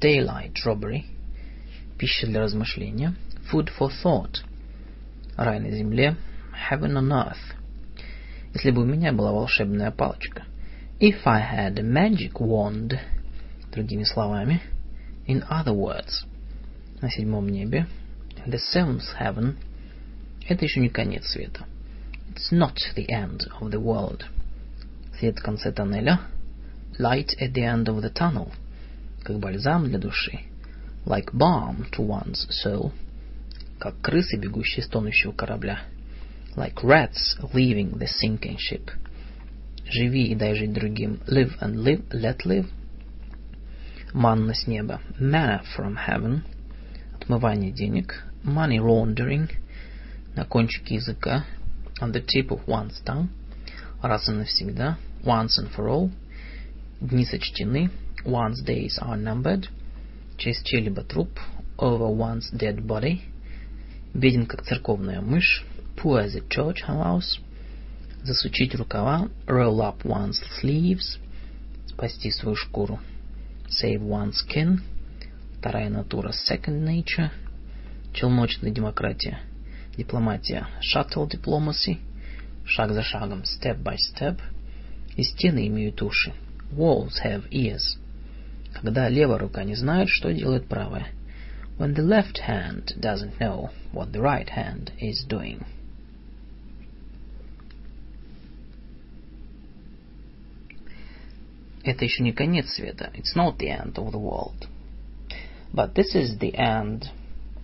Daylight 0.00 0.54
robbery. 0.64 1.04
Пища 1.98 2.26
для 2.26 2.40
размышления. 2.40 3.14
Food 3.52 3.68
for 3.78 3.90
thought. 4.02 4.38
Рай 5.36 5.60
на 5.60 5.70
земле. 5.72 6.16
Heaven 6.70 6.96
on 6.96 7.10
earth. 7.10 7.54
Если 8.54 8.70
бы 8.70 8.82
у 8.82 8.86
меня 8.86 9.12
была 9.12 9.30
волшебная 9.30 9.90
палочка. 9.90 10.44
If 11.00 11.18
I 11.26 11.42
had 11.42 11.78
a 11.78 11.82
magic 11.82 12.40
wand. 12.40 12.98
Другими 13.70 14.04
словами. 14.04 14.62
In 15.26 15.46
other 15.50 15.74
words. 15.74 16.24
На 17.02 17.10
седьмом 17.10 17.46
небе. 17.50 17.86
The 18.46 18.58
seventh 18.72 19.04
heaven. 19.20 19.56
Это 20.48 20.64
еще 20.64 20.80
не 20.80 20.88
конец 20.88 21.26
света. 21.26 21.66
It's 22.30 22.50
not 22.50 22.78
the 22.96 23.06
end 23.10 23.42
of 23.60 23.70
the 23.70 23.78
world. 23.78 24.24
Свет 25.19 25.39
в 25.39 25.43
конце 25.43 25.71
тоннеля. 25.71 26.19
Light 26.99 27.37
at 27.39 27.53
the 27.53 27.63
end 27.63 27.85
of 27.85 28.01
the 28.01 28.11
tunnel. 28.13 28.51
Как 29.23 29.39
бальзам 29.39 29.85
для 29.85 29.99
души. 29.99 30.41
Like 31.05 31.31
balm 31.33 31.89
to 31.91 32.05
one's 32.05 32.47
soul. 32.63 32.91
Как 33.79 33.99
крысы, 34.01 34.37
бегущие 34.37 34.83
с 34.83 34.87
тонущего 34.87 35.31
корабля. 35.31 35.79
Like 36.55 36.83
rats 36.83 37.37
leaving 37.53 37.97
the 37.97 38.07
sinking 38.07 38.57
ship. 38.57 38.91
Живи 39.85 40.27
и 40.27 40.35
дай 40.35 40.55
жить 40.55 40.73
другим. 40.73 41.19
Live 41.27 41.59
and 41.59 41.75
live, 41.75 42.07
let 42.11 42.45
live. 42.45 42.67
Манна 44.13 44.53
с 44.53 44.67
неба. 44.67 45.01
Manna 45.19 45.61
from 45.75 45.97
heaven. 46.07 46.41
Отмывание 47.17 47.71
денег. 47.71 48.23
Money 48.43 48.79
laundering. 48.79 49.49
На 50.35 50.45
кончике 50.45 50.95
языка. 50.95 51.45
On 52.01 52.11
the 52.11 52.21
tip 52.21 52.49
of 52.49 52.65
one's 52.67 53.01
tongue. 53.05 53.29
Раз 54.06 54.28
и 54.28 54.30
навсегда. 54.30 54.98
Once 55.24 55.58
and 55.58 55.68
for 55.74 55.88
all. 55.88 56.10
Дни 57.00 57.24
сочтены. 57.24 57.90
One's 58.24 58.64
days 58.64 58.96
are 59.00 59.16
numbered. 59.16 59.68
Через 60.38 60.62
чей-либо 60.62 61.02
труп. 61.02 61.40
Over 61.76 62.08
one's 62.16 62.52
dead 62.52 62.86
body. 62.86 63.22
Беден, 64.14 64.46
как 64.46 64.62
церковная 64.62 65.20
мышь. 65.20 65.64
Poor 65.96 66.20
as 66.20 66.36
a 66.36 66.48
church 66.48 66.86
mouse. 66.86 67.40
Засучить 68.22 68.76
рукава. 68.76 69.28
Roll 69.48 69.80
up 69.80 70.04
one's 70.04 70.40
sleeves. 70.60 71.18
Спасти 71.88 72.30
свою 72.30 72.54
шкуру. 72.54 73.00
Save 73.68 74.02
one's 74.02 74.34
skin. 74.46 74.82
Вторая 75.58 75.90
натура. 75.90 76.32
Second 76.48 76.84
nature. 76.84 77.30
Челночная 78.14 78.70
демократия. 78.70 79.40
Дипломатия. 79.96 80.68
Shuttle 80.80 81.28
diplomacy. 81.28 81.98
Шаг 82.65 82.91
за 82.91 83.03
шагом. 83.03 83.43
Step 83.43 83.81
by 83.81 83.95
step. 83.95 84.39
И 85.15 85.23
стены 85.23 85.67
имеют 85.67 86.01
уши. 86.01 86.33
Walls 86.71 87.21
have 87.23 87.49
ears. 87.49 87.97
Когда 88.73 89.09
левая 89.09 89.39
рука 89.39 89.63
не 89.63 89.75
знает, 89.75 90.09
что 90.09 90.31
делает 90.31 90.67
правая. 90.67 91.07
When 91.77 91.95
the 91.95 92.03
left 92.03 92.39
hand 92.47 92.93
doesn't 92.99 93.39
know 93.39 93.71
what 93.91 94.11
the 94.11 94.21
right 94.21 94.49
hand 94.49 94.91
is 94.99 95.25
doing. 95.27 95.65
Это 101.83 102.05
еще 102.05 102.23
не 102.23 102.31
конец 102.31 102.69
света. 102.69 103.11
It's 103.15 103.35
not 103.35 103.57
the 103.57 103.69
end 103.69 103.95
of 103.95 104.11
the 104.11 104.19
world. 104.19 104.67
But 105.73 105.95
this 105.95 106.13
is 106.15 106.37
the 106.37 106.53
end 106.55 107.09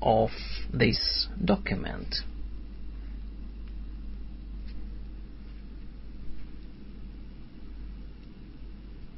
of 0.02 0.32
this 0.74 1.30
document. 1.44 2.24